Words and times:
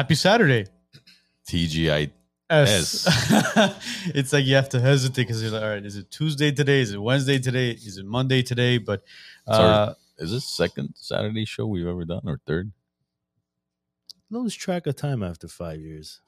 Happy 0.00 0.14
Saturday. 0.14 0.64
TGI. 1.46 2.10
S. 2.48 3.06
it's 4.14 4.32
like 4.32 4.46
you 4.46 4.54
have 4.54 4.70
to 4.70 4.80
hesitate 4.80 5.24
because 5.24 5.42
you're 5.42 5.52
like, 5.52 5.62
all 5.62 5.68
right, 5.68 5.84
is 5.84 5.94
it 5.94 6.10
Tuesday 6.10 6.50
today? 6.50 6.80
Is 6.80 6.94
it 6.94 6.96
Wednesday 6.96 7.38
today? 7.38 7.72
Is 7.72 7.98
it 7.98 8.06
Monday 8.06 8.40
today? 8.40 8.78
But 8.78 9.02
uh, 9.46 9.56
Sorry. 9.56 9.94
Is 10.16 10.30
this 10.30 10.46
second 10.46 10.94
Saturday 10.94 11.44
show 11.44 11.66
we've 11.66 11.86
ever 11.86 12.06
done 12.06 12.22
or 12.24 12.40
third? 12.46 12.72
Lose 14.30 14.54
track 14.54 14.86
of 14.86 14.96
time 14.96 15.22
after 15.22 15.48
five 15.48 15.80
years. 15.80 16.22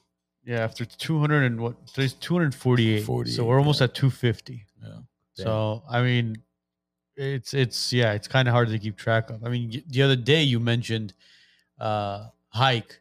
yeah, 0.45 0.59
after 0.59 0.84
200 0.84 1.42
and 1.42 1.59
what? 1.59 1.86
Today's 1.86 2.12
248. 2.12 3.05
48, 3.05 3.34
so 3.34 3.45
we're 3.47 3.59
almost 3.59 3.81
yeah. 3.81 3.84
at 3.84 3.95
250. 3.95 4.67
Yeah. 4.83 4.91
So 5.33 5.83
I 5.89 6.03
mean, 6.03 6.42
it's 7.17 7.55
it's 7.55 7.91
yeah, 7.91 8.12
it's 8.12 8.29
kind 8.29 8.48
of 8.48 8.53
hard 8.53 8.69
to 8.69 8.79
keep 8.79 8.98
track 8.98 9.31
of. 9.31 9.42
I 9.42 9.48
mean, 9.48 9.83
the 9.89 10.03
other 10.03 10.17
day 10.17 10.42
you 10.42 10.61
mentioned 10.61 11.14
uh 11.81 12.27
hike, 12.48 13.01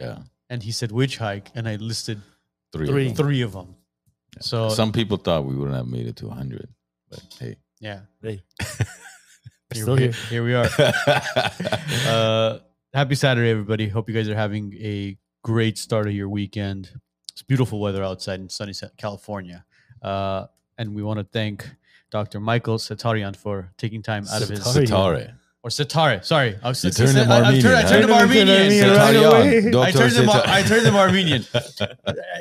Yeah. 0.00 0.18
and 0.48 0.62
he 0.62 0.72
said 0.72 0.90
which 0.92 1.18
hike, 1.18 1.50
and 1.54 1.68
I 1.68 1.76
listed 1.76 2.20
Three. 2.72 2.86
Three. 2.86 3.06
Of 3.08 3.16
them. 3.16 3.26
three 3.26 3.42
of 3.42 3.52
them. 3.52 3.74
So 4.40 4.68
Some 4.68 4.92
people 4.92 5.16
thought 5.16 5.44
we 5.44 5.56
wouldn't 5.56 5.76
have 5.76 5.86
made 5.88 6.06
it 6.06 6.16
to 6.16 6.26
100. 6.28 6.68
But 7.10 7.20
hey. 7.38 7.56
yeah, 7.80 8.00
Hey, 8.22 8.42
here, 9.74 9.82
still 9.82 9.94
we, 9.96 10.02
here. 10.02 10.12
here 10.28 10.44
we 10.44 10.54
are. 10.54 10.68
uh, 12.06 12.58
happy 12.94 13.14
Saturday, 13.16 13.50
everybody. 13.50 13.88
Hope 13.88 14.08
you 14.08 14.14
guys 14.14 14.28
are 14.28 14.36
having 14.36 14.72
a 14.74 15.18
great 15.42 15.78
start 15.78 16.06
of 16.06 16.12
your 16.12 16.28
weekend. 16.28 16.90
It's 17.32 17.42
beautiful 17.42 17.80
weather 17.80 18.04
outside 18.04 18.40
in 18.40 18.48
sunny 18.48 18.72
California. 18.96 19.64
Uh, 20.02 20.46
and 20.78 20.94
we 20.94 21.02
want 21.02 21.18
to 21.18 21.24
thank 21.24 21.68
Dr. 22.10 22.38
Michael 22.40 22.78
Satarian 22.78 23.34
for 23.36 23.72
taking 23.78 24.02
time 24.02 24.24
out 24.32 24.42
of 24.42 24.48
his 24.48 24.60
Satarian. 24.60 25.34
Or 25.62 25.68
Setareh. 25.68 26.24
Sorry, 26.24 26.56
I 26.62 26.68
was 26.70 26.82
You 26.82 26.90
turned 26.90 27.18
him 27.18 27.30
Armenian, 27.30 27.66
I 27.66 27.82
turned 27.82 28.04
him 28.04 28.12
Armenian. 28.12 28.48
Armenian 28.48 28.90
right 28.96 29.16
away. 29.74 29.88
I 29.88 29.90
turned 29.92 30.14
him. 30.14 30.30
I 30.30 30.62
turned 30.62 30.86
him 30.86 30.96
Armenian. 30.96 31.44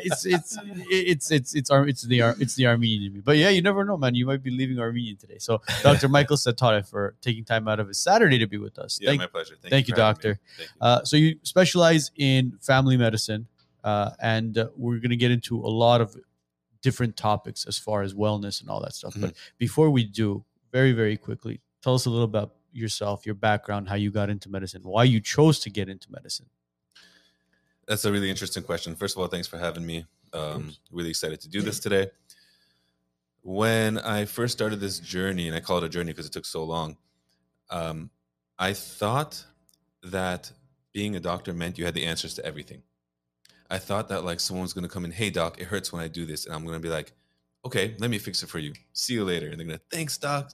It's 0.03 0.25
it's 0.25 0.57
it's 0.89 1.29
it's 1.29 1.53
it's 1.53 1.69
it's 1.69 2.01
the 2.03 2.21
Ar- 2.21 2.35
it's 2.39 2.55
the 2.55 2.67
Armenian 2.67 3.03
in 3.07 3.13
me. 3.15 3.19
But 3.19 3.35
yeah, 3.35 3.49
you 3.49 3.61
never 3.61 3.83
know, 3.83 3.97
man. 3.97 4.15
You 4.15 4.25
might 4.25 4.41
be 4.41 4.51
leaving 4.51 4.79
Armenian 4.79 5.17
today. 5.17 5.37
So, 5.37 5.61
Dr. 5.83 6.07
Michael 6.07 6.37
Setareh 6.37 6.87
for 6.87 7.15
taking 7.19 7.43
time 7.43 7.67
out 7.67 7.81
of 7.81 7.89
his 7.89 7.99
Saturday 7.99 8.37
to 8.37 8.47
be 8.47 8.57
with 8.57 8.79
us. 8.79 8.99
Yeah, 9.01 9.09
Thank 9.09 9.19
my 9.19 9.27
pleasure. 9.27 9.55
Thank, 9.61 9.69
thank 9.71 9.87
you, 9.89 9.95
me. 9.95 9.97
doctor. 9.97 10.39
Thank 10.57 10.69
you. 10.69 10.75
uh, 10.79 11.03
so 11.03 11.17
you 11.17 11.35
specialize 11.43 12.11
in 12.15 12.53
family 12.61 12.95
medicine, 12.95 13.47
uh, 13.83 14.11
and 14.21 14.57
uh, 14.57 14.69
we're 14.77 14.99
going 14.99 15.09
to 15.09 15.17
get 15.17 15.31
into 15.31 15.57
a 15.59 15.67
lot 15.67 15.99
of 15.99 16.15
different 16.81 17.17
topics 17.17 17.65
as 17.67 17.77
far 17.77 18.01
as 18.01 18.13
wellness 18.13 18.61
and 18.61 18.69
all 18.69 18.79
that 18.79 18.93
stuff. 18.93 19.13
But 19.19 19.33
before 19.57 19.89
we 19.89 20.05
do, 20.05 20.45
very 20.71 20.93
very 20.93 21.17
quickly, 21.17 21.59
tell 21.83 21.95
us 21.95 22.05
a 22.05 22.09
little 22.09 22.23
about 22.23 22.53
yourself, 22.71 23.25
your 23.25 23.35
background, 23.35 23.89
how 23.89 23.95
you 23.95 24.11
got 24.11 24.29
into 24.29 24.49
medicine, 24.49 24.81
why 24.83 25.03
you 25.03 25.19
chose 25.19 25.59
to 25.59 25.69
get 25.69 25.89
into 25.89 26.11
medicine. 26.11 26.47
That's 27.87 28.05
a 28.05 28.11
really 28.11 28.29
interesting 28.29 28.63
question. 28.63 28.95
First 28.95 29.15
of 29.15 29.21
all, 29.21 29.27
thanks 29.27 29.47
for 29.47 29.57
having 29.57 29.85
me. 29.85 30.05
Um, 30.31 30.75
really 30.91 31.09
excited 31.09 31.41
to 31.41 31.49
do 31.49 31.61
this 31.61 31.79
today. 31.79 32.11
When 33.41 33.97
I 33.97 34.25
first 34.25 34.53
started 34.53 34.79
this 34.79 34.99
journey, 34.99 35.47
and 35.47 35.55
I 35.55 35.59
call 35.59 35.79
it 35.79 35.83
a 35.83 35.89
journey 35.89 36.11
because 36.11 36.27
it 36.27 36.33
took 36.33 36.45
so 36.45 36.63
long, 36.63 36.97
um, 37.71 38.11
I 38.59 38.73
thought 38.73 39.43
that 40.03 40.51
being 40.93 41.15
a 41.15 41.19
doctor 41.19 41.53
meant 41.53 41.77
you 41.77 41.85
had 41.85 41.93
the 41.93 42.05
answers 42.05 42.35
to 42.35 42.45
everything. 42.45 42.83
I 43.69 43.77
thought 43.77 44.09
that 44.09 44.23
like 44.23 44.39
someone's 44.39 44.73
going 44.73 44.83
to 44.83 44.89
come 44.89 45.05
in, 45.05 45.11
hey 45.11 45.29
doc, 45.29 45.59
it 45.59 45.65
hurts 45.65 45.93
when 45.93 46.01
I 46.01 46.07
do 46.07 46.25
this, 46.25 46.45
and 46.45 46.53
I'm 46.53 46.63
going 46.63 46.77
to 46.77 46.81
be 46.81 46.89
like, 46.89 47.13
okay, 47.65 47.95
let 47.99 48.09
me 48.09 48.17
fix 48.17 48.43
it 48.43 48.49
for 48.49 48.59
you. 48.59 48.73
See 48.93 49.13
you 49.13 49.23
later. 49.23 49.47
And 49.47 49.59
they're 49.59 49.67
going 49.67 49.79
to, 49.79 49.85
thanks 49.91 50.17
doc. 50.17 50.51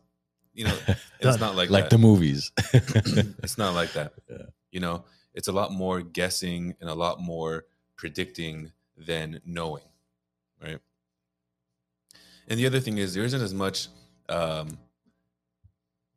You 0.55 0.66
know, 0.66 0.77
it's 1.19 1.39
not 1.39 1.55
like 1.55 1.69
like 1.69 1.85
that 1.85 1.89
the 1.91 1.97
movies. 1.97 2.51
it's 2.73 3.57
not 3.57 3.75
like 3.75 3.93
that. 3.93 4.13
Yeah. 4.29 4.38
You 4.71 4.79
know, 4.79 5.05
it's 5.33 5.47
a 5.47 5.51
lot 5.51 5.71
more 5.71 6.01
guessing 6.01 6.75
and 6.79 6.89
a 6.89 6.95
lot 6.95 7.19
more 7.19 7.66
predicting 7.97 8.71
than 8.97 9.41
knowing, 9.45 9.83
right? 10.61 10.79
And 12.47 12.59
the 12.59 12.66
other 12.66 12.79
thing 12.79 12.97
is, 12.97 13.13
there 13.13 13.23
isn't 13.23 13.41
as 13.41 13.53
much 13.53 13.89
um, 14.29 14.77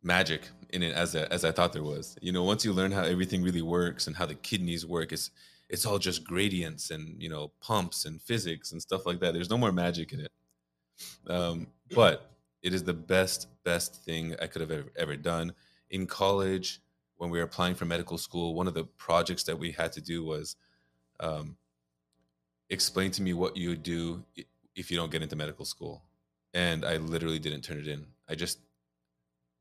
magic 0.02 0.48
in 0.70 0.82
it 0.82 0.94
as 0.94 1.14
as 1.14 1.44
I 1.44 1.52
thought 1.52 1.72
there 1.72 1.82
was. 1.82 2.16
You 2.22 2.32
know, 2.32 2.44
once 2.44 2.64
you 2.64 2.72
learn 2.72 2.92
how 2.92 3.02
everything 3.02 3.42
really 3.42 3.62
works 3.62 4.06
and 4.06 4.16
how 4.16 4.26
the 4.26 4.34
kidneys 4.34 4.86
work, 4.86 5.12
it's 5.12 5.30
it's 5.68 5.84
all 5.84 5.98
just 5.98 6.24
gradients 6.24 6.90
and 6.90 7.20
you 7.20 7.28
know 7.28 7.52
pumps 7.60 8.04
and 8.04 8.22
physics 8.22 8.72
and 8.72 8.80
stuff 8.80 9.04
like 9.04 9.20
that. 9.20 9.34
There's 9.34 9.50
no 9.50 9.58
more 9.58 9.72
magic 9.72 10.12
in 10.12 10.20
it. 10.20 10.32
Um, 11.28 11.68
but 11.90 12.30
it 12.62 12.72
is 12.74 12.82
the 12.84 12.94
best 12.94 13.48
best 13.64 14.04
thing 14.04 14.34
I 14.42 14.46
could 14.46 14.60
have 14.60 14.70
ever, 14.70 14.90
ever 14.96 15.16
done 15.16 15.52
in 15.90 16.06
college 16.06 16.80
when 17.16 17.30
we 17.30 17.38
were 17.38 17.44
applying 17.44 17.74
for 17.74 17.84
medical 17.84 18.18
school. 18.18 18.54
One 18.54 18.66
of 18.68 18.74
the 18.74 18.84
projects 18.84 19.44
that 19.44 19.58
we 19.58 19.72
had 19.72 19.92
to 19.92 20.00
do 20.00 20.24
was 20.24 20.56
um, 21.20 21.56
explain 22.70 23.10
to 23.12 23.22
me 23.22 23.32
what 23.32 23.56
you 23.56 23.70
would 23.70 23.82
do 23.82 24.24
if 24.74 24.90
you 24.90 24.96
don't 24.96 25.10
get 25.10 25.22
into 25.22 25.36
medical 25.36 25.64
school, 25.64 26.02
and 26.54 26.84
I 26.84 26.96
literally 26.98 27.38
didn't 27.38 27.62
turn 27.62 27.78
it 27.78 27.88
in. 27.88 28.06
I 28.28 28.34
just 28.34 28.58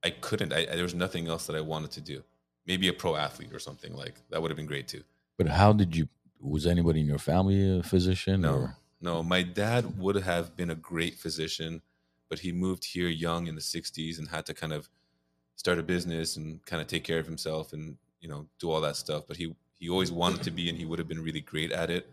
I 0.04 0.12
couldn't. 0.12 0.54
I, 0.54 0.60
I- 0.72 0.76
there 0.76 0.84
was 0.84 0.94
nothing 0.96 1.28
else 1.28 1.48
that 1.48 1.56
I 1.56 1.62
wanted 1.62 1.92
to 1.92 2.02
do. 2.02 2.24
Maybe 2.66 2.88
a 2.90 2.94
pro 2.94 3.16
athlete 3.16 3.54
or 3.54 3.60
something 3.60 3.94
like 3.94 4.16
that 4.30 4.42
would 4.42 4.52
have 4.52 4.58
been 4.58 4.66
great 4.66 4.88
too. 4.88 5.04
but 5.38 5.48
how 5.48 5.74
did 5.74 5.96
you? 5.96 6.08
Was 6.40 6.68
anybody 6.68 7.00
in 7.00 7.08
your 7.08 7.18
family 7.18 7.80
a 7.80 7.82
physician? 7.82 8.42
No, 8.42 8.54
Or? 8.56 8.78
no. 9.02 9.24
My 9.24 9.42
dad 9.42 9.98
would 9.98 10.18
have 10.18 10.56
been 10.56 10.70
a 10.70 10.76
great 10.76 11.16
physician, 11.16 11.82
but 12.30 12.40
he 12.40 12.52
moved 12.52 12.86
here 12.86 13.08
young 13.08 13.48
in 13.48 13.56
the 13.56 13.62
'60s 13.62 14.20
and 14.20 14.28
had 14.28 14.46
to 14.46 14.54
kind 14.54 14.74
of 14.74 14.90
start 15.56 15.80
a 15.80 15.84
business 15.84 16.38
and 16.38 16.64
kind 16.66 16.82
of 16.82 16.88
take 16.88 17.04
care 17.04 17.20
of 17.20 17.26
himself 17.26 17.74
and 17.74 17.98
you 18.22 18.30
know 18.30 18.48
do 18.60 18.72
all 18.72 18.82
that 18.82 18.96
stuff. 18.96 19.24
But 19.28 19.38
he 19.38 19.56
he 19.80 19.90
always 19.90 20.12
wanted 20.12 20.44
to 20.44 20.52
be, 20.52 20.70
and 20.70 20.78
he 20.78 20.86
would 20.86 21.00
have 21.00 21.08
been 21.08 21.24
really 21.24 21.42
great 21.42 21.72
at 21.72 21.90
it. 21.90 22.10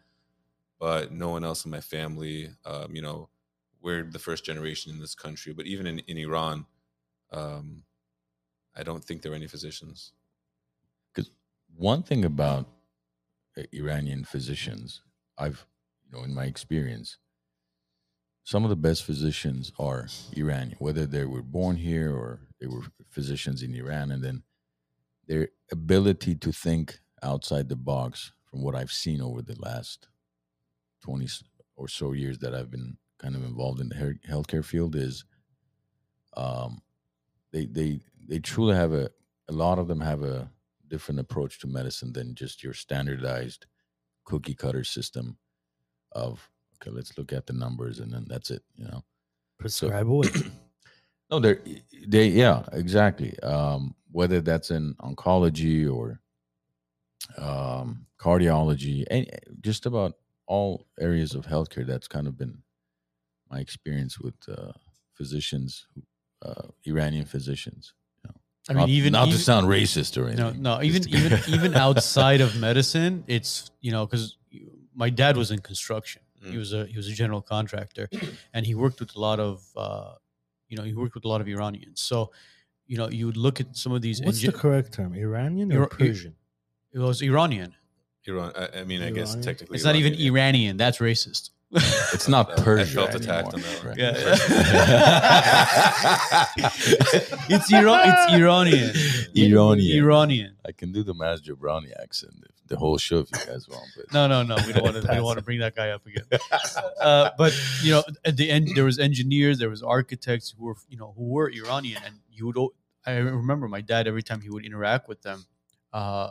But 0.79 1.13
no 1.13 1.31
one 1.31 1.45
else 1.45 1.65
in 1.65 1.71
my 1.71 1.81
family, 1.81 2.51
um, 2.67 2.95
you 2.95 3.01
know, 3.01 3.31
we're 3.81 4.03
the 4.03 4.19
first 4.19 4.45
generation 4.45 4.93
in 4.93 5.01
this 5.01 5.15
country. 5.15 5.53
But 5.53 5.67
even 5.67 5.87
in 5.87 5.99
in 6.01 6.19
Iran, 6.19 6.67
um, 7.33 7.85
I 8.77 8.83
don't 8.83 9.05
think 9.05 9.23
there 9.23 9.33
are 9.33 9.37
any 9.37 9.47
physicians. 9.47 10.13
Because 11.13 11.31
one 11.77 12.03
thing 12.03 12.25
about 12.25 12.69
uh, 13.57 13.63
Iranian 13.73 14.25
physicians, 14.25 15.03
I've, 15.39 15.65
you 16.05 16.17
know, 16.17 16.25
in 16.25 16.35
my 16.35 16.45
experience, 16.45 17.19
some 18.45 18.63
of 18.63 18.71
the 18.71 18.77
best 18.77 19.05
physicians 19.05 19.73
are 19.79 20.07
Iranian, 20.37 20.77
whether 20.79 21.07
they 21.07 21.25
were 21.25 21.43
born 21.43 21.77
here 21.77 22.15
or 22.15 22.41
they 22.61 22.67
were 22.67 22.83
physicians 23.09 23.63
in 23.63 23.75
Iran, 23.75 24.11
and 24.11 24.23
then 24.23 24.43
their 25.27 25.49
ability 25.73 26.35
to 26.37 26.53
think 26.53 27.01
outside 27.23 27.69
the 27.69 27.77
box, 27.77 28.33
from 28.51 28.63
what 28.63 28.75
I've 28.75 28.93
seen 28.93 29.23
over 29.23 29.41
the 29.43 29.59
last 29.59 30.09
twenty 31.03 31.27
or 31.77 31.89
so 31.89 32.13
years 32.13 32.39
that 32.39 32.55
I've 32.55 32.71
been 32.71 32.99
kind 33.19 33.35
of 33.35 33.45
involved 33.45 33.81
in 33.81 33.89
the 33.89 34.19
healthcare 34.29 34.65
field, 34.65 34.95
is 34.95 35.25
um, 36.37 36.83
they 37.51 37.65
they 37.65 38.01
they 38.29 38.39
truly 38.39 38.77
have 38.77 38.93
a 38.93 39.11
a 39.49 39.53
lot 39.53 39.79
of 39.79 39.89
them 39.89 40.01
have 40.01 40.23
a 40.23 40.51
different 40.89 41.21
approach 41.21 41.59
to 41.61 41.67
medicine 41.67 42.13
than 42.13 42.35
just 42.35 42.63
your 42.63 42.75
standardized 42.75 43.67
cookie 44.25 44.55
cutter 44.55 44.85
system 44.85 45.39
of 46.13 46.51
okay 46.85 46.95
let's 46.95 47.17
look 47.17 47.33
at 47.33 47.47
the 47.47 47.53
numbers 47.53 48.01
and 48.01 48.13
then 48.13 48.25
that's 48.29 48.51
it 48.51 48.63
you 48.77 48.85
know 48.85 49.03
prescribe 49.59 50.09
away. 50.09 50.29
no 51.31 51.39
they're 51.39 51.61
they 52.07 52.29
yeah 52.29 52.63
exactly 52.73 53.39
um 53.41 53.95
whether 54.11 54.41
that's 54.41 54.71
in 54.71 54.95
oncology 55.01 55.91
or 55.91 56.21
um 57.39 58.07
cardiology 58.21 59.05
and 59.11 59.27
just 59.61 59.87
about 59.87 60.15
all 60.47 60.87
areas 61.01 61.35
of 61.35 61.47
healthcare 61.47 61.87
that's 61.87 62.09
kind 62.09 62.27
of 62.27 62.37
been 62.37 62.59
my 63.51 63.61
experience 63.61 64.19
with 64.19 64.35
uh 64.49 64.73
physicians 65.15 65.87
uh 66.43 66.69
iranian 66.87 67.25
physicians 67.25 67.95
I 68.67 68.73
mean, 68.73 68.81
not, 68.81 68.89
even 68.89 69.13
not 69.13 69.29
even, 69.29 69.39
to 69.39 69.45
sound 69.45 69.67
racist 69.67 70.17
or 70.17 70.27
anything 70.27 70.63
no, 70.63 70.77
no, 70.77 70.83
even 70.83 71.07
even 71.11 71.39
even 71.49 71.75
outside 71.75 72.41
of 72.41 72.59
medicine, 72.59 73.23
it's 73.27 73.71
you 73.83 73.93
know 73.93 74.07
because 74.07 74.39
my 74.95 75.11
dad 75.11 75.37
was 75.37 75.51
in 75.51 75.59
construction. 75.59 76.23
He 76.45 76.53
Mm. 76.57 76.59
was 76.59 76.73
a 76.73 76.87
he 76.87 76.97
was 76.97 77.09
a 77.09 77.13
general 77.23 77.43
contractor, 77.55 78.07
and 78.55 78.67
he 78.67 78.75
worked 78.75 78.99
with 79.01 79.13
a 79.17 79.21
lot 79.21 79.39
of 79.41 79.55
uh, 79.77 80.15
you 80.69 80.77
know 80.77 80.85
he 80.91 80.95
worked 80.95 81.15
with 81.15 81.25
a 81.25 81.29
lot 81.29 81.41
of 81.41 81.49
Iranians. 81.49 82.01
So 82.11 82.31
you 82.87 82.97
know 82.99 83.09
you 83.19 83.25
would 83.27 83.37
look 83.47 83.61
at 83.61 83.69
some 83.77 83.93
of 83.97 84.01
these. 84.03 84.21
What's 84.21 84.41
engi- 84.41 84.53
the 84.53 84.59
correct 84.65 84.93
term? 84.93 85.15
Iranian 85.15 85.73
or 85.73 85.77
Ira- 85.81 85.89
Persian? 85.89 86.35
it 86.93 86.99
was 86.99 87.23
Iranian. 87.23 87.75
Iran. 88.27 88.53
I, 88.57 88.81
I 88.81 88.85
mean, 88.85 89.03
I 89.03 89.11
guess 89.11 89.35
technically, 89.49 89.75
It's 89.77 89.85
not 89.85 89.97
even 89.97 90.13
Iranian. 90.15 90.33
Iranian. 90.35 90.77
That's 90.77 90.99
racist. 90.99 91.51
It's 91.73 92.29
not 92.29 92.51
I 92.53 92.63
Persia 92.63 92.95
felt 92.95 93.15
attacked 93.15 93.53
anymore, 93.55 93.93
on 93.93 93.97
that 93.97 94.15
one. 94.15 95.25
right? 96.55 96.75
it's 97.51 97.73
Iran. 97.73 98.09
It's 98.09 98.33
Iranian. 98.33 98.93
Iranian. 99.37 99.97
Iranian. 100.05 100.57
I 100.67 100.73
can 100.73 100.93
do 100.93 101.03
the 101.03 101.15
Maz 101.15 101.41
Jobrani 101.43 101.93
accent 102.01 102.35
if 102.49 102.55
the 102.69 102.77
whole 102.77 102.97
show 102.99 103.19
if 103.19 103.29
you 103.33 103.39
guys 103.53 103.69
want. 103.69 103.87
But 103.97 104.13
No, 104.13 104.27
no, 104.27 104.43
no. 104.43 104.57
We 104.67 104.73
don't 104.73 104.85
want 104.85 104.97
to. 104.97 105.03
we 105.03 105.15
don't 105.15 105.25
want 105.25 105.39
to 105.39 105.45
bring 105.45 105.59
that 105.61 105.75
guy 105.75 105.91
up 105.91 106.07
again. 106.07 106.25
Uh, 107.01 107.31
but 107.37 107.53
you 107.83 107.91
know, 107.93 108.03
at 108.25 108.37
the 108.37 108.51
end, 108.51 108.69
there 108.75 108.85
was 108.85 108.99
engineers, 108.99 109.59
there 109.59 109.71
was 109.71 109.83
architects 109.83 110.55
who 110.57 110.65
were, 110.67 110.77
you 110.89 110.97
know, 110.97 111.13
who 111.17 111.25
were 111.31 111.51
Iranian, 111.51 112.01
and 112.05 112.17
you 112.31 112.47
would. 112.47 112.57
o- 112.57 112.75
I 113.07 113.17
remember 113.17 113.69
my 113.69 113.81
dad 113.83 114.07
every 114.07 114.23
time 114.23 114.41
he 114.41 114.49
would 114.49 114.65
interact 114.65 115.09
with 115.09 115.21
them, 115.23 115.45
uh, 115.93 116.31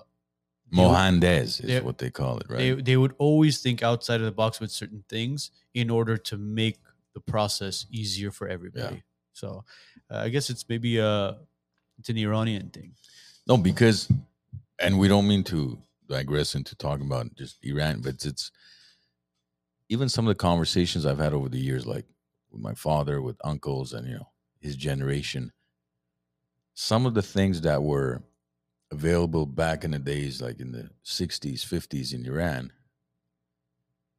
Mohandes 0.73 1.59
is 1.59 1.67
They're- 1.67 1.83
what 1.83 1.97
they 1.97 2.09
call 2.09 2.37
it, 2.39 2.47
right? 2.49 2.57
they 2.57 2.71
they 2.81 2.97
would 2.97 3.13
always 3.17 3.61
think 3.61 3.83
outside 3.83 4.19
of 4.19 4.25
the 4.25 4.31
box 4.31 4.59
with 4.59 4.71
certain 4.71 5.03
things 5.09 5.51
in 5.73 5.89
order 5.89 6.17
to 6.17 6.37
make 6.37 6.77
the 7.13 7.19
process 7.19 7.85
easier 7.91 8.31
for 8.31 8.47
everybody. 8.47 9.03
So 9.33 9.65
uh, 10.11 10.17
I 10.17 10.29
guess 10.29 10.49
it's 10.49 10.67
maybe 10.67 10.97
a 10.97 11.37
it's 11.99 12.09
an 12.09 12.17
Iranian 12.17 12.69
thing. 12.69 12.95
No, 13.47 13.57
because, 13.57 14.11
and 14.79 14.97
we 14.97 15.07
don't 15.07 15.27
mean 15.27 15.43
to 15.45 15.77
digress 16.07 16.55
into 16.55 16.75
talking 16.75 17.05
about 17.05 17.35
just 17.35 17.57
Iran, 17.63 18.01
but 18.01 18.25
it's 18.25 18.51
even 19.89 20.09
some 20.09 20.25
of 20.25 20.29
the 20.29 20.35
conversations 20.35 21.05
I've 21.05 21.19
had 21.19 21.33
over 21.33 21.49
the 21.49 21.59
years, 21.59 21.85
like 21.85 22.05
with 22.51 22.61
my 22.61 22.73
father, 22.73 23.21
with 23.21 23.37
uncles, 23.43 23.93
and 23.93 24.07
you 24.07 24.15
know 24.15 24.29
his 24.59 24.75
generation. 24.75 25.51
Some 26.73 27.05
of 27.05 27.13
the 27.13 27.21
things 27.21 27.61
that 27.61 27.83
were 27.83 28.23
available 28.93 29.45
back 29.45 29.83
in 29.83 29.91
the 29.91 29.99
days, 29.99 30.41
like 30.41 30.59
in 30.59 30.71
the 30.71 30.89
'60s, 31.03 31.65
'50s 31.65 32.13
in 32.13 32.25
Iran, 32.25 32.71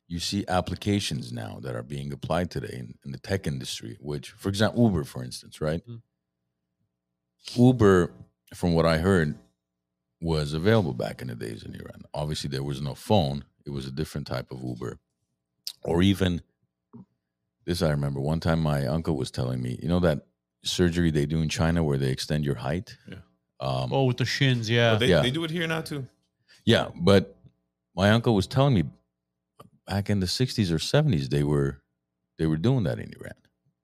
you 0.08 0.18
see 0.18 0.44
applications 0.48 1.32
now 1.32 1.58
that 1.62 1.74
are 1.74 1.82
being 1.82 2.12
applied 2.12 2.50
today 2.50 2.76
in, 2.78 2.94
in 3.04 3.12
the 3.12 3.18
tech 3.18 3.46
industry. 3.46 3.96
Which, 4.00 4.30
for 4.30 4.48
example, 4.48 4.84
Uber, 4.84 5.04
for 5.04 5.24
instance, 5.24 5.60
right? 5.60 5.82
Mm. 5.88 6.02
Uber, 7.56 8.12
from 8.52 8.74
what 8.74 8.84
I 8.84 8.98
heard, 8.98 9.38
was 10.20 10.52
available 10.52 10.94
back 10.94 11.22
in 11.22 11.28
the 11.28 11.34
days 11.34 11.62
in 11.62 11.74
Iran. 11.74 12.02
Obviously, 12.12 12.50
there 12.50 12.62
was 12.62 12.82
no 12.82 12.94
phone; 12.94 13.44
it 13.64 13.70
was 13.70 13.86
a 13.86 13.92
different 13.92 14.26
type 14.26 14.50
of 14.50 14.62
Uber, 14.62 14.98
or 15.82 16.02
even 16.02 16.42
this. 17.64 17.80
I 17.80 17.90
remember 17.90 18.20
one 18.20 18.40
time 18.40 18.60
my 18.60 18.86
uncle 18.86 19.16
was 19.16 19.30
telling 19.30 19.62
me, 19.62 19.78
you 19.80 19.88
know 19.88 20.00
that 20.00 20.26
surgery 20.64 21.10
they 21.10 21.26
do 21.26 21.40
in 21.40 21.48
China 21.48 21.84
where 21.84 21.98
they 21.98 22.10
extend 22.10 22.44
your 22.44 22.56
height. 22.56 22.96
Yeah. 23.08 23.16
Um, 23.60 23.92
Oh, 23.92 24.04
with 24.04 24.16
the 24.18 24.24
shins, 24.24 24.68
yeah. 24.68 24.92
But 24.92 24.98
they, 25.00 25.06
Yeah. 25.08 25.20
they 25.22 25.30
do 25.30 25.44
it 25.44 25.50
here 25.50 25.66
now 25.66 25.80
too. 25.80 26.06
yeah, 26.64 26.88
but 26.94 27.36
my 27.96 28.10
uncle 28.10 28.34
was 28.34 28.46
telling 28.46 28.74
me 28.74 28.84
back 29.86 30.10
in 30.10 30.20
the 30.20 30.26
'60s 30.26 30.70
or 30.72 30.78
'70s 30.78 31.28
they 31.30 31.42
were 31.44 31.82
they 32.38 32.46
were 32.46 32.56
doing 32.56 32.84
that 32.84 32.98
in 32.98 33.12
Iran. 33.20 33.34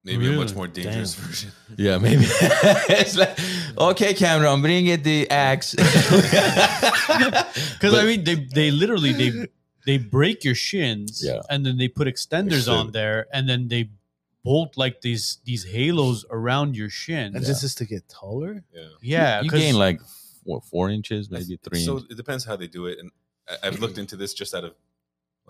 Maybe 0.03 0.27
a 0.29 0.33
much 0.33 0.55
more 0.55 0.67
dangerous 0.67 1.15
Damn. 1.15 1.25
version. 1.27 1.51
Yeah, 1.77 1.99
maybe. 1.99 2.25
it's 2.89 3.17
like, 3.17 3.39
okay, 3.79 4.15
Cameron, 4.15 4.63
bring 4.63 4.87
it 4.87 5.05
the 5.05 5.31
axe. 5.31 5.75
Because 7.75 7.95
I 7.95 8.05
mean, 8.05 8.25
they 8.25 8.35
they 8.35 8.71
literally 8.71 9.13
they 9.13 9.47
they 9.87 9.99
break 9.99 10.45
your 10.45 10.55
shins, 10.55 11.23
Yeah. 11.25 11.41
and 11.51 11.65
then 11.65 11.77
they 11.79 11.89
put 11.89 12.07
extenders 12.09 12.67
on 12.71 12.93
there, 12.93 13.27
and 13.33 13.49
then 13.49 13.69
they 13.69 13.91
bolt 14.43 14.77
like 14.77 15.01
these 15.01 15.39
these 15.45 15.65
halos 15.65 16.25
around 16.31 16.77
your 16.77 16.89
shin. 16.89 17.35
And 17.37 17.45
this 17.45 17.63
is 17.63 17.75
to 17.77 17.85
get 17.85 18.09
taller. 18.09 18.65
Yeah. 18.73 18.89
yeah, 19.03 19.41
you 19.43 19.51
'cause- 19.51 19.61
gain 19.61 19.75
like 19.77 20.01
what 20.45 20.65
four 20.65 20.91
inches, 20.91 21.31
maybe 21.31 21.59
three. 21.63 21.85
So 21.85 21.99
inches. 21.99 22.11
it 22.11 22.17
depends 22.17 22.45
how 22.45 22.57
they 22.57 22.67
do 22.67 22.87
it, 22.87 22.99
and 22.99 23.11
I, 23.49 23.69
I've 23.69 23.81
looked 23.81 23.97
mm. 23.97 24.01
into 24.01 24.17
this 24.17 24.35
just 24.35 24.55
out 24.55 24.65
of. 24.65 24.75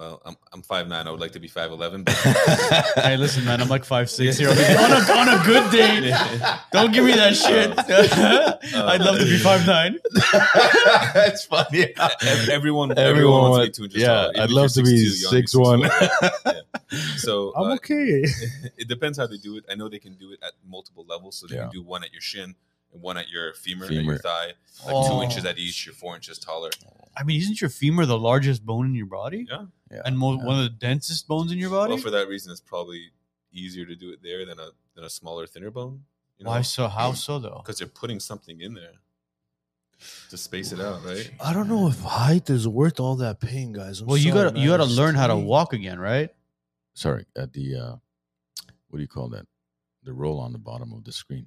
Well, 0.01 0.23
I'm 0.25 0.35
I'm 0.51 0.63
five 0.63 0.89
nine. 0.89 1.07
I 1.07 1.11
would 1.11 1.21
like 1.21 1.33
to 1.33 1.39
be 1.41 1.47
five 1.47 1.71
eleven. 1.71 2.05
hey, 2.97 3.19
listen, 3.19 3.45
man, 3.45 3.61
I'm 3.61 3.69
like 3.69 3.85
five 3.85 4.09
six 4.09 4.39
here. 4.39 4.49
on 4.49 4.57
a 4.57 5.13
on 5.13 5.29
a 5.29 5.45
good 5.45 5.71
day. 5.71 6.11
Don't 6.73 6.91
give 6.91 7.05
me 7.05 7.13
that 7.13 7.37
shit. 7.37 7.79
I'd 8.75 9.03
love 9.03 9.19
to 9.19 9.25
be 9.27 9.37
five 9.37 9.67
nine. 9.67 9.99
That's 11.13 11.45
funny. 11.45 11.93
everyone, 12.51 12.51
everyone, 12.51 12.99
Everyone 12.99 13.33
wants 13.43 13.59
want- 13.59 13.75
to 13.75 13.83
be 13.83 13.89
two 13.91 14.01
yeah, 14.01 14.07
taller. 14.07 14.33
I'd 14.39 14.51
love 14.51 14.73
to 14.73 14.83
be 14.83 14.91
6'2", 15.07 15.53
you 15.53 15.61
wanna 15.61 15.89
be 15.91 15.95
6'1". 15.97 16.31
6'1". 16.31 16.63
Yeah. 16.93 17.01
So 17.19 17.53
I'm 17.55 17.73
uh, 17.73 17.75
okay. 17.75 18.25
it 18.79 18.89
depends 18.89 19.19
how 19.19 19.27
they 19.27 19.37
do 19.37 19.59
it. 19.59 19.65
I 19.71 19.75
know 19.75 19.91
they 19.91 19.99
can 19.99 20.15
do 20.15 20.33
it 20.33 20.39
at 20.43 20.53
multiple 20.67 21.05
levels. 21.07 21.37
So 21.37 21.47
they 21.47 21.57
Yeah. 21.57 21.65
can 21.65 21.73
do 21.73 21.83
one 21.83 22.03
at 22.05 22.13
your 22.13 22.23
shin 22.23 22.55
and 22.93 23.03
one 23.03 23.17
at 23.17 23.29
your 23.29 23.53
femur, 23.55 23.85
at 23.85 23.91
Femur. 23.91 24.13
your 24.13 24.19
thigh, 24.19 24.47
like 24.85 24.95
Oh. 24.95 25.19
two 25.19 25.23
inches 25.25 25.45
at 25.45 25.59
each. 25.59 25.87
You're 25.87 25.95
four 25.95 26.15
inches 26.17 26.39
taller. 26.39 26.71
I 27.17 27.23
mean, 27.25 27.41
isn't 27.41 27.61
your 27.61 27.71
femur 27.71 28.07
the 28.07 28.19
largest 28.19 28.65
bone 28.65 28.87
in 28.87 28.95
your 28.95 29.07
body 29.07 29.47
Yeah. 29.51 29.67
Yeah. 29.91 30.03
and 30.05 30.17
mo- 30.19 30.39
yeah. 30.39 30.45
one 30.45 30.57
of 30.59 30.63
the 30.65 30.71
densest 30.71 31.27
bones 31.29 31.51
in 31.53 31.59
your 31.59 31.71
body? 31.71 31.95
Well, 31.95 32.03
for 32.03 32.11
that 32.11 32.29
reason, 32.29 32.53
it's 32.53 32.61
probably 32.61 33.11
easier 33.53 33.85
to 33.87 33.97
do 33.97 34.11
it 34.13 34.23
there 34.23 34.45
than 34.47 34.59
a 34.59 34.71
than 34.95 35.05
a 35.05 35.11
smaller, 35.11 35.47
thinner 35.47 35.71
bone. 35.71 36.05
You 36.39 36.45
know, 36.45 36.51
Why 36.51 36.63
so? 36.63 36.89
How 36.89 37.13
so 37.13 37.39
though? 37.39 37.61
because 37.65 37.81
you're 37.81 37.89
putting 37.89 38.19
something 38.21 38.61
in 38.61 38.75
there 38.75 38.95
to 40.31 40.37
space 40.37 40.73
it 40.73 40.81
out, 40.81 41.05
right? 41.05 41.31
I 41.41 41.53
don't 41.53 41.69
know 41.69 41.89
if 41.89 42.01
height 42.01 42.49
is 42.49 42.67
worth 42.67 42.99
all 43.01 43.17
that 43.17 43.41
pain, 43.41 43.73
guys. 43.73 44.01
I'm 44.01 44.07
Well, 44.07 44.17
you 44.17 44.33
gotta 44.33 44.59
you 44.59 44.69
gotta 44.69 44.85
learn 44.85 45.15
how 45.15 45.27
to 45.27 45.37
walk 45.37 45.73
again, 45.75 45.99
right? 45.99 46.31
Sorry, 46.95 47.27
at 47.37 47.53
the 47.53 47.77
uh, 47.77 47.97
what 48.89 48.97
do 48.97 49.03
you 49.03 49.09
call 49.09 49.29
that? 49.31 49.47
The 50.03 50.13
roll 50.13 50.39
on 50.41 50.53
the 50.53 50.59
bottom 50.59 50.93
of 50.93 51.05
the 51.05 51.13
screen. 51.13 51.47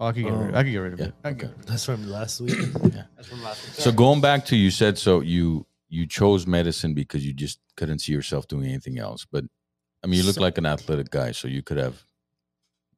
Oh, 0.00 0.06
I 0.06 0.12
could 0.12 0.22
get 0.24 0.32
rid. 0.32 0.54
Oh. 0.54 0.58
I 0.58 0.62
could 0.62 0.72
get 0.72 0.78
rid 0.78 0.92
of 0.94 1.00
it. 1.00 1.14
I 1.24 1.28
could 1.30 1.38
get 1.38 1.46
rid 1.48 1.54
of 1.56 1.60
it. 1.62 1.66
That's 1.66 1.84
from 1.84 2.08
last 2.08 2.40
week. 2.40 2.54
yeah. 2.92 3.02
That's 3.16 3.28
from 3.28 3.42
last 3.42 3.64
week. 3.64 3.74
So 3.74 3.90
going 3.92 4.20
back 4.20 4.44
to 4.46 4.56
you 4.56 4.70
said 4.70 4.96
so 4.98 5.20
you 5.20 5.66
you 5.88 6.06
chose 6.06 6.46
medicine 6.46 6.94
because 6.94 7.24
you 7.26 7.32
just 7.32 7.58
couldn't 7.76 8.00
see 8.00 8.12
yourself 8.12 8.46
doing 8.46 8.66
anything 8.66 8.98
else. 8.98 9.26
But 9.30 9.44
I 10.02 10.06
mean, 10.06 10.20
you 10.20 10.26
look 10.26 10.36
So- 10.36 10.40
like 10.42 10.58
an 10.58 10.66
athletic 10.66 11.10
guy, 11.10 11.32
so 11.32 11.48
you 11.48 11.62
could 11.62 11.78
have 11.78 12.02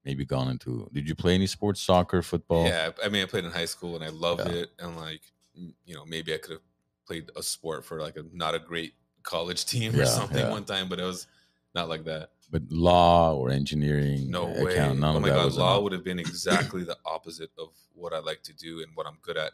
maybe 0.05 0.25
gone 0.25 0.49
into. 0.49 0.89
Did 0.93 1.09
you 1.09 1.15
play 1.15 1.35
any 1.35 1.47
sports? 1.47 1.81
Soccer, 1.81 2.23
football? 2.23 2.67
Yeah, 2.67 2.91
I 3.05 3.09
mean, 3.09 3.23
I 3.23 3.27
played 3.27 3.45
in 3.45 3.51
high 3.51 3.67
school 3.67 3.95
and 3.97 4.05
I 4.05 4.09
loved 4.09 4.47
Yeah. 4.47 4.55
it. 4.63 4.71
And 4.79 4.97
like, 4.97 5.21
m- 5.57 5.75
you 5.85 5.95
know, 5.95 6.05
maybe 6.07 6.35
I 6.35 6.39
could 6.39 6.53
have 6.53 6.61
played 7.07 7.31
a 7.37 7.43
sport 7.43 7.85
for 7.85 8.01
like 8.01 8.17
a 8.17 8.25
not 8.33 8.55
a 8.55 8.59
great 8.59 8.95
college 9.23 9.65
team 9.73 9.95
Yeah, 9.95 10.03
or 10.03 10.07
something 10.07 10.39
yeah. 10.39 10.51
one 10.51 10.65
time, 10.65 10.89
but 10.89 10.99
it 11.01 11.05
was 11.05 11.27
not 11.75 11.89
like 11.89 12.05
that. 12.05 12.31
But 12.51 12.63
law 12.69 13.35
or 13.35 13.51
engineering? 13.51 14.31
No 14.31 14.47
way. 14.47 14.75
account, 14.75 15.03
oh 15.05 15.21
my 15.21 15.29
god, 15.29 15.53
law 15.53 15.73
enough. 15.75 15.83
would 15.85 15.93
have 15.93 16.05
been 16.05 16.19
exactly 16.27 16.83
the 16.83 16.99
opposite 17.05 17.51
of 17.59 17.69
what 17.95 18.13
I 18.13 18.19
like 18.19 18.43
to 18.45 18.53
do 18.53 18.83
and 18.83 18.89
what 18.95 19.07
I'm 19.07 19.19
good 19.23 19.37
at. 19.37 19.53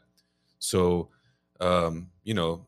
So, 0.59 1.11
um, 1.61 2.09
you 2.25 2.35
know, 2.35 2.67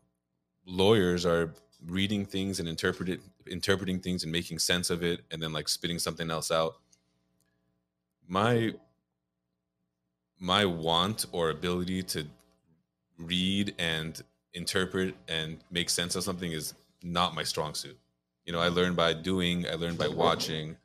lawyers 0.65 1.25
are 1.25 1.53
reading 1.85 2.25
things 2.25 2.59
and 2.59 2.69
interpret 2.69 3.09
it, 3.09 3.21
interpreting 3.47 3.99
things 3.99 4.23
and 4.23 4.31
making 4.31 4.59
sense 4.59 4.89
of 4.89 5.03
it, 5.03 5.21
and 5.31 5.41
then 5.41 5.51
like 5.51 5.67
spitting 5.67 5.99
something 5.99 6.29
else 6.29 6.51
out. 6.51 6.75
My 8.27 8.73
my 10.39 10.65
want 10.65 11.25
or 11.31 11.49
ability 11.49 12.03
to 12.03 12.25
read 13.17 13.75
and 13.77 14.21
interpret 14.53 15.15
and 15.27 15.57
make 15.69 15.89
sense 15.89 16.15
of 16.15 16.23
something 16.23 16.51
is 16.51 16.73
not 17.03 17.35
my 17.35 17.43
strong 17.43 17.73
suit. 17.73 17.97
You 18.45 18.53
know, 18.53 18.59
I 18.59 18.69
learned 18.69 18.95
by 18.95 19.13
doing, 19.13 19.67
I 19.67 19.73
learned 19.75 19.97
by 19.97 20.07
watching, 20.07 20.77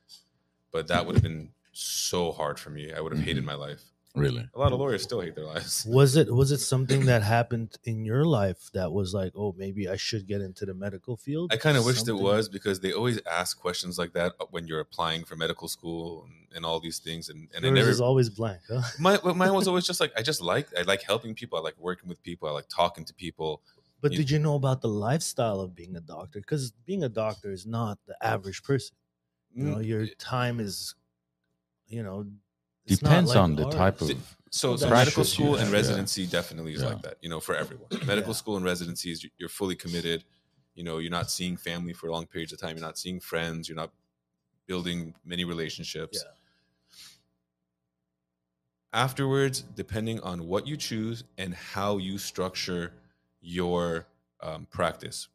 but 0.73 0.89
that 0.89 1.07
would 1.07 1.15
have 1.17 1.23
been 1.23 1.51
so 1.73 2.33
hard 2.33 2.59
for 2.59 2.71
me. 2.71 2.93
I 2.93 3.01
would 3.01 3.13
have 3.13 3.23
hated 3.25 3.43
Mhm. 3.43 3.47
my 3.47 3.55
life. 3.55 3.83
Really? 4.15 4.49
A 4.55 4.59
lot 4.61 4.73
of 4.73 4.79
lawyers 4.79 5.03
still 5.03 5.21
hate 5.21 5.35
their 5.35 5.45
lives. 5.45 5.85
Was 5.89 6.15
it 6.15 6.33
was 6.33 6.53
it 6.53 6.59
something 6.59 7.07
that 7.07 7.23
happened 7.25 7.79
in 7.83 8.05
your 8.05 8.25
life 8.25 8.71
that 8.73 8.93
was 8.93 9.13
like, 9.13 9.33
oh, 9.35 9.53
maybe 9.59 9.89
I 9.89 9.97
should 9.97 10.29
get 10.29 10.41
into 10.41 10.65
the 10.65 10.73
medical 10.75 11.17
field? 11.17 11.53
I 11.53 11.57
kind 11.57 11.77
of 11.77 11.85
wished 11.85 12.07
it 12.07 12.13
was 12.13 12.49
because 12.49 12.79
they 12.79 12.93
always 12.93 13.19
ask 13.29 13.59
questions 13.59 13.99
like 13.99 14.13
that 14.13 14.35
when 14.53 14.69
you're 14.69 14.79
applying 14.79 15.25
for 15.25 15.35
medical 15.35 15.67
school 15.67 16.27
and, 16.29 16.47
and 16.55 16.65
all 16.65 16.79
these 16.79 17.01
things, 17.01 17.29
and 17.29 17.49
and 17.57 17.65
I 17.65 17.69
Yours 17.71 17.75
never. 17.79 17.91
is 17.91 18.01
always 18.01 18.31
blank, 18.31 18.61
huh? 18.71 18.83
my, 19.01 19.19
mine 19.35 19.53
was 19.53 19.67
always 19.71 19.85
just 19.85 19.99
like 19.99 20.13
I 20.17 20.23
just 20.23 20.41
like 20.41 20.69
I 20.79 20.83
like 20.83 21.03
helping 21.03 21.35
people. 21.35 21.59
I 21.59 21.63
like 21.63 21.77
working 21.81 22.09
with 22.09 22.23
people. 22.23 22.49
I 22.49 22.53
like 22.53 22.69
talking 22.69 23.05
to 23.07 23.15
people. 23.15 23.63
But 24.01 24.13
You- 24.13 24.19
did 24.19 24.31
you 24.31 24.39
know 24.39 24.55
about 24.55 24.81
the 24.83 24.89
lifestyle 24.89 25.61
of 25.61 25.75
being 25.75 25.97
a 25.97 26.01
doctor? 26.01 26.41
Because 26.41 26.73
being 26.85 27.05
a 27.05 27.09
doctor 27.09 27.51
is 27.53 27.67
not 27.67 27.99
the 28.07 28.17
average 28.25 28.63
person. 28.63 28.97
You 29.53 29.65
know, 29.65 29.77
Mm, 29.77 29.87
your 29.87 30.07
time 30.17 30.61
is, 30.61 30.95
you 31.87 32.03
know, 32.03 32.27
it's 32.87 33.01
not 33.01 33.11
Depends 33.11 33.31
like 33.31 33.39
on 33.39 33.57
the 33.57 33.65
ours. 33.67 33.75
type 33.75 34.01
of. 34.03 34.09
So, 34.51 34.77
so 34.77 34.89
medical 34.91 35.25
school 35.25 35.53
and 35.55 35.61
have, 35.61 35.69
yeah. 35.69 35.75
residency 35.75 36.27
definitely 36.27 36.75
is 36.75 36.83
Yeah. 36.83 36.89
like 36.91 37.03
that, 37.03 37.19
you 37.23 37.29
know, 37.29 37.41
for 37.41 37.55
everyone. 37.57 37.89
Medical 38.07 38.31
Yeah. 38.33 38.37
school 38.37 38.57
and 38.57 38.65
residency 38.65 39.11
is 39.11 39.27
you're 39.39 39.49
fully 39.49 39.75
committed. 39.75 40.25
You 40.75 40.85
know, 40.85 40.99
you're 40.99 41.11
not 41.11 41.31
seeing 41.31 41.57
family 41.57 41.93
for 41.93 42.11
long 42.11 42.27
periods 42.27 42.53
of 42.53 42.61
time. 42.61 42.77
You're 42.77 42.85
not 42.87 42.99
seeing 42.99 43.21
friends. 43.21 43.69
You're 43.69 43.77
not 43.77 43.93
building 44.67 45.15
many 45.25 45.45
relationships. 45.45 46.19
Yeah. 46.25 46.31
Afterwards, 48.93 49.63
depending 49.63 50.21
on 50.21 50.47
what 50.47 50.67
you 50.67 50.77
choose 50.77 51.25
and 51.37 51.55
how 51.55 51.97
you 51.99 52.17
structure 52.19 52.93
your 53.45 54.07
um, 54.43 54.67
practice. 54.71 55.29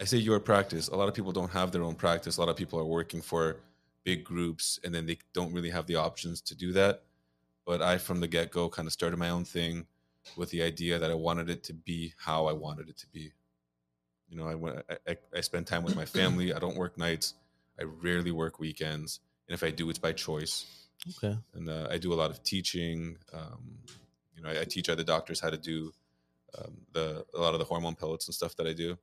I 0.00 0.04
say 0.04 0.18
your 0.18 0.40
practice. 0.40 0.88
A 0.88 0.96
lot 0.96 1.08
of 1.08 1.14
people 1.14 1.32
don't 1.32 1.50
have 1.50 1.70
their 1.70 1.82
own 1.82 1.94
practice. 1.94 2.36
A 2.36 2.40
lot 2.40 2.48
of 2.48 2.56
people 2.56 2.78
are 2.78 2.84
working 2.84 3.22
for 3.22 3.60
big 4.02 4.24
groups 4.24 4.78
and 4.84 4.94
then 4.94 5.06
they 5.06 5.18
don't 5.32 5.52
really 5.52 5.70
have 5.70 5.86
the 5.86 5.96
options 5.96 6.40
to 6.42 6.54
do 6.54 6.72
that. 6.72 7.02
But 7.64 7.80
I, 7.80 7.98
from 7.98 8.20
the 8.20 8.26
get 8.26 8.50
go, 8.50 8.68
kind 8.68 8.86
of 8.86 8.92
started 8.92 9.16
my 9.18 9.30
own 9.30 9.44
thing 9.44 9.86
with 10.36 10.50
the 10.50 10.62
idea 10.62 10.98
that 10.98 11.10
I 11.10 11.14
wanted 11.14 11.48
it 11.48 11.62
to 11.64 11.72
be 11.72 12.12
how 12.18 12.46
I 12.46 12.52
wanted 12.52 12.88
it 12.88 12.96
to 12.98 13.06
be. 13.08 13.32
You 14.28 14.36
know, 14.36 14.46
I 14.46 14.54
went, 14.54 14.84
I, 14.90 15.12
I, 15.12 15.16
I 15.36 15.40
spend 15.40 15.66
time 15.66 15.84
with 15.84 15.96
my 15.96 16.04
family. 16.04 16.52
I 16.52 16.58
don't 16.58 16.76
work 16.76 16.98
nights. 16.98 17.34
I 17.78 17.84
rarely 17.84 18.30
work 18.30 18.58
weekends, 18.58 19.20
and 19.48 19.54
if 19.54 19.62
I 19.62 19.70
do, 19.70 19.90
it's 19.90 19.98
by 19.98 20.12
choice. 20.12 20.88
Okay. 21.16 21.36
And 21.54 21.68
uh, 21.68 21.88
I 21.90 21.98
do 21.98 22.12
a 22.12 22.14
lot 22.14 22.30
of 22.30 22.42
teaching. 22.42 23.16
Um, 23.32 23.78
you 24.36 24.42
know, 24.42 24.48
I, 24.48 24.60
I 24.60 24.64
teach 24.64 24.88
other 24.88 25.02
doctors 25.02 25.40
how 25.40 25.50
to 25.50 25.58
do 25.58 25.92
um, 26.58 26.76
the 26.92 27.24
a 27.34 27.38
lot 27.38 27.54
of 27.54 27.58
the 27.58 27.64
hormone 27.64 27.94
pellets 27.94 28.26
and 28.26 28.34
stuff 28.34 28.56
that 28.56 28.66
I 28.66 28.72
do 28.72 28.96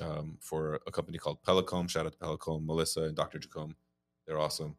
um, 0.00 0.38
for 0.40 0.80
a 0.86 0.90
company 0.90 1.18
called 1.18 1.42
Pellecome. 1.42 1.88
Shout 1.88 2.06
out 2.06 2.12
to 2.12 2.18
Pellecome, 2.18 2.64
Melissa 2.64 3.02
and 3.02 3.16
Dr. 3.16 3.38
Jacome. 3.38 3.74
They're 4.26 4.40
awesome. 4.40 4.76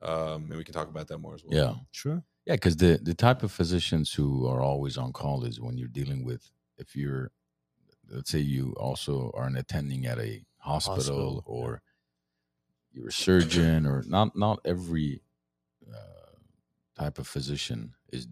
Um, 0.00 0.46
and 0.48 0.56
we 0.56 0.64
can 0.64 0.74
talk 0.74 0.88
about 0.88 1.08
that 1.08 1.18
more 1.18 1.34
as 1.34 1.42
well. 1.44 1.56
Yeah. 1.56 1.74
Sure. 1.90 2.22
Yeah, 2.46 2.54
because 2.54 2.76
the 2.76 2.98
the 3.02 3.14
type 3.14 3.42
of 3.42 3.52
physicians 3.52 4.12
who 4.12 4.46
are 4.46 4.62
always 4.62 4.96
on 4.96 5.12
call 5.12 5.44
is 5.44 5.60
when 5.60 5.76
you're 5.76 5.88
dealing 5.88 6.24
with 6.24 6.50
if 6.78 6.96
you're, 6.96 7.30
let's 8.10 8.30
say 8.30 8.38
you 8.38 8.74
also 8.78 9.30
are 9.34 9.46
an 9.46 9.56
attending 9.56 10.06
at 10.06 10.18
a 10.18 10.44
hospital, 10.58 10.94
Hospital, 10.96 11.42
or 11.44 11.82
you're 12.92 13.08
a 13.08 13.12
surgeon, 13.12 13.86
or 13.86 14.02
not 14.06 14.34
not 14.34 14.60
every 14.64 15.20
uh, 15.92 17.02
type 17.02 17.18
of 17.18 17.26
physician 17.26 17.92
is 18.12 18.28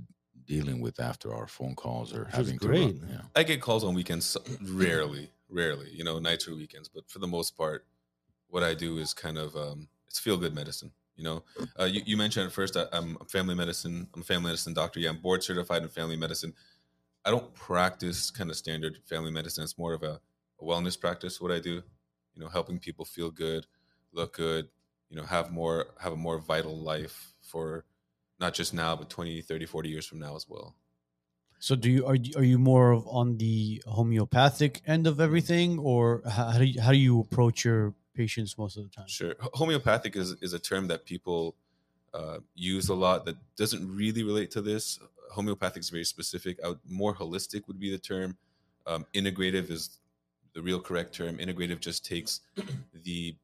dealing 0.47 0.81
with 0.81 1.01
after 1.01 1.35
our 1.35 1.47
phone 1.47 1.75
calls 1.75 2.13
or 2.15 2.21
Which 2.21 2.29
is 2.29 2.35
having 2.35 2.59
to 2.61 2.69
great. 2.69 2.81
run, 2.81 3.09
yeah. 3.11 3.21
I 3.35 3.43
get 3.43 3.61
calls 3.61 3.85
on 3.85 3.95
weekends, 3.95 4.37
rarely, 4.63 5.31
rarely, 5.49 5.91
you 5.91 6.05
know, 6.05 6.19
nights 6.19 6.49
or 6.49 6.55
weekends. 6.55 6.89
But 6.89 7.09
for 7.11 7.19
the 7.19 7.27
most 7.27 7.57
part, 7.57 7.87
what 8.49 8.63
I 8.63 8.75
do 8.75 8.99
is 8.99 9.13
kind 9.13 9.39
of 9.39 9.57
um, 9.57 9.89
it's 10.09 10.19
feel 10.19 10.37
good 10.37 10.55
medicine. 10.55 10.93
You 11.17 11.25
know, 11.25 11.45
uh, 11.81 11.85
you, 11.85 12.03
you 12.05 12.17
mentioned 12.17 12.47
at 12.47 12.53
first 12.53 12.77
I, 12.77 12.85
I'm 12.93 13.17
a 13.21 13.25
family 13.25 13.55
medicine. 13.55 14.09
I'm 14.15 14.21
a 14.21 14.25
family 14.25 14.49
medicine 14.51 14.75
doctor. 14.75 15.01
Yeah, 15.01 15.11
I'm 15.11 15.19
board 15.19 15.43
certified 15.43 15.83
in 15.83 15.89
family 15.89 16.17
medicine. 16.17 16.55
I 17.25 17.31
don't 17.31 17.53
practice 17.55 18.31
kind 18.31 18.51
of 18.51 18.57
standard 18.57 18.99
family 19.05 19.31
medicine. 19.33 19.65
It's 19.65 19.79
more 19.79 19.95
of 19.95 20.03
a, 20.03 20.21
a 20.61 20.65
wellness 20.65 20.99
practice. 21.01 21.41
What 21.41 21.51
I 21.53 21.59
do, 21.59 21.83
you 22.35 22.41
know, 22.41 22.49
helping 22.49 22.79
people 22.79 23.05
feel 23.05 23.31
good, 23.31 23.67
look 24.13 24.37
good, 24.37 24.69
you 25.09 25.17
know, 25.17 25.25
have 25.25 25.51
more 25.51 25.87
have 26.01 26.13
a 26.13 26.17
more 26.17 26.39
vital 26.39 26.79
life 26.79 27.35
for 27.41 27.85
not 28.39 28.55
just 28.55 28.75
now, 28.75 28.97
but 28.97 29.11
20, 29.11 29.43
30, 29.43 29.67
40 29.67 29.89
years 29.89 30.07
from 30.07 30.19
now 30.19 30.37
as 30.37 30.47
well. 30.49 30.75
So 31.59 31.75
do 31.75 31.91
you 31.91 32.07
are 32.07 32.17
you, 32.17 32.33
are 32.37 32.45
you 32.45 32.59
more 32.59 32.93
of 32.93 33.07
on 33.09 33.39
the 33.39 33.83
homeopathic 33.87 34.83
end 34.87 35.07
of 35.07 35.21
everything, 35.21 35.79
or 35.79 36.23
how, 36.29 36.59
do 36.59 36.65
you, 36.65 36.81
how 36.81 36.93
do 36.93 36.99
you 36.99 37.21
approach 37.21 37.65
your 37.65 37.95
patients 38.15 38.59
most 38.59 38.77
of 38.77 38.85
the 38.85 38.91
time? 38.91 39.09
Sure. 39.09 39.35
Homeopathic 39.55 40.17
is, 40.17 40.33
is 40.43 40.53
a 40.53 40.59
term 40.59 40.89
that 40.89 41.05
people 41.05 41.55
uh, 42.13 42.39
use 42.55 42.89
a 42.89 42.95
lot 42.95 43.25
that 43.25 43.37
doesn't 43.57 43.95
really 43.95 44.23
relate 44.23 44.51
to 44.51 44.61
this. 44.61 44.99
Homeopathic 45.33 45.81
is 45.81 45.91
very 45.91 46.05
specific. 46.05 46.59
Would, 46.63 46.79
more 46.89 47.15
holistic 47.15 47.67
would 47.69 47.81
be 47.81 47.91
the 47.91 47.99
term. 47.99 48.37
Um, 48.87 49.07
integrative 49.15 49.71
is 49.71 49.99
the 50.55 50.63
real 50.63 50.81
correct 50.81 51.15
term. 51.15 51.39
Integrative 51.39 51.81
just 51.81 52.05
takes 52.05 52.41
the 53.05 53.35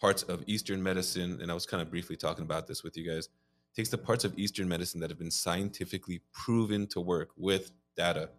parts 0.00 0.22
of 0.24 0.44
Eastern 0.46 0.82
medicine, 0.82 1.38
and 1.40 1.50
I 1.50 1.54
was 1.54 1.66
kind 1.66 1.82
of 1.82 1.90
briefly 1.90 2.16
talking 2.16 2.44
about 2.44 2.66
this 2.66 2.82
with 2.82 2.96
you 2.96 3.10
guys. 3.10 3.28
Takes 3.76 3.90
the 3.90 3.98
parts 3.98 4.24
of 4.24 4.38
Eastern 4.38 4.68
medicine 4.68 5.00
that 5.00 5.10
have 5.10 5.18
been 5.18 5.30
scientifically 5.30 6.22
proven 6.32 6.86
to 6.88 7.00
work 7.00 7.30
with 7.36 7.72
data, 7.96 8.30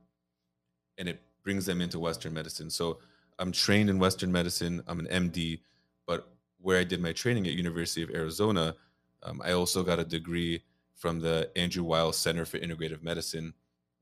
and 0.98 1.08
it 1.08 1.22
brings 1.44 1.66
them 1.66 1.80
into 1.80 2.00
Western 2.00 2.34
medicine. 2.34 2.70
So 2.70 3.00
I'm 3.40 3.52
trained 3.52 3.90
in 3.90 4.00
Western 4.00 4.32
medicine. 4.32 4.82
I'm 4.88 5.00
an 5.00 5.30
MD, 5.30 5.60
but 6.08 6.28
where 6.60 6.80
I 6.80 6.84
did 6.84 7.02
my 7.02 7.12
training 7.12 7.46
at 7.46 7.54
University 7.54 8.02
of 8.02 8.10
Arizona, 8.10 8.76
um, 9.24 9.42
I 9.46 9.52
also 9.52 9.84
got 9.84 10.00
a 10.00 10.04
degree 10.04 10.64
from 10.96 11.20
the 11.20 11.52
Andrew 11.56 11.84
Weil 11.84 12.12
Center 12.12 12.46
for 12.46 12.58
Integrative 12.58 13.04
Medicine. 13.04 13.54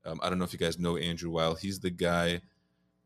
Um, 0.06 0.18
I 0.22 0.30
don't 0.30 0.38
know 0.38 0.44
if 0.44 0.54
you 0.54 0.58
guys 0.58 0.78
know 0.78 0.96
Andrew 0.96 1.30
Weil. 1.30 1.54
He's 1.54 1.80
the 1.80 1.90
guy 1.90 2.40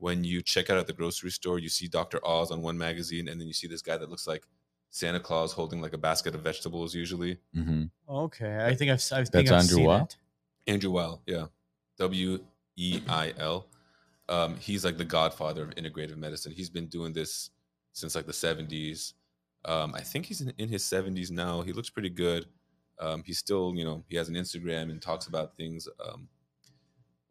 when 0.01 0.25
you 0.25 0.41
check 0.41 0.71
out 0.71 0.79
at 0.79 0.87
the 0.87 0.93
grocery 0.93 1.31
store, 1.31 1.59
you 1.59 1.69
see 1.69 1.87
Dr. 1.87 2.27
Oz 2.27 2.51
on 2.51 2.63
one 2.63 2.79
magazine, 2.79 3.29
and 3.29 3.39
then 3.39 3.47
you 3.47 3.53
see 3.53 3.67
this 3.67 3.83
guy 3.83 3.99
that 3.99 4.09
looks 4.09 4.27
like 4.27 4.45
Santa 4.91 5.21
Claus 5.21 5.53
holding 5.53 5.81
like 5.81 5.93
a 5.93 5.99
basket 5.99 6.35
of 6.35 6.43
vegetables. 6.43 6.95
Usually, 6.95 7.39
hmm 7.55 7.85
Okay, 8.09 8.59
I 8.65 8.75
think 8.75 8.91
I've 8.91 9.03
I 9.13 9.25
think 9.25 9.31
That's 9.33 9.51
I've 9.51 9.59
Andrew 9.61 9.77
seen 9.77 9.87
Weil? 9.87 10.03
it. 10.05 10.17
Andrew 10.67 10.91
Weil, 10.91 11.23
yeah, 11.27 11.47
W 11.99 12.39
E 12.77 13.01
I 13.09 13.33
L. 13.39 13.67
Um, 14.29 14.57
he's 14.59 14.85
like 14.85 14.97
the 14.97 15.05
godfather 15.05 15.63
of 15.65 15.71
integrative 15.71 16.17
medicine. 16.17 16.53
He's 16.53 16.71
been 16.71 16.87
doing 16.87 17.13
this 17.13 17.51
since 17.93 18.15
like 18.15 18.27
the 18.27 18.33
70s. 18.33 19.15
Um, 19.65 19.93
I 19.95 20.01
think 20.01 20.27
he's 20.27 20.41
in, 20.41 20.53
in 20.57 20.69
his 20.69 20.85
70s 20.85 21.31
now. 21.33 21.63
He 21.63 21.73
looks 21.73 21.91
pretty 21.91 22.11
good. 22.11 22.47
Um, 23.01 23.23
he's 23.27 23.39
still, 23.39 23.73
you 23.75 23.85
know, 23.85 24.05
he 24.09 24.17
has 24.17 24.29
an 24.29 24.37
Instagram 24.37 24.91
and 24.91 25.03
talks 25.03 25.27
about 25.27 25.57
things. 25.57 25.89
Um, 26.05 26.29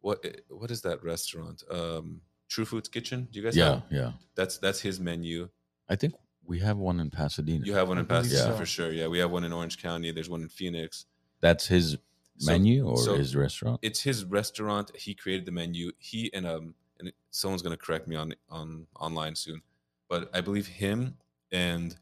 what 0.02 0.26
what 0.50 0.72
is 0.72 0.82
that 0.82 1.04
restaurant? 1.04 1.64
Um, 1.70 2.22
True 2.48 2.66
Foods 2.66 2.90
Kitchen. 2.90 3.28
Do 3.32 3.40
you 3.40 3.46
guys? 3.46 3.56
Know? 3.56 3.64
Yeah, 3.64 3.72
Have? 3.74 3.84
yeah. 3.92 4.12
That's 4.36 4.58
that's 4.58 4.80
his 4.82 5.00
menu. 5.00 5.50
I 5.90 5.96
think 5.96 6.16
we 6.50 6.60
have 6.60 6.78
one 6.78 7.00
in 7.00 7.10
Pasadena. 7.12 7.64
You 7.66 7.74
have 7.76 7.88
one 7.88 8.00
in 8.00 8.06
Pasadena 8.06 8.52
so. 8.52 8.58
for 8.58 8.66
sure. 8.66 8.92
Yeah, 8.92 9.08
we 9.08 9.20
have 9.20 9.32
one 9.32 9.44
in 9.44 9.54
Orange 9.54 9.82
County. 9.82 10.12
There's 10.12 10.30
one 10.30 10.42
in 10.42 10.50
Phoenix. 10.50 11.06
That's 11.40 11.68
his 11.68 11.98
So- 12.40 12.52
menu 12.52 12.88
or 12.88 12.98
so 12.98 13.16
his 13.16 13.36
restaurant. 13.36 13.80
it's 13.82 14.02
his 14.02 14.26
restaurant. 14.26 14.92
He 14.96 15.14
created 15.14 15.46
the 15.46 15.52
menu. 15.52 15.92
He 16.00 16.32
and 16.34 16.46
um 16.48 16.74
and 17.00 17.12
someone's 17.32 17.62
gonna 17.62 17.78
correct 17.78 18.08
me 18.08 18.16
on 18.16 18.34
on 18.50 18.88
online 18.96 19.36
soon, 19.36 19.62
but 20.10 20.30
I 20.34 20.42
believe 20.42 20.68
him 20.68 21.16
and 21.52 21.96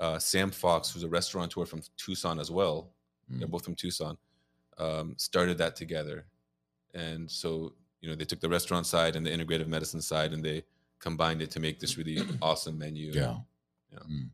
uh, 0.00 0.18
Sam 0.18 0.50
Fox, 0.50 0.90
who's 0.90 1.04
a 1.04 1.08
restaurateur 1.08 1.64
from 1.66 1.80
Tucson 1.96 2.38
as 2.40 2.50
well. 2.50 2.90
They're 3.28 3.46
Mm. 3.46 3.52
both 3.52 3.64
from 3.64 3.74
Tucson. 3.76 4.18
Um, 4.76 5.14
started 5.16 5.56
that 5.58 5.76
together, 5.76 6.26
and 6.94 7.30
so 7.30 7.74
you 8.00 8.08
know 8.10 8.16
they 8.16 8.24
took 8.24 8.40
the 8.40 8.48
restaurant 8.48 8.86
side 8.86 9.14
and 9.16 9.24
the 9.24 9.30
integrative 9.30 9.68
medicine 9.68 10.02
side, 10.02 10.32
and 10.32 10.44
they 10.44 10.64
combined 10.98 11.40
it 11.42 11.50
to 11.52 11.60
make 11.60 11.78
this 11.78 11.96
really 11.96 12.18
awesome 12.42 12.76
menu. 12.76 13.12
Yeah. 13.12 13.36
Yeah. 13.94 14.00
Mm. 14.16 14.30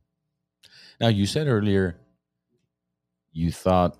Now 1.00 1.08
you 1.08 1.26
said 1.26 1.46
earlier 1.46 1.96
you 3.32 3.52
thought 3.52 3.96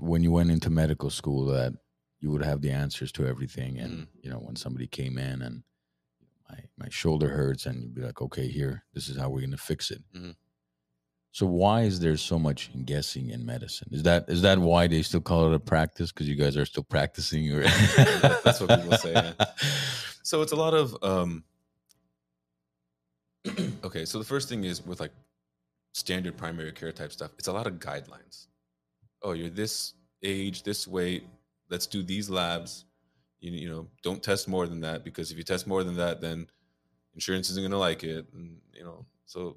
when 0.00 0.22
you 0.22 0.32
went 0.32 0.50
into 0.50 0.70
medical 0.70 1.10
school 1.10 1.44
that 1.46 1.72
you 2.20 2.30
would 2.30 2.42
have 2.42 2.62
the 2.62 2.70
answers 2.70 3.12
to 3.12 3.26
everything, 3.26 3.78
and 3.78 3.92
Mhm. 3.92 4.06
you 4.22 4.30
know 4.30 4.38
when 4.38 4.56
somebody 4.56 4.86
came 4.86 5.18
in 5.18 5.42
and 5.42 5.62
my 6.48 6.58
my 6.78 6.88
shoulder 6.88 7.28
hurts, 7.28 7.66
and 7.66 7.82
you'd 7.82 7.94
be 7.94 8.00
like, 8.02 8.20
okay, 8.22 8.48
here, 8.48 8.84
this 8.94 9.08
is 9.08 9.16
how 9.18 9.28
we're 9.28 9.42
gonna 9.42 9.56
fix 9.58 9.90
it. 9.90 10.02
Mhm. 10.14 10.34
So 11.32 11.46
why 11.46 11.82
is 11.82 12.00
there 12.00 12.16
so 12.16 12.38
much 12.38 12.70
guessing 12.86 13.28
in 13.28 13.44
medicine? 13.44 13.88
Is 13.92 14.02
that 14.04 14.28
is 14.28 14.40
that 14.42 14.58
why 14.58 14.86
they 14.86 15.02
still 15.02 15.20
call 15.20 15.46
it 15.52 15.54
a 15.54 15.60
practice? 15.60 16.10
Because 16.10 16.26
you 16.28 16.34
guys 16.36 16.56
are 16.56 16.64
still 16.64 16.84
practicing, 16.84 17.52
or 17.52 17.62
That's 18.44 18.60
what 18.60 18.80
people 18.80 18.96
say, 18.98 19.12
yeah. 19.12 19.34
So 20.22 20.42
it's 20.42 20.52
a 20.52 20.56
lot 20.56 20.74
of 20.74 20.96
um 21.02 21.44
okay, 23.84 24.04
so 24.04 24.18
the 24.18 24.24
first 24.24 24.48
thing 24.48 24.64
is 24.64 24.84
with 24.84 25.00
like 25.00 25.12
standard 25.92 26.36
primary 26.36 26.72
care 26.72 26.92
type 26.92 27.12
stuff, 27.12 27.30
it's 27.38 27.48
a 27.48 27.52
lot 27.52 27.66
of 27.66 27.74
guidelines. 27.74 28.46
Oh, 29.22 29.32
you're 29.32 29.50
this 29.50 29.94
age, 30.22 30.62
this 30.62 30.86
weight, 30.86 31.24
let's 31.70 31.86
do 31.86 32.02
these 32.02 32.30
labs. 32.30 32.84
You, 33.40 33.52
you 33.52 33.68
know, 33.68 33.86
don't 34.02 34.22
test 34.22 34.48
more 34.48 34.66
than 34.66 34.80
that 34.80 35.04
because 35.04 35.30
if 35.30 35.38
you 35.38 35.44
test 35.44 35.66
more 35.66 35.84
than 35.84 35.96
that, 35.96 36.20
then 36.20 36.46
insurance 37.14 37.50
isn't 37.50 37.62
gonna 37.62 37.78
like 37.78 38.04
it. 38.04 38.26
And 38.34 38.58
you 38.72 38.84
know, 38.84 39.06
so 39.24 39.56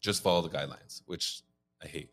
just 0.00 0.22
follow 0.22 0.42
the 0.42 0.48
guidelines, 0.48 1.02
which 1.06 1.42
I 1.82 1.86
hate. 1.86 2.10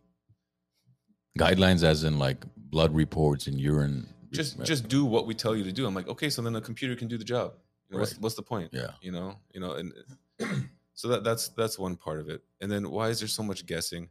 guidelines 1.37 1.83
as 1.83 2.03
in 2.03 2.19
like 2.19 2.43
blood 2.55 2.93
reports 2.93 3.47
and 3.47 3.59
urine. 3.59 4.07
Just 4.31 4.63
just 4.63 4.87
do 4.87 5.05
what 5.05 5.27
we 5.27 5.33
tell 5.33 5.55
you 5.55 5.63
to 5.63 5.71
do. 5.71 5.85
I'm 5.85 5.93
like, 5.93 6.07
okay, 6.07 6.29
so 6.29 6.41
then 6.41 6.53
the 6.53 6.61
computer 6.61 6.95
can 6.95 7.07
do 7.07 7.17
the 7.17 7.23
job. 7.23 7.53
You 7.89 7.95
know, 7.95 7.99
what's, 7.99 8.17
what's 8.17 8.35
the 8.35 8.41
point? 8.41 8.69
yeah. 8.71 8.91
you 9.01 9.11
know 9.11 9.35
you 9.53 9.59
know 9.59 9.73
and 9.73 9.93
so 10.93 11.07
that 11.09 11.23
that's 11.23 11.49
that's 11.49 11.77
one 11.79 11.95
part 11.95 12.19
of 12.19 12.29
it. 12.29 12.43
And 12.61 12.71
then 12.71 12.89
why 12.89 13.09
is 13.09 13.19
there 13.19 13.27
so 13.27 13.43
much 13.43 13.65
guessing? 13.65 14.09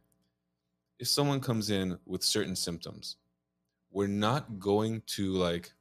If 0.99 1.07
someone 1.07 1.39
comes 1.41 1.69
in 1.69 1.97
with 2.05 2.23
certain 2.23 2.55
symptoms 2.55 3.17
we're 3.91 4.07
not 4.07 4.59
going 4.59 5.01
to 5.05 5.33
like 5.33 5.71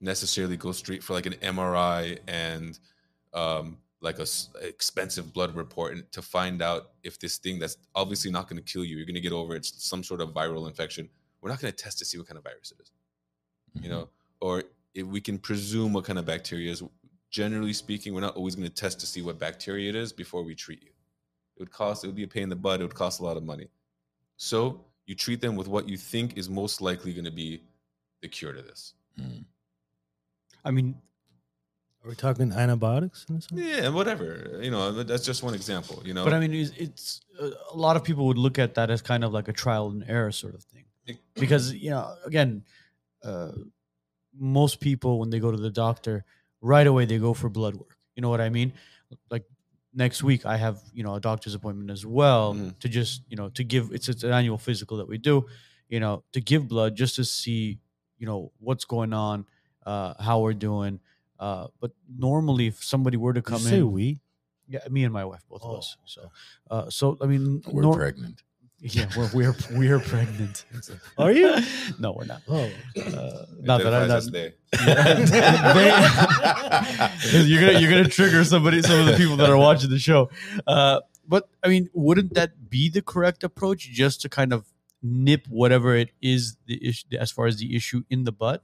necessarily 0.00 0.56
go 0.56 0.72
straight 0.72 1.02
for 1.04 1.14
like 1.14 1.26
an 1.26 1.34
mri 1.34 2.18
and 2.26 2.78
um 3.32 3.78
like 4.00 4.18
a 4.18 4.22
s- 4.22 4.48
expensive 4.62 5.32
blood 5.32 5.54
report 5.54 5.92
and 5.94 6.10
to 6.10 6.20
find 6.22 6.62
out 6.62 6.92
if 7.04 7.18
this 7.20 7.38
thing 7.38 7.58
that's 7.60 7.76
obviously 7.94 8.30
not 8.30 8.48
going 8.48 8.56
to 8.56 8.72
kill 8.72 8.84
you 8.84 8.96
you're 8.96 9.06
going 9.06 9.14
to 9.14 9.20
get 9.20 9.32
over 9.32 9.54
it's 9.54 9.84
some 9.84 10.02
sort 10.02 10.20
of 10.20 10.30
viral 10.30 10.66
infection. 10.66 11.08
We're 11.40 11.50
not 11.50 11.60
going 11.60 11.72
to 11.72 11.76
test 11.84 11.98
to 11.98 12.04
see 12.04 12.18
what 12.18 12.26
kind 12.26 12.38
of 12.38 12.44
virus 12.44 12.72
it 12.72 12.80
is 12.82 12.90
you 13.82 13.88
Mhm. 13.88 13.92
know? 13.92 14.08
Or 14.40 14.64
if 14.94 15.06
we 15.06 15.20
can 15.20 15.38
presume 15.38 15.92
what 15.92 16.04
kind 16.04 16.18
of 16.18 16.26
bacteria 16.26 16.72
is 16.72 16.82
generally 17.30 17.72
speaking 17.72 18.12
we're 18.14 18.20
not 18.20 18.36
always 18.36 18.54
going 18.56 18.68
to 18.68 18.74
test 18.74 19.00
to 19.00 19.06
see 19.06 19.22
what 19.22 19.38
bacteria 19.38 19.88
it 19.88 19.94
is 19.94 20.12
before 20.12 20.42
we 20.42 20.54
treat 20.54 20.82
you. 20.82 20.90
It 21.56 21.60
would 21.60 21.70
cost 21.70 22.04
it 22.04 22.08
would 22.08 22.16
be 22.16 22.24
a 22.24 22.28
pain 22.28 22.44
in 22.44 22.48
the 22.48 22.56
butt 22.56 22.80
it 22.80 22.84
would 22.84 22.94
cost 22.94 23.20
a 23.20 23.24
lot 23.24 23.36
of 23.36 23.42
money. 23.42 23.68
So 24.36 24.84
you 25.06 25.14
treat 25.14 25.40
them 25.40 25.56
with 25.56 25.68
what 25.68 25.88
you 25.88 25.96
think 25.96 26.36
is 26.36 26.48
most 26.48 26.80
likely 26.80 27.12
going 27.12 27.24
to 27.24 27.30
be 27.30 27.62
the 28.22 28.28
cure 28.28 28.52
to 28.52 28.62
this. 28.62 28.94
Mm. 29.18 29.44
I 30.64 30.70
mean, 30.70 30.94
Are 32.04 32.08
we 32.10 32.14
talking 32.16 32.52
antibiotics? 32.52 33.26
Yeah 33.52 33.86
and 33.86 33.94
whatever 33.94 34.58
you 34.62 34.70
know 34.70 35.02
that's 35.02 35.24
just 35.24 35.42
one 35.42 35.54
example 35.54 36.02
you 36.04 36.14
know? 36.14 36.24
But 36.24 36.34
I 36.34 36.40
mean, 36.40 36.52
it's, 36.54 36.72
it's 36.76 37.20
a 37.72 37.76
lot 37.76 37.96
of 37.96 38.04
people 38.04 38.26
would 38.26 38.38
look 38.38 38.58
at 38.58 38.74
that 38.74 38.90
as 38.90 39.02
kind 39.02 39.24
of 39.24 39.32
like 39.32 39.48
a 39.48 39.52
trial 39.52 39.88
and 39.90 40.04
error 40.08 40.32
sort 40.32 40.54
of 40.54 40.62
thing, 40.64 40.84
because 41.34 41.72
you 41.72 41.90
know, 41.90 42.14
again, 42.26 42.64
uh, 43.24 43.52
most 44.38 44.80
people 44.80 45.18
when 45.18 45.30
they 45.30 45.40
go 45.40 45.50
to 45.50 45.56
the 45.56 45.70
doctor, 45.70 46.24
right 46.60 46.86
away 46.86 47.04
they 47.04 47.18
go 47.18 47.34
for 47.34 47.48
blood 47.48 47.74
work. 47.74 47.96
You 48.14 48.22
know 48.22 48.30
what 48.30 48.40
I 48.40 48.48
mean? 48.50 48.72
Like 49.30 49.44
next 49.94 50.22
week, 50.22 50.44
I 50.46 50.56
have 50.56 50.78
you 50.92 51.02
know 51.02 51.14
a 51.14 51.20
doctor's 51.20 51.54
appointment 51.54 51.90
as 51.90 52.04
well 52.06 52.54
Mhm. 52.54 52.78
to 52.80 52.88
just 52.88 53.22
you 53.28 53.36
know 53.36 53.48
to 53.50 53.64
give 53.64 53.90
it's, 53.92 54.08
it's 54.08 54.22
an 54.24 54.32
annual 54.32 54.58
physical 54.58 54.96
that 54.98 55.08
we 55.08 55.18
do, 55.18 55.46
you 55.88 56.00
know, 56.00 56.22
to 56.32 56.40
give 56.40 56.68
blood 56.68 56.94
just 56.96 57.16
to 57.16 57.24
see 57.24 57.78
you 58.18 58.26
know 58.26 58.52
what's 58.58 58.84
going 58.84 59.12
on, 59.12 59.46
uh, 59.86 60.14
how 60.22 60.40
we're 60.40 60.52
doing. 60.54 61.00
Uh, 61.38 61.68
but 61.80 61.92
normally, 62.18 62.66
if 62.66 62.84
somebody 62.84 63.16
were 63.16 63.32
to 63.32 63.40
come 63.42 63.62
you 63.62 63.68
say 63.68 63.78
in, 63.78 63.90
we? 63.92 64.20
yeah, 64.68 64.80
me 64.90 65.04
and 65.04 65.12
my 65.12 65.24
wife, 65.24 65.42
both 65.48 65.62
of 65.62 65.70
Oh, 65.70 65.76
us. 65.78 65.96
So, 66.04 66.30
uh, 66.70 66.90
so 66.90 67.16
I 67.22 67.26
mean, 67.26 67.62
We're 67.66 67.82
nor- 67.82 67.96
pregnant. 67.96 68.42
Yeah, 68.82 69.06
we're 69.16 69.28
we're 69.34 69.54
we're 69.72 69.98
pregnant. 70.00 70.64
Are 71.18 71.32
you? 71.32 71.54
no, 71.98 72.12
we're 72.12 72.24
not. 72.24 72.40
Oh, 72.48 72.70
Uh, 72.96 73.44
not 73.60 73.82
that 73.82 73.92
I'm 73.92 74.08
not. 74.08 74.16
as 74.18 74.30
they. 74.30 74.54
They- 74.72 75.90
you're 77.46 77.60
gonna 77.60 77.78
you're 77.78 77.90
gonna 77.90 78.08
trigger 78.08 78.44
somebody, 78.44 78.82
some 78.82 79.00
of 79.00 79.06
the 79.06 79.16
people 79.16 79.36
that 79.36 79.50
are 79.50 79.58
watching 79.58 79.90
the 79.90 79.98
show. 79.98 80.30
Uh, 80.66 81.00
but 81.28 81.48
I 81.62 81.68
mean, 81.68 81.90
wouldn't 81.92 82.34
that 82.34 82.70
be 82.70 82.88
the 82.88 83.02
correct 83.02 83.44
approach, 83.44 83.88
just 83.90 84.20
to 84.22 84.28
kind 84.28 84.52
of 84.52 84.66
nip 85.02 85.46
whatever 85.48 85.94
it 85.94 86.10
is 86.22 86.56
the 86.66 86.86
issue 86.88 87.06
as 87.18 87.30
far 87.30 87.46
as 87.46 87.56
the 87.58 87.76
issue 87.76 88.02
in 88.10 88.24
the 88.24 88.32
butt? 88.32 88.62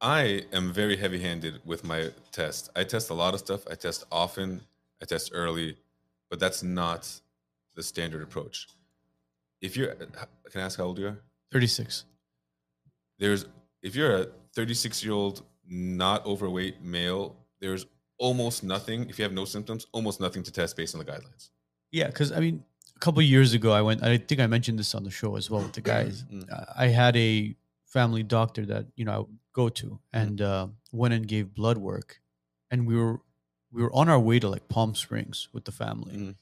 I 0.00 0.44
am 0.52 0.72
very 0.72 0.96
heavy 0.96 1.20
handed 1.20 1.60
with 1.64 1.84
my 1.84 2.10
test. 2.32 2.70
I 2.74 2.84
test 2.84 3.10
a 3.10 3.14
lot 3.14 3.34
of 3.34 3.40
stuff. 3.40 3.62
I 3.70 3.74
test 3.74 4.04
often, 4.10 4.62
I 5.00 5.04
test 5.06 5.30
early, 5.32 5.76
but 6.28 6.40
that's 6.40 6.62
not 6.62 7.20
the 7.74 7.82
standard 7.82 8.22
approach. 8.22 8.68
If 9.60 9.76
you're, 9.76 9.94
can 9.94 10.60
I 10.60 10.64
ask 10.64 10.78
how 10.78 10.84
old 10.84 10.98
you 10.98 11.06
are? 11.08 11.18
Thirty 11.50 11.66
six. 11.66 12.04
There's, 13.18 13.46
if 13.82 13.94
you're 13.94 14.16
a 14.16 14.26
36 14.54 15.04
year 15.04 15.12
old, 15.12 15.44
not 15.68 16.26
overweight 16.26 16.82
male, 16.82 17.36
there's 17.60 17.86
almost 18.18 18.64
nothing, 18.64 19.08
if 19.08 19.18
you 19.18 19.22
have 19.22 19.32
no 19.32 19.44
symptoms, 19.44 19.86
almost 19.92 20.20
nothing 20.20 20.42
to 20.42 20.50
test 20.50 20.76
based 20.76 20.94
on 20.94 20.98
the 20.98 21.04
guidelines. 21.04 21.50
Yeah, 21.92 22.08
because 22.08 22.32
I 22.32 22.40
mean, 22.40 22.64
a 22.96 22.98
couple 22.98 23.22
years 23.22 23.52
ago, 23.52 23.72
I 23.72 23.82
went. 23.82 24.02
I 24.02 24.16
think 24.16 24.40
I 24.40 24.46
mentioned 24.46 24.78
this 24.78 24.94
on 24.94 25.04
the 25.04 25.10
show 25.10 25.36
as 25.36 25.50
well 25.50 25.62
with 25.62 25.72
the 25.74 25.80
guys. 25.94 26.24
Mm. 26.24 26.50
Uh, 26.52 26.64
I 26.76 26.86
had 26.88 27.16
a 27.16 27.54
family 27.86 28.22
doctor 28.22 28.64
that 28.66 28.86
you 28.96 29.04
know 29.04 29.12
I 29.12 29.18
would 29.18 29.38
go 29.52 29.68
to, 29.68 30.00
and 30.12 30.40
uh, 30.40 30.68
went 30.92 31.14
and 31.14 31.28
gave 31.28 31.54
blood 31.54 31.78
work, 31.78 32.20
and 32.70 32.86
we 32.86 32.96
were 32.96 33.20
we 33.70 33.82
were 33.82 33.92
on 33.94 34.08
our 34.08 34.18
way 34.18 34.38
to 34.40 34.48
like 34.48 34.68
Palm 34.68 34.94
Springs 34.94 35.48
with 35.52 35.64
the 35.64 35.72
family, 35.72 36.14
Mhm. 36.16 36.34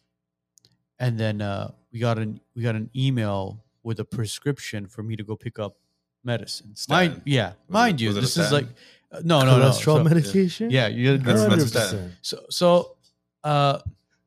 And 1.00 1.18
then 1.18 1.40
uh, 1.42 1.72
we 1.92 1.98
got 1.98 2.18
an 2.18 2.40
we 2.54 2.62
got 2.62 2.76
an 2.76 2.88
email 2.94 3.64
with 3.82 3.98
a 4.00 4.04
prescription 4.04 4.86
for 4.86 5.02
me 5.02 5.16
to 5.16 5.24
go 5.24 5.34
pick 5.34 5.58
up 5.58 5.76
medicine. 6.22 6.74
Mind, 6.88 7.22
yeah, 7.24 7.48
Was 7.68 7.72
mind 7.72 8.00
it- 8.00 8.04
you, 8.04 8.08
was 8.10 8.16
it 8.16 8.18
a 8.18 8.22
this 8.22 8.36
is 8.36 8.52
like 8.52 8.66
uh, 9.12 9.20
no, 9.24 9.40
no, 9.40 9.58
no. 9.58 9.64
cholesterol 9.70 9.98
So- 9.98 10.04
medication. 10.04 10.70
yeah, 10.70 10.86
you 10.86 11.18
That's- 11.18 11.48
that's 11.48 11.66
statin. 11.68 12.12
so 12.22 12.36
so 12.50 12.96
uh 13.42 13.78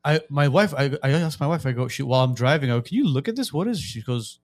I 0.03 0.19
my 0.29 0.47
wife 0.47 0.73
I 0.73 0.97
I 1.03 1.11
asked 1.11 1.39
my 1.39 1.47
wife 1.47 1.65
I 1.65 1.71
go 1.71 1.87
she 1.87 2.03
while 2.03 2.23
I'm 2.25 2.33
driving 2.33 2.69
I 2.71 2.73
go 2.75 2.81
can 2.81 2.97
you 2.97 3.07
look 3.07 3.27
at 3.29 3.35
this 3.35 3.53
what 3.53 3.67
is 3.67 3.77
it?" 3.79 3.83
she 3.83 4.01
goes 4.01 4.39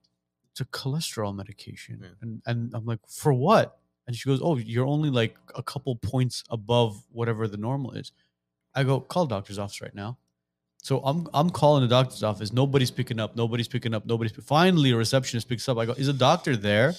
it's 0.52 0.60
a 0.60 0.64
cholesterol 0.64 1.34
medication 1.34 1.98
Yeah. 2.02 2.08
and 2.22 2.40
and 2.46 2.58
I'm 2.74 2.86
like 2.86 3.00
for 3.08 3.32
what 3.34 3.78
and 4.06 4.16
she 4.16 4.28
goes 4.30 4.40
oh 4.42 4.56
you're 4.56 4.86
only 4.86 5.10
like 5.10 5.36
a 5.56 5.62
couple 5.72 5.94
points 5.96 6.44
above 6.50 7.02
whatever 7.12 7.46
the 7.48 7.56
normal 7.58 7.90
is 7.92 8.12
I 8.74 8.84
go 8.84 9.00
call 9.00 9.26
doctor's 9.26 9.58
office 9.58 9.80
right 9.82 9.94
now 9.94 10.16
so 10.82 11.00
I'm 11.00 11.28
I'm 11.34 11.50
calling 11.50 11.82
the 11.82 11.88
doctor's 11.88 12.22
office 12.22 12.52
nobody's 12.52 12.90
picking 12.90 13.20
up 13.20 13.36
nobody's 13.36 13.68
picking 13.68 13.94
up 13.94 14.06
nobody's 14.06 14.32
finally 14.32 14.92
a 14.92 14.96
receptionist 14.96 15.48
picks 15.48 15.68
up 15.68 15.78
I 15.78 15.86
go 15.86 15.92
is 15.92 16.08
a 16.08 16.12
doctor 16.12 16.56
there 16.56 16.94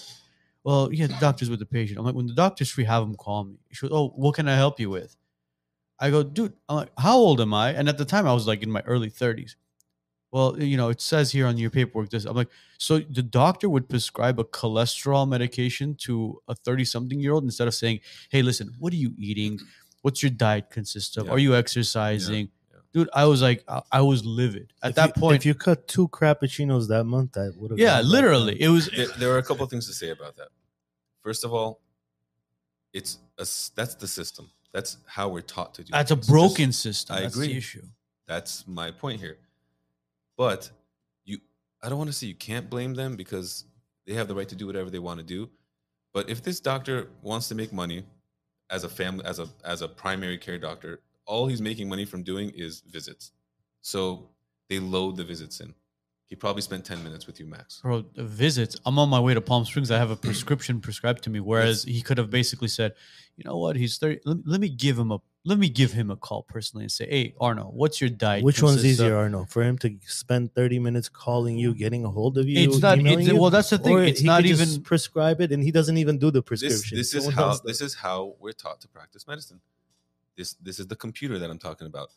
well 0.64 0.92
yeah 0.94 1.08
the 1.08 1.18
doctor's 1.20 1.50
with 1.50 1.60
the 1.60 1.66
patient 1.66 2.00
I'm 2.00 2.06
like 2.06 2.16
when 2.16 2.28
the 2.28 2.34
doctor's 2.34 2.70
free 2.70 2.84
have 2.84 3.04
him 3.04 3.16
call 3.16 3.46
me 3.46 3.56
she 3.72 3.88
goes 3.88 3.92
oh 3.94 4.10
what 4.10 4.36
can 4.36 4.48
I 4.48 4.56
help 4.56 4.80
you 4.80 4.90
with 4.90 5.16
I 6.02 6.10
go, 6.10 6.24
dude, 6.24 6.54
I'm 6.68 6.78
like, 6.78 6.92
how 6.98 7.16
old 7.16 7.40
am 7.40 7.54
I? 7.54 7.70
And 7.74 7.88
at 7.88 8.00
the 8.00 8.06
time, 8.06 8.26
I 8.26 8.34
was 8.34 8.48
like 8.48 8.64
in 8.64 8.72
my 8.72 8.82
early 8.88 9.12
30s. 9.12 9.56
Well, 10.32 10.60
you 10.60 10.76
know, 10.76 10.90
it 10.90 11.00
says 11.00 11.32
here 11.32 11.46
on 11.46 11.58
your 11.58 11.70
paperwork 11.70 12.10
this. 12.10 12.26
I'm 12.26 12.36
like, 12.36 12.50
so 12.80 13.00
the 13.00 13.22
doctor 13.22 13.70
would 13.70 13.88
prescribe 13.88 14.40
a 14.40 14.44
cholesterol 14.44 15.30
medication 15.30 15.94
to 16.06 16.42
a 16.48 16.56
30 16.56 16.86
something 16.86 17.20
year 17.20 17.34
old 17.34 17.44
instead 17.44 17.68
of 17.68 17.76
saying, 17.76 18.00
hey, 18.32 18.42
listen, 18.42 18.74
what 18.80 18.94
are 18.94 18.98
you 18.98 19.14
eating? 19.20 19.60
What's 20.02 20.24
your 20.24 20.32
diet 20.32 20.72
consist 20.72 21.18
of? 21.18 21.28
Yeah. 21.28 21.34
Are 21.34 21.40
you 21.40 21.56
exercising? 21.56 22.46
Yeah. 22.46 22.61
Dude, 22.94 23.10
I 23.14 23.26
was 23.26 23.42
like, 23.42 23.64
I, 23.68 23.82
I 23.92 24.02
was 24.02 24.26
livid 24.26 24.74
at 24.84 24.90
If 24.90 24.96
that 24.96 25.16
you- 25.16 25.22
point. 25.22 25.36
if 25.38 25.46
you 25.46 25.54
cut 25.56 25.88
two 25.88 26.08
cappuccinos 26.10 26.88
that 26.90 27.06
month, 27.06 27.34
that 27.34 27.54
would 27.58 27.72
have. 27.72 27.80
yeah, 27.80 28.02
literally, 28.02 28.62
it 28.62 28.68
was. 28.70 28.88
there, 28.88 29.08
there 29.18 29.32
are 29.34 29.38
a 29.38 29.44
couple 29.44 29.64
of 29.64 29.70
things 29.70 29.88
to 29.88 29.94
say 29.94 30.10
about 30.10 30.36
that. 30.38 30.50
First 31.24 31.46
of 31.46 31.54
all, 31.54 31.80
it's 32.94 33.20
a, 33.38 33.42
s- 33.42 33.72
that's 33.76 33.96
the 33.96 34.08
system. 34.08 34.50
That's 34.74 34.98
how 35.06 35.30
we're 35.30 35.42
taught 35.42 35.74
to 35.76 35.84
do. 35.84 35.92
That's 35.92 36.12
a 36.12 36.16
things. 36.16 36.28
Just- 36.28 36.30
broken 36.30 36.72
system. 36.74 37.16
I 37.16 37.22
That's 37.22 37.36
agree. 37.36 37.48
the 37.48 37.58
issue. 37.58 37.84
That's 38.28 38.68
my 38.68 38.92
point 38.92 39.20
here. 39.22 39.38
But 40.38 40.70
you, 41.26 41.40
I 41.82 41.90
don't 41.90 41.98
want 41.98 42.10
to 42.10 42.14
say 42.16 42.28
you 42.28 42.36
can't 42.36 42.70
blame 42.70 42.94
them 42.94 43.16
because 43.16 43.66
they 44.06 44.14
have 44.14 44.28
the 44.28 44.36
right 44.36 44.48
to 44.50 44.56
do 44.56 44.66
whatever 44.68 44.90
they 44.90 45.00
want 45.00 45.20
to 45.20 45.26
do. 45.26 45.50
But 46.14 46.30
if 46.30 46.42
this 46.44 46.60
doctor 46.60 47.08
wants 47.22 47.48
to 47.50 47.56
make 47.56 47.72
money 47.72 48.04
as 48.70 48.84
a 48.84 48.90
family, 48.90 49.24
as 49.26 49.40
a 49.40 49.48
as 49.64 49.82
a 49.82 49.88
primary 49.88 50.38
care 50.38 50.58
doctor, 50.58 51.00
all 51.26 51.48
he's 51.48 51.62
making 51.62 51.90
money 51.90 52.06
from 52.06 52.24
doing 52.24 52.52
is 52.56 52.82
visits. 52.88 53.32
So 53.82 54.30
they 54.70 54.80
load 54.80 55.18
the 55.18 55.24
visits 55.24 55.60
in. 55.60 55.74
He 56.28 56.36
probably 56.38 56.62
spent 56.62 56.86
ten 56.86 57.04
minutes 57.04 57.28
with 57.28 57.42
you 57.42 57.46
max. 57.46 57.82
Bro, 57.82 58.06
the 58.16 58.24
visits. 58.24 58.78
I'm 58.86 58.98
on 58.98 59.10
my 59.10 59.20
way 59.20 59.34
to 59.34 59.42
Palm 59.42 59.66
Springs. 59.66 59.92
I 59.92 59.98
have 59.98 60.12
a 60.12 60.16
prescription 60.16 60.80
prescribed 60.80 61.24
to 61.24 61.30
me. 61.30 61.42
Whereas 61.42 61.84
he 61.84 62.02
could 62.02 62.18
have 62.18 62.30
basically 62.30 62.70
said, 62.70 62.94
you 63.36 63.44
know 63.44 63.58
what, 63.58 63.76
he's 63.76 63.98
30. 63.98 64.22
Let, 64.24 64.38
let 64.48 64.62
me 64.62 64.70
give 64.70 64.98
him 64.98 65.12
a 65.12 65.20
let 65.44 65.58
me 65.58 65.68
give 65.68 65.92
him 65.92 66.10
a 66.10 66.16
call 66.16 66.44
personally 66.44 66.84
and 66.86 66.92
say, 66.92 67.06
hey, 67.10 67.34
Arno, 67.42 67.64
what's 67.64 68.00
your 68.00 68.12
diet? 68.12 68.44
Which 68.46 68.62
one's 68.62 68.76
consist 68.78 69.00
of?" 69.02 69.08
easier, 69.08 69.18
Arno? 69.18 69.44
For 69.46 69.62
him 69.62 69.78
to 69.80 69.94
spend 70.06 70.56
thirty 70.56 70.80
minutes 70.80 71.10
calling 71.10 71.58
you, 71.58 71.74
getting 71.74 72.06
a 72.06 72.10
hold 72.10 72.38
of 72.38 72.48
you, 72.48 72.60
It's 72.70 72.80
not. 72.82 73.00
It's, 73.00 73.28
you? 73.28 73.38
well, 73.38 73.50
that's 73.50 73.70
the 73.72 73.78
thing. 73.80 73.98
Or 73.98 74.02
It's 74.04 74.22
he 74.22 74.26
not 74.28 74.44
could 74.44 74.48
just 74.56 74.72
even. 74.72 74.84
prescribe 74.84 75.42
it, 75.42 75.52
and 75.52 75.62
he 75.62 75.72
doesn't 75.72 75.98
even 75.98 76.18
do 76.18 76.32
the 76.32 76.42
prescription. 76.42 76.98
this 76.98 77.14
is 77.14 77.28
how 77.34 77.58
this 77.66 77.82
is 77.82 77.96
how 77.96 78.36
we're 78.40 78.54
taught 78.54 78.80
to 78.82 78.88
practice 78.88 79.28
medicine. 79.28 79.60
This 80.38 80.54
this 80.54 80.80
is 80.80 80.88
the 80.88 80.96
computer 80.96 81.38
that 81.40 81.50
I'm 81.50 81.60
talking 81.60 81.88
about. 81.88 82.10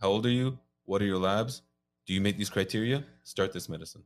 How 0.00 0.08
old 0.08 0.26
are 0.26 0.30
you? 0.30 0.58
What 0.84 1.02
are 1.02 1.06
your 1.06 1.18
labs? 1.18 1.62
Do 2.06 2.14
you 2.14 2.20
meet 2.20 2.38
these 2.38 2.50
criteria? 2.50 3.04
Start 3.24 3.52
this 3.52 3.68
medicine. 3.68 4.02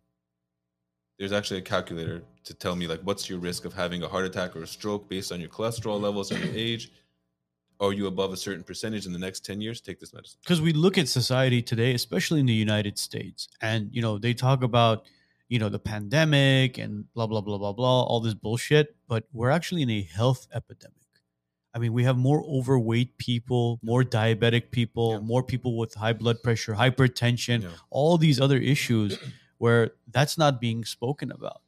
There's 1.18 1.32
actually 1.32 1.58
a 1.58 1.62
calculator 1.62 2.22
to 2.44 2.54
tell 2.54 2.74
me 2.74 2.86
like 2.86 3.00
what's 3.02 3.28
your 3.28 3.38
risk 3.38 3.64
of 3.66 3.74
having 3.74 4.02
a 4.02 4.08
heart 4.08 4.24
attack 4.24 4.56
or 4.56 4.62
a 4.62 4.66
stroke 4.66 5.08
based 5.08 5.32
on 5.32 5.40
your 5.40 5.50
cholesterol 5.50 6.00
levels 6.00 6.30
and 6.30 6.42
your 6.42 6.54
age. 6.54 6.90
Are 7.78 7.92
you 7.94 8.06
above 8.06 8.32
a 8.32 8.36
certain 8.36 8.62
percentage 8.62 9.06
in 9.06 9.12
the 9.12 9.18
next 9.18 9.44
10 9.44 9.60
years? 9.62 9.80
Take 9.80 10.00
this 10.00 10.12
medicine. 10.12 10.38
because 10.42 10.60
we 10.60 10.72
look 10.74 10.98
at 10.98 11.08
society 11.08 11.62
today, 11.62 11.94
especially 11.94 12.40
in 12.40 12.46
the 12.46 12.52
United 12.52 12.98
States, 12.98 13.48
and 13.62 13.88
you 13.92 14.02
know 14.02 14.18
they 14.18 14.34
talk 14.34 14.62
about 14.62 15.06
you 15.48 15.58
know 15.58 15.68
the 15.68 15.78
pandemic 15.78 16.78
and 16.78 17.04
blah 17.14 17.26
blah 17.26 17.40
blah 17.40 17.58
blah 17.58 17.72
blah, 17.72 18.02
all 18.02 18.20
this 18.20 18.34
bullshit. 18.34 18.96
But 19.08 19.24
we're 19.32 19.50
actually 19.50 19.82
in 19.82 19.90
a 19.90 20.02
health 20.02 20.46
epidemic. 20.54 20.99
I 21.74 21.78
mean, 21.78 21.92
we 21.92 22.02
have 22.04 22.16
more 22.18 22.42
overweight 22.44 23.16
people, 23.18 23.78
more 23.82 24.02
diabetic 24.02 24.70
people, 24.72 25.12
Yeah. 25.12 25.18
more 25.20 25.42
people 25.42 25.76
with 25.78 25.94
high 25.94 26.12
blood 26.12 26.42
pressure, 26.42 26.74
hypertension, 26.74 27.62
Yeah. 27.62 27.68
all 27.90 28.18
these 28.18 28.40
other 28.40 28.56
issues 28.58 29.18
where 29.58 29.92
that's 30.10 30.36
not 30.36 30.60
being 30.60 30.84
spoken 30.84 31.30
about. 31.30 31.62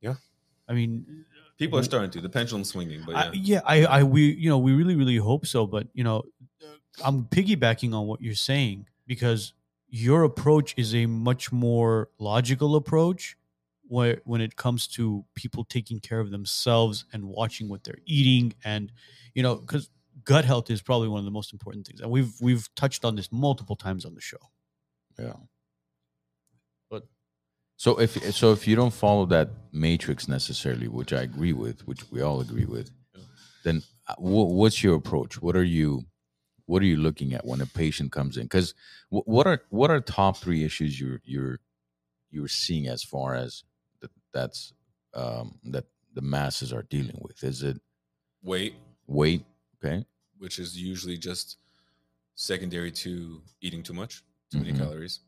Yeah. 0.00 0.14
I 0.68 0.74
mean, 0.74 1.24
People 1.58 1.78
are 1.78 1.82
starting 1.82 2.10
to. 2.10 2.20
The 2.20 2.28
pendulum's 2.28 2.68
swinging, 2.68 3.02
but 3.06 3.12
yeah. 3.12 3.22
I, 3.24 3.32
yeah, 3.32 3.60
I, 3.64 3.98
I, 4.00 4.02
we, 4.02 4.30
you 4.34 4.50
know, 4.50 4.58
we 4.58 4.72
really, 4.72 4.94
really 4.94 5.16
hope 5.16 5.46
so. 5.46 5.66
But 5.66 5.88
you 5.94 6.04
know, 6.04 6.22
I'm 7.02 7.24
piggybacking 7.24 7.94
on 7.94 8.06
what 8.06 8.20
you're 8.20 8.34
saying 8.34 8.86
because 9.06 9.54
your 9.88 10.22
approach 10.24 10.74
is 10.76 10.94
a 10.94 11.06
much 11.06 11.50
more 11.52 12.10
logical 12.18 12.76
approach, 12.76 13.38
where 13.88 14.20
when 14.24 14.40
it 14.40 14.56
comes 14.56 14.86
to 14.88 15.24
people 15.34 15.64
taking 15.64 16.00
care 16.00 16.20
of 16.20 16.30
themselves 16.30 17.04
and 17.12 17.24
watching 17.24 17.68
what 17.68 17.84
they're 17.84 17.98
eating, 18.06 18.54
and 18.64 18.92
you 19.34 19.42
know, 19.42 19.56
because 19.56 19.88
gut 20.24 20.44
health 20.44 20.70
is 20.70 20.82
probably 20.82 21.08
one 21.08 21.18
of 21.18 21.24
the 21.24 21.30
most 21.30 21.52
important 21.52 21.86
things, 21.86 22.00
and 22.00 22.10
we've 22.10 22.32
we've 22.40 22.68
touched 22.74 23.04
on 23.04 23.16
this 23.16 23.30
multiple 23.32 23.76
times 23.76 24.04
on 24.04 24.14
the 24.14 24.20
show. 24.20 24.38
Yeah. 25.18 25.34
But- 26.90 27.06
so 27.76 27.98
if 28.00 28.34
so 28.34 28.52
if 28.52 28.66
you 28.66 28.76
don't 28.76 28.94
follow 28.94 29.26
that 29.26 29.50
matrix 29.72 30.28
necessarily, 30.28 30.88
which 30.88 31.12
I 31.12 31.22
agree 31.22 31.52
with, 31.52 31.86
which 31.86 32.10
we 32.10 32.22
all 32.22 32.40
agree 32.40 32.64
with, 32.66 32.90
Yeah. 33.14 33.22
then 33.64 33.82
uh, 34.08 34.14
wh- 34.16 34.50
what's 34.52 34.82
your 34.82 34.94
approach? 34.96 35.40
What 35.42 35.56
are 35.56 35.64
you 35.64 36.06
what 36.66 36.82
are 36.82 36.86
you 36.86 36.96
looking 36.96 37.32
at 37.32 37.46
when 37.46 37.60
a 37.60 37.66
patient 37.66 38.10
comes 38.10 38.36
in? 38.36 38.44
Because 38.44 38.74
what 39.10 39.46
are 39.46 39.62
what 39.70 39.90
are 39.90 40.00
top 40.00 40.36
three 40.38 40.64
issues 40.64 40.98
you're 41.00 41.20
you're 41.24 41.60
you're 42.30 42.48
seeing 42.48 42.88
as 42.88 43.04
far 43.04 43.34
as 43.34 43.62
that 43.62 43.75
that's 44.36 44.60
um, 45.14 45.58
that 45.74 45.86
the 46.14 46.22
masses 46.36 46.72
are 46.72 46.82
dealing 46.96 47.18
with? 47.26 47.42
Is 47.42 47.62
it 47.62 47.78
Weight, 48.42 48.74
weight? 49.06 49.44
Okay. 49.76 50.04
which 50.38 50.58
is 50.58 50.70
usually 50.92 51.18
just 51.18 51.56
secondary 52.34 52.92
to 52.92 53.42
eating 53.60 53.82
too 53.82 53.94
much, 53.94 54.22
too 54.50 54.58
many 54.62 54.72
Mhm. 54.72 54.78
calories. 54.82 55.20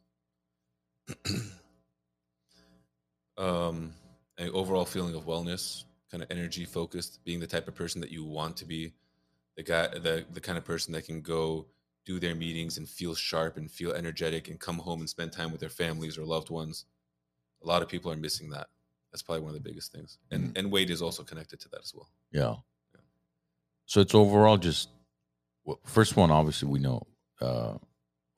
um, 3.39 3.93
an 4.39 4.51
overall 4.51 4.85
feeling 4.85 5.15
of 5.15 5.25
wellness, 5.25 5.85
kind 6.11 6.23
of 6.23 6.31
energy 6.31 6.65
focused, 6.65 7.21
being 7.25 7.41
the 7.41 7.47
type 7.47 7.69
of 7.69 7.75
person 7.75 8.01
that 8.01 8.11
you 8.11 8.25
want 8.25 8.57
to 8.59 8.65
be, 8.65 8.93
the 9.57 9.63
guy, 9.63 9.89
the 9.89 10.25
the 10.33 10.41
kind 10.41 10.59
of 10.59 10.65
person 10.65 10.93
that 10.93 11.05
can 11.07 11.21
go 11.21 11.67
do 12.05 12.19
their 12.19 12.35
meetings 12.35 12.79
and 12.79 12.89
feel 12.89 13.15
sharp 13.15 13.57
and 13.57 13.71
feel 13.71 13.93
energetic 13.93 14.49
and 14.49 14.59
come 14.61 14.79
home 14.79 15.01
and 15.01 15.09
spend 15.09 15.33
time 15.33 15.51
with 15.53 15.61
their 15.61 15.69
families 15.83 16.17
or 16.19 16.25
loved 16.25 16.51
ones. 16.51 16.87
A 17.63 17.67
lot 17.67 17.83
of 17.83 17.89
people 17.89 18.11
are 18.11 18.17
missing 18.17 18.51
that. 18.51 18.69
That's 19.19 19.25
probably 19.25 19.43
one 19.43 19.51
of 19.51 19.61
the 19.61 19.69
biggest 19.69 19.91
things, 19.91 20.19
and 20.31 20.57
and 20.57 20.71
weight 20.71 20.91
is 20.91 21.03
also 21.03 21.25
connected 21.25 21.59
to 21.63 21.69
that 21.71 21.81
as 21.83 21.93
well. 21.93 22.09
Yeah. 22.31 22.55
So 23.87 24.01
it's 24.01 24.15
overall 24.15 24.57
just 24.57 24.91
well, 25.65 25.81
first 25.85 26.15
one. 26.17 26.31
Obviously, 26.31 26.69
we 26.69 26.79
know 26.79 27.03
uh, 27.41 27.75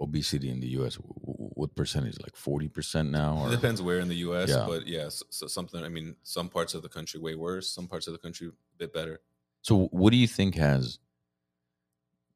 obesity 0.01 0.49
in 0.49 0.59
the 0.61 0.69
U.S. 0.79 0.95
What 0.95 1.75
percentage? 1.77 2.17
Like 2.23 2.35
forty 2.35 2.69
percent 2.69 3.11
now, 3.11 3.47
It 3.47 3.51
depends 3.51 3.83
where 3.83 3.99
in 3.99 4.09
the 4.09 4.21
U.S., 4.29 4.49
Yeah. 4.49 4.65
but 4.67 4.87
yeah, 4.87 5.11
so, 5.11 5.27
so 5.29 5.47
something. 5.49 5.85
I 5.85 5.91
mean, 5.91 6.17
some 6.23 6.49
parts 6.49 6.73
of 6.73 6.81
the 6.81 6.89
country 6.89 7.21
way 7.21 7.35
worse, 7.35 7.69
some 7.71 7.87
parts 7.87 8.07
of 8.07 8.15
the 8.15 8.19
country 8.19 8.47
a 8.49 8.53
bit 8.79 8.95
better. 8.95 9.21
So, 9.61 9.89
what 9.93 10.13
do 10.13 10.17
you 10.17 10.27
think 10.27 10.55
has 10.55 10.99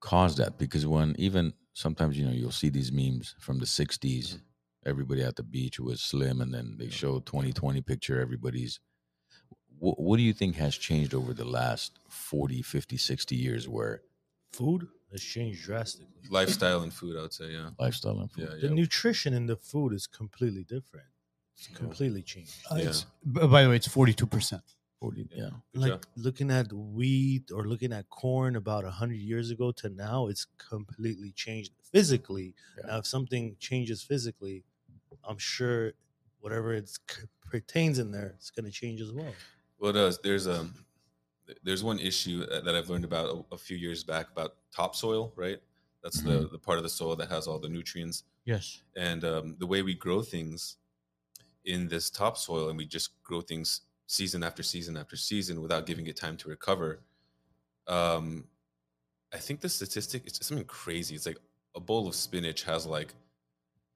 caused 0.00 0.36
that? 0.36 0.58
Because 0.58 0.86
when 0.86 1.14
even 1.18 1.54
sometimes 1.72 2.18
you 2.18 2.26
know 2.26 2.32
you'll 2.32 2.50
see 2.50 2.68
these 2.68 2.92
memes 2.92 3.34
from 3.40 3.58
the 3.58 3.64
'60s, 3.66 4.38
everybody 4.86 5.22
at 5.22 5.36
the 5.36 5.42
beach 5.42 5.78
was 5.80 6.02
slim, 6.02 6.40
and 6.40 6.52
then 6.54 6.76
they 6.78 6.88
show 6.90 7.20
2020 7.20 7.80
picture, 7.82 8.20
everybody's. 8.20 8.80
What, 9.78 10.00
what 10.00 10.16
do 10.16 10.22
you 10.22 10.32
think 10.32 10.56
has 10.56 10.76
changed 10.76 11.14
over 11.14 11.34
the 11.34 11.44
last 11.44 11.98
40, 12.08 12.62
50, 12.62 12.96
60 12.96 13.36
years 13.36 13.68
where 13.68 14.02
Food 14.52 14.86
has 15.10 15.20
changed 15.20 15.64
drastically. 15.64 16.22
Lifestyle 16.30 16.82
and 16.82 16.92
food, 16.92 17.18
I 17.18 17.22
would 17.22 17.32
say, 17.32 17.50
yeah, 17.52 17.70
lifestyle 17.78 18.20
and 18.20 18.30
food? 18.30 18.48
yeah, 18.52 18.68
The 18.68 18.74
nutrition 18.74 19.34
in 19.34 19.46
the 19.46 19.56
food 19.56 19.92
is 19.92 20.06
completely 20.06 20.62
different. 20.62 21.06
It's 21.56 21.66
completely 21.68 22.22
changed. 22.22 22.54
Uh, 22.70 22.76
Yeah. 22.76 22.82
it's- 22.82 23.06
by 23.24 23.62
the 23.62 23.68
way, 23.70 23.76
it's 23.76 23.88
forty-two 23.88 24.26
percent. 24.26 24.62
40, 25.00 25.28
yeah. 25.32 25.50
Good 25.72 25.80
like 25.82 25.90
job. 25.92 26.04
looking 26.16 26.50
at 26.50 26.72
wheat 26.72 27.50
or 27.52 27.66
looking 27.68 27.92
at 27.92 28.08
corn 28.10 28.54
about 28.56 28.84
100 28.84 29.16
years 29.16 29.50
ago 29.50 29.70
to 29.72 29.88
now 29.90 30.28
it's 30.28 30.46
completely 30.56 31.30
changed 31.32 31.72
physically 31.92 32.54
Yeah. 32.78 32.86
now 32.86 32.98
if 32.98 33.06
something 33.06 33.56
changes 33.58 34.02
physically 34.02 34.64
i'm 35.28 35.38
sure 35.38 35.92
whatever 36.40 36.74
it 36.74 36.90
pertains 37.50 37.98
in 37.98 38.10
there 38.10 38.34
it's 38.36 38.50
going 38.50 38.64
to 38.64 38.70
change 38.70 39.00
as 39.00 39.12
well 39.12 39.32
Well, 39.78 39.90
it 39.90 39.94
does. 39.94 40.18
There's 40.22 40.46
um, 40.48 40.74
th- 41.46 41.58
there's 41.62 41.82
one 41.84 41.98
issue 41.98 42.46
uh, 42.50 42.60
that 42.60 42.74
I've 42.74 42.88
learned 42.88 43.04
about 43.04 43.26
a, 43.34 43.54
a 43.54 43.58
few 43.58 43.76
years 43.76 44.04
back 44.04 44.26
about 44.32 44.56
topsoil, 44.72 45.32
right? 45.36 45.60
That's 46.02 46.20
the 46.22 46.48
the 46.54 46.58
part 46.58 46.78
of 46.78 46.84
the 46.84 46.90
soil 47.00 47.16
that 47.16 47.28
has 47.30 47.46
all 47.48 47.58
the 47.58 47.68
nutrients, 47.68 48.24
Yes. 48.44 48.82
and 48.96 49.24
um, 49.24 49.56
the 49.58 49.66
way 49.66 49.82
we 49.82 49.94
grow 49.94 50.22
things 50.22 50.76
in 51.64 51.88
this 51.88 52.10
topsoil, 52.10 52.68
and 52.68 52.76
we 52.78 52.86
just 52.86 53.22
grow 53.22 53.40
things 53.40 53.82
season 54.06 54.42
after 54.42 54.62
season 54.62 54.96
after 54.96 55.16
season 55.16 55.60
without 55.62 55.86
giving 55.86 56.06
it 56.06 56.16
time 56.16 56.36
to 56.38 56.48
recover. 56.48 57.00
Um, 57.86 58.44
I 59.32 59.38
think 59.38 59.60
the 59.60 59.68
statistic 59.68 60.22
it's 60.26 60.46
something 60.46 60.66
crazy. 60.66 61.14
It's 61.14 61.26
like 61.26 61.40
a 61.74 61.80
bowl 61.80 62.06
of 62.08 62.14
spinach 62.14 62.62
has 62.64 62.86
like 62.86 63.14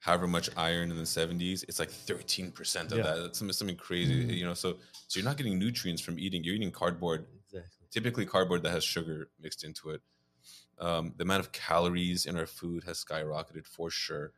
however 0.00 0.26
much 0.26 0.48
iron 0.56 0.90
in 0.90 0.96
the 0.96 1.06
70s 1.06 1.64
it's 1.68 1.78
like 1.78 1.90
13% 1.90 2.92
of 2.92 2.98
Yeah. 2.98 3.04
that. 3.04 3.18
It's 3.26 3.38
something, 3.38 3.52
something 3.52 3.76
crazy 3.76 4.24
Mhm. 4.24 4.36
you 4.38 4.44
know 4.44 4.54
so 4.54 4.78
so 5.08 5.18
you're 5.18 5.24
not 5.24 5.36
getting 5.38 5.58
nutrients 5.58 6.02
from 6.02 6.18
eating. 6.18 6.44
You're 6.44 6.54
eating 6.56 6.70
cardboard 6.72 7.26
exactly. 7.44 7.86
typically 7.90 8.26
cardboard 8.26 8.62
that 8.64 8.70
has 8.70 8.84
sugar 8.84 9.30
mixed 9.40 9.64
into 9.64 9.90
it. 9.90 10.02
Um, 10.78 11.14
the 11.16 11.24
amount 11.24 11.40
of 11.40 11.52
calories 11.52 12.26
in 12.26 12.36
our 12.36 12.46
food 12.46 12.84
has 12.84 13.02
skyrocketed 13.04 13.66
for 13.66 13.90
sure. 13.90 14.32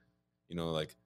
You 0.49 0.57
know 0.57 0.71
like 0.71 0.97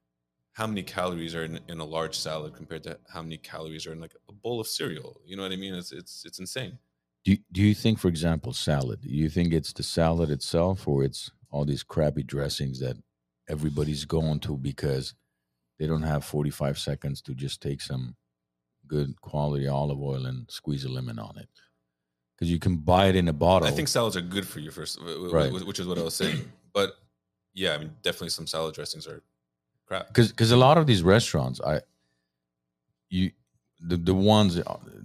how 0.52 0.66
many 0.68 0.82
calories 0.84 1.34
are 1.34 1.44
in, 1.44 1.58
in 1.68 1.80
a 1.80 1.84
large 1.84 2.16
salad 2.16 2.54
compared 2.54 2.84
to 2.84 2.98
how 3.12 3.22
many 3.22 3.36
calories 3.38 3.86
are 3.86 3.92
in 3.92 4.00
like 4.00 4.14
a 4.28 4.32
bowl 4.32 4.60
of 4.60 4.68
cereal? 4.68 5.20
You 5.26 5.36
know 5.36 5.42
what 5.42 5.52
i 5.52 5.56
mean? 5.56 5.74
It's 5.74 5.90
it's 5.92 6.24
it's 6.24 6.38
insane. 6.38 6.78
Do 7.24 7.30
you, 7.32 7.38
do 7.52 7.62
you 7.62 7.74
think, 7.74 7.98
for 7.98 8.08
example, 8.08 8.52
salad? 8.52 9.00
Do 9.00 9.08
you 9.08 9.30
think 9.30 9.52
it's 9.54 9.72
the 9.72 9.82
salad 9.82 10.30
itself, 10.30 10.86
or 10.86 11.02
it's 11.04 11.30
all 11.50 11.64
these 11.64 11.82
crappy 11.82 12.22
dressings 12.22 12.80
that 12.80 12.96
everybody's 13.48 14.04
going 14.04 14.40
to 14.40 14.56
because 14.56 15.14
they 15.78 15.86
don't 15.86 16.02
have 16.02 16.24
forty 16.24 16.50
five 16.50 16.78
seconds 16.78 17.20
to 17.22 17.34
just 17.34 17.60
take 17.62 17.80
some 17.80 18.16
good 18.86 19.20
quality 19.20 19.66
olive 19.66 20.00
oil 20.00 20.26
and 20.26 20.50
squeeze 20.50 20.84
a 20.84 20.88
lemon 20.88 21.18
on 21.18 21.36
it? 21.38 21.48
Because 22.36 22.50
you 22.50 22.58
can 22.58 22.76
buy 22.76 23.06
it 23.06 23.16
in 23.16 23.28
a 23.28 23.32
bottle. 23.32 23.68
i 23.68 23.70
think 23.70 23.88
salads 23.88 24.16
are 24.16 24.20
good 24.20 24.46
for 24.46 24.60
you 24.60 24.70
first 24.70 24.98
wh- 24.98 25.28
wh- 25.28 25.32
Right. 25.32 25.52
which 25.52 25.78
is 25.78 25.86
what 25.86 25.98
i 25.98 26.02
was 26.02 26.14
saying 26.14 26.50
but 26.72 26.96
yeah 27.54 27.74
i 27.74 27.78
mean 27.78 27.92
definitely 28.02 28.30
some 28.30 28.46
salad 28.46 28.74
dressings 28.74 29.06
are 29.06 29.22
crap 29.86 30.08
because 30.08 30.30
because 30.30 30.50
a 30.50 30.56
lot 30.56 30.76
of 30.78 30.86
these 30.86 31.02
restaurants, 31.02 31.60
I 31.60 31.80
you 33.10 33.30
the 33.80 33.96
the 33.96 34.14
ones 34.14 34.60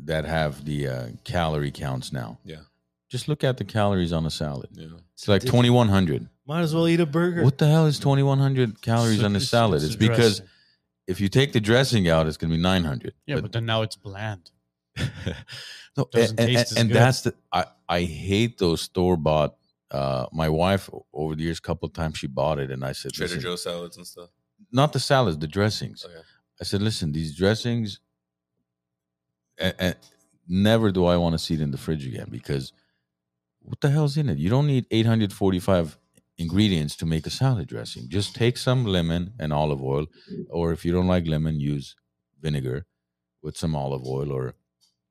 that 0.06 0.26
have 0.26 0.66
the 0.66 0.88
uh, 0.88 1.08
calorie 1.24 1.72
counts 1.72 2.12
now. 2.12 2.40
Yeah. 2.44 2.62
Just 3.10 3.28
look 3.28 3.44
at 3.44 3.58
the 3.58 3.66
calories 3.66 4.14
on 4.14 4.26
a 4.26 4.30
salad. 4.30 4.70
yeah 4.74 4.88
It's 5.14 5.28
like 5.28 5.44
twenty 5.46 5.70
one 5.70 5.90
hundred. 5.90 6.28
Might 6.50 6.62
as 6.62 6.74
well 6.76 6.88
eat 6.88 7.00
a 7.00 7.06
burger 7.06 7.44
What 7.44 7.58
the 7.60 7.68
hell 7.68 7.86
is 7.86 8.00
twenty 8.00 8.24
one 8.24 8.40
hundred 8.40 8.82
calories 8.82 9.20
So 9.20 9.26
on 9.26 9.34
a 9.34 9.38
it's- 9.38 9.50
salad? 9.50 9.78
it's 9.84 9.94
It's, 9.94 9.96
a 9.96 9.98
because 10.00 10.38
dressing. 10.40 10.48
if 11.08 11.22
you 11.22 11.30
take 11.30 11.54
the 11.54 11.62
dressing 11.62 12.10
out, 12.10 12.28
it's 12.28 12.38
going 12.38 12.50
to 12.52 12.58
be 12.58 12.62
nine 12.62 12.84
hundred. 12.84 13.14
Yeah, 13.28 13.40
but, 13.40 13.52
then 13.52 13.66
now 13.66 13.84
it's 13.84 13.96
bland. 13.96 14.50
no, 15.96 16.06
doesn't 16.12 16.40
and, 16.40 16.48
taste 16.50 16.72
and, 16.72 16.78
as 16.78 16.78
and 16.78 16.90
good. 16.90 16.96
that's 16.98 17.22
the 17.22 17.34
I 17.54 17.66
I 17.88 18.02
hate 18.02 18.58
those 18.58 18.82
store 18.82 19.16
bought. 19.16 19.56
Uh, 19.92 20.28
my 20.32 20.50
wife 20.50 20.88
over 21.14 21.34
the 21.36 21.44
years, 21.44 21.58
a 21.58 21.62
couple 21.62 21.88
of 21.88 21.94
times 21.94 22.18
she 22.20 22.28
bought 22.28 22.60
it, 22.60 22.70
and 22.70 22.84
I 22.86 22.92
said, 22.94 23.12
trader 23.12 23.36
"Listen, 23.36 23.42
joe 23.42 23.56
salads 23.56 23.98
and 23.98 24.06
stuff 24.06 24.30
not 24.72 24.94
the 24.94 25.00
salads, 25.00 25.38
the 25.40 25.48
dressings." 25.48 26.04
okay 26.06 26.22
I 26.62 26.64
said, 26.64 26.82
"Listen, 26.82 27.12
these 27.12 27.36
dressings, 27.36 28.00
and, 29.58 29.74
and 29.80 29.96
never 30.48 30.92
do 30.92 31.06
I 31.06 31.16
want 31.18 31.34
to 31.34 31.40
see 31.40 31.54
it 31.56 31.62
in 31.62 31.72
the 31.72 31.78
fridge 31.78 32.06
again 32.06 32.28
because 32.30 32.72
what 33.62 33.80
the 33.82 33.90
hell's 33.90 34.18
in 34.18 34.30
it? 34.30 34.38
You 34.38 34.50
don't 34.50 34.68
need 34.68 34.86
845 34.92 35.98
ingredients 36.40 36.96
to 36.96 37.06
make 37.06 37.28
a 37.28 37.30
salad 37.30 37.68
dressing. 37.68 38.10
Just 38.10 38.34
take 38.36 38.58
some 38.58 38.86
lemon 38.86 39.34
and 39.40 39.54
olive 39.54 39.84
oil, 39.84 40.08
or 40.50 40.72
if 40.72 40.84
you 40.86 40.92
don't 40.92 41.08
like 41.08 41.28
lemon, 41.28 41.60
use 41.60 41.96
vinegar 42.42 42.86
with 43.44 43.56
some 43.58 43.76
olive 43.76 44.06
oil 44.08 44.32
or 44.32 44.56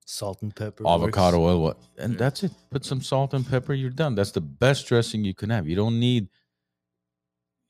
salt 0.07 0.41
and 0.43 0.57
pepper 0.57 0.85
avocado 0.89 1.39
works. 1.39 1.51
oil. 1.51 1.63
What, 1.63 1.77
and 1.99 2.13
Yeah. 2.15 2.19
that's 2.19 2.43
it. 2.45 2.53
Put 2.71 2.85
some 2.85 3.03
salt 3.03 3.35
and 3.35 3.47
pepper. 3.47 3.75
You're 3.75 3.91
done. 4.05 4.15
That's 4.15 4.33
the 4.33 4.41
best 4.41 4.87
dressing 4.89 5.23
you 5.25 5.35
can 5.35 5.51
have. 5.51 5.69
You 5.69 5.77
don't 5.77 6.01
need, 6.01 6.29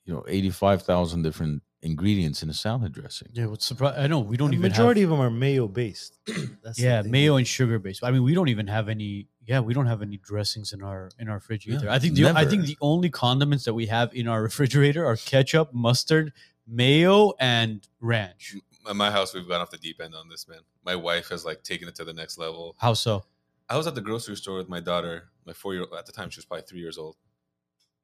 you 0.05 0.13
know, 0.13 0.23
85,000 0.27 1.21
different 1.21 1.61
ingredients 1.81 2.41
in 2.43 2.49
a 2.49 2.53
salad 2.53 2.91
dressing. 2.93 3.29
Yeah, 3.33 3.47
what's 3.47 3.65
surprise? 3.65 3.95
I 3.97 4.07
know 4.07 4.19
we 4.19 4.37
don't 4.37 4.51
the 4.51 4.57
even 4.57 4.69
majority 4.71 5.01
have. 5.01 5.11
of 5.11 5.17
them 5.17 5.25
are 5.25 5.29
mayo 5.29 5.67
based 5.67 6.17
That's 6.63 6.79
Yeah, 6.79 7.01
mayo 7.03 7.35
and 7.37 7.47
sugar 7.47 7.77
based. 7.79 8.03
I 8.03 8.11
mean, 8.11 8.23
we 8.23 8.33
don't 8.33 8.49
even 8.49 8.67
have 8.67 8.87
any. 8.89 9.27
Yeah, 9.49 9.61
we 9.61 9.73
don't 9.73 9.87
have 9.87 10.03
any 10.03 10.17
dressings 10.17 10.73
in 10.73 10.83
our 10.83 11.09
in 11.17 11.27
our 11.27 11.39
fridge 11.39 11.65
Yeah, 11.65 11.77
either. 11.77 11.89
I 11.89 11.97
think 11.97 12.13
the 12.13 12.27
I 12.27 12.45
think 12.45 12.65
the 12.65 12.77
only 12.81 13.09
condiments 13.09 13.65
that 13.65 13.73
we 13.73 13.87
have 13.87 14.13
in 14.13 14.27
our 14.27 14.43
refrigerator 14.49 15.03
are 15.03 15.15
ketchup, 15.15 15.73
mustard, 15.73 16.33
mayo, 16.67 17.33
and 17.39 17.87
ranch. 17.99 18.55
at 18.87 18.95
my 18.95 19.09
house 19.09 19.33
we've 19.33 19.47
gone 19.47 19.59
off 19.59 19.71
the 19.71 19.77
deep 19.79 19.99
end 20.01 20.13
on 20.13 20.29
this 20.29 20.47
man 20.47 20.59
my 20.85 20.95
wife 20.95 21.29
has 21.29 21.45
like 21.45 21.63
taken 21.63 21.87
it 21.87 21.95
to 21.95 22.05
the 22.05 22.13
next 22.13 22.37
level 22.37 22.75
How 22.77 22.93
so? 22.93 23.23
I 23.67 23.75
was 23.75 23.87
at 23.87 23.95
the 23.95 24.01
grocery 24.01 24.35
store 24.35 24.57
with 24.57 24.69
my 24.69 24.79
daughter, 24.79 25.29
my 25.45 25.53
four 25.53 25.73
year 25.73 25.81
old 25.81 25.93
at 25.97 26.05
the 26.05 26.11
time 26.11 26.29
she 26.29 26.37
was 26.37 26.45
probably 26.45 26.65
three 26.69 26.79
years 26.79 26.99
old, 26.99 27.15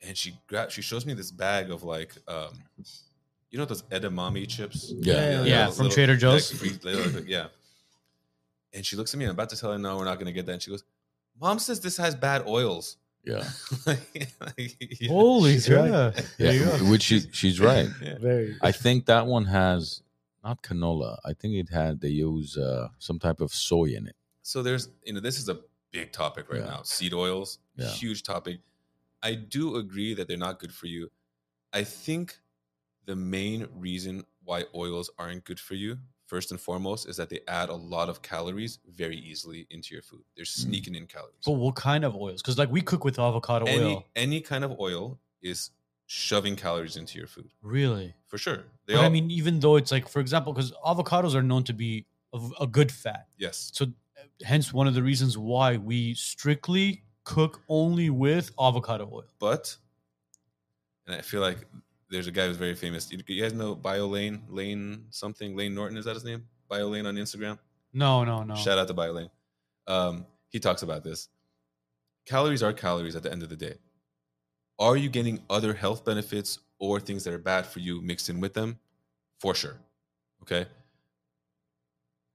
and 0.01 0.17
she 0.17 0.33
grabbed 0.47 0.71
she 0.71 0.81
shows 0.81 1.05
me 1.05 1.13
this 1.13 1.29
bag 1.29 1.69
of 1.69 1.83
like 1.83 2.15
um, 2.27 2.53
you 3.51 3.59
know 3.59 3.65
those 3.65 3.83
edamame 3.83 4.47
chips. 4.47 4.91
Yeah. 4.97 5.43
Yeah, 5.43 5.65
those 5.67 5.77
from 5.77 5.89
Trader 5.91 6.17
Joe's. 6.17 6.45
like, 6.83 7.13
like, 7.13 7.27
yeah. 7.27 7.47
And 8.73 8.83
she 8.85 8.95
looks 8.97 9.13
at 9.13 9.19
me. 9.19 9.25
I'm 9.25 9.31
about 9.31 9.49
to 9.51 9.57
tell 9.57 9.71
her, 9.71 9.77
"No, 9.77 9.95
we're 9.97 10.03
not 10.05 10.15
going 10.15 10.25
to 10.25 10.33
get 10.33 10.45
that." 10.47 10.51
And 10.53 10.61
she 10.61 10.69
goes, 10.69 10.83
"Mom 11.39 11.59
says 11.59 11.79
this 11.79 11.97
has 11.97 12.15
bad 12.15 12.45
oils." 12.47 12.97
Yeah. 13.23 13.43
Like, 13.87 14.33
like, 14.39 14.77
yeah. 15.01 15.07
Holy 15.09 15.53
She's 15.53 15.69
right. 15.69 15.89
yeah. 16.37 16.51
Yeah. 16.51 16.89
Which 16.91 17.01
she, 17.03 17.21
she's 17.31 17.59
right. 17.59 17.89
Yeah. 18.01 18.17
very 18.19 18.55
I 18.61 18.71
think 18.71 19.05
that 19.07 19.25
one 19.25 19.45
has 19.45 20.01
not 20.43 20.61
canola. 20.61 21.17
I 21.25 21.33
think 21.33 21.55
it 21.55 21.69
had 21.73 22.01
they 22.01 22.09
use 22.09 22.55
uh, 22.57 22.89
some 22.99 23.17
type 23.19 23.39
of 23.41 23.51
soy 23.51 23.85
in 23.95 24.05
it. 24.07 24.15
So 24.43 24.61
there's, 24.61 24.89
you 25.03 25.13
know, 25.13 25.19
this 25.19 25.39
is 25.39 25.49
a 25.49 25.57
big 25.91 26.11
topic 26.11 26.51
right 26.51 26.61
Yeah. 26.61 26.67
now. 26.67 26.81
Seed 26.83 27.13
oils, 27.15 27.57
Yeah. 27.77 27.89
huge 27.89 28.21
topic. 28.21 28.59
I 29.23 29.33
do 29.33 29.75
agree 29.77 30.13
that 30.13 30.27
they're 30.27 30.37
not 30.37 30.59
good 30.59 30.71
for 30.71 30.85
you. 30.85 31.09
I 31.73 31.83
think 31.83 32.37
the 33.05 33.15
main 33.15 33.67
reason 33.75 34.23
why 34.43 34.65
oils 34.75 35.09
aren't 35.17 35.45
good 35.45 35.59
for 35.59 35.73
you, 35.73 35.97
first 36.25 36.51
and 36.51 36.59
foremost, 36.59 37.07
is 37.07 37.17
that 37.17 37.29
they 37.29 37.39
add 37.47 37.69
a 37.69 37.75
lot 37.75 38.09
of 38.09 38.21
calories 38.21 38.79
very 38.87 39.17
easily 39.17 39.67
into 39.69 39.93
your 39.93 40.01
food. 40.01 40.23
They're 40.35 40.45
Mm. 40.45 40.65
sneaking 40.67 40.95
in 40.95 41.07
calories. 41.07 41.43
But 41.45 41.53
what 41.53 41.75
kind 41.75 42.03
of 42.03 42.15
oils? 42.15 42.41
Because 42.41 42.57
like 42.57 42.71
we 42.71 42.81
cook 42.81 43.03
with 43.05 43.19
avocado 43.19 43.65
any 43.65 43.93
oil. 43.95 44.05
any 44.15 44.41
kind 44.41 44.63
of 44.63 44.79
oil 44.79 45.19
is 45.41 45.71
shoving 46.07 46.55
calories 46.55 46.97
into 46.97 47.17
your 47.17 47.27
food 47.27 47.49
Really? 47.61 48.13
for 48.27 48.37
sure. 48.37 48.65
They 48.85 48.93
But 48.93 48.99
all, 48.99 49.05
I 49.05 49.09
mean, 49.09 49.31
even 49.31 49.59
though 49.59 49.75
it's 49.75 49.91
like, 49.91 50.07
for 50.07 50.19
example, 50.19 50.53
because 50.53 50.71
avocados 50.85 51.33
are 51.35 51.41
known 51.43 51.63
to 51.65 51.73
be 51.73 52.05
of 52.33 52.53
a 52.59 52.67
good 52.67 52.91
fat. 52.91 53.27
yes, 53.37 53.71
So, 53.73 53.87
hence 54.43 54.71
one 54.73 54.87
of 54.87 54.93
the 54.93 55.01
reasons 55.03 55.37
why 55.37 55.77
we 55.77 56.13
strictly 56.13 57.03
cook 57.23 57.61
only 57.69 58.09
with 58.11 58.51
avocado 58.59 59.09
oil. 59.11 59.25
but 59.39 59.77
and 61.07 61.15
I 61.15 61.21
feel 61.21 61.41
like 61.41 61.59
there's 62.09 62.27
a 62.27 62.31
guy 62.31 62.47
who's 62.47 62.57
very 62.57 62.75
famous. 62.75 63.11
You 63.11 63.19
you 63.27 63.41
guys 63.41 63.53
know 63.53 63.75
Bio 63.75 64.07
Lane, 64.07 64.43
Layne 64.47 65.05
something, 65.09 65.55
Layne 65.55 65.73
Norton 65.75 65.97
is 65.97 66.05
that 66.05 66.13
his 66.13 66.23
name? 66.23 66.45
Biolayne 66.69 67.07
on 67.07 67.15
Instagram. 67.15 67.59
No, 67.93 68.23
no, 68.23 68.43
no. 68.43 68.55
Shout 68.55 68.77
out 68.77 68.87
to 68.87 68.93
Biolayne. 68.93 69.29
Um, 69.87 70.25
he 70.49 70.59
talks 70.59 70.81
about 70.81 71.03
this. 71.03 71.29
Calories 72.25 72.63
are 72.63 72.73
calories 72.73 73.15
at 73.15 73.23
the 73.23 73.31
end 73.31 73.43
of 73.43 73.49
the 73.49 73.55
day. 73.55 73.75
Are 74.79 74.97
you 74.97 75.09
getting 75.09 75.41
other 75.49 75.73
health 75.73 76.03
benefits 76.03 76.59
or 76.79 76.99
things 76.99 77.23
that 77.23 77.33
are 77.33 77.37
bad 77.37 77.65
for 77.65 77.79
you 77.79 78.01
mixed 78.01 78.29
in 78.29 78.39
with 78.41 78.53
them? 78.53 78.79
For 79.39 79.53
sure. 79.53 79.77
Okay. 80.41 80.65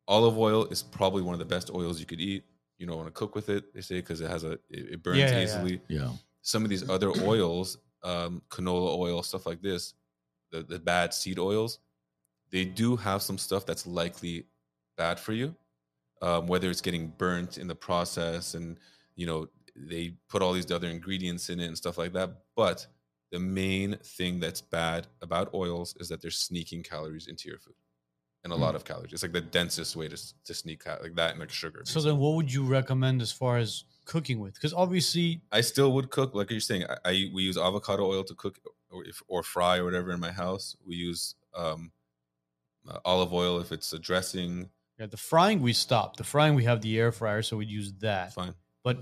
Olive 0.09 0.38
oil 0.38 0.64
is 0.66 0.83
probably 0.83 1.22
one 1.22 1.35
of 1.35 1.38
the 1.38 1.44
best 1.44 1.70
oils 1.74 2.00
you 2.00 2.06
could 2.06 2.20
eat. 2.20 2.44
You 2.78 2.87
don't 2.87 2.96
want 2.96 3.09
to 3.09 3.12
cook 3.12 3.35
with 3.35 3.48
it, 3.48 3.74
they 3.74 3.80
say, 3.83 3.96
because 3.96 4.20
it 4.20 4.30
has 4.30 4.44
a 4.44 4.52
it, 4.52 4.92
it 4.92 5.02
burns 5.02 5.18
Yeah, 5.18 5.30
yeah, 5.30 5.37
yeah. 5.38 5.42
easily 5.44 5.80
Yeah. 5.88 6.11
some 6.42 6.64
of 6.64 6.70
these 6.70 6.88
other 6.88 7.11
oils 7.22 7.78
um, 8.02 8.42
canola 8.50 8.96
oil, 8.98 9.22
stuff 9.22 9.46
like 9.46 9.62
this, 9.62 9.94
the, 10.50 10.62
the 10.62 10.78
bad 10.78 11.14
seed 11.14 11.38
oils, 11.38 11.80
they 12.50 12.64
do 12.64 12.96
have 12.96 13.22
some 13.22 13.38
stuff 13.38 13.66
that's 13.66 13.86
likely 13.86 14.46
bad 14.96 15.20
for 15.20 15.32
you. 15.32 15.56
Um, 16.22 16.46
whether 16.48 16.70
it's 16.70 16.82
getting 16.82 17.08
burnt 17.08 17.56
in 17.58 17.66
the 17.66 17.74
process 17.74 18.54
and 18.54 18.78
you 19.16 19.24
know 19.26 19.48
they 19.74 20.16
put 20.28 20.42
all 20.42 20.52
these 20.52 20.70
other 20.70 20.88
ingredients 20.88 21.48
in 21.48 21.60
it 21.60 21.66
and 21.66 21.76
stuff 21.76 21.96
like 21.96 22.12
that. 22.12 22.44
But 22.56 22.86
the 23.30 23.38
main 23.40 23.96
thing 23.98 24.38
that's 24.40 24.60
bad 24.60 25.06
about 25.22 25.54
oils 25.54 25.96
is 25.98 26.08
that 26.10 26.20
they're 26.20 26.30
sneaking 26.30 26.82
calories 26.82 27.26
into 27.28 27.48
your 27.48 27.58
food 27.58 27.74
and 28.44 28.52
a 28.52 28.56
Hmm. 28.56 28.60
lot 28.60 28.74
of 28.74 28.84
calories. 28.84 29.12
It's 29.12 29.22
like 29.22 29.32
the 29.32 29.40
densest 29.40 29.96
way 29.96 30.08
to, 30.08 30.16
to 30.44 30.54
sneak 30.54 30.84
cal- 30.84 30.98
like 31.02 31.14
that 31.16 31.32
and 31.32 31.40
like 31.40 31.50
sugar. 31.50 31.86
So 31.86 32.00
then, 32.00 32.18
what 32.18 32.34
would 32.36 32.52
you 32.52 32.64
recommend 32.64 33.22
as 33.22 33.32
far 33.32 33.58
as 33.58 33.84
cooking 34.14 34.38
with? 34.44 34.55
Because 34.55 34.75
obviously, 34.85 35.29
I 35.59 35.61
still 35.62 35.90
would 35.94 36.09
cook 36.11 36.31
like 36.35 36.51
you're 36.51 36.61
saying. 36.70 36.85
I, 36.92 36.96
I 37.11 37.12
we 37.35 37.40
use 37.51 37.57
avocado 37.68 38.05
oil 38.12 38.25
to 38.31 38.35
cook 38.35 38.55
or 38.90 39.01
if 39.11 39.23
or 39.33 39.42
fry 39.42 39.75
or 39.79 39.85
whatever 39.85 40.11
in 40.12 40.20
my 40.29 40.33
house. 40.44 40.77
We 40.88 40.94
use 41.09 41.23
um, 41.62 41.92
uh, 42.88 42.99
olive 43.05 43.33
oil 43.33 43.55
if 43.64 43.73
it's 43.77 43.92
a 43.92 43.99
dressing. 44.09 44.53
yeah, 44.99 45.07
the 45.07 45.16
frying 45.33 45.59
we 45.68 45.73
stopped. 45.73 46.16
The 46.18 46.25
frying 46.35 46.55
we 46.61 46.64
have 46.70 46.81
the 46.87 46.92
air 47.03 47.12
fryer, 47.12 47.42
so 47.42 47.57
we'd 47.59 47.70
use 47.81 47.90
that. 48.01 48.27
Fine. 48.35 48.55
But 48.87 48.96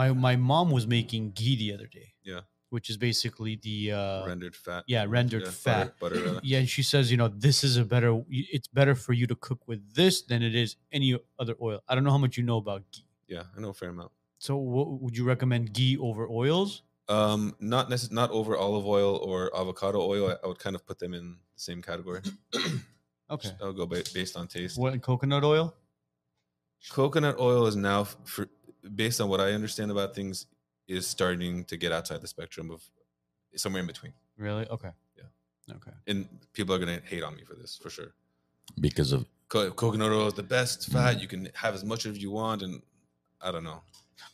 my 0.00 0.12
my 0.28 0.36
mom 0.36 0.70
was 0.76 0.84
making 0.86 1.22
ghee 1.38 1.56
the 1.56 1.70
other 1.76 1.86
day. 1.98 2.08
Yeah. 2.32 2.40
which 2.76 2.88
is 2.92 2.96
basically 3.10 3.54
the 3.68 3.78
uh, 4.00 4.26
rendered 4.32 4.54
fat. 4.54 4.82
yeah 4.94 5.04
rendered 5.18 5.42
Yeah, 5.46 5.50
fat. 5.66 5.86
Butter, 6.00 6.20
butter. 6.24 6.40
Yeah, 6.50 6.60
and 6.62 6.68
she 6.76 6.82
says, 6.92 7.04
you 7.12 7.18
know, 7.20 7.26
this 7.46 7.58
is 7.68 7.76
a 7.76 7.84
better. 7.94 8.12
It's 8.56 8.68
better 8.80 8.94
for 9.04 9.12
you 9.20 9.26
to 9.32 9.36
cook 9.48 9.60
with 9.70 9.80
this 9.98 10.14
than 10.30 10.40
it 10.48 10.54
is 10.64 10.76
any 10.98 11.10
other 11.42 11.54
oil. 11.68 11.78
I 11.88 11.90
don't 11.94 12.04
know 12.06 12.14
how 12.16 12.22
much 12.26 12.36
you 12.38 12.44
know 12.50 12.58
about 12.64 12.82
ghee. 12.92 13.06
yeah, 13.34 13.44
I 13.56 13.60
know 13.62 13.70
a 13.70 13.78
fair 13.82 13.90
amount. 13.96 14.12
So, 14.40 14.56
what, 14.56 14.88
would 15.02 15.16
you 15.18 15.24
recommend 15.24 15.74
ghee 15.74 15.98
over 15.98 16.26
oils? 16.26 16.80
Um, 17.10 17.54
not 17.60 17.90
necess- 17.90 18.10
not 18.10 18.30
over 18.30 18.56
olive 18.56 18.86
oil 18.86 19.16
or 19.16 19.54
avocado 19.54 20.00
oil. 20.00 20.30
I, 20.30 20.36
I 20.42 20.48
would 20.48 20.58
kind 20.58 20.74
of 20.74 20.86
put 20.86 20.98
them 20.98 21.12
in 21.12 21.36
the 21.54 21.60
same 21.60 21.82
category. 21.82 22.22
Okay. 23.32 23.50
I'll 23.62 23.72
go 23.72 23.86
ba- 23.86 24.02
based 24.12 24.36
on 24.36 24.48
taste. 24.48 24.76
What 24.76 25.00
coconut 25.02 25.44
oil? 25.44 25.72
Coconut 26.90 27.38
oil 27.38 27.64
is 27.68 27.76
now, 27.76 28.02
for 28.24 28.48
based 28.96 29.20
on 29.20 29.28
what 29.28 29.40
I 29.40 29.52
understand 29.52 29.92
about 29.92 30.16
things, 30.16 30.46
is 30.88 31.06
starting 31.06 31.62
to 31.66 31.76
get 31.76 31.92
outside 31.92 32.22
the 32.22 32.26
spectrum 32.26 32.72
of 32.72 32.82
somewhere 33.54 33.82
in 33.82 33.86
between. 33.86 34.12
Really? 34.36 34.66
Okay. 34.68 34.90
Yeah. 35.16 35.74
Okay. 35.76 35.92
And 36.08 36.26
people 36.52 36.74
are 36.74 36.80
gonna 36.80 37.00
hate 37.04 37.22
on 37.22 37.36
me 37.36 37.44
for 37.44 37.54
this 37.54 37.76
for 37.80 37.88
sure. 37.88 38.14
because 38.80 39.12
of 39.12 39.26
Co- 39.48 39.70
coconut 39.70 40.10
oil 40.10 40.26
is 40.26 40.34
the 40.34 40.42
best 40.42 40.88
fat. 40.90 41.20
You 41.20 41.28
can 41.28 41.50
have 41.54 41.74
as 41.74 41.84
much 41.84 42.06
as 42.06 42.18
you 42.20 42.32
want, 42.32 42.62
and 42.62 42.82
I 43.40 43.52
don't 43.52 43.62
know. 43.64 43.80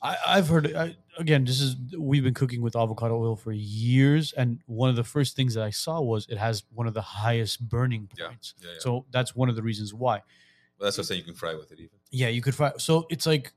I, 0.02 0.16
I've 0.26 0.48
heard 0.48 0.74
I, 0.74 0.96
again. 1.18 1.44
This 1.44 1.60
is 1.60 1.76
we've 1.98 2.24
been 2.24 2.34
cooking 2.34 2.62
with 2.62 2.76
avocado 2.76 3.16
oil 3.16 3.36
for 3.36 3.52
years, 3.52 4.32
and 4.32 4.60
one 4.66 4.90
of 4.90 4.96
the 4.96 5.04
first 5.04 5.36
things 5.36 5.54
that 5.54 5.64
I 5.64 5.70
saw 5.70 6.00
was 6.00 6.26
it 6.28 6.38
has 6.38 6.64
one 6.72 6.86
of 6.86 6.94
the 6.94 7.02
highest 7.02 7.68
burning 7.68 8.08
points. 8.18 8.54
yeah, 8.60 8.70
yeah. 8.70 8.78
So 8.80 9.06
that's 9.10 9.34
one 9.34 9.48
of 9.48 9.56
the 9.56 9.62
reasons 9.62 9.94
why. 9.94 10.22
But 10.78 10.86
that's 10.86 10.98
what 10.98 11.02
I'm 11.02 11.06
saying. 11.06 11.20
You 11.20 11.24
can 11.26 11.34
fry 11.34 11.54
with 11.54 11.72
it 11.72 11.78
even. 11.78 11.98
Yeah, 12.10 12.28
you 12.28 12.42
could 12.42 12.54
fry. 12.54 12.72
So 12.78 13.06
it's 13.10 13.26
like 13.26 13.52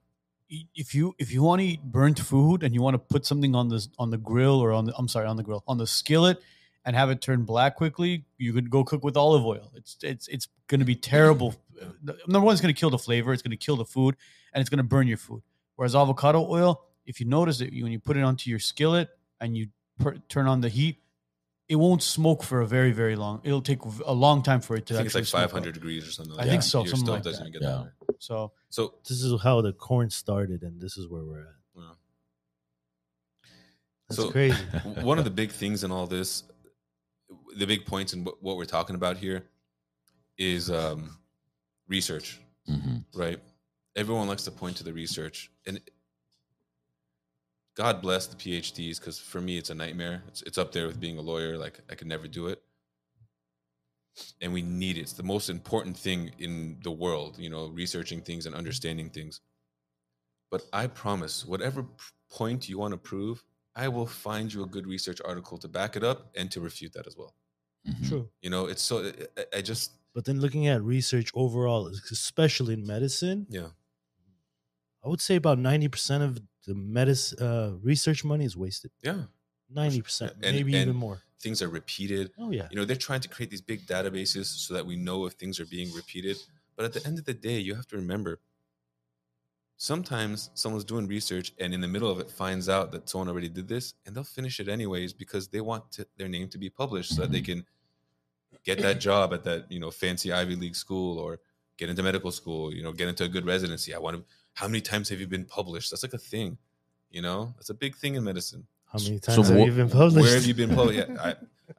if 0.50 0.96
you 0.96 1.16
if 1.20 1.32
you 1.32 1.44
want 1.44 1.62
to 1.62 1.68
eat 1.68 1.84
burnt 1.84 2.20
food 2.20 2.64
and 2.64 2.74
you 2.74 2.82
want 2.82 2.96
to 2.96 3.00
put 3.00 3.26
something 3.26 3.56
on 3.56 3.70
the 3.70 3.86
on 3.98 4.10
the 4.10 4.18
grill 4.18 4.60
or 4.60 4.72
on 4.72 4.86
the 4.86 4.96
I'm 4.98 5.08
sorry 5.08 5.28
on 5.28 5.38
the 5.38 5.44
grill 5.44 5.64
on 5.68 5.78
the 5.78 5.88
skillet 5.88 6.42
and 6.86 6.96
have 6.96 7.10
it 7.10 7.22
turn 7.22 7.44
black 7.44 7.76
quickly, 7.76 8.26
you 8.38 8.54
could 8.54 8.70
go 8.70 8.84
cook 8.84 9.04
with 9.04 9.18
olive 9.18 9.46
oil. 9.46 9.72
It's 9.76 9.98
it's 10.02 10.28
it's 10.28 10.48
going 10.68 10.80
to 10.80 10.86
be 10.86 10.96
terrible. 10.96 11.56
Number 12.28 12.46
one, 12.46 12.54
it's 12.54 12.62
going 12.62 12.74
to 12.74 12.80
kill 12.80 12.90
the 12.90 12.98
flavor. 12.98 13.34
It's 13.34 13.42
going 13.42 13.52
to 13.52 13.58
kill 13.58 13.76
the 13.76 13.86
food, 13.86 14.16
and 14.54 14.62
it's 14.62 14.70
going 14.70 14.78
to 14.78 14.84
burn 14.84 15.08
your 15.08 15.18
food. 15.18 15.44
Whereas 15.80 15.96
avocado 15.96 16.46
oil, 16.46 16.82
if 17.06 17.22
you 17.22 17.26
notice 17.26 17.62
it 17.62 17.72
when 17.72 17.90
you 17.94 18.00
put 18.02 18.18
it 18.18 18.22
onto 18.24 18.50
your 18.50 18.60
skillet 18.60 19.08
and 19.40 19.56
you 19.56 19.68
per, 19.98 20.18
turn 20.28 20.46
on 20.46 20.60
the 20.60 20.68
heat, 20.68 20.98
it 21.70 21.78
won't 21.78 22.04
smoke 22.04 22.44
for 22.44 22.60
a 22.60 22.68
very 22.68 22.92
very 22.92 23.16
long. 23.16 23.40
It'll 23.46 23.62
take 23.62 23.80
a 24.06 24.12
long 24.12 24.44
time 24.44 24.60
for 24.60 24.76
it 24.76 24.86
to 24.88 24.96
I 24.96 24.98
think 24.98 25.06
it's 25.06 25.16
like 25.16 25.24
smoke 25.26 25.44
up. 25.44 25.52
500 25.52 25.74
degrees 25.74 26.06
or 26.06 26.12
something. 26.12 26.34
I 26.34 26.38
like 26.40 26.48
think 26.50 26.64
that. 26.64 26.68
so, 26.68 26.80
Your 26.80 26.88
something 26.90 27.06
stove 27.06 27.16
like 27.16 27.24
doesn't 27.24 27.46
that. 27.46 27.52
get 27.54 27.62
Yeah. 27.62 27.86
that. 28.10 28.16
So 28.20 28.52
So 28.70 28.96
This 29.08 29.22
is 29.24 29.42
how 29.42 29.62
the 29.62 29.72
corn 29.72 30.10
started, 30.10 30.64
and 30.64 30.82
this 30.82 30.98
is 30.98 31.08
where 31.08 31.24
we're 31.24 31.44
at. 31.48 31.56
Wow. 31.74 31.96
That's 34.10 34.22
So- 34.22 34.32
crazy. 34.32 34.58
one 35.02 35.18
of 35.18 35.24
the 35.24 35.32
big 35.32 35.50
things 35.52 35.86
in 35.86 35.92
all 35.92 36.08
this, 36.08 36.44
the 37.56 37.66
big 37.66 37.86
points 37.86 38.12
in 38.12 38.26
what, 38.26 38.44
what 38.44 38.58
we're 38.58 38.66
talking 38.66 38.96
about 38.98 39.16
here, 39.16 39.46
is 40.38 40.70
um, 40.70 41.18
research. 41.88 42.42
Mhm. 42.68 43.06
right? 43.16 43.40
Everyone 43.96 44.28
likes 44.28 44.44
to 44.46 44.52
point 44.52 44.78
to 44.78 44.84
the 44.84 44.94
research, 44.94 45.52
and 45.66 45.82
God 47.76 48.02
bless 48.02 48.28
the 48.28 48.36
PhDs 48.36 49.00
because 49.00 49.20
for 49.20 49.42
me 49.42 49.58
it's 49.58 49.70
a 49.70 49.76
nightmare. 49.76 50.24
It's 50.28 50.42
it's 50.44 50.58
up 50.58 50.72
there 50.72 50.88
with 50.88 51.00
being 51.00 51.18
a 51.18 51.22
lawyer. 51.22 51.58
Like 51.58 51.80
I 51.90 51.96
could 51.96 52.08
never 52.08 52.28
do 52.28 52.48
it, 52.48 52.62
and 54.42 54.54
we 54.54 54.62
need 54.62 54.98
it. 54.98 55.02
It's 55.02 55.14
the 55.14 55.24
most 55.24 55.50
important 55.50 55.98
thing 55.98 56.32
in 56.40 56.80
the 56.84 56.92
world. 56.92 57.38
You 57.40 57.50
know, 57.50 57.68
researching 57.68 58.22
things 58.22 58.46
and 58.46 58.56
understanding 58.56 59.10
things. 59.10 59.42
But 60.52 60.66
I 60.74 60.88
promise, 60.88 61.46
whatever 61.46 61.86
point 62.30 62.68
you 62.70 62.80
want 62.80 62.94
to 62.94 62.98
prove, 62.98 63.44
I 63.76 63.88
will 63.88 64.08
find 64.08 64.52
you 64.52 64.64
a 64.64 64.68
good 64.68 64.88
research 64.88 65.22
article 65.24 65.58
to 65.60 65.68
back 65.68 65.96
it 65.96 66.04
up 66.04 66.32
and 66.36 66.50
to 66.52 66.60
refute 66.62 66.94
that 66.94 67.08
as 67.08 67.16
well. 67.16 67.36
Mhm. 67.88 68.08
True. 68.08 68.30
You 68.42 68.50
know, 68.50 68.66
it's 68.66 68.82
so 68.82 69.12
I, 69.38 69.46
I 69.58 69.62
just 69.62 69.92
But 70.14 70.26
then 70.26 70.40
looking 70.42 70.68
at 70.68 70.82
research 70.84 71.32
overall, 71.36 71.88
especially 72.12 72.74
in 72.74 72.86
medicine, 72.86 73.46
yeah. 73.50 73.70
I 75.04 75.08
would 75.08 75.22
say 75.22 75.36
about 75.36 75.58
90% 75.58 76.22
of 76.22 76.40
the 76.68 76.76
medicine 76.76 77.42
uh, 77.42 77.72
research 77.82 78.24
money 78.26 78.46
is 78.46 78.56
wasted. 78.58 78.92
Yeah, 79.02 79.24
90%, 79.74 80.32
And- 80.32 80.42
maybe 80.56 80.74
and- 80.76 80.90
even 80.90 80.96
more. 80.96 81.22
things 81.40 81.62
are 81.62 81.70
repeated. 81.70 82.32
Oh, 82.38 82.52
yeah. 82.52 82.68
you 82.70 82.76
know 82.78 82.84
they're 82.86 82.96
trying 83.08 83.22
to 83.22 83.30
create 83.30 83.50
these 83.50 83.62
big 83.62 83.86
databases 83.88 84.46
so 84.46 84.74
that 84.74 84.86
we 84.86 84.96
know 84.98 85.26
if 85.26 85.34
things 85.34 85.60
are 85.62 85.66
being 85.66 85.90
repeated 85.94 86.38
but 86.76 86.84
at 86.86 86.92
the 86.94 87.06
end 87.08 87.18
of 87.18 87.24
the 87.26 87.34
day 87.34 87.58
you 87.60 87.76
have 87.76 87.88
to 87.88 87.96
remember 87.96 88.40
sometimes 89.78 90.50
someone's 90.54 90.84
doing 90.84 91.08
research 91.08 91.54
and 91.60 91.74
in 91.74 91.80
the 91.80 91.88
middle 91.88 92.12
of 92.12 92.20
it 92.20 92.30
finds 92.30 92.68
out 92.68 92.92
that 92.92 93.08
someone 93.10 93.30
already 93.30 93.48
did 93.48 93.68
this 93.70 93.94
and 94.06 94.14
they'll 94.14 94.24
finish 94.40 94.60
it 94.60 94.68
anyways 94.68 95.14
because 95.14 95.48
they 95.48 95.62
want 95.62 95.90
to, 95.94 96.06
their 96.18 96.28
name 96.28 96.50
to 96.50 96.58
be 96.58 96.70
published 96.70 97.16
so 97.16 97.22
that 97.22 97.32
they 97.32 97.42
can 97.42 97.66
get 98.66 98.80
that 98.82 99.00
job 99.00 99.34
at 99.34 99.44
that 99.46 99.72
you 99.72 99.80
know 99.80 99.90
fancy 99.92 100.34
ivy 100.34 100.56
league 100.56 100.76
school 100.76 101.18
or 101.20 101.40
get 101.78 101.88
into 101.90 102.04
medical 102.04 102.32
school 102.32 102.74
you 102.74 102.84
know 102.84 102.92
get 102.92 103.08
into 103.08 103.24
a 103.24 103.30
good 103.30 103.46
residency 103.46 103.94
i 103.94 103.98
want 103.98 104.18
to 104.18 104.24
how 104.60 104.68
many 104.68 104.82
times 104.92 105.06
have 105.12 105.20
you 105.24 105.28
been 105.38 105.46
published 105.58 105.88
that's 105.92 106.04
like 106.08 106.14
a 106.22 106.24
thing 106.34 106.58
you 107.16 107.22
know 107.22 107.54
that's 107.58 107.70
a 107.70 107.74
big 107.86 107.94
thing 108.02 108.14
in 108.18 108.24
medicine 108.32 108.64
How 108.94 109.00
many 109.06 109.18
So 109.18 109.26
times 109.36 109.48
have 109.50 109.58
what- 109.58 109.66
you 109.68 109.74
been 109.84 109.90
published? 110.02 110.26
where 110.26 110.36
have 110.40 110.46
you 110.52 110.54
been 110.64 110.74
published 110.80 111.00
yeah, 111.10 111.28
I, 111.28 111.32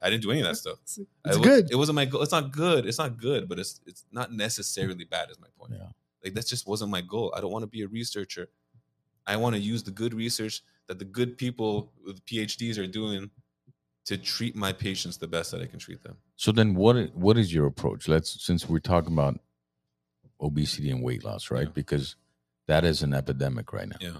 I 0.04 0.06
didn't 0.10 0.22
do 0.26 0.30
any 0.34 0.40
of 0.44 0.46
that 0.50 0.56
stuff 0.64 0.78
It's 0.84 0.98
I 1.24 1.40
good. 1.50 1.64
It 1.74 1.76
wasn't 1.82 1.96
my 2.02 2.06
goal. 2.10 2.22
It's 2.24 2.32
not 2.38 2.46
good. 2.64 2.80
It's 2.88 3.00
not 3.04 3.12
good, 3.28 3.42
but 3.50 3.56
it's 3.62 3.72
it's 3.90 4.02
not 4.18 4.28
necessarily 4.46 5.04
bad. 5.14 5.24
Is 5.32 5.40
my 5.46 5.50
point. 5.58 5.72
Yeah. 5.78 5.88
Like 6.22 6.34
that 6.36 6.46
just 6.54 6.64
wasn't 6.72 6.90
my 6.96 7.02
goal. 7.14 7.26
I 7.36 7.38
don't 7.42 7.50
want 7.56 7.64
to 7.68 7.72
be 7.76 7.82
a 7.82 7.88
researcher. 8.00 8.44
I 9.32 9.34
want 9.42 9.52
to 9.56 9.60
use 9.72 9.82
the 9.88 9.94
good 10.02 10.12
research 10.24 10.54
that 10.88 10.98
the 11.02 11.08
good 11.18 11.30
people 11.44 11.72
with 12.06 12.18
PhDs 12.30 12.74
are 12.82 12.86
doing 13.00 13.30
to 14.08 14.14
treat 14.34 14.54
my 14.66 14.72
patients 14.86 15.16
the 15.24 15.30
best 15.36 15.46
that 15.52 15.60
I 15.64 15.66
can 15.72 15.80
treat 15.86 16.00
them. 16.06 16.16
So 16.44 16.48
then, 16.58 16.68
what 16.82 16.94
what 17.26 17.36
is 17.42 17.48
your 17.56 17.66
approach? 17.72 18.02
Let's 18.14 18.30
since 18.48 18.60
we're 18.70 18.86
talking 18.92 19.12
about 19.18 19.34
obesity 20.40 20.90
and 20.94 21.02
weight 21.02 21.24
loss, 21.24 21.50
right? 21.50 21.66
Yeah. 21.66 21.72
Because 21.80 22.16
that 22.70 22.84
is 22.84 23.02
an 23.02 23.12
epidemic 23.12 23.72
right 23.72 23.88
now. 23.88 23.96
Yeah, 24.00 24.18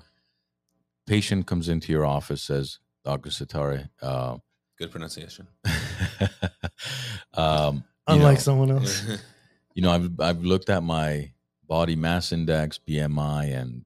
Patient 1.07 1.47
comes 1.47 1.69
into 1.69 1.93
your 1.93 2.05
office, 2.05 2.43
says, 2.43 2.81
"Doctor 3.05 3.31
Setareh, 3.31 3.89
uh, 4.03 4.39
good 4.77 4.91
pronunciation. 4.91 5.47
um, 7.35 7.85
Unlike 8.09 8.39
know, 8.39 8.41
someone 8.41 8.71
else. 8.73 9.05
you 9.75 9.83
know, 9.83 9.93
I've 9.93 10.21
I've 10.21 10.43
looked 10.43 10.69
at 10.69 10.83
my 10.83 11.31
body 11.69 11.95
mass 11.95 12.33
index, 12.33 12.79
BMI, 12.79 13.55
and 13.55 13.85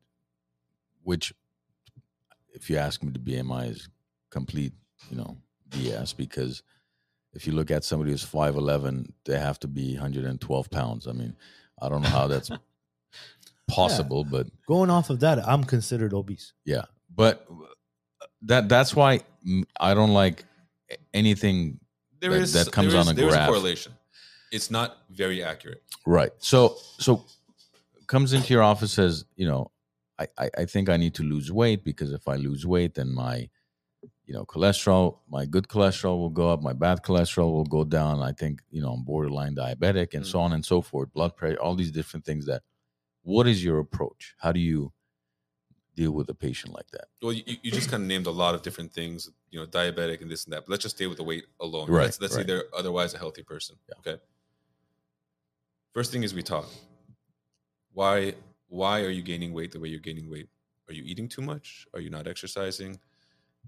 which, 1.02 1.34
if 2.54 2.70
you 2.70 2.78
ask 2.78 3.02
me, 3.02 3.10
the 3.12 3.18
BMI 3.18 3.70
is 3.70 3.88
complete, 4.30 4.72
you 5.10 5.18
know, 5.18 5.36
BS 5.68 6.16
because 6.16 6.62
if 7.34 7.46
you 7.46 7.52
look 7.52 7.70
at 7.70 7.84
somebody 7.84 8.12
who's 8.12 8.22
five 8.22 8.56
eleven, 8.56 9.12
they 9.26 9.38
have 9.38 9.58
to 9.60 9.68
be 9.68 9.92
112 9.92 10.70
pounds. 10.70 11.06
I 11.06 11.12
mean, 11.12 11.36
I 11.82 11.90
don't 11.90 12.00
know 12.00 12.08
how 12.08 12.28
that's 12.28 12.50
possible, 13.68 14.24
but 14.24 14.46
Going 14.66 14.90
off 14.90 15.10
of 15.10 15.20
that, 15.20 15.46
I'm 15.46 15.64
considered 15.64 16.12
obese. 16.12 16.52
yeah, 16.64 16.84
but 17.14 17.46
uh, 17.50 18.26
that 18.42 18.68
that's 18.68 18.94
why 18.94 19.20
I 19.80 19.94
don't 19.94 20.12
like 20.12 20.44
anything 21.12 21.80
There 22.20 22.30
That- 22.30 22.42
is 22.42 22.52
that 22.54 22.72
comes 22.72 22.92
there 22.92 23.00
on 23.00 23.06
is- 23.06 23.12
a 23.12 23.14
there 23.14 23.28
is 23.28 23.34
graph. 23.34 23.48
correlation. 23.48 23.92
It's 24.52 24.70
not 24.70 24.98
very 25.10 25.42
accurate. 25.42 25.82
Right. 26.06 26.32
So 26.38 26.76
so 26.98 27.24
comes 28.06 28.32
into 28.32 28.52
your 28.52 28.62
office 28.62 28.92
says, 28.92 29.24
you 29.36 29.46
know, 29.46 29.70
I, 30.18 30.28
I, 30.38 30.50
I 30.58 30.64
think 30.66 30.88
I 30.88 30.96
need 30.96 31.14
to 31.14 31.22
lose 31.22 31.50
weight 31.50 31.82
because 31.84 32.12
if 32.12 32.28
I 32.28 32.36
lose 32.36 32.64
weight, 32.66 32.94
then 32.94 33.12
my, 33.12 33.48
you 34.26 34.32
know, 34.34 34.44
cholesterol, 34.44 35.18
my 35.28 35.44
good 35.44 35.66
cholesterol 35.68 36.18
will 36.18 36.30
go 36.30 36.50
up, 36.50 36.62
my 36.62 36.72
bad 36.72 37.02
cholesterol 37.02 37.50
will 37.50 37.64
go 37.64 37.82
down. 37.84 38.22
I 38.22 38.32
think, 38.32 38.62
you 38.70 38.80
know, 38.80 38.92
I'm 38.92 39.02
borderline 39.04 39.56
diabetic 39.56 40.14
and 40.14 40.24
mm. 40.24 40.26
so 40.26 40.38
on 40.40 40.52
and 40.52 40.64
so 40.64 40.80
forth, 40.82 41.12
blood 41.12 41.34
pressure, 41.36 41.60
all 41.60 41.74
these 41.74 41.90
different 41.90 42.24
things 42.24 42.46
that 42.46 42.62
what 43.24 43.48
is 43.48 43.64
your 43.64 43.78
approach? 43.80 44.34
How 44.38 44.52
do 44.52 44.60
you 44.60 44.92
deal 45.96 46.12
with 46.12 46.28
a 46.28 46.34
patient 46.34 46.74
like 46.74 46.90
that? 46.92 47.06
Well, 47.22 47.32
you, 47.32 47.42
you 47.62 47.70
just 47.70 47.90
kind 47.90 48.02
of 48.02 48.08
named 48.08 48.26
a 48.26 48.30
lot 48.30 48.54
of 48.54 48.62
different 48.62 48.92
things, 48.92 49.30
you 49.50 49.58
know, 49.58 49.66
diabetic 49.66 50.20
and 50.22 50.30
this 50.30 50.44
and 50.44 50.52
that. 50.52 50.60
But 50.66 50.70
let's 50.70 50.82
just 50.82 50.96
stay 50.96 51.06
with 51.06 51.16
the 51.16 51.24
weight 51.24 51.44
alone. 51.60 51.90
Right, 51.90 52.04
Let's, 52.04 52.20
let's 52.20 52.36
right. 52.36 52.42
say 52.42 52.46
they're 52.46 52.64
otherwise 52.76 53.14
a 53.14 53.18
healthy 53.18 53.42
person. 53.42 53.76
Yeah. 53.88 54.12
Okay. 54.12 54.22
First 55.92 56.12
thing 56.12 56.22
is 56.22 56.34
we 56.34 56.42
talk. 56.42 56.68
Why 57.92 58.34
why 58.68 59.02
are 59.02 59.10
you 59.10 59.22
gaining 59.22 59.52
weight 59.52 59.72
the 59.72 59.80
way 59.80 59.88
you're 59.88 60.00
gaining 60.00 60.28
weight? 60.28 60.48
Are 60.88 60.94
you 60.94 61.02
eating 61.04 61.28
too 61.28 61.42
much? 61.42 61.86
Are 61.94 62.00
you 62.00 62.10
not 62.10 62.26
exercising? 62.26 62.98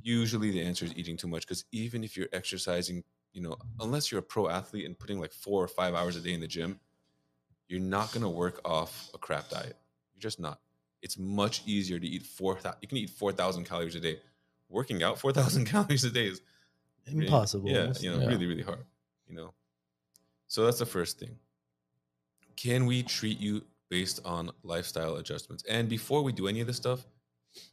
Usually 0.03 0.51
the 0.51 0.61
answer 0.61 0.85
is 0.85 0.93
eating 0.97 1.17
too 1.17 1.29
much 1.29 1.47
because 1.47 1.65
even 1.73 2.05
if 2.05 2.17
you're 2.17 2.29
exercising, 2.33 3.05
you 3.33 3.41
know, 3.41 3.57
unless 3.81 4.11
you're 4.11 4.19
a 4.19 4.25
pro 4.25 4.49
athlete 4.49 4.85
and 4.85 4.99
putting 4.99 5.21
like 5.21 5.33
four 5.33 5.63
or 5.63 5.69
five 5.69 5.95
hours 5.95 6.17
a 6.17 6.21
day 6.21 6.35
in 6.35 6.41
the 6.41 6.49
gym, 6.49 6.81
you're 7.69 7.81
not 7.81 8.13
gonna 8.13 8.31
work 8.31 8.61
off 8.65 9.11
a 9.15 9.19
crap 9.19 9.49
diet. 9.51 9.77
You're 10.15 10.21
just 10.23 10.41
not. 10.41 10.61
It's 11.03 11.19
much 11.19 11.63
easier 11.67 11.99
to 11.99 12.07
eat 12.07 12.23
four. 12.25 12.59
You 12.81 12.89
can 12.89 12.99
eat 12.99 13.11
four 13.11 13.33
thousand 13.33 13.65
calories 13.65 13.95
a 13.95 14.01
day. 14.01 14.21
Working 14.69 15.03
out 15.03 15.19
four 15.19 15.33
thousand 15.33 15.65
calories 15.73 16.05
a 16.05 16.11
day 16.11 16.27
is 16.27 16.41
really- 17.13 17.27
Impossible. 17.27 17.69
Yeah, 17.71 17.93
you 18.01 18.11
know, 18.11 18.21
Yeah. 18.21 18.27
really, 18.29 18.47
really 18.47 18.63
hard. 18.63 18.85
You 19.29 19.35
know, 19.37 19.55
so 20.47 20.65
that's 20.65 20.79
the 20.79 20.87
first 20.87 21.19
thing. 21.19 21.39
Can 22.57 22.87
we 22.87 23.03
treat 23.03 23.39
you 23.39 23.65
based 23.89 24.21
on 24.25 24.51
lifestyle 24.63 25.17
adjustments? 25.17 25.63
And 25.69 25.89
before 25.89 26.23
we 26.23 26.33
do 26.33 26.49
any 26.49 26.61
of 26.61 26.67
this 26.67 26.77
stuff, 26.77 27.05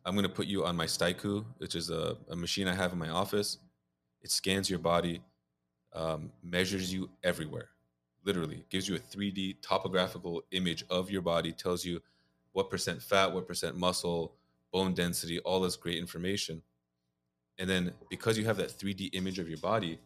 I'm 0.05 0.13
going 0.15 0.23
to 0.23 0.29
put 0.33 0.47
you 0.47 0.65
on 0.65 0.75
my 0.75 0.85
Styku, 0.85 1.45
which 1.57 1.75
is 1.75 1.89
a, 1.89 2.17
a 2.29 2.35
machine 2.35 2.67
I 2.67 2.73
have 2.75 2.91
in 2.93 2.99
my 2.99 3.09
office. 3.09 3.57
It 4.21 4.31
scans 4.31 4.69
your 4.69 4.79
body, 4.79 5.21
um, 5.93 6.31
measures 6.43 6.93
you 6.93 7.09
everywhere, 7.23 7.69
literally 8.23 8.65
gives 8.69 8.87
you 8.87 8.95
a 8.95 8.99
3D 8.99 9.57
topographical 9.61 10.43
image 10.51 10.83
of 10.89 11.09
your 11.11 11.21
body, 11.21 11.51
tells 11.51 11.85
you 11.85 12.01
what 12.53 12.69
percent 12.69 13.01
fat, 13.01 13.33
what 13.33 13.47
percent 13.47 13.75
muscle, 13.75 14.33
bone 14.71 14.93
density, 14.93 15.39
all 15.39 15.61
this 15.61 15.75
great 15.75 15.97
information. 15.97 16.61
And 17.59 17.69
then 17.69 17.93
because 18.09 18.37
you 18.37 18.45
have 18.45 18.57
that 18.57 18.69
3D 18.69 19.09
image 19.13 19.39
of 19.39 19.47
your 19.47 19.59
body, 19.59 19.99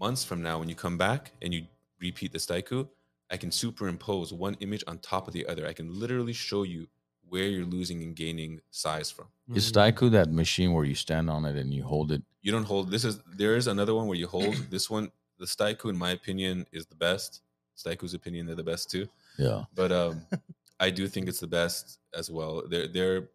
months 0.00 0.24
from 0.24 0.42
now, 0.42 0.58
when 0.58 0.68
you 0.68 0.74
come 0.74 0.98
back 0.98 1.32
and 1.40 1.54
you 1.54 1.66
repeat 2.00 2.32
the 2.32 2.38
Styku, 2.38 2.88
I 3.30 3.36
can 3.36 3.50
superimpose 3.50 4.32
one 4.32 4.56
image 4.60 4.84
on 4.86 4.98
top 4.98 5.26
of 5.26 5.32
the 5.32 5.46
other. 5.46 5.66
I 5.66 5.72
can 5.72 5.98
literally 5.98 6.32
show 6.32 6.62
you 6.62 6.88
where 7.28 7.44
you're 7.44 7.64
losing 7.64 8.02
and 8.02 8.14
gaining 8.14 8.60
size 8.70 9.10
from. 9.10 9.26
Is 9.54 9.70
Mm. 9.70 9.72
Styku 9.72 10.10
that 10.12 10.30
machine 10.30 10.72
where 10.72 10.84
you 10.84 10.94
stand 10.94 11.30
on 11.30 11.44
it 11.44 11.56
and 11.56 11.72
you 11.72 11.84
hold 11.84 12.12
it? 12.12 12.22
You 12.42 12.52
don't 12.52 12.64
hold 12.64 12.90
this 12.90 13.04
is 13.04 13.20
there 13.36 13.56
is 13.56 13.66
another 13.66 13.94
one 13.94 14.06
where 14.06 14.18
you 14.18 14.26
hold 14.26 14.54
this 14.70 14.90
one. 14.90 15.10
The 15.38 15.46
Styku, 15.46 15.90
in 15.90 15.96
my 15.96 16.10
opinion, 16.10 16.66
is 16.72 16.86
the 16.86 16.94
best. 16.94 17.42
Styku's 17.76 18.14
opinion, 18.14 18.46
they're 18.46 18.54
the 18.54 18.62
best 18.62 18.90
too. 18.90 19.08
Yeah. 19.38 19.64
But 19.74 19.92
um, 19.92 20.26
I 20.80 20.90
do 20.90 21.08
think 21.08 21.28
it's 21.28 21.40
the 21.40 21.46
best 21.46 21.98
as 22.16 22.30
well. 22.30 22.62
Their 22.68 22.88
their 22.88 23.28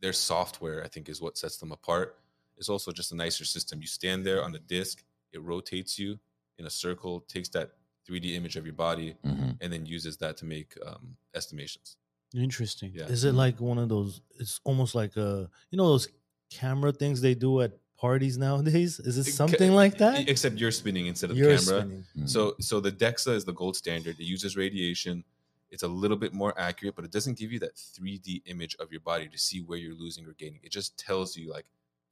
their 0.00 0.12
software, 0.12 0.84
I 0.84 0.88
think, 0.88 1.08
is 1.08 1.20
what 1.20 1.38
sets 1.38 1.56
them 1.56 1.72
apart. 1.72 2.18
It's 2.58 2.68
also 2.68 2.90
just 2.92 3.12
a 3.12 3.16
nicer 3.16 3.44
system. 3.44 3.80
You 3.80 3.86
stand 3.86 4.26
there 4.26 4.42
on 4.42 4.52
the 4.52 4.58
disc, 4.58 5.02
it 5.32 5.42
rotates 5.42 5.98
you 5.98 6.18
in 6.58 6.66
a 6.66 6.70
circle, 6.70 7.20
takes 7.20 7.48
that 7.50 7.72
3D 8.08 8.34
image 8.34 8.56
of 8.56 8.64
your 8.64 8.74
body, 8.74 9.14
hmm 9.22 9.50
and 9.62 9.72
then 9.72 9.86
uses 9.86 10.18
that 10.18 10.36
to 10.36 10.44
make 10.44 10.74
um, 10.86 11.16
estimations. 11.34 11.96
Interesting. 12.34 12.92
Yeah. 12.94 13.06
Is 13.06 13.24
it 13.24 13.32
like 13.32 13.58
one 13.58 13.78
of 13.78 13.88
those? 13.88 14.20
It's 14.38 14.60
almost 14.64 14.94
like 14.94 15.16
a 15.16 15.48
you 15.70 15.78
know 15.78 15.88
those 15.88 16.08
camera 16.50 16.92
things 16.92 17.20
they 17.20 17.34
do 17.34 17.62
at 17.62 17.72
parties 17.96 18.36
nowadays. 18.38 18.98
Is 19.00 19.18
it 19.18 19.26
It 19.28 19.32
something 19.32 19.72
like 19.72 19.98
that? 19.98 20.28
Except 20.28 20.56
you're 20.56 20.70
spinning 20.70 21.06
instead 21.06 21.30
of 21.30 21.36
the 21.36 21.42
You're 21.42 21.56
camera. 21.58 21.80
spinning. 21.80 22.04
Mm-hmm. 22.16 22.26
So 22.26 22.54
so 22.60 22.80
the 22.80 22.92
DEXA 22.92 23.34
is 23.34 23.44
the 23.44 23.52
gold 23.52 23.76
standard. 23.76 24.18
It 24.18 24.24
uses 24.24 24.56
radiation. 24.56 25.24
It's 25.70 25.82
a 25.82 25.88
little 25.88 26.16
bit 26.16 26.32
more 26.32 26.58
accurate, 26.58 26.94
but 26.94 27.04
it 27.04 27.10
doesn't 27.10 27.36
give 27.38 27.52
you 27.52 27.58
that 27.60 27.74
3D 27.74 28.42
image 28.46 28.76
of 28.78 28.92
your 28.92 29.00
body 29.00 29.28
to 29.28 29.38
see 29.38 29.60
where 29.60 29.78
you're 29.78 29.94
losing 29.94 30.24
or 30.26 30.32
gaining. 30.32 30.60
It 30.62 30.70
just 30.70 30.96
tells 30.98 31.36
you 31.36 31.50
like 31.50 31.66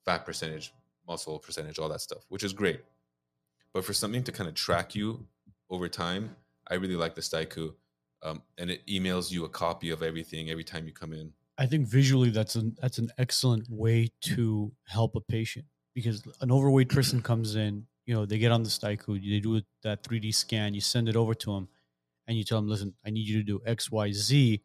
fat 0.04 0.26
percentage, 0.26 0.72
muscle 1.06 1.38
percentage, 1.38 1.78
all 1.78 1.88
that 1.90 2.00
stuff, 2.00 2.24
which 2.28 2.42
is 2.42 2.52
great. 2.52 2.80
But 3.72 3.84
for 3.84 3.92
something 3.92 4.22
to 4.24 4.32
kind 4.32 4.48
of 4.48 4.54
track 4.54 4.94
you 4.94 5.26
over 5.70 5.88
time, 5.88 6.36
I 6.68 6.74
really 6.74 6.96
like 6.96 7.14
the 7.14 7.20
Styku. 7.20 7.74
Um, 8.22 8.42
and 8.58 8.70
it 8.70 8.86
emails 8.86 9.30
you 9.30 9.44
a 9.44 9.48
copy 9.48 9.90
of 9.90 10.02
everything 10.02 10.50
every 10.50 10.64
time 10.64 10.86
you 10.86 10.92
come 10.92 11.12
in. 11.12 11.32
I 11.58 11.66
think 11.66 11.86
visually 11.86 12.30
that's 12.30 12.56
an 12.56 12.74
that's 12.80 12.98
an 12.98 13.10
excellent 13.18 13.68
way 13.70 14.08
to 14.22 14.72
help 14.88 15.14
a 15.14 15.20
patient 15.20 15.66
because 15.94 16.22
an 16.40 16.50
overweight 16.50 16.88
person 16.88 17.22
comes 17.22 17.54
in, 17.54 17.86
you 18.06 18.14
know, 18.14 18.26
they 18.26 18.38
get 18.38 18.52
on 18.52 18.62
the 18.62 18.68
Styku, 18.68 19.14
they 19.20 19.40
do 19.40 19.62
that 19.82 20.02
3D 20.02 20.34
scan, 20.34 20.74
you 20.74 20.80
send 20.80 21.08
it 21.08 21.16
over 21.16 21.34
to 21.34 21.52
them, 21.54 21.68
and 22.26 22.36
you 22.36 22.44
tell 22.44 22.58
them, 22.58 22.68
listen, 22.68 22.94
I 23.06 23.10
need 23.10 23.26
you 23.26 23.38
to 23.38 23.44
do 23.44 23.60
X, 23.64 23.90
Y, 23.90 24.12
Z, 24.12 24.60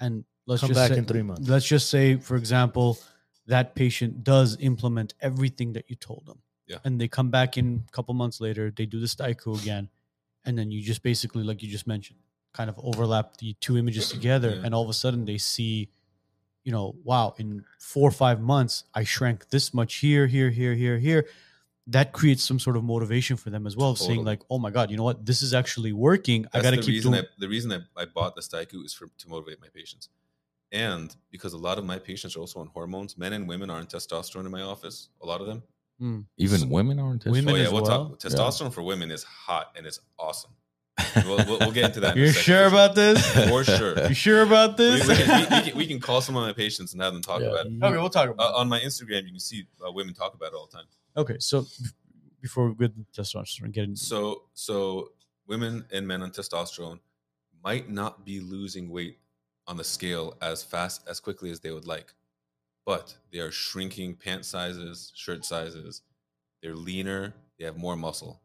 and 0.00 0.24
let's 0.46 0.60
Come 0.60 0.68
just 0.68 0.78
back 0.78 0.90
say, 0.90 0.98
in 0.98 1.04
three 1.04 1.22
months. 1.22 1.48
Let's 1.48 1.66
just 1.66 1.90
say, 1.90 2.16
for 2.16 2.36
example, 2.36 2.98
that 3.46 3.74
patient 3.74 4.24
does 4.24 4.56
implement 4.60 5.14
everything 5.20 5.72
that 5.74 5.90
you 5.90 5.96
told 5.96 6.24
them, 6.26 6.40
Yeah. 6.66 6.78
and 6.84 7.00
they 7.00 7.08
come 7.08 7.30
back 7.30 7.58
in 7.58 7.84
a 7.86 7.92
couple 7.92 8.14
months 8.14 8.40
later, 8.40 8.72
they 8.74 8.86
do 8.86 9.00
the 9.00 9.06
Styku 9.06 9.60
again, 9.60 9.90
and 10.44 10.56
then 10.58 10.70
you 10.70 10.80
just 10.82 11.02
basically, 11.02 11.42
like 11.42 11.62
you 11.62 11.68
just 11.68 11.86
mentioned, 11.86 12.20
kind 12.52 12.70
of 12.70 12.78
overlap 12.82 13.36
the 13.38 13.54
two 13.60 13.76
images 13.76 14.08
together, 14.08 14.50
Yeah. 14.50 14.62
and 14.64 14.74
all 14.74 14.84
of 14.84 14.88
a 14.88 14.94
sudden 14.94 15.24
they 15.24 15.38
see 15.38 15.90
you 16.64 16.72
know, 16.72 16.94
wow, 17.04 17.34
in 17.38 17.64
four 17.78 18.08
or 18.08 18.12
five 18.12 18.40
months, 18.40 18.84
I 18.94 19.04
shrank 19.04 19.50
this 19.50 19.72
much 19.74 19.96
here, 19.96 20.26
here, 20.26 20.50
here, 20.50 20.74
here, 20.74 20.98
here. 20.98 21.26
That 21.88 22.12
creates 22.12 22.42
some 22.42 22.58
sort 22.58 22.76
of 22.78 22.84
motivation 22.84 23.36
for 23.36 23.50
them 23.50 23.66
as 23.66 23.76
well, 23.76 23.90
of 23.90 23.98
saying 23.98 24.24
like, 24.24 24.40
oh 24.48 24.58
my 24.58 24.70
God, 24.70 24.90
you 24.90 24.96
know 24.96 25.02
what? 25.02 25.26
This 25.26 25.42
is 25.42 25.52
actually 25.52 25.92
working. 25.92 26.46
I 26.54 26.62
got 26.62 26.70
to 26.70 26.78
keep 26.78 26.86
reason 26.86 27.12
doing. 27.12 27.24
I, 27.24 27.28
the 27.38 27.48
reason 27.48 27.70
I, 27.72 27.80
I 28.02 28.06
bought 28.06 28.34
the 28.34 28.40
Styku 28.40 28.82
is 28.86 28.94
for 28.94 29.08
to 29.18 29.28
motivate 29.28 29.60
my 29.60 29.68
patients, 29.68 30.08
and 30.72 31.14
because 31.30 31.52
a 31.52 31.58
lot 31.58 31.76
of 31.76 31.84
my 31.84 31.98
patients 31.98 32.36
are 32.36 32.40
also 32.40 32.60
on 32.60 32.68
hormones. 32.68 33.18
Men 33.18 33.34
and 33.34 33.46
women 33.46 33.68
are 33.68 33.76
on 33.76 33.86
testosterone 33.86 34.46
in 34.46 34.50
my 34.50 34.62
office. 34.62 35.10
A 35.22 35.26
lot 35.26 35.42
of 35.42 35.46
them. 35.46 35.62
Hmm. 35.98 36.20
Even 36.38 36.60
So- 36.60 36.66
women 36.68 36.98
aren't. 36.98 37.26
Women 37.26 37.52
oh 37.54 37.56
yeah, 37.56 37.64
as 37.64 37.72
we'll 37.72 37.82
well? 37.82 38.08
talk. 38.08 38.20
Testosterone 38.20 38.72
for 38.72 38.82
women 38.82 39.10
is 39.10 39.22
hot 39.22 39.72
and 39.76 39.86
it's 39.86 40.00
awesome. 40.18 40.52
We'll, 41.24 41.36
we'll, 41.46 41.58
we'll 41.58 41.72
get 41.72 41.84
into 41.86 42.00
that. 42.00 42.16
in 42.16 42.22
a 42.22 42.24
You're 42.24 42.32
second 42.32 42.42
sure 42.44 42.66
about 42.66 42.94
this? 42.94 43.48
For 43.48 43.64
sure. 43.64 44.06
You 44.08 44.14
sure 44.14 44.42
about 44.42 44.76
this? 44.76 45.06
we 45.08 45.14
can, 45.16 45.28
we, 45.50 45.56
we 45.56 45.62
can, 45.70 45.78
we 45.78 45.86
can 45.86 46.00
call 46.00 46.20
some 46.20 46.36
of 46.36 46.42
my 46.42 46.52
patients 46.52 46.92
and 46.92 47.02
have 47.02 47.12
them 47.12 47.22
talk 47.22 47.40
Yeah. 47.40 47.48
about 47.48 47.66
it. 47.66 47.72
okay, 47.82 47.96
we'll 47.96 48.10
talk 48.10 48.30
about 48.30 48.52
Uh, 48.54 48.58
on 48.58 48.68
my 48.68 48.78
Instagram, 48.80 49.24
you 49.24 49.30
can 49.30 49.40
see 49.40 49.66
uh, 49.86 49.90
women 49.90 50.14
talk 50.14 50.34
about 50.34 50.46
it 50.52 50.54
all 50.54 50.68
the 50.70 50.76
time. 50.76 50.86
Okay, 51.16 51.36
so 51.40 51.66
before 52.40 52.68
we 52.68 52.74
get 52.74 52.92
into 52.96 53.10
testosterone, 53.20 53.72
get 53.72 53.84
into 53.84 54.00
So, 54.00 54.42
so 54.54 55.10
women 55.46 55.84
and 55.92 56.06
men 56.06 56.22
on 56.22 56.30
testosterone 56.30 57.00
might 57.62 57.90
not 57.90 58.24
be 58.24 58.40
losing 58.40 58.88
weight 58.90 59.18
on 59.66 59.76
the 59.76 59.84
scale 59.84 60.36
as 60.42 60.62
fast 60.62 61.08
as 61.08 61.18
quickly 61.20 61.50
as 61.50 61.58
they 61.60 61.70
would 61.70 61.86
like, 61.86 62.12
but 62.86 63.16
they 63.32 63.38
are 63.38 63.50
shrinking 63.50 64.14
pant 64.14 64.44
sizes, 64.44 65.10
shirt 65.16 65.44
sizes. 65.44 66.02
They're 66.62 66.74
leaner. 66.76 67.34
They 67.58 67.64
have 67.64 67.76
more 67.76 67.96
muscle. 67.96 68.40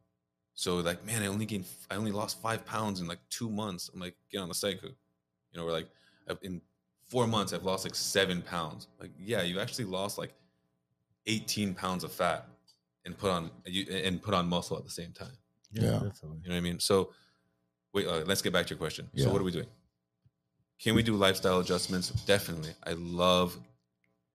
So, 0.59 0.75
like, 0.79 1.05
man, 1.05 1.23
I 1.23 1.27
only 1.27 1.45
gained, 1.45 1.63
I 1.89 1.95
only 1.95 2.11
lost 2.11 2.41
five 2.41 2.65
pounds 2.65 2.99
in 2.99 3.07
like 3.07 3.19
two 3.29 3.49
months. 3.49 3.89
I'm 3.93 4.01
like, 4.01 4.17
get 4.29 4.39
on 4.39 4.49
the 4.49 4.53
cycle. 4.53 4.89
You 4.89 5.57
know, 5.57 5.63
we're 5.63 5.71
like, 5.71 5.87
in 6.41 6.59
four 7.05 7.27
months, 7.27 7.53
I've 7.53 7.63
lost 7.63 7.85
like 7.85 7.95
seven 7.95 8.41
pounds. 8.41 8.87
Like, 8.99 9.11
yeah, 9.17 9.41
you 9.41 9.61
actually 9.61 9.85
lost 9.85 10.17
like 10.17 10.33
18 11.27 11.75
pounds 11.75 12.03
of 12.03 12.11
fat 12.11 12.45
and 13.05 13.17
put 13.17 13.31
on 13.31 13.51
you 13.67 13.85
and 13.89 14.21
put 14.21 14.33
on 14.33 14.49
muscle 14.49 14.75
at 14.75 14.83
the 14.83 14.89
same 14.89 15.13
time. 15.13 15.31
Yeah. 15.71 15.91
definitely. 15.91 16.39
You 16.43 16.49
know 16.49 16.55
what 16.55 16.57
I 16.57 16.59
mean? 16.59 16.79
So, 16.81 17.11
wait, 17.93 18.05
uh, 18.05 18.23
let's 18.25 18.41
get 18.41 18.51
back 18.51 18.65
to 18.65 18.71
your 18.71 18.79
question. 18.79 19.07
So, 19.15 19.31
what 19.31 19.39
are 19.39 19.45
we 19.45 19.53
doing? 19.53 19.67
Can 20.83 20.93
we 20.93 21.03
do 21.03 21.15
lifestyle 21.15 21.61
adjustments? 21.61 22.09
Definitely. 22.09 22.73
I 22.85 22.95
love 22.97 23.57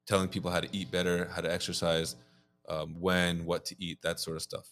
telling 0.06 0.28
people 0.28 0.50
how 0.50 0.60
to 0.60 0.68
eat 0.72 0.90
better, 0.90 1.28
how 1.34 1.42
to 1.42 1.52
exercise, 1.52 2.16
um, 2.66 2.98
when, 2.98 3.44
what 3.44 3.66
to 3.66 3.76
eat, 3.78 4.00
that 4.00 4.20
sort 4.20 4.36
of 4.36 4.42
stuff. 4.42 4.70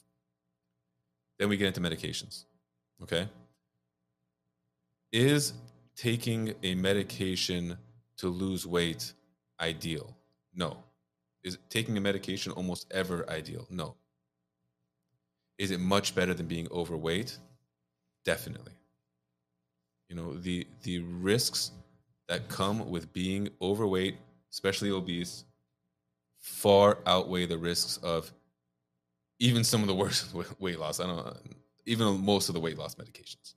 Then 1.39 1.49
we 1.49 1.57
get 1.57 1.66
into 1.66 1.80
medications. 1.80 2.45
Okay. 3.03 3.28
Is 5.12 5.53
taking 5.97 6.55
a 6.62 6.74
medication 6.74 7.76
to 8.18 8.28
lose 8.28 8.66
weight 8.66 9.12
ideal? 9.61 10.16
No. 10.55 10.78
Is 11.45 11.59
taking 11.68 11.97
a 11.97 12.01
medication 12.01 12.53
almost 12.53 12.87
ever 12.93 13.28
ideal? 13.28 13.66
No. 13.70 13.97
Is 15.59 15.70
it 15.70 15.80
much 15.80 16.14
better 16.14 16.35
than 16.35 16.47
being 16.47 16.68
overweight? 16.70 17.39
Definitely. 18.24 18.72
You 20.09 20.16
know, 20.16 20.35
the 20.35 20.66
the 20.83 21.01
risks 21.01 21.72
that 22.28 22.49
come 22.49 22.89
with 22.91 23.12
being 23.12 23.49
overweight, 23.61 24.16
especially 24.51 24.91
obese, 24.91 25.45
far 26.39 26.99
outweigh 27.07 27.47
the 27.47 27.59
risks 27.59 27.99
of 27.99 28.33
even 29.43 29.64
some 29.64 29.82
of 29.82 29.88
the 29.88 29.95
worst 29.95 30.32
weight 30.61 30.78
loss. 30.78 31.01
I 31.01 31.07
don't 31.07 31.16
know, 31.16 31.36
even 31.84 32.24
most 32.24 32.49
of 32.49 32.55
the 32.55 32.61
weight 32.61 32.78
loss 32.78 32.95
medications. 32.95 33.55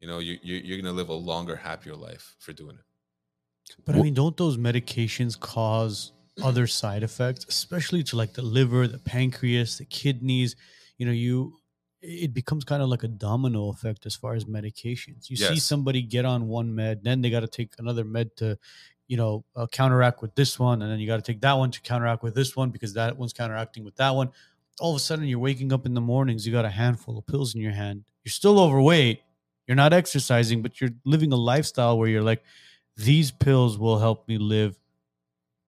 You 0.00 0.08
know, 0.08 0.18
you, 0.18 0.38
you 0.42 0.56
you're 0.56 0.80
gonna 0.80 0.94
live 0.94 1.10
a 1.10 1.14
longer, 1.14 1.56
happier 1.56 1.94
life 1.94 2.34
for 2.38 2.52
doing 2.52 2.76
it. 2.76 3.74
But 3.84 3.94
I 3.94 4.02
mean, 4.02 4.14
don't 4.14 4.36
those 4.36 4.56
medications 4.56 5.38
cause 5.38 6.12
other 6.42 6.66
side 6.66 7.02
effects, 7.02 7.46
especially 7.48 8.02
to 8.04 8.16
like 8.16 8.32
the 8.32 8.42
liver, 8.42 8.88
the 8.88 8.98
pancreas, 8.98 9.78
the 9.78 9.84
kidneys? 9.84 10.56
You 10.98 11.06
know, 11.06 11.12
you 11.12 11.54
it 12.00 12.34
becomes 12.34 12.64
kind 12.64 12.82
of 12.82 12.88
like 12.88 13.02
a 13.02 13.08
domino 13.08 13.70
effect 13.70 14.04
as 14.04 14.14
far 14.14 14.34
as 14.34 14.44
medications. 14.44 15.30
You 15.30 15.36
see 15.36 15.58
somebody 15.58 16.02
get 16.02 16.26
on 16.26 16.48
one 16.48 16.74
med, 16.74 17.02
then 17.02 17.22
they 17.22 17.30
got 17.30 17.40
to 17.40 17.48
take 17.48 17.72
another 17.78 18.04
med 18.04 18.36
to 18.36 18.58
you 19.06 19.16
know, 19.16 19.44
uh, 19.54 19.66
counteract 19.66 20.22
with 20.22 20.34
this 20.34 20.58
one, 20.58 20.80
and 20.80 20.90
then 20.90 20.98
you 20.98 21.06
got 21.06 21.16
to 21.16 21.22
take 21.22 21.40
that 21.42 21.52
one 21.54 21.70
to 21.70 21.80
counteract 21.82 22.22
with 22.22 22.34
this 22.34 22.56
one 22.56 22.70
because 22.70 22.94
that 22.94 23.16
one's 23.16 23.32
counteracting 23.32 23.84
with 23.84 23.96
that 23.96 24.14
one. 24.14 24.30
All 24.80 24.90
of 24.90 24.96
a 24.96 25.00
sudden, 25.00 25.26
you're 25.26 25.38
waking 25.38 25.72
up 25.72 25.86
in 25.86 25.94
the 25.94 26.00
mornings, 26.00 26.46
you 26.46 26.52
got 26.52 26.64
a 26.64 26.70
handful 26.70 27.18
of 27.18 27.26
pills 27.26 27.54
in 27.54 27.60
your 27.60 27.72
hand. 27.72 28.04
You're 28.24 28.32
still 28.32 28.58
overweight. 28.58 29.20
You're 29.66 29.76
not 29.76 29.92
exercising, 29.92 30.62
but 30.62 30.80
you're 30.80 30.90
living 31.04 31.32
a 31.32 31.36
lifestyle 31.36 31.98
where 31.98 32.08
you're 32.08 32.22
like, 32.22 32.42
these 32.96 33.30
pills 33.30 33.78
will 33.78 33.98
help 33.98 34.28
me 34.28 34.38
live 34.38 34.76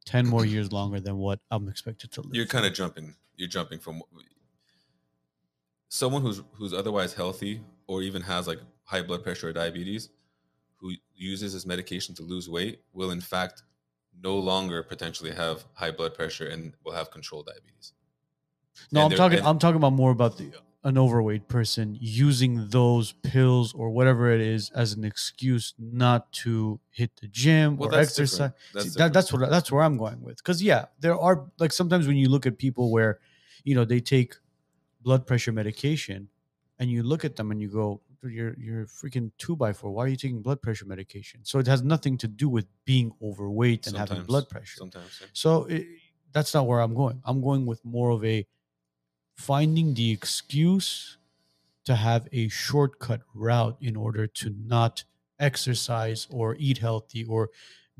10 0.07 0.27
more 0.27 0.45
years 0.55 0.73
longer 0.73 1.01
than 1.01 1.17
what 1.17 1.41
I'm 1.51 1.69
expected 1.69 2.13
to 2.13 2.23
live. 2.23 2.35
You're 2.35 2.47
kind 2.47 2.67
of 2.67 2.73
jumping. 2.73 3.15
You're 3.37 3.49
jumping 3.49 3.79
from 3.79 4.03
someone 5.89 6.23
who's 6.23 6.43
who's 6.53 6.73
otherwise 6.73 7.15
healthy 7.15 7.61
or 7.87 8.03
even 8.03 8.23
has 8.23 8.47
like 8.47 8.59
high 8.85 9.03
blood 9.03 9.23
pressure 9.23 9.49
or 9.49 9.53
diabetes 9.53 10.11
who 10.77 10.93
uses 11.15 11.53
this 11.53 11.67
medication 11.67 12.15
to 12.15 12.23
lose 12.23 12.49
weight 12.49 12.81
will 12.93 13.11
in 13.11 13.21
fact 13.21 13.63
no 14.23 14.37
longer 14.37 14.83
potentially 14.83 15.31
have 15.31 15.65
high 15.75 15.91
blood 15.91 16.15
pressure 16.15 16.47
and 16.49 16.73
will 16.85 16.93
have 16.93 17.11
controlled 17.11 17.47
diabetes. 17.47 17.93
No, 18.93 19.05
And 19.05 19.13
I'm 19.13 19.17
talking. 19.19 19.39
and- 19.39 19.47
I'm 19.47 19.59
talking 19.59 19.77
about 19.77 19.93
more 19.93 20.11
about 20.11 20.39
the 20.39 20.53
an 20.85 20.97
overweight 20.97 21.49
person 21.49 21.97
using 22.01 22.69
those 22.69 23.11
pills 23.23 23.75
or 23.75 23.91
whatever 23.91 24.31
it 24.31 24.41
is 24.41 24.71
as 24.71 24.93
an 24.93 25.03
excuse 25.05 25.75
not 25.81 26.31
to 26.31 26.79
hit 26.91 27.11
the 27.21 27.27
gym 27.27 27.77
Well, 27.77 27.89
or 27.89 27.91
that's 27.91 28.11
exercise. 28.11 28.53
That's 28.73 28.93
See, 28.93 28.99
that, 28.99 29.13
that's 29.13 29.33
what 29.33 29.51
that's 29.51 29.73
where 29.73 29.83
I'm 29.83 29.97
going 29.97 30.23
with. 30.23 30.37
Because 30.37 30.63
yeah, 30.63 30.85
there 31.01 31.19
are 31.19 31.45
like 31.59 31.73
sometimes 31.73 32.07
when 32.07 32.17
you 32.17 32.29
look 32.29 32.47
at 32.47 32.57
people 32.57 32.93
where, 32.93 33.19
you 33.65 33.75
know, 33.75 33.85
they 33.85 33.99
take 33.99 34.37
blood 35.01 35.27
pressure 35.27 35.51
medication, 35.51 36.29
and 36.79 36.89
you 36.89 37.03
look 37.03 37.25
at 37.25 37.35
them 37.35 37.51
and 37.51 37.61
you 37.61 37.69
go, 37.69 38.01
"You're 38.23 38.55
you're 38.57 38.87
freaking 38.87 39.33
two 39.39 39.57
by 39.57 39.73
four. 39.73 39.91
Why 39.91 40.05
are 40.05 40.09
you 40.09 40.17
taking 40.17 40.41
blood 40.41 40.63
pressure 40.63 40.87
medication?" 40.87 41.41
So 41.43 41.59
it 41.59 41.67
has 41.67 41.83
nothing 41.83 42.17
to 42.19 42.29
do 42.29 42.49
with 42.49 42.67
being 42.85 43.11
overweight 43.21 43.89
and 43.89 43.97
having 43.97 44.23
blood 44.23 44.49
pressure. 44.49 44.77
Sometimes. 44.79 45.19
yeah. 45.21 45.27
So 45.33 45.65
it, 45.65 45.85
that's 46.31 46.55
not 46.55 46.69
where 46.69 46.79
I'm 46.81 46.95
going. 46.95 47.21
I'm 47.25 47.41
going 47.43 47.67
with 47.67 47.85
more 47.85 48.11
of 48.11 48.25
a 48.25 48.47
finding 49.37 49.95
the 49.95 50.11
excuse 50.11 51.19
to 51.85 51.95
have 51.95 52.29
a 52.33 52.49
shortcut 52.49 53.21
route 53.35 53.77
in 53.81 53.97
order 53.97 54.27
to 54.27 54.55
not 54.65 55.05
exercise 55.39 56.27
or 56.31 56.57
eat 56.59 56.79
healthy 56.79 57.25
or 57.25 57.51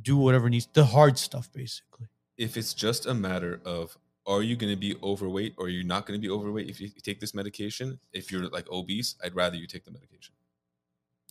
do 0.03 0.17
whatever 0.17 0.51
needs 0.51 0.69
the 0.73 0.85
hard 0.85 1.17
stuff 1.19 1.51
basically. 1.53 2.07
If 2.37 2.57
it's 2.57 2.75
just 2.75 3.07
a 3.07 3.15
matter 3.15 3.61
of 3.65 3.97
are 4.27 4.43
you 4.43 4.57
going 4.57 4.73
to 4.73 4.79
be 4.79 4.97
overweight 5.03 5.55
or 5.57 5.69
you're 5.69 5.85
not 5.85 6.05
going 6.05 6.21
to 6.21 6.23
be 6.27 6.33
overweight 6.33 6.69
if 6.69 6.81
you 6.81 6.89
take 7.03 7.21
this 7.21 7.33
medication, 7.35 7.99
if 8.13 8.33
you're 8.33 8.49
like 8.49 8.69
obese, 8.71 9.15
I'd 9.23 9.37
rather 9.37 9.57
you 9.57 9.67
take 9.67 9.85
the 9.85 9.93
medication. 9.93 10.35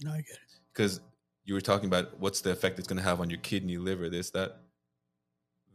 No, 0.02 0.12
I 0.12 0.18
get 0.18 0.36
it. 0.36 0.40
because 0.74 1.02
you 1.44 1.54
were 1.54 1.62
talking 1.62 1.88
about 1.88 2.20
what's 2.20 2.42
the 2.42 2.52
effect 2.52 2.80
it's 2.80 2.88
going 2.88 2.98
to 2.98 3.04
have 3.04 3.22
on 3.22 3.30
your 3.30 3.40
kidney, 3.40 3.78
liver, 3.78 4.10
this, 4.10 4.30
that. 4.32 4.62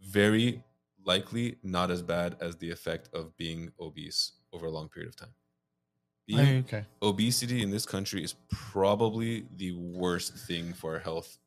Very 0.02 0.62
likely 1.05 1.57
not 1.62 1.90
as 1.90 2.03
bad 2.03 2.36
as 2.40 2.57
the 2.57 2.70
effect 2.70 3.09
of 3.14 3.36
being 3.36 3.72
obese 3.80 4.32
over 4.53 4.66
a 4.66 4.70
long 4.70 4.88
period 4.88 5.09
of 5.09 5.16
time. 5.16 5.34
Being, 6.26 6.59
okay. 6.61 6.84
obesity 7.03 7.62
in 7.62 7.70
this 7.70 7.86
country 7.86 8.22
is 8.22 8.34
probably 8.51 9.46
the 9.57 9.72
worst 9.72 10.34
thing 10.34 10.72
for 10.72 10.98
health 10.98 11.38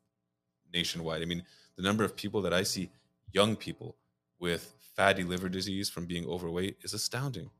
nationwide. 0.74 1.22
I 1.22 1.24
mean, 1.24 1.42
the 1.76 1.82
number 1.82 2.04
of 2.04 2.14
people 2.14 2.42
that 2.42 2.52
I 2.52 2.64
see, 2.64 2.90
young 3.32 3.56
people 3.56 3.96
with 4.38 4.74
fatty 4.94 5.24
liver 5.24 5.48
disease 5.48 5.88
from 5.88 6.06
being 6.06 6.26
overweight, 6.26 6.76
is 6.82 6.92
astounding. 6.92 7.50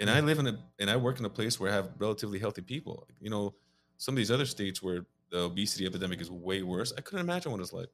And 0.00 0.08
I 0.08 0.20
mm. 0.20 0.24
live 0.24 0.38
in 0.38 0.46
a 0.46 0.58
and 0.80 0.90
I 0.90 0.96
work 0.96 1.18
in 1.18 1.24
a 1.26 1.30
place 1.30 1.60
where 1.60 1.70
I 1.70 1.74
have 1.74 1.90
relatively 1.98 2.38
healthy 2.38 2.62
people. 2.62 3.06
You 3.20 3.30
know, 3.30 3.54
some 3.98 4.14
of 4.14 4.16
these 4.16 4.30
other 4.30 4.46
states 4.46 4.82
where 4.82 5.04
the 5.30 5.40
obesity 5.40 5.86
epidemic 5.86 6.20
is 6.20 6.30
way 6.30 6.62
worse, 6.62 6.92
I 6.96 7.02
couldn't 7.02 7.24
imagine 7.24 7.52
what 7.52 7.60
it's 7.60 7.72
like. 7.72 7.88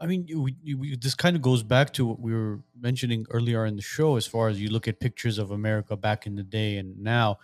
I 0.00 0.06
mean, 0.06 0.26
this 1.00 1.14
kind 1.14 1.36
of 1.36 1.42
goes 1.42 1.62
back 1.62 1.92
to 1.94 2.06
what 2.06 2.20
we 2.20 2.32
were 2.32 2.60
mentioning 2.78 3.26
earlier 3.30 3.66
in 3.66 3.76
the 3.76 3.82
show. 3.82 4.16
As 4.16 4.26
far 4.26 4.48
as 4.48 4.60
you 4.60 4.70
look 4.70 4.88
at 4.88 4.98
pictures 4.98 5.38
of 5.38 5.50
America 5.50 5.94
back 5.96 6.26
in 6.26 6.36
the 6.36 6.42
day 6.42 6.78
and 6.78 6.98
now, 6.98 7.38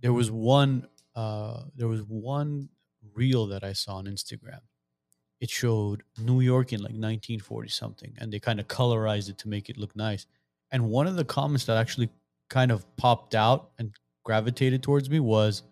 there 0.00 0.12
was 0.12 0.30
one, 0.30 0.86
uh, 1.16 1.64
there 1.74 1.88
was 1.88 2.02
one 2.02 2.68
reel 3.12 3.46
that 3.48 3.64
I 3.64 3.72
saw 3.72 3.96
on 3.96 4.04
Instagram. 4.04 4.60
It 5.40 5.50
showed 5.50 6.04
New 6.16 6.40
York 6.40 6.72
in 6.72 6.80
like 6.80 6.94
1940 6.94 7.68
something, 7.68 8.14
and 8.18 8.32
they 8.32 8.38
kind 8.38 8.60
of 8.60 8.68
colorized 8.68 9.28
it 9.28 9.38
to 9.38 9.48
make 9.48 9.68
it 9.68 9.76
look 9.76 9.94
nice. 9.96 10.26
And 10.70 10.88
one 10.88 11.06
of 11.06 11.16
the 11.16 11.24
comments 11.24 11.64
that 11.66 11.76
actually 11.76 12.10
kind 12.48 12.70
of 12.70 12.84
popped 12.96 13.34
out 13.34 13.70
and 13.78 13.92
gravitated 14.24 14.82
towards 14.82 15.08
me 15.10 15.20
was, 15.20 15.62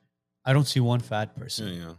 "I 0.45 0.53
don't 0.53 0.66
see 0.66 0.80
one 0.80 1.01
fat 1.01 1.37
person." 1.37 1.68
Yeah, 1.68 1.74
yeah. 1.74 1.95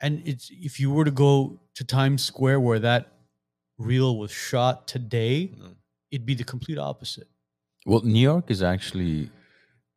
And 0.00 0.22
it's 0.26 0.50
if 0.52 0.78
you 0.80 0.90
were 0.90 1.04
to 1.04 1.10
go 1.10 1.60
to 1.74 1.84
Times 1.84 2.22
Square 2.24 2.60
where 2.60 2.78
that 2.78 3.12
reel 3.78 4.16
was 4.18 4.30
shot 4.30 4.88
today, 4.88 5.52
No. 5.58 5.70
it'd 6.10 6.26
be 6.26 6.34
the 6.34 6.44
complete 6.44 6.78
opposite. 6.78 7.28
Well, 7.84 8.02
New 8.02 8.18
York 8.20 8.50
is 8.50 8.62
actually 8.62 9.30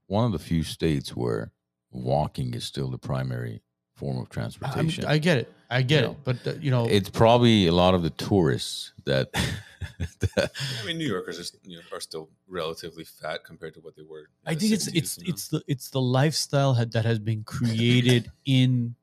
one 0.08 0.26
of 0.26 0.32
the 0.32 0.40
few 0.40 0.64
states 0.64 1.16
where 1.16 1.52
walking 1.92 2.54
is 2.54 2.64
still 2.66 2.90
the 2.90 2.98
primary 2.98 3.62
form 3.96 4.18
of 4.18 4.20
I, 4.20 4.20
mean, 4.22 4.28
transportation. 4.32 5.06
I 5.06 5.18
get 5.18 5.38
it, 5.38 5.54
I 5.70 5.82
get 5.82 6.02
You 6.02 6.08
know, 6.08 6.12
it, 6.12 6.18
but 6.24 6.48
uh, 6.48 6.54
you 6.62 6.72
know, 6.72 6.86
it's 6.88 7.10
probably 7.10 7.68
a 7.68 7.72
lot 7.74 7.94
of 7.96 8.04
the 8.04 8.10
tourists 8.12 8.94
that, 9.06 9.32
that- 10.36 10.52
I 10.82 10.86
mean, 10.86 10.98
New 10.98 11.08
Yorkers 11.08 11.40
are, 11.40 11.58
you 11.64 11.78
know, 11.78 11.82
are 11.92 12.00
still 12.02 12.30
relatively 12.48 13.04
fat 13.06 13.44
compared 13.44 13.74
to 13.76 13.80
what 13.82 13.96
they 13.96 14.04
were. 14.04 14.20
in 14.20 14.26
I 14.46 14.54
the 14.54 14.60
think 14.62 14.74
it's 14.74 14.90
60s, 14.90 14.96
it's 14.96 15.18
you 15.18 15.24
know? 15.24 15.30
it's 15.34 15.48
the 15.48 15.62
it's 15.68 15.90
the 15.90 16.02
lifestyle 16.02 16.74
had, 16.76 16.92
that 16.94 17.06
has 17.06 17.20
been 17.20 17.44
created 17.44 18.32
in. 18.46 18.96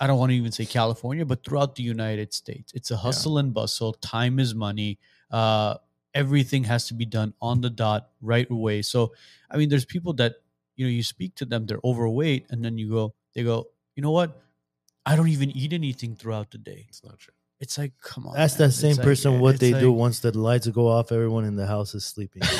I 0.00 0.06
don't 0.06 0.18
want 0.18 0.30
to 0.30 0.36
even 0.36 0.50
say 0.50 0.64
California, 0.64 1.26
but 1.26 1.44
throughout 1.44 1.74
the 1.76 1.82
United 1.82 2.32
States, 2.32 2.72
it's 2.74 2.90
a 2.90 2.96
hustle 2.96 3.36
and 3.38 3.52
bustle. 3.52 3.92
Time 3.92 4.38
is 4.38 4.54
money. 4.54 4.98
Uh, 5.30 5.76
everything 6.14 6.64
has 6.64 6.88
to 6.88 6.94
be 6.94 7.04
done 7.04 7.34
on 7.40 7.60
the 7.60 7.68
dot, 7.68 8.08
right 8.22 8.50
away. 8.50 8.80
So, 8.82 9.12
I 9.50 9.58
mean, 9.58 9.68
there's 9.68 9.84
people 9.84 10.14
that 10.14 10.36
you 10.76 10.86
know 10.86 10.90
you 10.90 11.02
speak 11.02 11.34
to 11.36 11.44
them, 11.44 11.66
they're 11.66 11.84
overweight, 11.84 12.46
and 12.50 12.64
then 12.64 12.78
you 12.78 12.88
go, 12.90 13.14
they 13.34 13.44
go, 13.44 13.68
you 13.94 14.02
know 14.02 14.10
what? 14.10 14.40
I 15.04 15.16
don't 15.16 15.28
even 15.28 15.50
eat 15.50 15.72
anything 15.72 16.16
throughout 16.16 16.50
the 16.50 16.58
day. 16.58 16.86
It's 16.88 17.04
not 17.04 17.18
true. 17.18 17.34
It's 17.60 17.76
like, 17.76 17.92
come 18.00 18.26
on. 18.26 18.36
Ask 18.38 18.58
man. 18.58 18.68
that 18.68 18.72
same 18.74 18.90
It's 18.92 18.98
like- 18.98 19.04
person 19.06 19.38
what 19.38 19.50
it's 19.56 19.60
they 19.60 19.72
do 19.78 19.92
once 19.92 20.20
the 20.20 20.36
lights 20.36 20.66
go 20.68 20.88
off. 20.88 21.12
Everyone 21.12 21.44
in 21.44 21.56
the 21.56 21.66
house 21.66 21.94
is 21.94 22.04
sleeping. 22.06 22.40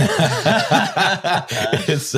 It's- 1.88 2.14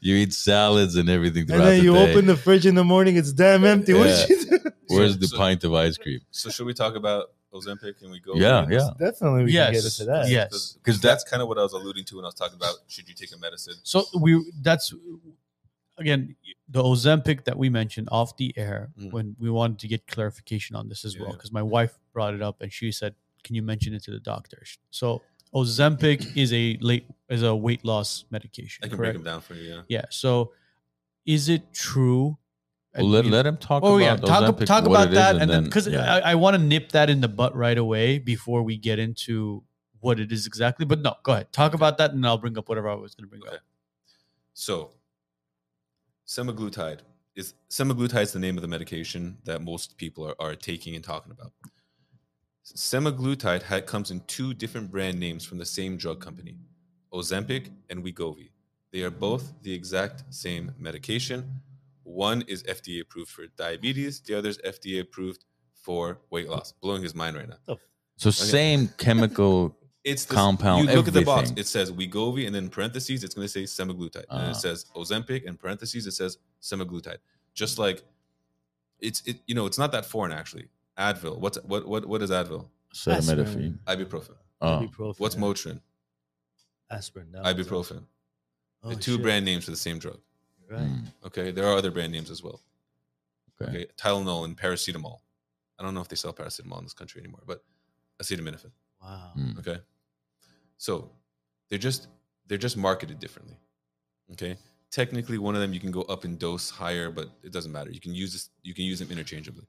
you 0.00 0.16
eat 0.16 0.32
salads 0.32 0.96
and 0.96 1.08
everything 1.08 1.42
and 1.50 1.60
then 1.60 1.78
the 1.78 1.84
you 1.84 1.92
day. 1.94 2.10
open 2.10 2.26
the 2.26 2.36
fridge 2.36 2.66
in 2.66 2.74
the 2.74 2.84
morning, 2.84 3.16
it's 3.16 3.32
damn 3.32 3.64
empty. 3.64 3.92
Yeah. 3.92 4.26
did 4.26 4.40
you 4.50 4.58
do? 4.58 4.70
Where's 4.88 5.12
So- 5.12 5.18
the 5.18 5.28
so- 5.28 5.36
pint 5.36 5.64
of 5.64 5.74
ice 5.74 5.96
cream? 5.96 6.20
So 6.30 6.50
should 6.50 6.66
we 6.66 6.74
talk 6.74 6.94
about 6.96 7.30
Ozempic 7.52 7.98
Can 8.00 8.10
we 8.10 8.20
go? 8.20 8.34
Yeah, 8.34 8.58
over 8.62 8.70
this? 8.70 8.82
yeah. 8.82 8.90
Definitely, 9.06 9.44
we 9.44 9.52
can 9.52 9.72
get 9.72 9.74
Yes, 9.74 9.98
into 10.00 10.10
that. 10.12 10.28
yes. 10.28 10.76
because 10.82 11.00
that's 11.00 11.24
kind 11.24 11.40
of 11.42 11.48
what 11.48 11.58
I 11.58 11.62
was 11.62 11.72
alluding 11.72 12.04
to 12.06 12.16
when 12.16 12.24
I 12.24 12.28
was 12.28 12.34
talking 12.34 12.56
about 12.56 12.74
should 12.88 13.08
you 13.08 13.14
take 13.14 13.32
a 13.34 13.38
medicine. 13.38 13.74
So 13.82 14.04
we 14.18 14.44
that's 14.60 14.92
again 15.98 16.36
the 16.68 16.82
Ozempic 16.82 17.44
that 17.44 17.56
we 17.56 17.68
mentioned 17.68 18.08
off 18.10 18.36
the 18.36 18.52
air 18.56 18.90
Mm. 18.98 19.12
when 19.12 19.36
we 19.38 19.50
wanted 19.50 19.78
to 19.80 19.88
get 19.88 20.06
clarification 20.06 20.74
on 20.76 20.88
this 20.88 21.04
as 21.04 21.14
Yeah, 21.14 21.20
well 21.22 21.30
yeah. 21.30 21.36
because 21.36 21.52
my 21.52 21.62
wife 21.62 21.98
brought 22.12 22.34
it 22.34 22.42
up 22.42 22.60
and 22.60 22.72
she 22.72 22.90
said, 22.92 23.14
"Can 23.44 23.54
you 23.54 23.62
mention 23.62 23.94
it 23.94 24.02
to 24.04 24.10
the 24.10 24.20
doctors?" 24.20 24.78
So 24.90 25.22
Ozempic 25.54 26.36
is 26.42 26.52
a 26.52 26.76
late 26.80 27.06
is 27.28 27.42
a 27.42 27.54
weight 27.54 27.84
loss 27.84 28.24
medication. 28.30 28.84
I 28.84 28.88
can 28.88 28.96
correct? 28.96 29.14
break 29.14 29.24
them 29.24 29.32
down 29.32 29.40
for 29.42 29.54
you. 29.54 29.68
Yeah. 29.74 29.82
Yeah. 29.88 30.04
So 30.10 30.52
is 31.24 31.48
it 31.48 31.72
true? 31.72 32.38
Well, 32.96 33.08
let, 33.10 33.26
let 33.26 33.44
him 33.46 33.58
talk 33.58 33.82
Oh 33.84 33.98
about 33.98 34.00
yeah, 34.00 34.16
talk, 34.16 34.42
Ozempic, 34.56 34.64
talk 34.66 34.86
about 34.86 35.10
that, 35.10 35.32
and 35.36 35.42
then 35.42 35.48
then- 35.48 35.64
because 35.64 35.86
yeah. 35.86 36.14
I, 36.16 36.32
I 36.32 36.34
want 36.34 36.56
to 36.56 36.62
nip 36.62 36.92
that 36.92 37.10
in 37.10 37.20
the 37.20 37.28
butt 37.28 37.54
right 37.54 37.76
away 37.76 38.18
before 38.18 38.62
we 38.62 38.76
get 38.78 38.98
into 38.98 39.62
what 40.00 40.18
it 40.18 40.32
is 40.32 40.46
exactly. 40.46 40.86
But 40.86 41.00
no, 41.02 41.14
go 41.22 41.32
ahead, 41.32 41.52
talk 41.52 41.74
about 41.74 41.98
that, 41.98 42.12
and 42.12 42.26
I'll 42.26 42.38
bring 42.38 42.56
up 42.56 42.68
whatever 42.70 42.88
I 42.88 42.94
was 42.94 43.14
going 43.14 43.24
to 43.24 43.28
bring 43.28 43.42
Okay. 43.42 43.56
up. 43.56 43.62
So, 44.54 44.92
semaglutide 46.26 47.00
is 47.34 47.54
semaglutide 47.70 48.22
is 48.22 48.32
the 48.32 48.38
name 48.38 48.56
of 48.56 48.62
the 48.62 48.68
medication 48.68 49.38
that 49.44 49.62
most 49.62 49.96
people 49.96 50.26
are, 50.26 50.34
are 50.40 50.54
taking 50.54 50.94
and 50.94 51.04
talking 51.04 51.32
about. 51.32 51.52
Semaglutide 52.64 53.62
ha- 53.62 53.80
comes 53.80 54.10
in 54.10 54.20
two 54.26 54.52
different 54.52 54.90
brand 54.90 55.20
names 55.20 55.44
from 55.44 55.58
the 55.58 55.66
same 55.66 55.96
drug 55.96 56.20
company, 56.20 56.56
Ozempic 57.12 57.70
and 57.88 58.04
Wegovy. 58.04 58.50
They 58.92 59.02
are 59.02 59.10
both 59.10 59.52
the 59.62 59.72
exact 59.72 60.24
same 60.34 60.72
medication. 60.78 61.60
One 62.02 62.42
is 62.42 62.62
FDA 62.64 63.02
approved 63.02 63.30
for 63.30 63.46
diabetes, 63.56 64.20
the 64.20 64.34
other 64.34 64.48
is 64.48 64.58
FDA 64.58 65.00
approved 65.00 65.44
for 65.74 66.18
weight 66.30 66.48
loss. 66.48 66.72
Blowing 66.72 67.02
his 67.02 67.14
mind 67.14 67.36
right 67.36 67.48
now. 67.48 67.58
Oh. 67.68 67.78
so 68.16 68.30
same 68.30 68.88
chemical. 68.98 69.76
It's 70.12 70.24
the, 70.24 70.34
Compound, 70.34 70.88
You 70.88 70.94
look 70.94 71.08
at 71.08 71.14
the 71.14 71.22
box. 71.22 71.52
It 71.56 71.66
says 71.66 71.90
Wegovy, 71.90 72.46
and 72.46 72.54
then 72.54 72.68
parentheses, 72.68 73.24
it's 73.24 73.34
going 73.34 73.44
to 73.46 73.52
say 73.52 73.64
semaglutide, 73.64 74.24
and 74.30 74.46
Ah. 74.46 74.50
it 74.50 74.54
says 74.54 74.86
Ozempic, 74.94 75.46
and 75.48 75.58
parentheses, 75.58 76.06
it 76.06 76.12
says 76.12 76.38
semaglutide. 76.62 77.18
Just 77.54 77.78
like 77.78 78.04
it's 79.00 79.20
it, 79.26 79.40
you 79.48 79.54
know, 79.56 79.66
it's 79.66 79.78
not 79.78 79.90
that 79.92 80.06
foreign 80.06 80.32
actually. 80.32 80.66
Advil. 80.96 81.38
What's 81.38 81.58
what 81.64 81.86
what 81.88 82.06
what 82.06 82.22
is 82.22 82.30
Advil? 82.30 82.68
Acetaminophen. 82.94 83.78
Ibuprofen. 83.86 84.36
Oh. 84.60 84.86
Ibuprofen. 84.88 85.18
What's 85.18 85.34
Motrin? 85.34 85.80
Aspirin. 86.90 87.32
that 87.32 87.42
was 87.56 87.66
Ibuprofen. 87.66 88.04
Oh, 88.84 88.90
the 88.90 88.96
two 88.96 89.14
shit. 89.14 89.22
brand 89.22 89.44
names 89.44 89.64
for 89.64 89.72
the 89.72 89.76
same 89.76 89.98
drug. 89.98 90.20
Right. 90.70 90.80
Mm, 90.82 91.12
Okay, 91.26 91.50
there 91.50 91.66
are 91.66 91.76
other 91.76 91.90
brand 91.90 92.12
names 92.12 92.30
as 92.30 92.42
well. 92.44 92.60
okay. 93.60 93.70
Okay, 93.70 93.86
Tylenol 93.98 94.44
and 94.44 94.56
paracetamol. 94.56 95.18
I 95.78 95.82
don't 95.82 95.94
know 95.94 96.00
if 96.00 96.08
they 96.08 96.16
sell 96.16 96.32
paracetamol 96.32 96.78
in 96.78 96.84
this 96.84 96.94
country 96.94 97.20
anymore, 97.20 97.42
but 97.46 97.64
acetaminophen. 98.22 98.70
Wow. 99.02 99.32
Mm. 99.36 99.58
Okay. 99.58 99.78
So 100.78 101.10
they're 101.68 101.78
just 101.78 102.08
they're 102.46 102.58
just 102.58 102.76
marketed 102.76 103.18
differently. 103.18 103.56
Okay. 104.32 104.56
Technically, 104.90 105.38
one 105.38 105.54
of 105.54 105.60
them 105.60 105.72
you 105.74 105.80
can 105.80 105.90
go 105.90 106.02
up 106.02 106.24
in 106.24 106.36
dose 106.36 106.70
higher, 106.70 107.10
but 107.10 107.30
it 107.42 107.52
doesn't 107.52 107.72
matter. 107.72 107.90
You 107.90 108.00
can 108.00 108.14
use 108.14 108.32
this. 108.32 108.50
You 108.62 108.74
can 108.74 108.84
use 108.84 108.98
them 109.00 109.10
interchangeably. 109.10 109.66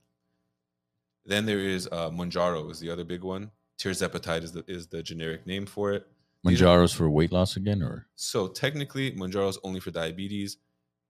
Then 1.26 1.46
there 1.46 1.60
is 1.60 1.88
uh, 1.92 2.10
Mounjaro 2.10 2.70
is 2.72 2.80
the 2.80 2.90
other 2.90 3.04
big 3.04 3.24
one. 3.24 3.52
Tirzepatide 3.80 4.44
is 4.44 4.52
the 4.52 4.64
is 4.68 4.88
the 4.88 5.04
generic 5.04 5.46
name 5.46 5.66
for 5.66 5.92
it. 5.94 6.08
Mounjaro's 6.46 6.94
for 6.94 7.10
weight 7.10 7.32
loss 7.32 7.58
again, 7.58 7.82
or 7.82 8.08
So 8.16 8.48
technically, 8.48 9.12
Mounjaro 9.12 9.50
is 9.50 9.60
only 9.64 9.80
for 9.80 9.92
diabetes, 9.92 10.58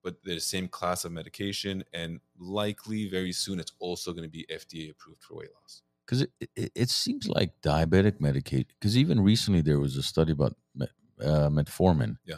but 0.03 0.15
they're 0.23 0.35
the 0.35 0.41
same 0.41 0.67
class 0.67 1.05
of 1.05 1.11
medication, 1.11 1.83
and 1.93 2.19
likely 2.39 3.09
very 3.09 3.31
soon 3.31 3.59
it's 3.59 3.73
also 3.79 4.11
going 4.11 4.23
to 4.23 4.29
be 4.29 4.45
FDA 4.51 4.89
approved 4.89 5.23
for 5.23 5.35
weight 5.35 5.49
loss. 5.61 5.83
Because 6.07 6.23
it, 6.23 6.31
it 6.55 6.73
it 6.75 6.91
seems 6.91 7.29
like 7.29 7.61
diabetic 7.61 8.21
medication. 8.21 8.67
Because 8.79 8.97
even 8.97 9.21
recently 9.21 9.61
there 9.61 9.79
was 9.81 9.97
a 9.97 10.03
study 10.03 10.33
about 10.33 10.57
met, 10.75 10.91
uh, 11.21 11.49
metformin, 11.51 12.17
Yeah. 12.25 12.37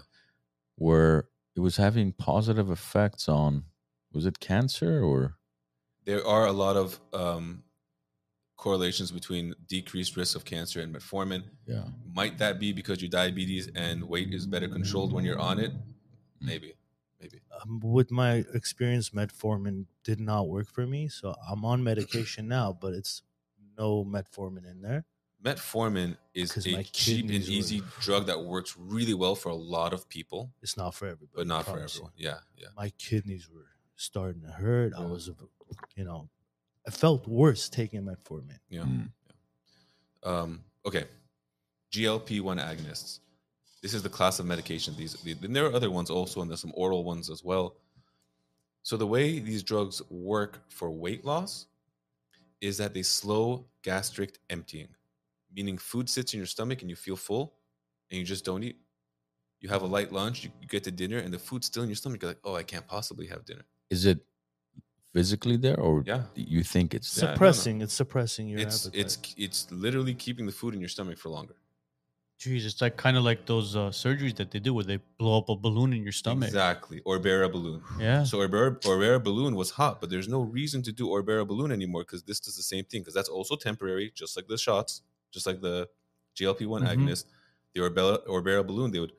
where 0.78 1.30
it 1.56 1.62
was 1.62 1.78
having 1.78 2.14
positive 2.14 2.72
effects 2.72 3.30
on 3.30 3.66
was 4.14 4.26
it 4.26 4.40
cancer 4.42 5.04
or 5.04 5.38
There 6.06 6.26
are 6.26 6.48
a 6.48 6.52
lot 6.54 6.76
of 6.78 7.00
um, 7.14 7.64
correlations 8.58 9.12
between 9.12 9.56
decreased 9.68 10.16
risk 10.18 10.36
of 10.36 10.46
cancer 10.46 10.82
and 10.82 10.94
metformin. 10.96 11.44
yeah 11.68 11.88
Might 12.14 12.38
that 12.40 12.60
be 12.60 12.74
because 12.74 13.02
your 13.02 13.10
diabetes 13.10 13.70
and 13.76 14.04
weight 14.10 14.34
is 14.34 14.46
better 14.48 14.68
controlled 14.68 15.14
when 15.14 15.26
you're 15.26 15.40
on 15.40 15.60
it? 15.60 15.72
Maybe, 16.42 16.76
maybe. 17.20 17.42
Um, 17.62 17.80
with 17.82 18.12
my 18.12 18.46
experience, 18.54 19.12
metformin 19.12 19.88
did 20.04 20.20
not 20.20 20.48
work 20.50 20.68
for 20.68 20.88
me, 20.88 21.08
so 21.10 21.36
I'm 21.50 21.66
on 21.66 21.84
medication 21.84 22.48
now, 22.48 22.74
but 22.74 22.94
it's 22.94 23.24
no 23.80 24.04
metformin 24.06 24.70
in 24.70 24.82
there. 24.82 25.06
Metformin 25.44 26.18
is 26.34 26.52
'Cause 26.52 26.68
a 26.68 26.72
my 26.74 26.84
cheap 26.84 27.22
and 27.22 27.30
kidneys 27.32 27.48
were- 27.48 27.54
easy 27.54 27.82
drug 28.02 28.26
that 28.28 28.44
works 28.44 28.76
really 28.78 29.14
well 29.14 29.36
for 29.36 29.50
a 29.50 29.56
lot 29.56 29.94
of 29.94 30.08
people, 30.10 30.54
It's 30.62 30.76
not 30.76 30.94
for 30.94 31.06
everybody, 31.08 31.32
but 31.34 31.48
not 31.48 31.64
for 31.66 31.72
promise 31.72 31.96
you. 31.96 32.02
everyone. 32.02 32.14
Yeah, 32.18 32.40
yeah. 32.58 32.68
My 32.76 32.90
kidneys 32.92 33.50
were 33.50 33.70
starting 33.96 34.42
to 34.42 34.52
hurt. 34.52 34.94
I 34.94 35.00
Yeah. 35.02 35.06
was, 35.08 35.30
you 35.96 36.04
know, 36.04 36.30
I 36.86 36.92
felt 36.92 37.26
worse 37.28 37.70
taking 37.70 38.04
metformin. 38.04 38.60
Yeah. 38.70 38.84
Mm. 38.84 39.12
Um, 40.24 40.64
okay. 40.86 41.08
GLP 41.92 42.42
1 42.42 42.58
agonists. 42.58 43.20
This 43.82 43.94
is 43.94 44.04
the 44.04 44.10
class 44.10 44.40
of 44.40 44.46
medication. 44.46 44.94
These, 44.98 45.14
the- 45.24 45.32
and 45.42 45.56
there 45.56 45.66
are 45.66 45.74
other 45.74 45.90
ones 45.90 46.10
also, 46.10 46.42
and 46.42 46.50
there's 46.52 46.60
some 46.60 46.74
oral 46.76 47.04
ones 47.06 47.30
as 47.30 47.44
well. 47.46 47.78
So, 48.84 48.98
the 48.98 49.08
way 49.08 49.40
these 49.40 49.64
drugs 49.64 50.02
work 50.10 50.70
for 50.70 50.90
weight 50.92 51.24
loss 51.24 51.68
is 52.62 52.78
that 52.78 52.94
they 52.94 53.04
slow 53.04 53.66
gastric 53.84 54.40
emptying, 54.50 54.90
meaning 55.54 55.78
food 55.78 56.10
sits 56.10 56.34
in 56.34 56.38
your 56.40 56.48
stomach 56.48 56.82
and 56.82 56.90
you 56.90 56.96
feel 56.96 57.16
full 57.16 57.54
and 58.10 58.20
you 58.20 58.26
just 58.26 58.46
don't 58.46 58.64
eat. 58.64 58.78
You 59.62 59.70
have 59.70 59.82
a 59.82 59.86
mm-hmm. 59.86 59.94
light 59.94 60.12
lunch, 60.12 60.44
you, 60.44 60.52
you 60.62 60.68
get 60.68 60.84
to 60.86 60.92
dinner, 60.92 61.18
and 61.18 61.34
the 61.34 61.40
food's 61.40 61.68
still 61.68 61.84
in 61.84 61.90
your 61.90 61.96
stomach. 61.96 62.22
You're 62.22 62.32
like, 62.32 62.40
oh, 62.44 62.56
I 62.56 62.64
can't 62.64 62.88
possibly 62.88 63.28
have 63.28 63.46
dinner. 63.46 63.64
is 63.90 64.06
it 64.06 64.20
physically 65.14 65.58
there 65.58 65.80
or 65.80 66.04
Yeah. 66.06 66.24
you 66.36 66.64
think 66.64 66.94
it's 66.94 67.18
Yeah, 67.18 67.24
no, 67.24 67.28
no. 67.30 67.34
suppressing, 67.34 67.82
it's 67.82 67.94
suppressing 67.94 68.48
your 68.48 68.60
It's, 68.60 68.86
appetite. 68.86 69.02
it's, 69.02 69.18
it's 69.38 69.72
literally 69.72 70.14
keeping 70.14 70.46
the 70.46 70.52
food 70.52 70.74
in 70.76 70.80
your 70.80 70.90
stomach 70.90 71.18
for 71.18 71.30
longer. 71.30 71.56
Jeez, 72.40 72.66
it's 72.66 72.80
like 72.80 72.96
kind 72.96 73.18
of 73.18 73.24
like 73.26 73.46
those 73.46 73.76
uh, 73.76 73.90
surgeries 73.90 74.36
that 74.38 74.50
they 74.52 74.60
do 74.60 74.74
where 74.74 74.86
they 74.86 74.98
blow 75.18 75.38
up 75.40 75.50
a 75.50 75.58
balloon 75.58 75.92
in 75.92 76.04
your 76.04 76.14
stomach. 76.14 76.48
Exactly. 76.48 77.02
Orbera 77.06 77.52
balloon. 77.52 77.82
Yeah. 78.00 78.24
So 78.24 78.38
Orbera, 78.40 78.80
Orbera 78.86 79.22
balloon 79.22 79.56
was 79.56 79.72
hot, 79.72 80.00
but 80.00 80.10
there's 80.10 80.30
no 80.30 80.42
reason 80.42 80.82
to 80.84 80.94
do 80.94 81.10
Orbera 81.10 81.46
balloon 81.46 81.70
anymore 81.72 82.04
because 82.04 82.24
this 82.24 82.40
does 82.40 82.56
the 82.56 82.64
same 82.64 82.86
thing 82.86 83.02
because 83.02 83.14
that's 83.14 83.28
also 83.28 83.58
temporary, 83.58 84.12
just 84.16 84.38
like 84.38 84.48
the 84.48 84.58
shots, 84.58 85.02
just 85.32 85.46
like 85.46 85.60
the 85.60 85.90
GLP 86.38 86.66
one 86.66 86.82
Mhm. 86.84 86.96
agonist. 86.96 87.26
The 87.74 87.82
Orbera, 87.82 88.26
Orbera 88.26 88.66
balloon, 88.66 88.92
they 88.92 89.00
would 89.02 89.12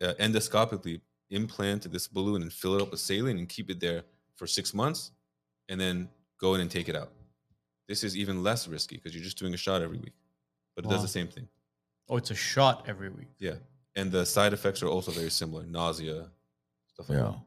uh, 0.00 0.14
endoscopically 0.20 1.00
implant 1.30 1.90
this 1.90 2.06
balloon 2.06 2.42
and 2.42 2.52
fill 2.52 2.76
it 2.76 2.82
up 2.82 2.90
with 2.92 3.00
saline 3.00 3.38
and 3.38 3.48
keep 3.48 3.68
it 3.68 3.80
there 3.80 4.04
for 4.36 4.46
six 4.46 4.72
months, 4.72 5.10
and 5.68 5.80
then 5.80 6.08
go 6.38 6.54
in 6.54 6.60
and 6.60 6.70
take 6.70 6.88
it 6.88 6.94
out. 6.94 7.10
This 7.88 8.04
is 8.04 8.16
even 8.16 8.42
less 8.44 8.68
risky 8.68 8.96
because 8.96 9.12
you're 9.14 9.24
just 9.24 9.38
doing 9.38 9.54
a 9.54 9.56
shot 9.56 9.82
every 9.82 9.98
week, 9.98 10.12
but 10.76 10.84
it 10.84 10.88
does 10.88 11.02
the 11.02 11.08
same 11.08 11.26
thing. 11.28 11.48
Oh, 12.08 12.16
it's 12.16 12.30
a 12.30 12.34
shot 12.34 12.84
every 12.86 13.08
week. 13.08 13.28
Yeah, 13.38 13.54
and 13.96 14.12
the 14.12 14.26
side 14.26 14.52
effects 14.52 14.82
are 14.82 14.88
also 14.88 15.10
very 15.10 15.30
similar: 15.30 15.64
nausea, 15.64 16.28
stuff 16.92 17.08
like 17.08 17.18
yeah 17.18 17.24
that. 17.24 17.40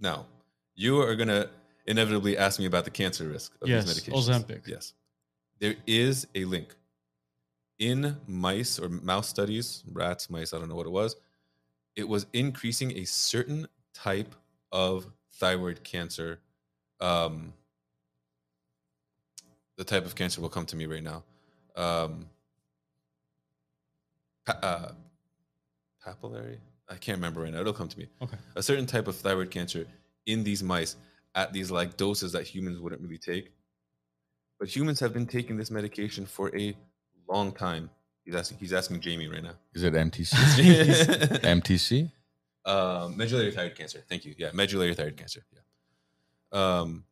Now, 0.00 0.26
you 0.74 1.00
are 1.00 1.14
going 1.14 1.28
to 1.28 1.48
inevitably 1.86 2.36
ask 2.36 2.58
me 2.58 2.66
about 2.66 2.84
the 2.84 2.90
cancer 2.90 3.28
risk 3.28 3.52
of 3.62 3.68
Yes, 3.68 3.84
these 3.84 4.04
medications. 4.04 4.28
Ozempic. 4.28 4.66
Yes. 4.66 4.94
There 5.60 5.76
is 5.86 6.26
a 6.34 6.44
link. 6.44 6.74
In 7.78 8.16
mice 8.26 8.78
or 8.78 8.88
mouse 8.88 9.28
studies, 9.28 9.82
rats, 9.92 10.30
mice, 10.30 10.52
I 10.52 10.58
don't 10.58 10.68
know 10.68 10.76
what 10.76 10.86
it 10.86 10.92
was, 10.92 11.16
it 11.96 12.08
was 12.08 12.26
increasing 12.32 12.92
a 12.98 13.04
certain 13.04 13.66
type 13.92 14.34
of 14.70 15.06
thyroid 15.32 15.82
cancer. 15.82 16.40
Um, 17.00 17.52
the 19.76 19.84
type 19.84 20.06
of 20.06 20.14
cancer 20.14 20.40
will 20.40 20.48
come 20.48 20.66
to 20.66 20.76
me 20.76 20.86
right 20.86 21.02
now. 21.02 21.24
Um, 21.74 22.26
pa- 24.46 24.58
uh, 24.62 24.92
papillary? 26.06 26.58
I 26.88 26.96
can't 26.96 27.16
remember 27.16 27.40
right 27.42 27.52
now. 27.52 27.60
It'll 27.60 27.72
come 27.72 27.88
to 27.88 27.98
me 27.98 28.08
Okay. 28.22 28.36
a 28.56 28.62
certain 28.62 28.86
type 28.86 29.08
of 29.08 29.16
thyroid 29.16 29.50
cancer 29.50 29.86
in 30.26 30.44
these 30.44 30.62
mice 30.62 30.96
at 31.34 31.52
these 31.52 31.70
like 31.70 31.96
doses 31.96 32.32
that 32.32 32.44
humans 32.44 32.78
wouldn't 32.80 33.00
really 33.02 33.18
take. 33.18 33.52
But 34.60 34.74
humans 34.74 35.00
have 35.00 35.12
been 35.12 35.26
taking 35.26 35.56
this 35.56 35.70
medication 35.70 36.26
for 36.26 36.54
a 36.56 36.76
long 37.28 37.52
time. 37.52 37.90
He's 38.24 38.34
asking, 38.34 38.58
he's 38.58 38.72
asking 38.72 39.00
Jamie 39.00 39.28
right 39.28 39.42
now. 39.42 39.54
is 39.74 39.82
it 39.82 39.92
MTC 39.94 40.32
MTC 41.42 42.10
um, 42.64 43.16
medullary 43.16 43.50
thyroid 43.50 43.74
cancer. 43.74 44.02
Thank 44.08 44.24
you. 44.24 44.34
Yeah, 44.38 44.50
medullary 44.54 44.94
thyroid 44.94 45.16
cancer. 45.16 45.44
Yeah. 45.52 45.60
Um, 46.80 47.04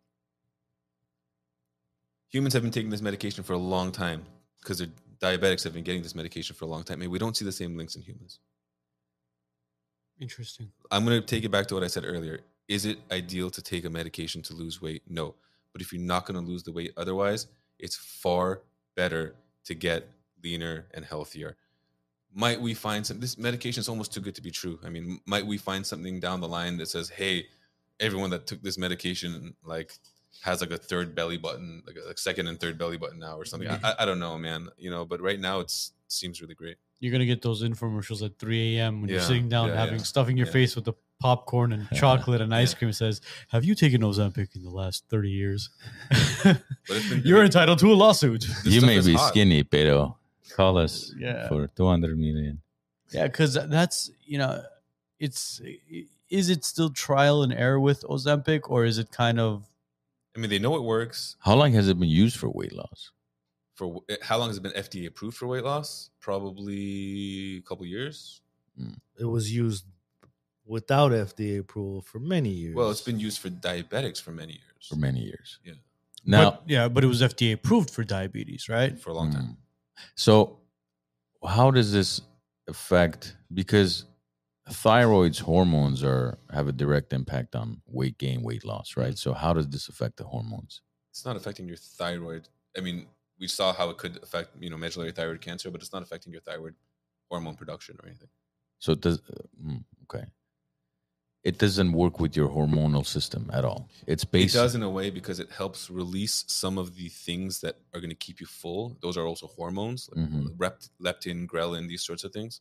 humans 2.28 2.54
have 2.54 2.62
been 2.62 2.70
taking 2.72 2.90
this 2.90 3.02
medication 3.02 3.42
for 3.44 3.52
a 3.54 3.58
long 3.58 3.90
time 3.92 4.24
because 4.60 4.78
their 4.78 4.88
diabetics 5.22 5.62
have 5.64 5.72
been 5.72 5.84
getting 5.84 6.02
this 6.02 6.14
medication 6.14 6.56
for 6.56 6.64
a 6.64 6.68
long 6.68 6.82
time, 6.82 7.00
and 7.00 7.10
we 7.10 7.18
don't 7.18 7.36
see 7.36 7.44
the 7.44 7.52
same 7.52 7.76
links 7.76 7.94
in 7.94 8.02
humans. 8.02 8.40
Interesting. 10.20 10.70
I'm 10.90 11.04
going 11.04 11.20
to 11.20 11.26
take 11.26 11.44
it 11.44 11.50
back 11.50 11.66
to 11.68 11.74
what 11.74 11.84
I 11.84 11.86
said 11.86 12.04
earlier. 12.04 12.40
Is 12.68 12.86
it 12.86 12.98
ideal 13.10 13.50
to 13.50 13.62
take 13.62 13.84
a 13.84 13.90
medication 13.90 14.42
to 14.42 14.54
lose 14.54 14.82
weight? 14.82 15.02
No. 15.08 15.34
But 15.72 15.80
if 15.80 15.92
you're 15.92 16.02
not 16.02 16.26
going 16.26 16.42
to 16.42 16.46
lose 16.46 16.62
the 16.62 16.72
weight 16.72 16.92
otherwise, 16.96 17.46
it's 17.78 17.96
far 17.96 18.62
better 18.94 19.34
to 19.64 19.74
get 19.74 20.08
leaner 20.42 20.86
and 20.94 21.04
healthier. 21.04 21.56
Might 22.34 22.60
we 22.60 22.74
find 22.74 23.06
some 23.06 23.20
this 23.20 23.38
medication 23.38 23.80
is 23.80 23.88
almost 23.88 24.12
too 24.12 24.20
good 24.20 24.34
to 24.34 24.42
be 24.42 24.50
true. 24.50 24.78
I 24.84 24.88
mean, 24.88 25.20
might 25.26 25.46
we 25.46 25.58
find 25.58 25.86
something 25.86 26.18
down 26.18 26.40
the 26.40 26.48
line 26.48 26.78
that 26.78 26.88
says, 26.88 27.10
"Hey, 27.10 27.46
everyone 28.00 28.30
that 28.30 28.46
took 28.46 28.62
this 28.62 28.78
medication 28.78 29.54
like 29.64 29.92
has 30.40 30.60
like 30.60 30.70
a 30.72 30.78
third 30.78 31.14
belly 31.14 31.36
button, 31.36 31.82
like 31.86 31.96
a 32.02 32.08
like 32.08 32.18
second 32.18 32.46
and 32.48 32.58
third 32.58 32.78
belly 32.78 32.96
button 32.96 33.18
now 33.18 33.36
or 33.36 33.44
something." 33.44 33.68
Mm-hmm. 33.68 33.84
I, 33.86 33.90
I- 33.90 34.02
I 34.02 34.04
don't 34.06 34.18
know, 34.18 34.36
man. 34.38 34.68
You 34.78 34.90
know, 34.90 35.04
but 35.04 35.20
right 35.20 35.38
now 35.38 35.60
it's 35.60 35.92
seems 36.08 36.40
really 36.42 36.54
great. 36.54 36.76
You're 37.00 37.12
gonna 37.12 37.26
get 37.26 37.42
those 37.42 37.62
infomercials 37.62 38.22
at 38.24 38.38
3 38.38 38.76
a.m. 38.78 39.00
when 39.00 39.10
you're 39.10 39.18
Yeah, 39.18 39.24
sitting 39.26 39.48
down 39.48 39.68
yeah, 39.68 39.76
having 39.76 39.96
yeah, 39.98 40.04
stuffing 40.04 40.36
your 40.36 40.46
yeah. 40.46 40.52
face 40.52 40.76
with 40.76 40.84
the 40.84 40.92
popcorn 41.20 41.72
and 41.72 41.88
chocolate 41.94 42.40
and 42.40 42.54
ice 42.54 42.72
Yeah. 42.72 42.78
cream. 42.78 42.88
It 42.90 42.94
says, 42.94 43.20
"Have 43.48 43.64
you 43.64 43.74
taken 43.74 44.02
Ozempic 44.02 44.54
in 44.54 44.62
the 44.62 44.70
last 44.70 45.04
30 45.10 45.30
years?" 45.30 45.70
it's 46.10 47.08
been- 47.08 47.22
you're 47.24 47.44
entitled 47.44 47.78
to 47.80 47.92
a 47.92 47.94
lawsuit. 47.94 48.42
This 48.64 48.66
you 48.74 48.80
stuff 48.80 48.86
may 48.86 48.96
is 48.96 49.06
be 49.06 49.14
hot. 49.14 49.28
skinny 49.28 49.62
pero 49.64 50.16
call 50.54 50.78
us 50.78 51.12
Yeah. 51.18 51.48
for 51.48 51.66
200 51.66 52.18
million 52.18 52.60
Yeah, 53.10 53.24
because 53.26 53.54
that's 53.54 54.10
you 54.24 54.38
know, 54.38 54.62
it's 55.18 55.60
is 56.30 56.48
it 56.50 56.64
still 56.64 56.90
trial 56.90 57.42
and 57.42 57.52
error 57.52 57.80
with 57.80 58.02
Ozempic, 58.04 58.62
or 58.70 58.84
is 58.84 58.98
it 58.98 59.10
kind 59.10 59.40
of 59.40 59.64
I 60.34 60.38
mean, 60.40 60.50
they 60.50 60.58
know 60.58 60.76
it 60.76 60.82
works. 60.82 61.36
how 61.40 61.54
long 61.54 61.72
has 61.72 61.88
it 61.88 61.98
been 61.98 62.08
used 62.08 62.36
for 62.36 62.48
weight 62.50 62.72
loss 62.72 63.10
for 63.74 64.02
eh, 64.08 64.16
how 64.22 64.38
long 64.38 64.48
has 64.48 64.56
it 64.56 64.62
been 64.62 64.72
FDA 64.72 65.06
approved 65.06 65.36
for 65.36 65.46
weight 65.46 65.64
loss? 65.64 66.10
Probably 66.20 67.58
a 67.58 67.62
couple 67.62 67.86
years. 67.86 68.40
it 69.18 69.24
was 69.24 69.52
used 69.52 69.84
without 70.64 71.12
FDA 71.12 71.58
approval 71.58 72.02
for 72.02 72.18
many 72.18 72.50
years. 72.50 72.74
Well, 72.74 72.90
it's 72.90 73.00
been 73.00 73.20
used 73.20 73.38
for 73.40 73.50
diabetics 73.50 74.20
for 74.20 74.30
many 74.32 74.52
years. 74.52 74.88
for 74.88 74.96
many 74.96 75.20
years 75.20 75.58
Yeah. 75.64 75.74
now 76.24 76.50
but, 76.50 76.62
yeah, 76.66 76.88
but 76.88 77.04
it 77.04 77.06
was 77.06 77.20
FDA 77.22 77.52
approved 77.52 77.90
for 77.90 78.04
diabetes, 78.04 78.68
right? 78.68 78.98
for 78.98 79.10
a 79.10 79.14
long 79.14 79.32
time. 79.32 79.42
Mm. 79.42 79.56
So, 80.14 80.60
how 81.46 81.70
does 81.70 81.92
this 81.92 82.20
affect? 82.68 83.36
Because 83.52 84.06
thyroid's 84.70 85.40
hormones 85.40 86.02
are 86.04 86.38
have 86.50 86.68
a 86.68 86.72
direct 86.72 87.12
impact 87.12 87.54
on 87.54 87.82
weight 87.86 88.18
gain, 88.18 88.42
weight 88.42 88.64
loss, 88.64 88.96
right? 88.96 89.16
So, 89.18 89.32
how 89.32 89.52
does 89.52 89.68
this 89.68 89.88
affect 89.88 90.16
the 90.16 90.24
hormones? 90.24 90.82
It's 91.10 91.24
not 91.24 91.36
affecting 91.36 91.66
your 91.68 91.76
thyroid. 91.76 92.48
I 92.76 92.80
mean, 92.80 93.06
we 93.38 93.48
saw 93.48 93.72
how 93.72 93.90
it 93.90 93.98
could 93.98 94.22
affect 94.22 94.50
you 94.60 94.70
know 94.70 94.76
medullary 94.76 95.12
thyroid 95.12 95.40
cancer, 95.40 95.70
but 95.70 95.80
it's 95.82 95.92
not 95.92 96.02
affecting 96.02 96.32
your 96.32 96.42
thyroid 96.42 96.74
hormone 97.30 97.54
production 97.56 97.96
or 98.02 98.06
anything. 98.08 98.28
So, 98.78 98.92
it 98.92 99.00
does 99.00 99.18
uh, 99.30 99.42
mm, 99.64 99.84
okay? 100.04 100.24
it 101.44 101.58
doesn't 101.58 101.90
work 101.92 102.20
with 102.20 102.36
your 102.36 102.48
hormonal 102.48 103.04
system 103.04 103.50
at 103.52 103.64
all. 103.64 103.88
It's 104.06 104.24
based. 104.24 104.54
It 104.54 104.58
does 104.58 104.76
in 104.76 104.84
a 104.84 104.88
way 104.90 105.10
because 105.10 105.40
it 105.40 105.50
helps 105.50 105.90
release 105.90 106.44
some 106.46 106.78
of 106.78 106.94
the 106.94 107.08
things 107.08 107.60
that 107.62 107.78
are 107.92 107.98
going 108.00 108.10
to 108.10 108.16
keep 108.16 108.40
you 108.40 108.46
full. 108.46 108.96
Those 109.02 109.16
are 109.16 109.26
also 109.26 109.48
hormones, 109.48 110.08
like 110.14 110.24
Mhm. 110.30 110.56
rept- 110.56 110.90
leptin, 111.00 111.48
ghrelin, 111.48 111.88
these 111.88 112.04
sorts 112.04 112.22
of 112.22 112.32
things. 112.32 112.60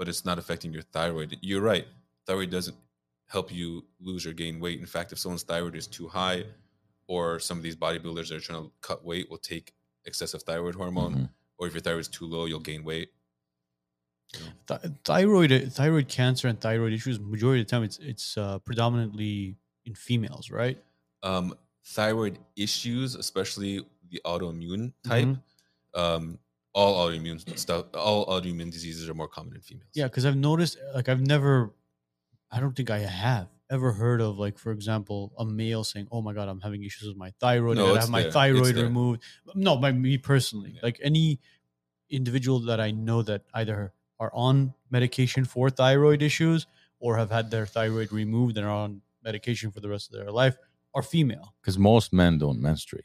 But 0.00 0.08
it's 0.08 0.24
not 0.24 0.38
affecting 0.38 0.72
your 0.72 0.80
thyroid. 0.82 1.36
You're 1.42 1.60
right. 1.60 1.86
Thyroid 2.26 2.48
doesn't 2.50 2.76
help 3.28 3.52
you 3.52 3.84
lose 4.00 4.24
or 4.24 4.32
gain 4.32 4.58
weight. 4.58 4.80
In 4.80 4.86
fact, 4.86 5.12
if 5.12 5.18
someone's 5.18 5.42
thyroid 5.42 5.76
is 5.76 5.86
too 5.86 6.08
high, 6.08 6.44
or 7.06 7.38
some 7.38 7.58
of 7.58 7.62
these 7.62 7.76
bodybuilders 7.76 8.28
that 8.30 8.36
are 8.36 8.40
trying 8.40 8.62
to 8.62 8.72
cut 8.80 9.04
weight 9.04 9.28
will 9.30 9.36
take 9.36 9.74
excessive 10.06 10.42
thyroid 10.42 10.74
hormone, 10.74 11.14
Mhm. 11.14 11.30
or 11.58 11.66
if 11.66 11.74
your 11.74 11.82
thyroid 11.82 12.00
is 12.00 12.08
too 12.08 12.24
low, 12.24 12.46
you'll 12.46 12.60
gain 12.60 12.82
weight. 12.82 13.12
Th- 14.68 14.80
thyroid 15.04 15.70
thyroid 15.72 16.08
cancer 16.08 16.48
and 16.48 16.58
thyroid 16.58 16.94
issues 16.94 17.20
majority 17.20 17.60
of 17.60 17.66
the 17.66 17.70
time 17.70 17.82
it's 17.82 17.98
it's 17.98 18.38
uh, 18.38 18.58
predominantly 18.60 19.58
in 19.84 19.94
females 19.94 20.50
right 20.50 20.82
um, 21.22 21.52
thyroid 21.84 22.38
issues, 22.56 23.16
especially 23.16 23.84
the 24.08 24.20
autoimmune 24.24 24.94
type. 25.04 25.26
Mhm. 25.26 25.42
Um, 25.94 26.38
all 26.72 27.08
autoimmune 27.08 27.40
stuff, 27.58 27.86
all 27.94 28.26
autoimmune 28.26 28.70
diseases 28.70 29.08
are 29.08 29.14
more 29.14 29.28
common 29.28 29.54
in 29.56 29.60
females. 29.60 29.88
yeah 29.94 30.04
because 30.04 30.24
i've 30.24 30.36
noticed 30.36 30.76
like 30.94 31.08
i've 31.08 31.20
never 31.20 31.74
i 32.50 32.60
don't 32.60 32.76
think 32.76 32.90
i 32.90 32.98
have 32.98 33.48
ever 33.70 33.92
heard 33.92 34.20
of 34.20 34.38
like 34.38 34.56
for 34.58 34.72
example 34.72 35.32
a 35.38 35.44
male 35.44 35.82
saying 35.84 36.06
oh 36.12 36.20
my 36.22 36.32
god 36.32 36.48
i'm 36.48 36.60
having 36.60 36.82
issues 36.84 37.08
with 37.08 37.16
my 37.16 37.32
thyroid 37.40 37.76
No, 37.76 37.84
i 37.84 37.88
gotta 37.88 38.00
have 38.00 38.10
my 38.10 38.18
there. 38.20 38.28
It's 38.28 38.34
thyroid 38.34 38.76
removed 38.76 39.22
no 39.54 39.76
by 39.76 39.92
me 39.92 40.18
personally 40.18 40.72
Yeah. 40.74 40.80
like 40.82 40.98
any 41.02 41.40
individual 42.08 42.60
that 42.60 42.80
i 42.80 42.90
know 42.90 43.22
that 43.22 43.42
either 43.54 43.92
are 44.18 44.30
on 44.34 44.74
medication 44.90 45.44
for 45.44 45.70
thyroid 45.70 46.22
issues 46.22 46.66
or 46.98 47.16
have 47.16 47.30
had 47.30 47.50
their 47.50 47.66
thyroid 47.66 48.12
removed 48.12 48.56
and 48.58 48.66
are 48.66 48.70
on 48.84 49.02
medication 49.24 49.70
for 49.70 49.80
the 49.80 49.88
rest 49.88 50.12
of 50.12 50.18
their 50.20 50.30
life 50.30 50.56
are 50.94 51.02
female 51.02 51.54
because 51.62 51.78
most 51.78 52.12
men 52.12 52.36
don't 52.38 52.60
menstruate. 52.60 53.04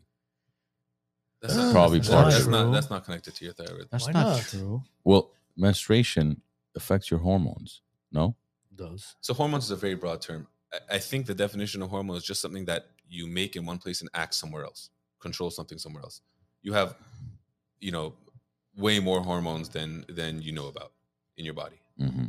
That's 1.48 1.58
Ah, 1.60 1.72
Probably 1.72 2.00
that's, 2.00 2.10
part 2.10 2.28
of 2.28 2.34
that's 2.34 2.48
it. 2.48 2.50
not 2.50 2.72
that's 2.72 2.90
not 2.90 3.04
connected 3.06 3.36
to 3.36 3.46
your 3.46 3.54
thyroid. 3.54 3.88
that's 3.92 4.06
Why 4.08 4.14
not, 4.14 4.24
not? 4.38 4.48
true 4.48 4.84
Well, 5.04 5.32
menstruation 5.58 6.42
affects 6.76 7.10
your 7.12 7.20
hormones. 7.20 7.82
No, 8.12 8.36
Does 8.74 9.16
So 9.22 9.34
hormones 9.34 9.66
is 9.66 9.72
a 9.72 9.76
very 9.76 9.96
broad 9.96 10.22
term. 10.22 10.48
I, 10.74 10.96
I 10.98 11.00
think 11.00 11.26
the 11.26 11.36
definition 11.36 11.82
of 11.82 11.90
hormone 11.90 12.18
is 12.18 12.24
just 12.24 12.42
something 12.42 12.66
that 12.66 12.88
you 13.10 13.28
make 13.28 13.56
in 13.56 13.66
one 13.66 13.78
place 13.78 14.02
and 14.02 14.10
act 14.14 14.34
somewhere 14.34 14.64
else, 14.64 14.90
control 15.20 15.52
something 15.52 15.78
somewhere 15.78 16.04
else. 16.04 16.22
You 16.62 16.74
have, 16.74 16.96
you 17.80 17.92
know, 17.92 18.14
way 18.78 19.00
more 19.00 19.22
hormones 19.22 19.70
than 19.70 20.06
than 20.10 20.42
you 20.42 20.52
know 20.52 20.68
about 20.68 20.92
in 21.38 21.46
your 21.46 21.54
body. 21.54 21.80
hmm 21.98 22.26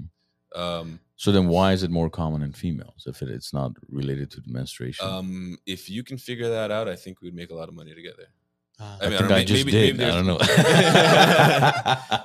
Um, 0.55 1.01
So 1.17 1.33
then, 1.33 1.49
why 1.49 1.73
is 1.73 1.83
it 1.83 1.91
more 1.91 2.11
common 2.11 2.43
in 2.43 2.53
females 2.53 3.05
if 3.07 3.23
it, 3.23 3.29
it's 3.29 3.53
not 3.53 3.73
related 3.89 4.31
to 4.33 4.41
the 4.41 4.51
menstruation? 4.53 5.07
um, 5.07 5.59
if 5.67 5.89
you 5.91 6.03
can 6.03 6.19
figure 6.19 6.49
that 6.49 6.71
out, 6.71 6.89
I 6.89 6.97
think 6.97 7.21
we'd 7.23 7.35
make 7.35 7.51
a 7.51 7.55
lot 7.55 7.69
of 7.69 7.75
money 7.75 7.95
together. 7.95 8.27
Ah. 8.79 8.99
I 9.01 9.09
mean, 9.09 9.13
I 9.13 9.17
I 9.17 9.19
think 9.19 9.29
don't 9.29 9.39
I, 9.39 9.45
just 9.45 9.65
maybe- 9.65 9.71
did. 9.73 9.97
maybe 9.97 10.11
I 10.11 10.15
don't 10.15 10.27
know. 10.27 10.39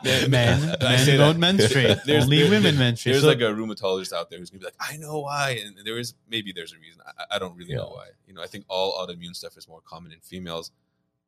there's- 0.03 0.27
men, 0.37 0.75
I 0.81 1.05
don't 1.17 1.39
menstruate. 1.39 1.99
There's- 2.05 2.23
Only 2.25 2.39
there- 2.41 2.49
women 2.51 2.77
menstruate. 2.77 3.13
There's 3.13 3.23
So- 3.23 3.29
like 3.29 3.39
a 3.41 3.53
rheumatologist 3.53 4.11
out 4.13 4.29
there 4.29 4.39
who's 4.39 4.49
gonna 4.49 4.59
be 4.59 4.65
like, 4.65 4.75
I 4.79 4.97
know 4.97 5.19
why, 5.19 5.61
and 5.63 5.77
there 5.85 5.97
is 5.97 6.13
maybe 6.29 6.51
there's 6.51 6.73
a 6.73 6.77
reason. 6.77 7.01
I, 7.05 7.35
I 7.35 7.39
don't 7.39 7.55
really 7.55 7.73
know 7.73 7.87
why. 7.89 8.07
You 8.27 8.33
know, 8.33 8.41
I 8.43 8.47
think 8.47 8.65
all 8.67 8.93
autoimmune 9.05 9.35
stuff 9.35 9.57
is 9.57 9.67
more 9.67 9.81
common 9.85 10.11
in 10.11 10.19
females. 10.19 10.71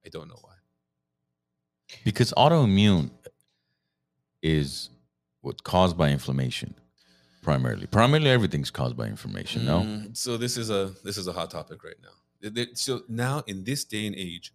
I 0.05 0.09
don't 0.09 0.27
know 0.27 0.39
why. 0.41 0.55
because 2.03 2.33
autoimmune 2.33 3.11
is 4.41 4.89
what's 5.41 5.61
caused 5.61 5.97
by 5.97 6.09
inflammation, 6.09 6.73
primarily. 7.41 7.85
Primarily, 7.87 8.29
everything's 8.29 8.71
caused 8.71 8.97
by 8.97 9.07
inflammation. 9.07 9.65
No, 9.65 9.79
Mm, 9.81 10.17
So 10.17 10.35
this 10.37 10.57
is 10.57 10.69
a 10.69 10.91
this 11.03 11.17
is 11.17 11.27
a 11.27 11.33
hot 11.33 11.49
topic 11.51 11.83
right 11.83 11.95
now. 12.01 12.09
Th- 12.41 12.53
th- 12.53 12.69
So 12.77 13.03
now 13.07 13.43
in 13.47 13.63
this 13.63 13.85
day 13.85 14.05
and 14.07 14.15
age, 14.15 14.51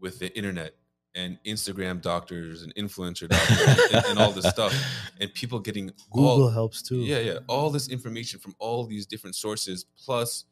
with 0.00 0.18
the 0.18 0.36
internet 0.36 0.74
and 1.14 1.38
Instagram 1.44 2.00
doctors 2.00 2.62
and 2.62 2.74
influencer 2.76 3.28
doctors 3.28 3.92
and, 3.92 4.04
and 4.06 4.18
all 4.18 4.30
this 4.30 4.46
stuff, 4.46 4.74
and 5.20 5.32
people 5.34 5.58
getting 5.58 5.92
Google 6.10 6.44
all, 6.44 6.50
helps 6.50 6.82
too. 6.82 6.98
yeah, 6.98 7.18
yeah, 7.18 7.38
all 7.48 7.70
this 7.70 7.88
information 7.88 8.38
from 8.38 8.54
all 8.58 8.84
these 8.84 9.06
different 9.06 9.34
sources, 9.34 9.84
plus, 10.04 10.44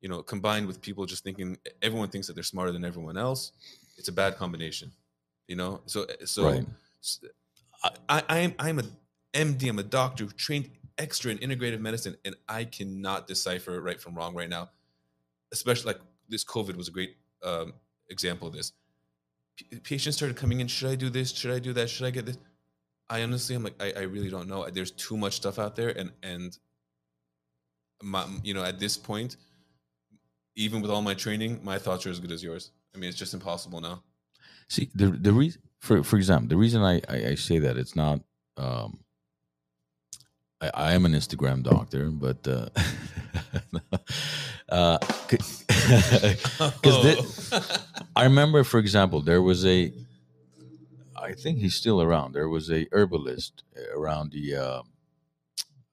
you 0.00 0.08
know, 0.08 0.22
combined 0.22 0.66
with 0.66 0.80
people 0.80 1.06
just 1.06 1.24
thinking 1.24 1.56
everyone 1.82 2.08
thinks 2.08 2.26
that 2.26 2.34
they're 2.34 2.42
smarter 2.42 2.72
than 2.72 2.84
everyone 2.84 3.16
else. 3.16 3.52
It's 3.96 4.08
a 4.08 4.12
bad 4.12 4.36
combination, 4.36 4.92
you 5.46 5.56
know. 5.56 5.80
So 5.86 6.06
so 6.24 6.44
Right. 6.44 6.66
I 8.08 8.38
am 8.40 8.54
I'm 8.58 8.78
a 8.78 8.84
MD. 9.34 9.68
I'm 9.68 9.78
a 9.78 9.84
doctor 9.84 10.24
who 10.24 10.30
trained 10.30 10.70
extra 10.98 11.30
in 11.30 11.38
integrative 11.38 11.80
medicine, 11.80 12.16
and 12.24 12.34
I 12.48 12.64
cannot 12.64 13.26
decipher 13.26 13.80
right 13.80 14.00
from 14.00 14.14
wrong 14.14 14.34
right 14.34 14.48
now. 14.48 14.70
Especially 15.52 15.92
like 15.92 16.00
this 16.28 16.44
COVID 16.44 16.76
was 16.76 16.88
a 16.88 16.90
great 16.90 17.16
um, 17.42 17.72
example 18.10 18.48
of 18.48 18.54
this. 18.54 18.72
P- 19.56 19.78
patients 19.80 20.16
started 20.16 20.36
coming 20.36 20.60
in. 20.60 20.68
Should 20.68 20.90
I 20.90 20.94
do 20.94 21.10
this? 21.10 21.32
Should 21.32 21.50
I 21.50 21.58
do 21.58 21.72
that? 21.74 21.90
Should 21.90 22.06
I 22.06 22.10
get 22.10 22.26
this? 22.26 22.38
I 23.10 23.22
honestly, 23.22 23.54
I'm 23.56 23.64
like, 23.64 23.80
I, 23.80 23.92
I 23.96 24.02
really 24.02 24.28
don't 24.28 24.48
know. 24.48 24.68
There's 24.70 24.90
too 24.90 25.16
much 25.16 25.34
stuff 25.36 25.58
out 25.58 25.76
there, 25.76 25.88
and 25.88 26.12
and 26.22 26.56
my, 28.02 28.26
you 28.42 28.54
know, 28.54 28.64
at 28.64 28.78
this 28.78 28.96
point, 28.96 29.36
even 30.56 30.82
with 30.82 30.90
all 30.90 31.02
my 31.02 31.14
training, 31.14 31.60
my 31.62 31.78
thoughts 31.78 32.06
are 32.06 32.10
as 32.10 32.20
good 32.20 32.32
as 32.32 32.42
yours. 32.42 32.70
I 32.94 32.98
mean, 32.98 33.08
it's 33.08 33.18
just 33.18 33.34
impossible 33.34 33.80
now. 33.80 34.02
See 34.68 34.90
the 34.94 35.08
the 35.08 35.32
reason 35.32 35.62
for 35.80 36.02
for 36.02 36.16
example, 36.16 36.48
the 36.48 36.56
reason 36.56 36.82
I, 36.82 37.00
I 37.08 37.28
I 37.28 37.34
say 37.34 37.58
that 37.60 37.76
it's 37.76 37.96
not 37.96 38.20
um 38.56 38.98
I, 40.60 40.70
I 40.74 40.92
am 40.92 41.04
an 41.06 41.12
Instagram 41.12 41.62
doctor, 41.62 42.10
but 42.10 42.46
uh 42.46 42.68
uh 44.68 44.98
because 45.28 45.64
I 48.16 48.24
remember 48.24 48.64
for 48.64 48.78
example 48.78 49.20
there 49.20 49.42
was 49.42 49.64
a 49.66 49.92
I 51.20 51.32
think 51.32 51.58
he's 51.58 51.74
still 51.74 52.00
around. 52.00 52.32
There 52.32 52.48
was 52.48 52.70
a 52.70 52.86
herbalist 52.92 53.64
around 53.92 54.30
the 54.32 54.54
uh, 54.54 54.82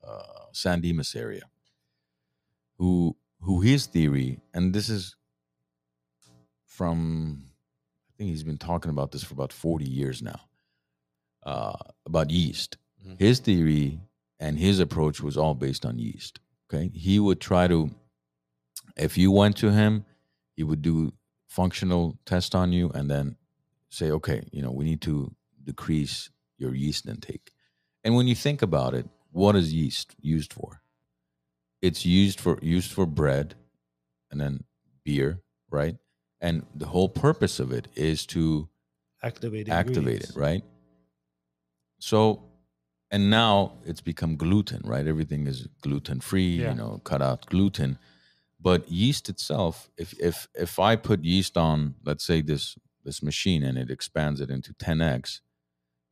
uh, 0.07 0.45
San 0.51 0.81
Dimas 0.81 1.15
area 1.15 1.41
who 2.77 3.15
who 3.41 3.61
his 3.61 3.85
theory 3.87 4.39
and 4.53 4.73
this 4.73 4.89
is 4.89 5.15
from 6.65 7.43
I 8.09 8.11
think 8.17 8.29
he's 8.31 8.43
been 8.43 8.57
talking 8.57 8.91
about 8.91 9.11
this 9.11 9.23
for 9.23 9.33
about 9.33 9.51
40 9.53 9.85
years 9.85 10.21
now 10.21 10.41
uh, 11.43 11.75
about 12.05 12.29
yeast. 12.29 12.77
Mhm. 13.05 13.19
His 13.19 13.39
theory 13.39 13.99
and 14.39 14.57
his 14.57 14.79
approach 14.79 15.21
was 15.21 15.37
all 15.37 15.53
based 15.53 15.85
on 15.85 15.99
yeast. 15.99 16.39
Okay. 16.69 16.89
He 16.93 17.19
would 17.19 17.39
try 17.39 17.67
to, 17.67 17.91
if 18.95 19.17
you 19.17 19.31
went 19.31 19.57
to 19.57 19.71
him, 19.71 20.05
he 20.55 20.63
would 20.63 20.81
do 20.81 21.13
functional 21.47 22.17
test 22.25 22.55
on 22.55 22.73
you 22.73 22.89
and 22.89 23.09
then 23.09 23.37
say, 23.89 24.11
okay, 24.11 24.47
you 24.51 24.61
know, 24.61 24.71
we 24.71 24.85
need 24.85 25.01
to 25.01 25.33
decrease 25.63 26.29
your 26.57 26.73
yeast 26.73 27.07
intake. 27.07 27.51
And 28.03 28.15
when 28.15 28.27
you 28.27 28.35
think 28.35 28.61
about 28.61 28.93
it, 28.93 29.07
what 29.31 29.55
is 29.55 29.73
yeast 29.73 30.15
used 30.19 30.53
for? 30.53 30.81
It's 31.81 32.05
used 32.05 32.39
for 32.39 32.57
used 32.61 32.91
for 32.91 33.05
bread 33.05 33.55
and 34.31 34.39
then 34.39 34.63
beer, 35.03 35.41
right? 35.69 35.95
And 36.41 36.65
the 36.75 36.87
whole 36.87 37.09
purpose 37.09 37.59
of 37.59 37.71
it 37.71 37.87
is 37.95 38.25
to 38.27 38.69
Activate 39.21 39.69
activate 39.69 40.23
it, 40.23 40.31
right? 40.35 40.63
So, 41.99 42.43
and 43.15 43.29
now 43.29 43.51
it's 43.89 44.01
become 44.11 44.33
gluten, 44.45 44.81
right? 44.93 45.07
Everything 45.13 45.47
is 45.47 45.59
gluten 45.85 46.19
free, 46.29 46.51
Yeah. 46.61 46.69
you 46.71 46.75
know, 46.81 46.91
cut 47.11 47.21
out 47.29 47.45
gluten. 47.53 47.97
But 48.67 48.81
yeast 49.01 49.29
itself, 49.33 49.89
if 50.03 50.09
if 50.29 50.37
if 50.65 50.73
I 50.89 50.95
put 51.09 51.19
yeast 51.33 51.55
on, 51.57 51.77
let's 52.09 52.25
say 52.29 52.41
this 52.51 52.77
this 53.07 53.21
machine 53.29 53.61
and 53.67 53.77
it 53.83 53.89
expands 53.97 54.39
it 54.43 54.49
into 54.49 54.73
10x, 54.73 55.41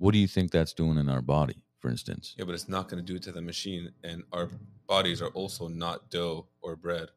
what 0.01 0.11
do 0.13 0.19
you 0.23 0.27
think 0.35 0.51
that's 0.51 0.73
doing 0.81 0.97
in 1.03 1.09
our 1.09 1.21
body, 1.35 1.57
for 1.79 1.89
instance? 1.95 2.35
Yeah, 2.37 2.45
but 2.47 2.53
it's 2.57 2.69
not 2.75 2.83
going 2.89 3.01
to 3.03 3.07
do 3.11 3.15
it 3.19 3.23
to 3.23 3.31
the 3.31 3.41
machine, 3.41 3.83
and 4.09 4.23
our 4.31 4.47
bodies 4.87 5.19
are 5.21 5.33
also 5.41 5.67
not 5.67 5.97
dough 6.15 6.47
or 6.61 6.75
bread, 6.85 7.07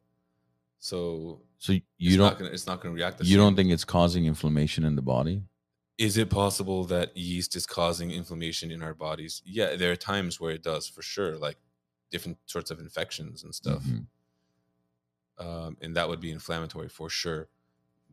so 0.79 1.43
So 1.59 1.73
you 1.73 1.81
it's 2.01 2.17
don't 2.17 2.27
not 2.31 2.39
gonna, 2.39 2.51
it's 2.57 2.67
not 2.67 2.81
going 2.81 2.93
to 2.95 2.97
react. 3.01 3.19
The 3.19 3.25
you 3.25 3.31
same. 3.37 3.39
don't 3.41 3.57
think 3.57 3.71
it's 3.77 3.85
causing 3.85 4.25
inflammation 4.27 4.85
in 4.85 4.95
the 4.97 5.03
body? 5.17 5.43
Is 5.99 6.19
it 6.19 6.29
possible 6.29 6.85
that 6.87 7.17
yeast 7.17 7.57
is 7.57 7.67
causing 7.67 8.11
inflammation 8.11 8.71
in 8.71 8.83
our 8.83 8.93
bodies? 8.95 9.41
Yeah, 9.47 9.77
there 9.77 9.91
are 9.93 9.97
times 9.97 10.39
where 10.41 10.53
it 10.53 10.63
does 10.63 10.87
for 10.87 11.01
sure, 11.03 11.37
like 11.39 11.57
different 12.11 12.39
sorts 12.47 12.71
of 12.71 12.81
infections 12.81 13.43
and 13.45 13.55
stuff, 13.55 13.83
Mhm. 13.83 14.07
um, 15.39 15.77
and 15.81 15.97
that 15.97 16.09
would 16.09 16.21
be 16.21 16.31
inflammatory 16.31 16.89
for 16.89 17.09
sure. 17.09 17.49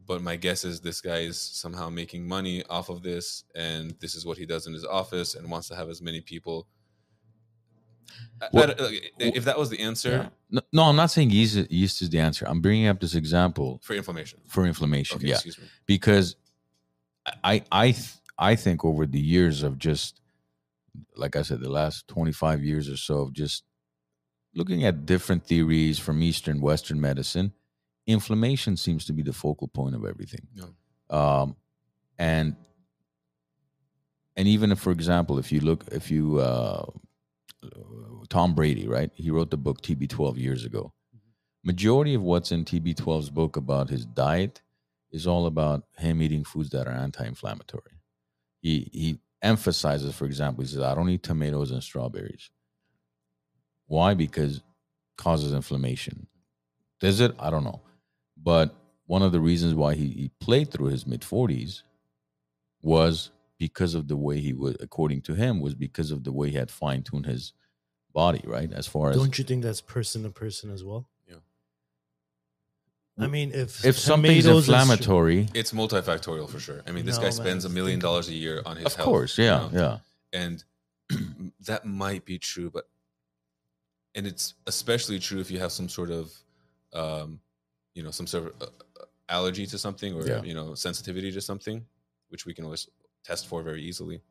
But 0.06 0.22
my 0.22 0.36
guess 0.38 0.64
is 0.66 0.82
this 0.82 1.02
guy 1.02 1.20
is 1.20 1.40
somehow 1.40 1.90
making 1.90 2.28
money 2.28 2.64
off 2.66 2.90
of 2.90 3.04
this, 3.04 3.44
and 3.56 3.92
this 4.00 4.16
is 4.16 4.26
what 4.26 4.38
he 4.38 4.46
does 4.46 4.66
in 4.68 4.74
his 4.74 4.86
office, 4.86 5.36
and 5.36 5.50
wants 5.50 5.68
to 5.70 5.76
have 5.76 5.90
as 5.90 6.02
many 6.02 6.22
people. 6.22 6.68
I- 8.42 8.46
I 8.46 8.50
Well- 8.54 8.76
if 9.20 9.46
that 9.46 9.58
was 9.58 9.70
the 9.70 9.80
answer 9.80 10.10
Yeah. 10.12 10.30
No, 10.50 10.62
no, 10.72 10.84
I'm 10.84 10.96
not 10.96 11.10
saying 11.12 11.32
yeast, 11.32 11.56
yeast 11.72 12.02
is 12.02 12.10
the 12.10 12.20
answer. 12.20 12.46
I'm 12.48 12.62
bringing 12.62 12.88
up 12.88 13.00
this 13.00 13.16
example 13.16 13.80
for 13.82 13.94
inflammation, 13.94 14.40
for 14.46 14.66
inflammation. 14.66 15.18
okay, 15.18 15.28
yeah. 15.28 15.36
excuse 15.36 15.58
me. 15.58 15.66
because 15.86 16.36
I 17.44 17.64
I 17.72 17.96
I 18.38 18.56
think 18.56 18.84
over 18.84 19.06
the 19.06 19.20
years 19.20 19.64
of 19.64 19.78
just 19.78 20.20
like 21.16 21.36
I 21.36 21.42
said, 21.42 21.62
the 21.62 21.70
last 21.70 22.08
twenty 22.08 22.32
five 22.32 22.64
years 22.64 22.90
or 22.90 22.98
so 22.98 23.20
of 23.20 23.34
just 23.34 23.64
looking 24.54 24.86
at 24.86 25.06
different 25.06 25.46
theories 25.46 26.00
from 26.00 26.22
Eastern, 26.22 26.62
Western 26.62 27.02
medicine, 27.02 27.54
inflammation 28.06 28.78
seems 28.78 29.06
to 29.06 29.14
be 29.14 29.24
the 29.24 29.34
focal 29.34 29.68
point 29.68 29.96
of 29.96 30.06
everything. 30.06 30.48
Yeah. 30.54 30.66
Um, 31.10 31.56
and 32.20 32.56
and 34.36 34.48
even 34.48 34.72
if, 34.72 34.80
for 34.80 34.92
example, 34.92 35.38
if 35.38 35.52
you 35.52 35.60
look, 35.60 35.86
if 35.92 36.10
you 36.10 36.40
uh, 36.40 36.86
Tom 38.30 38.56
Brady, 38.56 38.88
right? 38.88 39.12
He 39.16 39.30
wrote 39.30 39.52
the 39.52 39.58
book 39.58 39.82
TB12 39.82 40.38
years 40.38 40.66
ago. 40.66 40.94
Majority 41.64 42.14
of 42.14 42.22
what's 42.22 42.52
in 42.52 42.66
TB12's 42.66 43.30
book 43.30 43.56
about 43.56 43.90
his 43.90 44.06
diet 44.06 44.62
is 45.14 45.26
all 45.28 45.46
about 45.46 45.84
him 45.98 46.22
eating 46.22 46.44
foods 46.44 46.72
that 46.72 46.88
are 46.88 46.92
anti-inflammatory. 46.92 48.02
He 48.60 48.90
he 48.92 49.20
emphasizes, 49.42 50.14
for 50.16 50.26
example, 50.26 50.64
he 50.64 50.70
says, 50.70 50.82
"I 50.82 50.96
don't 50.96 51.10
eat 51.10 51.24
tomatoes 51.24 51.72
and 51.72 51.82
strawberries." 51.82 52.50
Why? 53.88 54.14
Because 54.16 54.62
causes 55.18 55.54
inflammation. 55.54 56.28
Does 57.00 57.20
it? 57.20 57.36
I 57.40 57.50
don't 57.50 57.64
know. 57.64 57.82
But 58.36 58.76
one 59.06 59.22
of 59.22 59.32
the 59.32 59.40
reasons 59.40 59.76
why 59.76 59.94
he, 59.94 60.08
he 60.08 60.32
played 60.40 60.72
through 60.72 60.88
his 60.88 61.06
mid 61.06 61.22
40s 61.22 61.84
was 62.82 63.30
because 63.60 63.94
of 63.94 64.08
the 64.08 64.18
way 64.18 64.40
he 64.40 64.54
was, 64.54 64.76
according 64.80 65.22
to 65.22 65.36
him, 65.36 65.62
was 65.62 65.76
because 65.76 66.12
of 66.12 66.24
the 66.24 66.32
way 66.32 66.50
he 66.50 66.58
had 66.58 66.72
fine 66.72 67.04
tuned 67.04 67.26
his 67.26 67.54
body, 68.14 68.42
right? 68.46 68.72
As 68.74 68.88
far 68.88 69.12
as 69.12 69.18
Don't 69.18 69.38
you 69.38 69.44
think 69.44 69.64
that's 69.64 69.82
person 69.82 70.24
to 70.24 70.30
person 70.30 70.72
as 70.72 70.84
well? 70.84 71.08
Yeah. 73.18 73.26
I 73.26 73.28
mean, 73.28 73.52
if 73.54 73.86
if 73.86 73.98
something's 74.00 74.44
tomatoes 74.46 74.64
str- 74.64 74.72
inflammatory, 74.74 75.48
It's 75.54 75.72
multifactorial 75.72 76.50
for 76.50 76.60
sure. 76.60 76.82
I 76.88 76.92
mean, 76.92 77.06
this 77.06 77.16
No, 77.18 77.22
guy 77.22 77.28
man, 77.30 77.32
spends 77.34 77.64
a 77.66 77.68
it's 77.68 77.76
million 77.76 78.00
dollars 78.00 78.28
a 78.30 78.34
year 78.34 78.62
on 78.66 78.76
his 78.78 78.84
health. 78.84 78.94
of 78.94 78.98
health. 78.98 79.06
course, 79.08 79.38
you 79.38 79.44
yeah, 79.46 79.70
know? 79.72 80.00
yeah. 80.34 80.42
and 80.42 80.64
that 81.68 81.86
might 81.86 82.26
be 82.26 82.40
true 82.40 82.70
but 82.72 82.86
and 84.16 84.26
it's 84.26 84.54
especially 84.68 85.20
true 85.20 85.40
if 85.40 85.52
you 85.52 85.60
have 85.60 85.72
some 85.72 85.90
sort 85.90 86.10
of 86.10 86.32
um 86.94 87.40
you 87.94 88.02
know 88.02 88.10
some 88.12 88.26
sort 88.26 88.46
of 88.48 88.54
uh, 88.62 88.66
uh, 89.02 89.06
allergy 89.30 89.66
to 89.68 89.78
something 89.78 90.14
or 90.16 90.26
Yeah. 90.26 90.42
you 90.44 90.54
know 90.56 90.74
sensitivity 90.76 91.32
to 91.34 91.42
something 91.42 91.86
which 92.30 92.46
we 92.48 92.54
can 92.54 92.64
always 92.66 92.88
test 93.24 93.48
for 93.48 93.62
very 93.64 93.84
easily 93.84 94.22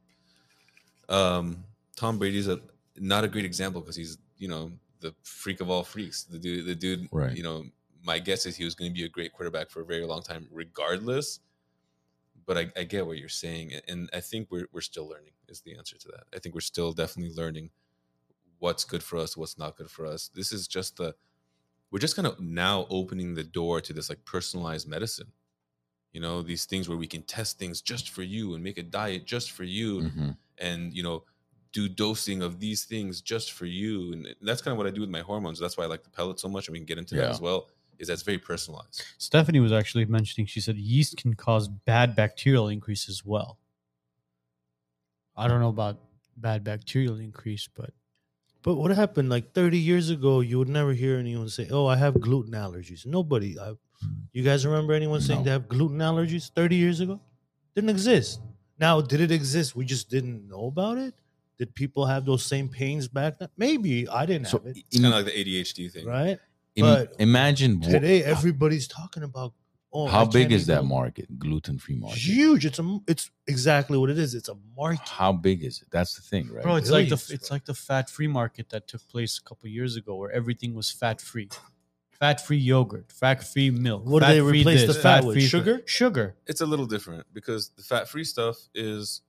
um 1.08 1.62
tom 1.96 2.18
brady's 2.18 2.48
a 2.48 2.58
not 2.96 3.22
a 3.24 3.28
great 3.28 3.44
example 3.44 3.80
because 3.80 3.96
he's 3.96 4.18
you 4.38 4.48
know 4.48 4.72
the 5.00 5.14
freak 5.22 5.60
of 5.60 5.68
all 5.70 5.84
freaks 5.84 6.24
the 6.24 6.38
dude 6.38 6.64
the 6.66 6.74
dude 6.74 7.08
Right. 7.12 7.36
you 7.36 7.42
know 7.42 7.64
my 8.02 8.18
guess 8.18 8.46
is 8.46 8.56
he 8.56 8.64
was 8.64 8.74
going 8.74 8.90
to 8.90 8.94
be 8.94 9.04
a 9.04 9.08
great 9.08 9.32
quarterback 9.32 9.70
for 9.70 9.80
a 9.82 9.86
very 9.86 10.04
long 10.06 10.22
time 10.22 10.48
regardless 10.50 11.40
but 12.46 12.58
I, 12.58 12.72
I 12.76 12.84
get 12.84 13.06
what 13.06 13.18
you're 13.18 13.28
saying, 13.28 13.72
and 13.88 14.10
I 14.12 14.20
think 14.20 14.48
we're 14.50 14.66
we're 14.72 14.80
still 14.80 15.08
learning. 15.08 15.32
Is 15.48 15.60
the 15.60 15.76
answer 15.76 15.96
to 15.98 16.08
that? 16.08 16.24
I 16.34 16.38
think 16.38 16.54
we're 16.54 16.60
still 16.60 16.92
definitely 16.92 17.34
learning 17.34 17.70
what's 18.58 18.84
good 18.84 19.02
for 19.02 19.18
us, 19.18 19.36
what's 19.36 19.58
not 19.58 19.76
good 19.76 19.90
for 19.90 20.06
us. 20.06 20.30
This 20.34 20.52
is 20.52 20.68
just 20.68 20.96
the 20.96 21.14
we're 21.90 22.00
just 22.00 22.16
kind 22.16 22.28
of 22.28 22.40
now 22.40 22.86
opening 22.90 23.34
the 23.34 23.44
door 23.44 23.80
to 23.82 23.92
this 23.92 24.08
like 24.10 24.24
personalized 24.24 24.88
medicine. 24.88 25.32
You 26.12 26.20
know, 26.20 26.42
these 26.42 26.66
things 26.66 26.88
where 26.88 26.98
we 26.98 27.06
can 27.08 27.22
test 27.22 27.58
things 27.58 27.82
just 27.82 28.10
for 28.10 28.22
you 28.22 28.54
and 28.54 28.64
make 28.64 28.78
a 28.78 28.82
diet 28.84 29.26
just 29.26 29.52
for 29.52 29.64
you, 29.64 30.02
Mhm. 30.02 30.36
and 30.58 30.94
you 30.94 31.02
know, 31.02 31.24
do 31.72 31.88
dosing 31.88 32.42
of 32.42 32.60
these 32.60 32.84
things 32.84 33.22
just 33.22 33.52
for 33.52 33.66
you. 33.66 34.12
And 34.12 34.36
that's 34.42 34.62
kind 34.62 34.72
of 34.72 34.78
what 34.78 34.86
I 34.86 34.90
do 34.90 35.00
with 35.02 35.10
my 35.10 35.20
hormones. 35.22 35.58
That's 35.58 35.76
why 35.76 35.84
I 35.84 35.88
like 35.88 36.04
the 36.04 36.10
pellet 36.10 36.40
so 36.40 36.48
much, 36.48 36.68
and 36.68 36.72
we 36.72 36.78
can 36.80 36.86
get 36.86 36.98
into 36.98 37.16
that 37.16 37.30
as 37.30 37.40
well. 37.40 37.70
Is 38.02 38.08
that's 38.08 38.22
very 38.22 38.38
personalized. 38.38 39.04
Stephanie 39.16 39.60
was 39.60 39.70
actually 39.72 40.04
mentioning, 40.06 40.44
she 40.46 40.60
said 40.60 40.76
yeast 40.76 41.16
can 41.16 41.34
cause 41.34 41.68
bad 41.68 42.16
bacterial 42.16 42.66
increase 42.68 43.08
as 43.08 43.24
well. 43.24 43.58
I 45.36 45.46
don't 45.46 45.60
know 45.60 45.68
about 45.68 46.00
bad 46.36 46.64
bacterial 46.64 47.18
increase, 47.20 47.68
but 47.72 47.90
But 48.62 48.74
what 48.74 48.90
happened 48.90 49.28
like 49.30 49.52
30 49.54 49.78
years 49.78 50.10
ago? 50.10 50.40
You 50.40 50.58
would 50.58 50.68
never 50.68 50.92
hear 50.92 51.16
anyone 51.16 51.48
say, 51.48 51.68
"Oh, 51.70 51.86
I 51.86 51.96
have 51.96 52.20
gluten 52.20 52.54
allergies." 52.54 53.06
Nobody. 53.06 53.58
I, 53.58 53.74
you 54.32 54.42
guys 54.42 54.66
remember 54.66 54.94
anyone 54.94 55.20
saying 55.20 55.40
No. 55.40 55.44
they 55.44 55.50
have 55.50 55.68
gluten 55.68 55.98
allergies 55.98 56.50
30 56.50 56.74
years 56.76 56.98
ago? 57.00 57.20
Didn't 57.76 57.90
exist. 57.90 58.40
Now, 58.78 59.00
did 59.00 59.20
it 59.20 59.30
exist? 59.30 59.76
We 59.76 59.84
just 59.84 60.10
didn't 60.10 60.48
know 60.48 60.66
about 60.66 60.98
it. 60.98 61.14
Did 61.58 61.72
people 61.74 62.06
have 62.06 62.24
those 62.24 62.44
same 62.44 62.68
pains 62.68 63.06
back 63.06 63.38
then? 63.38 63.48
Maybe 63.56 64.08
I 64.08 64.26
didn't 64.26 64.48
So 64.48 64.58
have 64.58 64.66
it. 64.66 64.78
It's 64.90 64.98
kind 65.00 65.14
of 65.14 65.24
like 65.24 65.26
the 65.32 65.38
ADHD 65.38 65.90
thing, 65.92 66.06
Right 66.06 66.38
im- 66.76 66.84
but 66.84 67.14
imagine 67.18 67.80
wha- 67.80 67.88
today, 67.90 68.22
everybody's 68.24 68.86
talking 68.88 69.22
about. 69.22 69.52
Oh, 69.94 70.06
how 70.06 70.24
big 70.24 70.52
is 70.52 70.66
that 70.68 70.86
market, 70.86 71.38
gluten 71.38 71.78
free 71.78 71.96
market? 71.96 72.16
Huge. 72.18 72.64
It's 72.64 72.78
a. 72.78 72.98
It's 73.06 73.30
exactly 73.46 73.98
what 73.98 74.08
it 74.08 74.16
is. 74.18 74.34
It's 74.34 74.48
a 74.48 74.54
market. 74.74 75.06
How 75.06 75.32
big 75.32 75.62
is 75.62 75.82
it? 75.82 75.88
That's 75.90 76.14
the 76.14 76.22
thing, 76.22 76.48
right? 76.50 76.62
bro, 76.62 76.76
it's 76.76 76.90
like 76.90 77.10
the 77.10 77.16
Billions, 77.16 77.30
it's 77.30 77.48
bro. 77.50 77.54
like 77.56 77.64
the 77.66 77.74
fat 77.74 78.08
free 78.08 78.26
market 78.26 78.70
that 78.70 78.88
took 78.88 79.06
place 79.08 79.38
a 79.38 79.42
couple 79.46 79.68
years 79.68 79.96
ago, 79.96 80.14
where 80.16 80.30
everything 80.30 80.74
was 80.74 80.90
fat 80.90 81.20
free, 81.20 81.50
fat 82.10 82.40
free 82.46 82.56
yogurt, 82.56 83.12
fat 83.12 83.44
free 83.46 83.70
milk. 83.70 84.06
What 84.06 84.20
do 84.22 84.28
they 84.28 84.40
replace 84.40 84.86
this, 84.86 84.96
the 84.96 85.02
fat 85.02 85.24
with? 85.24 85.34
fat-free- 85.36 85.48
Sugar? 85.48 85.82
Sugar. 85.84 86.36
it's 86.46 86.62
a 86.62 86.66
little 86.66 86.86
different 86.86 87.26
because 87.34 87.68
the 87.76 87.82
fat 87.82 88.08
free 88.08 88.24
stuff 88.24 88.56
is 88.74 89.20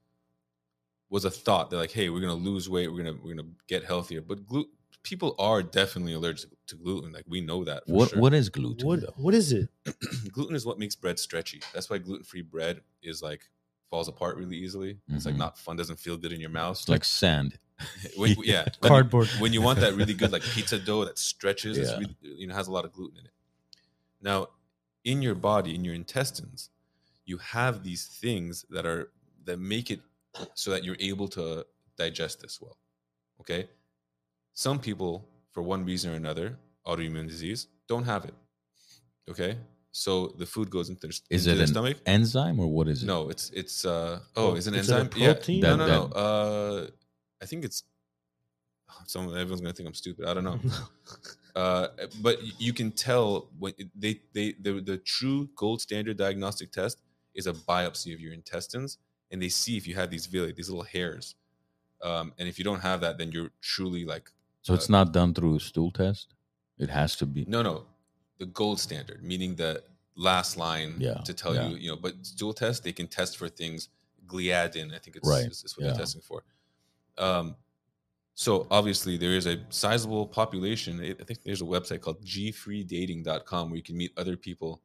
was 1.09 1.25
a 1.25 1.29
thought. 1.29 1.71
They're 1.71 1.79
like, 1.79 1.91
hey, 1.91 2.09
we're 2.09 2.21
gonna 2.21 2.35
lose 2.35 2.69
weight, 2.69 2.87
we're 2.89 3.03
gonna 3.03 3.17
we're 3.21 3.35
gonna 3.35 3.49
get 3.67 3.83
healthier. 3.83 4.21
But 4.21 4.47
gluten 4.47 4.71
people 5.03 5.35
are 5.37 5.61
definitely 5.61 6.13
allergic 6.13 6.49
to 6.67 6.75
gluten. 6.75 7.11
Like 7.11 7.25
we 7.27 7.41
know 7.41 7.63
that. 7.65 7.85
For 7.85 7.91
what 7.93 8.09
sure. 8.09 8.19
what 8.19 8.33
is 8.33 8.49
gluten? 8.49 8.87
What? 8.87 8.99
What 9.17 9.33
is 9.33 9.51
it? 9.51 9.69
gluten 10.31 10.55
is 10.55 10.65
what 10.65 10.79
makes 10.79 10.95
bread 10.95 11.19
stretchy. 11.19 11.61
That's 11.73 11.89
why 11.89 11.97
gluten 11.97 12.23
free 12.23 12.41
bread 12.41 12.81
is 13.01 13.21
like 13.21 13.41
falls 13.89 14.07
apart 14.07 14.37
really 14.37 14.55
easily. 14.57 14.97
It's 15.09 15.25
like 15.25 15.35
Mhm. 15.35 15.39
not 15.39 15.57
fun, 15.59 15.75
doesn't 15.75 15.99
feel 15.99 16.17
good 16.17 16.31
in 16.31 16.39
your 16.41 16.49
mouth. 16.49 16.77
It's 16.79 16.89
like 16.89 17.03
sand. 17.05 17.59
when, 18.17 18.35
yeah, 18.43 18.63
when 18.63 18.73
you- 18.83 18.89
Cardboard. 18.89 19.27
when 19.39 19.51
you 19.53 19.61
want 19.61 19.79
that 19.81 19.93
really 19.95 20.13
good 20.13 20.31
like 20.31 20.41
pizza 20.43 20.79
dough 20.79 21.05
that 21.05 21.17
stretches, 21.19 21.77
it's 21.77 21.89
Yeah. 21.91 21.97
really, 21.99 22.15
you 22.21 22.47
know 22.47 22.55
has 22.55 22.67
a 22.67 22.71
lot 22.71 22.85
of 22.85 22.93
gluten 22.93 23.17
in 23.19 23.25
it. 23.25 23.31
Now, 24.21 24.47
in 25.03 25.21
your 25.21 25.35
body, 25.35 25.75
in 25.75 25.83
your 25.83 25.93
intestines, 25.93 26.69
you 27.25 27.37
have 27.39 27.83
these 27.83 28.05
things 28.07 28.65
that 28.69 28.85
are 28.85 29.11
that 29.43 29.59
make 29.59 29.91
it 29.91 29.99
so 30.55 30.71
that 30.71 30.83
you're 30.85 30.95
able 30.99 31.27
to 31.27 31.65
digest 31.97 32.39
this 32.41 32.59
well. 32.61 32.77
Okay, 33.41 33.67
some 34.53 34.79
people, 34.79 35.27
for 35.51 35.61
one 35.63 35.85
reason 35.85 36.11
or 36.11 36.15
another, 36.15 36.57
autoimmune 36.85 37.27
disease, 37.27 37.67
don't 37.87 38.03
have 38.03 38.25
it. 38.25 38.33
Okay, 39.29 39.57
so 39.91 40.27
the 40.37 40.45
food 40.45 40.69
goes 40.69 40.89
into 40.89 41.01
their, 41.01 41.11
Is 41.29 41.47
into 41.47 41.51
it 41.51 41.55
their 41.55 41.63
an 41.63 41.67
stomach. 41.67 41.97
enzyme 42.05 42.59
or 42.59 42.67
what 42.67 42.87
is 42.87 43.03
it? 43.03 43.05
No, 43.05 43.29
it's 43.29 43.49
it's 43.51 43.85
uh 43.85 44.19
oh, 44.35 44.55
is 44.55 44.67
it 44.67 44.73
an 44.73 44.79
Is 44.79 44.89
it 44.89 44.93
a 44.93 44.99
enzyme? 44.99 45.19
Yeah, 45.21 45.33
protein? 45.33 45.59
no, 45.61 45.77
That- 45.77 45.87
no, 45.87 46.07
no. 46.07 46.13
Uh, 46.13 46.87
I 47.41 47.45
think 47.45 47.63
it's. 47.65 47.83
Some 49.07 49.29
everyone's 49.29 49.61
gonna 49.61 49.73
think 49.73 49.87
I'm 49.87 49.93
stupid. 49.93 50.25
I 50.25 50.33
don't 50.33 50.43
know. 50.43 50.59
uh, 51.55 51.87
but 52.21 52.39
you 52.59 52.73
can 52.73 52.91
tell 52.91 53.49
when 53.59 53.73
they 53.95 54.19
they 54.33 54.53
the 54.59 54.81
the 54.81 54.97
true 54.97 55.49
gold 55.55 55.81
standard 55.81 56.17
diagnostic 56.17 56.71
test 56.71 56.99
is 57.33 57.47
a 57.47 57.53
biopsy 57.53 58.13
of 58.13 58.19
your 58.19 58.33
intestines, 58.33 58.97
and 59.31 59.41
they 59.41 59.49
see 59.49 59.77
if 59.77 59.87
you 59.87 59.95
have 59.95 60.09
these 60.11 60.25
villi, 60.27 60.51
these 60.51 60.69
little 60.69 60.83
hairs. 60.83 61.35
Um, 62.03 62.33
and 62.37 62.47
if 62.49 62.57
you 62.59 62.65
don't 62.65 62.81
have 62.81 62.99
that, 63.01 63.17
then 63.17 63.31
you're 63.31 63.51
truly 63.61 64.03
like 64.05 64.29
So 64.63 64.73
it's 64.73 64.89
not 64.89 65.11
done 65.13 65.33
through 65.33 65.55
a 65.57 65.59
stool 65.59 65.91
test. 65.91 66.33
It 66.79 66.89
has 66.89 67.15
to 67.17 67.25
be. 67.25 67.45
no, 67.47 67.61
no, 67.61 67.85
the 68.39 68.45
gold 68.47 68.79
standard, 68.79 69.23
meaning 69.23 69.55
the 69.55 69.83
last 70.15 70.57
line 70.57 70.95
Yeah, 70.99 71.15
to 71.25 71.33
tell 71.33 71.53
yeah. 71.53 71.67
you, 71.67 71.75
you 71.77 71.89
know. 71.91 71.97
But 71.97 72.13
stool 72.25 72.53
test, 72.53 72.83
they 72.83 72.91
can 72.93 73.07
test 73.07 73.37
for 73.37 73.47
things. 73.47 73.89
Gliadin, 74.25 74.93
I 74.95 74.99
think 74.99 75.17
it's 75.17 75.27
Right, 75.29 75.45
is, 75.45 75.63
is 75.65 75.77
what 75.77 75.83
yeah. 75.85 75.91
they're 75.91 75.99
testing 75.99 76.21
for. 76.21 76.43
Um, 77.17 77.55
so 78.35 78.65
obviously 78.71 79.17
there 79.17 79.31
is 79.39 79.45
a 79.45 79.57
sizable 79.69 80.25
population. 80.25 80.99
I 80.99 81.09
I 81.21 81.23
think 81.25 81.43
there's 81.43 81.61
a 81.61 81.65
website 81.65 82.01
called 82.01 82.19
gfreedating.com 82.25 83.69
where 83.69 83.77
you 83.77 83.83
can 83.83 83.97
meet 83.97 84.11
other 84.17 84.35
people 84.37 84.81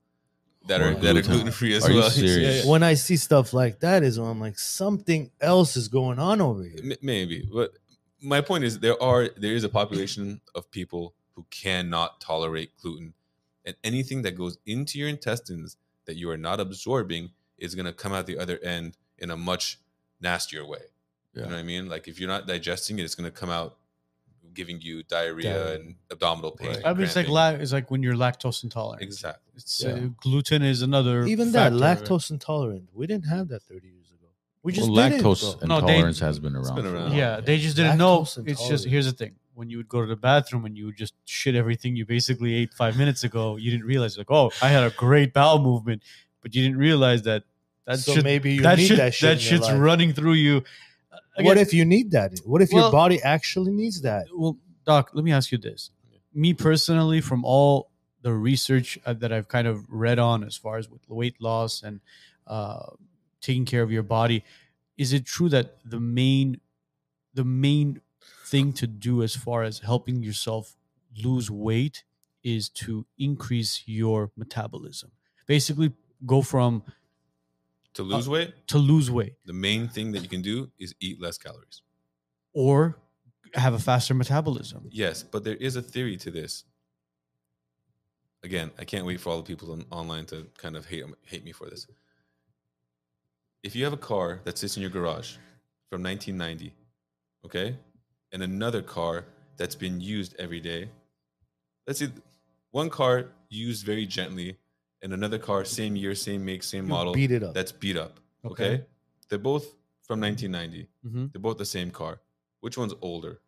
that 0.67 0.81
are 0.81 0.93
Wow. 0.93 1.01
that 1.01 1.17
are 1.17 1.23
Gluten. 1.23 1.33
gluten 1.33 1.53
free 1.53 1.75
as 1.77 1.85
Are 1.87 1.91
you 1.93 1.99
well. 2.01 2.11
serious? 2.27 2.67
when 2.67 2.83
I 2.83 2.95
see 2.95 3.17
stuff 3.17 3.53
like 3.53 3.81
that, 3.81 4.03
is 4.03 4.19
when 4.21 4.29
I'm 4.29 4.41
like, 4.41 4.59
something 4.59 5.31
else 5.41 5.77
is 5.77 5.89
going 5.89 6.19
on 6.19 6.41
over 6.41 6.63
here. 6.65 6.81
M- 6.83 6.99
maybe 7.01 7.49
but 7.51 7.71
my 8.21 8.41
point 8.41 8.65
is 8.65 8.81
there 8.81 9.01
are 9.03 9.29
there 9.37 9.53
is 9.53 9.65
a 9.65 9.69
population 9.69 10.41
of 10.55 10.71
people 10.71 11.15
who 11.35 11.47
cannot 11.51 12.21
tolerate 12.21 12.71
gluten 12.83 13.15
and 13.65 13.77
anything 13.85 14.23
that 14.23 14.33
goes 14.37 14.59
into 14.67 14.99
your 14.99 15.09
intestines 15.09 15.77
that 16.07 16.17
you 16.17 16.29
are 16.31 16.37
not 16.37 16.59
absorbing 16.61 17.31
is 17.59 17.75
going 17.75 17.87
to 17.87 17.93
come 17.93 18.13
out 18.13 18.27
the 18.27 18.39
other 18.39 18.59
end 18.63 18.97
in 19.19 19.31
a 19.31 19.37
much 19.37 19.79
nastier 20.21 20.65
way 20.67 20.81
you 21.35 21.43
know 21.43 21.49
what 21.49 21.57
i 21.57 21.63
mean 21.63 21.89
like 21.89 22.09
if 22.09 22.19
you're 22.19 22.29
not 22.29 22.47
digesting 22.47 22.99
it 22.99 23.03
it's 23.03 23.15
going 23.15 23.31
to 23.31 23.37
come 23.37 23.51
out 23.51 23.77
giving 24.55 24.81
you 24.81 25.03
diarrhea 25.05 25.53
Diarrhea. 25.55 25.75
and 25.77 25.95
abdominal 26.11 26.51
pain 26.51 26.69
Right. 26.69 26.77
and 26.79 26.87
I 26.87 26.93
mean, 26.95 27.03
it's 27.05 27.15
like 27.15 27.29
la- 27.29 27.51
it's 27.51 27.73
like 27.73 27.91
when 27.93 28.03
you're 28.03 28.15
lactose 28.15 28.65
intolerant. 28.65 29.03
exactly 29.03 29.53
It's 29.55 29.83
Yeah. 29.85 29.91
uh, 29.91 30.09
gluten 30.21 30.63
is 30.63 30.83
another 30.83 31.25
Even 31.27 31.53
that 31.53 31.73
lactose 31.73 32.31
intolerant, 32.31 32.89
we 32.93 33.07
didn't 33.07 33.27
have 33.27 33.49
that 33.49 33.63
30 33.63 33.87
years 33.87 33.95
ago. 33.98 33.98
We 34.63 34.73
just 34.73 34.91
well, 34.91 35.09
didn't, 35.09 35.23
lactose 35.25 35.59
bro. 35.61 35.69
No, 35.69 35.81
they- 35.81 35.93
intolerance 35.93 36.19
has 36.21 36.39
been 36.39 36.57
around. 36.57 36.75
been 36.75 36.85
for 36.85 36.91
a 36.91 36.93
around. 36.95 37.09
while. 37.11 37.19
Yeah, 37.19 37.41
they 37.41 37.59
just 37.59 37.77
didn't 37.77 37.99
know. 37.99 38.21
Lactose 38.21 38.49
It's 38.49 38.61
just 38.69 38.85
intolerant. 38.85 38.91
here's 38.91 39.07
the 39.07 39.13
thing: 39.13 39.35
when 39.55 39.71
you 39.71 39.77
would 39.77 39.89
go 39.89 40.01
to 40.01 40.07
the 40.07 40.17
bathroom 40.17 40.65
and 40.65 40.77
you 40.77 40.87
would 40.87 40.97
just 40.97 41.15
shit 41.25 41.55
everything 41.55 41.97
you 41.97 42.05
basically 42.05 42.55
ate 42.55 42.75
five 42.75 42.97
minutes 42.97 43.25
ago, 43.25 43.57
you 43.57 43.71
didn't 43.71 43.87
realize 43.87 44.19
like, 44.19 44.31
oh, 44.31 44.51
I 44.61 44.69
had 44.69 44.85
a 44.85 44.91
great 44.91 45.33
bowel 45.33 45.61
movement, 45.61 46.03
but 46.43 46.55
you 46.55 46.63
didn't 46.63 46.79
realize 46.79 47.23
that 47.23 47.45
that 47.87 47.99
so 48.01 48.15
shit, 48.15 48.25
maybe 48.25 48.53
you 48.55 48.63
that 48.63 48.79
need 48.79 48.87
shit, 48.89 48.97
that 48.99 49.15
shit. 49.15 49.31
in 49.31 49.39
your 49.39 49.41
shit's 49.41 49.69
life. 49.69 49.81
running 49.81 50.13
through 50.13 50.35
you. 50.35 50.63
what 51.41 51.57
if 51.57 51.73
you 51.73 51.85
need 51.85 52.11
that? 52.11 52.39
What 52.45 52.61
if 52.63 52.71
Well- 52.73 52.85
your 52.85 52.93
body 52.93 53.23
actually 53.23 53.73
needs 53.73 54.01
that? 54.03 54.27
Well, 54.35 54.59
Doc, 54.85 55.11
let 55.15 55.25
me 55.25 55.33
ask 55.33 55.53
you 55.53 55.59
this: 55.59 55.91
me 56.35 56.53
personally, 56.53 57.21
from 57.21 57.45
all 57.45 57.91
the 58.23 58.33
research 58.33 58.99
uh, 59.07 59.13
that 59.15 59.33
I've 59.33 59.49
kind 59.49 59.69
of 59.69 59.85
read 59.89 60.19
on 60.19 60.43
as 60.43 60.57
far 60.57 60.77
as 60.79 60.89
with 60.91 61.03
weight 61.09 61.37
loss 61.41 61.83
and 61.83 62.01
uh, 62.47 62.91
taking 63.41 63.65
care 63.65 63.83
of 63.83 63.91
your 63.91 64.03
body, 64.03 64.45
is 64.97 65.13
it 65.13 65.25
true 65.25 65.49
that 65.49 65.79
the 65.85 66.01
main 66.01 66.61
the 67.35 67.45
main 67.45 68.01
thing 68.47 68.73
to 68.73 68.87
do 68.87 69.23
as 69.23 69.37
far 69.37 69.63
as 69.63 69.81
helping 69.81 70.23
yourself 70.23 70.77
lose 71.23 71.51
weight 71.51 72.05
is 72.43 72.69
to 72.69 73.07
increase 73.19 73.83
your 73.87 74.31
metabolism. 74.37 75.11
Basically, 75.47 75.93
go 76.27 76.43
from 76.43 76.83
To 77.95 78.03
lose 78.03 78.29
uh, 78.29 78.31
weight, 78.33 78.55
to 78.69 78.79
lose 78.79 79.11
weight 79.11 79.35
the 79.45 79.53
main 79.53 79.89
thing 79.89 80.13
that 80.13 80.23
you 80.23 80.29
can 80.29 80.43
do 80.43 80.71
is 80.79 80.95
eat 81.01 81.21
less 81.21 81.39
calories. 81.39 81.83
or 82.53 82.97
have 83.55 83.75
a 83.75 83.79
faster 83.79 84.15
metabolism. 84.15 84.89
Yes, 84.91 85.23
but 85.23 85.43
there 85.45 85.57
is 85.57 85.75
a 85.77 85.83
theory 85.83 86.17
to 86.19 86.31
this. 86.31 86.65
Again, 88.43 88.71
I 88.79 88.85
can't 88.85 89.05
wait 89.07 89.21
for 89.21 89.31
all 89.31 89.39
the 89.39 89.43
people 89.45 89.73
on, 89.73 89.85
online 89.91 90.27
to 90.27 90.47
kind 90.59 90.77
of 90.77 90.87
hate 90.87 91.05
hate 91.27 91.45
me 91.45 91.53
for 91.53 91.69
this. 91.69 91.87
If 93.63 93.75
you 93.75 93.85
have 93.85 93.93
a 93.93 93.97
car 93.99 94.41
that 94.45 94.59
sits 94.59 94.77
in 94.77 94.83
your 94.83 94.91
garage 94.91 95.37
from 95.91 96.03
1990, 96.03 96.73
okay, 97.45 97.77
and 98.33 98.43
another 98.43 98.83
car 98.83 99.25
that's 99.57 99.75
been 99.75 100.01
used 100.01 100.37
every 100.39 100.61
day, 100.61 100.91
let's 101.87 101.99
see, 101.99 102.09
one 102.71 102.91
car 102.91 103.27
used 103.49 103.85
very 103.85 104.07
gently, 104.07 104.57
and 105.03 105.13
another 105.13 105.39
car 105.39 105.65
same 105.65 105.97
year, 105.97 106.15
same 106.15 106.45
make, 106.45 106.63
same 106.63 106.85
You 106.85 106.91
model 106.91 107.13
beat 107.15 107.31
it 107.31 107.43
up. 107.43 107.55
that's 107.55 107.73
beat 107.73 107.97
up. 107.97 108.21
Okay, 108.45 108.75
Okay. 108.75 108.85
they're 109.29 109.39
both 109.39 109.65
from 110.03 110.21
1990. 110.21 110.89
hmm 111.03 111.27
They're 111.33 111.41
both 111.41 111.59
the 111.59 111.65
same 111.67 111.91
car. 111.91 112.21
Which 112.61 112.77
one's 112.79 112.95
older? 113.03 113.41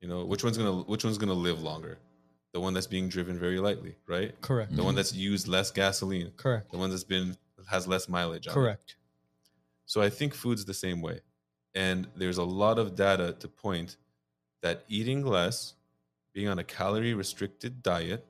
You 0.00 0.08
know, 0.08 0.24
which 0.24 0.42
one's 0.44 0.56
gonna 0.56 0.82
which 0.82 1.04
one's 1.04 1.18
gonna 1.18 1.34
live 1.34 1.60
longer? 1.62 1.98
The 2.52 2.60
one 2.60 2.72
that's 2.74 2.86
being 2.86 3.08
driven 3.08 3.38
very 3.38 3.58
lightly, 3.60 3.96
right? 4.08 4.38
Correct. 4.40 4.74
The 4.74 4.82
one 4.82 4.94
that's 4.94 5.14
used 5.14 5.46
less 5.46 5.70
gasoline. 5.70 6.32
Correct. 6.36 6.72
The 6.72 6.78
one 6.78 6.90
that's 6.90 7.04
been 7.04 7.36
has 7.68 7.86
less 7.86 8.08
mileage 8.08 8.48
on 8.48 8.52
it. 8.52 8.56
Correct. 9.90 10.06
So 10.12 10.14
I 10.14 10.16
think 10.16 10.34
food's 10.34 10.64
the 10.64 10.74
same 10.74 11.02
way. 11.02 11.20
And 11.74 12.06
there's 12.16 12.38
a 12.38 12.44
lot 12.44 12.78
of 12.78 12.94
data 12.94 13.34
to 13.40 13.48
point 13.48 13.96
that 14.62 14.84
eating 14.88 15.24
less, 15.24 15.74
being 16.32 16.48
on 16.48 16.58
a 16.58 16.64
calorie 16.64 17.14
restricted 17.14 17.82
diet, 17.82 18.24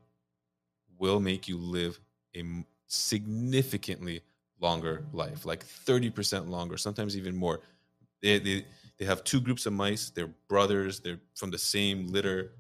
will 0.99 1.21
make 1.21 1.49
you 1.49 1.59
live 1.59 1.99
a 2.37 2.45
significantly 2.87 4.21
longer 4.61 5.05
life, 5.13 5.47
like 5.47 5.65
30% 5.65 6.49
longer, 6.49 6.77
sometimes 6.77 7.17
even 7.17 7.37
more. 7.37 7.61
They, 8.23 8.39
they, 8.39 8.65
they 8.99 9.07
have 9.07 9.25
two 9.25 9.41
groups 9.41 9.65
of 9.65 9.73
mice. 9.73 10.11
They're 10.11 10.31
brothers. 10.49 11.01
They're 11.01 11.21
from 11.35 11.51
the 11.51 11.59
same 11.59 12.07
litter. 12.09 12.53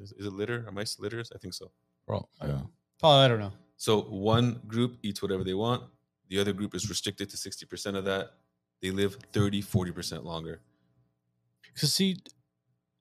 Is, 0.00 0.12
is 0.12 0.26
it 0.26 0.32
litter? 0.32 0.64
Are 0.66 0.72
mice 0.72 1.00
litters? 1.00 1.32
I 1.34 1.38
think 1.38 1.54
so. 1.54 1.72
Bro, 2.06 2.28
yeah. 2.44 2.60
Oh, 3.02 3.10
I 3.10 3.26
don't 3.26 3.40
know. 3.40 3.52
So 3.76 4.02
one 4.02 4.60
group 4.68 4.98
eats 5.02 5.20
whatever 5.20 5.42
they 5.42 5.54
want. 5.54 5.82
The 6.28 6.38
other 6.40 6.52
group 6.52 6.74
is 6.74 6.88
restricted 6.88 7.30
to 7.30 7.36
60% 7.36 7.96
of 7.96 8.04
that. 8.04 8.30
They 8.82 8.90
live 8.90 9.16
30, 9.32 9.62
40% 9.62 10.24
longer. 10.24 10.60
Because 11.72 11.92
see, 11.92 12.16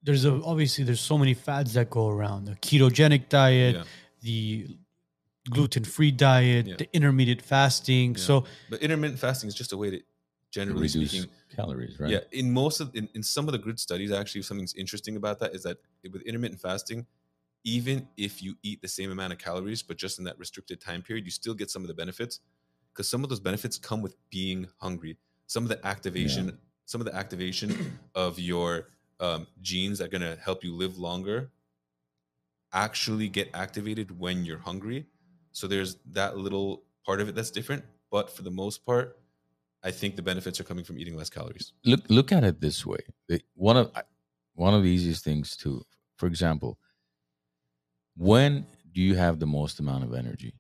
there's 0.04 0.26
a, 0.26 0.34
obviously 0.44 0.84
there's 0.84 1.00
so 1.02 1.18
many 1.18 1.34
fads 1.34 1.74
that 1.74 1.90
go 1.90 2.10
around: 2.10 2.46
the 2.46 2.56
ketogenic 2.56 3.30
diet, 3.30 3.76
Yeah. 3.76 3.84
the 4.22 4.78
gluten-free 5.50 6.12
diet, 6.12 6.68
Yeah. 6.68 6.76
the 6.78 6.88
intermittent 6.94 7.42
fasting. 7.42 8.12
Yeah. 8.16 8.22
So 8.22 8.46
But 8.70 8.82
intermittent 8.82 9.20
fasting 9.20 9.48
is 9.48 9.56
just 9.56 9.72
a 9.74 9.78
way 9.78 9.90
to, 9.92 10.02
generally 10.52 10.84
Reduce 10.84 11.12
speaking, 11.12 11.30
calories, 11.56 12.00
right? 12.00 12.10
yeah. 12.12 12.20
In 12.32 12.52
most 12.52 12.80
of, 12.80 12.96
in, 12.96 13.10
in 13.14 13.22
some 13.24 13.48
of 13.48 13.52
the 13.52 13.58
good 13.58 13.80
studies, 13.80 14.12
actually, 14.12 14.42
something's 14.44 14.74
interesting 14.74 15.16
about 15.18 15.40
that 15.40 15.54
is 15.54 15.64
that 15.64 15.78
with 16.12 16.22
intermittent 16.24 16.62
fasting, 16.62 17.06
even 17.64 18.08
if 18.18 18.42
you 18.42 18.56
eat 18.64 18.82
the 18.82 18.88
same 18.88 19.12
amount 19.12 19.34
of 19.34 19.40
calories, 19.40 19.82
but 19.84 19.98
just 19.98 20.18
in 20.20 20.26
that 20.26 20.38
restricted 20.40 20.80
time 20.80 21.02
period, 21.02 21.26
you 21.26 21.32
still 21.32 21.54
get 21.54 21.70
some 21.70 21.82
of 21.82 21.88
the 21.88 21.94
benefits 21.94 22.40
because 22.96 23.10
some 23.10 23.24
of 23.24 23.30
those 23.30 23.42
benefits 23.42 23.78
come 23.78 24.02
with 24.02 24.16
being 24.30 24.68
hungry. 24.78 25.18
Some 25.48 25.64
of 25.64 25.70
the 25.70 25.86
activation, 25.86 26.58
some 26.86 27.02
of 27.02 27.06
the 27.06 27.14
activation 27.14 28.00
of 28.16 28.40
your 28.40 28.88
um, 29.20 29.48
genes 29.62 30.00
that 30.00 30.06
are 30.06 30.20
going 30.20 30.22
to 30.22 30.42
help 30.42 30.64
you 30.64 30.74
live 30.74 30.98
longer 30.98 31.52
actually 32.74 33.28
get 33.28 33.50
activated 33.54 34.18
when 34.18 34.46
you're 34.46 34.58
hungry. 34.58 35.06
So 35.52 35.68
there's 35.68 35.98
that 36.12 36.38
little 36.38 36.84
part 37.06 37.22
of 37.22 37.30
it 37.30 37.36
that's 37.36 37.52
different. 37.52 37.84
But 38.12 38.30
for 38.30 38.44
the 38.44 38.52
most 38.52 38.86
part, 38.86 39.18
I 39.84 39.92
think 39.92 40.16
the 40.16 40.22
benefits 40.22 40.60
are 40.60 40.64
coming 40.64 40.84
from 40.84 40.98
eating 40.98 41.16
less 41.16 41.30
calories. 41.30 41.74
look 41.86 42.02
look 42.10 42.32
at 42.32 42.44
it 42.44 42.60
this 42.60 42.86
way 42.86 42.98
one 43.54 43.78
of 43.78 43.92
one 44.56 44.74
of 44.74 44.82
the 44.82 44.90
easiest 44.90 45.24
things 45.24 45.56
to 45.58 45.86
for 46.18 46.26
example 46.26 46.80
when 48.18 48.66
do 48.94 49.02
you 49.02 49.14
have 49.16 49.38
the 49.38 49.46
most 49.46 49.80
amount 49.80 50.04
of 50.04 50.14
energy 50.14 50.54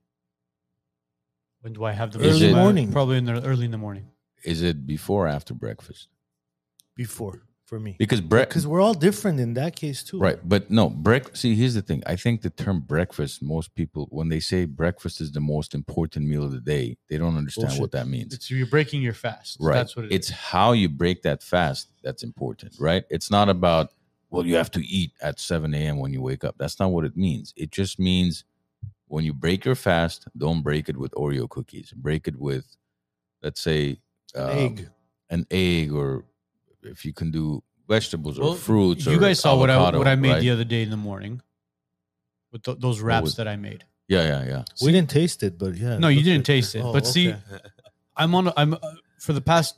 when 1.66 1.74
do 1.74 1.84
I 1.84 1.94
have 1.94 2.12
the 2.12 2.20
Is 2.20 2.34
most- 2.34 2.42
it- 2.44 2.54
morning. 2.54 2.92
Probably 2.92 3.18
in 3.18 3.26
the 3.26 3.42
early 3.44 3.66
in 3.66 3.72
the 3.72 3.78
morning. 3.88 4.06
is 4.44 4.62
it 4.62 4.86
before 4.86 5.26
or 5.26 5.28
after 5.38 5.54
breakfast 5.56 6.08
before 6.96 7.42
for 7.70 7.80
me 7.80 7.96
because 7.98 8.20
because 8.22 8.30
breakfast 8.38 8.66
we're 8.68 8.80
all 8.88 8.94
different 8.94 9.40
in 9.40 9.52
that 9.56 9.76
case 9.76 10.04
too. 10.04 10.20
right 10.20 10.38
but 10.54 10.70
no 10.70 10.86
break 11.08 11.36
see 11.36 11.56
here's 11.56 11.74
the 11.74 11.82
thing 11.90 12.04
i 12.06 12.16
think 12.24 12.36
the 12.44 12.52
term 12.64 12.78
breakfast 12.80 13.42
most 13.42 13.74
people 13.74 14.04
when 14.12 14.28
they 14.30 14.40
say 14.52 14.60
breakfast 14.66 15.16
is 15.20 15.32
the 15.32 15.40
most 15.56 15.74
important 15.74 16.24
meal 16.32 16.44
of 16.44 16.52
the 16.52 16.60
day 16.76 16.86
they 17.10 17.18
don't 17.18 17.36
understand 17.44 17.70
Bullshit. 17.70 17.82
what 17.82 17.92
that 17.98 18.08
means 18.16 18.32
It's 18.36 18.52
you're 18.52 18.68
breaking 18.78 19.02
your 19.02 19.16
fast. 19.26 19.58
right 19.60 19.74
That's 19.80 19.96
what 19.96 20.06
it 20.06 20.12
is. 20.12 20.16
it's 20.18 20.30
how 20.54 20.74
you 20.82 20.88
break 21.04 21.18
that 21.24 21.42
fast 21.42 21.88
that's 22.06 22.22
important 22.22 22.72
right 22.90 23.04
it's 23.10 23.32
not 23.38 23.48
about 23.50 23.86
well 24.30 24.46
you 24.46 24.56
have 24.62 24.70
to 24.78 24.82
eat 25.00 25.12
at 25.28 25.40
7 25.40 25.74
a.m 25.74 25.98
when 25.98 26.12
you 26.14 26.22
wake 26.22 26.44
up 26.48 26.54
that's 26.62 26.78
not 26.80 26.90
what 26.92 27.04
it 27.10 27.16
means 27.18 27.46
it 27.64 27.72
just 27.72 27.98
means 27.98 28.44
when 29.08 29.24
you 29.24 29.34
break 29.34 29.66
your 29.66 29.76
fast 29.76 30.28
don't 30.38 30.62
break 30.62 30.90
it 30.90 30.98
with 30.98 31.12
oreo 31.14 31.48
cookies 31.50 31.92
break 31.96 32.28
it 32.28 32.36
with 32.40 32.66
let's 33.44 33.62
say 33.62 33.98
An 34.34 34.42
um, 34.44 34.58
egg. 34.58 34.90
an 35.30 35.46
egg 35.52 35.92
or 35.94 36.26
if 36.84 37.06
you 37.06 37.14
can 37.14 37.32
do 37.32 37.64
vegetables 37.88 38.40
Well, 38.40 38.50
or 38.50 38.56
fruits 38.56 39.06
You 39.06 39.18
or 39.18 39.20
guys 39.20 39.40
saw 39.40 39.56
what 39.58 39.70
I 39.70 39.78
what 39.98 40.08
I 40.08 40.16
made 40.16 40.32
right? 40.32 40.42
the 40.42 40.50
other 40.52 40.64
day 40.64 40.82
in 40.84 40.90
the 40.90 40.98
morning 40.98 41.42
with 42.52 42.64
th- 42.64 42.80
those 42.80 43.00
wraps 43.02 43.24
was- 43.26 43.36
that 43.36 43.48
I 43.48 43.56
made. 43.56 43.84
yeah 44.08 44.24
yeah 44.32 44.44
yeah 44.46 44.64
we 44.82 44.92
didn't 44.92 45.10
taste 45.10 45.44
it, 45.44 45.58
but 45.58 45.76
yeah. 45.76 45.98
No, 45.98 46.08
you 46.08 46.22
didn't 46.24 46.40
like- 46.40 46.46
taste 46.56 46.76
it. 46.76 46.82
Oh, 46.84 46.94
but 46.94 47.06
see. 47.06 47.34
I'm 48.18 48.34
on. 48.36 48.48
a- 48.48 48.54
I'm 48.56 48.74
uh, 48.76 48.80
for 49.20 49.34
the 49.34 49.42
past, 49.42 49.76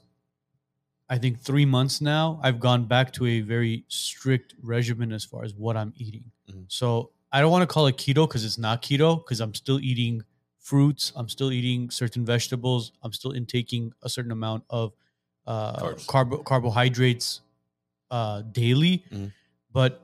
I 1.10 1.18
think 1.18 1.40
three 1.40 1.66
months 1.66 2.02
now. 2.02 2.40
I've 2.44 2.60
gone 2.60 2.86
back 2.86 3.14
to 3.14 3.26
a 3.26 3.42
very 3.42 3.84
strict 3.88 4.54
regimen 4.62 5.12
as 5.12 5.24
far 5.26 5.44
as 5.44 5.54
what 5.56 5.76
I'm 5.76 5.94
eating. 5.98 6.26
Mhm. 6.52 6.66
So 6.68 7.12
I 7.32 7.42
don't 7.42 7.52
want 7.52 7.68
to 7.68 7.74
call 7.74 7.88
it 7.88 7.98
keto 7.98 8.28
because 8.28 8.46
it's 8.46 8.58
not 8.58 8.82
keto 8.82 9.24
because 9.24 9.40
I'm 9.42 9.54
still 9.54 9.80
eating 9.80 10.24
fruits. 10.60 11.12
I'm 11.16 11.30
still 11.30 11.52
eating 11.52 11.90
certain 11.90 12.26
vegetables. 12.26 12.92
I'm 13.04 13.14
still 13.14 13.32
intaking 13.32 13.94
a 14.02 14.10
certain 14.10 14.32
amount 14.32 14.64
of 14.70 14.94
uh, 15.46 15.94
carbo- 16.08 16.44
carbohydrates 16.44 17.42
uh, 18.12 18.42
daily, 18.52 19.04
Mhm. 19.12 19.32
but 19.72 20.02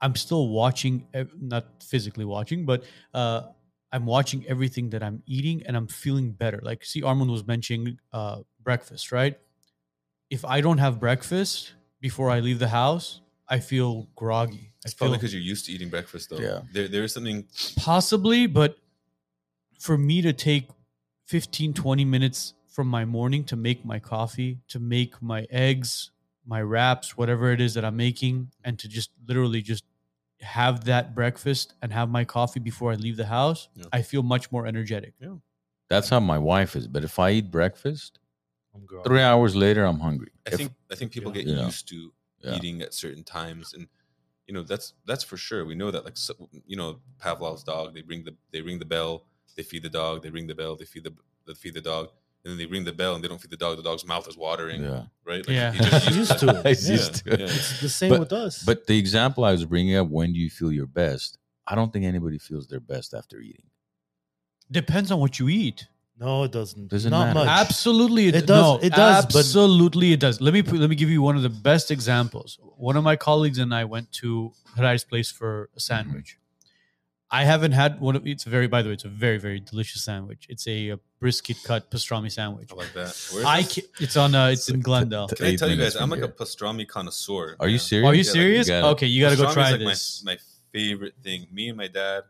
I'm 0.00 0.14
still 0.16 0.48
watching, 0.48 1.06
not 1.38 1.82
physically 1.82 2.24
watching, 2.24 2.64
but 2.64 2.84
uh, 3.12 3.48
I'm 3.92 4.06
watching 4.06 4.46
everything 4.46 4.90
that 4.90 5.02
I'm 5.02 5.22
eating 5.26 5.62
and 5.66 5.76
I'm 5.76 5.88
feeling 5.88 6.32
better. 6.32 6.60
Like, 6.62 6.84
see, 6.84 7.02
Armand 7.02 7.30
was 7.30 7.46
mentioning 7.46 7.98
uh, 8.12 8.40
breakfast, 8.62 9.12
right? 9.12 9.38
If 10.30 10.44
I 10.44 10.60
don't 10.60 10.78
have 10.78 11.00
breakfast 11.00 11.74
before 12.00 12.30
I 12.30 12.40
leave 12.40 12.58
the 12.58 12.68
house, 12.68 13.20
I 13.50 13.58
feel 13.58 14.08
groggy. 14.14 14.72
I 14.72 14.86
It's 14.86 14.94
feel 14.94 14.98
probably 15.08 15.18
because 15.18 15.34
you're 15.34 15.42
used 15.42 15.66
to 15.66 15.72
eating 15.72 15.88
breakfast, 15.90 16.30
though. 16.30 16.38
Yeah. 16.38 16.60
There, 16.72 16.88
there 16.88 17.02
is 17.04 17.12
something. 17.12 17.46
possibly, 17.76 18.46
but 18.46 18.78
for 19.78 19.98
me 19.98 20.22
to 20.22 20.32
take 20.32 20.68
15, 21.26 21.74
20 21.74 22.04
minutes 22.04 22.54
from 22.68 22.86
my 22.86 23.04
morning 23.04 23.44
to 23.44 23.56
make 23.56 23.84
my 23.84 23.98
coffee, 23.98 24.58
to 24.68 24.78
make 24.78 25.20
my 25.20 25.46
eggs, 25.50 26.10
my 26.46 26.62
wraps, 26.62 27.16
whatever 27.16 27.52
it 27.52 27.60
is 27.60 27.74
that 27.74 27.84
I'm 27.84 27.96
making, 27.96 28.50
and 28.64 28.78
to 28.78 28.88
just 28.88 29.10
literally 29.26 29.60
just 29.62 29.84
have 30.40 30.84
that 30.84 31.14
breakfast 31.14 31.74
and 31.82 31.92
have 31.92 32.08
my 32.08 32.24
coffee 32.24 32.60
before 32.60 32.92
I 32.92 32.94
leave 32.94 33.16
the 33.16 33.26
house, 33.26 33.68
Yeah. 33.74 33.84
I 33.92 34.02
feel 34.02 34.22
much 34.22 34.50
more 34.52 34.66
energetic. 34.66 35.14
Yeah. 35.20 35.36
that's 35.88 36.08
how 36.08 36.20
my 36.20 36.38
wife 36.38 36.76
is 36.76 36.86
but 36.86 37.02
if 37.02 37.18
i 37.18 37.28
eat 37.32 37.50
breakfast 37.50 38.20
I'm 38.72 38.86
three 39.04 39.20
hours 39.30 39.56
later 39.56 39.82
i'm 39.84 39.98
hungry 39.98 40.30
I 40.46 40.50
If- 40.52 40.58
think. 40.58 40.72
I 40.92 40.94
think 40.94 41.10
people 41.10 41.32
Yeah. 41.36 41.42
get 41.42 41.46
Yeah. 41.52 41.64
used 41.66 41.88
to 41.88 42.12
Yeah. 42.42 42.54
eating 42.56 42.80
at 42.82 42.94
certain 42.94 43.22
times, 43.24 43.74
and 43.74 43.86
you 44.46 44.54
know 44.54 44.62
that's 44.62 44.94
that's 45.06 45.24
for 45.24 45.36
sure. 45.36 45.64
We 45.64 45.74
know 45.74 45.90
that. 45.90 46.04
Like 46.04 46.16
so, 46.16 46.34
you 46.66 46.76
know, 46.76 47.00
Pavlov's 47.18 47.62
dog. 47.64 47.94
They 47.94 48.02
ring 48.02 48.24
the 48.24 48.34
they 48.52 48.62
ring 48.62 48.78
the 48.78 48.84
bell. 48.86 49.24
They 49.56 49.62
feed 49.62 49.82
the 49.82 49.90
dog. 49.90 50.22
They 50.22 50.30
ring 50.30 50.46
the 50.46 50.54
bell. 50.54 50.76
They 50.76 50.84
feed 50.86 51.04
the 51.04 51.12
they 51.46 51.54
feed 51.54 51.74
the 51.74 51.80
dog. 51.80 52.08
And 52.42 52.52
then 52.52 52.58
they 52.58 52.64
ring 52.64 52.84
the 52.84 52.92
bell 52.92 53.14
and 53.14 53.22
they 53.22 53.28
don't 53.28 53.38
feed 53.38 53.50
the 53.50 53.56
dog. 53.58 53.76
The 53.76 53.82
dog's 53.82 54.06
mouth 54.06 54.26
is 54.26 54.34
watering. 54.38 54.82
yeah 54.82 55.02
Right. 55.26 55.46
Yeah. 55.46 55.72
he 55.72 55.78
just 55.84 56.10
used 56.22 56.38
to 56.38 56.48
it. 56.60 56.66
He's 56.66 56.88
Yeah, 56.88 56.94
used 56.96 57.14
to 57.26 57.32
it. 57.34 57.40
yeah. 57.40 57.46
It's 57.46 57.80
the 57.82 57.88
same 57.90 58.08
But- 58.12 58.20
with 58.20 58.32
us. 58.32 58.62
But 58.64 58.86
the 58.86 58.96
example 58.98 59.44
I 59.44 59.52
was 59.52 59.66
bringing 59.66 59.94
up, 59.96 60.08
when 60.08 60.32
do 60.32 60.38
you 60.38 60.48
feel 60.48 60.72
your 60.72 60.86
best? 60.86 61.36
I 61.66 61.74
don't 61.74 61.92
think 61.92 62.06
anybody 62.06 62.38
feels 62.38 62.66
their 62.66 62.80
best 62.80 63.12
after 63.12 63.40
eating. 63.40 63.66
Depends 64.70 65.10
on 65.10 65.20
what 65.20 65.38
you 65.38 65.50
eat. 65.50 65.88
No, 66.20 66.44
it 66.44 66.52
doesn't. 66.52 66.88
Doesn't 66.88 67.10
Not 67.10 67.28
matter. 67.34 67.46
much. 67.46 67.48
Absolutely, 67.48 68.26
it, 68.28 68.34
It 68.34 68.46
does- 68.46 68.62
No, 68.62 68.78
it 68.86 68.92
does, 68.92 69.24
but- 69.26 69.36
Absolutely, 69.36 70.12
it 70.12 70.20
does. 70.20 70.40
Let 70.40 70.52
me 70.52 70.62
put- 70.62 70.78
let 70.78 70.90
me 70.90 70.96
give 70.96 71.08
you 71.08 71.22
one 71.22 71.34
of 71.34 71.42
the 71.42 71.48
best 71.48 71.90
examples. 71.90 72.58
One 72.76 72.96
of 72.98 73.04
my 73.04 73.16
colleagues 73.16 73.58
and 73.58 73.74
I 73.74 73.84
went 73.84 74.12
to 74.20 74.52
Harai's 74.76 75.02
place 75.04 75.30
for 75.30 75.70
a 75.74 75.80
sandwich. 75.80 76.36
I 77.32 77.44
haven't 77.44 77.72
had 77.72 78.00
one 78.00 78.16
of. 78.16 78.26
It's 78.26 78.42
very, 78.44 78.66
by 78.66 78.82
the 78.82 78.88
way, 78.88 78.94
it's 78.94 79.04
a 79.04 79.08
very 79.08 79.38
very 79.38 79.60
delicious 79.60 80.02
sandwich. 80.04 80.46
It's 80.48 80.66
a, 80.66 80.90
uh 80.92 80.96
brisket 81.20 81.58
cut 81.64 81.90
pastrami 81.90 82.30
sandwich. 82.32 82.70
I 82.72 82.74
like 82.74 82.92
that. 82.94 83.14
Where 83.30 83.40
is 83.42 83.46
I 83.46 83.62
this? 83.62 83.74
ca- 83.74 83.88
it's 84.00 84.16
on. 84.16 84.34
Uh, 84.34 84.48
it's 84.48 84.68
in 84.68 84.76
Like, 84.76 84.84
Glendale. 84.84 85.28
t- 85.28 85.36
Can 85.36 85.46
I 85.46 85.48
eight 85.50 85.58
tell 85.58 85.68
you 85.70 85.76
minutes 85.76 85.94
guys? 85.94 86.02
I'm 86.02 86.08
from 86.10 86.18
like 86.20 86.28
a 86.30 86.32
here. 86.32 86.46
pastrami 86.46 86.88
connoisseur. 86.88 87.56
Are 87.60 87.68
you 87.68 87.74
Yeah. 87.74 87.78
serious? 87.78 88.08
Are 88.08 88.14
you 88.14 88.22
Yeah, 88.22 88.28
like, 88.28 88.32
serious? 88.34 88.66
you 88.68 88.72
gotta- 88.74 88.86
okay, 88.94 89.06
you 89.06 89.20
got 89.24 89.30
to 89.30 89.36
go 89.36 89.44
Pastrami 89.46 89.52
try 89.54 89.66
is 89.66 89.70
like 89.72 89.80
this. 89.80 90.22
My, 90.24 90.32
my 90.32 90.38
favorite 90.72 91.14
thing. 91.22 91.46
Me 91.52 91.68
and 91.68 91.76
my 91.78 91.86
dad 91.88 92.24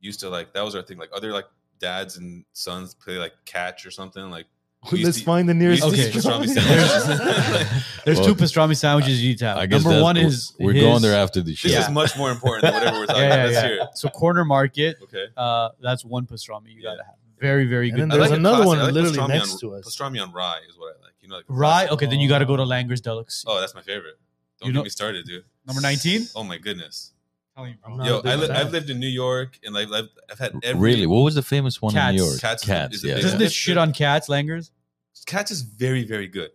used 0.00 0.20
to 0.20 0.28
like 0.28 0.52
that 0.54 0.64
was 0.64 0.74
our 0.74 0.82
thing. 0.82 0.98
Like 0.98 1.10
other 1.14 1.30
like 1.32 1.44
dads 1.82 2.16
and 2.16 2.44
sons 2.54 2.94
play 2.94 3.18
like 3.18 3.32
catch 3.44 3.84
or 3.84 3.90
something. 3.90 4.30
Like 4.30 4.46
Let's 4.92 5.18
to- 5.18 5.24
find 5.24 5.46
the 5.48 5.54
nearest. 5.54 5.82
Okay. 5.84 6.10
pastrami 6.10 6.46
There's, 6.52 6.54
sandwiches. 7.04 7.84
there's 8.04 8.18
Well, 8.18 8.26
two 8.28 8.34
pastrami 8.34 8.76
sandwiches 8.76 9.22
you 9.22 9.28
need 9.30 9.38
to 9.38 9.44
have. 9.46 9.58
I 9.58 9.66
guess 9.66 9.84
Number 9.84 10.00
one 10.02 10.16
is 10.16 10.54
we're 10.58 10.72
his- 10.72 10.82
going 10.82 11.02
there 11.02 11.14
after 11.16 11.42
the 11.42 11.54
show. 11.54 11.68
this 11.68 11.76
Yeah. 11.76 11.84
is 11.84 11.90
much 11.90 12.16
more 12.16 12.30
important 12.30 12.62
than 12.62 12.74
whatever 12.74 12.98
we're 13.00 13.06
talking 13.06 13.22
Yeah, 13.22 13.28
about. 13.34 13.52
yeah, 13.52 13.60
Let's 13.60 13.76
yeah. 13.76 13.86
So 13.94 14.08
corner 14.08 14.44
market, 14.44 14.96
Okay. 15.02 15.26
uh, 15.36 15.68
that's 15.80 16.04
one 16.04 16.26
pastrami 16.26 16.68
you 16.74 16.80
Yeah. 16.82 16.90
gotta 16.92 17.04
have. 17.04 17.14
Very 17.40 17.66
very 17.66 17.88
And 17.90 17.96
good. 17.96 18.02
then 18.02 18.08
There's 18.18 18.30
like 18.30 18.38
another 18.38 18.64
one 18.66 18.78
I 18.78 18.84
like 18.84 18.92
literally 18.94 19.18
pastrami 19.18 19.28
next 19.28 19.52
on, 19.54 19.58
to 19.60 19.74
us. 19.74 19.84
Pastrami 19.96 20.22
on 20.22 20.32
rye 20.32 20.60
is 20.68 20.76
what 20.78 20.96
I 20.96 21.04
like. 21.04 21.14
You 21.20 21.28
know, 21.28 21.36
like 21.36 21.44
Rye. 21.48 21.70
classic- 21.72 21.92
Okay, 21.92 22.06
then 22.06 22.20
you 22.20 22.28
got 22.28 22.38
to 22.38 22.46
go 22.46 22.56
to 22.56 22.62
Langer's 22.64 23.00
Delicacy. 23.00 23.44
Oh, 23.48 23.60
that's 23.60 23.74
my 23.74 23.82
favorite. 23.82 24.14
Don't 24.60 24.68
You 24.68 24.72
get 24.72 24.78
know- 24.78 24.82
me 24.84 24.90
started, 24.90 25.26
dude. 25.26 25.44
Number 25.66 25.80
nineteen. 25.80 26.26
Oh 26.34 26.42
my 26.44 26.58
goodness. 26.58 27.12
I'm 27.56 27.66
Yo, 27.84 27.96
not 27.96 28.08
a 28.08 28.28
I 28.28 28.32
big 28.32 28.40
li- 28.40 28.46
fan. 28.48 28.56
I've 28.56 28.72
lived 28.72 28.90
in 28.90 28.98
New 28.98 29.06
York 29.08 29.58
and 29.64 29.74
like 29.74 29.88
I've, 29.92 30.08
I've 30.30 30.38
had 30.38 30.52
every 30.62 30.80
really? 30.80 31.06
What 31.06 31.20
was 31.20 31.34
the 31.34 31.42
famous 31.42 31.82
one 31.82 31.96
in 31.96 32.16
New 32.16 32.24
York? 32.24 32.40
Katz 32.40 32.62
is- 32.62 32.68
Katz. 32.68 32.96
is 32.96 33.04
a 33.04 33.08
yeah, 33.08 33.14
big- 33.14 33.22
Doesn't 33.24 33.40
yeah. 33.40 33.44
this 33.46 33.52
shit 33.52 33.76
on 33.78 33.92
Katz, 33.92 34.28
Langers? 34.28 34.70
Katz 35.26 35.50
is 35.50 35.62
very, 35.62 36.04
very 36.04 36.26
good. 36.28 36.50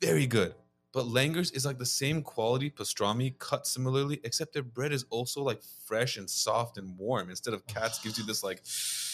Very 0.00 0.26
good. 0.26 0.54
But 0.92 1.06
Langer's 1.06 1.50
is 1.52 1.64
like 1.64 1.78
the 1.78 1.86
same 1.86 2.20
quality 2.22 2.68
pastrami 2.70 3.38
cut 3.38 3.66
similarly, 3.66 4.20
except 4.24 4.52
their 4.52 4.62
bread 4.62 4.92
is 4.92 5.06
also 5.08 5.42
like 5.42 5.62
fresh 5.86 6.16
and 6.18 6.28
soft 6.28 6.76
and 6.76 6.98
warm. 6.98 7.30
Instead 7.30 7.54
of 7.54 7.66
Katz 7.66 7.98
gives 8.00 8.18
you 8.18 8.24
this 8.26 8.42
like 8.44 8.62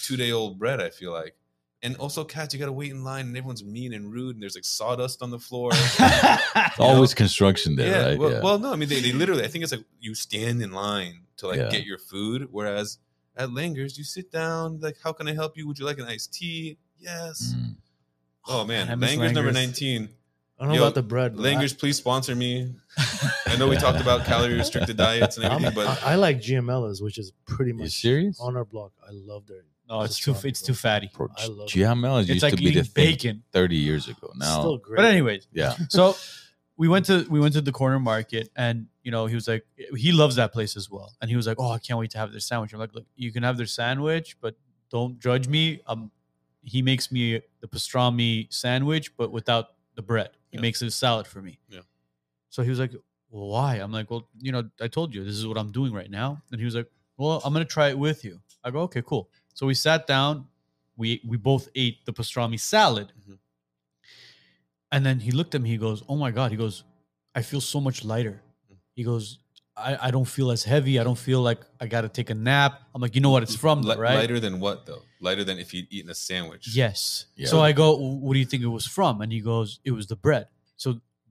two 0.03 0.17
day 0.17 0.33
old 0.33 0.59
bread, 0.59 0.81
I 0.81 0.91
feel 0.91 1.13
like. 1.13 1.37
And 1.83 1.95
also 1.97 2.25
Katz, 2.25 2.53
you 2.55 2.59
gotta 2.61 2.73
wait 2.73 2.91
in 2.91 3.05
line 3.05 3.27
and 3.27 3.37
everyone's 3.37 3.63
mean 3.65 3.93
and 3.95 4.13
rude 4.13 4.35
and 4.35 4.43
there's 4.43 4.57
like 4.57 4.65
sawdust 4.65 5.23
on 5.23 5.31
the 5.31 5.39
floor. 5.39 5.71
it's 5.75 6.79
Always 6.79 7.15
construction 7.15 7.77
there, 7.77 7.87
yeah, 8.03 8.09
right? 8.09 8.19
well, 8.19 8.33
yeah. 8.33 8.41
well, 8.41 8.59
no, 8.59 8.73
I 8.73 8.77
mean 8.77 8.89
they, 8.89 9.01
they 9.01 9.13
literally 9.13 9.45
I 9.45 9.49
think 9.49 9.63
it's 9.63 9.73
like 9.73 9.85
you 10.01 10.15
stand 10.15 10.61
in 10.61 10.73
line 10.73 11.21
to 11.37 11.47
like 11.47 11.59
Yeah. 11.59 11.69
get 11.71 11.85
your 11.85 11.99
food, 11.99 12.49
whereas 12.51 12.99
at 13.37 13.51
Langer's 13.51 13.97
you 13.97 14.03
sit 14.05 14.33
down, 14.33 14.81
like 14.81 14.97
how 15.05 15.13
can 15.13 15.29
I 15.29 15.35
help 15.35 15.57
you? 15.57 15.69
Would 15.69 15.79
you 15.79 15.85
like 15.87 15.99
an 15.99 16.07
iced 16.07 16.35
tea? 16.35 16.79
Yes. 16.99 17.55
Mm. 17.57 17.77
Oh 18.49 18.65
man, 18.65 18.91
I 18.91 18.97
miss 18.97 19.11
Langer's 19.15 19.33
number 19.33 19.53
19. 19.53 20.09
I 20.59 20.65
don't 20.65 20.71
know 20.71 20.75
Yo, 20.75 20.83
about 20.83 20.97
the 20.97 21.03
bread. 21.05 21.37
but 21.37 21.43
Langer's, 21.45 21.73
please 21.73 21.97
sponsor 21.97 22.35
me. 22.35 22.75
I 23.47 23.55
know 23.57 23.69
we 23.69 23.77
talked 23.77 24.01
about 24.01 24.25
calorie 24.25 24.55
restricted 24.55 24.97
diets 25.07 25.37
and 25.37 25.47
I, 25.47 25.51
I'm- 25.51 25.65
everything, 25.65 25.87
but 25.87 26.03
I, 26.03 26.13
I 26.13 26.15
like 26.17 26.39
GML's, 26.41 27.01
which 27.01 27.19
is 27.19 27.31
pretty 27.47 27.71
You 27.71 27.79
much 27.79 27.93
serious? 27.93 28.41
on 28.41 28.57
our 28.57 28.65
block. 28.65 28.91
I 29.07 29.11
love 29.13 29.47
their. 29.47 29.63
No, 29.89 30.03
it's 30.03 30.19
too 30.19 30.35
it's 30.45 30.63
too 30.63 30.75
fatty. 30.75 31.11
Bro, 31.15 31.29
I 31.37 31.47
love 31.47 31.69
it. 31.69 31.71
GML 31.71 32.21
It's 32.21 32.29
used 32.31 32.43
like 32.43 32.53
to 32.53 32.57
be 32.59 32.65
the 32.67 32.71
eating 32.71 32.85
thing 32.85 33.05
bacon. 33.13 33.43
30 33.53 33.77
years 33.77 34.09
ago. 34.09 34.33
Now, 34.37 34.61
Still 34.61 34.79
great. 34.79 34.97
But 34.97 35.05
anyways, 35.07 35.47
yeah. 35.53 35.75
so 35.89 36.15
we 36.77 36.89
went 36.89 37.07
to 37.07 37.27
we 37.31 37.41
went 37.41 37.55
to 37.55 37.61
the 37.61 37.73
corner 37.73 37.99
market 37.99 38.51
and 38.55 38.87
you 39.03 39.11
know 39.11 39.27
he 39.27 39.35
was 39.35 39.49
like 39.49 39.65
he 39.97 40.13
loves 40.13 40.37
that 40.37 40.53
place 40.53 40.77
as 40.77 40.89
well 40.91 41.13
and 41.21 41.29
he 41.29 41.35
was 41.37 41.45
like 41.47 41.57
oh 41.59 41.73
i 41.73 41.79
can't 41.79 41.99
wait 41.99 42.09
to 42.13 42.19
have 42.19 42.31
their 42.31 42.39
sandwich 42.39 42.73
i'm 42.73 42.79
like 42.79 42.95
look 42.95 43.05
you 43.17 43.33
can 43.33 43.43
have 43.43 43.57
their 43.57 43.67
sandwich 43.67 44.37
but 44.41 44.55
don't 44.89 45.19
judge 45.19 45.49
me 45.49 45.81
um 45.89 46.13
he 46.63 46.81
makes 46.83 47.11
me 47.11 47.41
the 47.61 47.67
pastrami 47.67 48.47
sandwich 48.53 49.17
but 49.17 49.33
without 49.33 49.71
the 49.97 50.03
bread 50.03 50.31
he 50.53 50.57
Yeah. 50.59 50.61
makes 50.63 50.81
a 50.83 50.91
salad 50.93 51.27
for 51.27 51.43
me 51.43 51.59
Yeah. 51.69 51.81
so 52.49 52.63
he 52.63 52.71
was 52.71 52.79
like 52.79 52.93
well 53.31 53.49
why 53.49 53.77
i'm 53.77 53.91
like 53.91 54.09
well 54.09 54.29
you 54.39 54.53
know 54.53 54.63
i 54.81 54.87
told 54.87 55.13
you 55.15 55.25
this 55.25 55.35
is 55.35 55.49
what 55.49 55.59
i'm 55.59 55.73
doing 55.73 55.93
right 55.93 56.11
now 56.11 56.41
and 56.53 56.61
he 56.61 56.65
was 56.65 56.77
like 56.77 56.87
well 57.17 57.41
i'm 57.45 57.53
gonna 57.53 57.65
try 57.65 57.89
it 57.89 57.99
with 57.99 58.25
you 58.25 58.39
i 58.63 58.71
go 58.71 58.81
okay 58.83 59.03
cool 59.05 59.29
so 59.59 59.67
we 59.71 59.75
sat 59.75 60.01
down 60.15 60.33
we 61.01 61.09
we 61.31 61.37
both 61.51 61.65
ate 61.85 61.97
the 62.07 62.13
pastrami 62.19 62.59
salad 62.75 63.09
Mhm. 63.21 63.39
and 64.93 65.01
then 65.07 65.19
he 65.27 65.31
looked 65.39 65.55
at 65.57 65.61
me. 65.65 65.69
He 65.77 65.81
goes, 65.89 65.99
"Oh 66.09 66.17
my 66.25 66.31
god!" 66.39 66.49
He 66.51 66.57
goes, 66.65 66.77
"I 67.39 67.43
feel 67.51 67.61
so 67.61 67.79
much 67.81 67.99
lighter." 68.13 68.37
Mm. 68.73 68.77
He 68.99 69.03
goes, 69.11 69.25
"I, 69.89 69.91
I 70.07 70.11
don't 70.15 70.31
feel 70.37 70.49
as 70.57 70.63
heavy. 70.65 70.95
I 71.01 71.05
don't 71.09 71.23
feel 71.29 71.41
like 71.51 71.61
I 71.83 71.87
got 71.95 72.03
to 72.07 72.09
take 72.19 72.31
a 72.31 72.35
nap." 72.51 72.73
I'm 72.95 73.03
like, 73.05 73.15
"You 73.17 73.21
know 73.25 73.31
what? 73.35 73.43
It's 73.47 73.55
from, 73.65 73.83
though, 73.83 73.97
right?" 74.09 74.17
lighter 74.23 74.41
than 74.47 74.55
what 74.61 74.79
though? 74.87 75.03
Lighter 75.21 75.45
than 75.49 75.59
if 75.65 75.69
you'd 75.75 75.89
eaten 75.97 76.11
a 76.11 76.15
sandwich. 76.15 76.65
Yes. 76.83 77.27
Yeah. 77.37 77.49
So 77.53 77.57
I 77.69 77.73
go, 77.73 77.87
"What 78.25 78.33
do 78.35 78.39
you 78.45 78.47
think 78.51 78.63
it 78.63 78.73
was 78.79 78.87
from?" 78.87 79.15
And 79.23 79.31
he 79.37 79.41
goes, 79.53 79.69
"It 79.85 79.93
was 79.99 80.07
the 80.13 80.17
bread." 80.27 80.47
So 80.77 80.89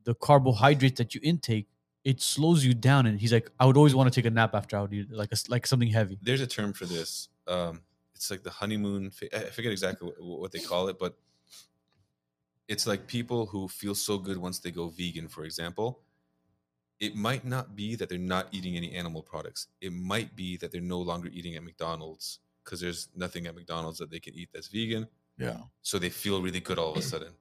the 0.10 0.14
carbohydrate 0.28 0.96
that 1.02 1.10
you 1.16 1.22
intake, 1.24 1.68
it 2.04 2.22
slows 2.22 2.64
you 2.68 2.74
down. 2.74 3.02
And 3.08 3.20
he's 3.20 3.34
like, 3.38 3.48
"I 3.60 3.64
would 3.68 3.78
always 3.82 3.96
want 3.96 4.06
to 4.12 4.16
take 4.18 4.28
a 4.32 4.34
nap 4.42 4.52
after 4.60 4.74
I 4.78 4.82
would 4.84 4.94
eat 4.94 5.12
like 5.12 5.32
a, 5.36 5.38
like 5.50 5.66
something 5.72 5.90
heavy." 6.00 6.18
There's 6.22 6.42
a 6.42 6.48
term 6.58 6.72
for 6.74 6.86
this. 6.86 7.30
Um, 7.48 7.82
it's 8.18 8.32
like 8.32 8.44
the 8.44 8.50
honeymoon. 8.50 9.12
I 9.34 9.40
forget 9.58 9.72
exactly 9.72 10.10
what, 10.10 10.40
what 10.42 10.52
they 10.52 10.60
call 10.60 10.88
it, 10.90 10.98
but 11.00 11.16
it's 12.68 12.86
like 12.88 13.08
people 13.08 13.46
who 13.46 13.68
feel 13.68 13.96
so 13.96 14.18
good 14.18 14.38
once 14.38 14.60
they 14.60 14.72
go 14.72 14.88
vegan, 14.90 15.28
for 15.28 15.46
example. 15.46 16.02
It 17.00 17.16
might 17.16 17.46
not 17.46 17.76
be 17.76 17.96
that 17.96 18.10
they're 18.10 18.18
not 18.18 18.48
eating 18.52 18.76
any 18.76 18.92
animal 18.94 19.22
products. 19.22 19.68
It 19.82 19.94
might 19.94 20.36
be 20.36 20.58
that 20.58 20.72
they're 20.72 20.82
no 20.82 21.00
longer 21.00 21.30
eating 21.32 21.56
at 21.56 21.64
McDonald's 21.64 22.40
because 22.64 22.82
there's 22.82 23.10
nothing 23.16 23.46
at 23.46 23.54
McDonald's 23.54 24.00
that 24.00 24.10
they 24.10 24.20
can 24.20 24.34
eat 24.34 24.50
that's 24.52 24.68
vegan. 24.68 25.08
Yeah. 25.38 25.58
So 25.84 26.00
they 26.00 26.10
feel 26.10 26.42
really 26.42 26.60
good 26.60 26.80
all 26.80 26.92
of 26.92 26.98
a 26.98 27.02
sudden. 27.04 27.34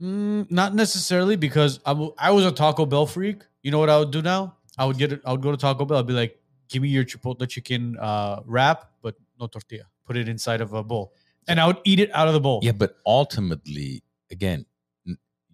Mm, 0.00 0.50
not 0.50 0.74
necessarily 0.74 1.36
because 1.36 1.80
I 1.86 1.90
w- 1.90 2.14
I 2.18 2.30
was 2.30 2.44
a 2.44 2.52
Taco 2.52 2.84
Bell 2.84 3.06
freak. 3.06 3.42
You 3.62 3.70
know 3.70 3.78
what 3.78 3.88
I 3.88 3.98
would 3.98 4.10
do 4.10 4.20
now? 4.20 4.56
I 4.76 4.84
would 4.84 4.98
get 4.98 5.12
it. 5.12 5.22
I 5.24 5.32
would 5.32 5.40
go 5.40 5.50
to 5.50 5.56
Taco 5.56 5.86
Bell. 5.86 5.98
I'd 5.98 6.06
be 6.06 6.12
like, 6.12 6.38
"Give 6.68 6.82
me 6.82 6.88
your 6.88 7.04
chipotle 7.04 7.48
chicken 7.48 7.96
uh, 7.98 8.42
wrap, 8.44 8.92
but 9.02 9.16
no 9.40 9.46
tortilla. 9.46 9.84
Put 10.10 10.16
it 10.16 10.28
inside 10.28 10.60
of 10.60 10.72
a 10.72 10.82
bowl, 10.82 11.12
and 11.46 11.60
I 11.60 11.66
would 11.68 11.80
eat 11.84 12.00
it 12.00 12.10
out 12.12 12.26
of 12.26 12.34
the 12.34 12.40
bowl." 12.40 12.58
Yeah, 12.62 12.72
but 12.72 12.96
ultimately, 13.06 14.02
again, 14.30 14.66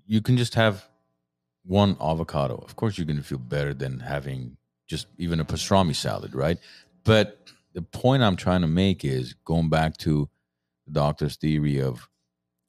you 0.06 0.22
can 0.22 0.38
just 0.38 0.54
have 0.54 0.88
one 1.64 1.96
avocado. 2.00 2.56
Of 2.56 2.76
course, 2.76 2.96
you're 2.96 3.06
going 3.06 3.18
to 3.18 3.28
feel 3.32 3.36
better 3.36 3.74
than 3.74 4.00
having 4.00 4.56
just 4.86 5.08
even 5.18 5.40
a 5.40 5.44
pastrami 5.44 5.94
salad, 5.94 6.34
right? 6.34 6.58
But 7.04 7.50
the 7.74 7.82
point 7.82 8.22
I'm 8.22 8.36
trying 8.36 8.62
to 8.62 8.66
make 8.66 9.04
is 9.04 9.34
going 9.44 9.68
back 9.68 9.98
to 9.98 10.30
the 10.86 10.92
doctor's 10.92 11.36
theory 11.36 11.82
of 11.82 12.08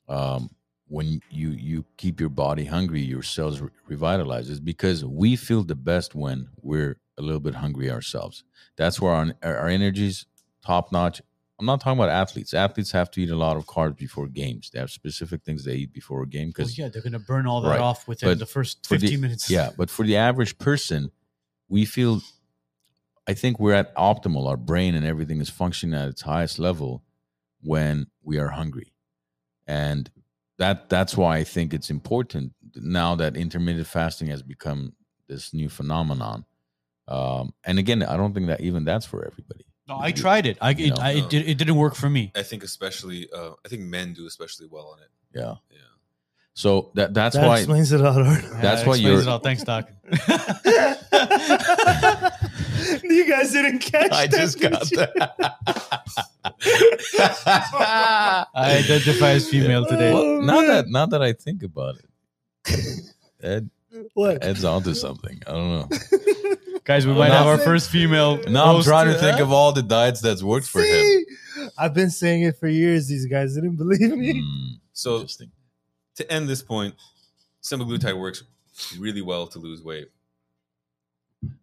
um, 0.10 0.50
when 0.90 1.22
you 1.30 1.52
you 1.52 1.86
keep 1.96 2.20
your 2.20 2.30
body 2.30 2.66
hungry, 2.66 3.02
your 3.02 3.24
cells 3.24 3.62
re- 3.62 3.70
revitalize. 3.88 4.50
Is 4.50 4.60
because 4.60 5.06
we 5.06 5.38
feel 5.38 5.64
the 5.64 5.76
best 5.76 6.16
when 6.16 6.50
we're 6.62 7.00
a 7.18 7.22
little 7.22 7.40
bit 7.40 7.56
hungry 7.56 7.90
ourselves. 7.90 8.44
That's 8.76 9.00
where 9.00 9.14
our 9.14 9.34
our 9.44 9.70
energy's 9.70 10.26
top 10.66 10.92
notch. 10.92 11.22
I'm 11.60 11.66
not 11.66 11.82
talking 11.82 11.98
about 11.98 12.10
athletes. 12.10 12.54
Athletes 12.54 12.92
have 12.92 13.10
to 13.12 13.22
eat 13.22 13.30
a 13.32 13.36
lot 13.36 13.58
of 13.58 13.66
carbs 13.66 13.98
before 13.98 14.28
games. 14.28 14.70
They 14.70 14.80
have 14.80 14.92
specific 14.92 15.44
things 15.44 15.64
they 15.66 15.76
eat 15.76 15.92
before 15.94 16.22
a 16.22 16.28
game 16.28 16.48
Well, 16.50 16.54
because 16.58 16.78
yeah, 16.78 16.88
they're 16.90 17.02
gonna 17.02 17.18
burn 17.20 17.48
all 17.48 17.62
that 17.62 17.70
Right. 17.70 17.80
off 17.80 18.08
within 18.08 18.30
But 18.30 18.40
the 18.40 18.46
first 18.46 18.86
for 18.86 18.96
the- 18.96 19.08
15 19.08 19.22
minutes. 19.22 19.50
yeah, 19.50 19.72
but 19.76 19.90
for 19.90 20.06
the 20.06 20.16
average 20.18 20.58
person, 20.60 21.12
we 21.68 21.86
feel 21.86 22.22
I 23.30 23.34
think 23.34 23.60
we're 23.60 23.74
at 23.74 23.94
optimal. 23.96 24.48
Our 24.48 24.56
brain 24.56 24.96
and 24.96 25.06
everything 25.06 25.42
is 25.42 25.50
functioning 25.50 26.00
at 26.00 26.08
its 26.08 26.22
highest 26.22 26.60
level 26.60 27.04
when 27.62 28.08
we 28.24 28.38
are 28.40 28.48
hungry. 28.50 28.94
And 29.68 30.10
that 30.60 30.88
that's 30.90 31.18
why 31.18 31.38
I 31.38 31.44
think 31.44 31.74
it's 31.74 31.90
important 31.90 32.54
now 32.76 33.16
that 33.16 33.36
intermittent 33.36 33.86
fasting 33.88 34.28
has 34.30 34.44
become 34.44 34.94
this 35.28 35.54
new 35.54 35.68
phenomenon. 35.68 36.46
Um, 37.10 37.54
and 37.66 37.78
again, 37.80 38.02
I 38.02 38.16
don't 38.16 38.34
think 38.34 38.48
that 38.48 38.62
even 38.62 38.86
that's 38.86 39.06
for 39.06 39.26
everybody. 39.26 39.66
No, 39.88 39.98
I 40.00 40.12
tried 40.12 40.46
it. 40.46 40.58
I, 40.60 40.72
it, 40.72 41.00
I 41.00 41.12
it, 41.14 41.30
did, 41.30 41.48
it 41.48 41.58
didn't 41.58 41.78
work 41.78 41.96
for 41.96 42.10
me. 42.10 42.32
I 42.36 42.44
think 42.44 42.64
especially, 42.64 43.30
uh, 43.32 43.52
I 43.66 43.70
think 43.70 43.84
men 43.84 44.14
do 44.14 44.28
especially 44.28 44.68
well 44.70 44.88
on 44.88 45.00
it. 45.00 45.08
Yeah. 45.34 45.56
Yeah. 45.72 45.78
So 46.54 46.92
that 46.96 47.14
that's 47.14 47.36
that 47.36 47.48
why 47.48 47.58
explains 47.60 47.92
it 47.92 48.02
all. 48.02 48.18
Art. 48.18 48.44
Yeah, 48.44 48.62
That's 48.62 48.82
that 48.82 48.88
why 48.88 48.96
you're- 48.96 49.22
it 49.22 49.28
all. 49.28 49.40
Thanks, 49.40 49.64
Doc. 49.64 49.90
you 53.04 53.28
guys 53.30 53.52
didn't 53.52 53.80
catch 53.80 54.12
I 54.12 54.28
that. 54.28 54.38
just 54.38 54.60
did 54.60 54.72
got 54.72 54.92
you? 54.92 54.98
that. 54.98 55.56
I 58.56 58.78
identify 58.84 59.30
as 59.32 59.50
female 59.50 59.86
today. 59.86 60.12
Oh, 60.12 60.38
Well, 60.38 60.42
now 60.42 60.60
man. 60.62 60.68
that 60.68 60.88
now 60.90 61.06
that 61.06 61.22
I 61.22 61.34
think 61.34 61.64
about 61.64 61.96
it, 62.66 63.06
Ed 63.42 63.70
What? 64.14 64.44
Ed's 64.44 64.64
onto 64.66 64.94
something. 64.94 65.42
I 65.48 65.52
don't 65.52 65.70
know. 65.70 65.90
Guys, 66.88 67.06
we 67.06 67.12
might 67.12 67.28
no. 67.28 67.34
have 67.34 67.48
our 67.48 67.58
first 67.58 67.90
female. 67.90 68.42
Now 68.48 68.74
I'm 68.74 68.82
trying 68.82 69.08
to 69.08 69.20
think 69.20 69.42
of 69.42 69.52
all 69.52 69.74
the 69.74 69.82
diets 69.84 70.22
that's 70.22 70.42
worked 70.42 70.68
for 70.68 70.82
him. 70.82 71.26
I've 71.78 71.94
been 71.94 72.10
saying 72.10 72.44
it 72.44 72.56
for 72.58 72.70
years. 72.70 73.10
These 73.10 73.26
guys 73.26 73.56
didn't 73.56 73.76
believe 73.76 74.16
me. 74.18 74.42
Hmm, 74.42 74.76
So 74.94 75.26
to 76.16 76.32
end 76.32 76.48
this 76.48 76.62
point, 76.62 76.96
semaglutide 77.62 78.18
works 78.18 78.44
really 78.98 79.22
well 79.22 79.48
to 79.48 79.60
lose 79.60 79.84
weight. 79.84 80.08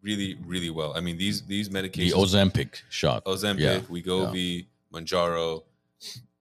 Really, 0.03 0.37
really 0.45 0.69
well. 0.69 0.93
I 0.95 1.01
mean, 1.01 1.17
these 1.17 1.41
these 1.47 1.71
medications. 1.71 2.11
The 2.11 2.39
Ozempic 2.39 2.83
shot. 2.91 3.25
Ozempic, 3.25 3.61
Yeah, 3.61 3.79
Wegovy, 3.81 4.67
Mounjaro, 4.93 5.63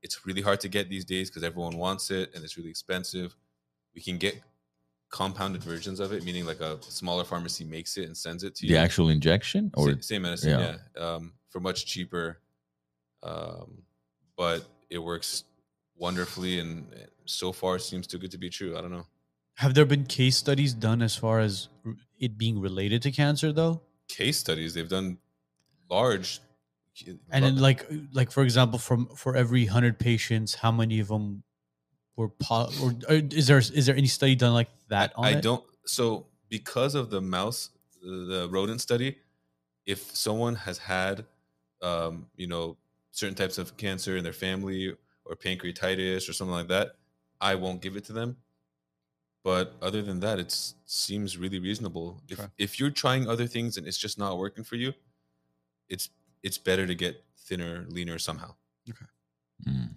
it's 0.01 0.25
really 0.25 0.41
hard 0.41 0.59
to 0.59 0.67
get 0.67 0.89
these 0.89 1.05
days 1.05 1.29
because 1.29 1.43
everyone 1.43 1.77
wants 1.77 2.11
it 2.11 2.35
and 2.35 2.43
it's 2.43 2.57
really 2.57 2.69
expensive. 2.69 3.33
We 3.95 4.01
can 4.01 4.17
get 4.17 4.41
compounded 5.13 5.63
versions 5.63 5.99
of 5.99 6.11
it, 6.11 6.25
meaning 6.25 6.43
like 6.43 6.59
a 6.59 6.81
smaller 6.81 7.23
pharmacy 7.23 7.63
makes 7.63 7.97
it 7.97 8.05
and 8.05 8.17
sends 8.17 8.43
it 8.43 8.55
to 8.55 8.65
you. 8.65 8.73
The 8.73 8.81
actual 8.81 9.09
injection, 9.09 9.71
or 9.77 9.91
Sa- 9.91 9.97
same 10.01 10.23
medicine, 10.23 10.59
yeah. 10.59 10.77
yeah, 10.97 11.01
um, 11.05 11.33
for 11.49 11.59
much 11.59 11.85
cheaper. 11.85 12.39
Um, 13.21 13.83
but 14.35 14.65
it 14.89 14.97
works 14.97 15.43
wonderfully, 15.95 16.59
and 16.59 16.87
so 17.25 17.51
far 17.51 17.75
it 17.75 17.81
seems 17.81 18.07
too 18.07 18.17
good 18.17 18.31
to 18.31 18.39
be 18.39 18.49
true. 18.49 18.75
I 18.75 18.81
don't 18.81 18.91
know. 18.91 19.05
Have 19.57 19.75
there 19.75 19.85
been 19.85 20.05
case 20.05 20.35
studies 20.35 20.73
done 20.73 21.03
as 21.03 21.15
far 21.15 21.39
as 21.39 21.69
it 22.19 22.35
being 22.35 22.59
related 22.59 23.03
to 23.03 23.11
cancer 23.11 23.53
though? 23.53 23.81
Case 24.07 24.39
studies 24.39 24.73
they've 24.73 24.89
done 24.89 25.19
large, 25.91 26.41
And 27.29 27.45
then 27.45 27.57
like 27.57 27.85
like 28.13 28.31
for 28.31 28.41
example, 28.41 28.79
from 28.79 29.05
for 29.15 29.35
every 29.35 29.67
hundred 29.67 29.99
patients, 29.99 30.55
how 30.55 30.71
many 30.71 30.99
of 30.99 31.07
them 31.07 31.43
were 32.15 32.29
po- 32.29 32.69
or, 32.81 32.93
or 33.09 33.15
is 33.31 33.47
there 33.47 33.57
is 33.57 33.85
there 33.85 33.95
any 33.95 34.07
study 34.07 34.35
done 34.35 34.53
like 34.53 34.69
that 34.89 35.13
on 35.15 35.25
I 35.25 35.31
it? 35.31 35.41
don't. 35.41 35.63
So 35.85 36.27
because 36.49 36.95
of 36.95 37.09
the 37.09 37.21
mouse, 37.21 37.69
the, 38.01 38.09
the 38.09 38.49
rodent 38.49 38.81
study, 38.81 39.17
if 39.85 40.15
someone 40.15 40.55
has 40.55 40.77
had, 40.77 41.25
um, 41.81 42.27
you 42.35 42.47
know, 42.47 42.77
certain 43.11 43.35
types 43.35 43.57
of 43.57 43.75
cancer 43.77 44.15
in 44.17 44.23
their 44.23 44.33
family 44.33 44.95
or 45.25 45.35
pancreatitis 45.35 46.29
or 46.29 46.33
something 46.33 46.53
like 46.53 46.67
that, 46.67 46.95
I 47.41 47.55
won't 47.55 47.81
give 47.81 47.95
it 47.97 48.03
to 48.05 48.13
them. 48.13 48.37
But 49.43 49.73
other 49.81 50.01
than 50.01 50.21
that, 50.21 50.39
it 50.39 50.55
seems 50.85 51.37
really 51.37 51.59
reasonable. 51.59 52.21
If 52.29 52.39
Okay. 52.39 52.49
if 52.57 52.79
you're 52.79 52.91
trying 52.91 53.27
other 53.27 53.45
things 53.47 53.77
and 53.77 53.85
it's 53.87 53.97
just 53.97 54.17
not 54.17 54.37
working 54.37 54.63
for 54.63 54.75
you, 54.77 54.93
it's 55.89 56.09
it's 56.43 56.57
better 56.57 56.85
to 56.87 56.95
get 56.95 57.23
thinner, 57.37 57.85
leaner 57.89 58.19
somehow. 58.19 58.55
Mm. 59.67 59.95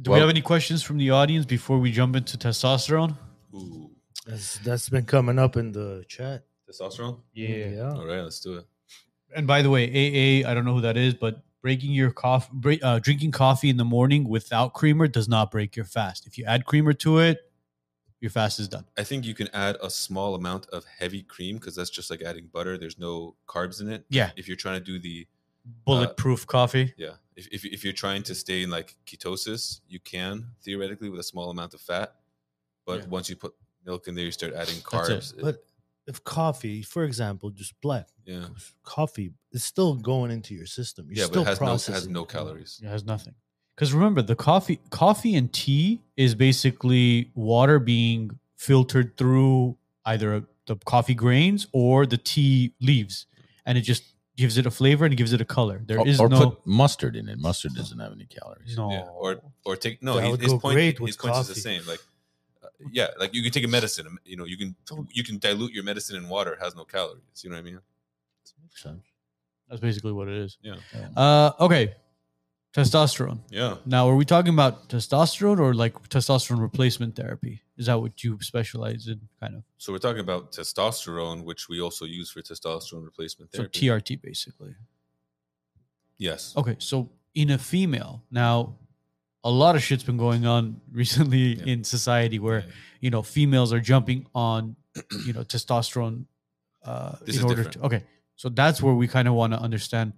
Do 0.00 0.10
Well- 0.10 0.18
we 0.18 0.20
have 0.20 0.30
any 0.30 0.40
questions 0.42 0.82
from 0.82 0.98
the 0.98 1.10
audience 1.10 1.46
before 1.46 1.78
we 1.78 1.92
jump 1.92 2.16
into 2.16 2.36
testosterone? 2.36 3.16
Ooh, 3.54 3.90
That's, 4.26 4.58
that's 4.58 4.88
been 4.88 5.04
coming 5.04 5.38
up 5.38 5.56
in 5.56 5.72
the 5.72 6.04
chat. 6.08 6.44
testosterone. 6.68 7.20
Yeah. 7.32 7.92
All 7.94 8.04
right, 8.06 8.20
let's 8.22 8.40
do 8.40 8.58
it. 8.58 8.66
And 9.34 9.46
by 9.46 9.62
the 9.62 9.70
way, 9.70 9.84
AA, 9.88 10.48
I 10.48 10.54
don't 10.54 10.64
know 10.64 10.74
who 10.74 10.80
that 10.82 10.96
is, 10.96 11.14
but 11.14 11.42
breaking 11.62 11.92
your 11.92 12.10
coffee, 12.10 12.50
break, 12.52 12.82
uh, 12.82 12.98
drinking 12.98 13.30
coffee 13.32 13.68
in 13.70 13.76
the 13.76 13.84
morning 13.84 14.28
without 14.28 14.72
creamer 14.74 15.06
does 15.06 15.28
not 15.28 15.50
break 15.50 15.76
your 15.76 15.84
fast. 15.84 16.26
If 16.26 16.36
you 16.38 16.44
add 16.46 16.64
creamer 16.64 16.92
to 16.94 17.18
it, 17.18 17.38
your 18.20 18.30
fast 18.30 18.58
is 18.60 18.68
done. 18.68 18.84
I 18.98 19.04
think 19.04 19.24
you 19.24 19.34
can 19.34 19.48
add 19.54 19.76
a 19.82 19.88
small 19.90 20.34
amount 20.34 20.66
of 20.70 20.84
heavy 20.84 21.22
cream 21.22 21.56
because 21.56 21.74
that's 21.76 21.90
just 21.90 22.10
like 22.10 22.22
adding 22.22 22.48
butter. 22.52 22.76
There's 22.76 22.98
no 22.98 23.34
carbs 23.48 23.80
in 23.80 23.88
it. 23.88 24.04
Yeah, 24.10 24.30
If 24.36 24.46
you're 24.48 24.56
trying 24.56 24.78
to 24.80 24.84
do 24.84 24.98
the 24.98 25.26
bulletproof 25.86 26.46
coffee. 26.46 26.92
yeah, 26.96 27.14
if, 27.40 27.46
if 27.56 27.64
if 27.76 27.80
you're 27.84 27.98
trying 28.04 28.22
to 28.30 28.34
stay 28.34 28.58
in 28.64 28.70
like 28.78 28.96
ketosis, 29.08 29.80
you 29.92 30.00
can 30.14 30.34
theoretically 30.64 31.08
with 31.12 31.20
a 31.20 31.28
small 31.32 31.48
amount 31.50 31.72
of 31.74 31.80
fat. 31.80 32.08
But 32.86 32.98
Yeah. 33.00 33.06
once 33.16 33.26
you 33.30 33.36
put 33.36 33.52
milk 33.84 34.08
in 34.08 34.14
there, 34.14 34.24
you 34.30 34.32
start 34.40 34.52
adding 34.62 34.80
carbs. 34.92 35.32
It- 35.34 35.42
But 35.46 35.56
if 36.06 36.16
coffee, 36.24 36.82
for 36.82 37.02
example, 37.04 37.50
just 37.50 37.72
black 37.80 38.08
yeah, 38.24 38.48
coffee 38.82 39.32
is 39.52 39.62
still 39.72 39.94
going 39.94 40.30
into 40.36 40.54
your 40.54 40.66
system. 40.66 41.06
You're 41.08 41.18
yeah, 41.18 41.24
but 41.24 41.30
still 41.30 41.42
it 41.42 41.46
has 41.52 41.60
no 41.60 41.74
it 41.74 41.86
has 41.98 42.08
no 42.08 42.24
calories. 42.24 42.80
It 42.82 42.88
has 42.88 43.04
nothing. 43.04 43.34
Because 43.74 43.94
remember, 43.94 44.20
the 44.22 44.36
coffee, 44.36 44.78
coffee 44.90 45.34
and 45.36 45.50
tea 45.52 46.02
is 46.16 46.34
basically 46.34 47.30
water 47.34 47.78
being 47.78 48.38
filtered 48.56 49.16
through 49.16 49.78
either 50.04 50.44
the 50.66 50.76
coffee 50.84 51.14
grains 51.14 51.66
or 51.72 52.04
the 52.06 52.18
tea 52.18 52.74
leaves, 52.80 53.26
and 53.64 53.78
it 53.78 53.82
just 53.82 54.02
gives 54.40 54.56
it 54.60 54.66
a 54.66 54.70
flavor 54.80 55.04
and 55.04 55.16
gives 55.16 55.32
it 55.36 55.40
a 55.40 55.44
color. 55.58 55.82
There 55.86 56.00
or, 56.00 56.08
is 56.08 56.18
or 56.18 56.28
no 56.28 56.38
put 56.40 56.66
mustard 56.66 57.14
in 57.20 57.28
it. 57.28 57.38
Mustard 57.38 57.74
doesn't 57.74 57.98
have 58.04 58.12
any 58.18 58.26
calories. 58.26 58.76
no. 58.76 58.90
Yeah, 58.90 59.22
or 59.24 59.30
or 59.64 59.76
take 59.76 60.02
no. 60.02 60.14
That 60.14 60.22
His, 60.22 60.30
would 60.32 60.40
his 60.40 60.52
go 60.52 60.58
point, 60.58 60.74
great 60.74 60.98
his 60.98 61.00
with 61.00 61.18
point 61.18 61.36
is 61.36 61.48
the 61.48 61.54
same. 61.54 61.82
Like, 61.86 62.02
uh, 62.64 62.68
yeah, 62.98 63.08
like 63.22 63.34
you 63.34 63.42
can 63.44 63.52
take 63.52 63.64
a 63.64 63.68
medicine. 63.68 64.06
um, 64.06 64.18
You 64.24 64.36
know, 64.38 64.46
you 64.52 64.56
can 64.56 64.74
you 65.18 65.22
can 65.28 65.38
dilute 65.38 65.72
your 65.72 65.84
medicine 65.84 66.16
in 66.16 66.28
water. 66.28 66.52
It 66.54 66.60
has 66.66 66.74
no 66.74 66.84
calories. 66.84 67.22
You 67.44 67.50
know 67.50 67.56
what 67.56 67.60
I 67.60 67.70
mean? 67.70 67.80
Makes 68.62 68.82
sense. 68.82 69.04
That's 69.68 69.80
basically 69.80 70.12
what 70.12 70.26
it 70.28 70.36
is. 70.44 70.58
Yeah. 70.62 70.76
Uh, 71.16 71.52
okay. 71.60 71.94
Testosterone. 72.72 73.40
Yeah. 73.50 73.76
Now, 73.84 74.08
are 74.08 74.14
we 74.14 74.24
talking 74.24 74.52
about 74.54 74.88
testosterone 74.88 75.58
or 75.58 75.74
like 75.74 75.94
testosterone 76.08 76.60
replacement 76.60 77.16
therapy? 77.16 77.62
Is 77.76 77.86
that 77.86 78.00
what 78.00 78.22
you 78.22 78.38
specialize 78.42 79.08
in, 79.08 79.20
kind 79.40 79.56
of? 79.56 79.62
So 79.78 79.92
we're 79.92 79.98
talking 79.98 80.20
about 80.20 80.52
testosterone, 80.52 81.42
which 81.44 81.68
we 81.68 81.80
also 81.80 82.04
use 82.04 82.30
for 82.30 82.42
testosterone 82.42 83.04
replacement 83.04 83.50
therapy. 83.50 83.88
So. 83.88 83.94
TRT, 83.98 84.22
basically. 84.22 84.74
yes. 86.18 86.54
Okay, 86.56 86.76
so 86.78 87.10
in 87.34 87.50
a 87.50 87.58
female, 87.58 88.22
now 88.30 88.76
a 89.42 89.50
lot 89.50 89.74
of 89.74 89.82
shit's 89.82 90.04
been 90.04 90.18
going 90.18 90.46
on 90.46 90.80
recently 90.92 91.54
Yeah. 91.56 91.72
in 91.72 91.84
society 91.84 92.38
where 92.38 92.60
Yeah. 92.60 92.72
you 93.00 93.10
know 93.10 93.22
females 93.22 93.72
are 93.72 93.80
jumping 93.80 94.26
on 94.34 94.76
you 95.26 95.32
know 95.32 95.42
testosterone 95.42 96.26
uh, 96.84 97.16
This 97.24 97.36
in 97.36 97.40
is 97.40 97.44
order 97.44 97.56
different. 97.64 97.72
to. 97.74 97.86
Okay, 97.86 98.04
so 98.36 98.48
that's 98.48 98.82
where 98.82 98.94
we 98.94 99.08
kind 99.08 99.26
of 99.28 99.34
want 99.34 99.52
to 99.54 99.58
understand 99.60 100.12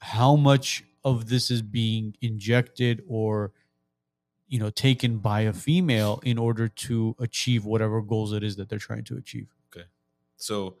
how 0.00 0.36
much 0.36 0.84
of 1.04 1.28
this 1.28 1.50
is 1.50 1.62
being 1.62 2.16
injected 2.20 3.02
or 3.06 3.52
you 4.48 4.58
know 4.58 4.70
taken 4.70 5.18
by 5.18 5.42
a 5.42 5.52
female 5.52 6.20
in 6.24 6.38
order 6.38 6.68
to 6.68 7.16
achieve 7.18 7.64
whatever 7.64 8.00
goals 8.00 8.32
it 8.32 8.42
is 8.42 8.56
that 8.56 8.68
they're 8.68 8.78
trying 8.78 9.04
to 9.04 9.16
achieve. 9.16 9.48
Okay. 9.74 9.86
So 10.36 10.76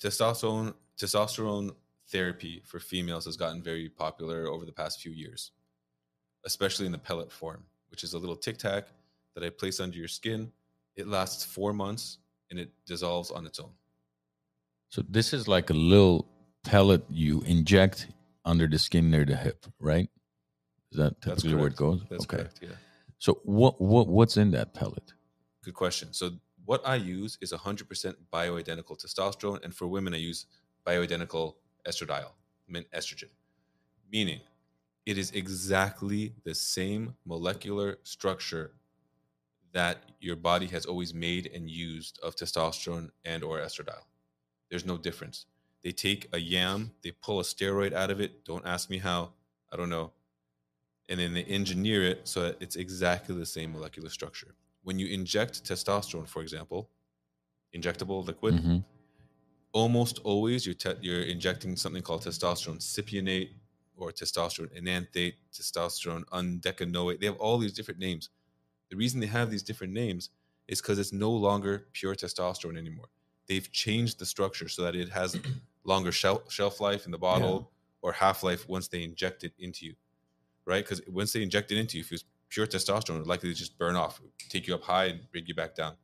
testosterone 0.00 0.74
testosterone 0.98 1.74
therapy 2.08 2.62
for 2.64 2.78
females 2.78 3.24
has 3.24 3.36
gotten 3.36 3.62
very 3.62 3.88
popular 3.88 4.46
over 4.46 4.64
the 4.64 4.72
past 4.72 5.00
few 5.00 5.12
years, 5.12 5.52
especially 6.44 6.86
in 6.86 6.92
the 6.92 6.98
pellet 6.98 7.32
form, 7.32 7.64
which 7.90 8.04
is 8.04 8.14
a 8.14 8.18
little 8.18 8.36
tic 8.36 8.58
tac 8.58 8.88
that 9.34 9.42
I 9.42 9.50
place 9.50 9.80
under 9.80 9.96
your 9.96 10.08
skin. 10.08 10.52
It 10.96 11.08
lasts 11.08 11.44
four 11.44 11.72
months 11.72 12.18
and 12.50 12.58
it 12.60 12.70
dissolves 12.86 13.30
on 13.30 13.46
its 13.46 13.58
own. 13.58 13.70
So 14.90 15.02
this 15.08 15.32
is 15.32 15.48
like 15.48 15.70
a 15.70 15.74
little 15.74 16.28
pellet 16.64 17.02
you 17.08 17.42
inject 17.46 18.08
under 18.44 18.66
the 18.66 18.78
skin 18.78 19.10
near 19.10 19.24
the 19.24 19.36
hip, 19.36 19.66
right? 19.78 20.08
Is 20.90 20.98
that 20.98 21.20
That's 21.22 21.42
typically 21.42 21.54
where 21.54 21.68
it 21.68 21.76
goes? 21.76 22.02
That's 22.10 22.26
correct. 22.26 22.60
Yeah. 22.62 22.70
So 23.18 23.40
what 23.44 23.80
what 23.80 24.08
what's 24.08 24.36
in 24.36 24.50
that 24.50 24.74
pellet? 24.74 25.12
Good 25.64 25.74
question. 25.74 26.12
So 26.12 26.32
what 26.64 26.86
I 26.86 26.96
use 26.96 27.38
is 27.40 27.52
100% 27.52 28.14
bioidentical 28.32 28.96
testosterone, 28.98 29.64
and 29.64 29.74
for 29.74 29.86
women 29.86 30.14
I 30.14 30.18
use 30.18 30.46
bioidentical 30.86 31.54
estradiol, 31.86 32.32
I 32.68 32.72
mean 32.72 32.84
estrogen, 32.94 33.30
meaning 34.10 34.40
it 35.06 35.18
is 35.18 35.30
exactly 35.32 36.34
the 36.44 36.54
same 36.54 37.14
molecular 37.24 37.98
structure 38.04 38.72
that 39.72 39.98
your 40.20 40.36
body 40.36 40.66
has 40.66 40.84
always 40.86 41.14
made 41.14 41.50
and 41.52 41.68
used 41.68 42.18
of 42.22 42.36
testosterone 42.36 43.10
and 43.24 43.42
or 43.42 43.58
estradiol. 43.58 44.04
There's 44.70 44.84
no 44.84 44.98
difference. 44.98 45.46
They 45.84 45.92
take 45.92 46.28
a 46.32 46.38
yam, 46.38 46.92
they 47.02 47.10
pull 47.10 47.40
a 47.40 47.42
steroid 47.42 47.92
out 47.92 48.10
of 48.10 48.20
it. 48.20 48.44
Don't 48.44 48.64
ask 48.66 48.88
me 48.90 48.98
how. 48.98 49.32
I 49.72 49.76
don't 49.76 49.90
know. 49.90 50.12
And 51.08 51.18
then 51.18 51.34
they 51.34 51.44
engineer 51.44 52.04
it 52.04 52.28
so 52.28 52.42
that 52.42 52.56
it's 52.60 52.76
exactly 52.76 53.34
the 53.34 53.46
same 53.46 53.72
molecular 53.72 54.08
structure 54.08 54.54
when 54.82 54.98
you 54.98 55.06
inject 55.06 55.64
testosterone, 55.64 56.26
for 56.26 56.42
example, 56.42 56.90
injectable 57.74 58.24
liquid, 58.26 58.54
Mhm. 58.54 58.84
almost 59.72 60.18
always 60.24 60.66
you're, 60.66 60.74
te- 60.74 60.98
you're 61.00 61.22
injecting 61.22 61.76
something 61.76 62.02
called 62.02 62.22
testosterone 62.22 62.78
cypionate 62.78 63.50
or 63.96 64.10
testosterone 64.12 64.70
enanthate, 64.76 65.34
testosterone 65.52 66.24
undecanoate. 66.26 67.20
They 67.20 67.26
have 67.26 67.36
all 67.36 67.58
these 67.58 67.72
different 67.72 68.00
names. 68.00 68.28
The 68.90 68.96
reason 68.96 69.20
they 69.20 69.26
have 69.28 69.50
these 69.50 69.62
different 69.62 69.92
names 69.92 70.30
is 70.68 70.80
because 70.80 70.98
it's 70.98 71.12
no 71.12 71.30
longer 71.30 71.86
pure 71.92 72.14
testosterone 72.14 72.76
anymore. 72.76 73.08
They've 73.46 73.70
changed 73.72 74.18
the 74.18 74.26
structure 74.26 74.68
so 74.68 74.82
that 74.82 74.94
it 74.94 75.08
has 75.10 75.36
longer 75.84 76.12
shelf, 76.12 76.50
shelf 76.52 76.80
life 76.80 77.06
in 77.06 77.10
the 77.12 77.18
bottle 77.18 77.70
or 78.02 78.12
half 78.12 78.42
life 78.42 78.68
once 78.68 78.88
they 78.88 79.02
inject 79.02 79.44
it 79.44 79.52
into 79.58 79.86
you, 79.86 79.94
right? 80.64 80.84
Because 80.84 81.00
once 81.08 81.32
they 81.32 81.42
inject 81.42 81.70
it 81.72 81.78
into 81.78 81.96
you, 81.98 82.02
if 82.02 82.12
it's 82.12 82.24
pure 82.48 82.66
testosterone, 82.66 83.18
it's 83.20 83.28
likely 83.28 83.48
to 83.48 83.54
just 83.54 83.78
burn 83.78 83.96
off, 83.96 84.20
take 84.48 84.66
you 84.66 84.74
up 84.74 84.82
high 84.82 85.06
and 85.06 85.20
bring 85.30 85.44
you 85.46 85.54
back 85.54 85.74
down. 85.74 85.94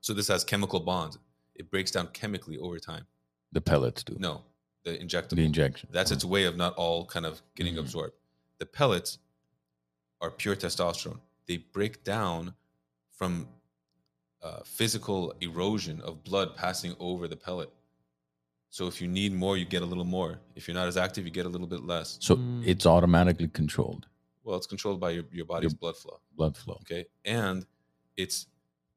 So 0.00 0.14
this 0.14 0.28
has 0.28 0.44
chemical 0.44 0.80
bonds. 0.80 1.18
It 1.54 1.70
breaks 1.70 1.90
down 1.90 2.08
chemically 2.08 2.58
over 2.58 2.78
time. 2.78 3.06
The 3.52 3.60
pellets 3.60 4.02
do. 4.02 4.16
No, 4.18 4.42
the 4.84 4.96
injectable. 4.96 5.36
The 5.36 5.44
injection. 5.44 5.88
That's 5.92 6.10
its 6.10 6.24
way 6.24 6.44
of 6.44 6.56
not 6.56 6.74
all 6.74 7.04
kind 7.04 7.26
of 7.26 7.42
getting 7.54 7.74
Mhm. 7.74 7.80
absorbed. 7.80 8.14
The 8.58 8.66
pellets 8.66 9.18
are 10.20 10.30
pure 10.30 10.56
testosterone. 10.56 11.20
They 11.46 11.58
break 11.58 12.04
down 12.04 12.54
from 13.12 13.48
uh, 14.42 14.62
physical 14.64 15.32
erosion 15.42 16.00
of 16.00 16.24
blood 16.24 16.56
passing 16.56 16.96
over 16.98 17.28
the 17.28 17.36
pellet. 17.36 17.70
So 18.70 18.86
if 18.86 19.00
you 19.02 19.08
need 19.08 19.32
more, 19.32 19.56
you 19.56 19.64
get 19.64 19.82
a 19.82 19.84
little 19.86 20.04
more. 20.04 20.38
If 20.54 20.68
you're 20.68 20.74
not 20.76 20.86
as 20.86 20.96
active, 20.96 21.24
you 21.24 21.30
get 21.32 21.44
a 21.44 21.48
little 21.48 21.66
bit 21.66 21.82
less. 21.82 22.18
So 22.20 22.36
Mm. 22.36 22.66
it's 22.66 22.86
automatically 22.86 23.48
controlled 23.48 24.06
Well, 24.44 24.56
it's 24.56 24.66
controlled 24.66 25.00
by 25.00 25.10
your, 25.10 25.24
your 25.32 25.44
body's 25.44 25.74
blood 25.74 25.96
flow. 25.96 26.20
blood 26.36 26.56
flow. 26.56 26.74
Okay. 26.82 27.04
And 27.24 27.66
it's, 28.16 28.46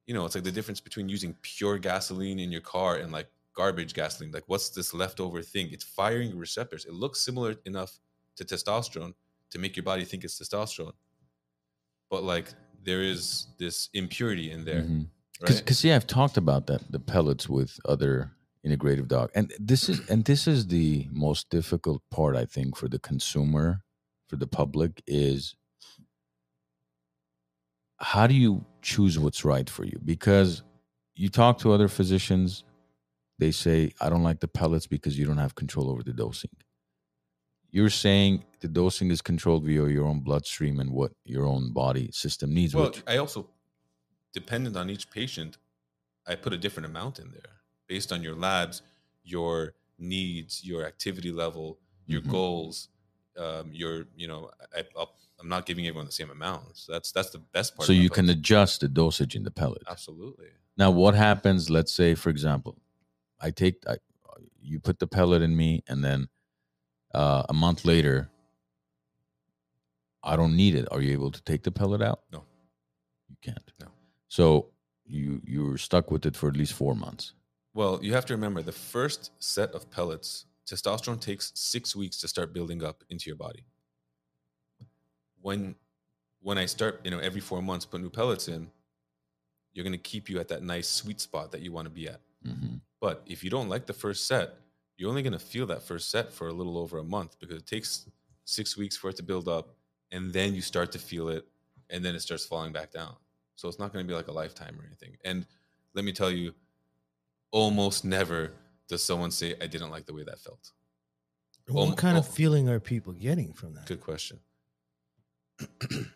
you 0.07 0.13
know, 0.13 0.25
it's 0.25 0.35
like 0.35 0.43
the 0.43 0.51
difference 0.51 0.79
between 0.79 1.09
using 1.09 1.35
pure 1.41 1.77
gasoline 1.79 2.39
in 2.39 2.51
your 2.51 2.61
car 2.61 2.95
and 2.97 3.11
like 3.11 3.27
garbage 3.53 3.93
gasoline. 3.93 4.31
Like, 4.31 4.43
what's 4.47 4.69
this 4.69 4.93
leftover 4.93 5.41
thing? 5.41 5.69
It's 5.71 5.83
firing 5.83 6.37
receptors. 6.37 6.85
It 6.85 6.93
looks 6.93 7.19
similar 7.21 7.55
enough 7.65 7.99
to 8.37 8.45
testosterone 8.45 9.13
to 9.51 9.59
make 9.59 9.75
your 9.75 9.83
body 9.83 10.05
think 10.05 10.23
it's 10.23 10.39
testosterone. 10.39 10.93
But 12.09 12.23
like 12.23 12.53
there 12.83 13.01
is 13.01 13.47
this 13.57 13.89
impurity 13.93 14.51
in 14.51 14.65
there, 14.65 14.83
Mhm. 14.83 15.07
right? 15.41 15.57
because 15.57 15.83
yeah 15.83 15.95
i've 15.95 16.05
talked 16.07 16.37
about 16.37 16.67
that 16.67 16.81
the 16.91 16.99
pellets 16.99 17.47
with 17.49 17.79
other 17.85 18.31
integrative 18.65 19.07
dog. 19.07 19.29
And 19.35 19.53
this 19.59 19.89
is 19.89 20.07
and 20.09 20.23
this 20.25 20.47
is 20.47 20.67
the 20.67 21.07
most 21.11 21.49
difficult 21.49 22.01
part 22.09 22.35
i 22.35 22.45
think 22.45 22.77
for 22.77 22.87
the 22.87 22.99
consumer 22.99 23.81
for 24.29 24.37
the 24.37 24.47
public 24.47 25.03
is 25.05 25.55
how 27.97 28.27
do 28.27 28.33
you 28.33 28.65
choose 28.81 29.17
what's 29.17 29.45
right 29.45 29.69
for 29.69 29.85
you? 29.85 29.97
Because 30.03 30.63
you 31.15 31.29
talk 31.29 31.59
to 31.59 31.71
other 31.71 31.87
physicians 31.87 32.63
they 33.39 33.51
say 33.51 33.91
i 33.99 34.09
don't 34.09 34.23
like 34.23 34.39
the 34.39 34.47
pellets 34.47 34.87
because 34.87 35.17
you 35.17 35.25
don't 35.25 35.37
have 35.37 35.55
control 35.55 35.89
over 35.89 36.03
the 36.03 36.13
dosing. 36.13 36.51
You're 37.71 37.89
saying 37.89 38.45
the 38.59 38.67
dosing 38.67 39.09
is 39.09 39.21
controlled 39.21 39.65
via 39.65 39.87
your 39.87 40.05
own 40.05 40.19
bloodstream 40.19 40.79
and 40.79 40.91
what 40.91 41.11
your 41.25 41.45
own 41.45 41.73
body 41.73 42.09
system 42.11 42.53
needs 42.53 42.75
Well, 42.75 42.93
I 43.07 43.17
also, 43.17 43.49
dependent 44.31 44.77
on 44.77 44.91
each 44.91 45.09
patient, 45.09 45.57
I 46.27 46.35
put 46.35 46.53
a 46.53 46.57
different 46.57 46.85
amount 46.85 47.17
in 47.17 47.31
there 47.31 47.62
based 47.87 48.11
on 48.11 48.21
your 48.23 48.35
labs, 48.35 48.81
your 49.23 49.73
needs, 49.97 50.63
your 50.63 50.85
activity 50.85 51.31
level, 51.31 51.79
your 52.05 52.21
Mhm. 52.21 52.29
goals, 52.31 52.89
um, 53.37 53.71
your 53.71 54.05
you 54.15 54.27
know, 54.27 54.49
I, 54.75 54.83
I'm 55.39 55.49
not 55.49 55.65
giving 55.65 55.85
everyone 55.87 56.05
the 56.05 56.11
same 56.11 56.29
amount. 56.29 56.77
So 56.77 56.91
that's 56.93 57.11
that's 57.11 57.29
the 57.31 57.39
best 57.39 57.75
part. 57.75 57.87
so 57.87 57.93
you 57.93 58.09
can 58.09 58.29
adjust 58.29 58.81
the 58.81 58.87
dosage 58.87 59.35
in 59.35 59.43
the 59.43 59.51
pellet 59.51 59.83
absolutely. 59.87 60.47
Now, 60.77 60.89
what 60.89 61.13
happens? 61.13 61.69
Let's 61.69 61.91
say, 61.93 62.15
for 62.15 62.29
example, 62.29 62.81
I 63.39 63.51
take 63.51 63.83
I, 63.87 63.97
you 64.61 64.79
put 64.79 64.99
the 64.99 65.07
pellet 65.07 65.41
in 65.41 65.55
me, 65.55 65.83
and 65.87 66.03
then 66.03 66.29
uh, 67.13 67.43
a 67.49 67.53
month 67.53 67.85
later, 67.85 68.31
I 70.23 70.35
don't 70.35 70.55
need 70.55 70.75
it. 70.75 70.87
Are 70.91 71.01
you 71.01 71.11
able 71.11 71.31
to 71.31 71.41
take 71.43 71.63
the 71.63 71.71
pellet 71.71 72.01
out? 72.01 72.21
No. 72.31 72.43
you 73.29 73.35
can't. 73.41 73.71
No. 73.79 73.87
So 74.29 74.69
you 75.05 75.41
you're 75.45 75.77
stuck 75.77 76.09
with 76.11 76.25
it 76.25 76.35
for 76.35 76.47
at 76.49 76.55
least 76.57 76.73
four 76.73 76.95
months. 76.95 77.33
Well, 77.73 77.99
you 78.03 78.13
have 78.13 78.25
to 78.27 78.33
remember 78.33 78.61
the 78.61 78.71
first 78.71 79.31
set 79.39 79.71
of 79.71 79.89
pellets, 79.89 80.45
testosterone 80.65 81.19
takes 81.19 81.51
six 81.55 81.95
weeks 81.95 82.17
to 82.21 82.27
start 82.27 82.53
building 82.53 82.83
up 82.83 83.03
into 83.09 83.29
your 83.29 83.35
body. 83.37 83.65
When 85.41 85.75
when 86.41 86.57
I 86.57 86.65
start, 86.65 87.01
you 87.03 87.11
know, 87.11 87.19
every 87.19 87.41
four 87.41 87.61
months 87.61 87.85
put 87.85 88.01
new 88.01 88.09
pellets 88.09 88.47
in, 88.47 88.69
you're 89.73 89.83
gonna 89.83 89.97
keep 89.97 90.29
you 90.29 90.39
at 90.39 90.47
that 90.49 90.63
nice 90.63 90.87
sweet 90.87 91.19
spot 91.19 91.51
that 91.51 91.61
you 91.61 91.71
want 91.71 91.85
to 91.85 91.89
be 91.89 92.07
at. 92.07 92.21
hmm 92.43 92.77
But 93.01 93.23
if 93.25 93.43
you 93.43 93.49
don't 93.49 93.69
like 93.69 93.85
the 93.85 93.93
first 93.93 94.27
set, 94.27 94.55
you're 94.97 95.09
only 95.09 95.23
gonna 95.23 95.39
feel 95.39 95.65
that 95.67 95.83
first 95.83 96.09
set 96.09 96.31
for 96.31 96.47
a 96.47 96.53
little 96.53 96.77
over 96.77 96.99
a 96.99 97.03
month 97.03 97.39
because 97.39 97.57
it 97.57 97.65
takes 97.67 98.09
six 98.45 98.77
weeks 98.77 98.95
for 98.95 99.09
it 99.09 99.17
to 99.17 99.23
build 99.23 99.47
up, 99.47 99.75
and 100.11 100.31
then 100.33 100.53
you 100.53 100.61
start 100.61 100.91
to 100.93 100.99
feel 100.99 101.29
it, 101.29 101.45
and 101.89 102.03
then 102.03 102.15
it 102.15 102.21
starts 102.21 102.45
falling 102.45 102.71
back 102.71 102.91
down. 102.91 103.15
So 103.55 103.67
it's 103.67 103.79
not 103.79 103.91
gonna 103.93 104.05
be 104.05 104.13
like 104.13 104.27
a 104.27 104.31
lifetime 104.33 104.79
or 104.79 104.85
anything. 104.85 105.17
And 105.25 105.45
let 105.93 106.05
me 106.05 106.11
tell 106.11 106.31
you, 106.31 106.53
almost 107.53 108.03
never 108.03 108.51
does 108.89 109.01
someone 109.01 109.31
say, 109.31 109.55
I 109.61 109.67
didn't 109.67 109.91
like 109.91 110.05
the 110.05 110.13
way 110.13 110.23
that 110.23 110.39
felt. 110.39 110.71
What 111.69 111.95
kind 111.95 112.17
of 112.17 112.27
feeling 112.27 112.67
are 112.67 112.81
people 112.81 113.13
getting 113.13 113.53
from 113.53 113.75
that? 113.75 113.85
Good 113.85 114.01
question. 114.01 114.39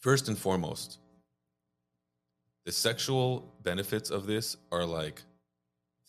First 0.00 0.28
and 0.28 0.36
foremost, 0.36 0.98
the 2.66 2.72
sexual 2.72 3.54
benefits 3.62 4.10
of 4.10 4.26
this 4.26 4.56
are 4.70 4.84
like 4.84 5.22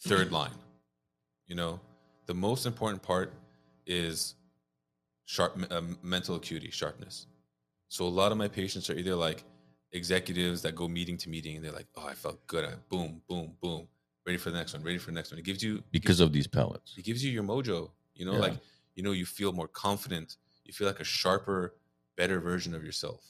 third 0.02 0.32
line. 0.40 0.52
You 1.48 1.56
know, 1.56 1.80
the 2.26 2.34
most 2.34 2.66
important 2.66 3.02
part 3.02 3.32
is 3.86 4.36
sharp 5.26 5.58
um, 5.72 5.98
mental 6.04 6.36
acuity, 6.36 6.72
sharpness. 6.72 7.28
So 7.88 8.06
a 8.06 8.10
lot 8.10 8.32
of 8.32 8.38
my 8.38 8.48
patients 8.48 8.90
are 8.90 8.96
either 8.96 9.16
like 9.16 9.44
executives 9.94 10.62
that 10.64 10.76
go 10.76 10.88
meeting 10.88 11.18
to 11.18 11.30
meeting 11.30 11.56
and 11.56 11.64
they're 11.66 11.72
like, 11.72 11.88
"Oh, 11.96 12.06
I 12.08 12.14
felt 12.14 12.46
good. 12.48 12.66
I, 12.66 12.74
boom, 12.90 13.22
boom, 13.28 13.56
boom. 13.62 13.88
Ready 14.26 14.38
for 14.38 14.50
the 14.52 14.58
next 14.58 14.74
one. 14.74 14.84
Ready 14.84 14.98
for 14.98 15.12
the 15.12 15.16
next 15.16 15.32
one." 15.32 15.40
It 15.40 15.46
gives 15.46 15.62
you 15.64 15.84
Because 15.92 16.20
of 16.20 16.32
these 16.34 16.48
pellets. 16.48 16.96
it 16.98 17.04
gives 17.06 17.24
you 17.24 17.32
your 17.32 17.44
mojo 17.44 17.92
you 18.16 18.26
know 18.26 18.34
Yeah. 18.34 18.40
like 18.48 18.58
you 18.96 19.04
know 19.04 19.12
you 19.12 19.26
feel 19.26 19.52
more 19.54 19.68
confident 19.68 20.38
you 20.66 20.74
feel 20.74 20.88
like 20.88 21.00
a 21.00 21.04
sharper 21.04 21.76
better 22.16 22.40
version 22.40 22.74
of 22.76 22.84
yourself 22.84 23.22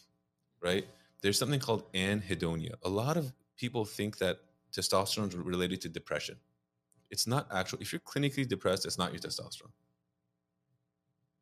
right 0.61 0.85
there's 1.21 1.37
something 1.39 1.59
called 1.67 1.83
anhedonia 1.93 2.73
a 2.83 2.89
lot 2.89 3.15
of 3.15 3.31
people 3.55 3.85
think 3.85 4.17
that 4.17 4.35
testosterone 4.73 5.29
is 5.29 5.35
related 5.35 5.79
to 5.81 5.87
depression 5.87 6.35
it's 7.09 7.25
not 7.25 7.47
actual 7.59 7.79
if 7.81 7.93
you're 7.93 8.01
clinically 8.11 8.45
depressed 8.45 8.85
it's 8.85 8.97
not 8.97 9.13
your 9.13 9.21
testosterone 9.21 9.71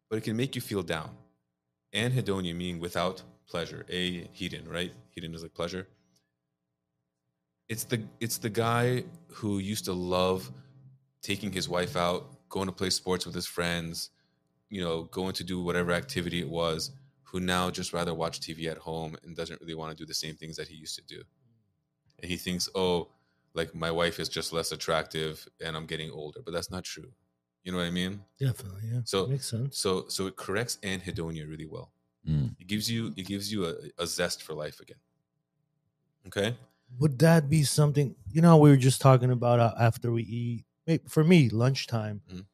but 0.09 0.17
it 0.17 0.23
can 0.23 0.35
make 0.37 0.55
you 0.55 0.61
feel 0.61 0.83
down 0.83 1.09
anhedonia 1.93 2.53
meaning 2.55 2.79
without 2.79 3.23
pleasure 3.51 3.81
a 3.89 4.03
hedon 4.37 4.65
right 4.77 4.93
hedon 5.13 5.33
is 5.35 5.43
like 5.43 5.53
pleasure 5.61 5.85
it's 7.71 7.85
the 7.85 7.99
it's 8.19 8.37
the 8.37 8.49
guy 8.49 9.03
who 9.37 9.59
used 9.59 9.85
to 9.85 9.93
love 9.93 10.51
taking 11.21 11.51
his 11.51 11.69
wife 11.69 11.95
out, 11.95 12.49
going 12.49 12.65
to 12.67 12.71
play 12.71 12.89
sports 12.89 13.25
with 13.25 13.35
his 13.35 13.45
friends, 13.45 14.09
you 14.69 14.81
know, 14.83 15.03
going 15.03 15.33
to 15.33 15.43
do 15.43 15.61
whatever 15.61 15.91
activity 15.91 16.39
it 16.41 16.49
was, 16.49 16.91
who 17.23 17.39
now 17.39 17.69
just 17.69 17.93
rather 17.93 18.13
watch 18.13 18.39
TV 18.39 18.65
at 18.69 18.77
home 18.77 19.15
and 19.23 19.35
doesn't 19.35 19.61
really 19.61 19.75
want 19.75 19.95
to 19.95 19.95
do 19.95 20.05
the 20.05 20.13
same 20.13 20.35
things 20.35 20.57
that 20.57 20.67
he 20.67 20.75
used 20.75 20.95
to 20.95 21.03
do. 21.03 21.21
And 22.19 22.29
he 22.29 22.37
thinks, 22.37 22.67
oh, 22.75 23.09
like 23.53 23.73
my 23.75 23.91
wife 23.91 24.19
is 24.19 24.29
just 24.29 24.51
less 24.53 24.71
attractive 24.71 25.47
and 25.63 25.75
I'm 25.75 25.85
getting 25.85 26.11
older, 26.11 26.41
but 26.43 26.53
that's 26.53 26.71
not 26.71 26.83
true. 26.83 27.11
You 27.63 27.71
know 27.71 27.77
what 27.77 27.87
I 27.87 27.91
mean? 27.91 28.21
Definitely, 28.39 28.89
yeah. 28.91 29.01
So- 29.05 29.27
makes 29.27 29.49
sense. 29.49 29.77
So 29.77 30.05
so 30.09 30.27
it 30.27 30.35
corrects 30.35 30.77
anhedonia 30.83 31.47
really 31.47 31.67
well. 31.67 31.91
Mm. 32.27 32.55
It 32.59 32.67
gives 32.67 32.89
you 32.89 33.13
it 33.17 33.25
gives 33.25 33.51
you 33.51 33.65
a, 33.65 33.73
a 34.03 34.05
zest 34.07 34.43
for 34.43 34.53
life 34.53 34.79
again. 34.79 34.97
Okay? 36.27 36.55
Would 36.99 37.17
that 37.19 37.49
be 37.49 37.63
something? 37.63 38.15
You 38.31 38.41
know, 38.41 38.57
we 38.57 38.69
were 38.69 38.75
just 38.77 39.01
talking 39.01 39.31
about 39.31 39.59
uh, 39.59 39.73
after 39.79 40.11
we 40.11 40.23
eat. 40.23 40.65
may- 40.85 40.99
For 41.07 41.23
me, 41.23 41.49
lunchtime 41.49 42.21
Mhm. 42.31 42.45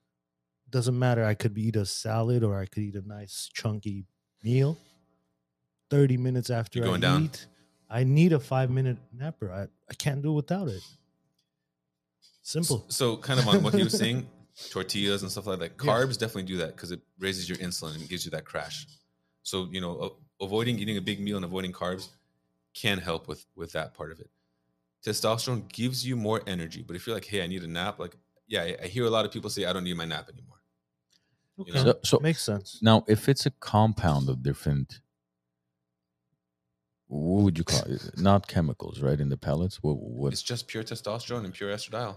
doesn't 0.69 0.97
matter. 0.97 1.23
I 1.25 1.33
could 1.33 1.57
eat 1.57 1.75
a 1.75 1.85
salad 1.85 2.43
or 2.43 2.59
I 2.59 2.65
could 2.65 2.83
eat 2.83 2.95
a 2.95 3.01
nice 3.07 3.49
chunky 3.53 4.05
meal. 4.43 4.77
Thirty 5.89 6.17
minutes 6.17 6.49
after 6.49 6.79
going 6.81 7.03
I 7.03 7.07
down? 7.07 7.23
eat, 7.25 7.47
I 7.89 8.03
need 8.03 8.31
a 8.33 8.39
five 8.39 8.69
minute 8.69 8.97
napper. 9.13 9.51
I, 9.51 9.63
I 9.89 9.93
can't 9.95 10.21
do 10.21 10.31
without 10.33 10.67
it. 10.69 10.83
Simple. 12.41 12.85
So, 12.89 13.15
so 13.15 13.17
kind 13.17 13.39
of 13.39 13.47
on 13.47 13.63
what 13.63 13.73
he 13.73 13.83
was 13.83 13.97
saying, 14.03 14.27
tortillas 14.69 15.21
and 15.23 15.31
stuff 15.31 15.47
like 15.47 15.59
that. 15.59 15.71
Yeah. 15.83 15.91
Carbs 15.91 16.17
definitely 16.17 16.43
do 16.43 16.57
that 16.57 16.75
because 16.75 16.91
it 16.91 17.01
raises 17.19 17.49
your 17.49 17.57
insulin 17.57 17.95
and 17.95 18.07
gives 18.07 18.23
you 18.25 18.31
that 18.31 18.45
crash. 18.45 18.87
So 19.47 19.69
you 19.71 19.79
know, 19.79 19.93
a- 20.05 20.43
avoiding 20.43 20.77
eating 20.77 20.97
a 20.97 21.01
big 21.01 21.21
meal 21.21 21.37
and 21.37 21.45
avoiding 21.45 21.71
carbs 21.71 22.09
can 22.73 22.97
help 22.97 23.29
with 23.29 23.45
with 23.55 23.71
that 23.71 23.93
part 23.93 24.11
of 24.11 24.19
it. 24.19 24.29
Testosterone 25.05 25.71
gives 25.71 26.05
you 26.05 26.17
more 26.17 26.41
energy, 26.45 26.83
but 26.85 26.97
if 26.97 27.07
you're 27.07 27.15
like, 27.15 27.23
hey, 27.23 27.41
I 27.41 27.47
need 27.47 27.63
a 27.63 27.67
nap, 27.67 27.97
like, 27.97 28.17
yeah, 28.47 28.63
I, 28.63 28.75
I 28.83 28.87
hear 28.87 29.05
a 29.05 29.09
lot 29.09 29.23
of 29.23 29.31
people 29.31 29.49
say, 29.49 29.63
I 29.63 29.71
don't 29.71 29.85
need 29.85 29.95
my 29.95 30.03
nap 30.03 30.29
anymore. 30.33 30.57
Okay. 31.59 31.71
know? 31.71 31.93
So, 31.93 31.99
so 32.03 32.19
makes 32.19 32.41
sense. 32.41 32.79
now, 32.81 33.05
if 33.07 33.29
it's 33.29 33.45
a 33.45 33.51
compound 33.51 34.27
of 34.27 34.43
different, 34.43 34.99
what 37.07 37.43
would 37.43 37.57
you 37.57 37.63
call 37.63 37.83
it? 37.83 38.01
Not 38.17 38.47
chemicals, 38.47 38.99
right? 38.99 39.17
In 39.17 39.29
the 39.29 39.37
pellets, 39.37 39.81
what 39.81 39.97
what 39.97 40.33
It's 40.33 40.41
just 40.41 40.67
pure 40.67 40.83
testosterone 40.83 41.45
and 41.45 41.53
pure 41.53 41.73
estradiol. 41.73 42.15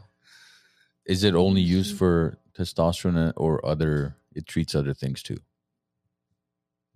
is 1.05 1.23
it 1.23 1.37
only 1.37 1.61
used 1.61 1.95
mm. 1.95 1.99
for 1.99 2.39
testosterone 2.59 3.29
uh, 3.29 3.33
or 3.37 3.65
other? 3.65 4.17
It 4.35 4.47
treats 4.47 4.75
other 4.75 4.95
things 4.95 5.23
too. 5.23 5.39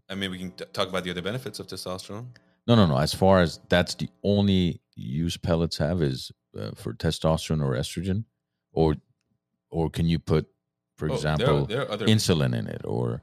I 0.08 0.14
mean, 0.14 0.30
we 0.30 0.38
can 0.38 0.50
t- 0.52 0.64
talk 0.72 0.88
about 0.88 1.04
the 1.04 1.10
other 1.10 1.22
benefits 1.22 1.58
of 1.60 1.66
testosterone. 1.66 2.26
No, 2.66 2.74
no, 2.74 2.86
no. 2.86 2.96
As 2.98 3.14
far 3.14 3.40
as 3.40 3.60
that's 3.68 3.94
the 3.94 4.08
only 4.22 4.80
use 4.94 5.36
pellets 5.36 5.76
have 5.78 6.02
is 6.02 6.30
uh, 6.58 6.70
for 6.74 6.92
testosterone 6.94 7.62
or 7.62 7.72
estrogen, 7.74 8.24
or 8.72 8.96
or 9.70 9.90
can 9.90 10.06
you 10.06 10.18
put, 10.18 10.46
for 10.96 11.06
Oh, 11.10 11.16
there 11.16 11.30
are- 11.30 11.34
example, 11.34 11.66
there 11.66 11.82
are, 11.82 11.90
other 11.90 12.06
insulin 12.06 12.54
in 12.56 12.66
it, 12.66 12.82
or 12.84 13.22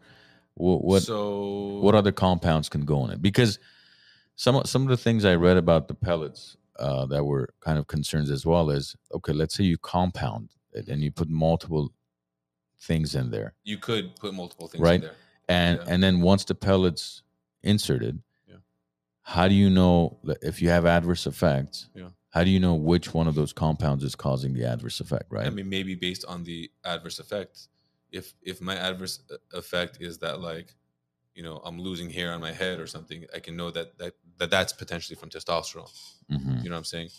what 0.56 0.84
what, 0.84 1.04
So 1.04 1.80
what 1.82 1.96
other 1.96 2.12
compounds 2.12 2.68
can 2.70 2.84
go 2.86 3.06
in 3.06 3.12
it? 3.12 3.22
Because 3.22 3.58
some 4.36 4.56
of- 4.56 4.68
some 4.68 4.84
of 4.84 4.90
the 4.90 4.98
things 4.98 5.24
I 5.26 5.36
read 5.36 5.58
about 5.58 5.88
the 5.88 5.94
pellets 5.96 6.58
uh, 6.80 7.06
that 7.08 7.24
were 7.24 7.54
kind 7.62 7.78
of 7.78 7.88
concerns 7.88 8.30
as 8.32 8.46
well 8.46 8.70
is 8.70 8.96
okay. 9.14 9.34
Let's 9.34 9.56
say 9.56 9.64
you 9.64 9.78
compound 9.78 10.50
it 10.74 10.88
and 10.88 11.02
you 11.02 11.12
put 11.12 11.30
multiple 11.30 11.94
things 12.80 13.14
in 13.16 13.30
there, 13.30 13.54
you 13.64 13.78
could 13.78 14.16
put 14.16 14.34
multiple 14.34 14.68
things 14.68 14.82
Right. 14.82 14.96
in 14.96 15.02
there. 15.02 15.16
And 15.48 15.80
Yeah. 15.80 15.86
and 15.94 16.02
then 16.04 16.22
once 16.22 16.46
the 16.46 16.56
pellets 16.56 17.24
inserted 17.64 18.22
Yeah. 18.48 18.58
how 19.24 19.48
do 19.48 19.54
you 19.56 19.70
know 19.70 20.20
that 20.24 20.38
if 20.42 20.62
you 20.62 20.70
have 20.70 20.86
adverse 20.86 21.26
effects 21.28 21.90
Yeah. 21.96 22.10
how 22.30 22.44
do 22.44 22.50
you 22.50 22.60
know 22.60 22.76
which 22.76 23.14
one 23.14 23.28
of 23.28 23.36
those 23.36 23.54
compounds 23.54 24.04
is 24.04 24.16
causing 24.16 24.54
the 24.54 24.66
adverse 24.66 25.00
effect 25.00 25.26
right 25.32 25.46
I 25.48 25.50
mean, 25.50 25.70
maybe 25.70 25.96
based 25.96 26.26
on 26.26 26.44
the 26.44 26.72
adverse 26.84 27.20
effect. 27.20 27.68
If 28.12 28.34
if 28.42 28.60
my 28.62 28.76
adverse 28.76 29.20
effect 29.54 30.02
is 30.02 30.18
that 30.20 30.42
like, 30.42 30.76
you 31.34 31.44
know, 31.44 31.62
I'm 31.64 31.80
losing 31.80 32.10
hair 32.10 32.34
on 32.34 32.42
my 32.42 32.52
head 32.52 32.80
or 32.80 32.88
something, 32.88 33.26
I 33.34 33.40
can 33.40 33.56
know 33.56 33.72
that 33.72 33.98
that, 34.00 34.14
that 34.38 34.50
that's 34.50 34.74
potentially 34.74 35.16
from 35.16 35.30
testosterone. 35.30 35.90
Mhm. 36.30 36.62
You 36.64 36.70
know 36.70 36.76
what 36.76 36.80
I'm 36.80 36.84
saying? 36.86 37.10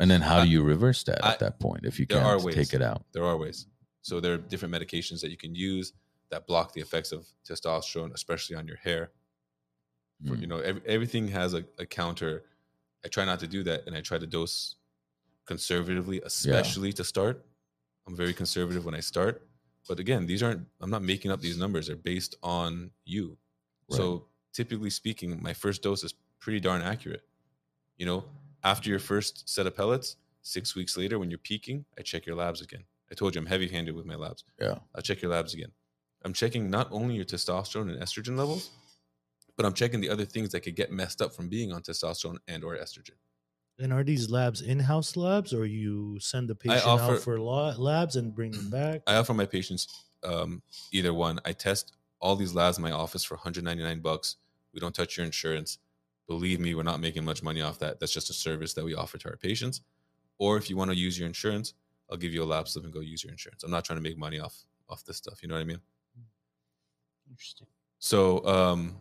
and 0.00 0.10
then 0.10 0.22
how 0.22 0.38
I- 0.38 0.44
do 0.46 0.50
you 0.50 0.62
reverse 0.62 1.02
that 1.04 1.22
I- 1.22 1.32
at 1.34 1.40
that 1.40 1.60
point 1.60 1.84
if 1.84 2.00
you 2.00 2.06
can't 2.06 2.42
take 2.54 2.72
it 2.72 2.80
out 2.82 3.04
There 3.12 3.22
are 3.24 3.36
ways. 3.36 3.66
So 4.02 4.18
there 4.18 4.32
are 4.32 4.38
different 4.38 4.74
medications 4.74 5.20
that 5.20 5.30
you 5.30 5.36
can 5.36 5.54
use 5.54 5.92
that 6.30 6.46
block 6.46 6.72
the 6.72 6.80
effects 6.80 7.12
of 7.12 7.26
testosterone, 7.48 8.12
especially 8.14 8.56
on 8.56 8.66
your 8.66 8.76
hair. 8.76 9.10
For, 10.26 10.34
Mm. 10.36 10.40
you 10.40 10.46
know, 10.46 10.58
ev- 10.58 10.82
everything 10.86 11.28
has 11.28 11.54
a, 11.54 11.64
a 11.78 11.86
counter. 11.86 12.44
I 13.04 13.08
try 13.08 13.24
not 13.24 13.40
to 13.40 13.46
do 13.46 13.62
that, 13.64 13.86
and 13.86 13.96
I 13.96 14.00
try 14.02 14.18
to 14.18 14.26
dose 14.26 14.76
conservatively, 15.46 16.20
especially 16.24 16.92
to 16.94 17.04
start. 17.04 17.44
I'm 18.06 18.16
very 18.16 18.32
conservative 18.34 18.84
when 18.84 18.94
I 18.94 19.00
start, 19.00 19.46
but 19.88 19.98
again, 19.98 20.26
these 20.26 20.42
aren't. 20.42 20.66
I'm 20.80 20.90
not 20.90 21.02
making 21.02 21.30
up 21.30 21.40
these 21.40 21.56
numbers. 21.58 21.86
They're 21.86 21.96
based 21.96 22.36
on 22.42 22.90
you. 23.04 23.36
So 23.88 24.26
typically 24.52 24.90
speaking, 24.90 25.42
my 25.42 25.52
first 25.52 25.82
dose 25.82 26.04
is 26.04 26.14
pretty 26.38 26.60
darn 26.60 26.80
accurate. 26.82 27.22
You 27.96 28.06
know, 28.06 28.24
after 28.62 28.88
your 28.88 29.00
first 29.00 29.48
set 29.48 29.66
of 29.66 29.74
pellets, 29.76 30.16
six 30.42 30.76
weeks 30.76 30.96
later, 30.96 31.18
when 31.18 31.28
you're 31.30 31.38
peaking, 31.38 31.84
I 31.98 32.02
check 32.02 32.24
your 32.24 32.36
labs 32.36 32.60
again. 32.60 32.84
I 33.10 33.14
told 33.14 33.34
you 33.34 33.40
I'm 33.40 33.46
heavy 33.46 33.66
handed 33.68 33.94
with 33.96 34.06
my 34.06 34.14
labs. 34.14 34.44
Yeah. 34.60 34.78
I'll 34.94 35.02
check 35.02 35.22
your 35.22 35.32
labs 35.32 35.54
again. 35.54 35.72
I'm 36.22 36.32
checking 36.32 36.70
not 36.70 36.88
only 36.90 37.14
your 37.14 37.24
testosterone 37.24 37.90
and 37.92 38.00
estrogen 38.02 38.36
levels, 38.36 38.70
but 39.56 39.66
I'm 39.66 39.74
checking 39.74 40.00
the 40.00 40.08
other 40.10 40.24
things 40.24 40.50
that 40.50 40.60
could 40.60 40.76
get 40.76 40.90
messed 40.90 41.20
up 41.22 41.34
from 41.34 41.48
being 41.48 41.72
on 41.72 41.82
testosterone 41.82 42.38
and 42.48 42.64
or 42.64 42.76
estrogen. 42.76 43.16
And 43.78 43.92
are 43.92 44.04
these 44.04 44.28
labs 44.30 44.60
in-house 44.60 45.16
labs, 45.16 45.54
or 45.54 45.64
you 45.64 46.18
send 46.20 46.50
the 46.50 46.54
patient 46.54 46.86
offer- 46.86 47.14
out 47.14 47.20
for 47.20 47.40
labs 47.40 48.16
and 48.16 48.34
bring 48.34 48.52
them 48.52 48.68
back? 48.68 49.02
I 49.06 49.16
offer 49.16 49.32
my 49.32 49.46
patients 49.46 49.88
um, 50.22 50.62
either 50.92 51.14
one. 51.14 51.40
I 51.46 51.52
test 51.52 51.96
all 52.20 52.36
these 52.36 52.54
labs 52.54 52.76
in 52.76 52.82
my 52.82 52.90
office 52.90 53.24
for 53.24 53.36
199 53.36 54.00
bucks. 54.00 54.36
We 54.74 54.80
don't 54.80 54.94
touch 54.94 55.16
your 55.16 55.24
insurance. 55.24 55.78
Believe 56.28 56.60
me, 56.60 56.74
we're 56.74 56.82
not 56.82 57.00
making 57.00 57.24
much 57.24 57.42
money 57.42 57.62
off 57.62 57.78
that. 57.78 57.98
That's 57.98 58.12
just 58.12 58.28
a 58.28 58.34
service 58.34 58.74
that 58.74 58.84
we 58.84 58.94
offer 58.94 59.16
to 59.18 59.30
our 59.30 59.36
patients. 59.36 59.80
Or 60.38 60.58
if 60.58 60.68
you 60.70 60.76
want 60.76 60.90
to 60.90 60.96
use 60.96 61.18
your 61.18 61.26
insurance, 61.26 61.74
I'll 62.10 62.18
give 62.18 62.34
you 62.34 62.42
a 62.42 62.44
lab 62.44 62.68
slip 62.68 62.84
and 62.84 62.92
go 62.92 63.00
use 63.00 63.24
your 63.24 63.32
insurance. 63.32 63.62
I'm 63.62 63.70
not 63.70 63.84
trying 63.84 63.96
to 63.98 64.02
make 64.02 64.18
money 64.18 64.38
off 64.38 64.64
off 64.88 65.04
this 65.04 65.16
stuff. 65.16 65.42
You 65.42 65.48
know 65.48 65.54
what 65.54 65.60
I 65.62 65.64
mean? 65.64 65.80
Interesting. 67.30 67.66
So 67.98 68.44
um, 68.46 68.96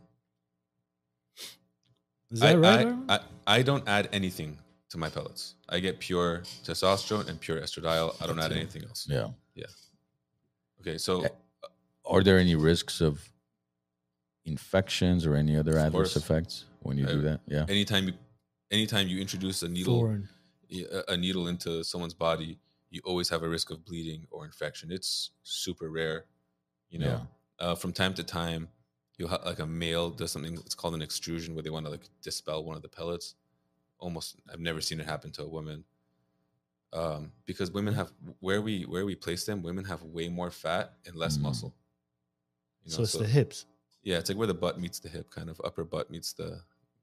Is 2.31 2.41
I, 2.41 2.53
that 2.55 2.59
right? 2.59 2.95
I, 3.09 3.15
I, 3.15 3.19
I 3.57 3.61
don't 3.63 3.87
add 3.87 4.09
anything 4.11 4.57
to 4.89 4.97
my 4.97 5.09
pellets. 5.09 5.55
I 5.67 5.79
get 5.79 5.99
pure 5.99 6.43
testosterone 6.63 7.27
and 7.27 7.39
pure 7.39 7.59
estradiol. 7.59 8.15
I 8.21 8.27
don't 8.27 8.35
That's 8.35 8.45
add 8.47 8.51
it. 8.53 8.59
anything 8.59 8.83
else. 8.85 9.07
Yeah. 9.09 9.27
Yeah. 9.55 9.65
Okay, 10.81 10.97
so 10.97 11.25
Are 12.05 12.23
there 12.23 12.39
any 12.39 12.55
risks 12.55 13.01
of 13.01 13.19
infections 14.45 15.25
or 15.25 15.35
any 15.35 15.55
other 15.57 15.77
adverse 15.77 16.13
course. 16.13 16.15
effects 16.17 16.65
when 16.81 16.97
you 16.97 17.05
do 17.05 17.19
Uh, 17.19 17.23
that? 17.23 17.41
Yeah. 17.47 17.65
anytime 17.67 18.07
you 18.07 18.13
anytime 18.71 19.07
you 19.07 19.19
introduce 19.19 19.63
a 19.63 19.67
needle 19.67 19.99
Foreign. 19.99 20.29
a- 20.71 21.13
a 21.13 21.17
needle 21.17 21.47
into 21.47 21.83
someone's 21.83 22.13
body, 22.13 22.59
you 22.91 23.01
always 23.03 23.27
have 23.29 23.41
a 23.43 23.49
risk 23.49 23.71
of 23.71 23.83
bleeding 23.83 24.27
or 24.31 24.45
infection. 24.45 24.91
It's 24.91 25.31
super 25.43 25.89
rare, 25.89 26.25
you 26.89 26.99
know. 26.99 27.27
Uh, 27.59 27.75
from 27.75 27.91
time 27.91 28.13
to 28.13 28.23
time, 28.23 28.69
you'll 29.17 29.27
have 29.29 29.43
like 29.45 29.59
a 29.59 29.65
male 29.65 30.09
does 30.09 30.31
something. 30.31 30.55
It's 30.65 30.75
called 30.75 30.93
an 30.95 31.01
extrusion, 31.01 31.53
where 31.55 31.63
they 31.63 31.69
want 31.69 31.85
to 31.85 31.91
like 31.91 32.07
dispel 32.21 32.63
one 32.63 32.75
of 32.75 32.81
the 32.81 32.89
pellets. 32.89 33.35
Almost, 33.99 34.37
I've 34.51 34.61
never 34.61 34.79
seen 34.79 34.99
it 34.99 35.05
happen 35.05 35.31
to 35.33 35.43
a 35.43 35.47
woman. 35.47 35.83
Um, 36.93 37.31
because 37.45 37.69
women 37.71 37.93
have 37.93 38.11
where 38.39 38.61
we 38.61 38.83
where 38.83 39.05
we 39.05 39.13
place 39.15 39.45
them, 39.45 39.61
women 39.61 39.85
have 39.85 40.01
way 40.03 40.27
more 40.29 40.49
fat 40.49 40.93
and 41.05 41.15
less 41.15 41.37
Mm. 41.37 41.41
muscle. 41.43 41.75
You 42.85 42.91
so 42.91 43.03
it's 43.03 43.11
the 43.11 43.27
hips. 43.27 43.65
yeah, 44.03 44.17
it's 44.17 44.29
like 44.29 44.37
where 44.37 44.47
the 44.47 44.53
butt 44.53 44.79
meets 44.79 44.99
the 44.99 45.09
hip, 45.09 45.29
kind 45.29 45.49
of 45.49 45.59
upper 45.63 45.83
butt 45.83 46.09
meets 46.09 46.33
the, 46.33 46.61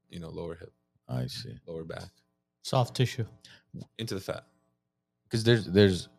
you 0.09 0.19
know, 0.19 0.29
lower 0.29 0.55
hip, 0.55 0.73
I 1.07 1.27
see. 1.27 1.57
lower 1.67 1.85
back 1.85 2.09
Soft 2.63 2.95
tissue. 2.97 3.25
into 3.99 4.15
the 4.15 4.19
fat. 4.19 4.43
Because 5.23 5.43
there's 5.43 5.65
there's 5.67 6.09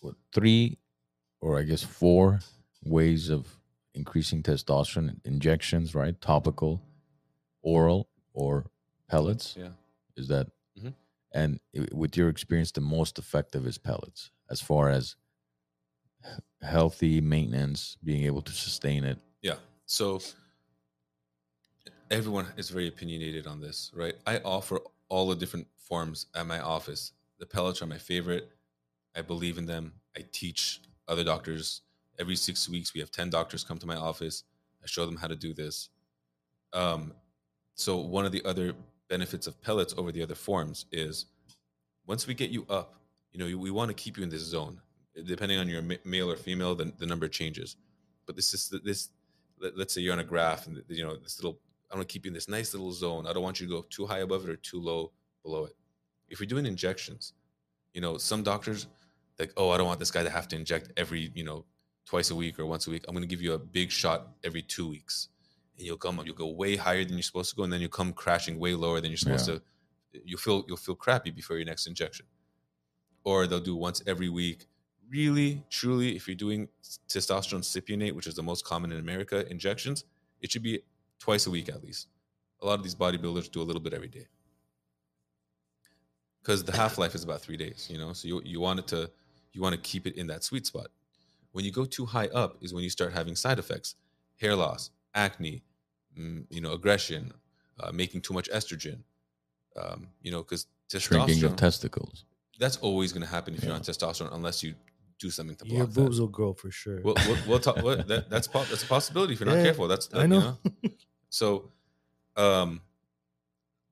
what 0.00 0.14
three 0.32 0.78
or 1.40 1.58
I 1.58 1.62
guess 1.64 1.82
four 1.82 2.40
ways 2.84 3.28
of 3.30 3.58
increasing 3.94 4.42
testosterone 4.42 5.20
injections, 5.24 5.94
right? 5.94 6.20
Topical, 6.20 6.82
oral, 7.62 8.08
or 8.32 8.66
pellets. 9.08 9.54
Yeah. 9.56 9.70
Is 10.16 10.28
that 10.28 10.48
Mhm. 10.76 10.94
and 11.32 11.60
with 11.92 12.16
your 12.16 12.28
experience, 12.28 12.72
the 12.72 12.80
most 12.80 13.18
effective 13.18 13.66
is 13.66 13.78
pellets 13.78 14.30
as 14.50 14.60
far 14.60 14.90
as 14.90 15.16
healthy 16.62 17.20
maintenance, 17.20 17.96
being 18.02 18.24
able 18.24 18.42
to 18.42 18.52
sustain 18.52 19.04
it. 19.04 19.18
Yeah. 19.42 19.58
So 19.86 20.20
everyone 22.10 22.46
is 22.56 22.70
very 22.70 22.88
opinionated 22.88 23.46
on 23.46 23.60
this, 23.60 23.90
right? 23.94 24.14
I 24.26 24.38
offer 24.38 24.80
all 25.08 25.28
the 25.28 25.36
different 25.36 25.68
forms 25.76 26.26
at 26.34 26.46
my 26.46 26.60
office. 26.60 27.12
The 27.38 27.46
pellets 27.46 27.82
are 27.82 27.86
my 27.86 27.98
favorite. 27.98 28.50
I 29.14 29.22
believe 29.22 29.58
in 29.58 29.66
them. 29.66 30.00
I 30.16 30.24
teach 30.32 30.80
other 31.08 31.24
doctors. 31.24 31.82
Every 32.18 32.36
six 32.36 32.68
weeks, 32.68 32.94
we 32.94 33.00
have 33.00 33.10
10 33.10 33.30
doctors 33.30 33.64
come 33.64 33.78
to 33.78 33.86
my 33.86 33.96
office. 33.96 34.44
I 34.82 34.86
show 34.86 35.06
them 35.06 35.16
how 35.16 35.26
to 35.26 35.36
do 35.36 35.54
this. 35.54 35.88
Um, 36.72 37.12
so, 37.74 37.96
one 37.96 38.24
of 38.24 38.32
the 38.32 38.44
other 38.44 38.74
benefits 39.08 39.46
of 39.46 39.60
pellets 39.60 39.94
over 39.96 40.12
the 40.12 40.22
other 40.22 40.34
forms 40.34 40.86
is 40.92 41.26
once 42.06 42.26
we 42.26 42.34
get 42.34 42.50
you 42.50 42.66
up, 42.68 42.94
you 43.32 43.38
know, 43.38 43.58
we 43.58 43.70
want 43.70 43.88
to 43.88 43.94
keep 43.94 44.16
you 44.16 44.22
in 44.22 44.28
this 44.28 44.42
zone. 44.42 44.80
Depending 45.26 45.58
on 45.58 45.68
your 45.68 45.82
male 46.04 46.30
or 46.30 46.36
female, 46.36 46.74
the, 46.74 46.92
the 46.98 47.06
number 47.06 47.28
changes. 47.28 47.76
But 48.26 48.36
this 48.36 48.52
is 48.52 48.72
this 48.84 49.10
let, 49.60 49.86
us 49.86 49.92
say 49.92 50.00
you're 50.00 50.12
on 50.12 50.18
a 50.18 50.24
graph 50.24 50.66
and 50.66 50.82
you 50.88 51.04
know 51.04 51.16
this 51.16 51.42
little 51.42 51.58
i 51.90 51.96
want 51.96 52.06
to 52.06 52.12
keep 52.12 52.24
you 52.24 52.30
in 52.30 52.34
this 52.34 52.48
nice 52.48 52.74
little 52.74 52.92
zone 52.92 53.26
i 53.26 53.32
don't 53.32 53.42
want 53.42 53.60
you 53.60 53.66
to 53.66 53.72
go 53.72 53.84
too 53.90 54.06
high 54.06 54.18
above 54.18 54.44
it 54.44 54.50
or 54.50 54.56
too 54.56 54.80
low 54.80 55.10
below 55.42 55.64
it 55.64 55.76
if 56.28 56.40
you're 56.40 56.46
doing 56.46 56.66
injections 56.66 57.32
you 57.92 58.00
know 58.00 58.16
some 58.18 58.42
doctors 58.42 58.86
like 59.38 59.52
oh 59.56 59.70
i 59.70 59.76
don't 59.76 59.86
want 59.86 59.98
this 59.98 60.10
guy 60.10 60.22
to 60.22 60.30
have 60.30 60.48
to 60.48 60.56
inject 60.56 60.92
every 60.96 61.30
you 61.34 61.44
know 61.44 61.64
twice 62.06 62.30
a 62.30 62.34
week 62.34 62.58
or 62.58 62.66
once 62.66 62.86
a 62.86 62.90
week 62.90 63.04
i'm 63.08 63.14
going 63.14 63.22
to 63.22 63.28
give 63.28 63.40
you 63.42 63.54
a 63.54 63.58
big 63.58 63.90
shot 63.90 64.28
every 64.44 64.62
two 64.62 64.88
weeks. 64.88 65.28
And 65.76 65.84
you'll 65.86 65.96
come 65.96 66.20
up, 66.20 66.26
you'll 66.26 66.36
go 66.36 66.50
way 66.52 66.76
higher 66.76 67.04
than 67.04 67.14
you're 67.14 67.22
supposed 67.22 67.50
to 67.50 67.56
go 67.56 67.64
and 67.64 67.72
then 67.72 67.80
you'll 67.80 67.90
come 67.90 68.12
crashing 68.12 68.60
way 68.60 68.74
lower 68.74 69.00
than 69.00 69.10
you're 69.10 69.18
supposed 69.18 69.48
Yeah. 69.48 69.54
to. 69.56 69.62
You'll 70.24 70.38
feel 70.38 70.64
you'll 70.68 70.76
feel 70.76 70.94
crappy 70.94 71.32
before 71.32 71.56
your 71.56 71.66
next 71.66 71.88
injection. 71.88 72.26
Or 73.24 73.46
they'll 73.48 73.58
do 73.58 73.74
once 73.74 74.00
every 74.06 74.28
week. 74.28 74.66
Really 75.10 75.64
truly 75.70 76.14
if 76.14 76.28
you're 76.28 76.36
doing 76.36 76.68
testosterone 77.08 77.64
cypionate 77.64 78.12
which 78.12 78.28
is 78.28 78.34
the 78.36 78.42
most 78.42 78.64
common 78.64 78.92
in 78.92 78.98
america 78.98 79.38
injections 79.50 80.04
it 80.40 80.50
should 80.52 80.62
be 80.62 80.80
twice 81.18 81.46
a 81.46 81.50
week 81.50 81.68
at 81.68 81.82
least. 81.82 82.06
A 82.62 82.66
lot 82.66 82.78
of 82.78 82.84
these 82.84 82.94
bodybuilders 82.94 83.50
do 83.50 83.60
a 83.60 83.66
little 83.68 83.82
bit 83.82 83.92
every 83.94 84.08
day. 84.08 84.26
Because 86.40 86.62
the 86.62 86.72
half-life 86.76 87.14
is 87.14 87.24
about 87.24 87.40
three 87.40 87.56
days 87.56 87.88
you 87.90 87.98
know? 87.98 88.12
So 88.12 88.28
you, 88.28 88.42
you 88.44 88.60
want 88.60 88.78
it 88.78 88.86
to 88.88 89.10
you 89.52 89.60
want 89.60 89.74
to 89.74 89.80
keep 89.80 90.06
it 90.06 90.14
in 90.16 90.26
that 90.28 90.44
sweet 90.44 90.66
spot 90.66 90.88
when 91.54 91.64
you 91.64 91.70
go 91.72 91.84
too 91.84 92.04
high 92.04 92.26
up 92.28 92.56
is 92.60 92.74
when 92.74 92.84
you 92.84 92.90
start 92.90 93.12
having 93.12 93.34
side 93.36 93.58
effects 93.58 93.94
hair 94.40 94.54
loss 94.54 94.90
acne 95.14 95.62
mm, 96.18 96.44
you 96.50 96.60
know 96.60 96.72
aggression 96.72 97.32
uh, 97.80 97.90
making 97.92 98.20
too 98.20 98.34
much 98.34 98.48
estrogen 98.50 98.98
um, 99.80 100.08
you 100.20 100.30
know 100.30 100.42
because 100.42 100.66
testosterone. 100.92 101.00
Shrinking 101.26 101.44
of 101.44 101.56
testicles. 101.56 102.24
that's 102.60 102.76
always 102.78 103.12
going 103.12 103.22
to 103.24 103.28
happen 103.36 103.54
if 103.54 103.64
you're 103.64 103.72
on 103.74 103.80
testosterone 103.80 104.34
unless 104.34 104.62
you 104.62 104.74
do 105.18 105.30
something 105.30 105.56
to 105.56 105.64
block 105.64 105.76
Your 105.78 105.86
that. 105.86 105.94
boobs 105.94 106.20
will 106.20 106.28
grow 106.28 106.52
for 106.52 106.70
sure. 106.72 107.00
We'll, 107.02 107.14
we'll, 107.26 107.38
we'll 107.48 107.58
talk. 107.60 107.76
What, 107.82 108.06
that, 108.08 108.28
that's 108.28 108.48
po- 108.48 108.64
that's 108.64 108.82
a 108.82 108.86
possibility 108.86 109.32
if 109.34 109.40
you're 109.40 109.48
not 109.48 109.58
Yeah, 109.58 109.64
careful. 109.64 109.86
That's 109.88 110.08
I 110.12 110.26
know. 110.26 110.56
You 110.64 110.70
know? 110.82 110.90
so, 111.30 111.70
um, 112.36 112.80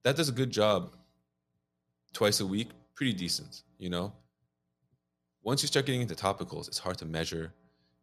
that 0.03 0.17
does 0.17 0.27
a 0.27 0.33
good 0.33 0.51
job. 0.51 0.91
Twice 2.11 2.41
a 2.41 2.45
week, 2.45 2.69
pretty 2.93 3.13
decent. 3.13 3.63
You 3.79 3.89
know. 3.89 4.13
Once 5.43 5.61
you 5.61 5.67
start 5.67 5.85
getting 5.85 6.01
into 6.01 6.15
topicals, 6.15 6.67
it's 6.67 6.79
hard 6.79 6.97
to 6.97 7.05
measure. 7.05 7.53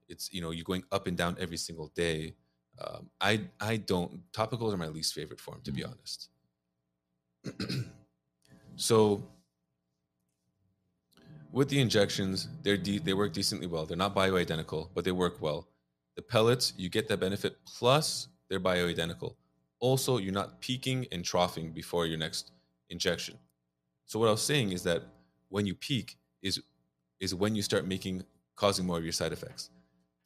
It's 0.08 0.32
you 0.32 0.40
know 0.40 0.50
you're 0.50 0.64
going 0.64 0.84
up 0.92 1.06
and 1.06 1.16
down 1.16 1.36
every 1.40 1.56
single 1.56 1.88
day. 1.94 2.34
Um, 2.80 3.10
I 3.20 3.42
I 3.60 3.76
don't 3.78 4.30
topicals 4.32 4.72
are 4.72 4.76
my 4.76 4.88
least 4.88 5.14
favorite 5.14 5.40
form 5.40 5.60
to 5.64 5.72
be 5.72 5.82
Mm. 5.82 5.90
honest. 5.90 6.28
so 8.76 9.22
with 11.52 11.68
the 11.68 11.80
injections, 11.80 12.48
they're 12.62 12.76
de- 12.76 12.98
they 12.98 13.14
work 13.14 13.32
decently 13.32 13.66
well. 13.66 13.86
They're 13.86 13.96
not 13.96 14.14
bioidentical, 14.14 14.88
but 14.94 15.04
they 15.04 15.10
work 15.12 15.40
well. 15.40 15.68
The 16.16 16.22
pellets, 16.22 16.74
you 16.76 16.88
get 16.88 17.08
that 17.08 17.18
benefit 17.18 17.56
plus 17.64 18.28
they're 18.48 18.60
bioidentical. 18.60 19.34
Also, 19.80 20.18
you're 20.18 20.32
not 20.32 20.60
peaking 20.60 21.06
and 21.10 21.24
troughing 21.24 21.72
before 21.72 22.06
your 22.06 22.18
next 22.18 22.52
injection. 22.90 23.38
So 24.04 24.18
what 24.18 24.28
I 24.28 24.32
was 24.32 24.42
saying 24.42 24.72
is 24.72 24.82
that 24.82 25.02
when 25.48 25.66
you 25.66 25.74
peak 25.74 26.18
is 26.42 26.60
is 27.20 27.34
when 27.34 27.54
you 27.54 27.62
start 27.62 27.86
making 27.86 28.24
causing 28.56 28.86
more 28.86 28.98
of 28.98 29.04
your 29.04 29.12
side 29.12 29.32
effects. 29.32 29.70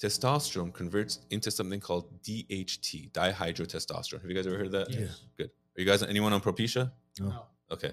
Testosterone 0.02 0.72
converts 0.72 1.20
into 1.30 1.50
something 1.50 1.78
called 1.78 2.22
DHT, 2.22 3.12
dihydrotestosterone. 3.12 4.20
Have 4.20 4.30
you 4.30 4.34
guys 4.34 4.46
ever 4.46 4.56
heard 4.56 4.66
of 4.66 4.72
that? 4.72 4.90
Yeah. 4.90 5.06
Good. 5.38 5.50
Are 5.76 5.80
you 5.80 5.86
guys 5.86 6.02
anyone 6.02 6.32
on 6.32 6.40
Propecia? 6.40 6.90
No. 7.20 7.46
Okay. 7.70 7.92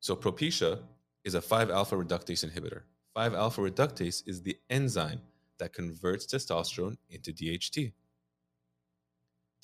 So 0.00 0.16
Propecia 0.16 0.78
is 1.24 1.34
a 1.34 1.42
5 1.42 1.70
alpha 1.70 1.94
reductase 1.94 2.44
inhibitor. 2.48 2.82
5 3.14 3.34
alpha 3.34 3.60
reductase 3.60 4.22
is 4.26 4.42
the 4.42 4.56
enzyme 4.70 5.20
that 5.58 5.72
converts 5.72 6.26
testosterone 6.26 6.96
into 7.10 7.32
DHT. 7.32 7.92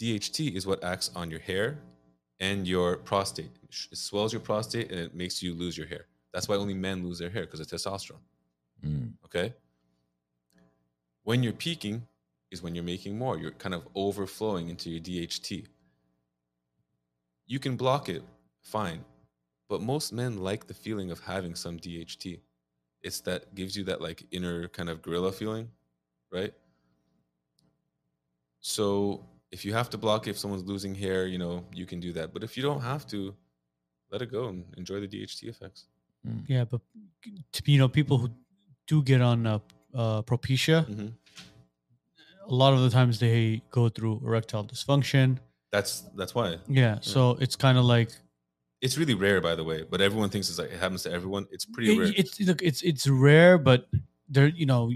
DHT 0.01 0.55
is 0.55 0.67
what 0.67 0.83
acts 0.85 1.11
on 1.15 1.31
your 1.31 1.41
hair 1.41 1.79
and 2.41 2.67
your 2.67 2.97
prostate. 2.97 3.51
It 3.91 3.97
swells 3.97 4.33
your 4.33 4.41
prostate 4.41 4.91
and 4.91 5.01
it 5.01 5.15
makes 5.15 5.43
you 5.43 5.55
lose 5.55 5.79
your 5.79 5.87
hair. 5.87 6.07
That's 6.35 6.49
why 6.49 6.57
only 6.57 6.75
men 6.75 7.05
lose 7.05 7.19
their 7.19 7.31
hair 7.31 7.43
because 7.43 7.61
of 7.61 7.67
testosterone. 7.67 8.21
Mm. 8.85 9.13
Okay. 9.25 9.55
When 11.25 11.43
you're 11.43 11.53
peaking, 11.53 12.07
is 12.53 12.63
when 12.63 12.75
you're 12.75 12.85
making 12.85 13.19
more. 13.19 13.39
You're 13.39 13.51
kind 13.51 13.75
of 13.75 13.89
overflowing 13.95 14.69
into 14.69 14.91
your 14.91 15.01
DHT. 15.01 15.67
You 17.47 17.59
can 17.59 17.77
block 17.77 18.09
it, 18.09 18.23
fine. 18.61 19.05
But 19.69 19.81
most 19.81 20.13
men 20.13 20.37
like 20.37 20.67
the 20.67 20.75
feeling 20.75 21.11
of 21.11 21.19
having 21.21 21.55
some 21.55 21.79
DHT. 21.79 22.41
It's 23.03 23.21
that 23.23 23.55
gives 23.55 23.77
you 23.77 23.85
that 23.85 24.01
like 24.01 24.25
inner 24.31 24.69
kind 24.69 24.89
of 24.89 25.03
gorilla 25.03 25.33
feeling, 25.33 25.69
right? 26.31 26.53
So 28.61 29.25
if 29.51 29.65
you 29.65 29.73
have 29.73 29.91
to 29.91 29.99
block 29.99 30.29
it, 30.29 30.31
if 30.31 30.39
someone's 30.39 30.63
losing 30.65 30.95
hair, 30.95 31.27
you 31.27 31.39
know, 31.39 31.65
you 31.75 31.87
can 31.87 31.99
do 31.99 32.13
that. 32.13 32.33
But 32.33 32.45
if 32.45 32.57
you 32.57 32.63
don't 32.63 32.81
have 32.83 33.07
to, 33.09 33.35
let 34.13 34.23
it 34.23 34.31
go 34.31 34.49
and 34.49 34.65
enjoy 34.77 35.01
the 35.01 35.09
DHT 35.09 35.49
effects. 35.49 35.87
Yeah, 36.47 36.65
but 36.65 36.81
t- 37.51 37.73
you 37.73 37.79
know, 37.79 37.89
people 37.89 38.19
who 38.19 38.29
do 38.93 39.03
get 39.03 39.23
on 39.23 39.47
uh, 39.47 39.59
uh, 39.95 40.23
Propecia, 40.23 40.85
hmm 40.87 41.09
a 42.49 42.55
lot 42.55 42.73
of 42.75 42.81
the 42.81 42.91
times 42.91 43.21
they 43.21 43.63
go 43.71 43.89
through 43.89 44.21
erectile 44.25 44.65
dysfunction. 44.65 45.39
That's 45.71 46.01
that's 46.17 46.35
why 46.35 46.59
Yeah, 46.67 46.99
so 47.01 47.39
it's 47.41 47.57
kind 47.57 47.79
of 47.79 47.85
like 47.85 48.11
it's 48.81 48.99
really 48.99 49.15
rare, 49.15 49.41
by 49.41 49.55
the 49.55 49.65
way. 49.65 49.85
But 49.89 50.01
everyone 50.01 50.29
thinks 50.29 50.51
it's 50.51 50.59
like 50.59 50.73
it 50.73 50.79
happens 50.79 51.05
to 51.05 51.13
everyone. 51.13 51.47
It's 51.51 51.65
pretty 51.65 51.97
rare. 51.97 52.13
it's 52.17 52.41
look, 52.41 52.61
it's 52.61 52.83
it's 52.83 53.07
rare, 53.07 53.59
but 53.59 53.89
there, 54.29 54.49
you 54.49 54.67
know, 54.67 54.93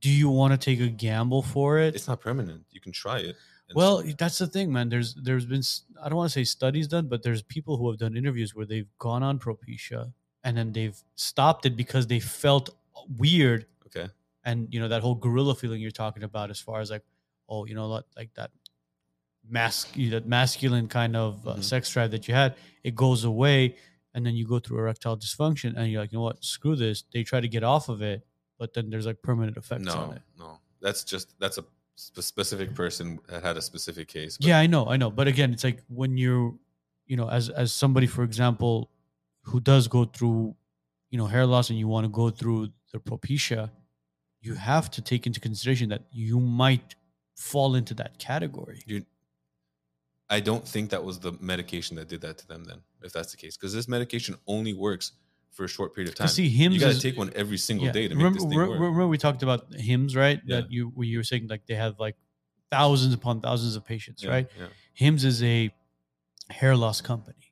do 0.00 0.08
you 0.08 0.28
want 0.30 0.52
to 0.52 0.58
take 0.68 0.80
a 0.80 0.88
gamble 0.88 1.42
for 1.42 1.78
it? 1.80 1.94
it's 1.96 2.08
not 2.08 2.20
permanent. 2.20 2.62
You 2.70 2.80
can 2.80 2.92
try 2.92 3.18
it. 3.18 3.36
Well, 3.74 4.04
that's 4.16 4.38
the 4.38 4.46
thing, 4.46 4.72
man. 4.72 4.88
There's 4.88 5.14
there's 5.16 5.46
been 5.46 5.64
I 6.02 6.08
don't 6.08 6.16
want 6.16 6.30
to 6.30 6.38
say 6.38 6.44
studies 6.44 6.86
done, 6.86 7.08
but 7.08 7.24
there's 7.24 7.42
people 7.42 7.76
who 7.76 7.90
have 7.90 7.98
done 7.98 8.16
interviews 8.16 8.54
where 8.54 8.66
they've 8.66 8.92
gone 8.98 9.24
on 9.24 9.40
Propecia 9.40 10.12
and 10.44 10.56
then 10.56 10.72
they've 10.72 10.96
stopped 11.16 11.66
it 11.66 11.76
because 11.76 12.06
they 12.06 12.20
felt 12.20 12.70
weird 13.18 13.66
okay. 13.86 14.08
and 14.44 14.68
you 14.72 14.80
know 14.80 14.88
that 14.88 15.02
whole 15.02 15.14
gorilla 15.14 15.54
feeling 15.54 15.80
you're 15.80 15.90
talking 15.90 16.22
about 16.22 16.50
as 16.50 16.58
far 16.60 16.80
as 16.80 16.90
like 16.90 17.02
oh 17.48 17.64
you 17.66 17.74
know 17.74 17.88
like 18.16 18.32
that 18.34 18.50
mask 19.48 19.94
that 19.94 20.26
masculine 20.26 20.88
kind 20.88 21.14
of 21.16 21.46
uh, 21.46 21.54
Mhm. 21.54 21.62
sex 21.64 21.90
drive 21.90 22.10
that 22.10 22.26
you 22.26 22.34
had 22.34 22.56
it 22.82 22.94
goes 22.94 23.24
away 23.24 23.76
and 24.14 24.26
then 24.26 24.34
you 24.34 24.46
go 24.46 24.58
through 24.58 24.78
erectile 24.78 25.16
dysfunction 25.16 25.76
and 25.76 25.90
you're 25.90 26.00
like 26.00 26.10
you 26.12 26.18
know 26.18 26.22
what 26.24 26.42
screw 26.44 26.74
this 26.74 27.04
they 27.12 27.22
try 27.22 27.40
to 27.40 27.48
get 27.48 27.62
off 27.62 27.88
of 27.88 28.02
it 28.02 28.26
but 28.58 28.74
then 28.74 28.90
there's 28.90 29.06
like 29.06 29.22
permanent 29.22 29.56
effects 29.56 29.86
on 29.88 30.08
No, 30.08 30.14
it 30.14 30.22
no. 30.38 30.58
That's 30.80 31.04
just 31.04 31.38
that's 31.38 31.58
a 31.58 31.64
sp- 31.94 32.20
specific 32.22 32.74
person 32.74 33.18
that 33.28 33.42
had 33.42 33.56
a 33.56 33.62
specific 33.62 34.08
case. 34.08 34.36
but- 34.36 34.46
yeah 34.46 34.58
i 34.58 34.66
know 34.66 34.86
i 34.88 34.96
know 34.96 35.10
but 35.10 35.28
again 35.28 35.52
it's 35.52 35.62
like 35.64 35.80
when 35.88 36.16
you're 36.16 36.54
you 37.06 37.16
know 37.16 37.28
as 37.30 37.48
as 37.50 37.72
somebody 37.72 38.06
for 38.08 38.24
example 38.24 38.90
who 39.42 39.60
does 39.60 39.86
go 39.86 40.04
through 40.04 40.56
you 41.10 41.18
know 41.18 41.26
hair 41.26 41.46
loss 41.46 41.70
and 41.70 41.78
you 41.78 41.86
want 41.86 42.04
to 42.04 42.08
go 42.10 42.30
through 42.30 42.68
the 42.96 43.02
propecia 43.10 43.62
you 44.46 44.54
have 44.54 44.86
to 44.96 45.00
take 45.10 45.22
into 45.28 45.40
consideration 45.48 45.86
that 45.94 46.02
you 46.24 46.36
might 46.62 46.88
fall 47.50 47.70
into 47.80 47.94
that 48.00 48.12
category 48.28 48.80
You, 48.92 48.98
I 50.28 50.40
don't 50.48 50.66
think 50.74 50.84
that 50.94 51.04
was 51.08 51.16
the 51.26 51.32
medication 51.52 51.92
that 51.98 52.08
did 52.08 52.20
that 52.26 52.36
to 52.38 52.46
them. 52.52 52.64
Then, 52.64 52.78
if 53.02 53.12
that's 53.16 53.30
the 53.34 53.36
case, 53.42 53.56
because 53.56 53.72
this 53.78 53.86
medication 53.96 54.34
only 54.56 54.74
works 54.74 55.12
for 55.56 55.64
a 55.64 55.68
short 55.76 55.94
period 55.94 56.08
of 56.10 56.14
time. 56.16 56.28
see 56.28 56.48
him 56.60 56.72
you 56.72 56.80
got 56.80 56.92
to 56.94 57.00
take 57.08 57.16
one 57.24 57.30
every 57.42 57.56
single 57.68 57.90
day 57.98 58.04
to 58.08 58.14
make 58.14 58.18
remember, 58.24 58.40
this 58.40 58.48
thing 58.48 58.58
re- 58.58 58.68
remember 58.68 59.06
we 59.06 59.18
talked 59.26 59.42
about 59.48 59.60
Hims 59.88 60.12
right 60.24 60.40
Yeah. 60.44 60.56
that 60.56 60.70
you 60.74 60.82
where 60.96 61.06
you 61.06 61.18
were 61.20 61.28
saying 61.32 61.44
like 61.54 61.62
they 61.70 61.78
have 61.84 61.94
like 62.06 62.16
thousands 62.76 63.14
upon 63.14 63.34
thousands 63.40 63.74
of 63.78 63.82
patients 63.94 64.20
Yeah, 64.22 64.30
right 64.36 64.46
Yeah. 64.60 64.66
Hims 65.02 65.22
is 65.24 65.38
a 65.42 65.58
hair 66.58 66.74
loss 66.84 66.98
company. 67.00 67.44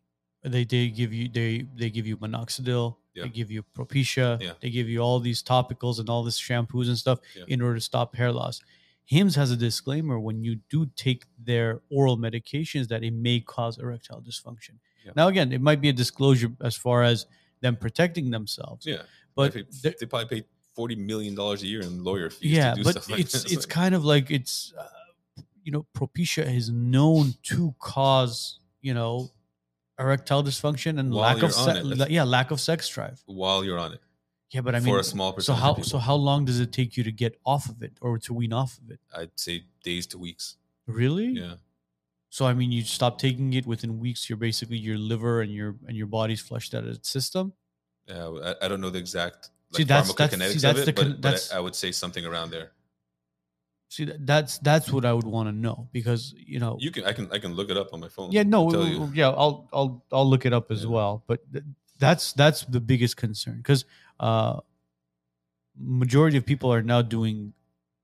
They 0.42 0.64
they 0.64 0.84
give 1.00 1.10
you 1.18 1.28
they 1.38 1.50
they 1.80 1.88
give 1.96 2.06
you 2.10 2.16
minoxidil, 2.24 2.96
Yeah. 3.14 3.24
they 3.24 3.28
give 3.30 3.50
you 3.50 3.62
Propecia, 3.76 4.40
Yeah. 4.42 4.52
they 4.60 4.70
give 4.70 4.88
you 4.88 5.00
all 5.00 5.20
these 5.20 5.42
topicals 5.42 5.98
and 6.00 6.08
all 6.08 6.22
this 6.24 6.40
shampoos 6.40 6.88
and 6.88 6.98
stuff 6.98 7.20
Yeah. 7.36 7.44
in 7.48 7.62
order 7.62 7.76
to 7.76 7.80
stop 7.80 8.14
hair 8.16 8.32
loss. 8.32 8.60
Hims 9.06 9.34
has 9.36 9.50
a 9.50 9.56
disclaimer 9.56 10.18
when 10.18 10.42
you 10.42 10.56
do 10.70 10.86
take 10.96 11.26
their 11.38 11.80
oral 11.90 12.16
medications 12.16 12.88
that 12.88 13.04
it 13.04 13.12
may 13.12 13.38
cause 13.40 13.78
erectile 13.78 14.22
dysfunction. 14.22 14.78
Yeah. 15.04 15.12
Now 15.14 15.28
again, 15.28 15.52
it 15.52 15.60
might 15.60 15.80
be 15.80 15.90
a 15.90 15.92
disclosure 15.92 16.52
as 16.62 16.74
far 16.74 17.02
as 17.02 17.26
them 17.60 17.76
protecting 17.76 18.30
themselves, 18.30 18.86
Yeah. 18.86 19.02
but 19.34 19.52
they, 19.52 19.62
pay, 19.62 19.94
they 20.00 20.06
probably 20.06 20.40
pay 20.40 20.46
forty 20.74 20.96
million 20.96 21.34
dollars 21.34 21.62
a 21.62 21.66
year 21.66 21.82
in 21.82 22.02
lawyer 22.02 22.30
fees. 22.30 22.50
yeah, 22.50 22.70
to 22.70 22.76
do 22.78 22.84
but 22.84 22.90
stuff 22.92 23.10
like 23.10 23.20
it's 23.20 23.44
it's 23.52 23.66
kind 23.66 23.94
of 23.94 24.04
like 24.04 24.30
it's 24.30 24.72
uh, 24.76 24.88
you 25.62 25.70
know 25.70 25.86
Propecia 25.94 26.44
is 26.52 26.70
known 26.70 27.34
to 27.44 27.74
cause 27.78 28.58
you 28.80 28.92
know 28.94 29.30
erectile 29.98 30.42
dysfunction 30.42 30.98
and 30.98 31.12
While 31.12 31.34
lack 31.34 31.42
of 31.42 31.52
se- 31.52 31.82
it, 31.84 32.10
yeah 32.10 32.24
lack 32.24 32.50
of 32.50 32.60
sex 32.60 32.88
drive. 32.88 33.22
while 33.26 33.64
you're 33.64 33.78
on 33.78 33.92
it. 33.92 34.00
Yeah, 34.50 34.60
but 34.60 34.74
I 34.74 34.78
mean, 34.80 34.94
for 34.94 35.00
a 35.00 35.04
small 35.04 35.30
so 35.32 35.36
percentage. 35.36 35.62
how 35.62 35.70
of 35.70 35.76
people. 35.78 35.88
so 35.90 35.98
how 35.98 36.14
long 36.14 36.44
does 36.44 36.60
it 36.60 36.72
take 36.72 36.96
you 36.96 37.02
to 37.04 37.10
get 37.12 37.38
off 37.44 37.68
of 37.68 37.82
it 37.82 37.92
or 38.00 38.18
to 38.18 38.32
wean 38.34 38.52
off 38.52 38.78
of 38.78 38.90
it? 38.90 39.00
I'd 39.16 39.30
say 39.36 39.64
days 39.82 40.06
to 40.08 40.18
weeks. 40.18 40.56
Really? 40.86 41.26
Yeah. 41.28 41.54
So 42.30 42.46
I 42.46 42.54
mean, 42.54 42.70
you 42.72 42.82
stop 42.82 43.18
taking 43.18 43.52
it 43.54 43.66
within 43.66 43.98
weeks. 43.98 44.28
You're 44.28 44.36
basically 44.36 44.76
your 44.76 44.98
liver 44.98 45.40
and 45.40 45.52
your 45.52 45.76
and 45.88 45.96
your 45.96 46.06
body's 46.06 46.40
flushed 46.40 46.74
out 46.74 46.84
of 46.84 46.90
its 46.90 47.08
system. 47.08 47.52
Yeah, 48.06 48.28
I, 48.28 48.66
I 48.66 48.68
don't 48.68 48.80
know 48.80 48.90
the 48.90 48.98
exact 48.98 49.50
like, 49.72 49.78
See, 49.78 49.84
that's- 49.84 50.12
that's- 50.14 50.34
pharmacokinetics 50.34 50.52
see, 50.52 50.58
that's 50.58 50.84
the 50.84 50.90
it, 50.90 50.96
con- 50.96 51.04
but, 51.12 51.20
but 51.20 51.22
that's- 51.22 51.52
I, 51.52 51.56
I 51.56 51.60
would 51.60 51.74
say 51.74 51.90
something 51.92 52.24
around 52.24 52.50
there. 52.50 52.72
See, 53.94 54.06
that's 54.32 54.58
that's 54.58 54.90
what 54.90 55.04
I 55.04 55.12
would 55.12 55.26
want 55.36 55.46
to 55.48 55.52
know 55.66 55.88
because 55.92 56.34
you 56.36 56.58
know 56.58 56.76
You 56.80 56.90
can, 56.90 57.04
I 57.04 57.12
can, 57.12 57.30
I 57.30 57.38
can 57.38 57.52
look 57.54 57.70
it 57.70 57.76
up 57.76 57.92
on 57.94 58.00
my 58.00 58.08
phone. 58.08 58.32
Yeah, 58.32 58.42
no, 58.42 58.62
and 58.62 58.70
tell 58.72 58.80
w- 58.80 58.92
you. 58.94 59.00
w- 59.06 59.20
yeah, 59.20 59.28
I'll 59.42 59.68
I'll 59.72 59.92
I'll 60.10 60.28
look 60.28 60.44
it 60.46 60.52
up 60.52 60.70
as 60.72 60.82
Yeah. 60.82 60.90
well. 60.96 61.22
But 61.28 61.38
th- 61.52 61.64
that's 62.00 62.32
that's 62.32 62.64
the 62.64 62.80
biggest 62.80 63.16
concern 63.16 63.58
because 63.58 63.84
uh, 64.18 64.58
majority 65.78 66.36
of 66.36 66.44
people 66.46 66.72
are 66.72 66.82
now 66.82 67.02
doing 67.02 67.52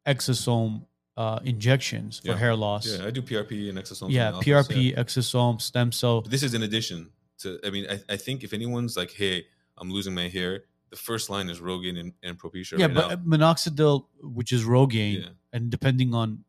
exosome 0.06 0.86
uh, 1.16 1.38
injections 1.44 2.20
for 2.20 2.28
Yeah. 2.28 2.36
hair 2.36 2.54
loss. 2.56 2.86
Yeah, 2.86 3.06
I 3.06 3.10
do 3.10 3.20
PRP 3.22 3.68
and 3.68 3.78
exosome. 3.78 4.10
Yeah, 4.10 4.30
office, 4.32 4.46
PRP, 4.46 4.90
yeah. 4.92 5.02
exosome, 5.02 5.60
stem 5.60 5.92
cell. 5.92 6.22
But 6.22 6.30
this 6.30 6.42
is 6.42 6.54
in 6.54 6.62
addition 6.62 7.10
to. 7.40 7.58
I 7.64 7.70
mean, 7.70 7.86
I, 7.90 8.00
I 8.14 8.16
think 8.16 8.42
if 8.44 8.52
anyone's 8.52 8.96
like, 8.96 9.10
"Hey, 9.12 9.46
I'm 9.76 9.90
losing 9.90 10.14
my 10.14 10.28
hair," 10.28 10.64
the 10.90 10.96
first 10.96 11.30
line 11.30 11.48
is 11.48 11.60
Rogaine 11.60 11.98
and, 11.98 12.12
and 12.22 12.38
Propecia. 12.38 12.78
yeah, 12.78 12.86
right 12.86 12.94
but 12.94 13.08
now. 13.08 13.14
uh, 13.14 13.16
minoxidil, 13.16 14.06
which 14.22 14.52
is 14.52 14.64
Rogaine, 14.64 15.22
Yeah. 15.22 15.28
and 15.52 15.70
depending 15.70 16.14
on 16.14 16.44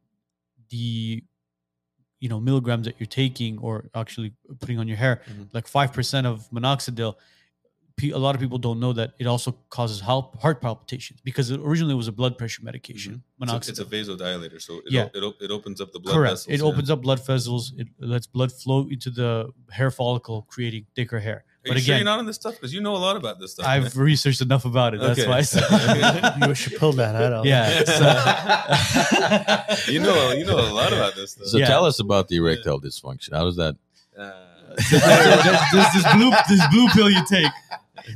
the 0.70 1.24
you 2.20 2.30
know 2.30 2.40
milligrams 2.40 2.86
that 2.86 2.96
you're 3.00 3.08
taking 3.08 3.58
or 3.60 3.90
actually 3.96 4.34
putting 4.60 4.78
on 4.80 4.88
your 4.88 4.98
hair, 4.98 5.22
Mhm. 5.30 5.54
like 5.54 5.68
five 5.68 5.92
percent 5.94 6.28
of 6.28 6.50
minoxidil. 6.52 7.16
A 8.04 8.18
lot 8.18 8.34
of 8.34 8.42
people 8.42 8.58
don't 8.58 8.80
know 8.80 8.94
that 8.94 9.14
it 9.20 9.28
also 9.28 9.52
causes 9.70 10.00
heart 10.00 10.34
heart 10.42 10.60
palpitations 10.60 11.20
because 11.24 11.52
it 11.52 11.60
originally 11.60 11.94
was 11.94 12.08
a 12.08 12.12
blood 12.12 12.36
pressure 12.36 12.64
medication. 12.64 13.22
Mhm. 13.40 13.48
So 13.50 13.54
Minoxidil. 13.54 13.70
it's 13.70 13.80
a 13.80 13.86
vasodilator, 13.86 14.60
so 14.62 14.78
it, 14.80 14.86
Yeah. 14.92 15.10
it, 15.14 15.24
it 15.40 15.52
opens 15.52 15.80
up 15.82 15.92
the 15.92 16.00
blood 16.00 16.14
Correct. 16.16 16.32
vessels. 16.32 16.54
It 16.56 16.60
yeah. 16.62 16.66
opens 16.72 16.90
up 16.90 17.02
blood 17.04 17.24
vessels. 17.24 17.74
It 17.78 17.88
lets 18.00 18.26
blood 18.26 18.52
flow 18.52 18.88
into 18.88 19.12
the 19.12 19.52
hair 19.70 19.92
follicle, 19.92 20.44
creating 20.44 20.88
thicker 20.96 21.20
hair. 21.20 21.44
Are 21.64 21.68
but 21.70 21.78
you 21.78 21.84
sure 21.84 21.94
again, 21.94 22.00
you're 22.00 22.06
not 22.12 22.20
on 22.20 22.26
this 22.26 22.38
stuff 22.38 22.56
because 22.56 22.74
you 22.74 22.82
know 22.82 22.96
a 22.96 22.98
lot 22.98 23.16
about 23.18 23.40
this 23.40 23.52
stuff. 23.52 23.68
I've 23.68 23.96
researched 23.96 24.42
enough 24.42 24.66
about 24.66 24.96
it. 24.96 25.00
That's 25.00 25.20
Okay. 25.20 25.30
why. 25.30 25.38
I 25.38 25.42
said- 25.44 26.34
you 26.48 26.56
should 26.56 26.76
pull 26.80 26.92
that 26.94 27.16
out. 27.16 27.46
Yeah, 27.46 27.70
you 29.88 30.00
know, 30.00 30.32
you 30.32 30.46
know 30.46 30.58
a 30.60 30.74
lot 30.74 30.92
about 30.94 31.16
this 31.16 31.32
stuff. 31.34 31.48
So 31.48 31.58
Yeah. 31.60 31.68
tell 31.68 31.86
us 31.86 32.00
about 32.00 32.28
the 32.30 32.38
erectile 32.38 32.80
dysfunction. 32.82 33.34
How 33.34 33.46
does 33.46 33.58
that? 33.58 33.76
Uh, 34.18 34.32
this, 34.78 35.94
this 35.94 36.14
blue 36.16 36.32
this 36.50 36.62
blue 36.72 36.88
pill 36.90 37.10
you 37.10 37.24
take. 37.26 37.52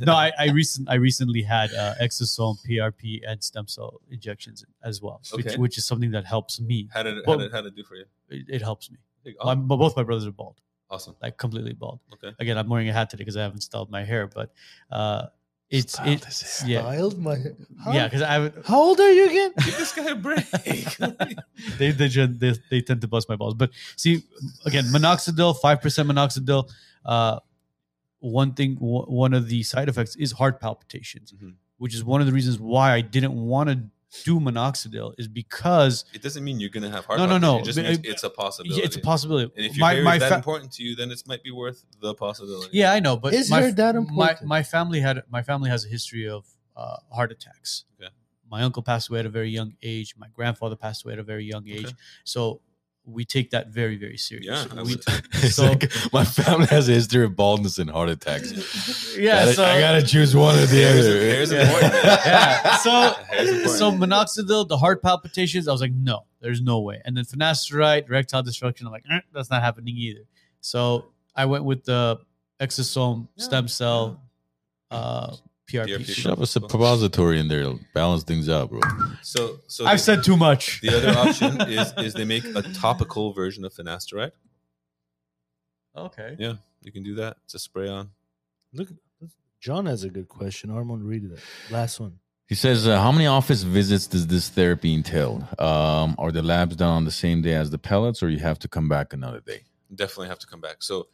No, 0.00 0.14
I, 0.14 0.32
I 0.38 0.50
recent 0.50 0.88
I 0.88 0.94
recently 0.94 1.42
had 1.42 1.72
uh, 1.72 1.94
exosome, 2.00 2.56
PRP, 2.68 3.20
and 3.26 3.42
stem 3.44 3.68
cell 3.68 4.00
injections 4.10 4.64
as 4.82 5.00
well, 5.00 5.20
which, 5.32 5.46
Okay. 5.46 5.56
which 5.56 5.78
is 5.78 5.84
something 5.84 6.10
that 6.10 6.24
helps 6.24 6.60
me. 6.60 6.88
how 6.92 7.02
did 7.04 7.18
it, 7.18 7.26
Well- 7.26 7.38
how 7.38 7.44
did 7.44 7.52
how 7.52 7.60
did 7.60 7.72
it 7.74 7.76
do 7.76 7.84
for 7.84 7.94
you? 7.94 8.04
It, 8.28 8.46
it 8.48 8.62
helps 8.62 8.90
me. 8.90 8.96
Like, 9.24 9.36
My, 9.44 9.52
oh, 9.74 9.76
both 9.76 9.96
my 9.96 10.02
brothers 10.02 10.26
are 10.26 10.32
bald, 10.32 10.56
awesome. 10.90 11.14
like 11.22 11.36
completely 11.36 11.72
bald. 11.72 12.00
Okay. 12.14 12.34
Again, 12.38 12.58
I'm 12.58 12.68
wearing 12.68 12.88
a 12.88 12.92
hat 12.92 13.10
today 13.10 13.22
because 13.22 13.36
I 13.36 13.42
haven't 13.42 13.60
styled 13.62 13.90
my 13.90 14.04
hair, 14.04 14.26
but 14.26 14.52
uh, 14.90 15.26
it's 15.68 15.98
it, 16.04 16.24
yeah, 16.66 16.80
Styled 16.80 17.18
my 17.18 17.36
Huh? 17.82 17.90
yeah, 17.92 18.04
because 18.06 18.22
I 18.22 18.32
haven't. 18.34 18.66
How 18.66 18.80
old 18.80 19.00
are 19.00 19.12
you 19.12 19.26
again? 19.28 19.52
Give 19.64 19.76
this 19.76 19.92
guy 19.92 20.04
a 20.10 20.14
break. 20.14 20.44
they, 21.78 21.90
they 21.90 22.08
gen- 22.08 22.38
they 22.38 22.54
they 22.70 22.80
tend 22.80 23.00
to 23.00 23.08
bust 23.08 23.28
my 23.28 23.34
balls. 23.36 23.54
But 23.54 23.70
see, 23.96 24.22
again, 24.64 24.84
minoxidil, 24.84 25.58
five 25.60 25.80
percent 25.82 26.08
minoxidil. 26.08 26.70
Uh, 27.04 27.40
one 28.20 28.54
thing, 28.54 28.74
w- 28.76 29.04
one 29.06 29.34
of 29.34 29.48
the 29.48 29.62
side 29.62 29.88
effects 29.88 30.16
is 30.16 30.32
heart 30.32 30.60
palpitations, 30.60 31.32
Mhm. 31.32 31.54
which 31.78 31.94
is 31.94 32.02
one 32.04 32.20
of 32.20 32.26
the 32.26 32.32
reasons 32.32 32.58
why 32.58 32.92
I 32.94 33.00
didn't 33.00 33.34
want 33.34 33.68
to 33.70 33.82
do 34.24 34.40
minoxidil. 34.40 35.14
Is 35.18 35.28
because 35.28 36.04
it 36.12 36.22
doesn't 36.22 36.42
mean 36.44 36.60
you're 36.60 36.70
gonna 36.70 36.90
have 36.90 37.04
heart. 37.04 37.18
No, 37.18 37.26
no, 37.26 37.38
no. 37.38 37.58
It 37.58 37.64
just 37.64 37.78
means 37.78 38.00
it's 38.04 38.24
a 38.24 38.30
possibility. 38.30 38.80
yeah, 38.80 38.86
it's 38.86 38.96
a 38.96 39.00
possibility. 39.00 39.52
And 39.56 39.66
if 39.66 39.76
your 39.76 39.80
my 39.86 39.94
hair 39.94 40.04
my 40.04 40.14
is 40.14 40.20
that 40.20 40.28
fa- 40.30 40.34
important 40.36 40.72
to 40.72 40.82
you, 40.82 40.94
then 40.96 41.10
it 41.10 41.22
might 41.26 41.42
be 41.42 41.50
worth 41.50 41.84
the 42.00 42.14
possibility. 42.14 42.70
yeah, 42.76 42.92
I 42.92 43.00
know, 43.00 43.16
but 43.16 43.34
Is 43.34 43.50
my, 43.50 43.60
hair 43.60 43.72
that 43.72 43.94
my 43.94 44.00
important? 44.00 44.48
my 44.48 44.62
family 44.62 45.00
had 45.00 45.22
my 45.30 45.42
family 45.42 45.70
has 45.70 45.84
a 45.84 45.88
history 45.88 46.28
of 46.28 46.46
uh, 46.76 46.96
heart 47.12 47.32
attacks. 47.32 47.84
Okay. 48.00 48.10
My 48.50 48.62
uncle 48.62 48.82
passed 48.82 49.08
away 49.10 49.20
at 49.20 49.26
a 49.26 49.30
very 49.30 49.50
young 49.50 49.74
age. 49.82 50.14
My 50.16 50.28
grandfather 50.32 50.76
passed 50.76 51.04
away 51.04 51.14
at 51.14 51.18
a 51.18 51.24
very 51.24 51.44
young 51.44 51.66
age. 51.68 51.86
Okay. 51.86 51.94
So 52.24 52.60
we 53.06 53.24
take 53.24 53.50
that 53.50 53.68
very 53.68 53.96
very 53.96 54.16
serious. 54.16 54.66
Yeah, 54.74 54.82
we. 54.82 54.96
It's 55.34 55.54
So- 55.54 55.66
like 55.66 55.90
my 56.12 56.24
family 56.24 56.66
has 56.66 56.88
a 56.88 56.92
history 56.92 57.24
of 57.24 57.36
baldness 57.36 57.78
and 57.78 57.88
heart 57.90 58.08
attacks. 58.08 59.16
yeah. 59.18 59.44
Gotta- 59.44 59.54
so 59.54 59.64
I 59.64 59.80
gotta 59.80 60.02
choose 60.02 60.34
one 60.34 60.56
or 60.58 60.66
the 60.66 60.76
Hair's- 60.76 61.06
other. 61.06 61.20
hair's 61.30 61.52
important, 61.52 61.92
man. 61.92 62.18
yeah. 62.26 62.76
So 62.78 62.90
Hair's 63.30 63.78
so 63.78 63.92
minoxidil, 63.92 64.68
the 64.68 64.76
heart 64.78 65.02
palpitations. 65.02 65.68
I 65.68 65.72
was 65.72 65.80
like, 65.80 65.92
no, 65.92 66.24
there's 66.40 66.60
no 66.60 66.80
way. 66.80 67.00
And 67.04 67.16
then 67.16 67.24
finasteride, 67.24 68.08
erectile 68.08 68.42
dysfunction. 68.42 68.86
I'm 68.86 68.92
like, 68.92 69.04
eh, 69.10 69.20
that's 69.32 69.50
not 69.50 69.62
happening 69.62 69.96
either. 69.96 70.22
So 70.60 71.06
I 71.34 71.44
went 71.46 71.64
with 71.64 71.84
the 71.84 72.18
exosome 72.60 73.28
Yeah, 73.36 73.44
stem 73.44 73.68
cell 73.68 74.20
uh, 74.90 75.36
PRP. 75.70 75.98
PRP. 75.98 76.14
Shove 76.14 76.40
a 76.40 76.46
suppository 76.46 77.40
in 77.40 77.48
there, 77.48 77.60
it'll 77.60 77.80
balance 77.94 78.22
things 78.22 78.48
out, 78.48 78.70
bro. 78.70 78.80
So, 79.22 79.60
so 79.66 79.84
I've 79.84 79.98
the, 79.98 80.02
said 80.02 80.24
too 80.24 80.36
much. 80.36 80.80
the 80.80 80.96
other 80.96 81.18
option 81.18 81.60
is 81.68 81.92
is 81.98 82.14
they 82.14 82.24
make 82.24 82.44
a 82.44 82.62
topical 82.62 83.32
version 83.32 83.64
of 83.64 83.74
finasteride. 83.74 84.32
Okay. 85.96 86.36
Yeah, 86.38 86.54
you 86.82 86.92
can 86.92 87.02
do 87.02 87.14
that. 87.16 87.38
It's 87.44 87.54
a 87.54 87.58
spray 87.58 87.88
on. 87.88 88.10
Look, 88.72 88.88
John 89.60 89.86
has 89.86 90.04
a 90.04 90.10
good 90.10 90.28
question. 90.28 90.70
Armand, 90.70 91.04
read 91.04 91.24
it. 91.24 91.38
Last 91.70 91.98
one. 91.98 92.18
He 92.48 92.54
says, 92.54 92.86
uh, 92.86 93.00
"How 93.00 93.10
many 93.10 93.26
office 93.26 93.62
visits 93.62 94.06
does 94.06 94.28
this 94.28 94.48
therapy 94.48 94.94
entail? 94.94 95.48
Um, 95.58 96.14
are 96.18 96.30
the 96.30 96.42
labs 96.42 96.76
done 96.76 96.90
on 96.90 97.04
the 97.04 97.10
same 97.10 97.42
day 97.42 97.54
as 97.54 97.70
the 97.70 97.78
pellets, 97.78 98.22
or 98.22 98.28
you 98.28 98.38
have 98.38 98.58
to 98.60 98.68
come 98.68 98.88
back 98.88 99.12
another 99.12 99.40
day?" 99.40 99.62
Definitely 99.92 100.28
have 100.28 100.38
to 100.40 100.46
come 100.46 100.60
back. 100.60 100.82
So, 100.82 101.08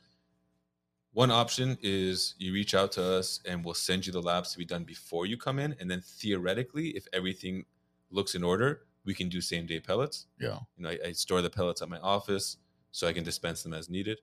one 1.12 1.30
option 1.30 1.76
is 1.82 2.34
you 2.38 2.52
reach 2.52 2.74
out 2.74 2.92
to 2.92 3.02
us 3.04 3.40
and 3.46 3.64
we'll 3.64 3.74
send 3.74 4.06
you 4.06 4.12
the 4.12 4.22
labs 4.22 4.52
to 4.52 4.58
be 4.58 4.64
done 4.64 4.84
before 4.84 5.26
you 5.26 5.36
come 5.36 5.58
in, 5.58 5.74
and 5.80 5.90
then 5.90 6.00
theoretically, 6.00 6.88
if 6.90 7.06
everything 7.12 7.64
looks 8.10 8.34
in 8.34 8.42
order, 8.42 8.82
we 9.04 9.14
can 9.14 9.28
do 9.28 9.40
same 9.40 9.66
day 9.66 9.80
pellets. 9.80 10.26
Yeah. 10.40 10.58
you 10.76 10.84
know, 10.84 10.90
I, 10.90 10.98
I 11.08 11.12
store 11.12 11.42
the 11.42 11.50
pellets 11.50 11.82
at 11.82 11.88
my 11.88 11.98
office 11.98 12.56
so 12.92 13.06
I 13.08 13.12
can 13.12 13.24
dispense 13.24 13.62
them 13.62 13.74
as 13.74 13.88
needed. 13.90 14.20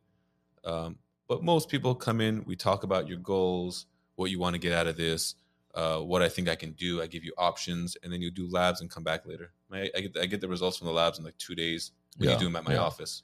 Um, 0.64 0.98
but 1.28 1.44
most 1.44 1.70
people 1.70 1.94
come 1.96 2.22
in, 2.22 2.44
we 2.46 2.56
talk 2.56 2.84
about 2.84 3.08
your 3.08 3.18
goals, 3.20 3.86
what 4.16 4.32
you 4.32 4.40
want 4.40 4.56
to 4.56 4.60
get 4.60 4.74
out 4.74 4.88
of 4.88 4.98
this, 4.98 5.36
uh, 5.76 6.00
what 6.00 6.22
I 6.24 6.30
think 6.30 6.50
I 6.50 6.56
can 6.56 6.72
do. 6.72 7.02
I 7.02 7.08
give 7.08 7.24
you 7.24 7.34
options, 7.38 7.96
and 8.04 8.12
then 8.12 8.22
you 8.22 8.32
do 8.32 8.48
labs 8.50 8.82
and 8.82 8.90
come 8.90 9.04
back 9.04 9.26
later. 9.28 9.52
I, 9.72 9.90
I 9.96 10.02
get 10.02 10.18
I 10.18 10.26
get 10.26 10.42
the 10.42 10.48
results 10.48 10.78
from 10.78 10.88
the 10.88 10.94
labs 10.94 11.20
in 11.20 11.24
like 11.26 11.38
two 11.38 11.54
days 11.56 11.92
when 12.18 12.30
Yeah, 12.30 12.34
you 12.36 12.40
do 12.40 12.46
them 12.46 12.56
at 12.56 12.64
my 12.64 12.74
yeah. 12.74 12.80
office. 12.80 13.22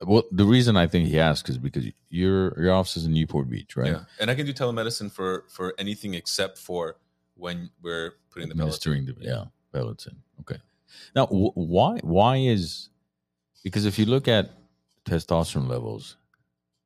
Well, 0.00 0.24
the 0.30 0.44
reason 0.44 0.76
I 0.76 0.86
think 0.86 1.08
he 1.08 1.18
asked 1.18 1.48
is 1.48 1.58
because 1.58 1.86
your 2.10 2.58
your 2.60 2.72
office 2.72 2.96
is 2.96 3.04
in 3.06 3.12
Newport 3.12 3.48
Beach, 3.48 3.76
right? 3.76 3.92
Yeah, 3.92 4.04
and 4.20 4.30
I 4.30 4.34
can 4.34 4.46
do 4.46 4.52
telemedicine 4.52 5.10
for 5.10 5.44
for 5.48 5.74
anything 5.78 6.14
except 6.14 6.58
for 6.58 6.96
when 7.36 7.70
we're 7.82 8.12
putting 8.30 8.48
the 8.48 8.54
pellets. 8.54 8.76
Administering 8.86 9.06
the 9.06 9.14
yeah 9.20 9.44
pellets 9.72 10.06
in. 10.06 10.16
Okay. 10.40 10.60
Now, 11.16 11.26
wh- 11.26 11.56
why 11.56 11.98
why 12.02 12.36
is 12.36 12.88
because 13.62 13.84
if 13.86 13.98
you 13.98 14.04
look 14.06 14.28
at 14.28 14.50
testosterone 15.04 15.68
levels, 15.68 16.16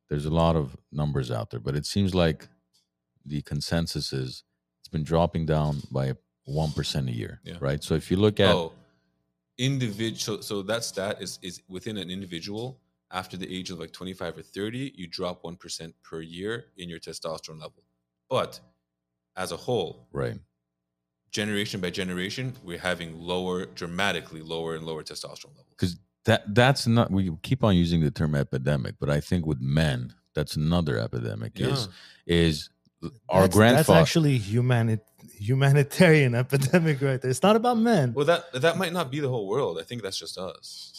there's 0.09 0.27
a 0.27 0.31
lot 0.31 0.57
of 0.57 0.77
numbers 0.93 1.31
out 1.31 1.51
there, 1.51 1.61
but 1.61 1.75
it 1.77 1.85
seems 1.87 2.15
like 2.15 2.49
the 3.27 3.43
consensus 3.43 4.13
is 4.13 4.45
it's 4.81 4.89
been 4.89 5.05
dropping 5.05 5.45
down 5.47 5.83
by 5.91 6.15
one 6.45 6.73
percent 6.73 7.09
a 7.09 7.13
year, 7.13 7.41
Yeah. 7.45 7.57
right? 7.61 7.83
So 7.85 7.95
if 7.95 8.11
you 8.11 8.17
look 8.17 8.41
at 8.41 8.55
Oh, 8.55 8.73
individual. 9.59 10.43
So 10.43 10.63
that 10.63 10.85
stat 10.85 11.21
is 11.21 11.39
is 11.43 11.63
within 11.69 11.97
an 11.99 12.11
individual 12.11 12.81
after 13.11 13.37
the 13.37 13.55
age 13.55 13.71
of 13.71 13.79
like 13.79 13.93
25 13.93 14.39
or 14.39 14.43
30, 14.43 14.93
you 14.95 15.07
drop 15.07 15.43
1% 15.43 15.93
per 16.03 16.21
year 16.21 16.67
in 16.77 16.89
your 16.89 16.99
testosterone 16.99 17.61
level. 17.61 17.83
But 18.29 18.61
as 19.37 19.53
a 19.53 19.57
whole, 19.57 20.07
right, 20.13 20.39
generation 21.31 21.81
by 21.81 21.91
generation, 21.91 22.55
we're 22.63 22.79
having 22.79 23.19
lower, 23.19 23.67
dramatically 23.67 24.43
lower 24.43 24.75
and 24.75 24.85
lower 24.85 25.03
testosterone 25.03 25.57
levels. 25.57 25.67
Because 25.71 25.97
that 26.25 26.55
that's 26.55 26.87
not 26.87 27.11
we 27.11 27.31
keep 27.43 27.65
on 27.65 27.77
using 27.77 28.01
the 28.01 28.11
term 28.11 28.35
epidemic, 28.35 28.97
but 29.01 29.09
I 29.09 29.21
think 29.21 29.47
with 29.47 29.61
men 29.61 30.13
that's 30.35 30.57
another 30.57 30.99
epidemic 30.99 31.53
is 31.59 31.89
is 32.27 32.69
our 33.29 33.43
That's- 33.43 33.55
grandfather. 33.57 33.77
That's 33.99 34.09
actually 34.09 34.39
humani- 34.39 34.99
humanitarian 35.39 36.35
epidemic 36.45 37.01
right 37.01 37.21
there. 37.21 37.31
It's 37.31 37.43
not 37.43 37.57
about 37.57 37.79
men. 37.79 38.13
Well, 38.15 38.27
that 38.27 38.53
that 38.53 38.77
might 38.77 38.93
not 38.93 39.11
be 39.11 39.21
the 39.21 39.29
whole 39.29 39.47
world. 39.49 39.79
I 39.79 39.85
think 39.85 40.03
that's 40.03 40.19
just 40.19 40.37
us. 40.39 40.95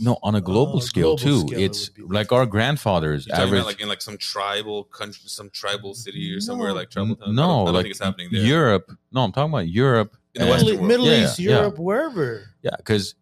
no, 0.00 0.16
on 0.22 0.34
a 0.36 0.40
global 0.40 0.76
Oh, 0.76 0.80
scale 0.80 1.16
global 1.16 1.40
too. 1.42 1.48
scale, 1.48 1.60
it's 1.60 1.90
would 1.98 2.08
be 2.08 2.14
like 2.14 2.30
our 2.32 2.46
grandfathers 2.46 3.26
You're 3.26 3.34
talking 3.36 3.48
average. 3.48 3.60
about 3.60 3.66
like 3.66 3.80
in 3.80 3.88
like 3.88 4.02
some 4.02 4.16
tribal 4.18 4.84
country, 4.84 5.22
some 5.26 5.50
tribal 5.50 5.94
city 5.94 6.32
or 6.34 6.40
somewhere 6.40 6.72
like 6.72 6.90
tribal 6.90 7.16
town. 7.16 7.30
I 7.30 7.32
no, 7.32 7.42
don't, 7.42 7.50
I 7.50 7.64
don't 7.64 7.74
like 7.74 7.82
think 7.84 7.90
it's 7.96 8.00
happening 8.04 8.28
there. 8.30 8.44
Europe. 8.44 8.92
No, 9.12 9.22
I'm 9.24 9.32
talking 9.32 9.52
about 9.52 9.68
Europe. 9.68 10.16
In 10.36 10.46
the 10.46 10.54
Middle. 10.54 10.84
Middle 10.86 11.06
Yeah, 11.06 11.24
East, 11.24 11.38
yeah. 11.40 11.50
Europe, 11.56 11.78
wherever. 11.80 12.44
Yeah, 12.62 12.70
because 12.76 13.16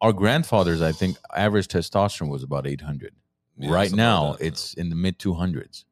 our 0.00 0.12
grandfathers, 0.12 0.80
I 0.82 0.92
think, 0.92 1.16
average 1.34 1.66
testosterone 1.66 2.28
was 2.28 2.44
about 2.44 2.64
800. 2.64 3.12
Yeah, 3.58 3.72
right 3.72 3.90
now, 3.92 4.30
like 4.30 4.38
that. 4.38 4.46
it's 4.46 4.74
in 4.74 4.88
the 4.90 4.94
mid 4.94 5.18
200s. 5.18 5.84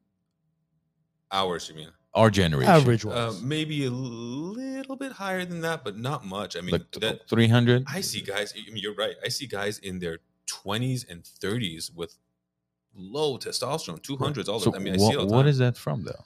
Hours. 1.33 1.67
You 1.69 1.75
mean? 1.75 1.89
Our 2.13 2.29
generation, 2.29 2.71
Average 2.71 3.05
Uh, 3.05 3.09
was. 3.09 3.41
maybe 3.41 3.85
a 3.85 3.89
little 3.91 4.95
bit 4.95 5.13
higher 5.13 5.43
than 5.45 5.61
that, 5.61 5.83
but 5.83 5.97
not 5.97 6.23
much. 6.25 6.55
I 6.55 6.61
mean, 6.61 6.71
like 6.73 6.91
that 7.01 7.27
300. 7.27 7.85
I 7.87 8.01
see 8.01 8.21
guys. 8.21 8.53
I 8.55 8.69
mean, 8.71 8.77
you're 8.83 8.93
right. 8.93 9.15
I 9.25 9.29
see 9.29 9.47
guys 9.47 9.79
in 9.79 9.99
their 9.99 10.19
20s 10.47 11.03
and 11.09 11.23
30s 11.23 11.91
with 11.93 12.15
low 12.93 13.37
testosterone, 13.39 13.99
200s. 14.01 14.47
All 14.47 14.59
So 14.59 14.69
the 14.69 14.77
I 14.77 14.79
mean, 14.79 14.93
I 14.93 14.97
what, 14.97 15.07
see 15.07 15.13
it 15.13 15.17
all 15.19 15.25
the 15.25 15.33
what 15.33 15.41
time. 15.43 15.47
is 15.49 15.57
that 15.57 15.75
from, 15.77 16.03
though? 16.03 16.23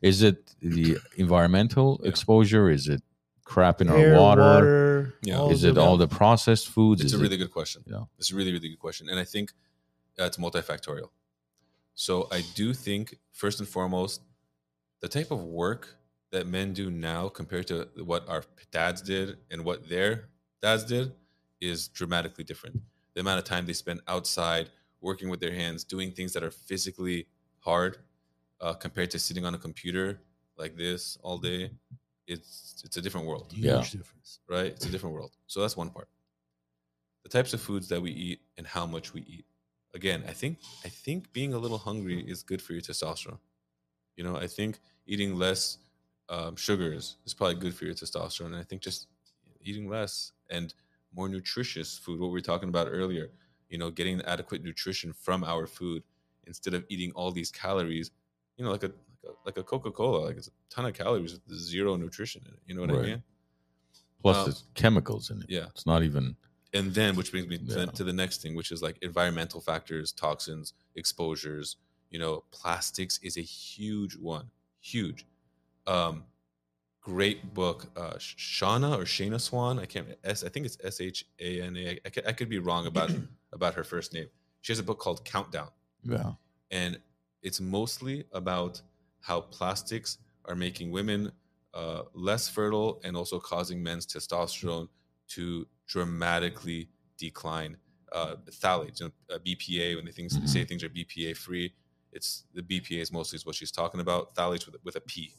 Is 0.00 0.22
it 0.22 0.54
the 0.60 0.98
environmental 1.16 2.00
Yeah. 2.02 2.08
exposure? 2.10 2.70
Is 2.70 2.86
it 2.88 3.02
crap 3.44 3.80
in 3.80 3.88
Air, 3.88 4.14
our 4.14 4.20
water? 4.20 4.42
water. 4.42 5.14
Yeah. 5.22 5.38
all 5.40 5.50
Is 5.50 5.64
it 5.64 5.76
all 5.76 5.96
the 5.96 6.06
processed 6.06 6.68
foods? 6.68 7.00
It's 7.02 7.12
Is 7.12 7.14
a 7.14 7.18
it- 7.18 7.22
really 7.26 7.36
good 7.36 7.50
question. 7.50 7.82
Yeah. 7.86 8.04
It's 8.18 8.30
a 8.30 8.36
really, 8.36 8.52
really 8.52 8.68
good 8.68 8.78
question. 8.78 9.08
And 9.08 9.18
I 9.18 9.24
think 9.24 9.50
uh, 10.20 10.24
it's 10.26 10.36
multifactorial. 10.36 11.10
So 11.94 12.28
I 12.30 12.42
do 12.54 12.72
think, 12.74 13.16
first 13.32 13.60
and 13.60 13.68
foremost, 13.68 14.22
the 15.00 15.08
type 15.08 15.30
of 15.30 15.44
work 15.44 15.96
that 16.32 16.46
men 16.46 16.72
do 16.72 16.90
now 16.90 17.28
compared 17.28 17.66
to 17.68 17.88
what 18.04 18.28
our 18.28 18.44
dads 18.70 19.02
did 19.02 19.38
and 19.50 19.64
what 19.64 19.88
their 19.88 20.28
dads 20.62 20.84
did 20.84 21.14
is 21.60 21.88
dramatically 21.88 22.44
different. 22.44 22.76
The 23.14 23.20
amount 23.20 23.38
of 23.38 23.44
time 23.44 23.66
they 23.66 23.72
spend 23.72 24.00
outside 24.08 24.70
working 25.00 25.28
with 25.30 25.40
their 25.40 25.52
hands, 25.52 25.84
doing 25.84 26.12
things 26.12 26.32
that 26.34 26.42
are 26.44 26.50
physically 26.50 27.26
hard 27.60 27.98
uh, 28.60 28.74
compared 28.74 29.10
to 29.12 29.18
sitting 29.18 29.44
on 29.44 29.54
a 29.54 29.58
computer 29.58 30.20
like 30.56 30.76
this 30.76 31.16
all 31.22 31.38
day, 31.38 31.72
it's 32.26 32.82
it's 32.84 32.96
a 32.96 33.02
different 33.02 33.26
world 33.26 33.52
Huge 33.52 33.66
Yeah. 33.66 33.98
difference. 33.98 34.40
right? 34.48 34.66
It's 34.66 34.86
a 34.86 34.90
different 34.90 35.14
world. 35.14 35.36
So 35.46 35.60
that's 35.60 35.76
one 35.76 35.90
part. 35.90 36.08
The 37.22 37.28
types 37.30 37.54
of 37.54 37.60
foods 37.62 37.88
that 37.88 38.00
we 38.02 38.10
eat 38.10 38.40
and 38.58 38.66
how 38.66 38.86
much 38.86 39.12
we 39.14 39.22
eat. 39.22 39.46
Again, 39.94 40.24
I 40.28 40.32
think 40.32 40.58
I 40.84 40.88
think 40.88 41.32
being 41.32 41.52
a 41.54 41.58
little 41.58 41.78
hungry 41.78 42.20
is 42.26 42.42
good 42.42 42.62
for 42.62 42.72
your 42.72 42.82
testosterone. 42.82 43.38
You 44.16 44.24
know, 44.24 44.36
I 44.36 44.46
think 44.46 44.78
eating 45.06 45.36
less 45.36 45.78
um, 46.28 46.54
sugars 46.56 47.16
is 47.26 47.34
probably 47.34 47.56
good 47.56 47.74
for 47.74 47.84
your 47.86 47.94
testosterone. 47.94 48.46
And 48.46 48.56
I 48.56 48.62
think 48.62 48.82
just 48.82 49.08
eating 49.62 49.88
less 49.88 50.32
and 50.48 50.72
more 51.14 51.28
nutritious 51.28 51.98
food, 51.98 52.20
what 52.20 52.28
we 52.28 52.34
were 52.34 52.40
talking 52.40 52.68
about 52.68 52.86
earlier, 52.88 53.30
you 53.68 53.78
know, 53.78 53.90
getting 53.90 54.20
adequate 54.22 54.62
nutrition 54.62 55.12
from 55.12 55.42
our 55.42 55.66
food 55.66 56.02
instead 56.46 56.74
of 56.74 56.84
eating 56.88 57.10
all 57.12 57.32
these 57.32 57.50
calories, 57.50 58.12
you 58.56 58.64
know, 58.64 58.70
like 58.70 58.84
a 58.84 58.92
like 59.44 59.58
a, 59.58 59.62
Coca 59.62 59.90
Cola, 59.90 60.26
like 60.26 60.36
it's 60.36 60.48
a 60.48 60.50
ton 60.70 60.86
of 60.86 60.94
calories 60.94 61.32
with 61.32 61.58
zero 61.58 61.96
nutrition 61.96 62.42
in 62.46 62.54
it. 62.54 62.60
You 62.66 62.74
know 62.74 62.82
what 62.82 62.90
I 62.90 63.02
mean? 63.02 63.22
Plus, 64.22 64.36
Um, 64.36 64.44
there's 64.44 64.64
chemicals 64.74 65.30
in 65.30 65.40
it. 65.42 65.46
Yeah. 65.48 65.66
It's 65.74 65.86
not 65.86 66.02
even. 66.02 66.36
And 66.72 66.94
then 66.94 67.16
which 67.16 67.30
brings 67.32 67.48
me 67.48 67.58
to, 67.58 67.80
Yeah. 67.80 67.86
to 67.86 68.04
the 68.04 68.12
next 68.12 68.42
thing 68.42 68.54
which 68.54 68.70
is 68.72 68.80
like 68.82 68.96
environmental 69.02 69.60
factors 69.60 70.12
toxins 70.12 70.72
exposures 70.94 71.76
you 72.10 72.18
know 72.18 72.44
plastics 72.50 73.18
is 73.22 73.36
a 73.36 73.42
huge 73.42 74.16
one 74.16 74.46
huge 74.80 75.26
um 75.86 76.24
great 77.00 77.54
book 77.54 77.86
uh 77.96 78.18
Sh- 78.18 78.36
shauna 78.62 78.96
or 78.98 79.04
shana 79.04 79.40
swan 79.40 79.78
i 79.78 79.86
can't 79.86 80.06
s 80.24 80.44
i 80.44 80.48
think 80.48 80.66
it's 80.66 80.76
s-h-a-n-a 80.84 81.98
I, 82.04 82.08
could, 82.10 82.26
I 82.26 82.32
could 82.32 82.48
be 82.48 82.58
wrong 82.58 82.86
about 82.86 83.10
about 83.52 83.74
her 83.74 83.84
first 83.84 84.12
name 84.12 84.28
she 84.60 84.72
has 84.72 84.78
a 84.78 84.82
book 84.82 84.98
called 84.98 85.24
countdown 85.24 85.70
Yeah. 86.04 86.32
and 86.70 86.98
it's 87.42 87.60
mostly 87.60 88.24
about 88.32 88.82
how 89.22 89.40
plastics 89.40 90.18
are 90.44 90.54
making 90.54 90.90
women 90.90 91.32
uh, 91.72 92.02
less 92.14 92.48
fertile 92.48 93.00
and 93.04 93.16
also 93.16 93.38
causing 93.38 93.82
men's 93.82 94.06
testosterone 94.06 94.88
to 95.28 95.66
dramatically 95.90 96.88
decline. 97.18 97.76
Uh, 98.12 98.36
phthalates, 98.50 99.00
you 99.00 99.06
know, 99.06 99.34
uh, 99.34 99.38
BPA, 99.38 99.96
when 99.96 100.04
they 100.04 100.10
things, 100.10 100.36
say 100.50 100.64
things 100.64 100.82
are 100.82 100.88
BPA 100.88 101.36
free, 101.36 101.72
it's 102.12 102.44
the 102.54 102.62
BPA 102.62 103.00
is 103.02 103.12
mostly 103.12 103.36
is 103.36 103.46
what 103.46 103.54
she's 103.54 103.70
talking 103.70 104.00
about. 104.00 104.34
Phthalates 104.34 104.66
with 104.66 104.76
with 104.82 104.96
a 104.96 105.00
P, 105.00 105.32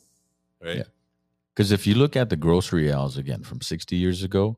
right? 0.63 0.77
Yeah. 0.77 0.83
Because 1.53 1.71
if 1.73 1.85
you 1.85 1.95
look 1.95 2.15
at 2.15 2.29
the 2.29 2.37
grocery 2.37 2.91
aisles 2.91 3.17
again 3.17 3.43
from 3.43 3.59
60 3.59 3.97
years 3.97 4.23
ago, 4.23 4.57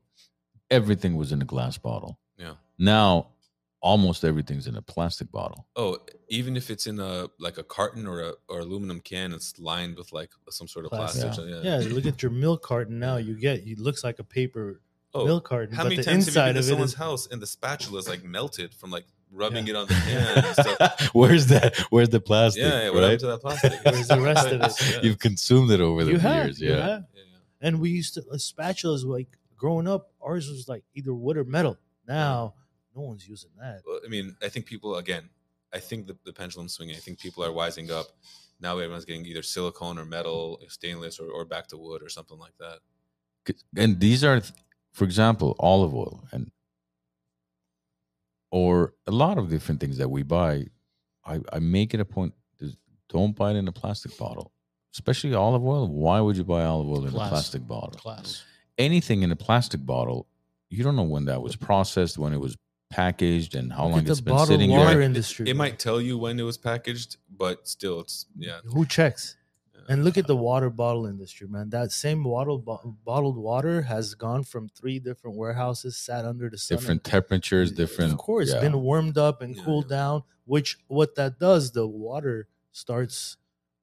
everything 0.70 1.16
was 1.16 1.32
in 1.32 1.42
a 1.42 1.44
glass 1.44 1.76
bottle. 1.76 2.20
Yeah. 2.38 2.54
Now, 2.78 3.30
almost 3.80 4.24
everything's 4.24 4.68
in 4.68 4.76
a 4.76 4.82
plastic 4.82 5.30
bottle. 5.32 5.66
Oh, 5.74 5.98
even 6.28 6.56
if 6.56 6.70
it's 6.70 6.86
in 6.86 7.00
a 7.00 7.28
like 7.40 7.58
a 7.58 7.64
carton 7.64 8.06
or 8.06 8.20
a 8.20 8.32
or 8.48 8.60
aluminum 8.60 9.00
can, 9.00 9.32
it's 9.32 9.58
lined 9.58 9.96
with 9.96 10.12
like 10.12 10.30
some 10.50 10.68
sort 10.68 10.84
of 10.84 10.92
Plastic. 10.92 11.22
plastic. 11.32 11.64
Yeah, 11.64 11.82
look 11.92 12.06
at 12.06 12.22
your 12.22 12.30
milk 12.30 12.62
carton 12.62 13.00
now. 13.00 13.16
You 13.16 13.34
get 13.34 13.66
it 13.66 13.80
looks 13.80 14.04
like 14.04 14.20
a 14.20 14.24
paper 14.24 14.80
Oh, 15.14 15.24
milk 15.24 15.44
carton, 15.44 15.74
how 15.74 15.84
but 15.84 15.90
many 15.90 15.96
the 15.96 16.02
times 16.04 16.26
have 16.26 16.34
you 16.34 16.52
been 16.52 16.54
to 16.56 16.62
someone's 16.62 16.92
is 16.92 16.98
house 16.98 17.28
and 17.30 17.40
the 17.40 17.46
spatula 17.46 17.98
is 17.98 18.08
like 18.08 18.24
melted 18.24 18.74
from 18.74 18.90
like 18.90 19.04
rubbing 19.30 19.66
Yeah. 19.66 19.74
it 19.74 19.76
on 19.76 19.86
the 19.86 19.94
pan 20.06 20.44
and 20.44 21.08
where's 21.12 21.46
that? 21.46 21.78
Where's 21.90 22.08
the 22.08 22.20
plastic? 22.20 22.64
Yeah, 22.64 22.84
yeah, 22.84 22.90
what 22.90 22.94
right? 22.96 23.02
happened 23.02 23.20
to 23.20 23.26
that 23.26 23.40
plastic? 23.40 23.72
Where's 23.84 24.08
the 24.08 24.20
rest 24.20 24.46
of 24.48 24.60
it? 24.60 24.92
Yeah. 24.92 25.00
You've 25.02 25.18
consumed 25.18 25.70
it 25.70 25.80
over 25.80 26.04
the 26.04 26.12
you 26.12 26.18
have, 26.18 26.46
years. 26.46 26.60
yeah. 26.60 26.70
have. 26.76 26.86
Yeah, 26.88 26.96
yeah. 27.14 27.38
And 27.68 27.80
we 27.80 27.90
used 27.90 28.14
to 28.14 28.20
uh, 28.30 28.34
spatulas 28.36 29.04
like 29.04 29.28
growing 29.56 29.86
up. 29.88 30.10
Ours 30.20 30.48
was 30.50 30.68
like 30.68 30.82
either 30.94 31.14
wood 31.14 31.36
or 31.36 31.44
metal. 31.44 31.78
Now 32.06 32.54
no 32.94 33.02
one's 33.02 33.26
using 33.28 33.50
that. 33.60 33.82
Well, 33.86 34.00
I 34.04 34.08
mean, 34.08 34.36
I 34.42 34.48
think 34.48 34.66
people 34.66 34.96
again. 34.96 35.28
I 35.72 35.78
think 35.80 36.06
the, 36.06 36.16
the 36.24 36.32
pendulum's 36.32 36.72
swinging. 36.74 36.94
I 36.96 37.00
think 37.00 37.18
people 37.18 37.44
are 37.44 37.50
wising 37.50 37.90
up. 37.90 38.06
Now 38.60 38.78
everyone's 38.78 39.04
getting 39.04 39.26
either 39.26 39.42
silicone 39.42 39.98
or 39.98 40.04
metal, 40.04 40.60
stainless, 40.68 41.18
or, 41.18 41.28
or 41.30 41.44
back 41.44 41.66
to 41.68 41.76
wood 41.76 42.02
or 42.02 42.08
something 42.08 42.38
like 42.38 42.52
that 42.60 42.78
And 43.76 43.98
these 43.98 44.22
are, 44.22 44.40
for 44.94 45.04
example, 45.04 45.54
olive 45.58 45.94
oil 45.94 46.24
and 46.32 46.50
or 48.50 48.94
a 49.06 49.10
lot 49.10 49.36
of 49.38 49.50
different 49.50 49.80
things 49.80 49.98
that 49.98 50.08
we 50.08 50.22
buy. 50.22 50.66
I, 51.26 51.40
I 51.52 51.58
make 51.58 51.92
it 51.94 52.00
a 52.00 52.04
point: 52.04 52.34
to 52.60 52.70
don't 53.08 53.34
buy 53.36 53.50
it 53.50 53.56
in 53.56 53.66
a 53.68 53.72
plastic 53.72 54.16
bottle, 54.16 54.52
especially 54.94 55.34
olive 55.34 55.64
oil. 55.64 55.88
Why 55.88 56.20
would 56.20 56.36
you 56.36 56.44
buy 56.44 56.64
olive 56.64 56.88
oil 56.88 57.04
in 57.04 57.10
Class. 57.10 57.26
a 57.26 57.30
plastic 57.30 57.66
bottle? 57.66 57.90
Class. 57.90 58.44
Anything 58.78 59.22
in 59.22 59.30
a 59.30 59.36
plastic 59.36 59.84
bottle, 59.84 60.26
you 60.70 60.82
don't 60.84 60.96
know 60.96 61.02
when 61.02 61.26
that 61.26 61.42
was 61.42 61.56
processed, 61.56 62.18
when 62.18 62.32
it 62.32 62.40
was 62.40 62.56
packaged, 62.90 63.54
and 63.54 63.72
how 63.72 63.84
Look 63.84 63.90
long 63.92 64.00
at 64.00 64.08
it's 64.08 64.18
the 64.20 64.24
been 64.24 64.32
bottled 64.34 64.48
sitting 64.48 64.70
water 64.70 64.94
there. 64.94 65.00
industry. 65.02 65.48
It 65.48 65.56
might 65.56 65.78
tell 65.78 66.00
you 66.00 66.16
when 66.18 66.38
it 66.38 66.44
was 66.44 66.56
packaged, 66.58 67.16
but 67.36 67.66
still, 67.66 68.00
it's 68.00 68.26
yeah. 68.38 68.58
Who 68.66 68.84
checks? 68.86 69.36
Yeah. 69.86 69.92
And 69.92 70.04
look 70.04 70.18
at 70.18 70.26
the 70.26 70.36
water 70.36 70.70
bottle 70.70 71.06
industry, 71.06 71.46
man. 71.46 71.70
That 71.70 71.92
same 71.92 72.22
bottle 72.22 72.58
bo- 72.58 72.96
bottled 73.04 73.36
water 73.36 73.82
has 73.82 74.14
gone 74.14 74.44
from 74.44 74.68
three 74.68 74.98
different 74.98 75.36
warehouses, 75.36 75.96
sat 75.96 76.24
under 76.24 76.48
the 76.50 76.58
sun. 76.58 76.78
Different 76.78 77.04
temperatures, 77.04 77.72
different. 77.72 78.12
Of 78.12 78.18
course, 78.18 78.52
yeah. 78.52 78.60
been 78.60 78.80
warmed 78.80 79.18
up 79.18 79.42
and 79.42 79.56
Yeah, 79.56 79.64
cooled 79.64 79.88
down. 79.88 80.22
Which 80.44 80.78
what 80.88 81.14
that 81.16 81.38
does, 81.38 81.72
the 81.72 81.86
water 81.86 82.48
starts 82.72 83.36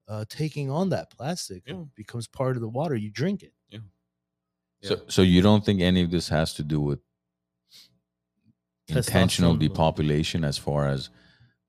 uh, 0.07 0.25
taking 0.27 0.69
on 0.69 0.89
that 0.89 1.09
plastic. 1.09 1.63
Yeah. 1.65 1.75
It 1.75 1.95
becomes 1.95 2.27
part 2.27 2.55
of 2.55 2.61
the 2.61 2.69
water. 2.69 2.95
You 2.95 3.09
drink 3.09 3.43
it. 3.43 3.53
Yeah. 3.69 3.79
So, 4.83 5.01
so 5.07 5.21
you 5.21 5.41
don't 5.41 5.63
think 5.63 5.81
any 5.81 6.01
of 6.01 6.09
this 6.09 6.27
has 6.29 6.55
to 6.55 6.63
do 6.63 6.81
with 6.81 6.99
intentional 8.87 9.55
depopulation, 9.55 10.43
as 10.43 10.57
far 10.57 10.87
as 10.87 11.09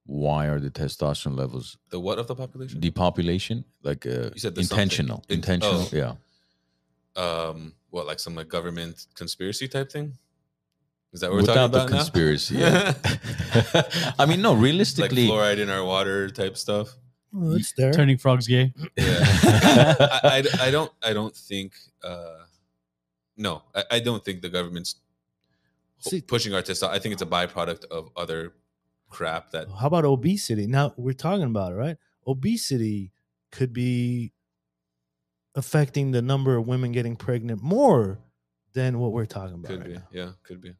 why 0.04 0.46
are 0.46 0.58
the 0.60 0.70
testosterone 0.70 1.36
levels 1.36 1.76
The 1.90 2.00
what 2.00 2.18
of 2.18 2.26
the 2.26 2.34
population? 2.34 2.80
depopulation? 2.80 3.64
Like 3.82 4.04
uh, 4.06 4.30
You 4.34 4.38
said 4.40 4.54
the 4.54 4.62
something. 4.64 4.82
intentional, 4.82 5.24
In- 5.28 5.36
intentional, 5.36 5.80
oh. 5.82 5.88
yeah. 5.92 6.14
um, 7.16 7.74
what 7.90 8.06
like 8.06 8.18
some 8.20 8.34
like 8.34 8.48
government 8.48 9.06
conspiracy 9.14 9.68
type 9.68 9.90
thing? 9.92 10.18
Is 11.12 11.20
that 11.20 11.28
what 11.30 11.34
we're 11.36 11.40
Without 11.42 11.54
talking 11.54 11.72
the 11.72 11.78
about 11.78 11.90
now? 11.90 11.96
conspiracy, 11.98 12.54
yeah. 12.58 12.94
I 14.18 14.24
mean, 14.26 14.40
no, 14.40 14.52
like 14.54 14.62
realistically, 14.62 15.28
fluoride 15.28 15.58
in 15.58 15.68
our 15.68 15.84
water 15.84 16.30
type 16.30 16.56
stuff. 16.56 16.88
Oh, 17.34 17.54
it's 17.54 17.72
there. 17.76 17.92
Turning 17.92 18.16
frogs 18.18 18.46
gay. 18.46 18.72
Yeah, 18.96 19.18
I, 19.22 20.42
I, 20.60 20.66
I 20.66 20.70
don't 20.70 20.90
I 21.02 21.12
don't 21.12 21.34
think 21.36 21.74
uh, 22.02 22.44
no 23.36 23.62
I, 23.74 23.84
I 23.92 24.00
don't 24.00 24.24
think 24.24 24.40
the 24.42 24.48
government's 24.48 24.96
See- 26.00 26.20
pushing 26.22 26.54
our 26.54 26.62
testosterone. 26.62 26.90
I 26.90 26.98
think 26.98 27.12
it's 27.12 27.22
a 27.22 27.26
byproduct 27.26 27.84
of 27.90 28.10
other 28.16 28.52
crap 29.12 29.50
that 29.52 29.68
How 29.80 29.86
about 29.86 30.04
obesity? 30.04 30.66
Now 30.66 30.94
we're 30.96 31.12
talking 31.26 31.44
about 31.46 31.72
it, 31.72 31.76
right? 31.76 31.96
Obesity 32.26 33.12
could 33.50 33.72
be 33.72 34.32
affecting 35.54 36.10
the 36.12 36.22
number 36.22 36.56
of 36.56 36.66
women 36.66 36.92
getting 36.92 37.16
pregnant 37.16 37.62
more 37.62 38.18
than 38.72 38.98
what 38.98 39.12
we're 39.12 39.26
talking 39.26 39.54
about. 39.54 39.68
could 39.68 39.80
right 39.80 39.88
be 39.88 39.94
now. 39.94 40.08
yeah 40.12 40.30
could 40.42 40.60
be 40.60 40.72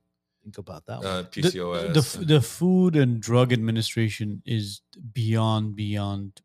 Think 0.42 0.58
about 0.58 0.86
that. 0.86 0.98
uh, 1.04 1.22
The- 1.22 1.28
PCOS. 1.42 1.92
The, 1.94 2.00
f- 2.00 2.26
the 2.26 2.40
Food 2.40 2.96
and 2.96 3.20
Drug 3.20 3.52
Administration 3.52 4.42
is 4.44 4.80
beyond, 5.12 5.76
beyond, 5.76 6.40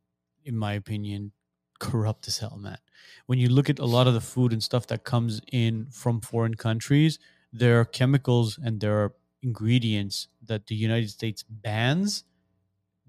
in 0.45 0.55
my 0.55 0.73
opinion, 0.73 1.31
corrupt 1.79 2.27
as 2.27 2.37
hell, 2.37 2.57
man. 2.61 2.77
When 3.25 3.39
you 3.39 3.49
look 3.49 3.71
at 3.71 3.79
a 3.79 3.85
lot 3.85 4.05
of 4.05 4.13
the 4.13 4.21
food 4.21 4.53
and 4.53 4.61
stuff 4.61 4.85
that 4.87 5.03
comes 5.03 5.41
in 5.51 5.87
from 5.89 6.21
foreign 6.21 6.53
countries, 6.53 7.17
there 7.51 7.79
are 7.79 7.85
chemicals 7.85 8.59
and 8.63 8.79
there 8.79 9.03
are 9.03 9.13
ingredients 9.43 10.27
that 10.45 10.67
the 10.67 10.75
United 10.75 11.09
States 11.09 11.43
bans 11.43 12.23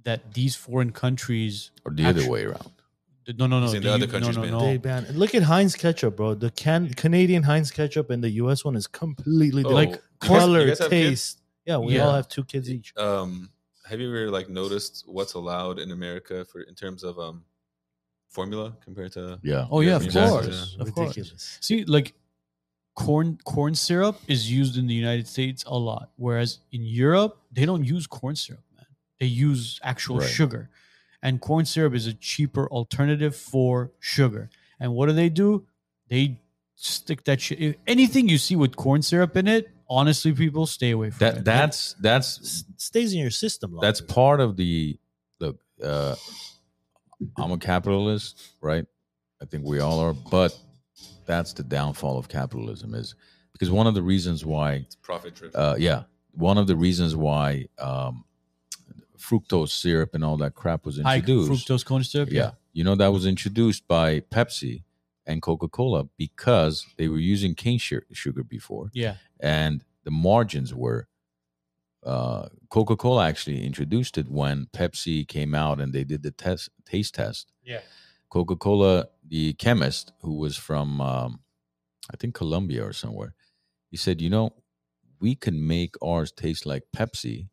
that 0.05 0.35
these 0.35 0.55
foreign 0.57 0.93
countries. 0.93 1.71
or 1.85 1.93
the 1.93 2.05
other 2.07 2.29
way 2.29 2.45
around. 2.45 2.73
No, 3.37 3.47
no, 3.47 3.61
no. 3.61 3.67
Saying 3.67 3.83
the 3.83 3.89
the 3.89 3.95
other 3.95 4.07
U- 4.07 4.11
countries 4.13 4.37
no, 4.37 4.43
ban. 4.43 4.51
no, 4.53 4.61
They 4.61 4.77
ban. 4.79 5.07
Look 5.13 5.35
at 5.35 5.43
Heinz 5.43 5.75
ketchup, 5.75 6.17
bro. 6.17 6.35
The 6.35 6.51
can 6.51 6.89
Canadian 6.95 7.43
Heinz 7.43 7.71
ketchup 7.71 8.09
and 8.11 8.25
the 8.25 8.31
U.S. 8.43 8.65
one 8.65 8.75
is 8.75 8.87
completely 8.87 9.65
Oh, 9.65 9.69
different. 9.69 9.91
you 9.91 9.97
guys- 9.97 10.29
color, 10.41 10.67
guys 10.67 10.79
taste. 10.89 11.41
Yeah, 11.67 11.77
we 11.77 11.97
Yeah. 11.97 12.07
all 12.07 12.15
have 12.15 12.29
two 12.29 12.45
kids 12.45 12.71
each. 12.71 12.97
um 12.97 13.51
have 13.85 14.01
you 14.01 14.09
ever 14.09 14.31
like 14.31 14.49
noticed 14.51 15.05
what's 15.07 15.33
allowed 15.35 15.79
in 15.79 15.91
America 15.93 16.45
for 16.45 16.61
in 16.63 16.75
terms 16.75 17.03
of 17.03 17.19
um 17.19 17.45
formula 18.29 18.77
compared 18.85 19.13
to 19.13 19.39
Yeah. 19.43 19.67
Oh 19.71 19.81
yeah, 19.81 19.97
of 19.97 20.05
Exactly. 20.05 20.31
course, 20.49 20.77
of 20.81 20.95
course. 20.95 21.09
Ridiculous. 21.17 21.59
See, 21.61 21.85
like 21.85 22.15
corn 23.07 23.39
corn 23.45 23.75
syrup 23.75 24.17
is 24.27 24.51
used 24.51 24.77
in 24.77 24.87
the 24.87 24.95
United 24.95 25.27
States 25.29 25.63
a 25.67 25.79
lot, 25.79 26.11
whereas 26.17 26.59
in 26.73 26.83
Europe 26.83 27.33
they 27.53 27.65
don't 27.65 27.85
use 27.85 28.07
corn 28.07 28.35
syrup, 28.37 28.65
man. 28.77 28.87
They 29.21 29.27
use 29.49 29.79
actual 29.83 30.19
Right. 30.19 30.29
sugar, 30.39 30.69
and 31.23 31.41
corn 31.41 31.65
syrup 31.65 31.95
is 31.95 32.07
a 32.07 32.15
cheaper 32.15 32.67
alternative 32.79 33.35
for 33.37 33.93
sugar. 34.01 34.51
And 34.81 34.89
what 34.95 35.07
do 35.09 35.13
they 35.13 35.29
do? 35.29 35.49
They 36.09 36.41
stick 36.75 37.25
that 37.25 37.41
shit. 37.41 37.59
if 37.61 37.77
Anything 37.87 38.29
you 38.29 38.39
see 38.39 38.57
with 38.57 38.75
corn 38.77 39.03
syrup 39.03 39.37
in 39.37 39.47
it, 39.49 39.71
honestly, 39.89 40.33
people 40.33 40.67
stay 40.67 40.91
away 40.93 41.11
from 41.11 41.19
That 41.25 41.37
it. 41.39 41.45
that's 41.45 41.95
that's 42.01 42.29
S- 42.41 42.65
stays 42.77 43.13
in 43.15 43.21
your 43.21 43.31
system. 43.45 43.73
Longer. 43.73 43.87
that's 43.87 44.01
part 44.01 44.41
of 44.41 44.57
the 44.57 44.99
look 45.41 45.59
uh 45.83 46.17
i'm 47.37 47.53
a 47.53 47.59
capitalist 47.59 48.41
right 48.61 48.87
i 49.43 49.45
think 49.45 49.65
we 49.65 49.79
all 49.81 49.99
are 50.01 50.15
but 50.31 50.51
that's 51.29 51.53
the 51.53 51.63
downfall 51.63 52.19
of 52.19 52.29
capitalism 52.29 52.95
is 52.95 53.15
because 53.53 53.71
one 53.71 53.87
of 53.87 53.95
the 53.95 54.03
reasons 54.03 54.45
why 54.45 54.73
it's 54.73 54.97
profit 54.97 55.35
driven 55.37 55.61
uh 55.61 55.77
yeah 55.79 56.03
one 56.33 56.59
of 56.59 56.67
the 56.67 56.75
reasons 56.75 57.15
why 57.15 57.67
um 57.79 58.25
fructose 59.17 59.71
syrup 59.71 60.15
and 60.15 60.25
all 60.25 60.37
that 60.37 60.55
crap 60.55 60.85
was 60.85 61.01
high 61.01 61.17
introduced 61.17 61.69
fructose 61.69 61.85
corn 61.85 62.03
syrup. 62.03 62.31
yeah 62.33 62.53
you 62.73 62.83
know 62.83 62.97
that 62.97 63.13
was 63.13 63.27
introduced 63.27 63.87
by 63.87 64.21
pepsi 64.21 64.83
and 65.27 65.43
coca-cola 65.43 66.09
because 66.17 66.87
they 66.97 67.07
were 67.07 67.19
using 67.19 67.55
cane 67.55 67.79
su- 67.79 68.01
sugar 68.13 68.43
before 68.43 68.91
yeah. 68.95 69.17
and 69.41 69.85
the 70.05 70.11
margins 70.11 70.75
were 70.75 71.07
uh, 72.05 72.49
Coca-Cola 72.71 73.29
actually 73.29 73.65
introduced 73.65 74.17
it 74.17 74.31
when 74.31 74.67
Pepsi 74.73 75.27
came 75.27 75.55
out 75.55 75.81
and 75.81 75.93
they 75.93 76.05
did 76.05 76.23
the 76.23 76.31
test 76.31 76.71
taste 76.87 77.15
test. 77.17 77.53
Yeah. 77.65 77.81
Coca-Cola, 78.31 79.07
the 79.27 79.55
chemist 79.55 80.13
who 80.23 80.35
was 80.35 80.57
from 80.57 81.01
um, 81.01 81.41
I 82.13 82.17
think 82.17 82.35
Colombia 82.35 82.85
or 82.85 82.93
somewhere, 82.93 83.35
he 83.91 83.97
said, 83.97 84.21
"You 84.21 84.31
know, 84.31 84.55
we 85.21 85.35
can 85.35 85.67
make 85.67 85.95
ours 86.03 86.33
taste 86.33 86.67
like 86.67 86.85
Pepsi 86.97 87.49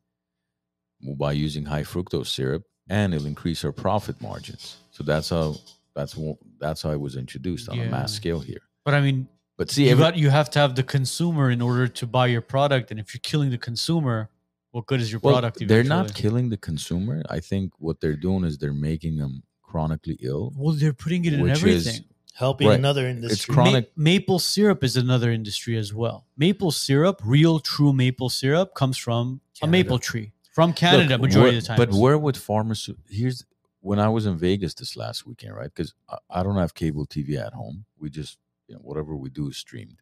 by 1.18 1.32
using 1.34 1.66
high 1.66 1.84
fructose 1.84 2.28
syrup, 2.28 2.64
and 2.90 3.14
it'll 3.14 3.28
increase 3.28 3.64
our 3.66 3.72
profit 3.72 4.22
margins." 4.22 4.78
So 4.92 5.04
that's 5.04 5.30
how 5.30 5.56
that's 5.96 6.18
that's 6.60 6.82
how 6.82 6.92
it 6.92 7.00
was 7.00 7.16
introduced 7.16 7.70
on 7.70 7.80
a 7.80 7.86
mass 7.86 8.14
scale 8.14 8.40
here. 8.40 8.62
But 8.84 8.94
I 8.94 9.02
mean, 9.02 9.28
But 9.58 9.72
see, 9.72 9.86
you 9.86 9.92
every, 9.92 10.04
got 10.04 10.18
you 10.18 10.30
have 10.30 10.50
to 10.52 10.60
have 10.60 10.76
the 10.76 10.84
consumer 10.84 11.50
in 11.52 11.62
order 11.62 11.88
to 11.88 12.08
buy 12.08 12.28
your 12.28 12.42
product, 12.42 12.92
and 12.92 13.00
if 13.00 13.14
you're 13.14 13.22
killing 13.24 13.50
the 13.50 13.58
consumer, 13.58 14.30
what 14.72 14.86
good 14.86 15.00
is 15.02 15.12
your 15.12 15.22
Well, 15.24 15.34
product? 15.36 15.66
they're 15.68 15.84
not 15.84 16.14
killing 16.14 16.50
the 16.50 16.58
consumer. 16.58 17.24
I 17.30 17.40
think 17.40 17.72
what 17.80 18.02
they're 18.02 18.18
doing 18.18 18.44
is 18.44 18.58
they're 18.58 18.74
making 18.74 19.16
them 19.18 19.44
chronically 19.80 20.18
ill. 20.22 20.54
Well, 20.56 20.74
they're 20.74 20.94
putting 20.94 21.26
it 21.26 21.34
in 21.34 21.42
Which 21.42 21.62
is- 21.64 21.86
everything. 21.88 22.06
helping 22.34 22.68
Right. 22.70 22.80
another 22.80 23.08
industry. 23.10 23.54
chronic- 23.54 23.72
Chronic- 23.72 23.98
Ma- 23.98 24.04
maple 24.04 24.40
syrup 24.40 24.84
is 24.86 24.96
another 24.96 25.32
industry 25.32 25.76
as 25.78 25.94
well. 25.94 26.26
Maple 26.38 26.72
syrup, 26.72 27.22
real 27.26 27.60
true 27.60 27.92
maple 27.92 28.30
syrup, 28.30 28.74
comes 28.74 28.98
from 28.98 29.42
a 29.62 29.68
maple 29.68 30.00
tree 30.00 30.32
from 30.54 30.72
Canada. 30.74 31.16
Look, 31.16 31.22
majority 31.24 31.40
where- 31.52 31.58
of 31.58 31.64
the 31.64 31.68
time, 31.68 31.78
But 31.78 31.92
where 31.92 32.18
would 32.18 32.38
farmers? 32.38 32.90
Here's 33.10 33.44
when 33.82 34.00
I 34.00 34.08
was 34.10 34.26
in 34.26 34.38
Vegas 34.38 34.74
this 34.74 34.96
last 34.96 35.26
weekend, 35.26 35.56
right? 35.56 35.72
Because 35.74 35.94
I, 36.10 36.18
I 36.30 36.44
don't 36.44 36.56
have 36.58 36.74
cable 36.74 37.06
TV 37.06 37.36
at 37.38 37.54
home. 37.54 37.84
We 38.00 38.10
just 38.10 38.38
you 38.70 38.76
know 38.76 38.82
whatever 38.82 39.14
we 39.16 39.30
do 39.30 39.50
is 39.50 39.58
streamed. 39.58 39.98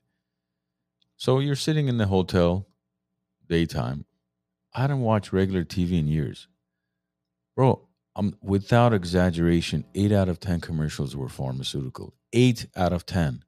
So 1.17 1.39
you're 1.39 1.55
sitting 1.55 1.87
in 1.87 1.97
the 1.97 2.07
hotel, 2.07 2.67
daytime. 3.49 4.05
I 4.73 4.81
hadn't 4.81 5.01
watched 5.01 5.33
regular 5.33 5.63
TV 5.65 5.97
in 5.99 6.07
years, 6.07 6.47
bro. 7.55 7.87
I'm 8.15 8.35
without 8.41 8.93
exaggeration. 8.93 9.85
Eight 9.95 10.11
out 10.11 10.29
of 10.29 10.39
ten 10.39 10.61
commercials 10.61 11.15
were 11.15 11.29
pharmaceutical. 11.29 12.13
Eight 12.31 12.67
out 12.75 12.93
of 12.93 13.05
ten, 13.05 13.43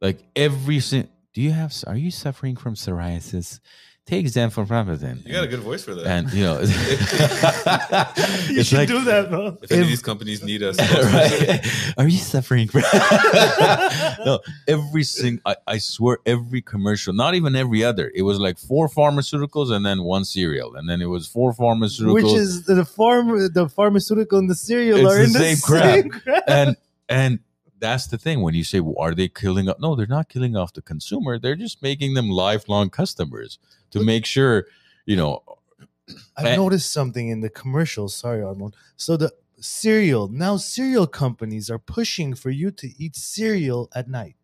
like 0.00 0.20
every 0.34 0.80
single. 0.80 1.10
Do 1.34 1.42
you 1.42 1.52
have? 1.52 1.74
Are 1.86 1.96
you 1.96 2.10
suffering 2.10 2.56
from 2.56 2.74
psoriasis? 2.74 3.60
Take 4.06 4.26
zenfluramidin. 4.26 5.26
You 5.26 5.32
got 5.32 5.44
a 5.44 5.48
good 5.48 5.60
voice 5.60 5.84
for 5.84 5.94
that. 5.94 6.06
and 6.06 6.32
you 6.32 6.44
know, 6.44 6.60
you 8.48 8.62
should 8.62 8.78
like 8.78 8.88
do 8.88 9.02
that, 9.04 9.26
bro. 9.28 9.58
if 9.60 9.72
any 9.72 9.82
of 9.82 9.88
these 9.88 10.00
companies 10.02 10.42
need 10.44 10.62
us, 10.62 10.78
right? 11.12 11.66
Are 11.98 12.06
you 12.08 12.18
suffering 12.18 12.70
no, 14.24 14.38
every 14.68 15.02
single. 15.02 15.42
I, 15.44 15.56
I 15.66 15.78
swear, 15.78 16.18
every 16.24 16.62
commercial, 16.62 17.12
not 17.12 17.34
even 17.34 17.56
every 17.56 17.82
other. 17.84 18.12
It 18.14 18.22
was 18.22 18.38
like 18.38 18.58
four 18.58 18.88
pharmaceuticals 18.88 19.72
and 19.72 19.84
then 19.84 20.04
one 20.04 20.24
cereal, 20.24 20.76
and 20.76 20.88
then 20.88 21.02
it 21.02 21.06
was 21.06 21.26
four 21.26 21.52
pharmaceuticals. 21.52 22.14
Which 22.14 22.32
is 22.32 22.64
the 22.64 22.84
farm, 22.84 23.52
the 23.52 23.68
pharmaceutical 23.68 24.38
and 24.38 24.48
the 24.48 24.54
cereal 24.54 24.98
It's 24.98 25.08
are 25.12 25.18
the 25.18 25.24
in 25.24 25.32
the 25.32 25.38
same 25.38 25.56
same, 25.56 26.10
crap. 26.10 26.22
crap. 26.22 26.44
and 26.46 26.76
and 27.08 27.40
that's 27.78 28.06
the 28.06 28.18
thing 28.18 28.40
when 28.40 28.54
you 28.54 28.64
say, 28.64 28.80
well, 28.80 28.94
"Are 28.98 29.14
they 29.14 29.28
killing?" 29.28 29.68
off 29.68 29.78
No, 29.80 29.96
they're 29.96 30.06
not 30.06 30.28
killing 30.28 30.56
off 30.56 30.72
the 30.72 30.82
consumer. 30.82 31.38
They're 31.38 31.56
just 31.56 31.82
making 31.82 32.14
them 32.14 32.30
lifelong 32.30 32.88
customers 32.88 33.58
to 33.98 34.04
make 34.04 34.26
sure 34.26 34.66
you 35.06 35.16
know. 35.16 35.42
I've 36.36 36.46
And- 36.46 36.56
noticed 36.62 36.90
something 36.92 37.28
in 37.28 37.40
the 37.40 37.50
commercials. 37.50 38.14
Sorry, 38.14 38.42
Armand. 38.42 38.74
So 38.96 39.16
the 39.16 39.32
cereal 39.60 40.28
now 40.28 40.56
cereal 40.56 41.06
companies 41.06 41.68
are 41.70 41.78
pushing 41.78 42.34
for 42.34 42.50
you 42.50 42.70
to 42.70 42.86
eat 43.02 43.16
cereal 43.16 43.88
at 43.94 44.08
night. 44.08 44.36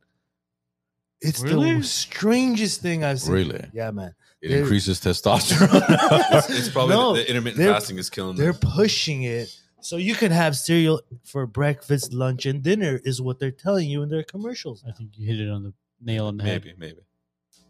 It's 1.20 1.40
Really? 1.40 1.74
the 1.76 1.82
strangest 1.84 2.80
thing 2.80 3.04
I've 3.04 3.20
seen. 3.20 3.32
Really? 3.34 3.64
Yeah, 3.72 3.90
man. 3.92 4.14
It 4.40 4.48
They're- 4.48 4.60
increases 4.62 5.00
testosterone. 5.00 5.68
it's, 6.32 6.50
it's 6.50 6.68
probably 6.68 6.96
No, 6.96 7.12
the, 7.14 7.22
the 7.22 7.28
intermittent 7.30 7.64
fasting 7.64 7.98
is 7.98 8.10
killing 8.10 8.34
them. 8.36 8.42
They're 8.44 8.52
them. 8.54 8.70
pushing 8.72 9.22
it. 9.22 9.54
So 9.80 9.96
you 9.98 10.14
can 10.16 10.32
have 10.32 10.56
cereal 10.56 11.00
for 11.24 11.46
breakfast, 11.46 12.12
lunch, 12.12 12.46
and 12.46 12.62
dinner 12.62 13.00
is 13.04 13.20
what 13.20 13.38
they're 13.38 13.50
telling 13.52 13.88
you 13.88 14.02
in 14.02 14.08
their 14.08 14.22
commercials. 14.24 14.82
I 14.86 14.92
think 14.92 15.10
you 15.16 15.26
hit 15.26 15.40
it 15.40 15.48
on 15.50 15.62
the 15.64 15.72
nail 16.00 16.26
on 16.26 16.36
the 16.38 16.44
head. 16.44 16.64
Maybe, 16.64 16.76
maybe 16.78 17.00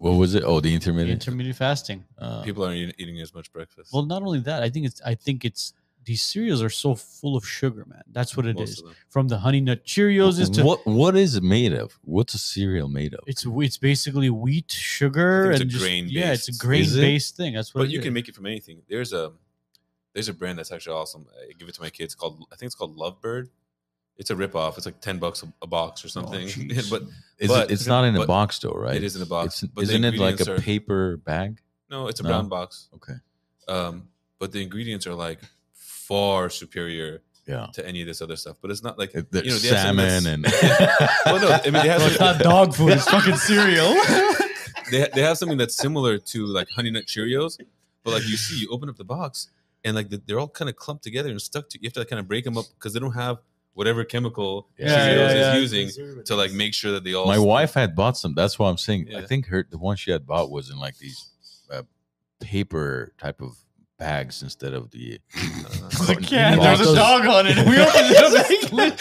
what 0.02 0.12
was 0.22 0.34
it? 0.34 0.42
Oh, 0.44 0.58
the 0.60 0.68
The 0.68 0.74
intermittent. 0.74 1.22
intermittent 1.22 1.56
fasting. 1.56 2.04
uh, 2.18 2.42
people 2.42 2.64
aren't 2.64 2.76
eating, 2.76 2.94
eating 2.98 3.20
as 3.20 3.32
much 3.34 3.52
breakfast. 3.52 3.92
Well, 3.92 4.04
not 4.14 4.22
only 4.22 4.40
that, 4.40 4.60
I 4.62 4.68
think 4.72 4.84
it's 4.86 5.00
I 5.12 5.14
think 5.14 5.44
it's 5.44 5.72
these 6.04 6.22
cereals 6.32 6.60
are 6.66 6.68
so 6.84 6.96
full 6.96 7.36
of 7.36 7.44
sugar, 7.46 7.84
man. 7.86 8.02
That's 8.10 8.36
what 8.36 8.44
it 8.46 8.56
Most 8.56 8.70
is. 8.78 8.82
From 9.08 9.28
the 9.28 9.38
honey 9.38 9.60
nut 9.60 9.84
Cheerios 9.92 10.40
is 10.40 10.50
to 10.50 10.64
what 10.64 10.84
what 10.86 11.14
is 11.16 11.36
it 11.36 11.44
made 11.44 11.72
of? 11.72 11.88
What's 12.16 12.34
a 12.34 12.38
cereal 12.38 12.88
made 12.88 13.14
of? 13.14 13.20
it's 13.28 13.44
it's 13.46 13.78
basically 13.78 14.28
wheat, 14.28 14.70
sugar, 14.72 15.52
it's 15.52 15.60
and 15.60 15.70
a 15.70 15.72
just, 15.72 15.84
grain-based. 15.84 16.12
yeah, 16.20 16.32
it's 16.32 16.48
a 16.48 16.50
Is 16.50 16.56
it? 16.56 16.60
grain 16.66 16.84
based 16.96 17.36
thing. 17.36 17.54
That's 17.54 17.72
what. 17.72 17.82
But 17.82 17.88
it 17.88 17.92
you 17.92 17.98
is. 18.00 18.04
can 18.04 18.12
make 18.14 18.28
it 18.28 18.34
from 18.34 18.46
anything. 18.46 18.82
There's 18.88 19.12
a 19.12 19.32
there's 20.14 20.28
a 20.28 20.34
brand 20.34 20.58
that's 20.58 20.72
actually 20.72 20.96
awesome. 20.96 21.26
I 21.48 21.52
give 21.58 21.68
it 21.68 21.74
to 21.76 21.80
my 21.80 21.90
kids 21.90 22.14
called 22.16 22.44
I 22.52 22.56
think 22.56 22.66
it's 22.70 22.74
called 22.74 22.96
Lovebird. 22.98 23.48
It's 24.18 24.30
a 24.30 24.34
ripoff. 24.36 24.76
It's 24.76 24.86
like 24.86 25.00
ten 25.00 25.18
bucks 25.18 25.42
a, 25.42 25.52
a 25.62 25.66
box 25.66 26.04
or 26.04 26.08
something. 26.08 26.46
jeez. 26.46 26.90
but 26.94 27.02
Is 27.38 27.48
but- 27.48 27.70
it, 27.70 27.72
it's 27.74 27.86
not 27.86 28.04
in 28.04 28.14
a 28.16 28.26
box 28.26 28.58
though, 28.58 28.72
right? 28.72 28.96
it 28.96 29.02
is 29.02 29.16
in 29.16 29.22
a 29.22 29.26
box. 29.26 29.62
It's, 29.62 29.72
but 29.72 29.84
isn't 29.84 30.04
it 30.04 30.16
like 30.18 30.40
a 30.40 30.54
are- 30.54 30.58
paper 30.58 31.16
bag? 31.16 31.60
No, 31.90 32.06
it's 32.08 32.20
a 32.20 32.22
No? 32.22 32.28
brown 32.30 32.48
box. 32.48 32.88
Okay. 32.94 33.14
Um, 33.68 34.08
but 34.38 34.52
the 34.52 34.62
ingredients 34.62 35.06
are 35.06 35.14
like 35.14 35.40
far 35.72 36.50
superior 36.50 37.22
Yeah. 37.46 37.66
to 37.74 37.86
any 37.86 38.00
of 38.02 38.06
this 38.06 38.20
other 38.22 38.36
stuff. 38.36 38.56
But 38.60 38.70
it's 38.70 38.82
not 38.82 38.98
like 38.98 39.14
It- 39.14 39.30
the 39.32 39.44
you 39.44 39.50
know, 39.50 39.56
they 39.58 39.68
have 39.68 39.78
salmon 39.78 40.22
that's- 40.24 40.26
and 40.26 40.44
well, 41.26 41.40
no, 41.40 41.48
I 41.50 41.62
mean 41.70 41.82
they 41.82 41.88
have 41.88 42.00
Well, 42.00 42.10
it's 42.10 42.20
not 42.20 42.38
dog 42.38 42.74
food. 42.74 42.92
It's 42.92 43.08
fucking 43.08 43.36
cereal. 43.36 43.94
they 44.90 45.08
they 45.14 45.22
have 45.22 45.38
something 45.38 45.58
that's 45.58 45.76
similar 45.76 46.18
to 46.18 46.46
like 46.46 46.68
Honey 46.70 46.90
Nut 46.90 47.06
Cheerios, 47.06 47.58
but 48.04 48.12
like 48.12 48.24
you 48.28 48.36
see, 48.36 48.60
you 48.60 48.68
open 48.70 48.88
up 48.88 48.96
the 48.96 49.04
box 49.04 49.48
and 49.84 49.96
like 49.96 50.10
the, 50.10 50.20
they're 50.26 50.38
all 50.38 50.48
kind 50.48 50.68
of 50.68 50.76
clumped 50.76 51.02
together 51.02 51.30
and 51.30 51.40
stuck 51.40 51.68
to. 51.70 51.78
You 51.80 51.88
have 51.88 51.94
to 51.94 52.04
kind 52.04 52.20
of 52.20 52.28
break 52.28 52.44
them 52.44 52.56
up 52.58 52.66
because 52.78 52.92
they 52.92 53.00
don't 53.00 53.12
have 53.14 53.38
whatever 53.74 54.04
chemical 54.04 54.68
Yeah, 54.78 54.86
Cheerios 54.88 55.16
yeah, 55.16 55.34
yeah. 55.34 55.54
is 55.54 55.72
using 55.72 56.24
to 56.24 56.36
like 56.36 56.52
make 56.52 56.74
sure 56.74 56.92
that 56.92 57.04
they 57.04 57.14
all. 57.14 57.26
my 57.26 57.38
wife 57.38 57.74
had 57.74 57.94
bought 57.94 58.16
some. 58.16 58.34
That's 58.34 58.58
why 58.58 58.68
I'm 58.68 58.78
saying. 58.78 59.14
I 59.14 59.22
think 59.22 59.46
her 59.46 59.66
the 59.68 59.78
one 59.78 59.96
she 59.96 60.10
had 60.10 60.26
bought 60.26 60.50
was 60.50 60.70
in 60.70 60.78
like 60.78 60.98
these 60.98 61.30
uh, 61.70 61.82
paper 62.40 63.12
type 63.18 63.40
of 63.40 63.56
bags 64.02 64.42
instead 64.42 64.72
of 64.74 64.90
the. 64.90 65.20
Uh-huh. 65.36 66.02
Uh, 66.02 66.06
the 66.06 66.16
can. 66.16 66.58
There's 66.58 66.80
a 66.80 66.92
dog 66.94 67.24
on 67.26 67.46
it. 67.46 67.56
We 67.56 67.78
opened 67.78 68.10
it 68.10 68.24
up. 68.24 68.32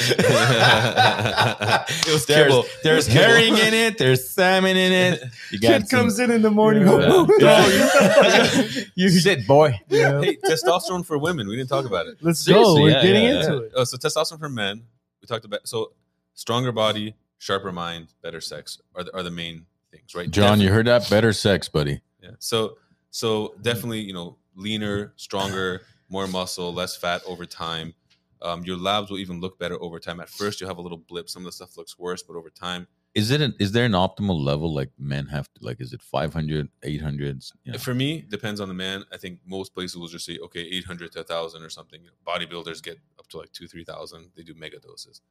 it 2.07 2.13
was 2.13 2.25
There's, 2.27 2.53
there's 2.83 2.85
It 2.85 2.93
was 2.93 3.07
kibble. 3.07 3.19
herring 3.21 3.53
in 3.57 3.73
it. 3.73 3.97
There's 3.97 4.29
salmon 4.29 4.77
in 4.77 4.91
it. 4.91 5.23
You 5.51 5.59
got 5.59 5.81
Kid 5.81 5.89
comes 5.89 6.19
in 6.19 6.29
in 6.29 6.43
the 6.43 6.51
morning. 6.51 6.83
Yeah. 6.83 6.99
go, 7.07 7.27
Yeah. 7.39 8.63
you 8.95 9.09
sit, 9.09 9.47
boy. 9.47 9.79
Yeah. 9.89 10.21
Hey, 10.21 10.37
testosterone 10.37 11.03
for 11.05 11.17
women. 11.17 11.47
We 11.47 11.55
didn't 11.55 11.69
talk 11.69 11.85
about 11.85 12.05
it. 12.05 12.17
Let's 12.21 12.41
Seriously, 12.41 12.75
go. 12.75 12.81
We're 12.83 12.89
yeah, 12.91 13.01
getting 13.01 13.23
yeah, 13.23 13.39
into 13.41 13.53
Yeah. 13.53 13.59
it. 13.63 13.71
Oh, 13.75 13.83
so 13.83 13.97
testosterone 13.97 14.39
for 14.39 14.49
men. 14.49 14.83
We 15.21 15.25
talked 15.27 15.45
about 15.45 15.67
so 15.67 15.93
stronger 16.35 16.71
body, 16.71 17.15
sharper 17.39 17.71
mind, 17.71 18.09
better 18.21 18.41
sex 18.41 18.77
are 18.95 19.03
the, 19.03 19.15
are 19.15 19.23
the 19.23 19.31
main 19.31 19.65
things, 19.91 20.13
right? 20.13 20.29
John, 20.29 20.61
you 20.61 20.71
heard 20.71 20.85
that? 20.87 21.09
Better 21.09 21.33
sex, 21.33 21.67
buddy. 21.69 22.01
Yeah. 22.21 22.31
So 22.39 22.77
so 23.09 23.55
definitely, 23.61 24.01
you 24.01 24.13
know, 24.13 24.37
leaner, 24.55 25.13
stronger, 25.15 25.81
more 26.09 26.27
muscle, 26.27 26.73
less 26.73 26.95
fat 26.95 27.21
over 27.25 27.45
time. 27.45 27.93
Um, 28.41 28.63
your 28.63 28.77
labs 28.77 29.11
will 29.11 29.19
even 29.19 29.39
look 29.39 29.59
better 29.59 29.81
over 29.81 29.99
time. 29.99 30.19
At 30.19 30.27
first, 30.29 30.59
you'll 30.59 30.69
have 30.69 30.79
a 30.79 30.81
little 30.81 30.97
blip. 30.97 31.29
Some 31.29 31.43
of 31.43 31.45
the 31.45 31.51
stuff 31.51 31.77
looks 31.77 31.97
worse, 31.99 32.23
but 32.23 32.35
over 32.35 32.49
time, 32.49 32.87
Is 33.13 33.29
it? 33.29 33.39
An, 33.41 33.53
is 33.59 33.71
there 33.71 33.85
an 33.85 33.91
optimal 33.91 34.43
level 34.43 34.73
like 34.73 34.89
men 34.97 35.27
have 35.27 35.47
to 35.53 35.63
like? 35.65 35.79
Is 35.79 35.93
it 35.93 36.01
500, 36.01 36.67
800? 36.81 37.43
You 37.63 37.73
know? 37.73 37.77
for 37.77 37.93
me, 37.93 38.25
depends 38.27 38.59
on 38.59 38.67
the 38.67 38.73
man. 38.73 39.03
I 39.13 39.17
think 39.17 39.39
most 39.45 39.75
places 39.75 39.95
will 39.97 40.07
just 40.07 40.25
say, 40.25 40.39
okay, 40.39 40.61
800 40.61 41.11
to 41.11 41.19
1,000 41.19 41.61
or 41.61 41.69
something. 41.69 42.01
Bodybuilders 42.25 42.81
get 42.81 42.97
up 43.19 43.27
to 43.27 43.37
like 43.37 43.51
two, 43.51 43.67
3,000. 43.67 44.31
They 44.35 44.41
do 44.43 44.55
mega 44.55 44.79
doses. 44.79 45.21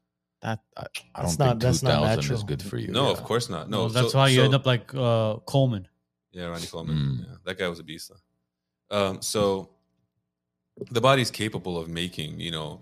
That 0.42 0.60
I, 0.76 0.82
I 1.14 1.22
That's 1.22 1.36
don't 1.36 1.46
not- 1.46 1.52
think 1.54 1.62
that's 1.62 1.82
not 1.82 2.02
thousand 2.16 2.34
is 2.34 2.44
good 2.44 2.62
for 2.62 2.78
you. 2.78 2.88
No, 2.92 3.06
yeah. 3.06 3.12
of 3.12 3.24
course 3.24 3.50
not. 3.50 3.68
No, 3.68 3.82
No, 3.82 3.88
that's 3.88 4.12
so- 4.12 4.18
why 4.18 4.28
you 4.28 4.36
so- 4.36 4.44
end 4.44 4.54
up 4.54 4.66
like 4.66 4.94
uh, 4.94 5.36
Coleman. 5.46 5.88
Yeah, 6.32 6.46
Randy 6.46 6.68
Coleman. 6.68 6.96
Mm. 6.96 7.18
Yeah, 7.28 7.34
that 7.44 7.58
guy 7.58 7.66
was 7.68 7.80
a 7.80 7.82
beast. 7.82 8.08
Though. 8.10 8.20
Um, 8.90 9.22
so 9.22 9.70
the 10.90 11.00
body's 11.00 11.30
capable 11.30 11.78
of 11.78 11.88
making, 11.88 12.40
you 12.40 12.50
know, 12.50 12.80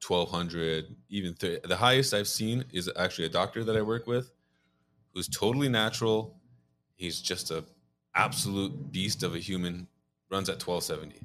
twelve 0.00 0.30
hundred, 0.30 0.94
even 1.08 1.34
30. 1.34 1.66
The 1.68 1.76
highest 1.76 2.14
I've 2.14 2.28
seen 2.28 2.64
is 2.72 2.90
actually 2.96 3.26
a 3.26 3.30
doctor 3.30 3.64
that 3.64 3.76
I 3.76 3.82
work 3.82 4.06
with, 4.06 4.30
who's 5.12 5.28
totally 5.28 5.68
natural. 5.68 6.34
He's 6.96 7.20
just 7.20 7.50
a 7.50 7.64
absolute 8.14 8.92
beast 8.92 9.22
of 9.22 9.34
a 9.34 9.38
human. 9.38 9.86
Runs 10.30 10.48
at 10.48 10.58
twelve 10.58 10.82
seventy. 10.82 11.20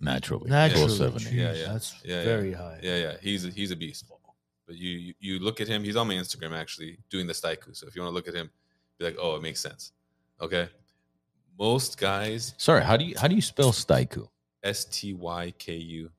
naturally. 0.00 0.48
Naturally, 0.50 0.84
1270. 0.84 1.36
Yeah, 1.36 1.52
yeah. 1.54 1.72
that's 1.72 1.94
Yeah, 2.04 2.18
yeah. 2.18 2.24
very 2.24 2.52
high. 2.52 2.78
Yeah, 2.82 2.96
yeah, 2.96 3.12
he's 3.20 3.44
a, 3.46 3.48
he's 3.50 3.70
a 3.72 3.76
beast. 3.76 4.04
But 4.66 4.76
you, 4.76 4.90
you 4.90 5.14
you 5.20 5.38
look 5.40 5.60
at 5.60 5.68
him. 5.68 5.82
He's 5.84 5.96
on 5.96 6.06
my 6.08 6.14
Instagram 6.14 6.56
actually 6.56 6.98
doing 7.10 7.26
the 7.26 7.32
Styku. 7.32 7.74
So 7.76 7.86
if 7.86 7.96
you 7.96 8.02
want 8.02 8.12
to 8.12 8.14
look 8.14 8.28
at 8.28 8.34
him, 8.34 8.48
be 8.98 9.04
like, 9.06 9.16
oh, 9.20 9.34
it 9.36 9.42
makes 9.42 9.60
sense. 9.60 9.92
Okay. 10.40 10.68
Most 11.58 11.98
guys 11.98 12.54
Sorry, 12.56 12.82
how 12.82 12.96
do 12.96 13.04
you 13.04 13.14
how 13.18 13.28
do 13.28 13.34
you 13.34 13.42
spell 13.42 13.72
Styku? 13.72 14.28
S 14.62 14.84
T 14.86 15.12
Y 15.14 15.52
K 15.58 15.74
U. 15.76 16.10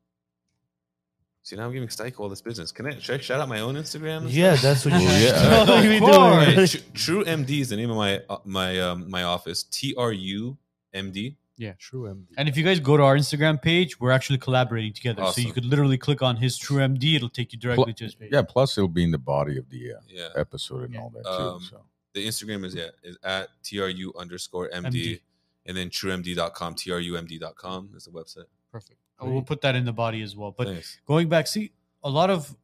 See, 1.43 1.55
now 1.55 1.65
I'm 1.67 1.73
giving 1.73 1.87
Styku 1.89 2.19
all 2.21 2.29
this 2.29 2.41
business. 2.41 2.71
Can 2.71 2.87
I, 2.87 2.97
should 2.97 3.19
I 3.19 3.23
shout 3.23 3.39
out 3.39 3.47
my 3.47 3.59
own 3.59 3.75
Instagram? 3.75 4.25
Yeah, 4.27 4.55
stuff? 4.55 4.61
that's 4.63 4.85
what 4.85 4.99
you 4.99 5.07
Well, 5.07 5.19
should 5.19 5.35
yeah. 5.35 5.65
totally 5.65 5.77
Of 5.85 5.89
be 5.91 5.99
course. 5.99 6.55
doing. 6.73 6.83
Hey, 6.83 6.91
True 6.95 7.23
MD 7.23 7.59
is 7.61 7.69
the 7.69 7.75
name 7.75 7.91
of 7.91 7.97
my 7.97 8.21
uh, 8.29 8.37
my 8.45 8.79
um, 8.79 9.09
my 9.09 9.23
office. 9.23 9.63
T 9.63 9.93
R 9.97 10.11
U 10.11 10.57
M 10.93 11.11
D. 11.11 11.37
Yeah, 11.57 11.73
True 11.77 12.03
MD. 12.09 12.25
And 12.37 12.49
if 12.49 12.57
you 12.57 12.63
guys 12.63 12.79
go 12.79 12.97
to 12.97 13.03
our 13.03 13.15
Instagram 13.15 13.61
page, 13.61 13.99
we're 13.99 14.11
actually 14.11 14.39
collaborating 14.39 14.91
together. 14.93 15.25
So 15.31 15.39
you 15.41 15.53
could 15.53 15.65
literally 15.65 15.97
click 15.97 16.21
on 16.23 16.35
his 16.35 16.57
True 16.57 16.77
MD. 16.79 17.15
It'll 17.15 17.29
take 17.29 17.53
you 17.53 17.59
directly 17.59 17.93
to 17.93 18.03
his 18.05 18.15
page. 18.15 18.29
Yeah, 18.33 18.41
plus 18.41 18.77
it'll 18.77 18.87
be 18.87 19.03
in 19.03 19.11
the 19.11 19.17
body 19.19 19.57
of 19.57 19.69
the 19.69 19.93
uh, 19.93 19.97
Yeah. 20.07 20.29
episode 20.35 20.89
and 20.89 20.97
all 20.97 21.11
that 21.11 21.23
too. 21.23 21.29
Um, 21.29 21.61
so 21.61 21.81
The 22.15 22.25
Instagram 22.25 22.65
is 22.65 22.73
yeah 22.73 22.87
is 23.03 23.17
at 23.23 23.49
T 23.63 23.79
R 23.79 23.89
U 23.89 24.13
underscore 24.17 24.69
MD, 24.73 24.85
MD. 24.85 25.21
and 25.67 25.77
then 25.77 25.89
truemd.com. 25.89 26.73
T 26.75 26.91
R 26.91 26.99
U 26.99 27.17
M 27.17 27.25
D.com 27.27 27.91
is 27.95 28.05
the 28.05 28.11
website. 28.11 28.45
Perfect. 28.71 28.97
Oh, 29.19 29.29
we'll 29.29 29.41
put 29.43 29.61
that 29.61 29.75
in 29.75 29.85
the 29.85 29.93
body 29.93 30.21
as 30.23 30.35
well. 30.35 30.51
But 30.57 30.67
Thanks. 30.67 30.99
going 31.05 31.29
back, 31.29 31.45
see, 31.47 31.71
a 32.03 32.09
lot 32.09 32.29
of 32.29 32.55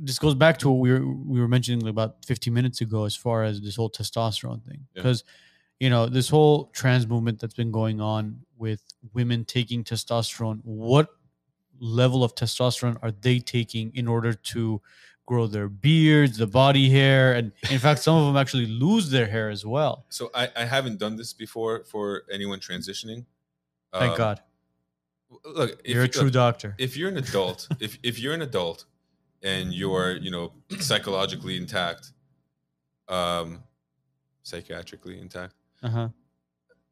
this 0.00 0.18
goes 0.18 0.34
back 0.34 0.58
to 0.58 0.68
what 0.70 0.80
we 0.80 0.92
were 0.92 1.06
we 1.06 1.40
were 1.40 1.48
mentioning 1.48 1.86
about 1.88 2.24
15 2.26 2.52
minutes 2.52 2.80
ago, 2.80 3.04
as 3.04 3.16
far 3.16 3.44
as 3.44 3.60
this 3.60 3.76
whole 3.76 3.90
testosterone 3.90 4.62
thing, 4.64 4.86
Yeah. 4.94 5.02
because 5.02 5.24
you 5.78 5.88
know 5.90 6.06
this 6.06 6.28
whole 6.28 6.66
trans 6.74 7.06
movement 7.06 7.40
that's 7.40 7.54
been 7.54 7.70
going 7.72 8.00
on 8.00 8.40
with 8.58 8.82
women 9.14 9.44
taking 9.44 9.82
testosterone. 9.84 10.60
What 10.64 11.08
level 11.80 12.22
of 12.22 12.34
testosterone 12.34 12.98
are 13.02 13.10
they 13.12 13.38
taking 13.38 13.90
in 13.94 14.06
order 14.06 14.32
to 14.34 14.82
grow 15.26 15.46
their 15.46 15.68
beards, 15.68 16.38
the 16.38 16.46
body 16.46 16.90
hair, 16.90 17.34
and 17.34 17.52
in 17.70 17.78
fact, 17.78 18.02
some 18.02 18.16
of 18.16 18.26
them 18.26 18.36
actually 18.36 18.66
lose 18.66 19.10
their 19.10 19.26
hair 19.26 19.48
as 19.48 19.64
well. 19.64 20.04
So 20.08 20.30
I, 20.34 20.48
I 20.56 20.64
haven't 20.64 20.98
done 20.98 21.16
this 21.16 21.32
before 21.32 21.84
for 21.84 22.22
anyone 22.32 22.58
transitioning. 22.58 23.24
Thank 23.92 24.12
Um, 24.12 24.16
God, 24.18 24.40
Look, 25.44 25.80
if 25.84 25.94
you're 25.94 26.04
a 26.04 26.08
true 26.08 26.24
look, 26.24 26.32
doctor. 26.32 26.74
if 26.78 26.96
you're 26.96 27.08
an 27.08 27.16
adult, 27.18 27.68
if 27.80 27.98
if 28.02 28.18
you're 28.18 28.34
an 28.34 28.42
adult 28.42 28.86
and 29.42 29.72
you're 29.72 30.16
you 30.16 30.30
know 30.32 30.52
psychologically 30.80 31.56
intact, 31.56 32.12
um, 33.08 33.62
psychiatrically 34.44 35.20
intact, 35.20 35.54
Uh 35.82 35.88
huh. 35.88 36.08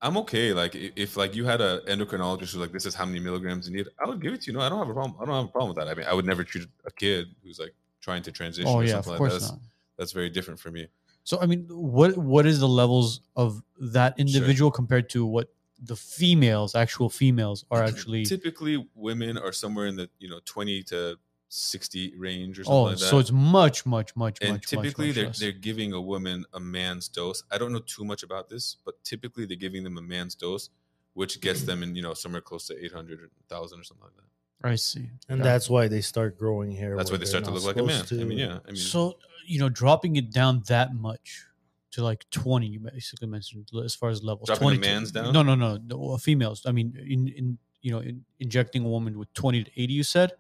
I'm 0.01 0.17
okay. 0.19 0.53
Like 0.53 0.77
if 0.77 1.17
like 1.17 1.35
you 1.35 1.45
had 1.45 1.61
an 1.61 1.81
endocrinologist 1.89 2.53
who's 2.53 2.57
like, 2.57 2.71
this 2.71 2.87
is 2.87 2.95
how 2.95 3.05
many 3.05 3.19
milligrams 3.19 3.69
you 3.69 3.77
need, 3.77 3.89
I 4.01 4.07
would 4.09 4.23
give 4.23 4.33
it 4.33 4.43
to 4.43 4.53
you. 4.53 4.57
No, 4.57 4.63
I 4.65 4.69
don't 4.69 4.79
have 4.79 4.89
a 4.89 4.95
problem. 4.95 5.17
I 5.21 5.25
don't 5.25 5.35
have 5.35 5.45
a 5.47 5.49
problem 5.49 5.75
with 5.75 5.85
that. 5.85 5.89
I 5.91 5.95
mean, 5.95 6.07
I 6.07 6.15
would 6.15 6.25
never 6.25 6.45
treat 6.45 6.69
a 6.87 6.91
kid 6.93 7.27
who's 7.43 7.59
like 7.59 7.75
trying 8.01 8.23
to 8.23 8.33
transition 8.33 8.69
Oh 8.71 8.77
or 8.77 8.85
yeah, 8.85 8.93
something 9.01 9.15
of 9.15 9.21
like 9.21 9.31
course 9.31 9.33
that. 9.35 9.41
That's, 9.41 9.53
not. 9.53 9.61
that's 9.97 10.13
very 10.13 10.31
different 10.31 10.61
for 10.61 10.71
me. 10.71 10.89
So 11.25 11.41
I 11.41 11.47
mean, 11.47 11.67
what 11.71 12.17
what 12.17 12.47
is 12.47 12.61
the 12.61 12.69
levels 12.69 13.21
of 13.37 13.63
that 13.81 14.15
individual 14.19 14.71
compared 14.71 15.11
to 15.11 15.27
what 15.27 15.53
the 15.81 15.95
females, 15.97 16.75
actual 16.75 17.09
females, 17.11 17.65
are 17.71 17.83
actually? 17.83 18.25
Typically, 18.25 18.89
women 18.95 19.37
are 19.39 19.53
somewhere 19.53 19.87
in 19.87 19.97
the 19.97 20.09
you 20.19 20.29
know 20.29 20.41
twenty 20.45 20.83
to 20.85 21.19
sixty 21.51 22.15
range 22.17 22.59
or 22.59 22.65
something 22.65 22.77
Oh, 22.79 22.83
like 22.85 22.99
that. 22.99 23.07
so 23.07 23.19
it's 23.19 23.33
much, 23.33 23.87
much, 23.87 24.15
much, 24.17 24.39
and 24.43 24.53
much. 24.55 24.67
typically 24.67 25.09
much, 25.09 25.09
much 25.09 25.15
they're 25.17 25.27
less. 25.27 25.39
they're 25.39 25.53
giving 25.53 25.93
a 25.93 26.01
woman 26.01 26.45
a 26.53 26.61
man's 26.61 27.09
dose. 27.09 27.43
I 27.51 27.59
don't 27.59 27.73
know 27.73 27.81
too 27.81 28.05
much 28.05 28.23
about 28.23 28.49
this, 28.49 28.77
but 28.85 29.03
typically 29.05 29.45
they're 29.47 29.57
giving 29.57 29.85
them 29.85 29.97
a 29.99 30.03
man's 30.03 30.35
dose, 30.35 30.71
which 31.15 31.41
gets 31.41 31.63
them 31.63 31.83
in 31.83 31.95
you 31.95 32.03
know 32.03 32.15
somewhere 32.15 32.41
close 32.43 32.67
to 32.69 32.85
800, 32.85 33.21
1,000 33.49 33.81
or 33.81 33.85
something 33.85 34.05
like 34.05 34.17
that. 34.17 34.28
I 34.63 34.75
see. 34.75 35.11
and 35.29 35.39
Yeah. 35.39 35.45
that's 35.45 35.71
why 35.71 35.89
they 35.89 36.01
start 36.01 36.39
growing 36.39 36.73
hair. 36.73 36.97
That's 36.97 37.11
why 37.11 37.17
they 37.19 37.27
start 37.27 37.45
to 37.45 37.51
look 37.51 37.65
like 37.65 37.77
a 37.77 37.83
man. 37.85 38.05
supposed 38.05 38.21
I 38.21 38.25
mean, 38.25 38.39
yeah. 38.39 38.59
I 38.67 38.73
mean, 38.73 38.77
so 38.77 39.19
you 39.47 39.59
know, 39.59 39.69
dropping 39.69 40.17
it 40.17 40.31
down 40.33 40.63
that 40.69 40.95
much 40.95 41.45
to 41.93 42.03
like 42.05 42.29
twenty, 42.31 42.67
you 42.67 42.81
basically 42.81 43.29
mentioned 43.29 43.69
as 43.85 43.95
far 43.95 44.11
as 44.11 44.23
levels. 44.23 44.47
Dropping 44.47 44.69
the 44.69 44.75
20 44.77 44.83
to- 44.83 44.89
mans 44.95 45.13
down? 45.13 45.33
No, 45.33 45.43
no, 45.43 45.55
no, 45.55 45.79
no. 45.79 46.11
uh, 46.11 46.19
Females. 46.19 46.63
I 46.67 46.73
mean, 46.73 46.95
in 47.09 47.29
in 47.29 47.59
you 47.81 47.93
know, 47.93 48.01
in, 48.01 48.25
injecting 48.41 48.85
a 48.85 48.89
woman 48.89 49.19
with 49.19 49.33
twenty 49.35 49.65
to 49.65 49.71
eighty. 49.81 49.93
You 49.95 50.03
said 50.03 50.33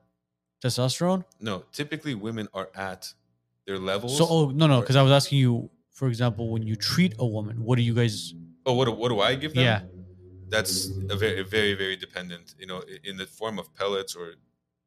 testosterone. 0.62 1.24
no, 1.40 1.65
typically 1.73 2.15
women 2.15 2.49
are 2.53 2.69
at 2.74 3.12
their 3.66 3.78
levels. 3.78 4.19
So, 4.19 4.27
oh 4.28 4.51
no, 4.51 4.66
no, 4.66 4.81
because 4.81 4.97
I 4.97 5.03
was 5.03 5.12
asking 5.12 5.39
you, 5.39 5.70
for 5.93 6.09
example, 6.09 6.51
when 6.51 6.62
you 6.62 6.74
treat 6.77 7.15
a 7.19 7.27
woman, 7.27 7.65
what 7.65 7.77
do 7.77 7.82
you 7.82 7.95
guys? 7.95 8.35
oh, 8.66 8.74
what 8.74 8.85
do, 8.86 8.93
what 8.93 9.09
do 9.09 9.20
I 9.20 9.35
give 9.35 9.55
them? 9.55 9.65
Yeah. 9.65 9.82
That's 10.49 10.91
a 11.11 11.16
very 11.16 11.43
very 11.43 11.75
very 11.75 11.97
dependent. 11.97 12.55
You 12.59 12.66
know, 12.66 12.83
in 13.05 13.16
the 13.16 13.27
form 13.27 13.59
of 13.59 13.75
pellets 13.75 14.15
or 14.15 14.35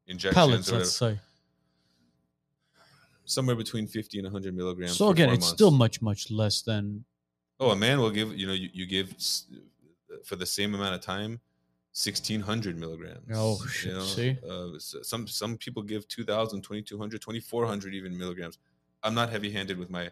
injections 0.08 0.36
Pellets, 0.36 0.72
or 0.72 0.78
let's 0.78 0.96
say. 0.96 1.20
somewhere 3.26 3.56
between 3.56 3.88
fifty 3.88 4.20
and 4.20 4.28
hundred 4.28 4.56
milligrams. 4.56 4.98
So 4.98 5.10
again, 5.10 5.30
it's 5.30 5.46
months. 5.46 5.54
still 5.54 5.72
much, 5.72 6.02
much 6.02 6.32
less 6.32 6.62
than. 6.62 7.06
Oh, 7.60 7.70
a 7.72 7.76
man 7.76 8.00
will 8.00 8.10
give 8.10 8.36
you 8.36 8.48
know 8.48 8.54
you, 8.54 8.70
you 8.74 8.86
give 8.86 9.14
for 10.26 10.36
the 10.36 10.46
same 10.46 10.74
amount 10.74 10.96
of 10.96 11.02
time, 11.02 11.40
sixteen 11.92 12.42
hundred 12.42 12.78
milligrams. 12.78 13.28
Oh, 13.34 13.60
you 13.62 13.70
shit, 13.70 13.94
know? 13.94 14.02
see? 14.02 14.38
uh, 14.50 14.68
some 14.80 15.28
some 15.28 15.58
people 15.58 15.84
give 15.84 16.08
2,000, 16.08 16.62
2,200, 16.62 17.22
2,400 17.22 17.94
even 17.94 18.18
milligrams. 18.18 18.58
I'm 19.04 19.14
not 19.14 19.30
heavy 19.30 19.52
handed 19.52 19.78
with 19.78 19.90
my 19.90 20.10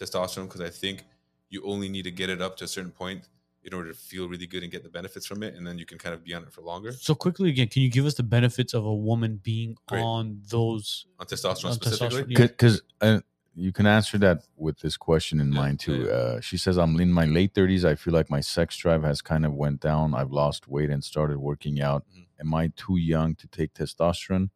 testosterone 0.00 0.44
because 0.44 0.60
I 0.60 0.70
think 0.70 1.04
you 1.48 1.62
only 1.64 1.88
need 1.88 2.02
to 2.04 2.10
get 2.10 2.30
it 2.30 2.40
up 2.40 2.56
to 2.58 2.64
a 2.64 2.68
certain 2.68 2.90
point 2.90 3.28
in 3.64 3.72
order 3.72 3.90
to 3.92 3.94
feel 3.94 4.28
really 4.28 4.46
good 4.46 4.62
and 4.62 4.72
get 4.72 4.82
the 4.82 4.88
benefits 4.88 5.24
from 5.26 5.42
it, 5.42 5.54
and 5.54 5.66
then 5.66 5.78
you 5.78 5.86
can 5.86 5.96
kind 5.98 6.14
of 6.14 6.24
be 6.24 6.34
on 6.34 6.42
it 6.42 6.52
for 6.52 6.62
longer. 6.62 6.92
So 6.92 7.14
quickly 7.14 7.48
again, 7.48 7.68
can 7.68 7.82
you 7.82 7.90
give 7.90 8.06
us 8.06 8.14
the 8.14 8.22
benefits 8.22 8.74
of 8.74 8.84
a 8.84 8.94
woman 8.94 9.40
being 9.42 9.76
Great. 9.86 10.00
on 10.02 10.40
those? 10.48 11.06
On 11.20 11.26
testosterone 11.26 11.66
On 11.66 11.72
specifically, 11.74 12.24
testosterone, 12.24 12.38
yeah. 12.38 12.46
because 12.46 12.82
uh, 13.00 13.20
you 13.54 13.70
can 13.72 13.86
answer 13.86 14.18
that 14.18 14.44
with 14.56 14.80
this 14.80 14.96
question 14.96 15.40
in 15.40 15.52
Yeah, 15.52 15.58
mind 15.60 15.78
too. 15.80 16.04
yeah. 16.06 16.10
Uh, 16.12 16.40
she 16.40 16.56
says, 16.56 16.76
"I'm 16.78 16.98
in 17.00 17.12
my 17.12 17.26
late 17.26 17.54
30s. 17.54 17.84
I 17.84 17.94
feel 17.94 18.14
like 18.14 18.30
my 18.30 18.40
sex 18.40 18.76
drive 18.76 19.02
has 19.04 19.22
kind 19.22 19.44
of 19.46 19.52
went 19.54 19.80
down. 19.80 20.14
I've 20.14 20.32
lost 20.32 20.66
weight 20.68 20.90
and 20.90 21.04
started 21.04 21.38
working 21.38 21.80
out. 21.80 22.04
Mhm. 22.16 22.26
Am 22.40 22.54
I 22.54 22.72
too 22.76 22.96
young 22.96 23.34
to 23.36 23.46
take 23.46 23.74
testosterone?" 23.74 24.50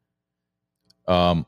Um, 1.07 1.47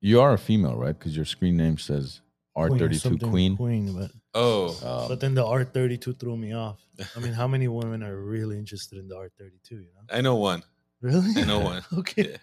you 0.00 0.20
are 0.20 0.32
a 0.34 0.38
female, 0.38 0.76
right? 0.76 0.96
Because 0.98 1.16
your 1.16 1.24
screen 1.24 1.56
name 1.56 1.78
says 1.78 2.20
Queen, 2.66 2.80
R32 2.80 3.30
Queen. 3.30 3.56
Queen, 3.56 3.94
but 3.94 4.10
oh, 4.34 4.68
Um, 4.82 5.08
but 5.08 5.20
then 5.20 5.34
the 5.34 5.46
R 5.46 5.64
thirty 5.64 5.96
two 5.96 6.12
threw 6.14 6.36
me 6.36 6.52
off. 6.52 6.80
I 7.16 7.20
mean, 7.20 7.32
how 7.32 7.46
many 7.46 7.68
women 7.68 8.02
are 8.02 8.20
really 8.20 8.58
interested 8.58 8.98
in 8.98 9.08
the 9.08 9.16
R 9.16 9.30
thirty 9.38 9.60
two? 9.62 9.76
You 9.76 9.90
know, 9.94 10.16
I 10.16 10.20
know 10.20 10.36
one. 10.36 10.62
really? 11.00 11.40
I 11.40 11.44
know 11.44 11.60
one. 11.60 11.82
okay. 11.98 12.36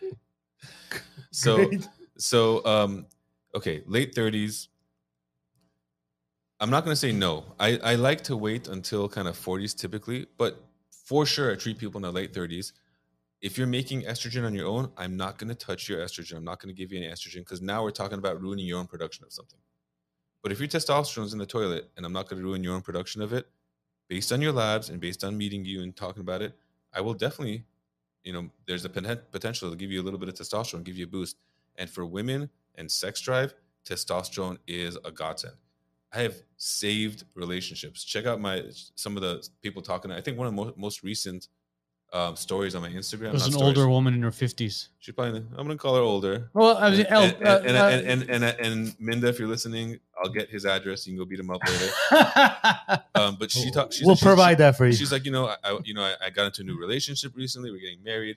So 1.32 1.68
Great. 1.68 1.88
so 2.18 2.66
um, 2.66 3.08
okay, 3.54 3.84
late 3.88 4.16
30s. 4.16 4.68
I'm 6.60 6.70
not 6.70 6.84
gonna 6.84 6.96
say 6.96 7.12
no. 7.12 7.44
I, 7.60 7.78
I 7.84 7.96
like 7.96 8.22
to 8.24 8.38
wait 8.38 8.68
until 8.68 9.10
kind 9.10 9.28
of 9.28 9.38
40s 9.38 9.76
typically, 9.76 10.28
but 10.38 10.64
for 11.06 11.26
sure 11.26 11.52
I 11.52 11.56
treat 11.56 11.78
people 11.78 11.98
in 11.98 12.04
their 12.04 12.12
late 12.12 12.34
30s. 12.34 12.72
If 13.42 13.58
you're 13.58 13.68
making 13.68 14.04
estrogen 14.04 14.46
on 14.46 14.56
your 14.56 14.68
own, 14.68 14.92
I'm 14.98 15.18
not 15.18 15.38
gonna 15.38 15.56
touch 15.56 15.90
your 15.90 16.00
estrogen. 16.00 16.38
I'm 16.38 16.46
not 16.46 16.62
gonna 16.62 16.74
give 16.74 16.92
you 16.92 17.00
any 17.00 17.12
estrogen 17.12 17.40
because 17.40 17.62
now 17.62 17.84
we're 17.84 17.92
talking 17.92 18.18
about 18.18 18.42
ruining 18.42 18.66
your 18.66 18.80
own 18.80 18.88
production 18.88 19.26
of 19.26 19.34
something. 19.34 19.60
But 20.46 20.52
if 20.52 20.60
your 20.60 20.68
testosterone's 20.68 21.34
in 21.34 21.40
the 21.40 21.46
toilet 21.48 21.90
and 21.98 22.06
I'm 22.06 22.14
not 22.14 22.30
gonna 22.30 22.44
ruin 22.44 22.64
your 22.64 22.76
own 22.76 22.84
production 22.84 23.24
of 23.24 23.34
it, 23.34 23.48
based 24.08 24.32
on 24.32 24.44
your 24.44 24.52
labs 24.52 24.90
and 24.90 25.02
based 25.02 25.24
on 25.24 25.36
meeting 25.36 25.66
you 25.66 25.82
and 25.82 25.96
talking 25.96 26.22
about 26.22 26.44
it, 26.44 26.54
I 26.94 27.02
will 27.02 27.16
definitely, 27.16 27.64
you 28.24 28.32
know, 28.32 28.52
there's 28.68 28.86
a 28.86 28.90
potential 28.90 29.72
to 29.72 29.76
give 29.76 29.92
you 29.92 30.00
a 30.00 30.04
little 30.04 30.20
bit 30.20 30.30
of 30.30 30.36
testosterone, 30.36 30.84
give 30.84 30.98
you 30.98 31.06
a 31.06 31.08
boost. 31.08 31.38
And 31.78 31.90
for 31.90 32.06
women 32.06 32.52
and 32.76 32.92
sex 32.92 33.22
drive, 33.22 33.56
testosterone 33.90 34.60
is 34.68 35.00
a 35.04 35.10
godsend. 35.10 35.56
I 36.14 36.22
have 36.22 36.36
saved 36.58 37.24
relationships. 37.34 38.04
Check 38.04 38.28
out 38.28 38.40
my 38.40 38.66
some 38.94 39.18
of 39.18 39.24
the 39.24 39.50
people 39.64 39.82
talking. 39.82 40.12
I 40.12 40.22
think 40.22 40.38
one 40.38 40.46
of 40.46 40.54
the 40.54 40.62
mo- 40.62 40.74
most 40.78 41.02
recent 41.02 41.48
um, 42.16 42.36
stories 42.36 42.76
on 42.76 42.82
my 42.82 42.90
Instagram. 42.90 43.28
It 43.30 43.34
was 43.34 43.46
an 43.46 43.52
stories. 43.52 43.78
older 43.78 43.90
woman 43.90 44.14
in 44.14 44.22
her 44.22 44.32
fifties. 44.32 44.90
She's 45.00 45.14
probably. 45.14 45.40
I'm 45.58 45.68
gonna 45.68 45.76
call 45.78 45.96
her 45.96 46.02
older. 46.02 46.50
Well, 46.54 46.78
I 46.78 46.90
was 46.90 47.00
And, 47.00 47.08
El- 47.10 47.24
and, 47.24 47.44
uh, 47.46 47.62
and, 47.66 47.78
uh, 47.78 47.86
and, 47.88 48.22
and, 48.30 48.44
and, 48.44 48.44
and 48.66 48.96
Minda, 49.00 49.28
if 49.28 49.38
you're 49.40 49.48
listening, 49.50 50.00
I'll 50.18 50.30
get 50.32 50.50
his 50.50 50.66
address. 50.66 51.06
You 51.06 51.12
can 51.14 51.18
go 51.20 51.26
beat 51.26 51.40
him 51.40 51.50
up 51.52 51.62
later. 51.68 51.92
Um, 53.16 53.38
but 53.40 53.50
she 53.50 53.72
talked. 53.72 53.96
we'll 54.04 54.16
provide 54.18 54.58
that 54.60 54.78
for 54.78 54.86
you. 54.86 54.94
She's 54.94 55.12
like, 55.12 55.26
you 55.26 55.32
know, 55.32 55.48
I, 55.48 55.56
I 55.64 55.80
you 55.84 55.94
know, 55.94 56.04
I, 56.04 56.16
I 56.26 56.30
got 56.30 56.46
into 56.48 56.62
a 56.62 56.66
new 56.66 56.78
relationship 56.78 57.32
recently. 57.36 57.72
We're 57.72 57.80
getting 57.80 58.04
married, 58.04 58.36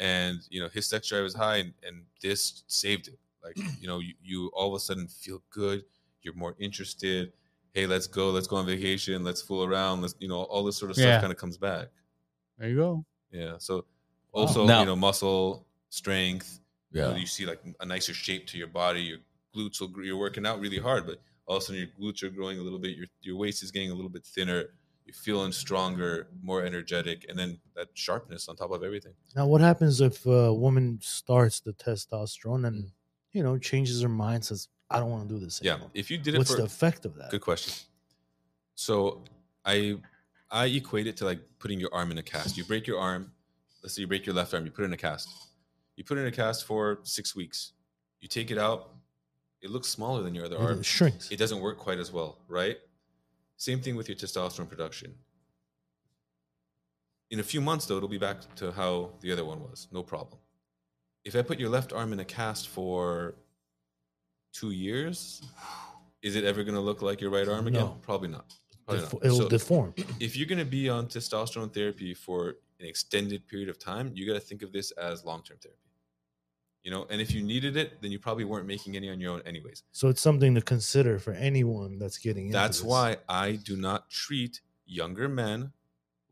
and 0.00 0.40
you 0.50 0.60
know, 0.60 0.68
his 0.68 0.86
sex 0.86 1.08
drive 1.08 1.24
is 1.24 1.34
high, 1.34 1.56
and, 1.58 1.72
and 1.86 2.02
this 2.22 2.64
saved 2.66 3.08
it. 3.08 3.18
Like, 3.42 3.56
you 3.80 3.86
know, 3.86 4.00
you, 4.00 4.14
you 4.22 4.50
all 4.52 4.68
of 4.74 4.74
a 4.74 4.80
sudden 4.80 5.06
feel 5.08 5.42
good. 5.50 5.84
You're 6.22 6.34
more 6.34 6.54
interested. 6.58 7.32
Hey, 7.72 7.86
let's 7.86 8.06
go. 8.08 8.30
Let's 8.30 8.46
go 8.48 8.56
on 8.56 8.66
vacation. 8.66 9.22
Let's 9.22 9.42
fool 9.42 9.62
around. 9.64 10.02
Let's, 10.02 10.14
you 10.18 10.28
know, 10.28 10.40
all 10.42 10.64
this 10.64 10.76
sort 10.76 10.90
of 10.90 10.96
Yeah. 10.98 11.04
stuff 11.04 11.20
kind 11.22 11.32
of 11.32 11.38
comes 11.38 11.56
back. 11.56 11.88
there 12.58 12.68
you 12.68 12.76
go. 12.76 13.04
Yeah. 13.30 13.56
So, 13.58 13.84
Wow. 14.32 14.42
also, 14.42 14.66
Now- 14.66 14.80
you 14.80 14.86
know, 14.86 14.96
muscle 14.96 15.66
strength. 15.90 16.60
You, 16.92 17.02
know, 17.02 17.10
yeah. 17.10 17.16
you 17.16 17.26
see 17.26 17.46
like 17.46 17.60
a 17.80 17.86
nicer 17.86 18.14
shape 18.14 18.46
to 18.48 18.58
your 18.58 18.68
body. 18.68 19.02
Your 19.02 19.18
glutes 19.54 19.80
will. 19.80 19.92
You're 20.04 20.16
working 20.16 20.46
out 20.46 20.60
really 20.60 20.78
hard, 20.78 21.06
but 21.06 21.20
all 21.46 21.56
of 21.56 21.62
a 21.62 21.66
sudden 21.66 21.80
your 21.80 21.90
glutes 21.98 22.22
are 22.22 22.30
growing 22.30 22.58
a 22.58 22.62
little 22.62 22.78
bit. 22.78 22.96
Your 22.96 23.06
your 23.20 23.36
waist 23.36 23.62
is 23.62 23.70
getting 23.70 23.90
a 23.90 23.94
little 23.94 24.10
bit 24.10 24.24
thinner. 24.24 24.64
You're 25.04 25.14
feeling 25.14 25.52
stronger, 25.52 26.28
more 26.42 26.64
energetic, 26.64 27.26
and 27.28 27.38
then 27.38 27.60
that 27.76 27.88
sharpness 27.94 28.48
on 28.48 28.56
top 28.56 28.72
of 28.72 28.82
everything. 28.82 29.14
Now, 29.36 29.46
what 29.46 29.60
happens 29.60 30.00
if 30.00 30.26
a 30.26 30.52
woman 30.52 30.98
starts 31.00 31.60
the 31.60 31.72
testosterone 31.72 32.66
and 32.66 32.84
mm. 32.84 32.90
you 33.32 33.42
know 33.42 33.58
changes 33.58 34.02
her 34.02 34.08
mind, 34.08 34.44
says, 34.44 34.68
"I 34.90 34.98
don't 34.98 35.10
want 35.10 35.28
to 35.28 35.34
do 35.34 35.38
this 35.44 35.60
Yeah. 35.62 35.78
If 35.94 36.10
you 36.10 36.18
did 36.18 36.34
it 36.34 36.38
What's 36.38 36.50
for 36.50 36.56
the 36.56 36.64
effect 36.64 37.04
of 37.04 37.14
that? 37.16 37.30
good 37.30 37.40
question. 37.40 37.72
So 38.74 39.22
I 39.64 39.98
I 40.50 40.66
equate 40.66 41.06
it 41.06 41.16
to 41.18 41.24
like 41.24 41.40
putting 41.58 41.80
your 41.80 41.92
arm 41.92 42.10
in 42.10 42.18
a 42.18 42.22
cast. 42.22 42.56
You 42.56 42.64
break 42.64 42.86
your 42.86 42.98
arm. 43.00 43.32
Let's 43.82 43.94
say 43.96 44.02
you 44.02 44.06
break 44.06 44.26
your 44.26 44.34
left 44.34 44.54
arm. 44.54 44.64
You 44.64 44.70
put 44.70 44.82
it 44.82 44.86
in 44.86 44.92
a 44.92 44.96
cast. 44.96 45.28
You 45.96 46.04
put 46.04 46.18
it 46.18 46.22
in 46.22 46.26
a 46.28 46.32
cast 46.32 46.64
for 46.66 47.00
six 47.02 47.34
weeks. 47.34 47.72
You 48.20 48.28
take 48.28 48.50
it 48.50 48.58
out. 48.58 48.90
It 49.62 49.70
looks 49.70 49.88
smaller 49.88 50.22
than 50.22 50.34
your 50.34 50.44
other 50.44 50.58
arm. 50.58 50.80
It 50.80 50.86
shrinks. 50.86 51.30
it 51.30 51.38
doesn't 51.38 51.60
work 51.60 51.78
quite 51.78 51.98
as 51.98 52.12
well, 52.12 52.38
right? 52.48 52.76
Same 53.56 53.80
thing 53.80 53.96
with 53.96 54.08
your 54.08 54.16
testosterone 54.16 54.68
production. 54.68 55.14
In 57.30 57.40
a 57.40 57.42
few 57.42 57.60
months, 57.60 57.86
though, 57.86 57.96
it'll 57.96 58.08
be 58.08 58.18
back 58.18 58.54
to 58.56 58.70
how 58.70 59.10
the 59.20 59.32
other 59.32 59.44
one 59.44 59.60
was, 59.60 59.88
no 59.90 60.02
problem. 60.02 60.38
If 61.24 61.34
I 61.34 61.42
put 61.42 61.58
your 61.58 61.70
left 61.70 61.92
arm 61.92 62.12
in 62.12 62.20
a 62.20 62.24
cast 62.24 62.68
for 62.68 63.34
two 64.52 64.70
years, 64.70 65.42
is 66.22 66.36
it 66.36 66.44
ever 66.44 66.62
going 66.62 66.74
to 66.76 66.80
look 66.80 67.02
like 67.02 67.20
your 67.20 67.30
right 67.30 67.48
arm 67.48 67.66
again? 67.66 67.80
No. 67.80 67.96
Probably 68.02 68.28
not. 68.28 68.54
Def- 68.88 69.14
it'll 69.22 69.38
So 69.38 69.48
deform. 69.48 69.94
if 70.20 70.36
you're 70.36 70.46
going 70.46 70.58
to 70.58 70.64
be 70.64 70.88
on 70.88 71.06
testosterone 71.06 71.72
therapy 71.72 72.14
for 72.14 72.56
an 72.80 72.86
extended 72.86 73.46
period 73.46 73.68
of 73.68 73.78
time, 73.78 74.12
you 74.14 74.26
got 74.26 74.34
to 74.34 74.40
think 74.40 74.62
of 74.62 74.72
this 74.72 74.90
as 74.92 75.24
long-term 75.24 75.58
therapy. 75.62 75.80
You 76.82 76.92
know, 76.92 77.04
and 77.10 77.20
if 77.20 77.32
you 77.32 77.42
needed 77.42 77.76
it, 77.76 78.00
then 78.00 78.12
you 78.12 78.20
probably 78.20 78.44
weren't 78.44 78.66
making 78.66 78.94
any 78.94 79.10
on 79.10 79.18
your 79.18 79.32
own, 79.32 79.42
anyways. 79.44 79.82
So 79.90 80.08
it's 80.08 80.20
something 80.20 80.54
to 80.54 80.60
consider 80.60 81.18
for 81.18 81.32
anyone 81.32 81.98
that's 81.98 82.16
getting 82.16 82.46
into 82.46 82.56
That's 82.56 82.80
why 82.80 83.16
I 83.28 83.52
do 83.56 83.76
not 83.76 84.08
treat 84.08 84.60
younger 84.84 85.28
men 85.28 85.72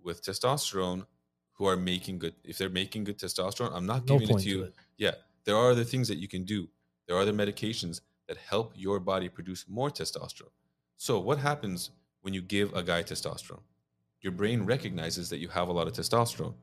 with 0.01 0.23
testosterone 0.23 1.07
who 1.55 1.67
are 1.67 1.77
making 1.77 2.21
good. 2.21 2.35
If 2.45 2.59
they're 2.59 2.69
making 2.69 3.03
good 3.03 3.19
testosterone, 3.19 3.73
I'm 3.75 3.87
not 3.87 4.07
no 4.07 4.19
giving 4.19 4.37
it 4.37 4.43
to 4.43 4.49
you. 4.49 4.57
to 4.59 4.65
it. 4.65 4.75
Yeah, 4.97 5.13
there 5.45 5.57
are 5.57 5.73
other 5.73 5.83
things 5.83 6.07
that 6.07 6.19
you 6.19 6.29
can 6.29 6.45
do. 6.45 6.69
There 7.09 7.17
are 7.17 7.21
other 7.21 7.33
medications 7.33 8.01
that 8.29 8.37
help 8.37 8.75
your 8.77 9.01
body 9.01 9.29
produce 9.29 9.65
more 9.69 9.91
testosterone. 9.91 10.53
So, 10.97 11.19
what 11.19 11.39
happens 11.39 11.91
when 12.25 12.33
you 12.35 12.41
give 12.43 12.73
a 12.75 12.83
guy 12.83 13.03
testosterone? 13.03 13.63
Your 14.23 14.33
brain 14.33 14.65
recognizes 14.65 15.29
that 15.29 15.39
you 15.39 15.49
have 15.49 15.69
a 15.69 15.73
lot 15.73 15.87
of 15.87 15.93
testosterone. 15.93 16.55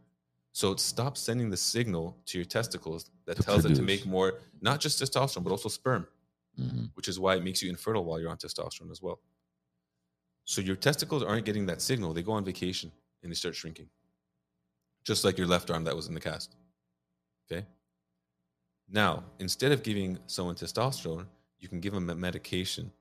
So, 0.54 0.72
it 0.72 0.80
stops 0.80 1.22
sending 1.22 1.50
the 1.50 1.56
signal 1.58 2.18
to 2.26 2.38
your 2.40 2.46
testicles 2.46 3.10
that 3.26 3.38
To 3.38 3.44
tells 3.44 3.64
it 3.66 3.76
to 3.76 3.82
make 3.84 4.06
more, 4.06 4.40
not 4.60 4.80
just 4.82 5.02
testosterone, 5.02 5.44
but 5.44 5.52
also 5.52 5.70
sperm 5.70 6.08
Mhm. 6.60 6.90
which 6.96 7.08
is 7.08 7.18
why 7.20 7.36
it 7.36 7.44
makes 7.44 7.62
you 7.62 7.70
infertile 7.70 8.04
while 8.04 8.20
you're 8.20 8.30
on 8.30 8.38
testosterone 8.38 8.92
as 8.92 9.02
well. 9.02 9.22
So 10.44 10.60
your 10.60 10.76
testicles 10.76 11.24
aren't 11.24 11.46
getting 11.46 11.66
that 11.68 11.82
signal. 11.82 12.14
They 12.14 12.24
go 12.24 12.34
on 12.34 12.44
vacation 12.44 12.92
and 13.24 13.32
they 13.32 13.36
start 13.36 13.56
shrinking. 13.56 13.90
Just 15.04 15.24
like 15.24 15.38
your 15.38 15.48
left 15.48 15.70
arm 15.72 15.84
that 15.86 15.96
was 15.96 16.08
in 16.08 16.14
the 16.14 16.20
cast. 16.20 16.56
Okay? 17.46 17.66
Now, 18.90 19.24
instead 19.40 19.72
of 19.72 19.82
giving 19.84 20.20
someone 20.28 20.56
testosterone, 20.56 21.28
you 21.60 21.70
can 21.70 21.80
give 21.80 21.94
them 21.94 22.10
a 22.10 22.16
medication 22.16 22.92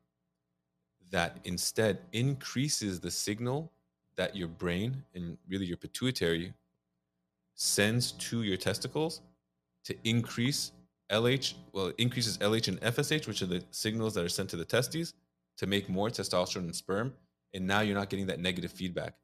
that 1.10 1.38
instead 1.44 1.98
increases 2.12 3.00
the 3.00 3.10
signal 3.10 3.70
that 4.16 4.36
your 4.36 4.48
brain 4.48 5.02
and 5.14 5.36
really 5.48 5.66
your 5.66 5.76
pituitary 5.76 6.52
sends 7.54 8.12
to 8.12 8.42
your 8.42 8.56
testicles 8.56 9.20
to 9.84 9.94
increase 10.04 10.72
LH. 11.10 11.54
Well, 11.72 11.86
it 11.88 11.96
increases 11.98 12.38
LH 12.38 12.68
and 12.68 12.80
FSH, 12.80 13.26
which 13.26 13.42
are 13.42 13.46
the 13.46 13.62
signals 13.70 14.14
that 14.14 14.24
are 14.24 14.28
sent 14.28 14.50
to 14.50 14.56
the 14.56 14.64
testes 14.64 15.14
to 15.58 15.66
make 15.66 15.88
more 15.88 16.08
testosterone 16.08 16.64
and 16.64 16.76
sperm. 16.76 17.12
And 17.52 17.66
now 17.66 17.80
you're 17.80 17.96
not 17.96 18.08
getting 18.08 18.26
that 18.26 18.40
negative 18.40 18.70
feedback. 18.70 19.14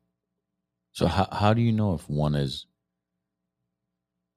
So 0.92 1.06
how 1.06 1.28
how 1.30 1.52
do 1.54 1.60
you 1.60 1.72
know 1.72 1.94
if 1.94 2.08
one 2.08 2.34
is 2.34 2.66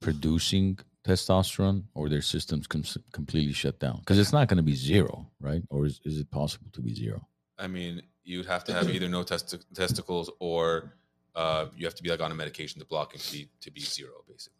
producing 0.01 0.79
testosterone 1.07 1.83
or 1.93 2.09
their 2.09 2.21
systems 2.21 2.67
com- 2.67 2.83
completely 3.13 3.53
shut 3.53 3.79
down? 3.79 3.99
Because 3.99 4.19
it's 4.19 4.33
not 4.33 4.47
going 4.47 4.57
to 4.57 4.63
be 4.63 4.75
zero, 4.75 5.27
right? 5.39 5.63
Or 5.69 5.85
is, 5.85 6.01
is 6.03 6.19
it 6.19 6.29
possible 6.29 6.67
to 6.73 6.81
be 6.81 6.93
zero? 6.93 7.28
I 7.59 7.67
mean, 7.67 8.01
you'd 8.23 8.45
have 8.45 8.63
to 8.65 8.73
have 8.73 8.89
either 8.89 9.09
no 9.09 9.23
testi- 9.23 9.63
testicles 9.73 10.31
or 10.39 10.93
uh, 11.35 11.67
you 11.75 11.85
have 11.85 11.95
to 11.95 12.03
be 12.03 12.09
like 12.09 12.21
on 12.21 12.31
a 12.31 12.35
medication 12.35 12.79
to 12.79 12.85
block 12.85 13.13
it 13.15 13.21
to 13.21 13.31
be 13.33 13.49
to 13.61 13.71
be 13.71 13.81
zero, 13.81 14.23
basically. 14.27 14.55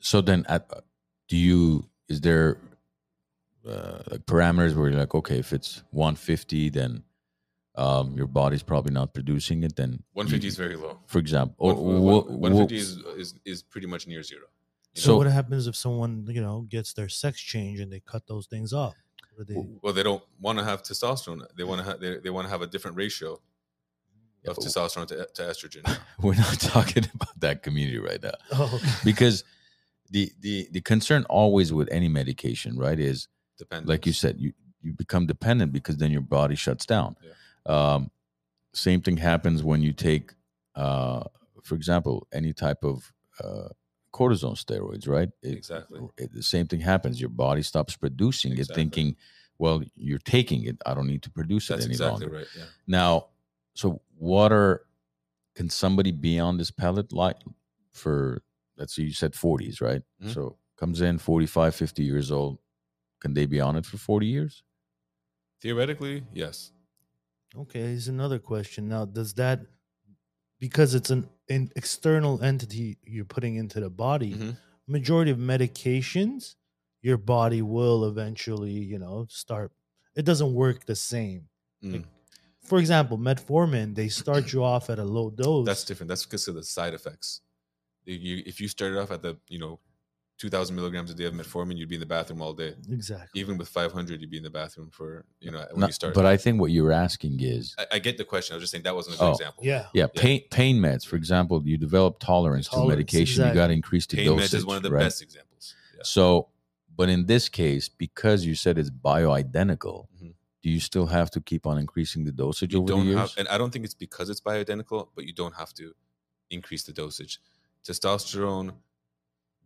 So 0.00 0.20
then, 0.20 0.44
at, 0.48 0.70
do 1.28 1.36
you 1.36 1.88
is 2.08 2.20
there 2.20 2.58
uh, 3.66 4.02
like 4.10 4.26
parameters 4.26 4.74
where 4.74 4.90
you're 4.90 4.98
like, 4.98 5.14
okay, 5.14 5.38
if 5.38 5.52
it's 5.52 5.82
150, 5.90 6.68
then 6.70 7.02
um, 7.76 8.14
your 8.16 8.26
body's 8.26 8.62
probably 8.62 8.92
not 8.92 9.14
producing 9.14 9.62
it. 9.62 9.76
Then 9.76 10.02
150 10.12 10.44
you- 10.44 10.48
is 10.48 10.56
very 10.56 10.76
low. 10.76 10.98
for 11.06 11.18
example, 11.18 11.54
or, 11.58 11.74
One- 11.74 12.02
wha- 12.02 12.20
150 12.22 12.76
is, 12.76 12.98
is 13.16 13.34
is 13.44 13.62
pretty 13.62 13.86
much 13.86 14.06
near 14.06 14.22
zero. 14.22 14.46
You 14.94 15.00
So, 15.00 15.06
So- 15.12 15.16
what 15.18 15.26
happens 15.28 15.66
if 15.66 15.76
someone, 15.76 16.26
you 16.28 16.42
know, 16.42 16.62
gets 16.68 16.92
their 16.92 17.08
sex 17.08 17.40
change 17.40 17.80
and 17.80 17.90
they 17.92 18.00
cut 18.00 18.26
those 18.26 18.46
things 18.46 18.72
off? 18.72 18.94
Do 19.44 19.54
they, 19.54 19.66
Well, 19.82 19.92
they 19.92 20.02
don't 20.02 20.22
want 20.40 20.58
to 20.58 20.64
have 20.64 20.82
testosterone. 20.82 21.46
They 21.56 21.64
want 21.64 21.80
to 21.80 21.84
have 21.84 22.00
they, 22.00 22.18
they 22.18 22.30
want 22.30 22.46
to 22.46 22.50
have 22.50 22.62
a 22.62 22.66
different 22.66 22.96
ratio 22.96 23.40
of 24.46 24.56
Yeah. 24.58 24.64
testosterone 24.64 25.06
to, 25.08 25.26
to 25.34 25.42
estrogen. 25.42 25.88
we're 26.22 26.34
not 26.34 26.58
talking 26.60 27.04
about 27.14 27.38
that 27.40 27.62
community 27.62 27.98
right 27.98 28.22
now. 28.22 28.32
oh, 28.52 28.80
because 29.04 29.44
the 30.10 30.32
the 30.40 30.68
the 30.70 30.80
concern 30.80 31.24
always 31.28 31.72
with 31.72 31.88
any 31.90 32.08
medication 32.08 32.76
right 32.76 32.98
is 33.00 33.28
Depends. 33.58 33.88
like 33.88 34.06
you 34.06 34.12
said 34.12 34.38
you 34.38 34.52
you 34.80 34.92
become 34.92 35.26
dependent 35.26 35.72
because 35.72 35.96
then 35.96 36.10
your 36.10 36.20
body 36.20 36.54
shuts 36.56 36.84
down 36.84 37.16
um 37.66 38.10
same 38.74 39.00
thing 39.00 39.16
happens 39.16 39.62
when 39.62 39.80
you 39.80 39.92
take 39.92 40.32
uh 40.74 41.22
for 41.62 41.74
example 41.76 42.26
any 42.32 42.52
type 42.52 42.82
of 42.84 43.12
uh 43.42 43.68
cortisone 44.12 44.56
steroids 44.56 45.08
right 45.08 45.30
It- 45.42 45.56
Exactly. 45.58 46.00
it- 46.18 46.32
the 46.32 46.42
same 46.42 46.66
thing 46.66 46.80
happens 46.80 47.20
your 47.20 47.30
body 47.30 47.62
stops 47.62 47.96
producing 47.96 48.56
it 48.58 48.68
thinking 48.74 49.16
well 49.58 49.82
you're 49.96 50.18
taking 50.36 50.64
it 50.64 50.76
i 50.86 50.92
don't 50.94 51.06
need 51.06 51.22
to 51.22 51.30
produce 51.30 51.68
That's 51.68 51.82
it 51.82 51.84
any 51.86 51.94
exactly 51.94 52.26
longer 52.26 52.36
right. 52.38 52.46
Yeah. 52.56 52.64
now, 52.86 53.28
so 53.74 54.02
what 54.18 54.52
are 54.52 54.84
can 55.54 55.68
somebody 55.70 56.12
be 56.12 56.38
on 56.38 56.56
this 56.58 56.70
pellet 56.70 57.12
like 57.12 57.36
for 57.90 58.42
let's 58.76 58.94
say 58.94 59.02
you 59.02 59.12
said 59.12 59.32
40s, 59.34 59.80
right? 59.80 60.02
Mhm. 60.22 60.32
So 60.34 60.58
comes 60.76 61.00
in 61.02 61.18
45, 61.18 61.74
50 61.74 62.02
years 62.02 62.30
old. 62.30 62.58
Can 63.20 63.34
they 63.34 63.46
be 63.46 63.60
on 63.60 63.76
it 63.76 63.84
for 63.86 63.98
40 63.98 64.26
years? 64.26 64.62
Theoretically, 65.60 66.24
yes. 66.32 66.72
Okay, 67.54 67.80
here's 67.80 68.08
another 68.08 68.38
question. 68.38 68.88
Now, 68.88 69.04
does 69.04 69.34
that 69.34 69.60
because 70.58 70.94
it's 70.94 71.10
an, 71.10 71.28
an 71.54 71.70
external 71.76 72.34
entity 72.50 72.98
you're 73.04 73.24
putting 73.36 73.54
into 73.62 73.78
the 73.80 73.90
body, 73.90 74.32
Mhm. 74.34 74.56
majority 74.86 75.30
of 75.30 75.38
medications, 75.38 76.54
your 77.08 77.18
body 77.18 77.62
will 77.62 78.04
eventually, 78.12 78.72
you 78.92 78.98
know, 78.98 79.26
start. 79.28 79.72
It 80.14 80.24
doesn't 80.24 80.52
work 80.54 80.78
the 80.86 80.96
same. 81.12 81.48
Mm. 81.82 81.92
Like, 81.92 82.06
for 82.70 82.78
example, 82.78 83.16
metformin, 83.18 83.94
they 83.94 84.08
start 84.08 84.52
you 84.52 84.62
off 84.64 84.84
at 84.90 84.98
a 84.98 85.04
low 85.04 85.30
dose. 85.30 85.66
That's 85.66 85.84
different. 85.84 86.08
That's 86.08 86.24
because 86.24 86.46
of 86.48 86.54
the 86.54 86.62
side 86.64 86.94
effects. 86.94 87.40
You- 88.04 88.42
if 88.46 88.60
you 88.60 88.68
started 88.68 88.98
off 88.98 89.10
at 89.10 89.22
the 89.22 89.36
you 89.48 89.58
know 89.58 89.74
2,000 90.42 90.74
milligrams 90.74 91.08
a 91.08 91.14
day 91.14 91.22
of 91.26 91.34
metformin, 91.34 91.76
you'd 91.76 91.88
be 91.88 91.94
in 91.94 92.00
the 92.00 92.06
bathroom 92.06 92.42
all 92.42 92.52
day. 92.52 92.74
exactly. 92.90 93.40
Even 93.40 93.56
with 93.56 93.68
500, 93.68 94.20
you'd 94.20 94.28
be 94.28 94.38
in 94.38 94.42
the 94.42 94.50
bathroom 94.50 94.90
for 94.90 95.24
you 95.40 95.52
know 95.52 95.64
when 95.70 95.80
No, 95.82 95.86
you 95.86 95.92
start. 95.92 96.14
but 96.14 96.26
I 96.26 96.36
think 96.36 96.60
what 96.60 96.72
you're 96.72 96.90
asking 96.90 97.38
is 97.40 97.76
I, 97.78 97.86
I 97.92 97.98
get 98.00 98.18
the 98.18 98.24
question. 98.24 98.54
I 98.54 98.56
was 98.56 98.64
just 98.64 98.72
saying 98.72 98.82
that 98.82 98.94
wasn't 98.96 99.14
a 99.14 99.18
good 99.20 99.24
Oh. 99.26 99.30
example. 99.30 99.62
Yeah. 99.64 99.86
yeah, 99.94 100.06
Yeah. 100.14 100.20
pain 100.22 100.40
pain 100.50 100.76
meds, 100.80 101.06
for 101.06 101.14
example, 101.14 101.62
you 101.64 101.76
develop 101.78 102.18
tolerance, 102.18 102.66
to 102.66 102.70
Tolerance, 102.72 102.88
medication, 102.90 103.42
you 103.42 103.50
exactly. 103.50 103.60
got 103.60 103.66
to 103.68 103.72
increase 103.74 104.06
the 104.06 104.16
dosage. 104.16 104.26
Pain 104.26 104.36
dosage. 104.36 104.50
meds 104.50 104.58
is 104.58 104.66
one 104.66 104.76
of 104.78 104.82
the 104.82 104.90
right? 104.90 105.04
best 105.04 105.22
examples. 105.22 105.74
Yeah. 105.96 106.02
So, 106.02 106.48
but 106.96 107.08
in 107.08 107.26
this 107.26 107.48
case, 107.48 107.88
because 107.88 108.44
you 108.44 108.56
said 108.56 108.78
it's 108.78 108.90
bioidentical, 108.90 110.06
Mhm. 110.20 110.34
do 110.60 110.70
you 110.70 110.80
still 110.80 111.06
have 111.06 111.30
to 111.30 111.40
keep 111.40 111.66
on 111.68 111.78
increasing 111.78 112.24
the 112.24 112.32
dosage 112.32 112.72
You 112.72 112.80
over 112.80 112.88
the 112.88 112.96
don't 112.96 113.06
years? 113.06 113.18
have, 113.20 113.32
and 113.38 113.46
I 113.46 113.58
don't 113.58 113.70
think 113.72 113.84
it's 113.84 113.94
because 113.94 114.28
it's 114.28 114.40
bioidentical, 114.40 115.08
but 115.14 115.24
you 115.24 115.32
don't 115.32 115.54
have 115.54 115.72
to 115.74 115.94
increase 116.50 116.82
the 116.82 116.92
dosage. 116.92 117.38
Testosterone 117.86 118.74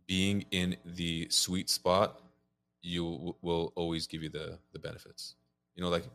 being 0.07 0.45
in 0.51 0.77
the 0.85 1.27
sweet 1.29 1.69
spot, 1.69 2.21
you 2.81 3.03
w- 3.03 3.35
will 3.41 3.73
always 3.75 4.07
give 4.07 4.23
you 4.23 4.29
the 4.29 4.57
the 4.73 4.79
benefits. 4.79 5.35
You 5.75 5.83
know, 5.83 5.89
like 5.89 6.05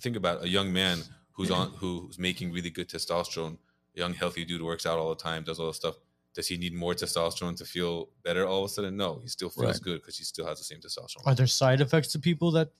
think 0.00 0.16
about 0.16 0.44
a 0.44 0.48
young 0.48 0.72
man 0.72 0.98
who's 1.32 1.50
on 1.50 1.70
who's 1.80 2.18
making 2.18 2.52
really 2.52 2.70
good 2.70 2.88
testosterone, 2.88 3.58
young 3.94 4.14
healthy 4.14 4.44
dude 4.44 4.62
works 4.62 4.86
out 4.86 4.98
all 4.98 5.10
the 5.10 5.22
time, 5.22 5.42
does 5.44 5.58
all 5.60 5.66
this 5.68 5.76
stuff. 5.76 5.96
Does 6.32 6.46
he 6.46 6.56
need 6.56 6.72
more 6.72 6.94
testosterone 6.94 7.56
to 7.56 7.64
feel 7.64 8.08
better 8.22 8.46
all 8.46 8.60
of 8.64 8.70
a 8.70 8.72
sudden? 8.72 8.96
No, 8.96 9.18
he 9.20 9.26
still 9.26 9.50
feels 9.50 9.66
Right. 9.66 9.80
good 9.82 10.00
because 10.00 10.16
he 10.16 10.22
still 10.22 10.46
has 10.46 10.58
the 10.58 10.64
same 10.64 10.78
testosterone. 10.78 11.26
Are 11.26 11.34
there 11.34 11.48
side 11.48 11.80
effects 11.80 12.08
to 12.12 12.20
people 12.20 12.52
that 12.52 12.70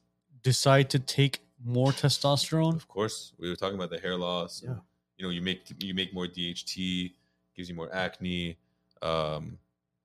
decide 0.42 0.88
to 0.90 1.00
take 1.00 1.40
more 1.62 1.90
testosterone? 1.90 2.76
Of 2.76 2.86
course, 2.86 3.32
we 3.38 3.48
were 3.48 3.56
talking 3.56 3.74
about 3.74 3.90
the 3.90 3.98
hair 3.98 4.16
loss. 4.16 4.62
Yeah. 4.64 4.76
You 5.18 5.24
know, 5.24 5.30
you 5.30 5.42
make 5.42 5.62
you 5.82 5.94
make 5.94 6.14
more 6.14 6.28
DHT, 6.28 7.12
gives 7.56 7.68
you 7.68 7.74
more 7.74 7.92
acne. 7.92 8.56
Um, 9.02 9.58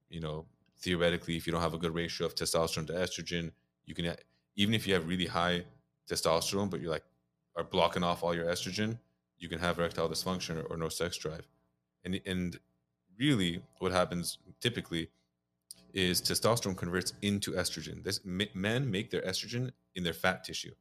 you 0.10 0.22
know, 0.22 0.46
theoretically, 0.80 1.36
if 1.38 1.46
you 1.46 1.54
don't 1.54 1.62
have 1.62 1.74
a 1.74 1.78
good 1.78 1.94
ratio 1.94 2.28
of 2.28 2.36
testosterone 2.36 2.88
to 2.88 2.94
estrogen, 2.94 3.52
you 3.86 3.96
can 3.96 4.16
even 4.56 4.74
if 4.74 4.88
you 4.88 4.94
have 4.94 5.08
really 5.08 5.26
high 5.26 5.64
testosterone, 6.10 6.70
but 6.70 6.82
you're 6.82 6.92
like 6.92 7.04
are 7.56 7.64
blocking 7.64 8.04
off 8.04 8.24
all 8.24 8.36
your 8.36 8.46
estrogen, 8.46 8.98
you 9.38 9.48
can 9.48 9.60
have 9.60 9.80
erectile 9.80 10.10
dysfunction 10.10 10.62
or, 10.62 10.66
or 10.74 10.78
no 10.78 10.90
sex 10.90 11.18
drive. 11.18 11.48
And 12.04 12.20
and 12.26 12.60
really, 13.18 13.62
what 13.80 13.92
happens 13.92 14.38
typically 14.60 15.10
is 15.94 16.22
testosterone 16.22 16.76
converts 16.76 17.14
into 17.22 17.52
estrogen. 17.52 18.04
This 18.04 18.20
men 18.26 18.92
make 18.92 19.10
their 19.12 19.22
estrogen 19.22 19.72
in 19.96 20.04
their 20.04 20.14
fat 20.14 20.44
tissue. 20.44 20.74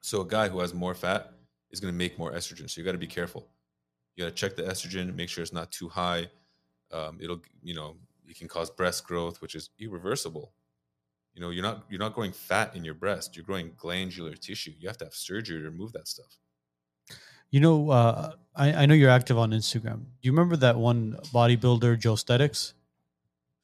So 0.00 0.22
a 0.22 0.26
guy 0.26 0.48
who 0.48 0.60
has 0.60 0.72
more 0.72 0.94
fat 0.94 1.32
is 1.70 1.80
going 1.80 1.92
to 1.92 1.98
make 1.98 2.18
more 2.18 2.32
estrogen. 2.32 2.70
So 2.70 2.80
you 2.80 2.84
got 2.84 2.92
to 2.92 2.98
be 2.98 3.06
careful. 3.06 3.46
You 4.14 4.24
got 4.24 4.30
to 4.30 4.34
check 4.34 4.56
the 4.56 4.62
estrogen, 4.62 5.14
make 5.14 5.28
sure 5.28 5.42
it's 5.42 5.52
not 5.52 5.70
too 5.70 5.88
high. 5.88 6.30
Um, 6.92 7.18
it'll, 7.20 7.42
you 7.62 7.74
know, 7.74 7.96
it 8.28 8.36
can 8.38 8.48
cause 8.48 8.70
breast 8.70 9.06
growth, 9.06 9.40
which 9.40 9.54
is 9.54 9.70
irreversible. 9.78 10.52
You 11.34 11.40
know, 11.42 11.50
you're 11.50 11.62
not 11.62 11.84
you're 11.90 12.00
not 12.00 12.14
growing 12.14 12.32
fat 12.32 12.74
in 12.76 12.84
your 12.84 12.94
breast. 12.94 13.36
You're 13.36 13.44
growing 13.44 13.72
glandular 13.76 14.34
tissue. 14.34 14.72
You 14.78 14.88
have 14.88 14.96
to 14.98 15.04
have 15.04 15.14
surgery 15.14 15.58
to 15.58 15.64
remove 15.64 15.92
that 15.92 16.08
stuff. 16.08 16.38
You 17.50 17.60
know, 17.60 17.90
uh, 17.90 18.32
I, 18.54 18.72
I 18.72 18.86
know 18.86 18.94
you're 18.94 19.10
active 19.10 19.38
on 19.38 19.50
Instagram. 19.50 19.98
Do 19.98 20.22
you 20.22 20.32
remember 20.32 20.56
that 20.56 20.76
one 20.76 21.16
bodybuilder, 21.32 21.98
Joesthetics? 21.98 22.74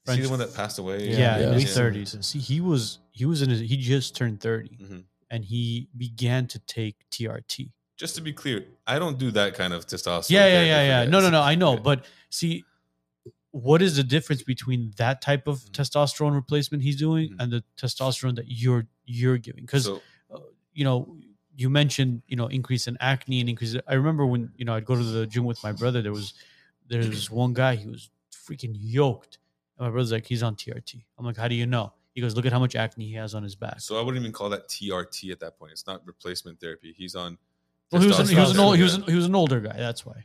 Is 0.07 0.15
he 0.17 0.21
the 0.23 0.29
one 0.31 0.39
that 0.41 0.55
passed 0.55 0.79
away? 0.79 1.09
Yeah, 1.11 1.39
Yeah. 1.39 1.47
in 1.49 1.53
his 1.55 1.65
Yeah. 1.65 1.75
thirties. 1.75 2.17
See, 2.27 2.39
he 2.39 2.61
was 2.61 2.99
he 3.11 3.25
was 3.25 3.43
in 3.43 3.51
his 3.51 3.61
he 3.61 3.77
just 3.77 4.15
turned 4.17 4.41
30 4.41 4.69
Mhm. 4.81 5.05
and 5.31 5.45
he 5.45 5.89
began 5.97 6.47
to 6.49 6.59
take 6.61 6.97
TRT. 7.11 7.71
Just 7.97 8.15
to 8.17 8.21
be 8.21 8.33
clear, 8.33 8.67
I 8.87 8.99
don't 8.99 9.19
do 9.19 9.31
that 9.33 9.55
kind 9.55 9.73
of 9.73 9.87
testosterone. 9.87 10.31
Yeah, 10.31 10.47
yeah, 10.47 10.53
therapy 10.53 10.69
yeah, 10.69 11.03
yeah. 11.05 11.09
No, 11.09 11.21
no, 11.21 11.31
no. 11.31 11.41
I 11.41 11.55
know, 11.55 11.75
Yeah. 11.75 11.81
but 11.81 12.05
see, 12.31 12.65
what 13.53 13.81
is 13.83 13.97
the 13.97 14.03
difference 14.03 14.43
between 14.43 14.93
that 14.97 15.21
type 15.23 15.47
of 15.47 15.61
Mhm. 15.61 15.71
testosterone 15.73 16.35
replacement 16.35 16.83
he's 16.83 16.97
doing 16.97 17.31
Mhm. 17.31 17.37
and 17.39 17.53
the 17.53 17.65
testosterone 17.77 18.35
that 18.37 18.47
you're 18.49 18.87
you're 19.05 19.39
giving? 19.39 19.65
Because 19.65 19.85
So, 19.85 20.01
you 20.73 20.85
know, 20.85 21.17
you 21.55 21.69
mentioned 21.69 22.23
you 22.27 22.37
know 22.37 22.47
increase 22.47 22.87
in 22.89 22.97
acne 22.99 23.41
and 23.41 23.49
increase. 23.49 23.77
I 23.87 23.95
remember 23.95 24.25
when 24.27 24.53
you 24.57 24.65
know 24.65 24.75
I'd 24.75 24.85
go 24.87 24.97
to 24.97 25.03
the 25.03 25.27
gym 25.27 25.45
with 25.45 25.63
my 25.63 25.73
brother. 25.73 26.01
There 26.03 26.13
was 26.13 26.35
there 26.89 27.01
was 27.07 27.31
one 27.31 27.53
guy 27.53 27.77
he 27.77 27.87
was 27.89 28.11
freaking 28.33 28.75
yoked, 28.75 29.39
and 29.79 29.87
my 29.87 29.91
brother's 29.91 30.13
like 30.13 30.27
he's 30.27 30.43
on 30.43 30.57
TRT. 30.57 31.05
I'm 31.19 31.25
like, 31.27 31.37
how 31.37 31.47
do 31.49 31.55
you 31.55 31.67
know? 31.67 31.93
He 32.15 32.21
goes, 32.21 32.35
look 32.37 32.45
at 32.45 32.53
how 32.53 32.59
much 32.59 32.75
acne 32.75 33.07
he 33.07 33.15
has 33.15 33.35
on 33.35 33.43
his 33.43 33.55
back. 33.55 33.81
so 33.81 33.99
I 33.99 34.03
wouldn't 34.03 34.23
even 34.23 34.33
call 34.33 34.51
that 34.51 34.69
TRT 34.69 35.31
at 35.31 35.41
that 35.41 35.59
point. 35.59 35.73
It's 35.73 35.87
not 35.87 36.07
replacement 36.07 36.61
therapy. 36.61 36.93
He's 36.97 37.15
on. 37.15 37.39
Well, 37.91 38.01
he 38.03 38.09
was 38.09 38.19
an, 38.19 38.29
he 38.29 38.35
was 38.37 38.51
an 38.53 38.59
old 38.61 38.77
he 38.77 38.83
was 38.83 38.95
an, 38.95 39.03
he 39.05 39.15
was 39.15 39.27
an 39.27 39.35
older 39.35 39.61
guy. 39.61 39.77
That's 39.77 40.05
why. 40.07 40.25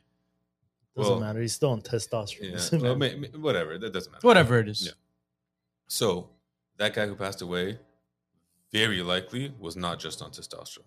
Doesn't 0.98 1.12
Well, 1.14 1.20
matter. 1.22 1.40
He's 1.42 1.54
still 1.54 1.70
on 1.70 1.82
testosterone. 1.82 2.72
Yeah, 2.74 2.80
well, 2.82 2.96
matter. 2.96 3.18
ma- 3.18 3.28
ma- 3.34 3.40
whatever. 3.40 3.78
That 3.78 3.94
doesn't 3.94 4.12
matter. 4.12 4.26
Whatever 4.28 4.60
it 4.60 4.68
is. 4.68 4.86
Yeah. 4.88 4.92
So 5.88 6.30
that 6.78 6.94
guy 6.94 7.06
who 7.08 7.16
passed 7.16 7.42
away, 7.42 7.80
very 8.72 9.02
likely 9.02 9.54
was 9.60 9.76
not 9.76 10.00
just 10.00 10.22
on 10.22 10.32
testosterone, 10.32 10.80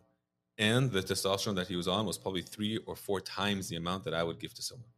and 0.59 0.91
the 0.91 1.01
testosterone 1.01 1.55
that 1.57 1.69
he 1.69 1.77
was 1.77 1.89
on 1.89 2.05
was 2.07 2.19
probably 2.19 2.43
three 2.43 2.78
or 2.87 2.95
four 2.97 3.20
times 3.20 3.69
the 3.69 3.77
amount 3.77 4.05
that 4.05 4.15
I 4.15 4.23
would 4.23 4.39
give 4.39 4.53
to 4.55 4.62
someone. 4.62 4.89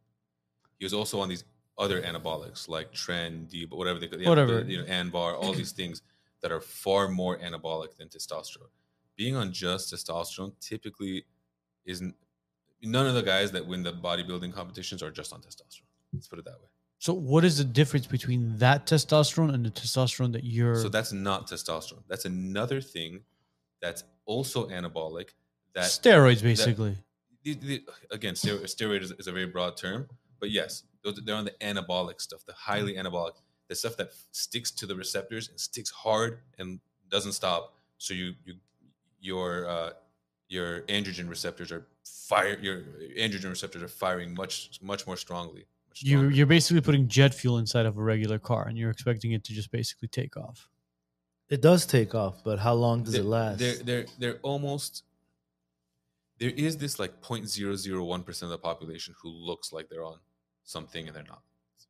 He 0.79 0.85
was 0.85 0.93
also 0.93 1.19
on 1.21 1.29
these 1.29 1.45
other 1.77 2.01
anabolics 2.01 2.67
like 2.67 2.91
Tren, 2.91 3.47
but 3.69 3.77
whatever 3.77 3.99
they 3.99 4.07
the- 4.07 4.25
Whatever. 4.27 4.63
the, 4.63 4.71
you 4.71 4.77
know, 4.79 4.83
Anavar, 4.85 5.35
all 5.41 5.53
these 5.53 5.71
things 5.71 6.01
that 6.41 6.51
are 6.51 6.59
far 6.59 7.07
more 7.07 7.37
anabolic 7.39 7.95
than 7.97 8.09
testosterone. 8.09 8.69
Being 9.15 9.35
on 9.35 9.53
just 9.53 9.93
testosterone 9.93 10.53
typically 10.59 11.25
is 11.85 12.01
n- 12.01 12.13
none 12.83 13.07
of 13.07 13.15
the 13.15 13.23
guys 13.23 13.51
that 13.51 13.65
win 13.65 13.83
the 13.83 13.93
bodybuilding 13.93 14.53
competitions 14.53 15.01
are 15.01 15.11
just 15.11 15.33
on 15.33 15.41
testosterone. 15.41 15.81
Let's 16.13 16.27
put 16.27 16.39
it 16.39 16.45
that 16.45 16.59
way. 16.61 16.67
So 16.99 17.13
what 17.13 17.43
is 17.43 17.57
the 17.57 17.65
difference 17.65 18.05
between 18.05 18.57
that 18.59 18.85
testosterone 18.85 19.53
and 19.53 19.65
the 19.65 19.71
testosterone 19.71 20.31
that 20.33 20.43
you're? 20.43 20.75
So 20.75 20.89
that's 20.89 21.11
not 21.11 21.49
testosterone. 21.49 22.03
That's 22.07 22.25
another 22.25 22.79
thing 22.79 23.21
that's 23.81 24.03
also 24.25 24.69
anabolic. 24.69 25.29
That 25.75 25.85
steroids, 25.85 26.41
basically. 26.41 26.95
the, 27.43 27.55
the, 27.55 27.83
again, 28.11 28.35
steroid, 28.35 28.63
steroid 28.63 29.01
is, 29.01 29.11
is 29.19 29.27
a 29.27 29.31
very 29.31 29.47
broad 29.47 29.75
term, 29.75 30.07
but 30.39 30.51
yes, 30.51 30.83
those, 31.03 31.19
they're 31.25 31.35
on 31.35 31.45
the 31.45 31.55
anabolic 31.61 32.21
stuff, 32.21 32.45
the 32.45 32.53
highly 32.53 32.93
anabolic, 32.93 33.33
the 33.67 33.75
stuff 33.75 33.97
that 33.97 34.11
sticks 34.31 34.71
to 34.71 34.85
the 34.85 34.95
receptors 34.95 35.49
and 35.49 35.59
sticks 35.59 35.89
hard 35.89 36.39
and 36.57 36.79
doesn't 37.09 37.33
stop. 37.33 37.75
So 37.97 38.13
you 38.13 38.33
you 38.45 38.55
your 39.19 39.67
uh, 39.67 39.89
your 40.53 40.81
androgen 40.81 41.27
receptors 41.27 41.71
are 41.71 41.87
fire. 42.05 42.57
Your 42.61 42.81
androgen 43.17 43.49
receptors 43.49 43.81
are 43.81 43.87
firing 43.87 44.33
much 44.35 44.79
much 44.81 45.07
more 45.07 45.17
strongly. 45.17 45.65
Much 45.89 46.03
you 46.03 46.17
stronger. 46.17 46.35
you're 46.35 46.45
basically 46.45 46.81
putting 46.81 47.07
jet 47.07 47.33
fuel 47.33 47.57
inside 47.57 47.85
of 47.85 47.97
a 47.97 48.03
regular 48.03 48.39
car, 48.39 48.67
and 48.67 48.77
you're 48.77 48.91
expecting 48.91 49.31
it 49.31 49.43
to 49.45 49.53
just 49.53 49.71
basically 49.71 50.07
take 50.07 50.37
off. 50.37 50.69
It 51.49 51.61
does 51.61 51.85
take 51.85 52.13
off, 52.15 52.43
but 52.43 52.59
how 52.59 52.73
long 52.73 53.03
does 53.03 53.13
they're, 53.13 53.21
it 53.21 53.25
last? 53.25 53.59
They're 53.59 53.75
they're 53.83 54.05
they're 54.19 54.39
almost. 54.43 55.03
There 56.39 56.51
is 56.51 56.77
this 56.77 56.99
like 56.99 57.21
0.001 57.21 58.25
percent 58.25 58.51
of 58.51 58.51
the 58.51 58.57
population 58.57 59.15
who 59.21 59.29
looks 59.29 59.71
like 59.71 59.89
they're 59.89 60.03
on 60.03 60.19
something 60.63 61.07
and 61.07 61.15
they're 61.15 61.31
not. 61.35 61.41
It's 61.75 61.87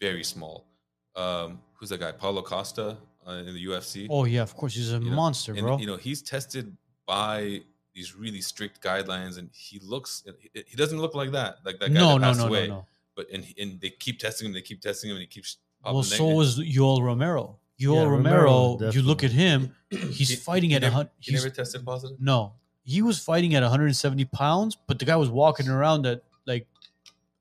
very 0.00 0.24
small. 0.24 0.66
Um, 1.14 1.60
who's 1.74 1.88
that 1.90 2.00
guy? 2.00 2.12
Paulo 2.12 2.42
Costa 2.42 2.98
uh, 3.26 3.30
in 3.32 3.54
the 3.54 3.64
UFC. 3.66 4.06
Oh 4.08 4.24
yeah, 4.24 4.42
of 4.42 4.54
course, 4.54 4.74
he's 4.74 4.92
a 4.92 4.98
You 4.98 5.10
know, 5.10 5.16
monster, 5.16 5.52
and 5.52 5.62
bro. 5.62 5.78
you 5.78 5.86
know 5.86 5.96
he's 5.96 6.22
tested 6.22 6.76
by 7.06 7.62
these 7.96 8.14
really 8.14 8.40
strict 8.42 8.80
guidelines, 8.80 9.38
and 9.38 9.48
he 9.52 9.80
looks. 9.82 10.22
He 10.52 10.64
he 10.66 10.76
doesn't 10.76 11.00
look 11.00 11.14
like 11.14 11.32
that. 11.32 11.56
Like 11.64 11.80
that 11.80 11.88
guy 11.92 11.98
no, 11.98 12.12
that 12.12 12.20
no, 12.20 12.26
passed 12.26 12.38
no, 12.38 12.44
no, 12.44 12.48
away. 12.50 12.68
no. 12.68 12.86
But 13.16 13.26
and 13.32 13.44
and 13.58 13.80
they 13.80 13.90
keep 13.90 14.20
testing 14.20 14.46
him. 14.46 14.52
They 14.52 14.60
keep 14.62 14.80
testing 14.80 15.10
him, 15.10 15.16
and 15.16 15.22
he 15.22 15.26
keeps. 15.26 15.56
popping 15.82 15.94
Well, 15.94 16.02
so 16.04 16.26
was 16.28 16.60
Yoel 16.60 17.02
Romero. 17.02 17.58
Yoel 17.80 17.96
Yeah, 17.96 18.02
Romero, 18.08 18.76
Romero, 18.78 18.90
you 18.92 19.02
look 19.02 19.22
at 19.24 19.32
him, 19.32 19.74
he's 19.90 20.30
He- 20.30 20.36
fighting 20.36 20.70
he 20.70 20.76
at 20.76 20.82
a 20.82 20.86
never, 20.86 20.94
hundred. 20.96 21.10
he 21.18 21.32
never 21.34 21.50
tested 21.50 21.84
positive. 21.84 22.16
No, 22.20 22.54
he 22.84 23.02
was 23.02 23.18
fighting 23.18 23.54
at 23.54 23.62
170 23.62 24.24
pounds, 24.26 24.76
but 24.86 24.98
the 24.98 25.04
guy 25.04 25.16
was 25.16 25.28
walking 25.28 25.68
around 25.68 26.06
at 26.06 26.22
like 26.46 26.66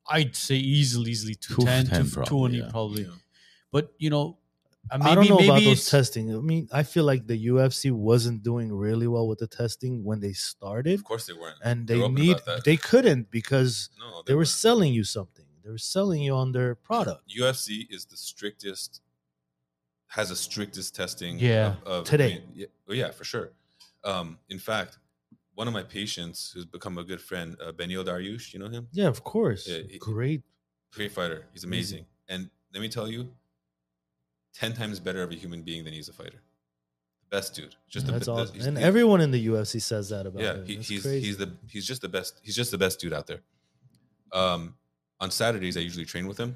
I'd 0.07 0.35
say 0.35 0.55
easily, 0.55 1.11
easily 1.11 1.35
210, 1.35 1.85
210 1.85 2.05
2- 2.05 2.13
probably, 2.13 2.29
220 2.29 2.57
yeah. 2.57 2.71
probably. 2.71 3.03
Yeah. 3.03 3.09
But 3.71 3.93
you 3.97 4.09
know, 4.09 4.37
uh, 4.91 4.97
maybe 4.97 5.09
I 5.11 5.15
don't 5.15 5.29
know 5.29 5.35
maybe 5.37 5.49
about 5.49 5.63
those 5.63 5.89
testing. 5.89 6.35
I 6.35 6.39
mean, 6.39 6.67
I 6.71 6.83
feel 6.83 7.03
like 7.05 7.25
the 7.27 7.47
UFC 7.47 7.91
wasn't 7.91 8.43
doing 8.43 8.71
really 8.71 9.07
well 9.07 9.27
with 9.27 9.39
the 9.39 9.47
testing 9.47 10.03
when 10.03 10.19
they 10.19 10.33
started, 10.33 10.99
Of 10.99 11.03
course 11.05 11.25
they 11.27 11.33
weren't. 11.33 11.57
and 11.63 11.87
They 11.87 11.95
they 11.95 12.01
were 12.01 12.09
need 12.09 12.37
they 12.63 12.77
couldn't 12.77 13.31
because 13.31 13.89
No, 13.99 14.21
they 14.25 14.33
were 14.33 14.39
weren't. 14.39 14.47
selling 14.49 14.93
you 14.93 15.03
something. 15.03 15.45
They 15.63 15.69
were 15.71 15.79
selling 15.79 16.21
you 16.21 16.33
on 16.35 16.51
their 16.51 16.75
product. 16.75 17.23
UFC 17.29 17.87
is 17.89 18.05
the 18.05 18.17
strictest, 18.17 19.01
has 20.07 20.29
the 20.29 20.35
strictest 20.35 20.95
testing. 20.95 21.39
Yeah. 21.39 21.75
of, 21.85 21.87
of 21.87 22.03
Today. 22.05 22.33
I 22.33 22.35
mean, 22.39 22.43
yeah, 22.53 22.65
oh 22.89 22.93
yeah, 22.93 23.11
for 23.11 23.23
sure. 23.23 23.51
Um, 24.03 24.37
in 24.49 24.59
fact, 24.59 24.99
one 25.55 25.67
of 25.67 25.73
my 25.73 25.83
patients 25.83 26.51
who's 26.53 26.65
become 26.65 26.97
a 26.97 27.03
good 27.03 27.21
friend, 27.21 27.55
uh, 27.65 27.71
Beneil 27.71 28.03
Dariush, 28.05 28.53
you 28.53 28.59
know 28.59 28.69
him, 28.69 28.87
Yeah, 28.91 29.07
of 29.07 29.23
course. 29.23 29.67
Yeah, 29.67 29.79
he- 29.89 29.97
Great. 29.97 30.43
great 30.93 31.11
fighter. 31.11 31.47
He's 31.53 31.63
amazing, 31.63 32.05
and 32.27 32.49
let 32.73 32.81
me 32.81 32.89
tell 32.89 33.07
you, 33.09 33.31
ten 34.55 34.73
times 34.73 34.99
better 34.99 35.21
of 35.21 35.31
a 35.31 35.35
human 35.35 35.61
being 35.61 35.83
than 35.83 35.93
he's 35.93 36.09
a 36.09 36.13
fighter. 36.13 36.41
The 37.29 37.37
Best 37.37 37.55
dude, 37.55 37.75
just 37.89 38.07
That's 38.07 38.25
the, 38.25 38.33
be- 38.33 38.41
awesome. 38.41 38.55
he's- 38.55 38.65
And 38.67 38.77
he- 38.77 38.83
everyone 38.83 39.21
in 39.21 39.31
the 39.31 39.47
UFC 39.47 39.81
says 39.81 40.09
that 40.09 40.25
about 40.25 40.41
yeah, 40.41 40.53
him. 40.55 40.65
he, 40.65 40.75
he's 40.77 41.01
crazy. 41.03 41.25
he's 41.25 41.37
the 41.37 41.51
he's 41.67 41.85
just 41.85 42.01
the 42.01 42.09
best. 42.09 42.39
He's 42.43 42.55
just 42.55 42.71
the 42.71 42.77
best 42.77 42.99
dude 42.99 43.13
out 43.13 43.27
there. 43.27 43.41
Um, 44.31 44.75
on 45.19 45.31
Saturdays, 45.31 45.77
I 45.77 45.79
usually 45.81 46.05
train 46.05 46.27
with 46.27 46.37
him. 46.37 46.55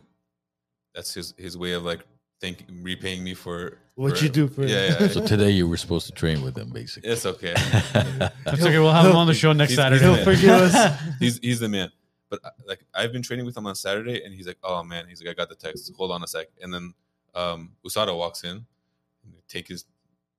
That's 0.94 1.14
his 1.14 1.34
his 1.38 1.58
way 1.58 1.74
of 1.74 1.84
like 1.84 2.02
thank 2.42 2.66
repaying 2.82 3.24
me 3.24 3.34
for 3.34 3.78
what 3.96 4.18
for- 4.18 4.24
you 4.24 4.30
do 4.30 4.48
for 4.48 4.66
Yeah, 4.66 4.98
yeah. 5.00 5.08
So 5.08 5.26
today 5.26 5.52
you 5.52 5.68
were 5.68 5.78
supposed 5.78 6.06
to 6.08 6.14
train 6.14 6.42
with 6.42 6.58
him, 6.58 6.70
basically. 6.70 7.10
It's 7.10 7.26
okay. 7.26 7.54
That's 7.94 8.62
okay. 8.64 8.80
We'll 8.80 8.92
have 8.92 9.06
him 9.10 9.16
on 9.16 9.28
the 9.28 9.34
show 9.34 9.54
next 9.54 9.72
He's- 9.72 9.78
Saturday. 9.82 10.04
he'll 10.04 10.16
He'll 10.16 10.24
forgive 10.26 10.50
us. 10.52 11.00
he's 11.20 11.40
he's 11.40 11.60
the 11.60 11.70
man. 11.70 11.92
But 12.30 12.40
uh, 12.44 12.50
like 12.68 12.80
I've 12.94 13.12
been 13.12 13.22
training 13.24 13.46
with 13.46 13.58
him 13.58 13.66
on 13.66 13.76
Saturday, 13.76 14.24
and 14.24 14.34
he's 14.34 14.46
like, 14.46 14.58
"Oh 14.64 14.84
man," 14.84 15.08
he's 15.08 15.20
like, 15.22 15.30
"I 15.32 15.34
got 15.34 15.50
the 15.50 15.56
text. 15.56 15.92
Hold 15.98 16.12
on 16.12 16.24
a 16.24 16.28
sec." 16.28 16.48
And 16.62 16.72
then 16.74 16.94
um, 17.36 17.72
USADA 17.86 18.16
walks 18.18 18.44
in, 18.44 18.66
take 19.48 19.68
his 19.68 19.86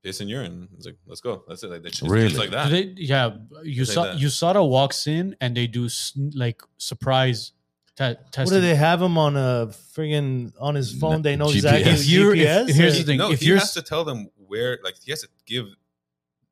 piss 0.02 0.20
and 0.20 0.30
urine. 0.30 0.68
He's 0.76 0.86
like, 0.86 0.96
"Let's 1.06 1.20
go." 1.20 1.42
That's 1.48 1.62
it. 1.62 1.70
Like 1.70 1.82
that's 1.82 1.98
just, 1.98 2.10
Really? 2.10 2.28
just 2.28 2.38
like 2.40 2.50
that. 2.50 2.68
Do 2.68 2.94
they, 2.94 3.00
yeah, 3.02 3.36
Usa, 3.62 3.94
that. 4.02 4.16
USADA 4.18 4.68
walks 4.68 5.06
in 5.06 5.36
and 5.40 5.56
they 5.56 5.66
do 5.66 5.88
like 6.34 6.62
surprise 6.78 7.52
te- 7.96 8.14
testing. 8.32 8.44
What 8.44 8.50
do 8.50 8.60
they 8.60 8.74
have 8.74 9.00
him 9.02 9.18
on 9.18 9.36
a 9.36 9.68
friggin' 9.94 10.52
on 10.60 10.74
his 10.74 10.92
phone? 10.98 11.16
No, 11.16 11.18
They 11.22 11.36
know 11.36 11.46
GPS. 11.46 11.54
exactly 11.56 11.82
his 11.90 12.00
If 12.02 12.08
you're- 12.08 12.40
if- 12.40 12.46
GPS. 12.68 12.74
here's 12.74 12.98
the 12.98 13.04
thing, 13.04 13.18
no, 13.18 13.30
if 13.32 13.40
he 13.40 13.46
you're 13.46 13.58
has 13.58 13.74
to 13.74 13.82
tell 13.82 14.04
them 14.04 14.30
where. 14.46 14.78
Like 14.82 14.94
he 15.02 15.10
has 15.12 15.20
to 15.22 15.28
give 15.46 15.66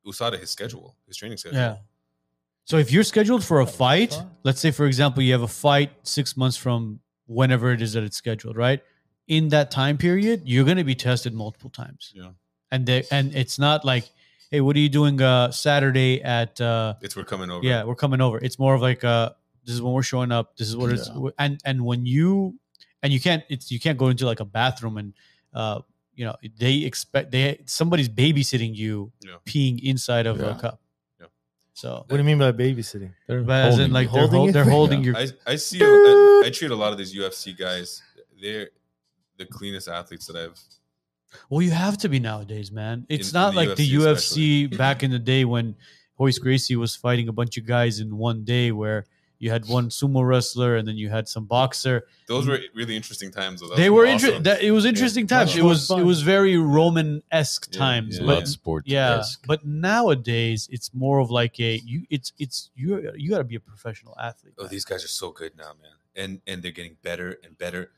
USADA 0.05 0.39
his 0.39 0.49
schedule, 0.49 0.95
his 1.07 1.17
training 1.17 1.37
schedule. 1.37 1.57
Yeah. 1.59 1.77
So 2.65 2.77
if 2.77 2.91
you're 2.91 3.03
scheduled 3.03 3.43
for 3.43 3.61
a 3.61 3.65
fight, 3.65 4.15
let's 4.43 4.59
say 4.59 4.69
for 4.71 4.85
example 4.85 5.23
you 5.23 5.31
have 5.33 5.41
a 5.41 5.47
fight 5.47 5.91
six 6.03 6.37
months 6.37 6.55
from 6.55 6.99
whenever 7.25 7.71
it 7.71 7.81
is 7.81 7.93
that 7.93 8.03
it's 8.03 8.15
scheduled, 8.17 8.55
right? 8.57 8.81
In 9.29 9.49
that 9.49 9.69
time 9.71 9.97
period, 9.97 10.41
you're 10.45 10.65
going 10.65 10.77
to 10.77 10.83
be 10.83 10.95
tested 10.95 11.33
multiple 11.33 11.69
times. 11.69 12.11
Yeah. 12.15 12.31
And 12.71 12.85
they, 12.85 13.03
and 13.11 13.33
it's 13.35 13.57
not 13.59 13.85
like, 13.85 14.09
hey, 14.51 14.59
what 14.61 14.75
are 14.75 14.79
you 14.79 14.89
doing 14.89 15.21
uh, 15.21 15.51
Saturday 15.51 16.21
at? 16.21 16.59
Uh, 16.59 16.95
It's 17.01 17.15
we're 17.15 17.23
coming 17.23 17.49
over. 17.51 17.63
yeah, 17.65 17.83
we're 17.85 17.95
coming 17.95 18.19
over. 18.21 18.37
It's 18.39 18.57
more 18.59 18.73
of 18.75 18.81
like 18.81 19.03
uh, 19.03 19.29
this 19.65 19.75
is 19.75 19.81
when 19.81 19.93
we're 19.93 20.03
showing 20.03 20.31
up. 20.31 20.57
This 20.57 20.67
is 20.67 20.75
what 20.75 20.91
it's 20.91 21.07
Yeah. 21.09 21.29
and 21.37 21.61
and 21.63 21.85
when 21.85 22.05
you 22.05 22.57
and 23.03 23.13
you 23.13 23.19
can't 23.21 23.43
it's 23.49 23.71
you 23.71 23.79
can't 23.79 23.97
go 23.97 24.09
into 24.09 24.25
like 24.25 24.39
a 24.41 24.45
bathroom 24.45 24.97
and 24.97 25.13
uh 25.53 25.79
you 26.15 26.25
know 26.25 26.35
they 26.57 26.77
expect 26.89 27.31
they 27.31 27.61
somebody's 27.65 28.09
babysitting 28.09 28.75
you 28.75 29.11
Yeah. 29.23 29.37
peeing 29.45 29.79
inside 29.83 30.25
of 30.27 30.39
Yeah. 30.39 30.57
a 30.57 30.59
cup. 30.59 30.81
So 31.73 32.03
What 32.07 32.09
do 32.09 32.17
you 32.17 32.23
mean 32.25 32.39
by 32.39 32.51
babysitting? 32.51 33.13
They're 33.27 33.41
but 33.41 33.65
as 33.71 33.79
in 33.79 33.93
like 33.93 34.07
you. 34.07 34.13
they're, 34.13 34.27
Holding 34.27 34.37
hol- 34.37 34.45
you? 34.47 34.51
they're 34.51 34.63
holding 34.77 34.99
Yeah. 35.03 35.05
your 35.05 35.17
I 35.47 35.53
I 35.53 35.55
see. 35.55 35.79
I, 35.81 36.43
I 36.47 36.49
treat 36.49 36.71
a 36.71 36.75
lot 36.75 36.91
of 36.91 36.97
these 36.97 37.15
UFC 37.15 37.53
guys. 37.57 38.01
They're 38.41 38.69
the 39.39 39.45
cleanest 39.47 39.87
athletes 39.87 40.27
that 40.27 40.35
I've. 40.35 40.59
Well, 41.49 41.61
you 41.61 41.71
have 41.71 41.97
to 41.99 42.09
be 42.09 42.19
nowadays, 42.19 42.71
man. 42.71 43.05
It's 43.09 43.29
In- 43.29 43.33
not 43.33 43.49
in 43.49 43.55
the 43.55 43.65
like 43.65 43.77
the 43.77 43.91
UFC 43.91 44.67
UFC 44.69 44.77
back 44.83 45.01
in 45.03 45.09
the 45.11 45.19
day 45.19 45.45
when 45.45 45.75
Royce 46.19 46.37
Gracie 46.37 46.75
was 46.75 46.95
fighting 46.95 47.27
a 47.27 47.31
bunch 47.33 47.57
of 47.57 47.65
guys 47.65 47.99
in 47.99 48.15
one 48.17 48.43
day, 48.43 48.71
where 48.71 49.05
you 49.41 49.49
had 49.49 49.65
one 49.67 49.87
sumo 49.89 50.27
wrestler 50.27 50.75
and 50.75 50.85
then 50.87 50.97
you 50.97 51.07
had 51.07 51.29
some 51.29 51.45
boxer. 51.45 52.05
Those 52.27 52.45
were 52.45 52.59
really 52.75 52.95
interesting 52.97 53.31
times. 53.31 53.61
Though. 53.61 53.73
They 53.75 53.89
were 53.89 54.03
awesome. 54.03 54.13
interesting. 54.15 54.43
That 54.43 54.61
it 54.61 54.71
was 54.71 54.83
interesting 54.85 55.27
times. 55.27 55.51
Much 55.51 55.59
It 55.59 55.63
was 55.63 55.87
fun. 55.87 56.01
it 56.01 56.03
was 56.03 56.21
very 56.23 56.57
Roman 56.57 57.23
esque 57.31 57.69
Yeah, 57.71 57.77
times, 57.79 58.15
yeah. 58.19 58.25
but 58.25 58.33
blood 58.33 58.47
sport. 58.49 58.83
yeah. 58.87 59.23
But 59.47 59.65
nowadays, 59.65 60.67
it's 60.71 60.93
more 60.93 61.19
of 61.19 61.29
like 61.31 61.59
a 61.59 61.77
you. 61.85 62.05
It's 62.09 62.33
it's 62.37 62.69
you. 62.75 63.11
You 63.15 63.29
got 63.29 63.37
to 63.37 63.43
be 63.43 63.55
a 63.55 63.59
professional 63.61 64.17
athlete. 64.19 64.55
Oh, 64.57 64.63
man. 64.63 64.71
these 64.71 64.83
guys 64.85 65.05
are 65.05 65.09
so 65.09 65.31
good 65.31 65.55
now, 65.57 65.71
man, 65.81 65.91
and 66.15 66.41
and 66.47 66.61
they're 66.63 66.71
getting 66.71 66.97
better 67.03 67.37
and 67.43 67.57
better. 67.57 67.91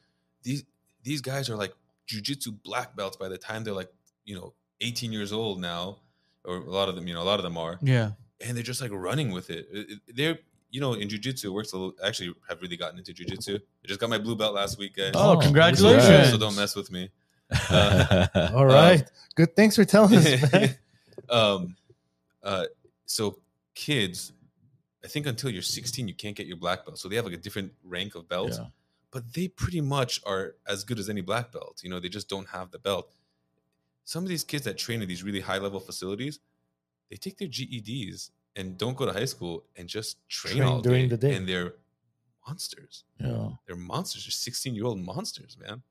These 0.43 0.63
these 1.03 1.21
guys 1.21 1.49
are 1.49 1.55
like 1.55 1.73
jujitsu 2.07 2.55
black 2.63 2.95
belts 2.95 3.17
by 3.17 3.29
the 3.29 3.37
time 3.37 3.63
they're 3.63 3.73
like 3.73 3.91
you 4.25 4.35
know 4.35 4.53
18 4.81 5.11
years 5.11 5.31
old 5.31 5.59
now, 5.61 5.99
or 6.43 6.57
a 6.57 6.69
lot 6.69 6.89
of 6.89 6.95
them, 6.95 7.07
you 7.07 7.13
know, 7.13 7.21
a 7.21 7.23
lot 7.23 7.39
of 7.39 7.43
them 7.43 7.57
are, 7.57 7.77
yeah. 7.81 8.11
and 8.39 8.55
they're 8.57 8.63
just 8.63 8.81
like 8.81 8.91
running 8.91 9.31
with 9.31 9.49
it. 9.49 9.67
It- 9.71 9.89
it- 9.91 10.15
They're 10.15 10.39
you 10.71 10.79
know 10.81 10.93
in 10.93 11.07
jujitsu 11.07 11.45
it 11.45 11.49
works 11.49 11.73
a 11.73 11.77
little. 11.77 11.93
Actually, 12.03 12.33
have 12.49 12.61
really 12.61 12.77
gotten 12.77 12.97
into 12.97 13.13
jujitsu. 13.13 13.57
I 13.59 13.87
just 13.87 13.99
got 13.99 14.09
my 14.09 14.17
blue 14.17 14.35
belt 14.35 14.53
last 14.55 14.77
week, 14.79 14.95
guys. 14.95 15.11
Oh, 15.15 15.33
Oh, 15.33 15.37
congratulations! 15.39 16.03
congrats. 16.05 16.29
so 16.31 16.37
don't 16.37 16.55
mess 16.55 16.75
with 16.75 16.89
me. 16.91 17.09
All 17.69 18.65
right. 18.65 19.03
Good. 19.35 19.55
Thanks 19.55 19.75
for 19.75 19.85
telling 19.85 20.15
us, 20.15 20.51
man. 20.53 20.75
um, 21.29 21.75
uh, 22.43 22.65
so 23.05 23.39
kids, 23.75 24.31
I 25.03 25.07
think 25.07 25.25
until 25.27 25.49
you're 25.49 25.61
16, 25.61 26.07
you 26.07 26.13
can't 26.13 26.35
get 26.35 26.47
your 26.47 26.57
black 26.57 26.85
belt. 26.85 26.97
So 26.97 27.09
they 27.09 27.15
have 27.17 27.25
like 27.25 27.33
a 27.33 27.37
different 27.37 27.73
rank 27.83 28.15
of 28.15 28.27
belts, 28.29 28.57
Yeah. 28.57 28.65
But 29.11 29.33
they 29.33 29.47
pretty 29.47 29.81
much 29.81 30.21
are 30.25 30.55
as 30.67 30.83
good 30.83 30.97
as 30.99 31.09
any 31.09 31.21
black 31.21 31.51
belt. 31.51 31.81
You 31.83 31.89
know, 31.89 31.99
they 31.99 32.09
just 32.09 32.29
don't 32.29 32.49
have 32.49 32.71
the 32.71 32.79
belt. 32.79 33.13
Some 34.03 34.23
of 34.23 34.29
these 34.29 34.43
kids 34.43 34.63
that 34.65 34.77
train 34.77 35.01
in 35.01 35.07
these 35.07 35.23
really 35.23 35.41
high 35.41 35.57
level 35.57 35.79
facilities, 35.79 36.39
they 37.09 37.17
take 37.17 37.37
their 37.37 37.47
GEDs 37.47 38.31
and 38.55 38.77
don't 38.77 38.97
go 38.97 39.05
to 39.05 39.13
high 39.13 39.25
school 39.25 39.63
and 39.75 39.87
just 39.87 40.17
train, 40.27 40.57
Train 40.57 40.67
all 40.67 40.81
during 40.81 41.03
day, 41.09 41.15
the 41.15 41.17
day. 41.17 41.35
And 41.35 41.47
they're 41.47 41.73
monsters. 42.47 43.03
yeah. 43.19 43.49
They're 43.67 43.75
monsters. 43.75 44.25
They're 44.25 44.31
16 44.31 44.73
year 44.75 44.85
old 44.85 44.99
monsters, 44.99 45.57
man. 45.59 45.83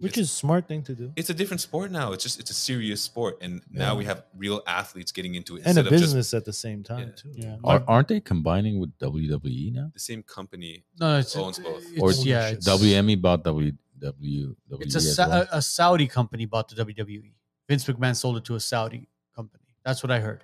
Which 0.00 0.18
is 0.18 0.28
a 0.30 0.34
smart 0.34 0.66
thing 0.66 0.82
to 0.84 0.94
do. 0.94 1.12
It's 1.16 1.30
a 1.30 1.34
different 1.34 1.60
sport 1.60 1.90
now. 1.90 2.12
It's 2.12 2.22
just 2.24 2.40
it's 2.40 2.50
a 2.50 2.54
serious 2.54 3.00
sport, 3.02 3.38
and 3.40 3.62
now 3.70 3.92
Yeah. 3.92 3.98
we 3.98 4.04
have 4.06 4.24
real 4.36 4.62
athletes 4.66 5.12
getting 5.12 5.34
into 5.34 5.56
it 5.56 5.60
And 5.66 5.66
a 5.66 5.80
instead 5.80 5.86
of 5.86 5.92
just 5.92 6.02
business 6.04 6.34
at 6.34 6.44
the 6.44 6.52
same 6.52 6.82
time, 6.82 7.08
Yeah. 7.08 7.14
too. 7.22 7.32
Yeah. 7.34 7.56
Are, 7.64 7.84
aren't 7.86 8.08
they 8.08 8.20
combining 8.20 8.80
with 8.80 8.96
WWE 8.98 9.72
now? 9.72 9.90
the 9.92 10.00
same 10.00 10.22
company. 10.22 10.84
No, 10.98 11.18
it's, 11.18 11.36
Owns 11.36 11.58
both. 11.58 11.84
it's- 11.92 12.00
Or 12.00 12.12
yeah, 12.26 12.48
it's, 12.48 12.66
WME 12.66 13.16
bought 13.20 13.44
W 13.44 13.72
W 13.98 14.56
WWE. 14.70 14.82
It's 14.86 14.94
a, 14.94 15.00
Sa- 15.00 15.28
well? 15.28 15.46
a, 15.52 15.58
a 15.58 15.62
Saudi 15.62 16.06
company 16.06 16.46
bought 16.46 16.68
the 16.68 16.76
WWE. 16.84 17.32
Vince 17.68 17.84
McMahon 17.84 18.16
sold 18.16 18.36
it 18.38 18.44
to 18.46 18.54
a 18.54 18.60
Saudi 18.60 19.08
company. 19.36 19.64
That's 19.84 20.02
what 20.02 20.10
I 20.10 20.20
heard. 20.20 20.42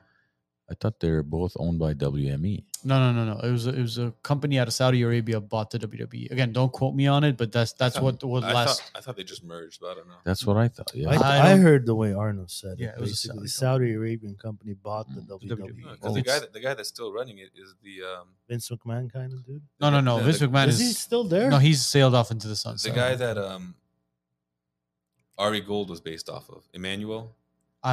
I 0.69 0.75
thought 0.75 0.99
they're 0.99 1.23
both 1.23 1.53
owned 1.61 1.79
by. 1.79 1.95
WME. 1.95 2.65
No, 2.83 2.99
no, 2.99 3.13
no, 3.13 3.35
no. 3.35 3.41
It 3.41 3.53
was 3.53 3.69
a, 3.69 3.71
it 3.71 3.81
was 3.81 3.99
a 3.99 4.13
company 4.25 4.59
out 4.59 4.67
of 4.67 4.75
Saudi 4.75 5.01
Arabia 5.03 5.41
bought 5.41 5.71
the 5.71 5.79
WWE. 5.79 6.31
Again, 6.33 6.53
don't 6.53 6.73
quote 6.73 6.93
me 6.95 7.07
on 7.07 7.23
it, 7.23 7.37
but 7.37 7.53
that's 7.53 7.73
that's 7.75 7.95
thought- 7.95 8.03
what 8.03 8.25
what 8.25 8.43
I 8.45 8.53
last. 8.53 8.83
thought, 8.83 8.91
I 8.97 9.01
thought 9.01 9.17
they 9.17 9.23
just 9.23 9.45
merged, 9.45 9.81
but 9.81 9.91
I 9.93 9.95
don't 9.95 10.09
know. 10.09 10.15
That's 10.25 10.45
what 10.45 10.57
I 10.57 10.67
thought. 10.67 10.91
Yeah. 10.93 11.11
I, 11.11 11.15
I 11.15 11.53
I, 11.53 11.57
heard 11.57 11.87
the 11.87 11.95
way 11.95 12.13
Arnold 12.13 12.51
said 12.51 12.79
Yeah, 12.79 12.89
it. 12.89 12.95
it 12.97 13.01
was 13.01 13.11
a 13.11 13.13
Basically, 13.13 13.43
the 13.45 13.49
Saudi 13.49 13.85
Saudi 13.87 13.93
Arabian 13.95 14.35
company 14.35 14.75
bought 14.75 15.07
the 15.15 15.21
Mm. 15.21 15.29
The 15.49 15.55
WWE. 15.57 15.59
WWE. 15.61 15.77
because 15.93 15.99
Oh, 16.03 16.13
the 16.15 16.23
guy 16.23 16.39
that, 16.41 16.53
the 16.53 16.61
guy 16.61 16.75
that's 16.75 16.89
still 16.89 17.13
running 17.13 17.39
it 17.39 17.51
is 17.55 17.75
the 17.85 18.03
um 18.03 18.29
Vince 18.49 18.69
McMahon 18.69 19.13
kind 19.13 19.33
of 19.33 19.47
dude. 19.47 19.63
No, 19.81 19.91
no, 19.91 20.01
no. 20.01 20.19
the- 20.19 20.25
Vince 20.25 20.41
the- 20.41 20.49
McMahon 20.49 20.67
Is 20.67 20.81
he 20.81 20.93
still 20.93 21.23
there? 21.25 21.49
no. 21.49 21.59
He's 21.59 21.85
sailed 21.87 22.15
off 22.17 22.33
into 22.33 22.49
the 22.49 22.57
sunset. 22.57 22.93
the 22.93 22.99
guy 22.99 23.15
that 23.15 23.39
um 23.39 23.77
Ari 25.39 25.61
Gold 25.61 25.91
was 25.91 26.01
based 26.01 26.29
off 26.29 26.49
of 26.51 26.63
Emanuel. 26.73 27.35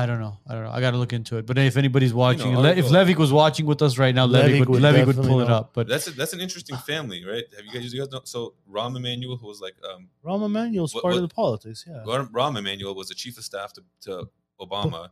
I 0.01 0.05
don't 0.07 0.19
know. 0.19 0.35
I 0.47 0.53
don't 0.55 0.63
know. 0.63 0.71
I 0.71 0.79
got 0.81 0.91
to 0.91 0.97
look 0.97 1.13
into 1.13 1.37
it. 1.37 1.45
But 1.45 1.57
if 1.59 1.77
anybody's 1.77 2.13
watching, 2.15 2.51
know, 2.53 2.61
Le- 2.61 2.71
if 2.71 2.85
Gold. 2.85 2.95
Levick 2.95 3.17
was 3.17 3.31
watching 3.31 3.65
with 3.67 3.81
us 3.81 3.97
right 3.99 4.15
now, 4.15 4.25
Levick, 4.25 4.43
Levick 4.45 4.59
would, 4.61 4.69
would 4.69 4.81
Levick 4.81 5.05
would 5.05 5.15
definitely 5.17 5.29
pull 5.29 5.41
it 5.41 5.49
up. 5.51 5.73
But 5.73 5.87
That's 5.87 6.07
a, 6.07 6.11
that's 6.11 6.33
an 6.33 6.39
interesting 6.41 6.77
family, 6.77 7.23
right? 7.23 7.43
Have 7.55 7.65
you 7.65 7.71
guys 7.71 7.93
you 7.93 7.99
guys 8.01 8.11
know? 8.11 8.21
So 8.23 8.55
Rahm 8.71 8.95
Emanuel, 8.97 9.37
who 9.37 9.47
was 9.47 9.61
like 9.61 9.75
um 9.93 10.09
Rahm 10.25 10.43
Emanuel's 10.45 10.93
What- 10.95 11.03
part 11.03 11.13
what- 11.13 11.23
of 11.23 11.29
the 11.29 11.33
politics. 11.35 11.85
Yeah. 11.87 12.03
Rahm 12.07 12.31
Rahm 12.31 12.57
Emanuel 12.57 12.95
was 12.95 13.09
the 13.09 13.15
chief 13.15 13.37
of 13.37 13.43
staff 13.43 13.73
to, 13.73 13.83
to 14.05 14.29
Obama, 14.59 15.09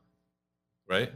right? 0.88 1.12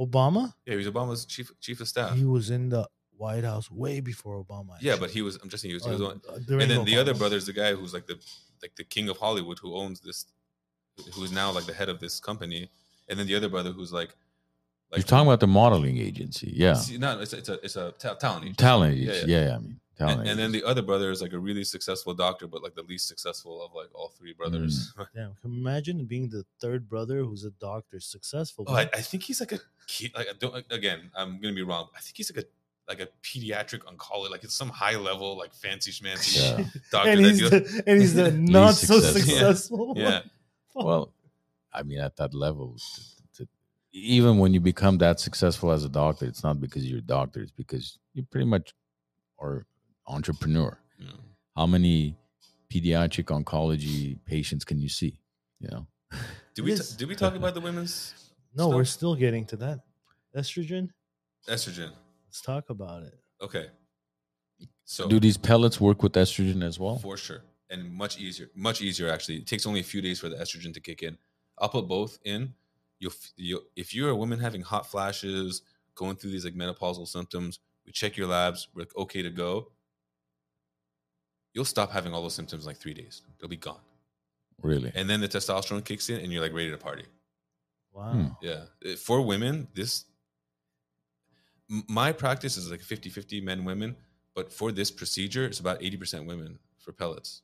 Obama. 0.00 0.52
Yeah, 0.66 0.72
he 0.72 0.76
was 0.78 0.86
Obama's 0.88 1.24
chief 1.24 1.52
chief 1.60 1.80
of 1.80 1.88
staff. 1.88 2.16
He 2.16 2.24
was 2.24 2.50
in 2.50 2.68
the 2.70 2.88
White 3.16 3.44
House 3.44 3.70
way 3.70 4.00
before 4.00 4.42
Obama. 4.44 4.76
Yeah, 4.80 4.96
but 4.98 5.10
he 5.10 5.22
was. 5.22 5.36
I'm 5.36 5.48
just 5.48 5.62
saying 5.62 5.70
he 5.70 5.74
was. 5.74 5.84
He 5.84 5.90
was 5.92 6.00
Uh, 6.00 6.06
on, 6.06 6.20
uh, 6.28 6.34
and 6.62 6.70
then 6.70 6.84
the 6.84 6.96
other 6.98 7.14
brother 7.14 7.36
is 7.36 7.46
the 7.46 7.52
guy 7.52 7.74
who's 7.74 7.94
like 7.94 8.06
the 8.06 8.18
like 8.62 8.74
the 8.76 8.84
king 8.84 9.08
of 9.08 9.18
Hollywood 9.18 9.58
who 9.60 9.76
owns 9.76 10.00
this, 10.00 10.26
who's 11.14 11.32
now 11.32 11.50
like 11.52 11.64
the 11.66 11.74
head 11.74 11.88
of 11.88 12.00
this 12.00 12.20
company, 12.20 12.68
and 13.08 13.18
then 13.18 13.26
the 13.26 13.34
other 13.34 13.48
brother 13.48 13.70
who's 13.72 13.92
like, 13.92 14.14
like 14.90 14.98
You're 14.98 15.02
talking 15.06 15.26
about 15.26 15.40
the 15.40 15.46
modeling 15.46 15.98
agency. 15.98 16.52
Yeah. 16.54 16.74
See, 16.74 16.98
no, 16.98 17.20
it's 17.20 17.32
a, 17.32 17.38
it's 17.38 17.48
a 17.48 17.52
it's 17.64 17.76
a 17.76 17.92
ta- 17.98 18.14
talent 18.14 18.44
agency. 18.44 18.56
Talent 18.56 18.96
Yeah, 18.96 19.10
agency. 19.12 19.30
Yeah, 19.32 19.44
yeah. 19.46 19.54
I 19.56 19.58
mean, 19.58 19.80
talent 19.98 20.20
And, 20.20 20.28
and 20.30 20.38
then 20.38 20.52
the 20.52 20.62
other 20.64 20.82
brother 20.82 21.10
is 21.10 21.20
like 21.22 21.32
a 21.32 21.38
really 21.38 21.64
successful 21.64 22.14
doctor, 22.14 22.46
but 22.46 22.62
like 22.62 22.74
the 22.74 22.82
least 22.82 23.08
successful 23.08 23.64
of 23.64 23.74
like 23.74 23.88
all 23.94 24.08
three 24.18 24.32
brothers. 24.34 24.92
Mm. 24.96 25.06
Damn, 25.14 25.34
can 25.42 25.52
you 25.52 25.60
imagine 25.60 26.04
being 26.04 26.28
the 26.28 26.44
third 26.60 26.88
brother 26.88 27.24
who's 27.24 27.44
a 27.44 27.50
doctor, 27.52 27.98
successful? 28.00 28.64
Oh, 28.68 28.74
I, 28.74 28.82
I 28.92 29.00
think 29.00 29.24
he's 29.24 29.40
like 29.40 29.52
a 29.52 29.60
key. 29.86 30.12
Like 30.16 30.28
I 30.28 30.32
don't 30.38 30.64
again. 30.70 31.10
I'm 31.16 31.40
gonna 31.40 31.54
be 31.54 31.62
wrong. 31.62 31.88
I 31.96 32.00
think 32.00 32.16
he's 32.16 32.32
like 32.34 32.44
a 32.44 32.48
like 32.86 33.00
a 33.00 33.08
pediatric 33.22 33.80
oncologist. 33.80 34.30
Like 34.30 34.44
it's 34.44 34.54
some 34.54 34.68
high 34.68 34.96
level 34.96 35.36
like 35.38 35.54
fancy 35.54 35.90
schmancy 35.90 36.36
Yeah. 36.58 36.64
doctor. 36.92 37.10
and 37.10 37.24
that 37.24 37.28
he's 37.30 37.38
deals- 37.38 37.50
the 37.50 37.82
and 37.86 38.00
he's 38.00 38.14
the 38.14 38.30
not 38.60 38.74
so 38.74 39.00
successful. 39.00 39.16
Yeah. 39.16 39.38
successful. 39.52 39.94
yeah. 39.96 40.20
Fuck. 40.74 40.84
well, 40.84 41.12
I 41.72 41.82
mean, 41.82 41.98
at 41.98 42.16
that 42.16 42.34
level, 42.34 42.76
t- 43.36 43.44
t- 43.44 43.48
even 43.92 44.38
when 44.38 44.52
you 44.54 44.60
become 44.60 44.98
that 44.98 45.20
successful 45.20 45.70
as 45.72 45.84
a 45.84 45.88
doctor, 45.88 46.26
it's 46.26 46.42
not 46.42 46.60
because 46.60 46.84
you're 46.88 46.98
a 46.98 47.02
doctor. 47.02 47.40
It's 47.40 47.52
because 47.52 47.98
you 48.12 48.22
pretty 48.24 48.46
much 48.46 48.74
are 49.40 49.66
entrepreneur. 50.06 50.78
Yeah. 50.98 51.08
How 51.56 51.66
many 51.66 52.16
pediatric 52.72 53.24
oncology 53.26 54.18
patients 54.24 54.64
can 54.64 54.78
you 54.80 54.88
see? 54.88 55.18
You 55.60 55.68
know, 55.70 55.86
Did 56.54 56.64
we 56.64 56.70
Yes. 56.72 56.90
t- 56.90 56.96
did 56.98 57.08
we 57.08 57.14
talk 57.16 57.34
about 57.34 57.54
the 57.54 57.60
women's 57.60 58.14
no, 58.54 58.68
we're 58.68 58.84
still 58.84 59.14
getting 59.14 59.44
to 59.46 59.56
that. 59.56 59.80
Estrogen. 60.36 60.88
estrogen? 61.48 61.92
Let's 62.26 62.40
talk 62.40 62.70
about 62.70 63.02
it. 63.04 63.14
Okay. 63.40 63.66
So 64.84 65.08
do 65.08 65.18
these 65.20 65.36
pellets 65.36 65.80
work 65.80 66.02
with 66.02 66.12
estrogen 66.12 66.62
as 66.62 66.78
well? 66.78 66.98
for 66.98 67.16
sure, 67.16 67.42
and 67.74 67.92
much 67.92 68.18
easier, 68.18 68.48
much 68.54 68.80
easier 68.80 69.10
actually. 69.10 69.36
It 69.38 69.46
takes 69.46 69.66
only 69.66 69.80
a 69.80 69.84
few 69.84 70.00
days 70.00 70.18
for 70.20 70.28
the 70.28 70.36
estrogen 70.36 70.72
to 70.74 70.80
kick 70.80 71.02
in. 71.02 71.18
I'll 71.58 71.68
put 71.68 71.86
both 71.88 72.18
in. 72.24 72.54
You'll, 73.00 73.12
you'll 73.36 73.62
if 73.76 73.94
you're 73.94 74.10
a 74.10 74.16
woman 74.16 74.38
having 74.40 74.62
hot 74.62 74.86
flashes, 74.86 75.62
going 75.94 76.16
through 76.16 76.30
these 76.30 76.44
like 76.44 76.54
menopausal 76.54 77.06
symptoms, 77.06 77.58
we 77.86 77.92
check 77.92 78.16
your 78.16 78.26
labs, 78.28 78.68
we're 78.74 78.82
like, 78.82 78.96
okay 78.96 79.22
to 79.22 79.30
go. 79.30 79.70
You'll 81.52 81.64
stop 81.64 81.92
having 81.92 82.12
all 82.14 82.22
those 82.22 82.34
symptoms 82.34 82.64
in 82.64 82.68
like 82.68 82.78
three 82.78 82.94
days. 82.94 83.22
They'll 83.38 83.48
be 83.48 83.56
gone, 83.56 83.80
Really? 84.62 84.90
and 84.94 85.08
then 85.08 85.20
the 85.20 85.28
testosterone 85.28 85.84
kicks 85.84 86.08
in, 86.08 86.18
and 86.20 86.32
you're 86.32 86.42
like 86.42 86.52
ready 86.52 86.70
to 86.70 86.76
party. 86.78 87.04
Wow. 87.92 88.12
Hmm. 88.12 88.26
Yeah. 88.42 88.62
Uh, 88.84 88.96
For 88.96 89.20
women, 89.22 89.68
this 89.74 90.06
my 91.88 92.12
practice 92.12 92.56
is 92.56 92.70
like 92.70 92.80
50-50 92.80 93.42
men 93.42 93.64
women, 93.64 93.96
but 94.34 94.52
for 94.52 94.72
this 94.72 94.90
procedure, 94.90 95.44
it's 95.46 95.60
about 95.60 95.80
80% 95.80 96.26
women 96.26 96.58
for 96.78 96.92
pellets. 96.92 97.42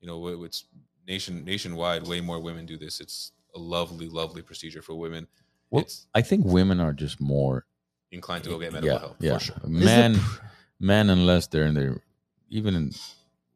You 0.00 0.06
know, 0.08 0.44
it's 0.44 0.64
nation 1.06 1.44
nationwide 1.44 2.06
way 2.06 2.20
more 2.20 2.40
women 2.40 2.66
do 2.66 2.76
this. 2.76 3.00
It's 3.00 3.32
a 3.54 3.58
lovely 3.58 4.08
lovely 4.08 4.42
procedure 4.42 4.82
for 4.82 4.94
women. 4.94 5.26
Well, 5.70 5.82
it's 5.84 6.06
I 6.14 6.22
think 6.22 6.44
women 6.44 6.80
are 6.80 6.92
just 6.92 7.20
more. 7.20 7.66
inclined 8.12 8.44
to 8.44 8.50
go 8.50 8.58
get 8.58 8.72
medical 8.72 8.94
Yeah, 8.94 9.00
help 9.00 9.16
yeah. 9.20 9.34
for 9.38 9.44
sure. 9.44 9.56
Men, 9.64 10.14
pr- 10.14 10.44
men, 10.78 11.10
unless 11.10 11.46
they're 11.48 11.66
in 11.66 11.74
their, 11.74 12.00
even 12.50 12.74
in, 12.74 12.92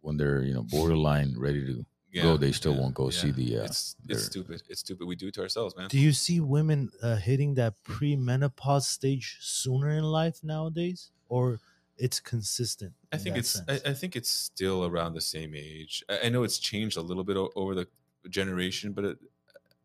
when 0.01 0.17
they're 0.17 0.43
you 0.43 0.55
know 0.55 0.63
borderline 0.63 1.35
ready 1.39 1.65
to 1.67 1.85
go, 2.23 2.37
they 2.37 2.51
still 2.53 2.75
won't 2.75 2.95
go 2.95 3.11
see 3.11 3.31
the, 3.31 3.59
uh, 3.59 3.65
it's 3.65 3.95
their- 4.05 4.17
it's 4.17 4.27
stupid. 4.27 4.63
It's 4.69 4.81
stupid. 4.81 5.07
We 5.07 5.15
do 5.15 5.29
it 5.29 5.35
to 5.35 5.43
ourselves, 5.43 5.77
man. 5.77 5.89
Do 5.89 5.99
you 5.99 6.13
see 6.13 6.41
women 6.41 6.91
uh, 7.03 7.17
hitting 7.17 7.55
that 7.55 7.75
premenopause 7.85 8.83
stage 8.83 9.39
sooner 9.41 9.91
in 9.91 10.05
life 10.05 10.43
nowadays, 10.43 11.11
or 11.29 11.61
it's 12.01 12.19
consistent? 12.21 12.93
I 13.13 13.17
think 13.19 13.37
it's 13.37 13.61
I. 13.69 13.75
I 13.93 13.95
think 13.95 14.17
it's 14.17 14.31
still 14.31 14.85
around 14.87 15.15
the 15.15 15.21
same 15.21 15.55
age. 15.55 16.03
I, 16.09 16.17
I 16.25 16.29
know 16.31 16.43
it's 16.43 16.59
changed 16.59 16.97
a 16.97 17.03
little 17.03 17.25
bit 17.25 17.37
o- 17.37 17.53
over 17.57 17.75
the 17.75 17.87
generation, 18.29 18.93
but 18.93 19.05
it, 19.05 19.19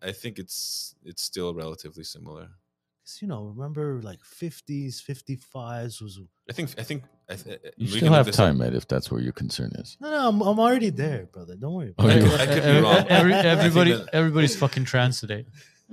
I 0.01 0.11
think 0.11 0.39
it's 0.39 0.95
it's 1.03 1.21
still 1.21 1.53
relatively 1.53 2.03
similar. 2.03 2.47
'Cause, 3.05 3.19
you 3.21 3.27
know, 3.27 3.43
remember 3.43 4.01
like 4.01 4.19
50s, 4.23 4.99
55s 4.99 6.01
was. 6.01 6.19
I 6.49 6.53
think 6.53 6.69
I 6.79 6.83
think 6.83 7.03
I 7.29 7.35
th- 7.35 7.59
uh, 7.63 7.69
You 7.77 7.85
we 7.85 7.87
still 7.87 7.99
can 8.09 8.13
have 8.13 8.31
time, 8.31 8.59
Ed, 8.61 8.73
if 8.73 8.87
that's 8.87 9.11
where 9.11 9.21
your 9.21 9.31
concern 9.33 9.71
is. 9.75 9.95
No, 10.01 10.09
no, 10.09 10.27
I'm, 10.29 10.41
I'm 10.41 10.59
already 10.59 10.89
there, 10.89 11.27
brother. 11.31 11.55
Don't 11.55 11.73
worry. 11.75 11.93
Oh, 11.99 12.05
About 12.05 12.17
you 12.17 12.25
it. 12.25 12.33
are. 12.33 12.41
I 12.41 12.45
could 12.47 12.63
be 12.63 12.81
wrong. 12.81 13.05
every- 13.19 13.33
everybody, 13.33 13.93
everybody's 14.13 14.55
fucking 14.55 14.85
trans 14.85 15.19
today. 15.19 15.45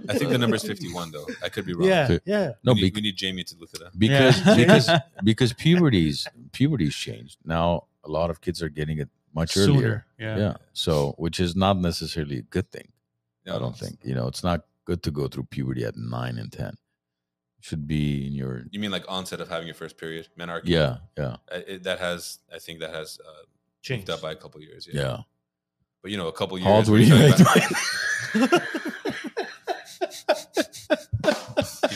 I 0.08 0.16
think 0.18 0.30
the 0.30 0.38
number 0.38 0.56
is 0.56 0.62
fifty 0.64 0.92
one 0.92 1.10
though. 1.10 1.26
I 1.44 1.48
could 1.48 1.66
be 1.66 1.74
wrong. 1.74 1.88
Yeah, 1.88 2.04
Okay. 2.04 2.20
yeah. 2.24 2.52
No, 2.64 2.72
we, 2.72 2.82
need, 2.82 2.90
bec- 2.90 2.94
we 2.96 3.00
need 3.02 3.16
Jamie 3.16 3.44
to 3.44 3.56
look 3.58 3.70
it 3.74 3.82
up. 3.82 3.92
because 3.96 4.44
Yeah. 4.46 4.54
because 4.56 4.90
because 5.24 5.52
puberty's 5.52 6.26
puberty's 6.52 6.94
changed 6.94 7.38
now. 7.44 7.86
A 8.04 8.10
lot 8.10 8.30
of 8.30 8.40
kids 8.40 8.60
are 8.62 8.68
getting 8.68 8.98
it 8.98 9.08
much 9.34 9.56
earlier. 9.56 10.04
Yeah. 10.18 10.36
Yeah. 10.36 10.54
So, 10.72 11.14
which 11.18 11.38
is 11.38 11.54
not 11.54 11.78
necessarily 11.78 12.38
a 12.38 12.42
good 12.42 12.70
thing. 12.72 12.88
No, 13.46 13.56
I 13.56 13.58
don't 13.60 13.76
think. 13.78 13.98
You 14.02 14.14
know, 14.14 14.26
it's 14.26 14.42
not 14.42 14.64
good 14.84 15.02
to 15.04 15.12
go 15.12 15.28
through 15.28 15.44
puberty 15.44 15.84
at 15.84 15.96
nine 15.96 16.36
and 16.38 16.50
ten. 16.52 16.74
Should 17.60 17.86
be 17.86 18.26
in 18.26 18.32
your 18.32 18.64
You 18.72 18.80
mean 18.80 18.90
like 18.90 19.04
onset 19.08 19.40
of 19.40 19.48
having 19.48 19.68
your 19.68 19.76
first 19.76 19.96
period? 19.98 20.26
Menarche. 20.36 20.62
yeah, 20.64 20.96
yeah, 21.16 21.36
I- 21.50 21.54
it, 21.68 21.82
that 21.84 22.00
has. 22.00 22.38
I 22.52 22.58
think 22.58 22.80
that 22.80 22.92
has 22.92 23.20
uh, 23.24 23.44
Changed. 23.82 24.10
up 24.10 24.20
by 24.20 24.32
a 24.32 24.36
couple 24.36 24.60
years. 24.60 24.88
Yeah. 24.92 25.00
yeah. 25.00 25.16
But 26.02 26.10
you 26.10 26.16
know, 26.16 26.26
a 26.26 26.32
couple 26.32 26.58
years. 26.58 26.66
How 26.66 26.74
old 26.74 26.88
were 26.88 26.94
we're 26.94 27.04
you? 27.04 27.32
talking 27.32 27.62
at 27.62 28.52
about- 28.52 28.62
you 28.62 28.68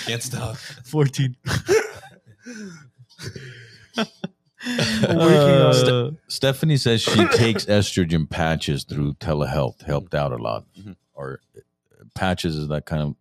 can't 0.06 0.22
stop. 0.22 0.56
14. 0.84 1.36
Uh, 4.68 6.10
Stephanie 6.28 6.76
says 6.76 7.00
she 7.02 7.24
takes 7.28 7.66
estrogen 7.66 8.28
patches 8.28 8.84
through 8.84 9.14
telehealth. 9.14 9.82
Helped 9.82 10.14
out 10.14 10.32
a 10.32 10.36
lot. 10.36 10.64
Mhm. 10.78 10.96
Or 11.14 11.40
uh, 11.56 11.60
patches 12.14 12.56
is 12.56 12.68
that 12.68 12.86
kind 12.86 13.02
of. 13.02 13.14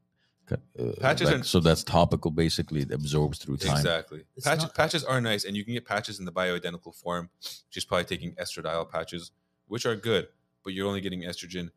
Uh, 0.80 0.92
Patches 1.02 1.28
that- 1.30 1.42
are- 1.42 1.44
so 1.44 1.60
that's 1.60 1.84
topical. 1.84 2.30
Basically, 2.30 2.82
it 2.82 2.92
absorbs 2.92 3.40
through 3.40 3.58
time. 3.58 3.78
Exactly. 3.78 4.26
It's 4.36 4.46
Patches, 4.46 4.64
not- 4.66 4.76
patches 4.76 5.04
are 5.04 5.20
nice, 5.20 5.44
and 5.44 5.58
you 5.58 5.64
can 5.66 5.74
get 5.74 5.86
patches 5.86 6.20
in 6.20 6.26
the 6.26 6.32
bioidentical 6.32 6.94
form. 6.94 7.30
She's 7.70 7.84
probably 7.84 8.06
taking 8.06 8.34
estradiol 8.36 8.90
patches, 8.90 9.32
which 9.68 9.88
are 9.88 9.96
good, 9.96 10.28
but 10.64 10.74
you're 10.74 10.88
only 10.88 11.02
getting 11.02 11.24
estrogen. 11.24 11.70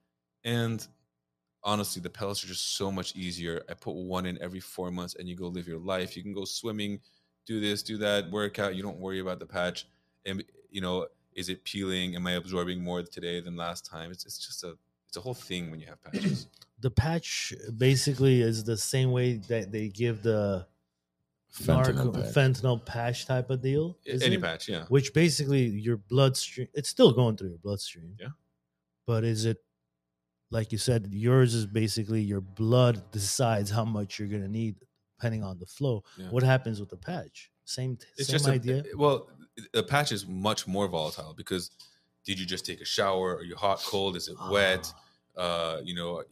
And 0.45 0.87
honestly, 1.65 2.01
the 2.03 2.11
pellets 2.11 2.43
are 2.45 2.49
just 2.49 2.77
so 2.77 2.91
much 2.91 3.15
easier. 3.17 3.63
I 3.69 3.75
put 3.75 3.95
one 3.95 4.27
in 4.27 4.41
every 4.43 4.61
four 4.61 4.91
months, 4.91 5.15
and 5.19 5.29
you 5.29 5.37
go 5.37 5.47
live 5.49 5.67
your 5.69 5.79
life. 5.81 6.17
You 6.17 6.23
can 6.23 6.33
go 6.33 6.45
swimming, 6.45 7.01
do 7.47 7.61
this, 7.61 7.83
do 7.83 7.97
that, 7.99 8.31
workout. 8.31 8.75
You 8.75 8.83
don't 8.83 8.99
worry 8.99 9.21
about 9.21 9.39
the 9.39 9.47
patch. 9.47 9.87
And 10.27 10.45
you 10.71 10.81
know, 10.81 11.07
is 11.35 11.49
it 11.49 11.65
peeling? 11.65 12.15
Am 12.17 12.27
I 12.27 12.33
absorbing 12.33 12.83
more 12.83 13.03
today 13.03 13.41
than 13.41 13.57
last 13.57 13.87
time? 13.87 14.11
It's 14.11 14.25
it's 14.27 14.39
just 14.39 14.65
a 14.65 14.77
it's 15.07 15.17
a 15.17 15.21
whole 15.21 15.35
thing 15.35 15.71
when 15.71 15.81
you 15.81 15.87
have 15.87 16.03
patches. 16.03 16.49
the 16.81 16.91
patch 16.91 17.53
basically 17.77 18.43
is 18.43 18.63
the 18.65 18.77
same 18.77 19.11
way 19.13 19.35
that 19.49 19.73
they 19.73 19.89
give 19.89 20.23
the 20.23 20.67
Fentanyl 21.51 21.95
narco- 21.95 22.13
patch. 22.13 22.35
fentanyl 22.35 22.85
patch 22.85 23.27
type 23.27 23.49
of 23.51 23.63
deal. 23.63 23.97
is 24.05 24.23
Any 24.23 24.37
it? 24.37 24.43
patch, 24.43 24.69
yeah. 24.69 24.85
Which 24.89 25.15
basically 25.15 25.63
your 25.65 25.97
bloodstream, 25.97 26.69
it's 26.75 26.91
still 26.91 27.11
going 27.13 27.37
through 27.39 27.49
your 27.49 27.59
bloodstream. 27.59 28.15
Yeah. 28.21 28.29
But 29.07 29.25
is 29.25 29.47
it, 29.47 29.57
like 30.51 30.73
you 30.73 30.79
said, 30.79 31.09
yours 31.13 31.55
is 31.55 31.67
basically 31.67 32.23
your 32.23 32.41
blood 32.41 33.11
decides 33.13 33.71
how 33.71 33.85
much 33.85 34.19
you're 34.19 34.29
going 34.29 34.43
to 34.43 34.49
need 34.49 34.77
depending 35.19 35.43
on 35.43 35.59
the 35.59 35.67
flow. 35.67 36.05
Yeah. 36.17 36.27
What 36.31 36.43
happens 36.43 36.81
with 36.81 36.89
the 36.89 36.97
patch? 36.97 37.51
Same, 37.65 37.99
it's 38.17 38.29
same 38.29 38.35
just 38.35 38.49
a- 38.49 38.53
idea. 38.53 38.85
well, 38.97 39.29
a 39.75 39.83
patch 39.83 40.13
is 40.13 40.27
much 40.27 40.67
more 40.67 40.89
volatile 40.89 41.35
because 41.37 41.71
did 42.25 42.39
you 42.39 42.47
just 42.47 42.65
take 42.65 42.81
a 42.81 42.85
shower? 42.85 43.37
Are 43.37 43.43
you 43.43 43.57
hot, 43.57 43.83
cold? 43.85 44.17
Is 44.17 44.29
it 44.29 44.37
wet? 44.51 44.93
Ah. 45.37 45.41
Uh, 45.41 45.81
you 45.85 45.95
know, 45.95 46.23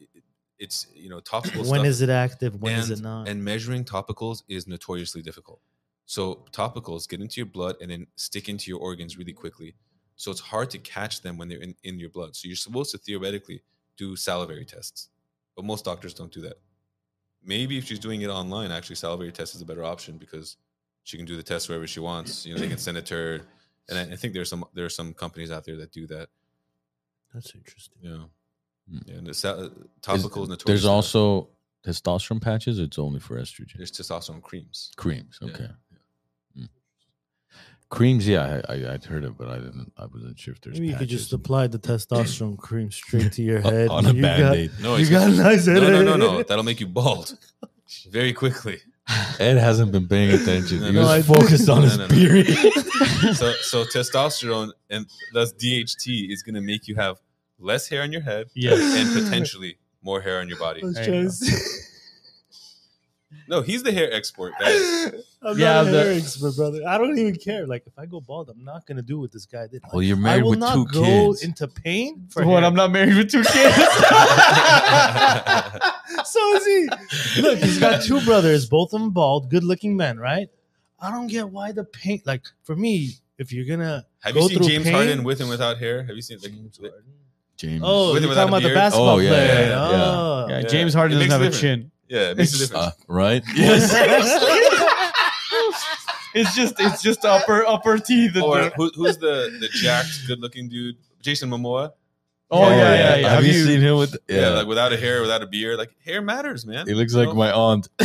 it's 0.59 0.87
you 0.95 1.09
know 1.09 1.21
topical 1.21 1.61
When 1.63 1.81
stuff 1.81 1.87
is 1.87 2.03
it 2.03 2.11
active? 2.11 2.61
When 2.61 2.75
is 2.75 2.91
and, 2.91 3.01
it 3.01 3.03
not? 3.03 3.29
and 3.29 3.45
measuring 3.45 3.85
topicals 3.85 4.43
is 4.49 4.67
notoriously 4.67 5.23
difficult. 5.23 5.61
So 6.07 6.45
topicals 6.53 7.09
get 7.09 7.21
into 7.21 7.41
your 7.41 7.47
blood 7.47 7.77
and 7.81 7.91
then 7.91 8.07
stick 8.17 8.49
into 8.49 8.71
your 8.71 8.81
organs 8.81 9.19
really 9.19 9.33
quickly. 9.33 9.75
So 10.17 10.31
it's 10.31 10.41
hard 10.41 10.71
to 10.71 10.79
catch 10.79 11.23
them 11.23 11.37
when 11.37 11.49
they're 11.49 11.61
in, 11.61 11.75
in 11.83 11.99
your 11.99 12.11
blood. 12.11 12.37
So 12.37 12.49
you're 12.49 12.57
supposed 12.57 12.93
to 12.93 12.99
theoretically 12.99 13.63
do 13.97 14.17
salivary 14.17 14.65
tests, 14.65 15.09
but 15.55 15.65
most 15.65 15.85
doctors 15.85 16.15
don't 16.15 16.33
do 16.33 16.41
that. 16.43 16.59
Maybe 17.45 17.79
if 17.79 17.85
she's 17.85 17.99
doing 17.99 18.23
it 18.23 18.29
online, 18.29 18.71
actually 18.73 18.97
salivary 18.97 19.33
test 19.33 19.55
is 19.55 19.61
a 19.63 19.65
better 19.65 19.85
option 19.85 20.19
because 20.19 20.57
she 21.05 21.17
can 21.17 21.27
do 21.27 21.37
the 21.37 21.43
test 21.43 21.69
wherever 21.69 21.87
she 21.87 22.01
wants. 22.01 22.45
You 22.45 22.55
know, 22.55 22.61
they 22.61 22.69
can 22.69 22.79
send 22.79 22.97
it 22.99 23.07
to 23.07 23.15
her, 23.15 23.41
and 23.89 23.99
I, 23.99 24.15
I 24.15 24.17
think 24.17 24.35
there's 24.35 24.51
some 24.51 24.65
there 24.75 24.85
are 24.85 24.91
some 24.91 25.15
companies 25.15 25.51
out 25.51 25.65
there 25.65 25.77
that 25.77 25.93
do 25.93 26.07
that. 26.09 26.29
That's 27.33 27.55
interesting. 27.55 27.99
Yeah, 28.01 28.25
Hmm. 28.91 28.99
yeah. 29.07 29.15
And 29.17 29.27
the 29.27 29.35
sa- 29.35 29.69
topical 30.03 30.43
is 30.45 30.49
notorious. 30.49 30.65
There's 30.65 30.85
also 30.85 31.49
testosterone 31.87 32.41
patches. 32.43 32.79
It's 32.81 32.99
only 32.99 33.21
for 33.21 33.39
estrogen. 33.39 33.77
there's 33.77 33.93
testosterone 33.93 34.43
creams. 34.43 34.91
Creams. 34.97 35.39
Okay. 35.43 35.65
Mm. 35.65 35.77
Creams. 37.89 38.27
Yeah, 38.27 38.63
I, 38.69 38.73
I 38.75 38.93
I'd 38.95 39.05
heard 39.05 39.23
it, 39.25 39.39
but 39.39 39.49
I 39.49 39.57
didn't. 39.59 39.93
I 39.97 40.07
wasn't 40.07 40.39
sure 40.39 40.53
if 40.55 40.61
there's. 40.61 40.75
Maybe 40.81 40.89
you 40.93 40.97
could 40.97 41.09
just 41.09 41.27
patches. 41.27 41.33
apply 41.35 41.67
the 41.69 41.79
testosterone 41.79 42.59
cream 42.67 42.91
straight 42.91 43.33
to 43.33 43.43
your 43.43 43.61
head. 43.61 43.89
on 43.89 44.05
a 44.07 44.13
You 44.13 44.23
got- 44.23 44.39
band-aid. 44.41 44.71
No, 44.81 44.97
You 44.97 45.09
got 45.09 45.29
a 45.29 45.33
nice 45.33 45.67
head. 45.67 45.77
no, 45.77 45.91
no, 45.91 46.03
no, 46.03 46.17
no. 46.17 46.43
That'll 46.43 46.65
make 46.65 46.81
you 46.81 46.89
bald 46.89 47.39
very 48.11 48.33
quickly. 48.33 48.79
Ed 49.39 49.57
hasn't 49.57 49.93
been 49.93 50.09
paying 50.09 50.31
attention. 50.33 50.81
No, 50.81 50.87
he 50.87 50.93
no, 50.95 51.01
was 51.03 51.11
I- 51.11 51.23
focused 51.23 51.69
on 51.69 51.83
No, 51.83 51.85
his 51.85 51.97
no, 51.99 52.07
no. 52.09 52.15
period. 52.15 52.47
so 53.37 53.53
so 53.61 53.85
testosterone 53.85 54.73
and 54.91 55.07
thus 55.33 55.53
DHT 55.53 56.33
is 56.33 56.43
going 56.43 56.57
to 56.57 56.61
make 56.61 56.89
you 56.89 56.97
have 56.97 57.19
less 57.61 57.89
hair 57.89 58.03
on 58.03 58.11
your 58.11 58.23
head 58.23 58.49
Yes. 58.55 58.81
and 58.81 59.25
potentially 59.25 59.79
more 60.03 60.21
hair 60.21 60.41
on 60.41 60.49
your 60.49 60.59
body. 60.59 60.81
No, 63.49 63.61
he's 63.61 63.83
the 63.83 63.93
hair 63.93 64.13
expert. 64.13 64.53
guys. 64.59 65.13
I'm 65.43 65.59
Yeah, 65.59 65.75
not 65.75 65.87
a 65.87 65.91
the- 65.91 66.03
hair 66.05 66.13
expert, 66.13 66.57
brother. 66.57 66.81
I 66.87 66.97
don't 66.99 67.19
even 67.19 67.37
care. 67.37 67.67
Like, 67.67 67.85
if 67.87 67.99
I 67.99 68.07
go 68.07 68.21
bald, 68.21 68.49
I'm 68.49 68.65
not 68.65 68.87
gonna 68.87 69.03
do 69.03 69.19
what 69.21 69.33
this 69.33 69.47
guy 69.47 69.67
did. 69.67 69.83
well, 69.93 70.03
you're 70.03 70.17
married 70.17 70.17
I 70.17 70.29
married 70.37 70.43
will 70.45 70.51
with 70.51 70.59
not 70.61 70.75
two 70.75 70.87
go 70.87 71.03
kids. 71.03 71.43
into 71.43 71.69
pain 71.69 72.27
for 72.31 72.43
For 72.43 72.49
what? 72.49 72.61
hair. 72.61 72.65
I'm 72.69 72.75
not 72.75 72.93
married 72.93 73.17
with 73.17 73.31
two 73.31 73.43
kids. 73.43 73.77
so 76.25 76.55
is 76.57 76.67
he. 76.67 76.89
Look, 77.43 77.59
he's 77.59 77.79
got 77.79 78.03
two 78.03 78.21
brothers, 78.23 78.67
both 78.69 78.93
of 78.93 79.01
them 79.01 79.11
bald, 79.11 79.51
good-looking 79.51 79.97
men, 79.97 80.19
right? 80.19 80.49
I 81.01 81.11
don't 81.11 81.27
get 81.27 81.51
why 81.51 81.73
the 81.73 81.85
pain. 81.85 82.23
Like 82.25 82.43
for 82.63 82.75
me, 82.75 83.11
if 83.39 83.53
you're 83.53 83.67
gonna 83.67 84.07
Have 84.21 84.35
go 84.35 84.43
you 84.43 84.49
seen 84.49 84.63
James 84.63 84.85
pain- 84.85 84.95
Harden 84.95 85.25
with 85.25 85.41
and 85.41 85.51
without 85.51 85.79
hair? 85.79 86.03
Have 86.05 86.17
you 86.17 86.23
seen 86.23 86.39
like, 86.43 86.53
James 86.53 86.79
Harden. 86.79 87.03
James. 87.59 87.83
Oh, 87.85 88.13
With 88.13 88.23
you're 88.23 88.35
talking 88.35 88.49
about 88.49 88.65
a 88.65 88.69
the 88.69 88.75
basketball 88.75 89.09
Oh, 89.09 89.19
yeah, 89.19 89.29
player. 89.31 89.47
yeah, 89.47 89.69
yeah. 89.69 89.81
Oh. 89.81 90.47
yeah, 90.49 90.59
Yeah. 90.61 90.67
James 90.69 90.95
Harden 90.95 91.17
It 91.17 91.21
doesn't 91.27 91.43
have 91.43 91.55
a 91.55 91.57
a 91.57 91.59
chin. 91.59 91.91
Yeah, 92.09 92.31
it 92.31 92.37
makes 92.37 92.55
a 92.55 92.59
difference. 92.59 92.87
Uh, 92.87 92.91
right? 93.09 93.43
It's 96.37 96.53
just 96.55 96.75
it's 96.79 97.01
just 97.01 97.25
upper 97.25 97.65
upper 97.67 97.97
teeth. 97.99 98.37
or 98.37 98.69
who, 98.77 98.91
who's 98.95 99.17
the 99.17 99.57
the 99.59 99.69
jacked, 99.73 100.27
good-looking 100.27 100.69
dude? 100.69 100.97
Jason 101.23 101.49
Momoa. 101.49 101.93
oh 102.51 102.69
yeah, 102.69 102.77
yeah, 102.77 103.17
yeah. 103.17 103.29
Have, 103.31 103.47
you, 103.47 103.55
seen 103.65 103.81
him 103.81 103.97
with? 103.97 104.15
Yeah. 104.29 104.41
Yeah, 104.41 104.49
like 104.51 104.67
without 104.67 104.93
a 104.93 104.99
hair, 104.99 105.23
without 105.23 105.43
a 105.43 105.47
beard. 105.47 105.79
Like 105.79 105.93
hair 106.05 106.21
matters, 106.21 106.67
man. 106.67 106.87
he 106.87 106.93
looks 106.93 107.15
You 107.15 107.21
like 107.21 107.29
know? 107.29 107.35
my 107.37 107.51
aunt. 107.53 107.89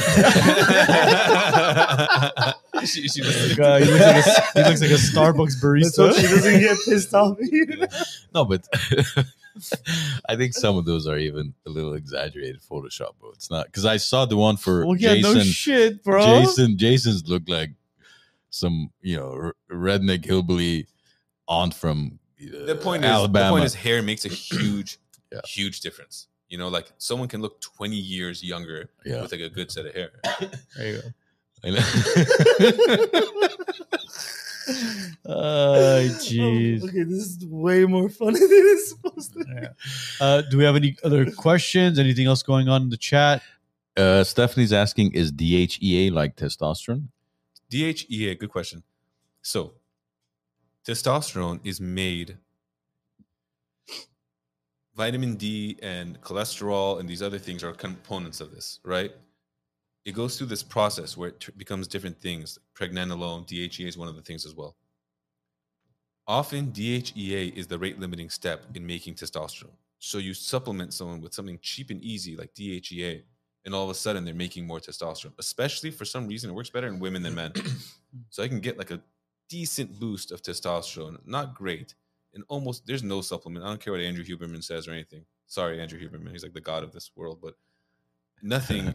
she, 2.87 3.09
she 3.09 3.21
was 3.21 3.59
Uh, 3.59 3.79
he, 3.79 3.85
looks 3.91 4.01
like 4.01 4.25
a, 4.25 4.31
he 4.53 4.63
looks 4.63 4.81
like 4.81 4.91
a 4.91 4.95
Starbucks 4.95 5.61
Let's 5.83 5.97
hope 5.97 6.15
she 6.15 6.21
doesn't 6.21 6.59
get 6.61 6.77
pissed 6.85 7.13
off. 7.13 7.37
at. 7.37 7.91
No, 8.33 8.45
but 8.45 8.65
I 10.29 10.35
think 10.35 10.53
some 10.53 10.77
of 10.77 10.85
those 10.85 11.07
are 11.07 11.17
even 11.17 11.53
a 11.65 11.69
little 11.69 11.93
exaggerated 11.93 12.61
Photoshop, 12.61 13.13
but 13.21 13.31
It's 13.33 13.49
not 13.51 13.65
because 13.65 13.85
I 13.85 13.97
saw 13.97 14.25
the 14.25 14.37
one 14.37 14.57
for 14.57 14.85
Well, 14.85 14.97
yeah, 14.97 15.15
Jason. 15.15 15.33
no 15.37 15.43
shit, 15.43 16.03
bro. 16.03 16.23
Jason, 16.23 16.77
Jason's 16.77 17.27
looked 17.27 17.49
like 17.49 17.71
some 18.49 18.91
you 19.01 19.15
know 19.17 19.31
r- 19.31 19.55
redneck 19.71 20.25
hillbilly 20.25 20.87
aunt 21.47 21.73
from 21.73 22.19
uh, 22.41 22.65
the 22.65 22.75
point 22.75 23.03
is 23.05 23.09
Alabama. 23.09 23.45
the 23.47 23.51
point 23.51 23.65
is 23.65 23.73
hair 23.75 24.01
makes 24.01 24.25
a 24.25 24.29
huge 24.49 24.97
Yeah. 25.31 25.39
huge 25.45 25.79
difference 25.79 26.27
you 26.49 26.57
know 26.57 26.67
like 26.67 26.91
someone 26.97 27.29
can 27.29 27.41
look 27.41 27.61
20 27.61 27.95
years 27.95 28.43
younger 28.43 28.89
yeah. 29.05 29.21
with 29.21 29.31
like 29.31 29.39
a 29.41 29.47
good 29.49 29.71
set 29.71 29.85
of 29.85 29.93
hair 29.93 30.11
There 30.75 30.87
you 30.87 31.01
go. 31.01 31.07
I 34.67 34.71
know. 34.71 35.07
Oh, 35.25 36.07
jeez. 36.19 36.83
Okay, 36.83 37.03
this 37.03 37.25
is 37.27 37.45
way 37.45 37.85
more 37.85 38.09
funny 38.09 38.39
than 38.39 38.49
it's 38.51 38.89
supposed 38.89 39.33
to. 39.33 39.39
be. 39.45 39.51
Yeah. 39.53 39.69
Uh, 40.19 40.41
do 40.41 40.57
we 40.57 40.63
have 40.63 40.75
any 40.75 40.97
other 41.03 41.29
questions? 41.31 41.99
Anything 41.99 42.27
else 42.27 42.41
going 42.43 42.67
on 42.69 42.81
in 42.83 42.89
the 42.89 42.97
chat? 42.97 43.41
uh, 43.97 44.23
Stephanie's 44.23 44.73
asking, 44.73 45.11
is 45.13 45.31
DHEA 45.31 46.11
like 46.11 46.35
testosterone? 46.35 47.07
dhea 47.71 48.37
good 48.37 48.49
question 48.49 48.83
so 49.41 49.71
testosterone 50.85 51.57
is 51.63 51.79
made 51.79 52.37
vitamin 54.95 55.35
d 55.35 55.77
and 55.81 56.19
cholesterol 56.21 56.99
and 56.99 57.07
these 57.07 57.21
other 57.21 57.39
things 57.39 57.63
are 57.63 57.71
components 57.71 58.41
of 58.41 58.51
this 58.51 58.79
right 58.83 59.13
it 60.03 60.11
goes 60.13 60.37
through 60.37 60.47
this 60.47 60.63
process 60.63 61.15
where 61.15 61.29
it 61.29 61.39
t- 61.39 61.53
becomes 61.55 61.87
different 61.87 62.19
things 62.19 62.59
pregnenolone 62.81 63.45
dhea 63.47 63.87
is 63.87 63.97
one 63.97 64.07
of 64.07 64.15
the 64.15 64.21
things 64.21 64.45
as 64.45 64.55
well. 64.55 64.75
Often 66.27 66.71
dhea 66.71 67.55
is 67.55 67.67
the 67.67 67.77
rate 67.77 67.99
limiting 67.99 68.29
step 68.29 68.65
in 68.73 68.85
making 68.85 69.15
testosterone. 69.15 69.77
So 69.99 70.17
you 70.17 70.33
supplement 70.33 70.93
someone 70.93 71.21
with 71.21 71.33
something 71.33 71.59
cheap 71.61 71.91
and 71.91 72.01
easy 72.01 72.35
like 72.35 72.53
dhea 72.55 73.23
and 73.63 73.75
all 73.75 73.83
of 73.83 73.91
a 73.91 73.93
sudden 73.93 74.25
they're 74.25 74.33
making 74.33 74.65
more 74.65 74.79
testosterone. 74.79 75.33
Especially 75.37 75.91
for 75.91 76.05
some 76.05 76.27
reason 76.27 76.49
it 76.49 76.53
works 76.53 76.71
better 76.71 76.87
in 76.87 76.99
women 76.99 77.21
than 77.21 77.35
men. 77.35 77.53
So 78.29 78.43
i 78.43 78.49
can 78.49 78.59
get 78.59 78.77
like 78.77 78.91
a 78.91 78.99
decent 79.47 79.97
boost 79.97 80.33
of 80.33 80.41
testosterone 80.41 81.17
not 81.25 81.55
great 81.55 81.95
and 82.33 82.43
almost 82.49 82.85
there's 82.85 83.03
no 83.03 83.21
supplement. 83.21 83.63
I 83.63 83.69
don't 83.69 83.79
care 83.79 83.93
what 83.93 84.01
andrew 84.01 84.25
huberman 84.25 84.61
says 84.61 84.85
or 84.85 84.91
anything. 84.91 85.23
Sorry 85.47 85.79
andrew 85.79 85.97
huberman 85.97 86.31
he's 86.31 86.43
like 86.43 86.53
the 86.53 86.59
god 86.59 86.83
of 86.83 86.91
this 86.91 87.11
world 87.15 87.39
but 87.41 87.53
nothing 88.41 88.93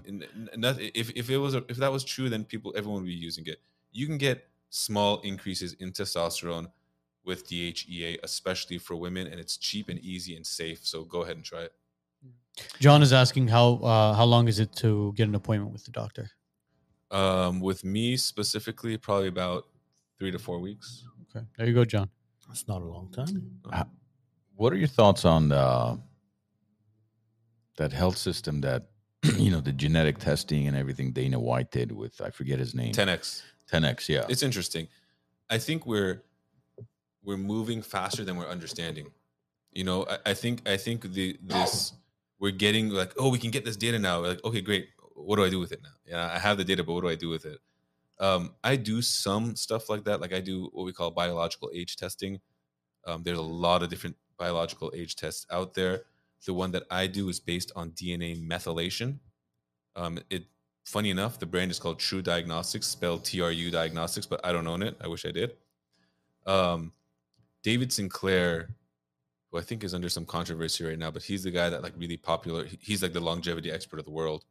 nothing 0.57 0.91
if, 0.95 1.11
if 1.11 1.31
it 1.31 1.39
was 1.39 1.55
a, 1.55 1.65
if 1.69 1.77
that 1.79 1.93
was 1.93 2.05
true 2.05 2.29
then 2.29 2.45
people 2.45 2.75
everyone 2.77 3.03
would 3.03 3.09
be 3.09 3.15
using 3.15 3.47
it 3.47 3.61
you 3.97 4.07
can 4.07 4.19
get 4.19 4.49
small 4.71 5.21
increases 5.21 5.73
in 5.75 5.91
testosterone 5.93 6.67
with 7.25 7.49
dhea 7.49 8.19
especially 8.23 8.79
for 8.79 8.95
women 8.97 9.27
and 9.27 9.41
it's 9.41 9.57
cheap 9.57 9.89
and 9.89 9.99
easy 10.01 10.37
and 10.37 10.47
safe 10.47 10.81
so 10.87 11.05
go 11.05 11.23
ahead 11.23 11.37
and 11.37 11.45
try 11.45 11.63
it 11.63 11.73
John 12.81 13.03
is 13.03 13.13
asking 13.13 13.49
how 13.49 13.75
uh, 13.77 14.15
how 14.15 14.25
long 14.25 14.49
is 14.49 14.59
it 14.59 14.75
to 14.77 15.13
get 15.15 15.29
an 15.29 15.35
appointment 15.35 15.73
with 15.73 15.85
the 15.85 15.91
doctor? 15.91 16.31
Um, 17.11 17.61
with 17.61 17.85
me 17.85 18.17
specifically, 18.17 18.97
probably 18.97 19.29
about 19.29 19.67
three 20.19 20.31
to 20.31 20.39
four 20.39 20.59
weeks. 20.59 21.05
Okay, 21.25 21.45
there 21.57 21.67
you 21.67 21.75
go, 21.75 21.85
John. 21.85 22.09
That's 22.49 22.67
not 22.67 22.81
a 22.81 22.85
long 22.85 23.11
time. 23.13 23.61
Ah, 23.73 23.87
What 24.55 24.73
are 24.73 24.77
your 24.77 24.89
thoughts 24.89 25.25
on 25.25 25.53
uh, 25.53 25.97
that 27.77 27.93
health 27.93 28.17
system 28.17 28.61
that 28.63 28.87
you 29.37 29.51
know 29.51 29.61
the 29.61 29.73
genetic 29.73 30.19
testing 30.19 30.67
and 30.67 30.77
everything 30.77 31.13
Dana 31.13 31.39
White 31.39 31.71
did 31.71 31.93
with 31.93 32.21
I 32.21 32.31
forget 32.31 32.59
his 32.59 32.75
name 32.75 32.93
10x. 32.93 33.43
10x 33.73 34.09
yeah 34.09 34.25
It's 34.29 34.43
interesting. 34.43 34.89
I 35.49 35.59
think 35.59 35.87
we're 35.87 36.23
we're 37.25 37.37
moving 37.37 37.83
faster 37.83 38.25
than 38.25 38.37
we're 38.37 38.49
understanding. 38.49 39.11
You 39.73 39.85
know, 39.85 40.07
I, 40.09 40.31
I 40.31 40.35
think 40.35 40.69
I 40.69 40.77
think 40.77 41.13
the 41.13 41.39
this 41.43 41.93
we're 42.39 42.53
getting 42.53 42.91
like, 42.91 43.13
oh, 43.19 43.31
we 43.31 43.39
can 43.39 43.51
get 43.51 43.65
this 43.65 43.77
data 43.77 43.99
now. 43.99 44.21
We're 44.21 44.29
like, 44.29 44.45
okay, 44.45 44.61
great. 44.61 44.89
What 45.15 45.37
do 45.37 45.45
I 45.45 45.51
do 45.51 45.59
with 45.59 45.73
it 45.73 45.83
now? 45.83 45.95
Yeah, 46.07 46.31
I 46.33 46.39
have 46.39 46.59
the 46.59 46.65
data, 46.65 46.85
but 46.85 46.93
what 46.93 47.01
do 47.03 47.09
I 47.09 47.15
do 47.15 47.29
with 47.29 47.47
it? 47.47 47.59
Um, 48.19 48.55
I 48.63 48.77
do 48.77 49.03
some 49.03 49.57
stuff 49.57 49.89
like 49.89 50.05
that. 50.05 50.21
Like 50.21 50.33
I 50.33 50.41
do 50.41 50.71
what 50.73 50.85
we 50.85 50.93
call 50.93 51.11
biological 51.11 51.71
age 51.75 51.97
testing. 51.97 52.41
Um, 53.07 53.23
there's 53.23 53.39
a 53.39 53.43
lot 53.43 53.83
of 53.83 53.89
different 53.89 54.17
biological 54.39 54.93
age 54.95 55.17
tests 55.17 55.47
out 55.51 55.75
there. 55.75 56.03
The 56.47 56.55
one 56.55 56.71
that 56.73 56.85
I 56.91 57.07
do 57.07 57.29
is 57.29 57.41
based 57.41 57.73
on 57.75 57.91
DNA 57.91 58.41
methylation. 58.41 59.19
Um, 59.97 60.19
it 60.31 60.45
funny 60.87 61.11
enough, 61.11 61.39
the 61.39 61.45
brand 61.47 61.71
is 61.71 61.79
called 61.79 61.99
True 61.99 62.23
Diagnostics, 62.23 62.87
spelled 62.87 63.25
TRU 63.25 63.71
Diagnostics, 63.71 64.25
but 64.27 64.41
I 64.45 64.53
don't 64.53 64.67
own 64.67 64.83
it. 64.83 64.97
I 65.01 65.09
wish 65.09 65.27
I 65.27 65.31
did. 65.33 65.53
Um, 66.47 66.93
David 67.63 67.93
Sinclair, 67.93 68.71
who 69.51 69.59
I 69.59 69.63
think 69.63 69.85
is 69.85 69.93
under 69.95 70.09
some 70.09 70.25
controversy 70.25 70.85
right 70.85 70.99
now, 70.99 71.11
but 71.11 71.23
he's 71.23 71.43
the 71.43 71.51
guy 71.51 71.69
that 71.69 71.83
like 71.83 71.93
really 71.99 72.17
popular. 72.17 72.67
He's 72.81 73.03
like 73.03 73.13
the 73.13 73.21
longevity 73.21 73.71
expert 73.71 73.99
of 73.99 74.05
the 74.05 74.11
world. 74.13 74.45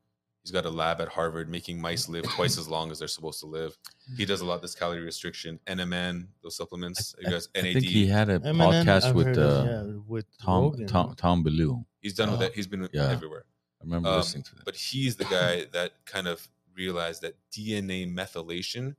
He's 0.43 0.51
got 0.51 0.65
a 0.65 0.69
lab 0.69 1.01
at 1.01 1.07
Harvard 1.07 1.49
making 1.49 1.81
mice 1.81 2.07
live 2.07 2.25
twice 2.35 2.59
as 2.59 2.67
long 2.67 2.91
as 2.91 2.99
they're 2.99 3.07
supposed 3.07 3.39
to 3.39 3.47
live. 3.47 3.75
He 4.15 4.25
does 4.25 4.41
a 4.41 4.45
lot 4.45 4.61
this 4.61 4.75
calorie 4.75 5.01
restriction, 5.01 5.59
NMN, 5.65 6.27
those 6.43 6.55
supplements. 6.55 7.15
You 7.19 7.31
guys, 7.31 7.49
I 7.55 7.61
NAD. 7.61 7.73
think 7.73 7.85
he 7.85 8.05
had 8.05 8.29
a 8.29 8.39
Eminem, 8.41 8.83
podcast 8.85 9.05
I've 9.05 9.15
with 9.15 9.37
uh, 9.39 9.41
of, 9.41 9.65
yeah, 9.65 9.93
with 10.07 10.25
Tom, 10.37 10.63
Rogan. 10.65 10.85
Tom 10.87 11.15
Tom 11.15 11.43
Bilyeu. 11.43 11.83
he's 11.99 12.13
done 12.13 12.29
with 12.29 12.41
Oh. 12.41 12.43
that. 12.43 12.53
He's 12.53 12.67
been 12.67 12.87
Yeah. 12.93 13.09
everywhere. 13.09 13.45
I 13.85 13.87
remember 13.87 14.09
Um, 14.09 14.17
listening 14.17 14.43
to 14.45 14.55
that. 14.55 14.65
but 14.65 14.75
he's 14.75 15.15
the 15.17 15.25
guy 15.25 15.65
that 15.65 16.05
kind 16.05 16.27
of 16.27 16.47
realized 16.75 17.21
that 17.21 17.35
DNA 17.51 18.05
methylation 18.11 18.95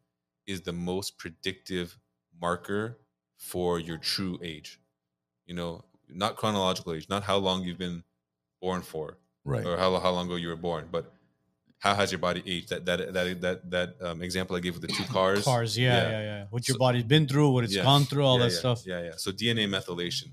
is 0.46 0.62
the 0.62 0.72
most 0.72 1.18
predictive 1.18 1.98
marker 2.40 2.98
for 3.36 3.80
your 3.80 3.98
true 3.98 4.38
age. 4.42 4.80
You 5.46 5.54
know, 5.54 5.84
not 6.08 6.36
chronological 6.36 6.92
age, 6.94 7.08
not 7.08 7.24
how 7.24 7.36
long 7.38 7.64
you've 7.64 7.78
been 7.78 8.04
born 8.60 8.82
for, 8.82 9.18
Right. 9.44 9.64
or 9.66 9.76
how 9.76 9.98
how 9.98 10.12
long 10.12 10.26
ago 10.26 10.36
you 10.36 10.48
were 10.48 10.56
born, 10.56 10.88
but 10.90 11.12
how 11.78 11.94
has 11.94 12.12
your 12.12 12.18
body 12.20 12.42
aged? 12.46 12.68
That 12.68 12.84
that 12.86 13.12
that 13.12 13.40
that 13.40 13.70
that 13.70 14.02
um, 14.02 14.22
example 14.22 14.54
I 14.56 14.60
gave 14.60 14.74
with 14.74 14.82
the 14.82 14.88
two 14.98 15.04
cars. 15.18 15.44
Cars, 15.44 15.76
yeah, 15.76 15.96
Yeah. 15.96 16.10
yeah, 16.10 16.20
yeah. 16.22 16.46
What 16.50 16.66
your 16.68 16.74
So- 16.76 16.78
body's 16.78 17.04
been 17.04 17.26
through, 17.26 17.50
what 17.50 17.64
it's 17.64 17.74
Yeah. 17.74 17.82
gone 17.82 18.04
through, 18.04 18.24
all 18.24 18.38
Yeah, 18.38 18.46
that 18.46 18.52
yeah, 18.52 18.58
stuff. 18.58 18.86
Yeah, 18.86 19.02
yeah. 19.02 19.16
So 19.16 19.32
DNA 19.32 19.66
methylation. 19.66 20.30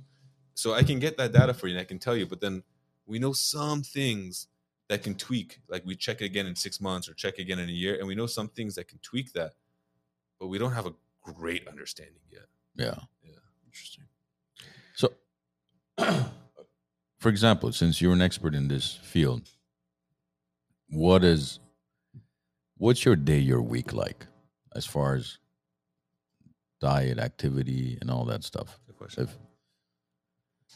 So 0.56 0.74
I 0.76 0.84
can 0.84 1.00
get 1.00 1.18
that 1.18 1.32
data 1.34 1.54
for 1.56 1.68
you 1.68 1.74
and 1.74 1.82
I 1.82 1.86
can 1.86 1.98
tell 2.00 2.16
you, 2.16 2.28
but 2.28 2.40
then 2.40 2.64
we 3.06 3.20
know 3.20 3.34
some 3.34 3.84
things 3.84 4.48
that 4.90 5.04
can 5.04 5.16
tweak. 5.16 5.60
Like 5.70 5.86
we 5.86 5.96
check 5.96 6.22
it 6.22 6.26
again 6.26 6.46
in 6.46 6.56
six 6.56 6.80
months 6.80 7.10
or 7.10 7.14
check 7.14 7.40
again 7.40 7.60
in 7.60 7.70
a 7.70 7.74
year, 7.74 7.98
and 7.98 8.08
we 8.08 8.16
know 8.16 8.28
some 8.28 8.50
things 8.50 8.76
that 8.76 8.88
can 8.88 9.00
tweak 9.00 9.34
that, 9.34 9.54
but 10.40 10.48
we 10.48 10.58
don't 10.58 10.74
have 10.74 10.86
a 10.86 10.94
great 11.22 11.68
understanding 11.68 12.22
yet. 12.32 12.46
Yeah. 12.76 12.96
Yeah. 13.24 13.40
Interesting. 13.66 14.06
So, 14.96 15.14
for 17.20 17.30
example, 17.30 17.72
since 17.72 18.02
you're 18.02 18.14
an 18.14 18.22
expert 18.22 18.54
in 18.54 18.68
this 18.68 19.00
field, 19.04 19.50
what 20.90 21.24
is 21.24 21.60
what's 22.78 23.06
your 23.06 23.16
day, 23.16 23.40
your 23.40 23.62
week 23.62 23.94
like, 23.94 24.28
as 24.76 24.86
far 24.86 25.16
as 25.16 25.40
diet, 26.82 27.18
activity, 27.18 27.98
and 28.02 28.12
all 28.12 28.26
that 28.26 28.44
stuff? 28.44 28.80
Good 28.86 28.98
question. 28.98 29.24
If 29.24 29.38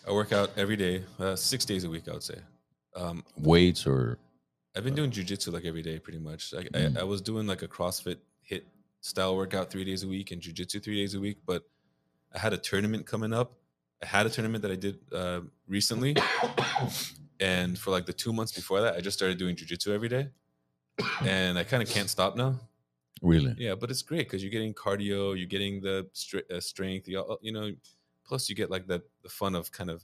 I 0.06 0.12
work 0.12 0.32
out 0.32 0.52
every 0.58 0.76
day, 0.76 1.04
uh, 1.20 1.36
six 1.36 1.66
days 1.66 1.84
a 1.84 1.90
week, 1.90 2.08
I 2.08 2.14
would 2.14 2.24
say. 2.24 2.40
Um, 2.96 3.24
weights 3.38 3.86
or 3.86 4.18
I've 4.76 4.84
been 4.84 4.96
doing 4.96 5.12
jujitsu 5.12 5.52
like 5.52 5.66
every 5.66 5.82
day, 5.82 6.00
pretty 6.00 6.20
much. 6.20 6.54
I, 6.54 6.64
Mm. 6.64 6.98
I, 6.98 7.02
I 7.02 7.04
was 7.04 7.22
doing 7.22 7.48
like 7.48 7.62
a 7.62 7.68
CrossFit 7.68 8.18
hit 8.42 8.66
style 9.02 9.36
workout 9.36 9.70
three 9.72 9.84
days 9.86 10.04
a 10.04 10.08
week 10.08 10.32
and 10.32 10.42
jujitsu 10.42 10.84
three 10.84 10.96
days 10.96 11.14
a 11.16 11.20
week, 11.20 11.38
but 11.46 11.64
I 12.34 12.40
had 12.40 12.54
a 12.54 12.58
tournament 12.58 13.06
coming 13.06 13.34
up. 13.34 13.54
I 14.04 14.06
had 14.06 14.26
a 14.26 14.30
tournament 14.30 14.62
that 14.62 14.72
I 14.72 14.76
did 14.76 15.00
uh, 15.12 15.42
recently, 15.68 16.16
and 17.40 17.78
for 17.78 17.92
like 17.92 18.06
the 18.06 18.14
two 18.14 18.32
months 18.34 18.52
before 18.52 18.82
that, 18.82 18.96
I 18.96 19.02
just 19.02 19.18
started 19.18 19.38
doing 19.40 19.56
jujitsu 19.56 19.94
every 19.94 20.08
day, 20.10 20.28
and 21.22 21.58
I 21.58 21.64
kind 21.64 21.82
of 21.82 21.90
can't 21.90 22.10
stop 22.10 22.36
now. 22.36 22.60
really, 23.24 23.56
Yeah, 23.58 23.74
but 23.74 23.90
it's 23.90 24.04
great 24.04 24.28
because 24.28 24.44
you're 24.44 24.52
getting 24.52 24.74
cardio, 24.76 25.36
you're 25.36 25.48
getting 25.48 25.82
the 25.82 26.08
stre- 26.14 26.50
uh, 26.52 26.62
strength, 26.62 27.08
you, 27.08 27.20
all- 27.20 27.40
you 27.42 27.52
know, 27.52 27.72
plus 28.28 28.50
you 28.50 28.56
get 28.56 28.70
like 28.70 28.88
the 28.88 29.02
the 29.24 29.30
fun 29.30 29.56
of 29.56 29.72
kind 29.72 29.90
of 29.90 30.04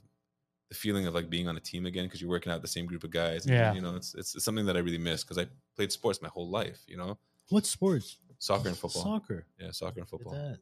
the 0.70 0.74
feeling 0.74 1.06
of 1.06 1.14
like 1.14 1.28
being 1.28 1.46
on 1.46 1.56
a 1.56 1.60
team 1.60 1.84
again 1.86 2.04
because 2.06 2.20
you're 2.20 2.30
working 2.30 2.50
out 2.50 2.56
with 2.56 2.62
the 2.62 2.68
same 2.68 2.86
group 2.86 3.04
of 3.04 3.10
guys. 3.10 3.44
and, 3.44 3.54
Yeah. 3.54 3.74
you 3.74 3.82
know, 3.82 3.96
it's, 3.96 4.14
it's 4.14 4.34
it's 4.34 4.44
something 4.44 4.66
that 4.66 4.76
I 4.76 4.80
really 4.80 4.98
miss 4.98 5.22
because 5.22 5.38
I 5.38 5.46
played 5.76 5.92
sports 5.92 6.22
my 6.22 6.28
whole 6.28 6.48
life. 6.48 6.82
You 6.88 6.96
know, 6.96 7.18
What 7.50 7.66
sports? 7.66 8.18
soccer 8.38 8.68
and 8.68 8.76
football. 8.78 9.02
Soccer. 9.02 9.46
Yeah, 9.60 9.70
soccer 9.72 10.00
and 10.00 10.08
football. 10.08 10.32
that. 10.32 10.58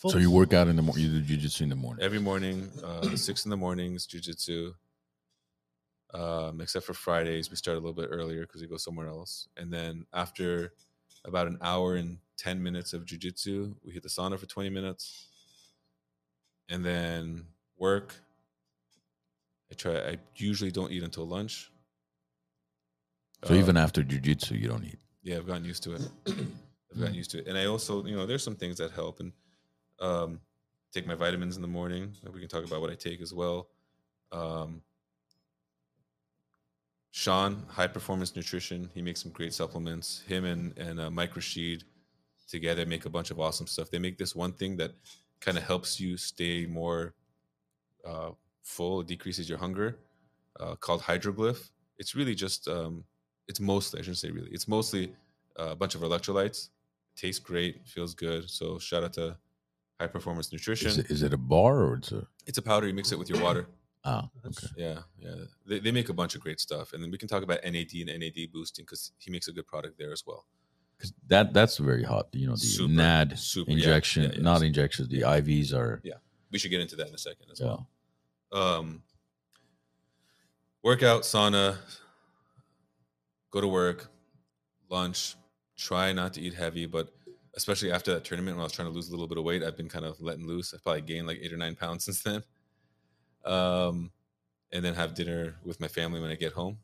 so 0.00 0.18
you 0.18 0.30
work 0.30 0.52
out 0.52 0.68
in 0.68 0.76
the 0.76 0.82
morning. 0.82 1.04
You 1.04 1.20
do 1.20 1.36
jujitsu 1.38 1.62
in 1.62 1.68
the 1.68 1.76
morning. 1.76 2.02
Every 2.04 2.18
morning, 2.18 2.70
uh, 2.82 3.02
six 3.16 3.44
in 3.44 3.50
the 3.50 3.56
mornings, 3.56 4.06
jujitsu. 4.06 4.74
Um, 6.12 6.60
except 6.60 6.86
for 6.86 6.94
Fridays, 6.94 7.50
we 7.50 7.56
start 7.56 7.76
a 7.76 7.80
little 7.80 7.94
bit 7.94 8.08
earlier 8.12 8.42
because 8.42 8.60
we 8.60 8.68
go 8.68 8.76
somewhere 8.76 9.08
else. 9.08 9.48
And 9.56 9.72
then 9.72 10.06
after 10.12 10.72
about 11.24 11.46
an 11.48 11.58
hour 11.60 11.96
and 11.96 12.18
ten 12.36 12.62
minutes 12.62 12.92
of 12.92 13.04
jujitsu, 13.04 13.74
we 13.84 13.92
hit 13.92 14.02
the 14.02 14.08
sauna 14.08 14.38
for 14.38 14.46
twenty 14.46 14.70
minutes, 14.70 15.28
and 16.68 16.84
then 16.84 17.44
work. 17.78 18.14
I 19.70 19.74
try. 19.74 19.96
I 19.96 20.18
usually 20.36 20.70
don't 20.70 20.90
eat 20.92 21.02
until 21.02 21.26
lunch. 21.26 21.70
So 23.44 23.54
Uh, 23.54 23.58
even 23.58 23.76
after 23.76 24.02
jujitsu, 24.02 24.58
you 24.58 24.68
don't 24.68 24.84
eat. 24.84 24.98
yeah, 25.22 25.36
I've 25.36 25.46
gotten 25.46 25.64
used 25.64 25.82
to 25.84 25.94
it. 25.94 26.02
I've 26.26 26.98
gotten 27.00 27.14
used 27.14 27.30
to 27.32 27.38
it, 27.40 27.46
and 27.48 27.58
I 27.58 27.66
also, 27.66 28.04
you 28.04 28.14
know, 28.16 28.24
there's 28.26 28.42
some 28.42 28.54
things 28.56 28.78
that 28.78 28.92
help, 28.92 29.20
and 29.20 29.32
um, 30.00 30.40
take 30.92 31.06
my 31.06 31.14
vitamins 31.14 31.56
in 31.56 31.62
the 31.62 31.68
morning. 31.68 32.12
We 32.32 32.40
can 32.40 32.48
talk 32.48 32.64
about 32.64 32.80
what 32.80 32.90
I 32.90 32.94
take 32.94 33.20
as 33.20 33.34
well. 33.34 33.68
Um, 34.32 34.80
Sean, 37.10 37.64
High 37.68 37.86
Performance 37.86 38.34
Nutrition, 38.34 38.90
he 38.94 39.02
makes 39.02 39.22
some 39.22 39.30
great 39.32 39.54
supplements. 39.54 40.22
Him 40.26 40.44
and 40.44 40.76
and 40.78 41.00
uh, 41.00 41.10
Mike 41.10 41.34
Rashid 41.36 41.84
together 42.48 42.84
make 42.86 43.04
a 43.06 43.10
bunch 43.10 43.30
of 43.30 43.38
awesome 43.40 43.66
stuff. 43.66 43.90
They 43.90 43.98
make 43.98 44.18
this 44.18 44.34
one 44.34 44.52
thing 44.52 44.76
that 44.78 44.92
kind 45.40 45.56
of 45.56 45.64
helps 45.64 46.00
you 46.00 46.16
stay 46.16 46.66
more 46.66 47.14
uh, 48.04 48.30
full, 48.62 49.00
it 49.00 49.06
decreases 49.06 49.48
your 49.48 49.58
hunger, 49.58 49.98
uh, 50.60 50.74
called 50.76 51.02
Hydroglyph. 51.02 51.70
It's 51.98 52.14
really 52.14 52.34
just, 52.34 52.68
um, 52.68 53.04
it's 53.48 53.60
mostly, 53.60 54.00
I 54.00 54.02
shouldn't 54.02 54.18
say 54.18 54.30
really, 54.30 54.50
it's 54.50 54.68
mostly 54.68 55.12
uh, 55.58 55.70
a 55.70 55.76
bunch 55.76 55.94
of 55.94 56.00
electrolytes. 56.00 56.70
Tastes 57.16 57.38
great, 57.38 57.86
feels 57.86 58.14
good. 58.14 58.50
So 58.50 58.78
shout 58.78 59.04
out 59.04 59.12
to 59.14 59.36
High 60.00 60.08
Performance 60.08 60.52
Nutrition. 60.52 60.88
Is 60.88 60.98
it, 60.98 61.10
is 61.10 61.22
it 61.22 61.32
a 61.32 61.38
bar 61.38 61.82
or 61.82 61.94
it's 61.96 62.12
a 62.12 62.26
it's 62.46 62.58
a 62.58 62.62
powder. 62.62 62.88
You 62.88 62.94
mix 62.94 63.12
it 63.12 63.18
with 63.18 63.28
your 63.28 63.40
water. 63.40 63.68
ah? 64.04 64.28
Okay. 64.44 64.66
Yeah, 64.76 64.98
yeah. 65.18 65.34
They, 65.66 65.78
they 65.78 65.92
make 65.92 66.08
a 66.08 66.12
bunch 66.12 66.34
of 66.34 66.40
great 66.40 66.60
stuff, 66.60 66.92
and 66.92 67.02
then 67.02 67.10
we 67.10 67.18
can 67.18 67.28
talk 67.28 67.42
about 67.42 67.60
NAD 67.64 67.92
and 67.94 68.20
NAD 68.20 68.52
boosting 68.52 68.84
because 68.84 69.12
he 69.18 69.30
makes 69.30 69.46
a 69.48 69.52
good 69.52 69.66
product 69.66 69.98
there 69.98 70.12
as 70.12 70.24
well. 70.26 70.46
'Cause 70.98 71.12
that 71.26 71.52
that's 71.52 71.76
very 71.78 72.02
hot. 72.04 72.28
You 72.32 72.46
know, 72.46 72.52
the 72.54 72.58
Super, 72.60 72.92
NAD 72.92 73.38
super, 73.38 73.70
injection, 73.70 74.22
yeah, 74.24 74.30
yeah. 74.36 74.42
not 74.42 74.62
injections. 74.62 75.08
The 75.08 75.22
IVs 75.22 75.72
are 75.72 76.00
Yeah. 76.04 76.14
We 76.50 76.58
should 76.58 76.70
get 76.70 76.80
into 76.80 76.96
that 76.96 77.08
in 77.08 77.14
a 77.14 77.18
second 77.18 77.46
as 77.50 77.60
yeah. 77.60 77.66
well. 77.66 77.88
Um, 78.52 79.02
workout, 80.82 81.22
sauna, 81.22 81.78
go 83.50 83.60
to 83.60 83.68
work, 83.68 84.10
lunch. 84.88 85.34
Try 85.76 86.12
not 86.12 86.34
to 86.34 86.40
eat 86.40 86.54
heavy, 86.54 86.86
but 86.86 87.12
especially 87.56 87.90
after 87.90 88.12
that 88.14 88.24
tournament 88.24 88.56
when 88.56 88.60
I 88.62 88.64
was 88.64 88.72
trying 88.72 88.86
to 88.88 88.94
lose 88.94 89.08
a 89.08 89.10
little 89.10 89.26
bit 89.26 89.38
of 89.38 89.44
weight, 89.44 89.62
I've 89.64 89.76
been 89.76 89.88
kind 89.88 90.04
of 90.04 90.20
letting 90.20 90.46
loose. 90.46 90.72
I've 90.72 90.82
probably 90.84 91.00
gained 91.02 91.26
like 91.26 91.38
eight 91.42 91.52
or 91.52 91.56
nine 91.56 91.74
pounds 91.74 92.04
since 92.04 92.22
then. 92.22 92.42
Um, 93.44 94.12
and 94.72 94.84
then 94.84 94.94
have 94.94 95.14
dinner 95.14 95.56
with 95.64 95.80
my 95.80 95.88
family 95.88 96.20
when 96.20 96.30
I 96.30 96.36
get 96.36 96.52
home. 96.52 96.78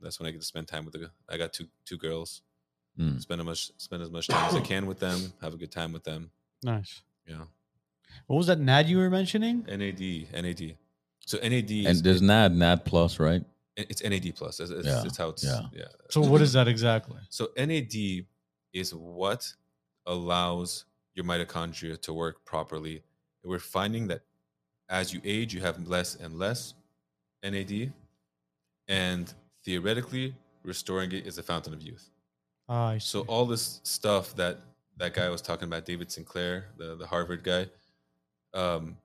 That's 0.00 0.18
when 0.20 0.26
I 0.26 0.30
get 0.30 0.40
to 0.40 0.46
spend 0.46 0.68
time 0.68 0.84
with 0.84 0.94
the. 0.94 1.10
I 1.28 1.36
got 1.36 1.52
two 1.52 1.66
two 1.84 1.98
girls. 1.98 2.42
Mm. 3.00 3.20
Spend 3.20 3.40
as 3.40 3.46
much 3.46 3.72
spend 3.78 4.02
as 4.02 4.10
much 4.10 4.28
time 4.28 4.48
as 4.48 4.54
I 4.54 4.60
can 4.60 4.86
with 4.86 4.98
them. 4.98 5.32
Have 5.40 5.54
a 5.54 5.56
good 5.56 5.72
time 5.72 5.92
with 5.92 6.04
them. 6.04 6.30
Nice. 6.62 7.00
Yeah. 7.26 7.44
What 8.26 8.36
was 8.36 8.46
that 8.48 8.58
NAD 8.58 8.88
you 8.88 8.98
were 8.98 9.10
mentioning? 9.10 9.64
NAD 9.66 10.28
NAD. 10.32 10.76
So 11.24 11.38
NAD 11.38 11.70
is, 11.70 11.86
And 11.86 12.04
there's 12.04 12.20
NAD, 12.20 12.52
NAD 12.52 12.84
plus, 12.84 13.18
right? 13.18 13.42
it's 13.76 14.02
NAD 14.02 14.34
plus. 14.36 14.60
It's, 14.60 14.70
it's, 14.70 14.86
Yeah, 14.86 15.02
it's 15.04 15.16
how 15.16 15.28
it's 15.30 15.44
yeah. 15.44 15.62
yeah. 15.72 15.84
So 16.10 16.20
what 16.20 16.42
is 16.42 16.52
that 16.52 16.68
exactly? 16.68 17.18
So 17.30 17.48
NAD 17.56 18.26
is 18.72 18.94
what 18.94 19.52
allows 20.06 20.84
your 21.14 21.24
mitochondria 21.24 22.00
to 22.02 22.12
work 22.12 22.44
properly. 22.44 23.02
We're 23.44 23.58
finding 23.58 24.08
that 24.08 24.22
as 24.88 25.14
you 25.14 25.20
age, 25.24 25.54
you 25.54 25.60
have 25.60 25.88
less 25.88 26.16
and 26.16 26.38
less 26.38 26.74
NAD, 27.42 27.92
and 28.88 29.32
theoretically, 29.64 30.34
restoring 30.62 31.12
it 31.12 31.26
is 31.26 31.38
a 31.38 31.42
fountain 31.42 31.72
of 31.72 31.80
youth. 31.80 32.10
Ah, 32.70 32.90
I 32.90 32.98
So 32.98 33.22
all 33.22 33.46
this 33.46 33.80
stuff 33.82 34.36
that 34.36 34.60
that 34.96 35.12
guy 35.12 35.28
was 35.28 35.42
talking 35.42 35.66
about, 35.66 35.84
David 35.84 36.12
Sinclair, 36.12 36.66
the 36.78 36.94
the 36.94 37.06
Harvard 37.06 37.42
guy, 37.42 37.66
um, 38.54 38.96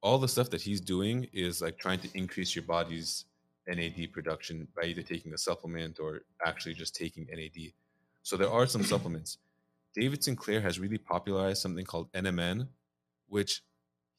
all 0.00 0.18
the 0.18 0.28
stuff 0.28 0.48
that 0.50 0.62
he's 0.62 0.80
doing 0.80 1.26
is 1.32 1.60
like 1.60 1.76
trying 1.76 1.98
to 2.00 2.08
increase 2.14 2.54
your 2.54 2.64
body's 2.64 3.24
NAD 3.66 4.12
production 4.12 4.68
by 4.76 4.84
either 4.84 5.02
taking 5.02 5.34
a 5.34 5.38
supplement 5.38 5.98
or 5.98 6.20
actually 6.46 6.74
just 6.74 6.94
taking 6.94 7.26
NAD. 7.32 7.72
So 8.22 8.36
there 8.36 8.50
are 8.50 8.66
some 8.66 8.84
supplements. 8.84 9.38
David 9.94 10.22
Sinclair 10.22 10.60
has 10.60 10.78
really 10.78 10.98
popularized 10.98 11.62
something 11.62 11.84
called 11.84 12.12
NMN, 12.12 12.68
which 13.28 13.62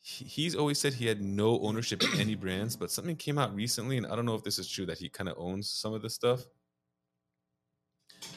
he's 0.01 0.53
always 0.53 0.79
said 0.79 0.93
he 0.93 1.05
had 1.07 1.21
no 1.21 1.59
ownership 1.61 2.03
in 2.03 2.19
any 2.19 2.35
brands, 2.43 2.75
but 2.75 2.91
something 2.91 3.15
came 3.15 3.37
out 3.37 3.55
recently, 3.55 3.97
and 3.97 4.05
I 4.05 4.17
don't 4.17 4.25
know 4.25 4.35
if 4.35 4.43
this 4.43 4.59
is 4.59 4.67
true 4.67 4.85
that 4.87 4.97
he 4.97 5.07
kind 5.07 5.29
of 5.29 5.37
owns 5.37 5.69
some 5.69 5.93
of 5.93 6.01
this 6.01 6.13
stuff. 6.13 6.45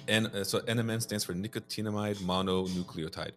And 0.06 0.26
uh, 0.28 0.44
so 0.44 0.60
NMN 0.60 1.02
stands 1.02 1.24
for 1.24 1.34
nicotinamide 1.34 2.16
mononucleotide. 2.16 3.32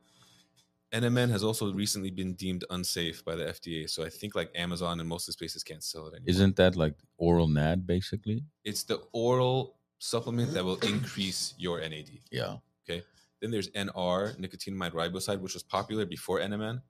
NMN 0.94 1.30
has 1.30 1.44
also 1.44 1.72
recently 1.72 2.12
been 2.12 2.34
deemed 2.34 2.66
unsafe 2.70 3.24
by 3.24 3.36
the 3.36 3.46
FDA. 3.46 3.90
So 3.90 4.04
I 4.04 4.10
think 4.10 4.36
like 4.36 4.52
Amazon 4.56 5.00
and 5.00 5.08
most 5.08 5.28
of 5.28 5.36
the 5.36 5.38
places 5.40 5.64
can't 5.64 5.84
sell 5.84 6.08
it 6.08 6.16
anymore. 6.16 6.26
Isn't 6.28 6.56
that 6.58 6.76
like 6.76 6.96
oral 7.18 7.48
NAD 7.48 7.88
basically? 7.88 8.44
it's 8.66 8.84
the 8.84 9.02
oral 9.14 9.78
supplement 10.00 10.54
that 10.54 10.66
will 10.66 10.80
increase 10.80 11.54
your 11.58 11.80
NAD. 11.80 12.10
Yeah. 12.32 12.58
Okay. 12.84 13.04
Then 13.42 13.52
there's 13.52 13.70
NR, 13.70 14.38
nicotinamide 14.38 14.92
riboside, 14.92 15.40
which 15.40 15.54
was 15.54 15.64
popular 15.64 16.06
before 16.06 16.40
NMN. 16.40 16.82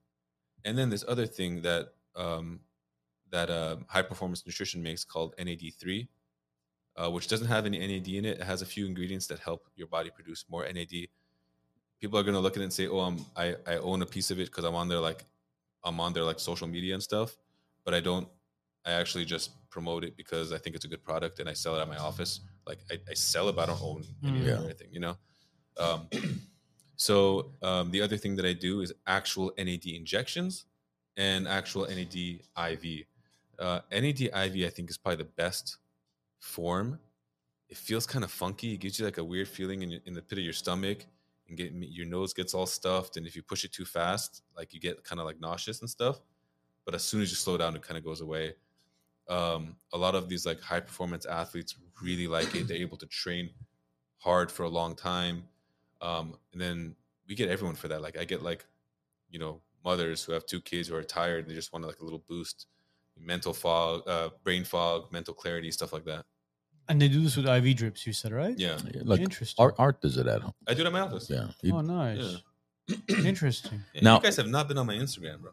And 0.64 0.76
then 0.76 0.90
this 0.90 1.04
other 1.06 1.26
thing 1.26 1.62
that 1.62 1.88
um, 2.16 2.60
that 3.30 3.50
uh, 3.50 3.76
high 3.88 4.02
performance 4.02 4.44
nutrition 4.46 4.82
makes 4.82 5.04
called 5.04 5.34
NAD3, 5.38 6.08
uh, 6.96 7.10
which 7.10 7.28
doesn't 7.28 7.48
have 7.48 7.66
any 7.66 7.78
NAD 7.78 8.08
in 8.08 8.24
it. 8.24 8.38
It 8.40 8.44
has 8.44 8.62
a 8.62 8.66
few 8.66 8.86
ingredients 8.86 9.26
that 9.28 9.38
help 9.38 9.66
your 9.76 9.86
body 9.88 10.10
produce 10.10 10.44
more 10.50 10.64
NAD. 10.70 11.08
People 12.00 12.18
are 12.18 12.22
gonna 12.22 12.40
look 12.40 12.56
at 12.56 12.60
it 12.60 12.64
and 12.64 12.72
say, 12.72 12.88
"Oh, 12.88 13.00
I'm, 13.00 13.24
I 13.36 13.54
I 13.66 13.76
own 13.76 14.02
a 14.02 14.06
piece 14.06 14.30
of 14.30 14.38
it 14.40 14.46
because 14.46 14.64
I'm 14.64 14.74
on 14.74 14.88
their 14.88 14.98
like 14.98 15.24
I'm 15.84 16.00
on 16.00 16.12
their 16.12 16.24
like 16.24 16.40
social 16.40 16.66
media 16.66 16.94
and 16.94 17.02
stuff," 17.02 17.36
but 17.84 17.94
I 17.94 18.00
don't. 18.00 18.28
I 18.84 18.92
actually 18.92 19.24
just 19.24 19.50
promote 19.70 20.02
it 20.04 20.16
because 20.16 20.52
I 20.52 20.58
think 20.58 20.74
it's 20.74 20.84
a 20.84 20.88
good 20.88 21.04
product 21.04 21.38
and 21.38 21.48
I 21.48 21.52
sell 21.52 21.76
it 21.76 21.80
at 21.80 21.88
my 21.88 21.96
office. 21.98 22.40
Like 22.66 22.80
I, 22.90 22.98
I 23.08 23.14
sell 23.14 23.48
it, 23.48 23.54
but 23.56 23.62
I 23.62 23.66
don't 23.72 23.82
own 23.82 24.04
any 24.24 24.40
of 24.40 24.46
Yeah. 24.46 24.60
or 24.60 24.64
anything, 24.64 24.88
you 24.90 24.98
know. 25.00 25.16
Um, 25.78 26.08
so 26.96 27.52
um, 27.62 27.90
the 27.92 28.02
other 28.02 28.16
thing 28.16 28.34
that 28.36 28.44
I 28.44 28.52
do 28.54 28.80
is 28.80 28.92
actual 29.06 29.52
NAD 29.56 29.86
injections 29.86 30.66
and 31.16 31.46
actual 31.46 31.86
NAD 31.86 32.16
IV. 32.72 33.04
Uh, 33.58 33.80
NAD 33.92 34.20
IV, 34.22 34.34
I 34.34 34.70
think, 34.70 34.90
is 34.90 34.98
probably 34.98 35.22
the 35.24 35.30
best 35.36 35.78
form, 36.42 36.98
it 37.68 37.76
feels 37.76 38.06
kind 38.06 38.24
of 38.24 38.30
funky. 38.30 38.74
It 38.74 38.80
gives 38.80 38.98
you 38.98 39.04
like 39.04 39.18
a 39.18 39.24
weird 39.24 39.48
feeling 39.48 39.82
in, 39.82 40.00
in 40.04 40.12
the 40.12 40.20
pit 40.20 40.38
of 40.38 40.44
your 40.44 40.52
stomach, 40.52 41.06
and 41.48 41.56
get 41.56 41.72
your 41.72 42.06
nose 42.06 42.34
gets 42.34 42.54
all 42.54 42.66
stuffed. 42.66 43.16
And 43.16 43.26
if 43.26 43.34
you 43.34 43.42
push 43.42 43.64
it 43.64 43.72
too 43.72 43.84
fast, 43.84 44.42
like 44.56 44.74
you 44.74 44.80
get 44.80 45.04
kind 45.04 45.20
of 45.20 45.26
like 45.26 45.40
nauseous 45.40 45.80
and 45.80 45.88
stuff. 45.88 46.20
But 46.84 46.94
as 46.94 47.02
soon 47.02 47.22
as 47.22 47.30
you 47.30 47.36
slow 47.36 47.56
down, 47.56 47.76
it 47.76 47.82
kind 47.82 47.96
of 47.96 48.04
goes 48.04 48.20
away. 48.20 48.54
Um, 49.28 49.76
a 49.92 49.98
lot 49.98 50.14
of 50.14 50.28
these 50.28 50.44
like 50.44 50.60
high 50.60 50.80
performance 50.80 51.26
athletes 51.26 51.76
really 52.02 52.26
like 52.26 52.54
it. 52.54 52.68
They're 52.68 52.76
able 52.76 52.96
to 52.98 53.06
train 53.06 53.50
hard 54.18 54.50
for 54.50 54.64
a 54.64 54.68
long 54.68 54.94
time. 54.96 55.44
Um, 56.00 56.36
and 56.52 56.60
then 56.60 56.96
we 57.28 57.34
get 57.34 57.48
everyone 57.48 57.76
for 57.76 57.88
that. 57.88 58.02
Like 58.02 58.18
I 58.18 58.24
get 58.24 58.42
like, 58.42 58.64
you 59.30 59.38
know, 59.38 59.60
mothers 59.84 60.24
who 60.24 60.32
have 60.32 60.44
two 60.46 60.60
kids 60.60 60.88
who 60.88 60.96
are 60.96 61.02
tired. 61.02 61.44
And 61.44 61.50
they 61.50 61.54
just 61.54 61.72
want 61.72 61.86
like 61.86 62.00
a 62.00 62.04
little 62.04 62.24
boost, 62.28 62.66
mental 63.18 63.52
fog, 63.52 64.02
uh, 64.08 64.30
brain 64.42 64.64
fog, 64.64 65.12
mental 65.12 65.34
clarity, 65.34 65.70
stuff 65.70 65.92
like 65.92 66.04
that. 66.04 66.24
And 66.88 67.00
they 67.00 67.08
do 67.08 67.20
this 67.22 67.36
with 67.36 67.46
IV 67.46 67.76
drips. 67.76 68.06
You 68.06 68.12
said 68.12 68.32
right? 68.32 68.58
Yeah, 68.58 68.78
Yeah, 68.94 69.02
Like 69.04 69.20
Interesting. 69.20 69.62
art, 69.62 69.74
art 69.78 70.00
does 70.00 70.16
it 70.16 70.26
at 70.26 70.42
home. 70.42 70.52
I 70.66 70.74
do 70.74 70.82
it 70.82 70.86
at 70.86 70.92
my 70.92 71.00
office. 71.00 71.28
Yeah. 71.30 71.48
You- 71.62 71.74
oh, 71.76 71.80
nice. 71.80 72.38
Interesting. 73.08 73.82
Yeah, 73.94 74.00
Now- 74.02 74.16
you 74.16 74.22
guys 74.22 74.36
have 74.36 74.48
not 74.48 74.68
been 74.68 74.78
on 74.78 74.86
my 74.86 74.94
Instagram, 74.94 75.40
bro. 75.40 75.52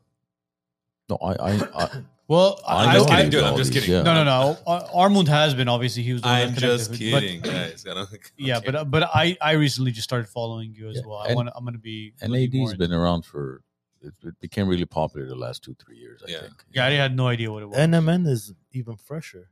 no, 1.09 1.17
I, 1.21 1.33
I, 1.33 1.51
I, 1.75 1.89
Well, 2.27 2.59
I 2.67 2.85
I, 2.85 2.93
know 2.93 3.05
I, 3.05 3.15
kidding, 3.15 3.31
dude, 3.31 3.43
I'm 3.43 3.53
all 3.53 3.57
just 3.57 3.71
these, 3.73 3.81
kidding. 3.85 3.95
yeah. 3.95 4.03
no, 4.03 4.13
no, 4.13 4.23
no. 4.23 4.57
Ar- 4.67 5.09
Armund 5.09 5.27
has 5.29 5.55
been 5.55 5.67
obviously. 5.67 6.03
He 6.03 6.13
was. 6.13 6.21
The 6.21 6.27
one 6.27 6.37
I'm 6.41 6.53
that 6.53 6.59
just 6.61 6.93
connected, 6.93 7.11
but- 7.11 7.19
kidding, 7.21 7.41
guys. 7.41 7.85
I 7.89 7.93
don't, 7.95 8.09
yeah, 8.37 8.57
okay. 8.57 8.71
but 8.71 8.91
but 8.91 9.03
I 9.15 9.35
I 9.41 9.53
recently 9.53 9.89
just 9.91 10.03
started 10.07 10.27
following 10.29 10.75
you 10.75 10.89
as 10.89 10.97
Yeah, 10.97 11.01
well. 11.07 11.17
I 11.17 11.27
and- 11.29 11.35
want 11.37 11.49
I'm 11.55 11.65
gonna 11.65 11.79
be 11.79 12.13
and 12.21 12.31
looking 12.31 12.59
more 12.59 12.67
AD's 12.69 12.73
into- 12.73 12.87
been 12.87 12.93
around 12.95 13.25
for, 13.25 13.63
it, 14.01 14.13
it 14.23 14.39
became 14.39 14.67
really 14.67 14.85
popular 14.85 15.25
the 15.27 15.33
last 15.35 15.63
two, 15.63 15.73
three 15.83 15.97
years, 15.97 16.21
I 16.27 16.29
Yeah. 16.31 16.41
think. 16.41 16.63
Yeah, 16.71 16.85
I 16.85 16.91
had 16.91 17.15
no 17.15 17.27
idea 17.27 17.51
what 17.51 17.63
it 17.63 17.69
was. 17.69 17.77
NMN 17.79 18.27
is 18.27 18.53
even 18.73 18.95
fresher. 18.95 19.49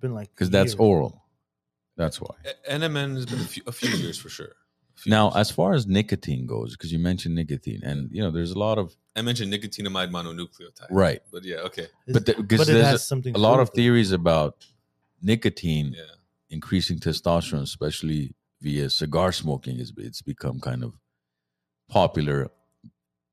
It's 0.00 0.06
been 0.08 0.14
like 0.14 0.30
Because 0.34 0.48
that's 0.48 0.74
oral. 0.76 1.22
That's 1.98 2.18
why. 2.22 2.34
NMN 2.66 3.16
has 3.16 3.26
been 3.26 3.40
a 3.40 3.44
few, 3.44 3.62
a 3.66 3.72
few 3.72 3.90
years 3.98 4.16
for 4.18 4.30
sure. 4.30 4.52
Now, 5.04 5.26
years. 5.26 5.36
as 5.36 5.50
far 5.50 5.74
as 5.74 5.86
nicotine 5.86 6.46
goes, 6.46 6.74
because 6.74 6.90
you 6.90 6.98
mentioned 6.98 7.34
nicotine, 7.34 7.80
and 7.84 8.08
you 8.10 8.22
know, 8.22 8.30
there's 8.30 8.52
a 8.52 8.58
lot 8.58 8.78
of 8.78 8.96
I 9.14 9.20
mentioned 9.20 9.52
nicotinamide 9.52 10.10
mononucleotide. 10.10 10.86
right, 10.90 11.20
But 11.30 11.44
yeah, 11.44 11.56
okay. 11.68 11.82
It's- 12.06 12.14
but 12.14 12.24
'cause 12.24 12.34
but 12.60 12.68
it 12.70 12.72
there's 12.72 12.86
has 12.86 13.06
something 13.06 13.34
a 13.34 13.38
lot 13.38 13.60
of 13.60 13.68
with 13.68 13.74
it. 13.74 13.82
theories 13.82 14.10
about 14.12 14.64
nicotine 15.20 15.92
Yeah. 15.98 16.04
increasing 16.48 16.98
testosterone, 16.98 17.60
especially 17.62 18.34
via 18.62 18.88
cigar 18.88 19.32
smoking, 19.32 19.78
is 19.78 19.92
it's 19.98 20.22
become 20.22 20.60
kind 20.60 20.82
of 20.82 20.94
popular, 21.90 22.48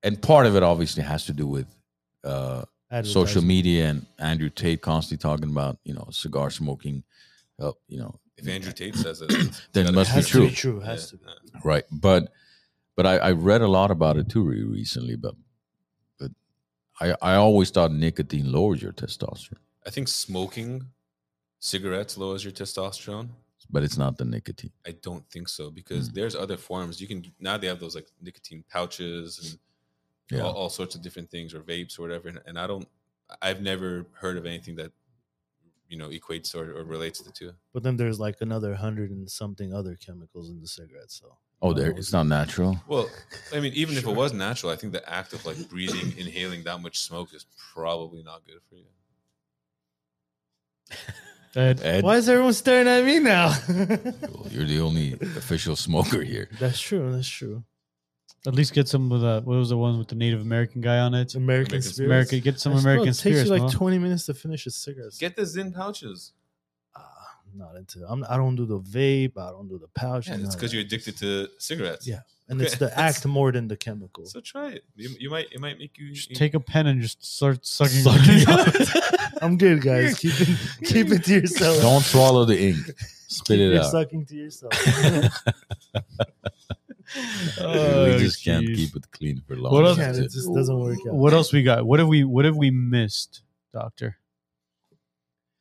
and 0.04 0.22
part 0.22 0.46
of 0.46 0.54
it 0.58 0.64
obviously 0.64 1.04
has 1.04 1.24
to 1.28 1.34
do 1.34 1.48
with 1.48 1.68
uh, 2.26 2.66
social 3.04 3.44
media 3.44 3.90
and 3.90 4.06
Andrew 4.20 4.50
Tate 4.50 4.82
constantly 4.82 5.22
talking 5.22 5.50
about 5.50 5.78
you 5.84 5.94
know 5.94 6.08
cigar 6.12 6.50
smoking, 6.50 7.04
uh, 7.60 7.72
you 7.88 8.00
know, 8.00 8.20
If 8.38 8.48
Andrew 8.48 8.72
Tate 8.72 8.96
says 9.06 9.22
it, 9.22 9.30
Then 9.74 9.88
it 9.88 9.94
must 9.94 10.16
be 10.16 10.22
true. 10.24 10.50
be 10.50 10.56
true. 10.56 10.80
Has 10.80 11.12
Yeah, 11.12 11.18
to 11.20 11.52
be. 11.52 11.60
right? 11.64 11.84
But 11.92 12.32
but 12.96 13.06
I, 13.06 13.18
I 13.18 13.32
read 13.32 13.62
a 13.62 13.68
lot 13.68 13.92
about 13.92 14.18
it 14.18 14.30
too 14.30 14.44
recently, 14.44 15.16
but 15.16 15.36
but 16.20 16.32
I 17.00 17.16
I 17.22 17.36
always 17.36 17.70
thought 17.72 17.92
nicotine 17.92 18.52
lowers 18.52 18.82
your 18.82 18.94
testosterone, 18.94 19.64
I 19.86 19.90
think 19.90 20.08
smoking 20.08 20.88
cigarettes 21.60 22.18
lowers 22.18 22.44
your 22.44 22.54
testosterone. 22.54 23.30
but 23.70 23.84
it's 23.84 23.98
not 23.98 24.18
the 24.18 24.24
nicotine. 24.26 24.72
I 24.86 24.92
don't 25.02 25.26
think 25.30 25.50
so 25.50 25.70
because 25.72 26.10
Mm. 26.10 26.14
there's 26.14 26.36
other 26.36 26.58
forms. 26.58 27.02
You 27.02 27.08
can 27.08 27.20
now 27.40 27.58
they 27.58 27.68
have 27.68 27.80
those 27.80 27.96
like 27.96 28.08
nicotine 28.22 28.64
pouches 28.72 29.40
and 29.40 29.60
Yeah. 30.30 30.42
all, 30.42 30.54
all 30.54 30.70
sorts 30.70 30.96
of 30.96 31.02
different 31.02 31.30
things 31.30 31.54
or 31.54 31.62
vapes 31.62 31.98
or 31.98 32.02
whatever. 32.02 32.28
And, 32.28 32.40
and 32.46 32.60
I 32.60 32.68
don't, 32.68 32.88
I've 33.42 33.62
never 33.62 34.06
heard 34.14 34.38
of 34.38 34.46
anything 34.46 34.76
that 34.76 34.92
you 35.90 35.98
know 35.98 36.10
equates 36.10 36.54
or, 36.56 36.78
or 36.78 36.84
relates 36.84 37.22
the 37.22 37.32
two. 37.32 37.54
But 37.74 37.84
then 37.84 37.98
there's 37.98 38.20
like 38.20 38.38
another 38.42 38.76
hundred 38.76 39.12
and 39.12 39.30
something 39.30 39.74
other 39.74 39.96
chemicals 39.96 40.50
in 40.50 40.60
the 40.60 40.68
cigarettes. 40.68 41.20
So 41.20 41.38
Oh, 41.62 41.74
there 41.74 41.90
it's 41.90 42.14
not 42.14 42.28
natural. 42.28 42.80
Well, 42.88 43.10
I 43.54 43.60
mean, 43.60 43.74
even 43.74 43.98
if 43.98 44.06
it 44.06 44.16
was 44.16 44.32
natural, 44.32 44.72
I 44.72 44.76
think 44.76 44.94
the 44.94 45.08
act 45.10 45.34
of 45.34 45.44
like 45.46 45.58
breathing, 45.70 46.14
inhaling 46.18 46.64
that 46.66 46.80
much 46.82 47.00
smoke 47.00 47.34
is 47.34 47.46
probably 47.74 48.22
not 48.22 48.46
good 48.46 48.60
for 48.70 48.76
you. 48.76 48.86
Ed, 51.56 51.82
Ed, 51.82 52.04
why 52.04 52.18
is 52.18 52.30
everyone 52.30 52.54
staring 52.54 52.88
at 52.88 53.04
me 53.04 53.18
now? 53.18 53.56
well, 53.70 54.46
you're 54.52 54.66
the 54.66 54.80
only 54.80 55.14
official 55.14 55.76
smoker 55.76 56.22
here. 56.22 56.48
that's 56.60 56.80
true. 56.80 57.12
That's 57.12 57.28
true. 57.28 57.64
At 58.46 58.54
least 58.56 58.74
get 58.74 58.88
some 58.88 59.12
of 59.12 59.20
the 59.22 59.42
what 59.44 59.58
was 59.58 59.70
the 59.70 59.78
one 59.78 59.98
with 59.98 60.08
the 60.08 60.16
Native 60.16 60.42
American 60.42 60.80
guy 60.80 61.00
on 61.00 61.14
it? 61.14 61.36
American 61.36 61.74
American 61.74 61.82
spirits. 61.82 62.00
America, 62.00 62.40
get 62.40 62.60
some 62.60 62.74
That's 62.74 62.84
true. 62.84 62.92
American 62.92 63.10
It 63.10 63.12
takes 63.14 63.20
spirits. 63.20 63.46
you 63.46 63.52
like 63.52 63.62
Mo. 63.64 63.70
20 63.70 64.00
minutes 64.00 64.26
to 64.28 64.34
finish 64.34 64.66
a 64.68 64.72
cigarette. 64.72 65.14
Get 65.20 65.36
the 65.36 65.42
Zyn 65.42 65.74
pouches. 65.74 66.34
Ah, 66.96 67.02
I'm 67.52 67.58
not 67.60 67.76
into. 67.76 68.06
I'm. 68.08 68.24
I 68.30 68.38
don't 68.38 68.56
do 68.56 68.66
the 68.66 68.80
vape. 68.80 69.38
I 69.38 69.50
don't 69.50 69.68
do 69.68 69.78
the 69.80 69.88
pouch. 69.90 70.28
Yeah, 70.30 70.36
it's 70.36 70.56
because 70.56 70.72
you're 70.74 70.84
addicted 70.84 71.18
to 71.18 71.48
cigarettes. 71.58 72.08
Yeah. 72.08 72.20
and 72.48 72.62
Okay, 72.62 72.68
it's 72.68 72.78
the 72.86 72.98
act 72.98 73.26
more 73.26 73.52
than 73.52 73.68
the 73.68 73.76
chemical. 73.76 74.26
So 74.28 74.40
try 74.40 74.70
it. 74.70 74.84
You, 74.96 75.10
you 75.20 75.30
might. 75.30 75.48
It 75.52 75.60
might 75.60 75.78
make 75.78 75.98
you. 75.98 76.14
Just 76.14 76.34
take 76.36 76.54
a 76.54 76.60
pen 76.60 76.88
and 76.88 77.02
just 77.02 77.26
start 77.26 77.66
sucking. 77.66 78.06
I'm 79.42 79.58
good, 79.58 79.82
guys. 79.82 80.18
Keep 80.20 80.34
it, 80.42 80.58
keep 80.86 81.12
it 81.12 81.24
to 81.26 81.34
yourself. 81.34 81.82
Don't 81.82 82.04
swallow 82.04 82.46
the 82.46 82.58
ink. 82.70 82.86
Spit 83.30 83.58
Keep 83.58 83.60
it 83.60 83.74
your 83.74 83.80
out. 83.84 83.92
sucking 83.92 84.26
to 84.28 84.36
yourself. 84.36 84.72
Oh, 87.60 88.06
we 88.06 88.18
just 88.20 88.44
can't 88.44 88.66
keep 88.66 88.96
it 88.96 89.12
clean 89.12 89.42
for 89.48 89.56
long. 89.56 89.74
What 89.74 89.86
else- 89.86 89.98
Yeah, 89.98 90.12
it 90.12 90.32
just 90.32 90.54
doesn't 90.54 90.80
work 90.80 90.98
out. 91.08 91.14
What 91.14 91.34
else 91.34 91.54
we 91.54 91.64
got? 91.64 91.86
What 91.86 92.00
have 92.00 92.08
we 92.08 92.24
What 92.24 92.46
have 92.46 92.56
we 92.58 92.70
missed, 92.72 93.42
Doctor? 93.74 94.18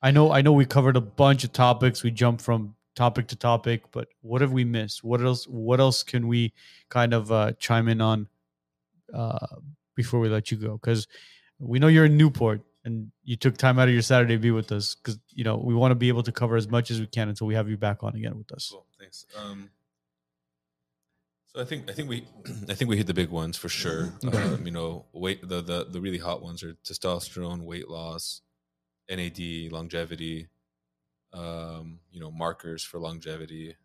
I 0.03 0.11
know. 0.11 0.31
I 0.33 0.43
know. 0.43 0.53
We 0.53 0.67
covered 0.67 0.97
a 0.97 1.01
bunch 1.01 1.45
of 1.45 1.53
topics. 1.53 2.03
We 2.03 2.11
jumped 2.11 2.43
from 2.43 2.75
topic 2.95 3.29
to 3.29 3.37
topic, 3.37 3.83
but 3.93 4.09
what 4.23 4.41
have 4.41 4.53
we 4.53 4.65
missed? 4.65 5.03
What 5.05 5.21
else? 5.21 5.45
What 5.47 5.81
else 5.81 6.03
can 6.03 6.29
we 6.29 6.53
kind 6.89 7.13
of 7.15 7.33
uh, 7.33 7.53
chime 7.59 7.89
in 7.89 8.01
on 8.01 8.29
uh, 9.15 9.47
before 9.95 10.21
we 10.21 10.29
let 10.29 10.51
you 10.51 10.57
go? 10.59 10.73
Because 10.79 11.07
we 11.59 11.79
know 11.79 11.89
you're 11.89 12.05
in 12.07 12.17
Newport 12.17 12.63
and 12.85 13.11
you 13.25 13.37
took 13.37 13.57
time 13.57 13.79
out 13.79 13.89
of 13.89 13.95
your 13.95 14.03
Saturday 14.03 14.35
to 14.35 14.41
be 14.41 14.51
with 14.51 14.71
us. 14.73 14.95
Because 14.95 15.19
you 15.31 15.45
know 15.45 15.57
we 15.57 15.75
want 15.75 15.91
to 15.93 15.97
be 15.97 16.09
able 16.09 16.23
to 16.25 16.33
cover 16.33 16.57
as 16.57 16.69
much 16.69 16.91
as 16.91 17.01
we 17.01 17.07
can 17.07 17.29
until 17.29 17.47
we 17.47 17.55
have 17.55 17.69
you 17.69 17.77
back 17.77 18.03
on 18.05 18.15
again 18.15 18.37
with 18.37 18.53
us. 18.53 18.69
Cool. 18.73 18.87
Thanks. 19.01 19.27
Um, 19.37 19.71
so 21.57 21.63
I 21.63 21.65
think 21.65 21.91
I 21.91 21.95
think 21.95 22.09
we 22.09 22.25
I 22.69 22.75
think 22.75 22.91
we 22.91 22.97
hit 22.99 23.07
the 23.07 23.15
big 23.15 23.31
ones 23.31 23.57
for 23.57 23.69
sure. 23.69 24.13
Okay. 24.25 24.43
Um, 24.43 24.67
you 24.67 24.73
know, 24.73 25.07
weight 25.13 25.47
the, 25.47 25.63
the 25.63 25.87
the 25.91 26.01
really 26.01 26.19
hot 26.19 26.43
ones 26.43 26.63
are 26.63 26.77
testosterone, 26.85 27.63
weight 27.63 27.89
loss, 27.89 28.43
NAD, 29.09 29.73
longevity. 29.73 30.49
Um, 31.33 32.01
you 32.11 32.21
know, 32.21 32.31
markers 32.31 32.83
for 32.85 32.99
longevity. 32.99 33.77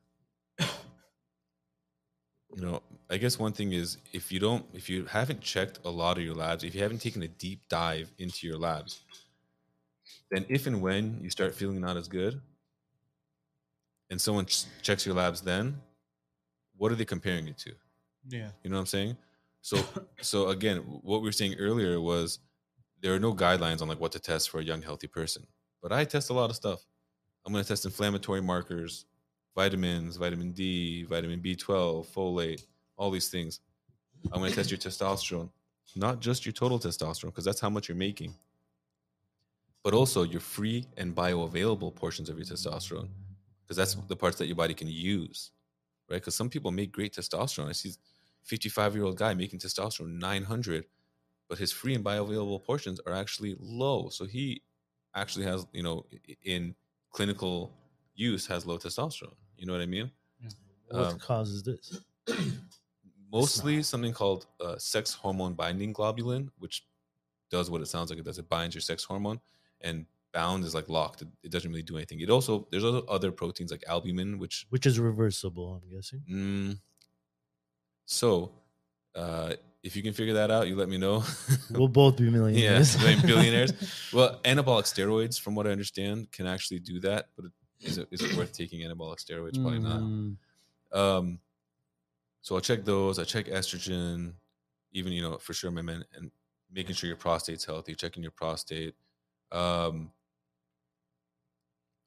You 2.53 2.65
know, 2.65 2.81
I 3.10 3.15
guess 3.15 3.39
one 3.39 3.53
thing 3.53 3.72
is 3.72 3.98
if 4.11 4.30
you 4.30 4.39
don't 4.39 4.65
if 4.73 4.89
you 4.89 5.06
haven't 5.06 5.39
checked 5.39 5.80
a 5.85 5.89
lot 5.89 6.18
of 6.18 6.23
your 6.26 6.35
labs, 6.35 6.65
if 6.65 6.76
you 6.76 6.81
haven't 6.81 6.99
taken 7.02 7.23
a 7.23 7.27
deep 7.30 7.61
dive 7.69 8.11
into 8.18 8.45
your 8.45 8.57
labs, 8.57 8.99
then 10.30 10.45
if 10.49 10.68
and 10.68 10.81
when 10.81 11.19
you 11.22 11.30
start 11.30 11.56
feeling 11.56 11.80
not 11.80 11.95
as 11.95 12.10
good, 12.10 12.41
and 14.10 14.19
someone 14.19 14.45
ch- 14.48 14.65
checks 14.81 15.06
your 15.06 15.15
labs 15.15 15.39
then 15.39 15.80
what 16.81 16.91
are 16.91 16.95
they 16.95 17.05
comparing 17.05 17.47
it 17.47 17.59
to? 17.59 17.73
Yeah. 18.27 18.49
you 18.63 18.71
know 18.71 18.77
what 18.77 18.81
i'm 18.81 18.85
saying? 18.87 19.15
So 19.61 19.77
so 20.21 20.49
again 20.49 20.77
what 20.77 21.21
we 21.21 21.27
were 21.27 21.31
saying 21.31 21.55
earlier 21.59 22.01
was 22.01 22.39
there 23.01 23.13
are 23.13 23.19
no 23.19 23.35
guidelines 23.35 23.83
on 23.83 23.87
like 23.87 23.99
what 23.99 24.11
to 24.13 24.19
test 24.19 24.49
for 24.49 24.59
a 24.59 24.63
young 24.63 24.81
healthy 24.81 25.05
person. 25.07 25.45
But 25.83 25.91
i 25.91 26.03
test 26.05 26.31
a 26.31 26.33
lot 26.33 26.49
of 26.49 26.55
stuff. 26.55 26.83
I'm 27.45 27.53
going 27.53 27.63
to 27.63 27.67
test 27.67 27.85
inflammatory 27.85 28.41
markers 28.41 29.05
vitamins 29.55 30.17
vitamin 30.17 30.51
d 30.53 31.03
vitamin 31.03 31.39
b12 31.39 32.07
folate 32.07 32.65
all 32.97 33.11
these 33.11 33.29
things. 33.29 33.59
I'm 34.31 34.39
going 34.39 34.49
to 34.51 34.55
test 34.55 34.71
your 34.71 34.79
testosterone 34.87 35.49
not 35.95 36.19
just 36.19 36.45
your 36.45 36.53
total 36.53 36.79
testosterone 36.79 37.31
because 37.33 37.45
that's 37.45 37.59
how 37.59 37.69
much 37.69 37.89
you're 37.89 37.97
making 37.97 38.33
but 39.83 39.93
also 39.93 40.23
your 40.23 40.39
free 40.39 40.85
and 40.97 41.13
bioavailable 41.15 41.93
portions 41.93 42.29
of 42.29 42.37
your 42.37 42.45
testosterone 42.45 43.09
because 43.71 43.77
that's 43.77 43.95
the 44.07 44.15
parts 44.15 44.37
that 44.37 44.47
your 44.47 44.55
body 44.57 44.73
can 44.73 44.89
use, 44.89 45.51
right? 46.11 46.21
Because 46.21 46.35
some 46.35 46.49
people 46.49 46.71
make 46.71 46.91
great 46.91 47.13
testosterone. 47.13 47.69
I 47.69 47.71
see 47.71 47.93
55 48.43 48.95
year 48.95 49.05
old 49.05 49.17
guy 49.17 49.33
making 49.33 49.59
testosterone 49.59 50.19
900, 50.19 50.85
but 51.47 51.57
his 51.57 51.71
free 51.71 51.95
and 51.95 52.03
bioavailable 52.03 52.63
portions 52.63 52.99
are 53.07 53.13
actually 53.13 53.55
low. 53.59 54.09
So 54.09 54.25
he 54.25 54.61
actually 55.15 55.45
has, 55.45 55.65
you 55.73 55.83
know, 55.83 56.05
in 56.43 56.75
clinical 57.11 57.71
use 58.15 58.45
has 58.47 58.65
low 58.65 58.77
testosterone. 58.77 59.35
You 59.57 59.65
know 59.67 59.73
what 59.73 59.81
I 59.81 59.85
mean? 59.85 60.11
what 60.89 61.05
Um, 61.05 61.19
causes 61.19 61.63
this? 61.63 61.99
Mostly 63.31 63.81
something 63.83 64.13
called 64.13 64.47
uh, 64.59 64.77
sex 64.77 65.13
hormone 65.13 65.53
binding 65.53 65.93
globulin, 65.93 66.49
which 66.59 66.83
does 67.49 67.69
what 67.69 67.81
it 67.81 67.88
sounds 67.88 68.09
like 68.09 68.19
it 68.19 68.25
does. 68.25 68.38
It 68.39 68.49
binds 68.49 68.75
your 68.75 68.81
sex 68.81 69.03
hormone, 69.05 69.39
and 69.79 70.05
bound 70.33 70.63
is 70.63 70.73
like 70.73 70.89
locked. 70.89 71.23
It, 71.43 71.51
doesn't 71.51 71.69
really 71.69 71.83
do 71.83 71.97
anything. 71.97 72.19
It 72.21 72.29
also 72.29 72.67
there's 72.71 72.83
other 72.85 73.01
other 73.07 73.31
proteins 73.31 73.71
like 73.71 73.83
albumin, 73.87 74.39
which 74.39 74.65
Which 74.69 74.85
is 74.85 74.99
reversible, 74.99 75.81
I'm 75.81 75.89
guessing. 75.89 76.23
Mm. 76.29 76.79
So, 78.05 78.51
uh, 79.15 79.53
if 79.83 79.95
you 79.95 80.03
can 80.03 80.13
figure 80.13 80.33
that 80.35 80.51
out, 80.51 80.67
you 80.67 80.75
let 80.75 80.89
me 80.89 80.97
know. 80.97 81.23
We'll 81.71 81.87
both 81.87 82.17
be 82.17 82.29
millionaires. 82.29 82.97
Billionaires. 83.21 83.71
Well, 84.13 84.39
anabolic 84.43 84.83
steroids, 84.83 85.39
from 85.39 85.55
what 85.55 85.65
I 85.65 85.71
understand, 85.71 86.31
can 86.31 86.45
actually 86.45 86.79
do 86.79 86.99
that, 87.01 87.29
but 87.35 87.45
is 87.79 87.97
it, 87.97 88.07
is 88.11 88.21
it 88.21 88.35
worth 88.35 88.51
taking 88.51 88.81
anabolic 88.81 89.17
steroids? 89.25 89.59
Probably 89.59 89.79
not. 89.79 90.01
Mm, 90.01 90.35
Um, 90.91 91.39
so 92.41 92.55
I'll 92.55 92.61
check 92.61 92.83
those. 92.83 93.17
I 93.19 93.23
check 93.23 93.45
estrogen, 93.45 94.33
even 94.91 95.13
you 95.13 95.21
know 95.21 95.37
for 95.37 95.53
sure 95.53 95.71
my 95.71 95.81
men, 95.81 96.03
and 96.15 96.31
making 96.71 96.95
sure 96.95 97.07
your 97.07 97.17
prostate's 97.17 97.65
healthy. 97.65 97.95
Checking 97.95 98.23
your 98.23 98.31
prostate. 98.31 98.95
Um, 99.51 100.11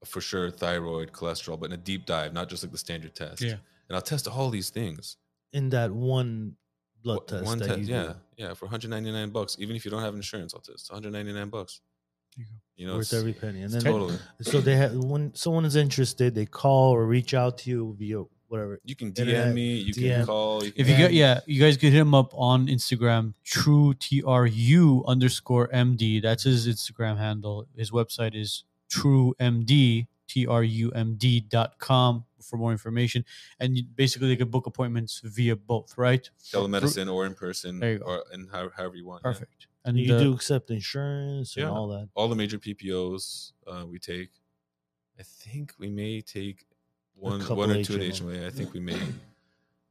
for 0.05 0.21
sure 0.21 0.51
thyroid, 0.51 1.13
cholesterol, 1.13 1.59
but 1.59 1.67
in 1.67 1.73
a 1.73 1.77
deep 1.77 2.07
dive, 2.07 2.33
not 2.33 2.49
just 2.49 2.63
like 2.63 2.73
the 2.73 2.79
standard 2.79 3.15
test. 3.15 3.41
Yeah. 3.43 3.57
And 3.89 3.97
I'll 3.97 4.03
test 4.03 4.27
all 4.29 4.51
these 4.51 4.71
things. 4.71 5.17
in 5.53 5.71
that 5.71 5.91
one 5.93 6.57
blood 7.03 7.19
Wha- 7.19 7.25
test 7.39 7.45
One 7.45 7.59
that 7.59 7.67
test, 7.69 7.79
you 7.81 7.95
yeah, 7.95 8.03
do. 8.05 8.15
yeah, 8.39 8.55
for 8.55 8.65
199 8.67 9.31
bucks. 9.31 9.57
Even 9.61 9.77
if 9.77 9.85
you 9.85 9.91
don't 9.91 10.03
have 10.03 10.15
insurance, 10.15 10.53
I'll 10.55 10.61
test 10.61 10.91
199 10.91 11.49
bucks. 11.51 11.81
You. 12.37 12.45
You 12.77 12.87
know, 12.89 12.97
worth 12.97 13.13
every 13.15 13.33
penny. 13.35 13.63
And 13.63 13.73
then 13.73 13.83
totally. 13.83 14.17
so 14.43 14.61
they 14.61 14.75
have 14.77 14.95
when 14.97 15.33
someone 15.37 15.65
is 15.65 15.77
interested, 15.77 16.35
they 16.35 16.47
call 16.47 16.91
or 16.93 17.07
reach 17.07 17.33
out 17.35 17.59
to 17.59 17.71
you 17.71 17.95
via 17.97 18.25
whatever. 18.49 18.81
You 18.85 18.97
can 18.97 19.13
DM 19.13 19.19
Internet, 19.29 19.55
me. 19.55 19.75
You 19.77 19.93
DM. 19.95 20.17
can 20.17 20.27
call. 20.27 20.65
You 20.65 20.73
can 20.73 20.81
If 20.81 20.89
you 20.89 20.95
And- 20.95 21.03
get 21.05 21.13
yeah, 21.13 21.41
you 21.47 21.61
guys 21.61 21.77
could 21.77 21.93
hit 21.93 22.01
him 22.01 22.15
up 22.15 22.33
on 22.35 22.67
Instagram, 22.67 23.35
true 23.45 23.95
T 23.95 24.25
R 24.27 24.47
U 24.47 25.05
underscore 25.07 25.71
M 25.73 25.95
D. 25.95 26.19
That's 26.19 26.43
his 26.43 26.67
Instagram 26.67 27.17
handle. 27.19 27.69
His 27.77 27.93
website 27.93 28.35
is 28.35 28.65
truemd 29.01 30.07
T 30.27 30.47
R 30.47 30.63
U 30.65 30.91
M 30.93 31.15
D 31.17 31.41
dot 31.41 31.79
com 31.79 32.25
for 32.43 32.57
more 32.57 32.73
information. 32.73 33.25
And 33.61 33.77
you, 33.77 33.85
basically 33.95 34.29
they 34.29 34.37
could 34.37 34.51
book 34.51 34.67
appointments 34.67 35.21
via 35.25 35.57
both, 35.57 35.97
right? 35.97 36.29
For- 36.37 36.59
for- 36.59 36.69
telemedicine 36.69 37.13
or 37.13 37.27
in 37.27 37.35
person 37.35 37.79
There 37.81 37.93
you 37.93 37.99
go. 37.99 38.05
or 38.07 38.25
and 38.33 38.49
how, 38.51 38.71
however 38.77 38.97
you 38.97 39.07
want. 39.07 39.23
yeah. 39.25 39.33
Perfect. 39.33 39.67
And 39.85 39.99
you 39.99 40.15
uh, 40.15 40.19
do 40.19 40.33
accept 40.35 40.71
insurance 40.71 41.57
and 41.57 41.65
Yeah. 41.65 41.71
all 41.71 41.89
that. 41.89 42.09
All 42.15 42.29
the 42.29 42.37
major 42.37 42.59
PPOs 42.59 43.53
uh, 43.67 43.85
we 43.87 43.99
take. 43.99 44.31
I 45.19 45.23
think 45.23 45.75
we 45.79 45.89
may 45.91 46.21
take 46.23 46.65
one 47.15 47.41
one 47.43 47.71
or 47.71 47.83
two 47.85 47.95
at 47.95 48.01
HMO. 48.01 48.33
HMA. 48.35 48.47
I 48.47 48.51
think 48.51 48.73
we 48.73 48.81
may. 48.81 48.99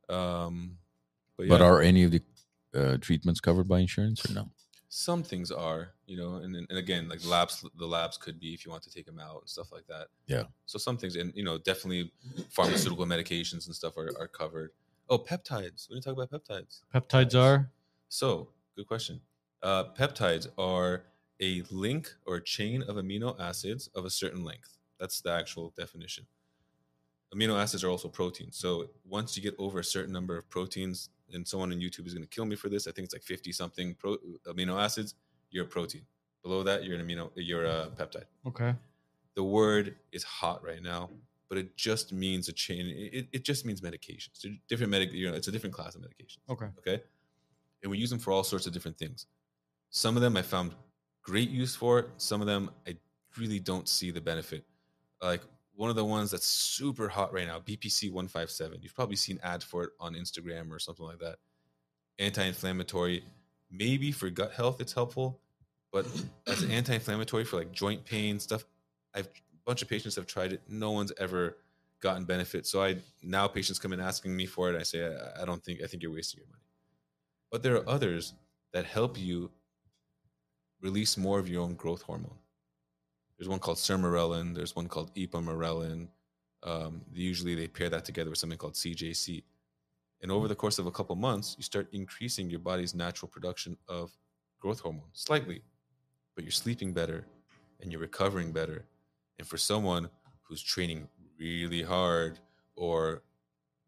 Um, 0.10 0.78
but, 1.38 1.48
But 1.48 1.62
are 1.62 1.82
any 1.82 2.04
of 2.04 2.12
the 2.12 2.22
uh, 2.76 2.98
treatments 2.98 3.40
covered 3.40 3.68
by 3.68 3.80
insurance 3.80 4.28
or 4.30 4.34
no? 4.34 4.50
Some 4.96 5.24
things 5.24 5.52
are, 5.52 5.90
you 6.06 6.16
know, 6.16 6.36
and 6.36 6.56
and 6.56 6.78
again, 6.78 7.10
like 7.10 7.26
labs, 7.26 7.66
the 7.80 7.86
labs 7.86 8.16
could 8.16 8.40
be 8.40 8.54
if 8.54 8.64
you 8.64 8.70
want 8.70 8.84
to 8.84 8.92
take 8.92 9.08
them 9.08 9.18
out 9.20 9.40
and 9.42 9.50
stuff 9.50 9.72
like 9.72 9.88
that. 9.88 10.10
Yeah. 10.28 10.44
So 10.68 10.78
some 10.78 10.98
things, 10.98 11.16
and 11.16 11.34
you 11.36 11.44
know, 11.44 11.58
definitely 11.58 12.12
pharmaceutical 12.52 13.08
medications 13.08 13.66
and 13.66 13.74
stuff 13.74 13.98
are, 13.98 14.12
are 14.20 14.28
covered. 14.28 14.70
Oh, 15.10 15.18
peptides. 15.18 15.90
We 15.90 15.96
didn't 15.96 16.04
talk 16.04 16.14
about 16.14 16.30
peptides. 16.30 16.82
peptides 16.94 17.34
are 17.34 17.72
So, 18.08 18.50
good 18.76 18.88
question. 18.88 19.20
Uh, 19.64 19.86
peptides 19.98 20.48
are 20.60 21.06
a 21.42 21.64
link 21.72 22.14
or 22.28 22.40
chain 22.40 22.84
of 22.84 22.98
amino 22.98 23.40
acids 23.40 23.90
of 23.96 24.06
a 24.06 24.12
certain 24.12 24.44
length. 24.44 24.78
That's 25.00 25.22
the 25.22 25.32
actual 25.32 25.74
definition. 25.76 26.28
Amino 27.34 27.60
acids 27.60 27.84
are 27.84 27.90
also 27.90 28.10
proteins. 28.10 28.58
So, 28.58 28.90
once 29.10 29.36
you 29.36 29.42
get 29.42 29.56
over 29.58 29.80
a 29.80 29.84
certain 29.84 30.14
number 30.14 30.38
of 30.38 30.48
proteins, 30.52 31.10
and 31.32 31.48
someone 31.48 31.72
on 31.72 31.80
YouTube 31.80 32.06
is 32.08 32.14
going 32.14 32.24
to 32.24 32.30
kill 32.30 32.46
me 32.46 32.56
for 32.56 32.70
this, 32.70 32.88
I 32.88 32.92
think 32.92 33.06
it's 33.06 33.14
like 33.14 33.24
50 33.24 33.52
something 33.52 33.96
pro- 33.96 34.18
amino 34.48 34.82
acids, 34.82 35.16
you're 35.50 35.66
a 35.66 35.68
protein. 35.68 36.02
Below 36.44 36.64
that, 36.64 36.84
you're 36.84 36.98
an 37.00 37.06
amino, 37.08 37.32
you're 37.36 37.66
a 37.66 37.90
peptide. 37.96 38.26
okay. 38.48 38.76
The 39.36 39.44
word 39.44 39.96
is 40.12 40.24
hot 40.24 40.64
right 40.64 40.82
now, 40.84 41.10
but 41.50 41.58
it 41.58 41.76
just 41.76 42.14
means 42.14 42.50
a 42.50 42.54
chain. 42.54 42.86
It, 42.88 43.28
it 43.32 43.44
just 43.44 43.66
means 43.66 43.82
medications. 43.82 44.42
They're 44.44 44.52
different 44.68 44.92
medic, 44.92 45.12
you 45.12 45.28
know, 45.30 45.36
it's 45.36 45.48
a 45.48 45.52
different 45.52 45.74
class 45.74 45.96
of 45.96 46.02
medications 46.02 46.38
Okay. 46.50 46.68
okay 46.80 47.02
and 47.82 47.90
we 47.92 47.98
use 47.98 48.10
them 48.10 48.20
for 48.20 48.32
all 48.32 48.44
sorts 48.46 48.66
of 48.66 48.72
different 48.72 48.98
things 48.98 49.26
some 49.90 50.16
of 50.16 50.22
them 50.22 50.38
i 50.38 50.42
found 50.42 50.74
great 51.22 51.50
use 51.50 51.76
for 51.76 52.08
some 52.16 52.40
of 52.40 52.48
them 52.48 52.70
i 52.88 52.96
really 53.38 53.60
don't 53.60 53.90
see 53.90 54.10
the 54.10 54.22
benefit 54.22 54.64
like 55.22 55.42
one 55.76 55.90
of 55.90 55.96
the 55.96 56.06
ones 56.06 56.32
that's 56.32 56.48
super 56.48 57.08
hot 57.10 57.34
right 57.34 57.48
now 57.48 57.60
bpc 57.60 58.12
157 58.12 58.80
you've 58.82 58.96
probably 58.96 59.16
seen 59.16 59.40
ads 59.44 59.64
for 59.64 59.84
it 59.84 59.90
on 60.00 60.14
instagram 60.14 60.72
or 60.72 60.80
something 60.80 61.06
like 61.06 61.20
that. 61.20 61.38
Anti-inflammatory 62.20 63.24
maybe 63.72 64.12
for 64.12 64.30
gut 64.30 64.52
health 64.54 64.80
it's 64.80 64.94
helpful 64.94 65.40
but 65.92 66.06
as 66.48 66.62
an 66.62 66.72
anti-inflammatory 66.72 67.44
for 67.44 67.58
like 67.58 67.72
joint 67.72 68.06
pain 68.06 68.40
stuff 68.40 68.66
i've 69.16 69.30
a 69.64 69.70
bunch 69.70 69.82
of 69.82 69.88
patients 69.88 70.16
have 70.16 70.28
tried 70.28 70.54
it. 70.54 70.62
No 70.68 70.92
one's 70.92 71.14
ever 71.18 71.58
gotten 72.02 72.26
benefit. 72.26 72.66
So 72.68 72.84
i 72.84 72.98
now 73.22 73.48
patients 73.48 73.80
come 73.80 73.94
in 73.94 74.00
asking 74.00 74.36
me 74.36 74.46
for 74.46 74.70
it 74.70 74.80
i 74.80 74.84
say 74.84 75.06
i, 75.06 75.42
I 75.42 75.46
don't 75.46 75.64
think 75.64 75.82
i 75.82 75.88
think 75.88 76.04
you're 76.04 76.12
wasting 76.12 76.40
your 76.42 76.48
money. 76.48 76.64
But 77.52 77.64
there 77.64 77.76
are 77.76 77.88
others 77.88 78.34
that 78.74 78.86
help 78.86 79.18
you 79.18 79.52
release 80.82 81.16
more 81.18 81.40
of 81.40 81.48
your 81.48 81.62
own 81.62 81.76
growth 81.76 82.02
hormone. 82.02 82.40
There's 83.38 83.50
one 83.50 83.60
called 83.60 83.78
sermorelin. 83.78 84.56
There's 84.56 84.76
one 84.76 84.88
called 84.88 85.14
ipamorelin. 85.16 86.08
Um, 86.64 87.02
usually 87.12 87.56
they 87.56 87.68
pair 87.68 87.90
that 87.90 88.06
together 88.06 88.30
with 88.30 88.40
something 88.40 88.58
called 88.58 88.76
CJC. 88.76 89.44
And 90.22 90.32
over 90.32 90.48
the 90.48 90.56
course 90.56 90.80
of 90.80 90.86
a 90.86 90.92
couple 90.92 91.16
months, 91.16 91.56
you 91.58 91.64
start 91.64 91.90
increasing 91.92 92.50
your 92.50 92.60
body's 92.60 92.96
natural 92.96 93.28
production 93.28 93.78
of 93.90 94.12
growth 94.60 94.80
hormone 94.80 95.10
slightly, 95.12 95.62
but 96.36 96.46
you're 96.46 96.52
sleeping 96.52 96.94
better 96.94 97.26
and 97.82 97.92
you're 97.92 98.00
recovering 98.00 98.54
better. 98.54 98.86
And 99.38 99.46
for 99.46 99.58
someone 99.58 100.10
who's 100.44 100.62
training 100.62 101.10
really 101.38 101.82
hard 101.82 102.40
or 102.76 103.24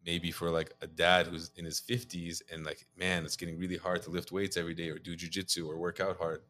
maybe 0.06 0.32
for 0.32 0.50
like 0.50 0.74
a 0.82 0.88
dad 0.88 1.28
who's 1.28 1.52
in 1.56 1.66
his 1.66 1.82
50s 1.82 2.42
and 2.52 2.66
like 2.66 2.86
man 2.98 3.24
it's 3.24 3.36
getting 3.36 3.58
really 3.58 3.78
hard 3.78 4.02
to 4.04 4.10
lift 4.10 4.32
weights 4.32 4.58
every 4.58 4.74
day 4.74 4.90
or 4.90 5.00
do 5.00 5.16
jujitsu 5.16 5.68
or 5.68 5.78
work 5.78 6.00
out 6.00 6.18
hard 6.18 6.42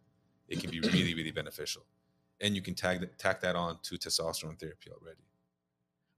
it 0.48 0.60
can 0.60 0.70
be 0.70 0.80
really 0.80 1.14
really 1.14 1.32
beneficial 1.32 1.84
and 2.42 2.56
you 2.56 2.62
can 2.62 2.76
tag 2.76 3.00
that, 3.02 3.18
tack 3.18 3.42
that 3.42 3.56
on 3.56 3.78
to 3.84 3.96
testosterone 3.98 4.60
therapy 4.60 4.90
already 4.92 5.22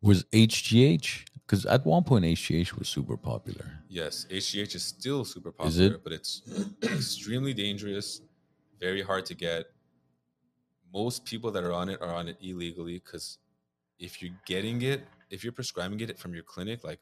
Was 0.01 0.23
HGH? 0.25 1.25
Because 1.45 1.65
at 1.65 1.85
one 1.85 2.03
point 2.03 2.25
HGH 2.25 2.77
was 2.77 2.87
super 2.89 3.17
popular. 3.17 3.65
yes 3.89 4.25
hgh 4.29 4.75
is 4.75 4.83
still 4.83 5.23
super 5.25 5.51
popular 5.51 5.95
it? 5.95 6.03
but 6.03 6.11
it's 6.13 6.41
extremely 6.83 7.53
dangerous 7.53 8.21
very 8.79 9.01
hard 9.01 9.25
to 9.25 9.33
get 9.33 9.65
most 10.93 11.25
people 11.25 11.51
that 11.51 11.63
are 11.63 11.73
on 11.73 11.89
it 11.89 11.99
are 12.01 12.13
on 12.13 12.27
it 12.27 12.37
illegally 12.41 13.01
because 13.03 13.37
if 13.99 14.21
you're 14.21 14.35
getting 14.45 14.81
it 14.81 15.01
if 15.29 15.43
you're 15.43 15.53
prescribing 15.61 15.99
it 15.99 16.17
from 16.19 16.33
your 16.33 16.43
clinic 16.43 16.83
like 16.83 16.99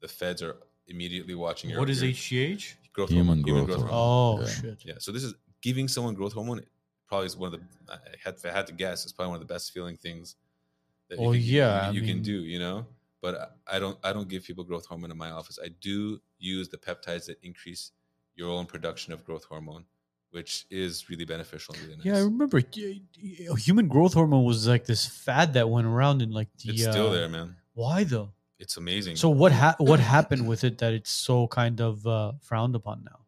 the 0.00 0.08
feds 0.08 0.42
are 0.42 0.56
immediately 0.88 1.34
watching 1.34 1.70
your 1.70 1.78
What 1.80 1.88
is 1.90 2.02
your 2.02 2.10
HGH? 2.12 2.74
growth 2.92 3.10
Human 3.10 3.42
hormone, 3.42 3.64
growth 3.66 3.80
hormone. 3.82 3.94
Oh 3.94 4.40
Yeah. 4.40 4.46
shit. 4.48 4.78
Yeah. 4.84 4.94
So 4.98 5.12
this 5.12 5.22
is 5.28 5.32
giving 5.62 5.86
someone 5.88 6.14
growth 6.14 6.32
hormone. 6.32 6.60
Probably 7.12 7.28
one 7.36 7.52
of 7.52 7.60
the. 7.60 7.92
I 7.92 7.98
had, 8.24 8.34
if 8.36 8.46
I 8.46 8.48
had 8.48 8.66
to 8.68 8.72
guess, 8.72 9.04
it's 9.04 9.12
probably 9.12 9.32
one 9.32 9.42
of 9.42 9.46
the 9.46 9.52
best 9.52 9.70
feeling 9.74 9.98
things. 9.98 10.36
That 11.10 11.18
Well, 11.18 11.34
yeah, 11.34 11.90
you, 11.90 12.00
you 12.00 12.06
can 12.06 12.22
do. 12.22 12.32
You 12.32 12.58
know, 12.58 12.86
but 13.20 13.58
I 13.70 13.78
don't. 13.78 13.98
I 14.02 14.14
don't 14.14 14.30
give 14.30 14.44
people 14.44 14.64
growth 14.64 14.86
hormone 14.86 15.10
in 15.10 15.18
my 15.18 15.30
office. 15.30 15.58
I 15.62 15.68
do 15.82 16.22
use 16.38 16.70
the 16.70 16.78
peptides 16.78 17.26
that 17.26 17.36
increase 17.42 17.90
your 18.34 18.48
own 18.48 18.64
production 18.64 19.12
of 19.12 19.26
growth 19.26 19.44
hormone, 19.44 19.84
which 20.30 20.64
is 20.70 21.10
really 21.10 21.26
beneficial 21.26 21.74
really 21.82 21.96
nice. 21.96 22.06
Yeah, 22.06 22.16
I 22.16 22.20
remember 22.20 22.62
human 23.58 23.88
growth 23.88 24.14
hormone 24.14 24.44
was 24.44 24.66
like 24.66 24.86
this 24.86 25.04
fad 25.04 25.52
that 25.52 25.68
went 25.68 25.86
around 25.86 26.22
in 26.22 26.30
like 26.30 26.48
the. 26.64 26.70
it's 26.70 26.80
still 26.80 27.08
uh, 27.08 27.12
there, 27.12 27.28
man. 27.28 27.56
Why 27.74 28.04
though? 28.04 28.30
It's 28.58 28.78
amazing. 28.78 29.16
So 29.16 29.28
what 29.28 29.52
ha- 29.52 29.76
what 29.76 30.00
happened 30.00 30.48
with 30.48 30.64
it 30.64 30.78
that 30.78 30.94
it's 30.94 31.10
so 31.10 31.46
kind 31.46 31.78
of 31.78 32.06
uh, 32.06 32.32
frowned 32.40 32.74
upon 32.74 33.04
now? 33.04 33.21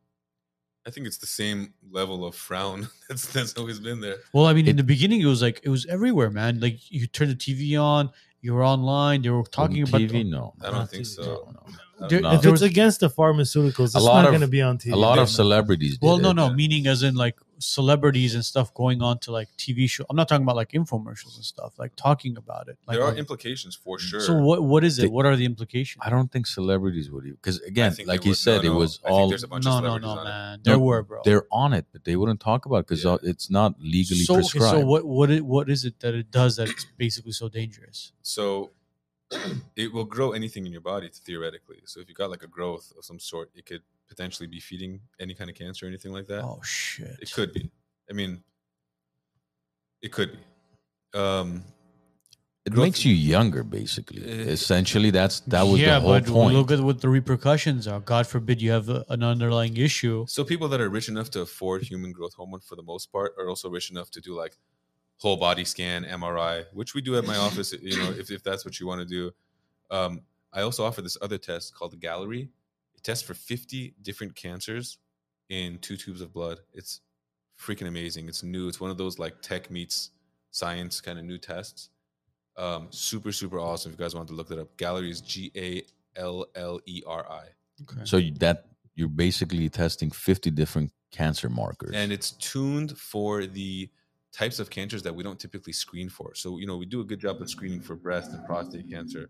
I 0.87 0.91
think 0.91 1.07
it's 1.07 1.17
the 1.17 1.27
same 1.27 1.73
level 1.91 2.27
of 2.27 2.35
frown 2.35 2.89
that's 3.09 3.27
that's 3.27 3.55
always 3.55 3.81
been 3.81 4.01
there. 4.01 4.17
Well, 4.33 4.47
I 4.47 4.53
mean, 4.53 4.69
in 4.69 4.77
the 4.77 4.85
beginning, 4.85 5.21
it 5.21 5.27
was 5.27 5.43
like 5.43 5.61
it 5.63 5.69
was 5.69 5.87
everywhere, 5.87 6.31
man. 6.31 6.61
Like 6.61 6.91
you 6.91 7.07
turn 7.07 7.29
the 7.29 7.35
TV 7.35 7.81
on, 7.81 8.11
you 8.45 8.53
were 8.55 8.65
online, 8.65 9.25
You 9.25 9.35
were 9.39 9.43
talking 9.61 9.83
On 9.83 9.89
about 9.89 10.01
TV, 10.03 10.25
no. 10.37 10.55
I 10.63 10.71
don't 10.71 10.91
think 10.91 11.05
TV. 11.05 11.15
so. 11.17 11.23
No, 11.23 11.53
no. 12.01 12.09
There- 12.09 12.21
No. 12.21 12.33
If 12.35 12.43
there 12.43 12.53
it's 12.53 12.61
was- 12.61 12.71
against 12.73 13.01
the 13.01 13.09
pharmaceuticals, 13.09 13.95
A 13.95 13.99
it's 13.99 14.09
lot 14.11 14.17
not 14.23 14.25
of- 14.27 14.33
going 14.33 14.41
to 14.43 14.55
be 14.59 14.63
on 14.71 14.79
TV. 14.79 14.93
A 14.93 14.97
lot 14.97 15.13
of 15.13 15.17
They're 15.17 15.23
not. 15.23 15.29
celebrities. 15.43 15.99
Well, 16.03 16.17
did 16.19 16.23
no, 16.25 16.31
it. 16.31 16.35
no, 16.35 16.47
meaning 16.53 16.87
as 16.87 17.03
in 17.03 17.15
like 17.15 17.37
celebrities 17.61 18.35
and 18.35 18.45
stuff 18.45 18.75
going 18.75 19.01
on 19.01 19.19
to 19.21 19.31
like 19.39 19.49
TV 19.57 19.89
show. 19.89 20.05
I'm 20.11 20.17
not 20.17 20.29
talking 20.29 20.43
about 20.43 20.57
like 20.57 20.73
infomercials 20.73 21.37
and 21.37 21.45
stuff, 21.45 21.73
like 21.79 21.93
talking 21.97 22.37
about 22.37 22.69
it. 22.69 22.77
Like, 22.87 22.97
there 22.97 23.05
are 23.07 23.13
on- 23.13 23.17
implications 23.17 23.75
for 23.77 23.97
mm. 23.97 24.01
sure. 24.01 24.21
so 24.21 24.35
what 24.49 24.63
what 24.65 24.83
is 24.85 24.97
They- 24.97 25.05
it? 25.05 25.13
What 25.13 25.25
are 25.25 25.37
the 25.37 25.45
implications? 25.53 26.03
I 26.05 26.11
don't 26.11 26.31
think 26.33 26.47
celebrities 26.47 27.11
would 27.13 27.25
because 27.25 27.59
again, 27.61 27.93
like 27.93 28.21
there 28.21 28.25
you 28.25 28.31
was- 28.31 28.41
said, 28.41 28.63
no, 28.65 28.71
it 28.71 28.73
no, 28.75 28.79
was 28.81 28.99
I 29.05 29.09
think 29.09 29.13
all 29.21 29.29
there's 29.29 29.45
a 29.45 29.49
bunch 29.49 29.65
No, 29.65 29.77
of 29.79 29.83
no, 29.85 29.99
no, 29.99 30.09
on 30.09 30.19
it. 30.19 30.25
man. 30.31 30.59
No, 30.59 30.63
There 30.71 30.79
were, 30.89 31.03
bro. 31.05 31.23
they're 31.25 31.47
on 31.53 31.73
it, 31.73 31.87
but 31.93 32.05
they 32.05 32.17
wouldn't 32.17 32.41
talk 32.41 32.67
about 32.67 32.87
because 32.87 33.05
Yeah. 33.05 33.17
it's 33.23 33.49
not 33.59 33.71
legally 33.81 34.25
so, 34.25 34.35
okay, 34.35 34.41
prescribed. 34.43 34.81
so 34.81 34.87
what 34.87 35.05
what 35.07 35.31
it, 35.31 35.43
what 35.55 35.71
is 35.71 35.85
it 35.85 36.01
that 36.01 36.15
it 36.15 36.31
does 36.31 36.57
that 36.57 36.69
it's 36.69 36.87
basically 36.99 37.33
so 37.33 37.49
dangerous? 37.49 38.13
So 38.35 38.45
it 39.83 39.93
will 39.95 40.09
grow 40.17 40.29
anything 40.33 40.67
in 40.67 40.73
your 40.77 40.81
body 40.93 41.09
theoretically. 41.27 41.81
So 41.87 42.01
if 42.01 42.09
you 42.09 42.15
got 42.23 42.31
like 42.35 42.43
a 42.43 42.53
growth 42.59 42.87
of 42.99 43.05
some 43.05 43.21
sort, 43.31 43.49
it 43.55 43.65
could 43.69 43.83
potentially 44.09 44.49
be 44.57 44.61
feeding 44.69 44.93
any 45.25 45.35
kind 45.39 45.49
of 45.51 45.57
cancer 45.57 45.87
or 45.87 45.89
anything 45.89 46.13
like 46.19 46.27
that. 46.33 46.43
Oh 46.43 46.61
shit! 46.63 47.17
It 47.25 47.31
could 47.33 47.53
be. 47.53 47.71
I 48.11 48.13
mean, 48.13 48.33
it 50.03 50.11
could 50.17 50.31
be. 50.33 50.43
Um, 51.25 51.63
it 52.67 52.73
growth- 52.73 52.87
makes 52.87 53.05
you 53.05 53.15
younger, 53.15 53.63
basically. 53.63 54.23
Uh, 54.25 54.53
Essentially, 54.59 55.11
that's 55.19 55.37
that 55.55 55.63
was 55.71 55.81
yeah, 55.81 55.95
the 55.95 56.01
whole 56.01 56.13
but 56.21 56.27
point. 56.27 56.55
look 56.57 56.71
at 56.77 56.81
what 56.81 57.01
the 57.01 57.09
repercussions 57.09 57.87
are. 57.87 58.01
God 58.01 58.27
forbid 58.27 58.61
you 58.61 58.73
have 58.73 58.89
a, 58.89 59.05
an 59.15 59.23
underlying 59.23 59.77
issue. 59.77 60.25
so 60.37 60.43
people 60.53 60.69
that 60.73 60.81
are 60.81 60.91
rich 60.99 61.09
enough 61.09 61.29
to 61.35 61.41
afford 61.49 61.79
human 61.83 62.11
growth 62.17 62.35
hormone 62.35 62.61
for 62.69 62.77
the 62.81 62.87
most 62.93 63.13
part 63.13 63.31
are 63.39 63.49
also 63.49 63.67
rich 63.71 63.91
enough 63.93 64.11
to 64.11 64.21
do 64.21 64.33
like 64.43 64.55
whole 65.25 65.37
body 65.39 65.65
scan, 65.65 66.05
MRI, 66.05 66.67
which 66.75 66.95
we 66.95 67.01
do 67.01 67.17
at 67.17 67.25
my 67.25 67.37
office. 67.37 67.73
You 67.73 67.97
know, 67.97 68.11
if, 68.11 68.31
if 68.31 68.45
that's 68.45 68.63
what 68.63 68.79
you 68.79 68.87
want 68.87 69.01
to 69.01 69.07
do. 69.07 69.31
Um, 69.91 70.21
I 70.53 70.61
also 70.61 70.85
offer 70.85 71.01
this 71.01 71.17
other 71.23 71.39
test 71.39 71.75
called 71.75 71.93
the 71.93 71.97
Galleri. 71.97 72.43
It 72.95 73.03
tests 73.03 73.27
for 73.27 73.33
50 73.33 73.95
different 74.03 74.37
cancers 74.37 74.99
in 75.49 75.79
two 75.79 75.97
tubes 75.97 76.21
of 76.21 76.31
blood. 76.31 76.61
It's 76.75 77.01
freaking 77.59 77.89
amazing. 77.89 78.29
It's 78.29 78.43
new. 78.43 78.69
It's 78.69 78.83
one 78.83 78.91
of 78.91 78.99
those 78.99 79.19
like 79.19 79.41
tech 79.41 79.71
meets 79.71 80.11
science 80.51 81.01
kind 81.01 81.19
of 81.19 81.25
new 81.25 81.39
tests. 81.39 81.89
Um, 82.59 82.89
super, 82.91 83.33
super 83.33 83.59
awesome. 83.59 83.93
If 83.93 83.99
you 83.99 84.05
guys 84.05 84.15
want 84.15 84.29
to 84.29 84.35
look 84.35 84.49
that 84.49 84.59
up, 84.59 84.77
Galleri 84.77 85.09
is 85.09 85.23
G 85.23 85.51
A 85.57 85.85
L 86.21 86.45
L 86.55 86.81
E 86.85 87.03
R 87.07 87.25
I. 87.31 87.45
Okay. 87.83 88.05
So 88.05 88.21
that 88.41 88.67
you're 88.95 89.09
basically 89.09 89.71
testing 89.71 90.11
50 90.11 90.51
different 90.51 90.93
cancer 91.11 91.49
markers. 91.49 91.93
and 91.95 92.13
it's 92.13 92.33
tuned 92.33 92.99
for 92.99 93.47
the 93.47 93.89
types 94.35 94.59
of 94.59 94.69
cancers 94.69 95.03
that 95.03 95.15
we 95.15 95.23
don't 95.23 95.39
typically 95.39 95.73
screen 95.73 96.09
for. 96.09 96.35
So 96.35 96.59
you 96.59 96.67
know 96.67 96.77
we 96.77 96.87
do 96.87 97.01
a 97.01 97.05
good 97.05 97.21
job 97.21 97.41
of 97.41 97.49
screening 97.49 97.81
for 97.81 97.95
breast 97.95 98.33
and 98.33 98.45
prostate 98.45 98.91
cancer, 98.91 99.29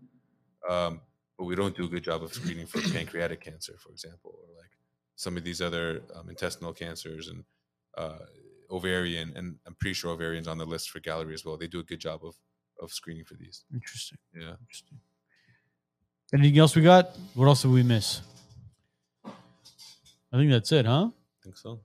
um, 0.69 1.01
but 1.37 1.45
we 1.45 1.55
don't 1.55 1.75
do 1.75 1.85
a 1.85 1.89
good 1.89 2.03
job 2.03 2.23
of 2.23 2.33
screening 2.33 2.65
for 2.65 2.81
pancreatic 2.91 3.41
cancer, 3.41 3.75
for 3.79 3.91
example, 3.91 4.35
or 4.39 4.59
like 4.59 4.71
some 5.15 5.37
of 5.37 5.43
these 5.43 5.61
other 5.61 6.01
um, 6.15 6.29
intestinal 6.29 6.73
cancers 6.73 7.27
and 7.27 7.43
uh, 7.97 8.25
ovarian. 8.71 9.31
And 9.35 9.57
I'm 9.65 9.75
pretty 9.75 9.93
sure 9.93 10.11
ovarian's 10.11 10.47
on 10.47 10.57
the 10.57 10.65
list 10.65 10.89
for 10.89 10.99
Galleri 10.99 11.33
as 11.33 11.45
well. 11.45 11.57
They 11.57 11.67
do 11.67 11.79
a 11.79 11.83
good 11.83 11.99
job 11.99 12.21
of 12.25 12.35
of 12.81 12.91
screening 12.91 13.25
for 13.25 13.35
these. 13.35 13.63
Interesting. 13.73 14.17
Yeah. 14.33 14.55
Interesting. 14.61 14.99
Anything 16.33 16.57
else 16.57 16.75
we 16.75 16.81
got? 16.81 17.15
What 17.35 17.45
else 17.45 17.61
did 17.61 17.71
we 17.71 17.83
miss? 17.83 18.21
I 19.25 20.37
think 20.37 20.51
that's 20.51 20.71
it, 20.71 20.85
huh? 20.85 21.09
I 21.13 21.43
think 21.43 21.57
so. 21.57 21.79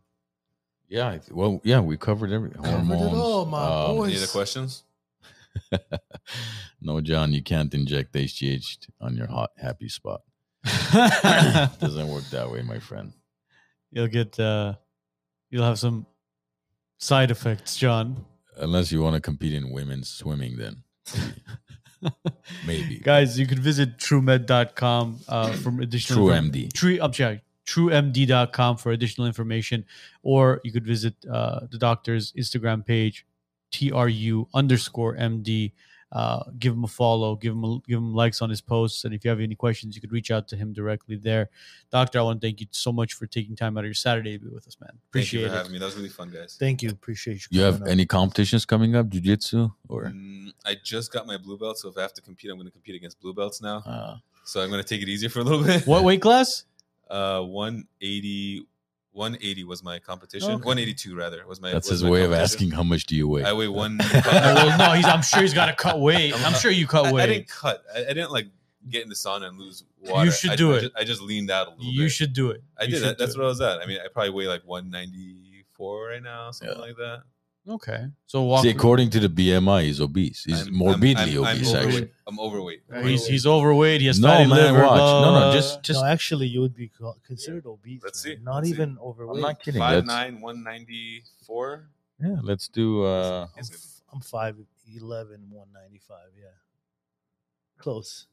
Yeah, 0.90 1.18
well, 1.30 1.60
yeah, 1.64 1.80
we 1.80 1.96
covered 1.96 2.32
every 2.32 2.50
Covered 2.50 2.68
it 2.68 2.72
hormones. 2.72 3.14
all, 3.14 3.46
my 3.46 3.62
um, 3.62 3.96
boy. 3.96 4.04
Any 4.06 4.16
other 4.16 4.26
questions? 4.26 4.82
no, 6.80 7.00
John, 7.00 7.32
you 7.32 7.42
can't 7.42 7.72
inject 7.72 8.12
HGH 8.12 8.88
on 9.00 9.16
your 9.16 9.26
hot 9.28 9.50
happy 9.56 9.88
spot. 9.88 10.22
Doesn't 10.92 12.08
work 12.08 12.24
that 12.30 12.50
way, 12.50 12.62
my 12.62 12.78
friend. 12.80 13.12
you'll 13.90 14.08
get 14.08 14.38
uh 14.38 14.74
you'll 15.48 15.64
have 15.64 15.78
some 15.78 16.06
side 16.98 17.30
effects, 17.30 17.76
John. 17.76 18.24
Unless 18.56 18.92
you 18.92 19.00
want 19.00 19.14
to 19.14 19.20
compete 19.20 19.54
in 19.54 19.70
women's 19.70 20.08
swimming, 20.10 20.56
then 20.58 20.82
maybe. 22.66 22.98
Guys, 22.98 23.38
you 23.38 23.46
can 23.46 23.60
visit 23.60 23.96
truemed.com 23.96 25.20
uh, 25.28 25.52
for 25.52 25.80
additional 25.80 26.26
True 26.26 26.34
info- 26.34 26.58
MD. 26.58 26.72
True, 26.72 26.98
I'm 27.00 27.12
sorry, 27.12 27.40
truemd.com 27.66 28.76
for 28.76 28.92
additional 28.92 29.26
information, 29.26 29.84
or 30.22 30.60
you 30.64 30.72
could 30.72 30.86
visit 30.86 31.14
uh, 31.30 31.60
the 31.70 31.78
doctor's 31.78 32.32
Instagram 32.32 32.84
page, 32.84 33.26
tru 33.72 34.46
underscore 34.54 35.16
md. 35.16 35.72
Uh, 36.12 36.42
give 36.58 36.72
him 36.72 36.82
a 36.82 36.88
follow, 36.88 37.36
give 37.36 37.52
him 37.52 37.62
a, 37.62 37.78
give 37.86 37.96
him 37.98 38.12
likes 38.12 38.42
on 38.42 38.50
his 38.50 38.60
posts, 38.60 39.04
and 39.04 39.14
if 39.14 39.24
you 39.24 39.30
have 39.30 39.38
any 39.38 39.54
questions, 39.54 39.94
you 39.94 40.00
could 40.00 40.10
reach 40.10 40.32
out 40.32 40.48
to 40.48 40.56
him 40.56 40.72
directly 40.72 41.14
there. 41.14 41.48
Doctor, 41.92 42.18
I 42.18 42.22
want 42.22 42.40
to 42.40 42.44
thank 42.48 42.60
you 42.60 42.66
so 42.72 42.90
much 42.90 43.14
for 43.14 43.26
taking 43.28 43.54
time 43.54 43.78
out 43.78 43.82
of 43.82 43.86
your 43.86 43.94
Saturday 43.94 44.36
to 44.36 44.44
be 44.44 44.50
with 44.50 44.66
us, 44.66 44.76
man. 44.80 44.88
Thank 44.90 44.98
you 44.98 45.08
Appreciate 45.08 45.42
for 45.42 45.54
it. 45.54 45.56
having 45.56 45.72
me. 45.72 45.78
That 45.78 45.84
was 45.84 45.94
really 45.94 46.08
fun, 46.08 46.30
guys. 46.30 46.56
Thank 46.58 46.82
you. 46.82 46.90
Appreciate 46.90 47.46
You 47.50 47.60
you. 47.60 47.62
have 47.62 47.82
up. 47.82 47.86
any 47.86 48.06
competitions 48.06 48.64
coming 48.66 48.96
up, 48.96 49.08
jiu-jitsu 49.08 49.70
or? 49.88 50.06
Mm, 50.06 50.50
I 50.66 50.74
just 50.82 51.12
got 51.12 51.28
my 51.28 51.36
blue 51.36 51.56
belt, 51.56 51.78
so 51.78 51.88
if 51.90 51.96
I 51.96 52.00
have 52.02 52.14
to 52.14 52.22
compete, 52.22 52.50
I'm 52.50 52.56
going 52.56 52.66
to 52.66 52.72
compete 52.72 52.96
against 52.96 53.20
blue 53.20 53.32
belts 53.32 53.62
now. 53.62 53.76
Uh, 53.86 54.16
So 54.42 54.60
I'm 54.60 54.68
going 54.68 54.82
to 54.82 54.88
take 54.88 55.02
it 55.02 55.08
easier 55.08 55.28
for 55.28 55.38
a 55.38 55.44
little 55.44 55.62
bit. 55.62 55.86
What 55.86 56.02
weight 56.02 56.22
class? 56.22 56.64
Uh, 57.10 57.42
180, 57.42 58.66
180 59.12 59.64
was 59.64 59.82
my 59.82 59.98
competition. 59.98 60.48
Okay. 60.50 60.62
182 60.64 61.16
rather 61.16 61.44
was 61.46 61.60
my. 61.60 61.72
that's 61.72 61.88
was 61.90 62.00
his 62.00 62.04
my 62.04 62.10
way 62.10 62.22
of 62.24 62.32
asking 62.32 62.70
how 62.70 62.82
much 62.84 63.06
do 63.06 63.16
you 63.16 63.26
weigh. 63.28 63.44
I 63.44 63.52
weigh 63.52 63.68
one. 63.68 63.98
Well, 64.24 64.78
no, 64.78 64.92
he's, 64.94 65.04
I'm 65.04 65.22
sure 65.22 65.42
he's 65.42 65.52
got 65.54 65.66
to 65.66 65.74
cut 65.74 66.00
weight. 66.00 66.32
I'm- 66.34 66.44
I'm 66.46 66.54
sure 66.60 66.70
you 66.70 66.86
cut 66.86 67.06
I, 67.06 67.12
weight. 67.12 67.22
I 67.22 67.26
didn't 67.26 67.48
cut. 67.48 67.82
I, 67.94 68.00
I 68.04 68.08
didn't 68.14 68.30
like 68.30 68.46
get 68.88 69.02
in 69.02 69.08
the 69.08 69.14
sauna 69.14 69.48
and 69.48 69.58
lose 69.58 69.84
water. 70.00 70.24
You 70.24 70.30
should 70.30 70.50
I, 70.52 70.56
do 70.56 70.72
I 70.72 70.76
it. 70.76 70.80
Just, 70.82 70.92
I 70.98 71.04
just 71.04 71.20
leaned 71.22 71.50
out 71.50 71.66
a 71.66 71.70
little 71.70 71.84
You 71.84 72.02
bit. 72.04 72.12
should 72.12 72.32
do 72.32 72.50
it. 72.50 72.62
I 72.78 72.84
You 72.84 72.90
did. 72.92 73.02
That, 73.02 73.18
that's 73.18 73.34
do 73.34 73.40
what 73.40 73.46
I 73.46 73.48
was 73.48 73.60
at. 73.60 73.80
I 73.80 73.86
mean, 73.86 73.98
I 74.02 74.08
probably 74.08 74.30
weigh 74.30 74.46
like 74.48 74.62
194 74.64 76.06
right 76.08 76.22
now, 76.22 76.50
something 76.52 76.76
Yeah. 76.76 76.82
like 76.82 76.96
that. 76.96 77.22
It. 77.70 77.74
Okay. 77.74 78.06
So 78.26 78.42
walk. 78.42 78.62
See, 78.64 78.70
according 78.70 79.10
to 79.10 79.20
the 79.20 79.28
BMI, 79.28 79.84
he's 79.84 80.00
obese. 80.00 80.44
He's 80.44 80.62
I'm- 80.66 80.74
morbidly 80.74 81.36
I'm, 81.38 81.44
I'm, 81.44 81.54
obese, 81.54 81.70
I'm 81.72 81.76
actually. 81.76 81.86
overweight. 81.86 82.10
I'm 82.26 82.40
overweight. 82.40 82.82
He's, 83.04 83.26
he's 83.26 83.46
overweight. 83.46 84.00
He 84.00 84.06
has 84.08 84.18
No, 84.20 84.28
fatty 84.28 84.46
man, 84.48 84.58
liver. 84.74 84.82
watch. 84.82 84.98
No, 84.98 85.40
no, 85.40 85.52
just- 85.52 85.82
just- 85.82 86.00
no, 86.00 86.06
actually, 86.06 86.46
you 86.48 86.60
would 86.60 86.74
be 86.74 86.88
co- 86.88 87.16
considered 87.26 87.66
obese. 87.66 88.02
Let's 88.04 88.24
man. 88.26 88.36
see. 88.36 88.42
Not 88.42 88.54
Let's 88.56 88.68
see. 88.68 88.74
even 88.74 88.98
overweight. 89.00 89.36
I'm 89.36 89.42
not 89.42 89.62
kidding. 89.62 89.78
Five 89.80 89.94
Let's, 89.96 90.06
nine, 90.06 90.40
194. 90.40 91.88
yeah, 92.22 92.36
let's 92.42 92.68
do. 92.68 93.04
Uh, 93.04 93.46
I'm, 93.56 93.60
f- 93.64 94.02
I'm 94.12 94.20
5'11", 94.20 95.48
195, 95.50 96.18
Yeah, 96.38 96.44
close. 97.78 98.26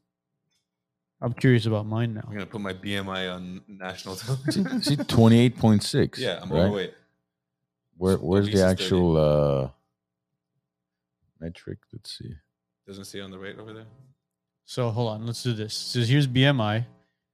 I'm 1.20 1.32
curious 1.32 1.66
about 1.66 1.84
mine 1.86 2.14
now. 2.14 2.22
I'm 2.26 2.32
gonna 2.32 2.46
put 2.46 2.60
my 2.60 2.72
BMI 2.72 3.34
on 3.34 3.60
national 3.66 4.14
see, 4.14 4.26
television. 4.26 4.82
see, 4.82 4.96
twenty-eight 4.96 5.56
point 5.58 5.82
six. 5.82 6.16
yeah, 6.20 6.38
I'm 6.40 6.48
right? 6.48 6.60
overweight. 6.60 6.94
Where, 7.98 8.16
where's 8.16 8.48
the 8.50 8.64
actual 8.64 9.16
uh, 9.16 9.68
metric? 11.40 11.78
Let's 11.92 12.18
see. 12.18 12.32
Doesn't 12.86 13.04
see 13.04 13.20
on 13.20 13.30
the 13.30 13.38
right 13.38 13.58
over 13.58 13.72
there. 13.72 13.86
So 14.64 14.90
hold 14.90 15.10
on. 15.10 15.26
Let's 15.26 15.42
do 15.42 15.52
this. 15.52 15.74
So 15.74 16.00
here's 16.00 16.26
BMI. 16.26 16.86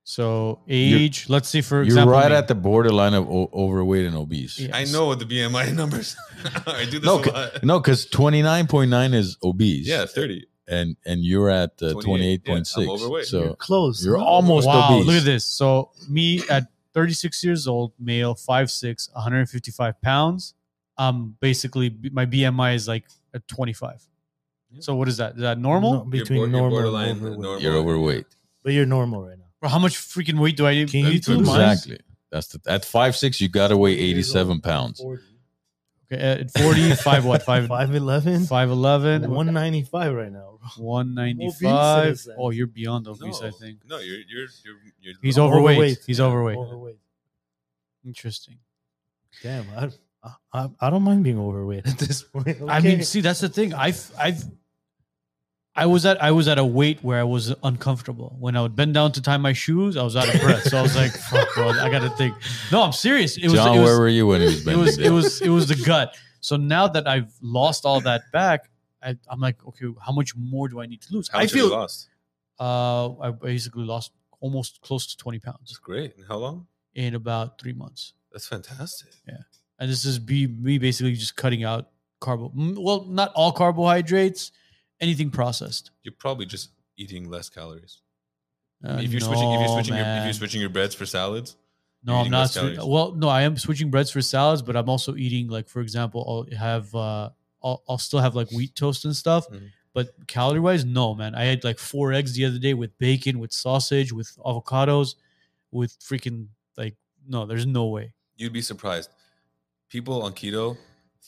So 0.06 0.60
age. 0.68 1.30
let's 1.30 1.48
see 1.48 1.62
for 1.62 1.80
example, 1.80 2.12
You're 2.12 2.20
right 2.20 2.30
me. 2.30 2.36
at 2.36 2.46
the 2.46 2.54
borderline 2.54 3.14
of 3.14 3.26
o- 3.28 3.48
overweight 3.54 4.04
and 4.04 4.14
obese. 4.16 4.60
Yeah. 4.60 4.76
I 4.76 4.80
Yes. 4.80 4.92
know 4.92 5.14
the 5.14 5.24
BMI 5.24 5.74
numbers. 5.80 6.14
I 6.66 6.84
do 6.84 6.98
this 6.98 7.04
No, 7.04 7.20
a 7.20 7.24
c- 7.24 7.30
lot. 7.30 7.64
No, 7.64 7.80
because 7.80 8.04
twenty 8.06 8.42
nine 8.42 8.66
point 8.66 8.90
nine 8.90 9.14
is 9.14 9.38
obese. 9.42 9.86
Yeah, 9.88 10.04
30. 10.04 10.44
and 10.68 10.96
and 11.06 11.24
you're 11.24 11.48
at 11.48 11.70
uh, 11.82 11.92
28, 11.92 12.02
twenty 12.04 12.26
eight 12.28 12.42
yeah, 12.44 12.50
point 12.52 12.58
I'm 12.60 12.64
six. 12.66 12.88
overweight. 12.90 13.24
So 13.26 13.54
Close. 13.54 14.04
you're 14.04 14.18
almost 14.18 14.66
Wow. 14.66 14.96
obese. 14.96 15.06
Look 15.06 15.16
at 15.16 15.24
this. 15.24 15.44
So 15.46 15.90
me 16.08 16.42
at 16.50 16.68
36 16.94 17.44
years 17.44 17.66
old, 17.66 17.92
male, 17.98 18.34
5'6", 18.34 19.12
155 19.12 20.00
pounds. 20.00 20.54
Um, 20.96 21.36
basically 21.40 21.94
my 22.12 22.24
BMI 22.24 22.74
is 22.76 22.86
like 22.86 23.04
at 23.34 23.46
25. 23.48 24.00
Yeah. 24.70 24.80
So 24.80 24.94
what 24.94 25.08
is 25.08 25.16
that? 25.16 25.34
Is 25.34 25.40
that 25.40 25.58
normal? 25.58 25.92
No, 25.92 25.98
You're 26.04 26.10
between 26.22 26.38
you're 26.40 26.48
normal 26.48 26.70
borderline 26.70 27.08
and 27.08 27.18
overweight. 27.20 27.40
normal. 27.40 27.62
You're 27.62 27.76
overweight. 27.76 28.26
But 28.62 28.72
you're 28.72 28.86
normal 28.86 29.26
right 29.26 29.38
now. 29.38 29.44
Bro, 29.60 29.70
how 29.70 29.78
much 29.78 29.94
freaking 29.96 30.38
weight 30.38 30.56
do 30.56 30.66
I 30.66 30.74
need? 30.74 30.90
Can 30.90 31.00
you 31.00 31.10
need 31.10 31.24
to 31.24 31.34
do? 31.34 31.40
Exactly. 31.40 31.98
That's 32.30 32.48
the, 32.48 32.60
at 32.66 32.84
five 32.84 33.16
six. 33.16 33.40
You 33.40 33.48
got 33.48 33.68
to 33.68 33.76
weigh 33.76 33.92
eighty 33.92 34.14
Years 34.14 34.32
seven 34.32 34.52
old, 34.54 34.62
pounds. 34.62 35.00
40. 35.00 35.22
Okay, 36.12 36.22
at 36.22 36.50
40, 36.50 36.94
5 36.96 37.24
what? 37.24 37.42
5, 37.42 37.68
5'11", 37.68 38.48
5'11", 38.48 39.26
195 39.28 40.14
right 40.14 40.32
now. 40.32 40.58
bro. 40.76 40.84
195. 40.84 42.08
Obese 42.08 42.28
Oh, 42.38 42.50
you're 42.50 42.66
beyond 42.66 43.08
obese, 43.08 43.40
no, 43.40 43.48
I 43.48 43.50
think. 43.50 43.78
No, 43.86 43.98
you're 43.98 44.18
you're 44.28 44.48
you're, 44.64 44.76
you're 45.00 45.14
He's 45.22 45.38
overweight. 45.38 45.98
He's 46.06 46.18
Yeah, 46.18 46.26
overweight. 46.26 46.58
Overweight. 46.58 46.98
Interesting. 48.04 48.58
Damn, 49.42 49.66
I, 49.76 49.90
I, 50.52 50.68
I 50.80 50.90
don't 50.90 51.02
mind 51.02 51.24
being 51.24 51.38
overweight 51.38 51.86
at 51.86 51.98
this 51.98 52.22
point. 52.22 52.60
I 52.68 52.80
mean, 52.80 52.94
okay? 52.94 53.02
see, 53.02 53.20
that's 53.20 53.40
the 53.40 53.48
thing. 53.48 53.74
I've, 53.74 54.10
I've, 54.18 54.42
I 55.76 55.86
was 55.86 56.06
at, 56.06 56.22
I 56.22 56.30
was 56.30 56.46
at 56.46 56.58
a 56.58 56.64
weight 56.64 57.02
where 57.02 57.18
I 57.18 57.24
was 57.24 57.52
uncomfortable. 57.64 58.36
When 58.38 58.56
I 58.56 58.62
would 58.62 58.76
bend 58.76 58.94
down 58.94 59.10
to 59.12 59.22
tie 59.22 59.36
my 59.38 59.52
shoes, 59.52 59.96
I 59.96 60.04
was 60.04 60.14
out 60.14 60.32
of 60.32 60.40
breath. 60.40 60.62
So 60.64 60.78
I 60.78 60.82
was 60.82 60.94
like, 60.94 61.10
"Fuck, 61.30 61.48
bro, 61.54 61.70
I 61.70 61.90
got 61.90 62.00
to 62.00 62.10
think." 62.10 62.36
No, 62.70 62.82
I'm 62.82 62.92
serious. 62.92 63.36
It 63.36 63.44
was, 63.44 63.54
John, 63.54 63.76
it 63.76 63.80
was, 63.80 63.90
where 63.90 63.98
were 63.98 64.08
you 64.08 64.26
when 64.28 64.40
he 64.40 64.46
was 64.46 64.60
it 64.60 64.64
bending 64.64 64.84
was, 64.84 64.98
it 64.98 65.10
was, 65.10 65.40
it 65.42 65.48
was 65.48 65.66
the 65.68 65.74
gut. 65.84 66.16
So 66.40 66.56
now 66.56 66.86
that 66.88 67.08
I've 67.08 67.32
lost 67.42 67.84
all 67.84 68.00
that 68.02 68.22
back, 68.32 68.70
I, 69.02 69.16
I'm 69.28 69.40
like, 69.40 69.66
okay, 69.66 69.86
how 70.00 70.12
much 70.12 70.36
more 70.36 70.68
do 70.68 70.80
I 70.80 70.86
need 70.86 71.02
to 71.02 71.12
lose? 71.14 71.28
How 71.28 71.38
I 71.38 71.42
much 71.42 71.50
have 71.50 71.56
you 71.56 71.68
feel, 71.68 71.76
lost? 71.76 72.08
uh, 72.60 73.18
I 73.18 73.30
basically 73.32 73.84
lost 73.84 74.12
almost 74.40 74.80
close 74.80 75.06
to 75.08 75.16
20 75.16 75.38
That's 75.38 75.56
pounds 75.56 75.78
great. 75.78 76.16
And 76.16 76.26
how 76.28 76.36
long? 76.36 76.66
in 76.94 77.14
about 77.16 77.60
three 77.60 77.72
months. 77.72 78.12
That's 78.30 78.46
fantastic. 78.46 79.08
Yeah, 79.26 79.38
and 79.80 79.90
this 79.90 80.04
is 80.04 80.20
be 80.20 80.46
me 80.46 80.78
basically 80.78 81.14
just 81.14 81.34
cutting 81.34 81.64
out 81.64 81.88
carbo. 82.20 82.52
Well, 82.54 83.06
not 83.06 83.32
all 83.34 83.50
carbohydrates, 83.50 84.52
anything 85.00 85.30
processed. 85.30 85.90
You're 86.02 86.14
probably 86.18 86.46
just 86.46 86.70
eating 86.96 87.28
less 87.28 87.48
calories. 87.48 88.00
Uh, 88.86 88.98
if 89.02 89.12
you're 89.12 89.20
switching, 89.20 89.50
if 89.52 89.60
you're 89.60 89.68
switching, 89.68 89.94
your, 89.96 90.04
if 90.06 90.24
you're 90.24 90.32
switching 90.34 90.60
your 90.60 90.70
breads 90.70 90.94
for 90.94 91.06
salads, 91.06 91.56
no, 92.02 92.16
I'm 92.16 92.30
not. 92.30 92.48
Swi- 92.50 92.86
well, 92.86 93.12
no, 93.12 93.28
I 93.28 93.42
am 93.42 93.56
switching 93.56 93.90
breads 93.90 94.10
for 94.10 94.20
salads, 94.20 94.60
but 94.60 94.76
I'm 94.76 94.90
also 94.90 95.16
eating 95.16 95.48
like, 95.48 95.68
for 95.68 95.80
example, 95.80 96.46
I'll 96.52 96.58
have, 96.58 96.94
uh, 96.94 97.30
I'll, 97.62 97.82
I'll 97.88 97.98
still 97.98 98.20
have 98.20 98.34
like 98.34 98.50
wheat 98.50 98.74
toast 98.76 99.06
and 99.06 99.16
stuff. 99.16 99.48
Mhm. 99.48 99.70
But 99.94 100.08
calorie 100.26 100.60
wise, 100.60 100.84
no, 100.84 101.14
man. 101.14 101.34
I 101.34 101.44
had 101.44 101.62
like 101.64 101.78
four 101.78 102.12
eggs 102.12 102.34
the 102.34 102.44
other 102.44 102.58
day 102.58 102.74
with 102.74 102.98
bacon, 102.98 103.38
with 103.38 103.52
sausage, 103.52 104.12
with 104.12 104.36
avocados, 104.44 105.14
with 105.70 105.98
freaking 106.00 106.48
like, 106.76 106.96
no, 107.26 107.46
there's 107.46 107.64
no 107.64 107.86
way. 107.86 108.12
you'd 108.36 108.52
be 108.52 108.60
surprised. 108.60 109.08
People 109.88 110.22
on 110.22 110.32
keto 110.32 110.76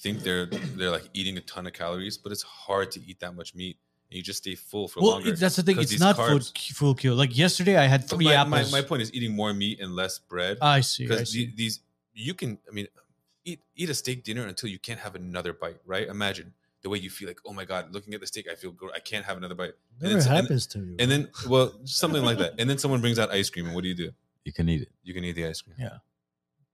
think 0.03 0.23
they're 0.23 0.47
they're 0.47 0.91
like 0.91 1.09
eating 1.15 1.37
a 1.37 1.41
ton 1.41 1.67
of 1.67 1.73
calories, 1.73 2.17
but 2.19 2.33
it's 2.33 2.43
hard 2.43 2.91
to 2.93 3.01
eat 3.09 3.21
that 3.21 3.35
much 3.35 3.55
meat. 3.55 3.77
And 4.11 4.17
you 4.19 4.23
just 4.23 4.39
stay 4.39 4.55
full 4.55 4.87
for 4.87 5.01
Well, 5.01 5.11
longer. 5.13 5.31
it- 5.31 5.41
that's 5.41 5.57
the 5.57 5.63
thing. 5.65 5.77
'cause 5.77 5.91
It's 5.91 6.01
not 6.01 6.15
full, 6.17 6.27
carbs- 6.27 6.73
full 6.73 6.95
kill. 6.95 7.17
Like 7.17 7.37
yesterday, 7.37 7.77
I 7.77 7.87
had 7.87 8.09
three 8.09 8.27
my, 8.27 8.45
my, 8.45 8.59
apples. 8.61 8.73
my 8.73 8.83
point 8.83 9.03
is 9.03 9.13
eating 9.13 9.35
more 9.35 9.53
meat 9.53 9.81
and 9.81 9.97
less 9.97 10.19
bread. 10.21 10.59
I 10.63 10.81
see. 10.83 11.05
Because 11.09 11.33
the, 11.33 11.51
these 11.57 11.81
you 12.15 12.33
can 12.33 12.59
i 12.71 12.73
mean 12.73 12.87
eat 13.45 13.61
eat 13.75 13.91
a 13.91 13.95
steak 13.95 14.25
dinner 14.25 14.47
until 14.47 14.71
you 14.71 14.79
can't 14.79 15.01
have 15.01 15.15
another 15.15 15.53
bite 15.53 15.77
right 15.85 16.09
imagine 16.09 16.55
the 16.83 16.89
way 16.89 16.99
you 16.99 17.11
feel 17.11 17.27
like, 17.27 17.41
oh 17.45 17.53
my 17.53 17.65
god, 17.65 17.93
looking 17.93 18.15
at 18.15 18.21
the 18.21 18.27
steak, 18.29 18.47
I 18.51 18.55
feel 18.55 18.71
gro- 18.71 18.93
I 18.95 19.01
can't 19.01 19.25
have 19.27 19.37
another 19.37 19.57
bite. 19.57 19.75
And 20.01 20.03
Never 20.03 20.19
it's- 20.19 20.27
and- 20.27 20.37
happens 20.37 20.67
to 20.69 20.79
me. 20.79 20.95
And 21.01 21.11
then, 21.11 21.29
well, 21.49 21.73
something 21.85 22.23
like 22.23 22.39
that. 22.39 22.55
And 22.59 22.71
then 22.71 22.79
someone 22.79 23.01
brings 23.01 23.19
out 23.19 23.31
ice 23.33 23.51
cream, 23.51 23.67
and 23.67 23.75
what 23.75 23.83
do 23.83 23.89
you 23.89 23.95
do? 23.97 24.13
You 24.45 24.53
can 24.53 24.69
eat 24.69 24.83
it. 24.83 24.91
You 25.03 25.13
can 25.13 25.25
eat 25.25 25.33
the 25.33 25.47
ice 25.47 25.61
cream. 25.63 25.75
Yeah. 25.81 25.99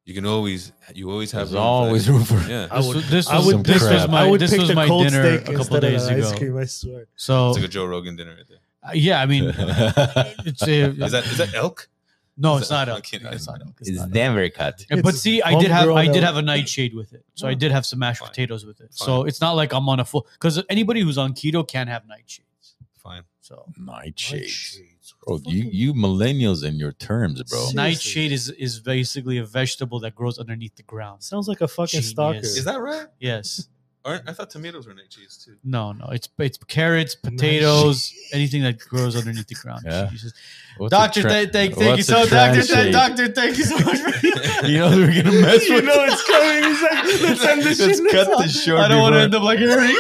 You 0.05 0.14
can 0.14 0.26
always, 0.26 0.72
you 0.94 1.10
always 1.12 1.31
have 1.32 1.42
There's 1.50 1.55
room 1.55 1.62
always 1.62 2.08
ice 2.08 2.12
room 2.12 2.24
for 2.24 2.40
Yeah. 2.50 2.66
I 2.70 2.78
This 2.78 2.86
would- 2.86 2.97
was, 2.97 3.10
this 3.10 3.26
I 3.28 3.39
would 3.39 3.64
this 3.64 3.82
was 3.82 4.08
my 4.08 4.22
I 4.22 4.28
would 4.31 4.40
this 4.40 4.56
was 4.58 4.74
my 4.74 4.86
dinner 4.89 5.22
a 5.36 5.39
couple 5.55 5.76
of 5.76 5.82
days 5.82 6.06
the 6.08 6.16
ago. 6.16 6.28
ice 6.28 6.39
cream. 6.39 6.56
I 6.58 6.64
swear. 6.64 7.06
So 7.16 7.50
It's 7.50 7.58
like 7.58 7.66
a 7.66 7.68
Joe 7.68 7.86
Rogan 7.86 8.16
dinner 8.16 8.34
right 8.34 8.48
there. 8.48 8.58
uh, 8.82 8.90
yeah, 8.94 9.20
I 9.20 9.26
mean, 9.26 9.44
it's 9.56 10.62
a, 10.66 10.90
Is 11.06 11.12
that 11.12 11.24
is 11.26 11.39
that 11.39 11.55
elk? 11.55 11.89
no, 12.36 12.56
is 12.56 12.62
it's 12.62 12.70
not 12.72 12.89
I'm 12.89 12.97
elk. 12.97 13.12
It's 13.12 13.47
not 13.47 13.60
elk. 13.60 13.76
It's 13.81 13.89
It's 13.90 13.98
not 13.98 14.05
elk. 14.06 14.12
Denver 14.12 14.48
cut. 14.48 14.84
Yeah, 14.90 15.02
but 15.02 15.14
see, 15.14 15.40
I 15.40 15.56
did 15.60 15.70
have 15.70 15.89
I 15.90 16.06
did 16.08 16.24
have 16.24 16.36
a 16.36 16.42
nightshade 16.42 16.94
with 16.94 17.12
it, 17.12 17.24
so 17.34 17.47
I 17.47 17.52
Oh. 17.52 17.55
did 17.55 17.70
have 17.70 17.86
some 17.86 18.00
mashed 18.00 18.20
Fine. 18.20 18.31
potatoes 18.31 18.66
with 18.66 18.81
it. 18.81 18.90
Fine. 18.92 19.06
So 19.06 19.22
it's 19.24 19.40
not 19.40 19.52
like 19.52 19.72
I'm 19.72 19.89
on 19.89 20.00
a 20.00 20.05
full 20.05 20.26
because 20.32 20.60
anybody 20.68 21.00
who's 21.02 21.16
on 21.18 21.32
keto 21.34 21.66
can't 21.66 21.89
have 21.89 22.02
nightshades. 22.05 22.74
Fine. 23.00 23.22
So 23.40 23.66
Nightshades. 23.81 24.78
Bro, 25.26 25.40
you, 25.47 25.68
you 25.72 25.94
millennials 25.94 26.64
and 26.64 26.78
your 26.78 26.92
terms, 26.92 27.42
bro. 27.42 27.58
Seriously. 27.58 27.74
nightshade 27.76 28.32
is 28.32 28.50
is 28.50 28.78
basically 28.81 29.39
a 29.39 29.44
vegetable 29.44 29.98
that 30.00 30.14
grows 30.14 30.39
underneath 30.39 30.74
the 30.76 30.82
ground. 30.84 31.22
Sounds 31.22 31.48
like 31.48 31.60
a 31.60 31.68
fucking 31.68 32.00
Genius. 32.00 32.10
stalker. 32.10 32.39
Is 32.39 32.64
that 32.64 32.81
right? 32.81 33.06
Yes. 33.18 33.68
Aren't, 34.05 34.28
I 34.28 34.32
thought 34.32 34.50
tomatoes 34.50 34.84
were 34.89 34.94
nightshades 34.94 35.44
too. 35.44 35.55
No, 35.62 35.92
no. 35.92 36.06
It's 36.06 36.28
it's 36.40 36.58
carrots, 36.66 37.14
potatoes, 37.14 38.12
anything 38.32 38.62
that 38.64 38.81
grows 38.81 39.14
underneath 39.14 39.47
the 39.47 39.55
ground. 39.55 39.82
Yeah. 39.86 40.08
Jesus. 40.10 40.32
What's 40.76 40.92
a 40.92 40.97
Doctor, 40.97 41.20
tra- 41.22 41.31
thank, 41.31 41.52
thank, 41.52 41.74
thank 41.74 41.84
you 41.84 41.90
what's 41.90 42.08
a 42.08 42.12
so 42.12 42.18
much. 42.18 42.31
Doctor, 42.31 42.62
thank, 42.62 42.82
shade? 42.84 42.92
doctor, 42.92 43.28
thank 43.32 43.58
you 43.58 43.64
so 43.64 43.78
much. 43.78 43.98
For, 44.00 44.26
You 44.66 44.78
know 44.78 44.90
we're 44.90 45.22
gonna 45.22 45.31
mess 45.40 45.60
with. 45.60 45.68
you 45.68 45.82
know 45.82 46.05
it's 46.05 46.26
coming. 46.26 46.64
He's 46.64 46.82
like, 46.82 47.22
let's 47.22 47.44
end 47.44 47.62
this 47.62 47.78
Let's 47.81 47.98
shit. 48.00 48.10
cut 48.10 48.39
this 48.42 48.64
short. 48.64 48.81
I 48.81 48.89
don't 48.89 49.00
want 49.02 49.14
to 49.14 49.18
before- 49.18 49.24
end 49.24 49.34
up 49.36 49.42
like 49.44 49.58
Harry. 49.60 49.94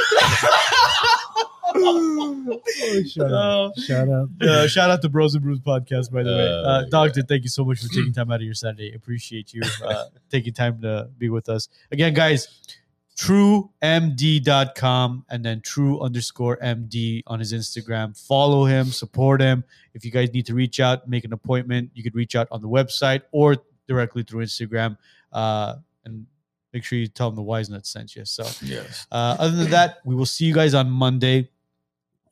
Oh, 2.84 3.02
shout 3.06 3.32
out. 3.32 3.78
Shout 3.78 4.08
out. 4.08 4.28
Uh, 4.40 4.66
shout 4.68 4.90
out 4.90 5.00
to 5.02 5.08
Bros 5.08 5.34
and 5.34 5.42
Brews 5.42 5.60
podcast, 5.60 6.10
by 6.12 6.22
the 6.22 6.30
way. 6.30 6.48
Oh, 6.48 6.64
Uh, 6.64 6.82
my 6.82 6.88
Doctor, 6.88 7.22
thank 7.22 7.42
you 7.44 7.48
so 7.48 7.64
much 7.64 7.80
for 7.80 7.88
taking 7.88 8.12
time 8.12 8.30
out 8.30 8.36
of 8.36 8.42
your 8.42 8.54
Saturday. 8.54 8.92
Appreciate 8.94 9.52
you 9.54 9.62
uh, 9.84 10.04
taking 10.30 10.52
time 10.52 10.80
to 10.82 11.08
be 11.18 11.28
with 11.30 11.48
us. 11.48 11.68
Again, 11.92 12.12
guys, 12.14 12.48
truemd.com 13.82 15.24
and 15.28 15.44
then 15.44 15.60
true 15.60 16.00
underscore 16.00 16.56
MD 16.58 17.22
on 17.26 17.38
his 17.40 17.52
Instagram. 17.52 18.16
Follow 18.26 18.64
him, 18.64 18.86
support 18.86 19.40
him. 19.40 19.64
If 19.94 20.04
you 20.04 20.10
guys 20.10 20.32
need 20.32 20.46
to 20.46 20.54
reach 20.54 20.80
out, 20.80 21.08
make 21.08 21.24
an 21.24 21.32
appointment, 21.32 21.90
you 21.94 22.02
could 22.02 22.14
reach 22.14 22.34
out 22.36 22.48
on 22.50 22.60
the 22.62 22.68
website 22.68 23.22
or 23.32 23.56
directly 23.88 24.22
through 24.22 24.44
Instagram. 24.44 24.96
Uh, 25.32 25.76
and 26.04 26.26
make 26.72 26.84
sure 26.84 26.98
you 26.98 27.06
tell 27.06 27.28
him 27.28 27.36
the 27.36 27.42
Wise 27.42 27.70
Nut 27.70 27.86
sent 27.86 28.16
you. 28.16 28.24
So, 28.24 28.44
Yes. 28.62 29.06
uh, 29.12 29.36
other 29.38 29.56
than 29.56 29.70
that, 29.70 29.98
we 30.04 30.14
will 30.14 30.26
see 30.26 30.44
you 30.46 30.54
guys 30.54 30.74
on 30.74 30.90
Monday. 30.90 31.48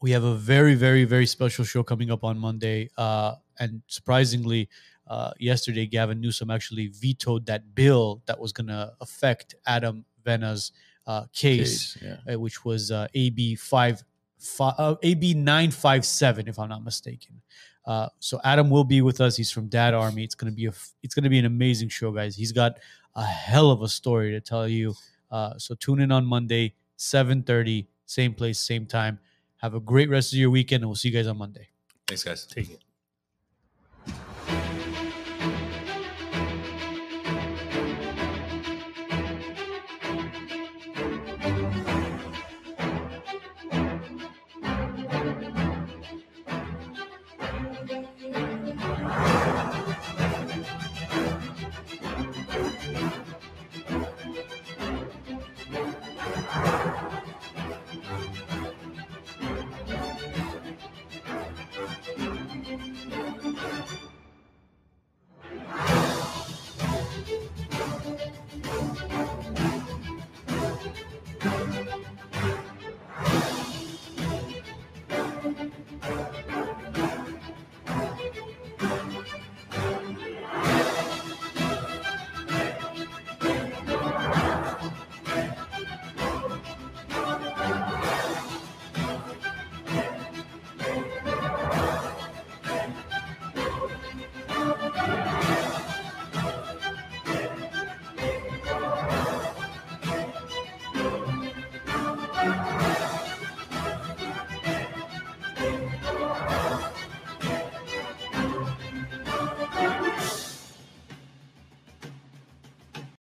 We 0.00 0.12
have 0.12 0.24
a 0.24 0.34
very, 0.34 0.74
very, 0.74 1.04
very 1.04 1.26
special 1.26 1.64
show 1.64 1.82
coming 1.82 2.10
up 2.10 2.24
on 2.24 2.38
Monday. 2.38 2.90
Uh, 2.96 3.34
and 3.58 3.82
surprisingly, 3.86 4.68
uh, 5.06 5.32
yesterday, 5.38 5.86
Gavin 5.86 6.20
Newsom 6.20 6.50
actually 6.50 6.88
vetoed 6.88 7.44
that 7.46 7.74
bill 7.74 8.22
that 8.26 8.38
was 8.38 8.52
going 8.52 8.68
to 8.68 8.92
affect 9.00 9.54
Adam 9.66 10.04
Vena's 10.24 10.72
uh, 11.06 11.24
case, 11.32 11.94
Case, 11.94 11.98
yeah. 12.02 12.34
uh, 12.34 12.38
which 12.38 12.64
was 12.64 12.90
uh, 12.90 13.08
AB 13.14 13.56
five, 13.56 14.02
fi- 14.38 14.74
uh, 14.78 14.94
AB 15.02 15.34
nine 15.34 15.70
five 15.70 16.04
seven, 16.04 16.46
if 16.48 16.58
I'm 16.58 16.68
not 16.68 16.84
mistaken. 16.84 17.40
Uh, 17.86 18.08
so 18.20 18.40
Adam 18.44 18.70
will 18.70 18.84
be 18.84 19.02
with 19.02 19.20
us. 19.20 19.36
He's 19.36 19.50
from 19.50 19.66
Dad 19.68 19.94
Army. 19.94 20.22
It's 20.22 20.34
gonna 20.34 20.52
be 20.52 20.66
a 20.66 20.72
it's 21.02 21.14
gonna 21.14 21.30
be 21.30 21.38
an 21.38 21.46
amazing 21.46 21.88
show, 21.88 22.12
guys. 22.12 22.36
He's 22.36 22.52
got 22.52 22.78
a 23.16 23.24
hell 23.24 23.70
of 23.70 23.82
a 23.82 23.88
story 23.88 24.30
to 24.32 24.40
tell 24.40 24.68
you. 24.68 24.94
Uh, 25.30 25.58
so 25.58 25.74
tune 25.74 26.00
in 26.00 26.12
on 26.12 26.24
Monday, 26.24 26.74
seven 26.96 27.42
thirty, 27.42 27.88
same 28.06 28.32
place, 28.34 28.58
same 28.60 28.86
time. 28.86 29.18
Have 29.60 29.74
a 29.74 29.80
great 29.80 30.08
rest 30.08 30.32
of 30.32 30.38
your 30.38 30.50
weekend, 30.50 30.82
and 30.82 30.88
we'll 30.88 30.96
see 30.96 31.08
you 31.08 31.14
guys 31.14 31.26
on 31.26 31.36
Monday. 31.38 31.68
Thanks, 32.06 32.24
guys. 32.24 32.46
Take 32.46 32.70
it. 32.70 32.80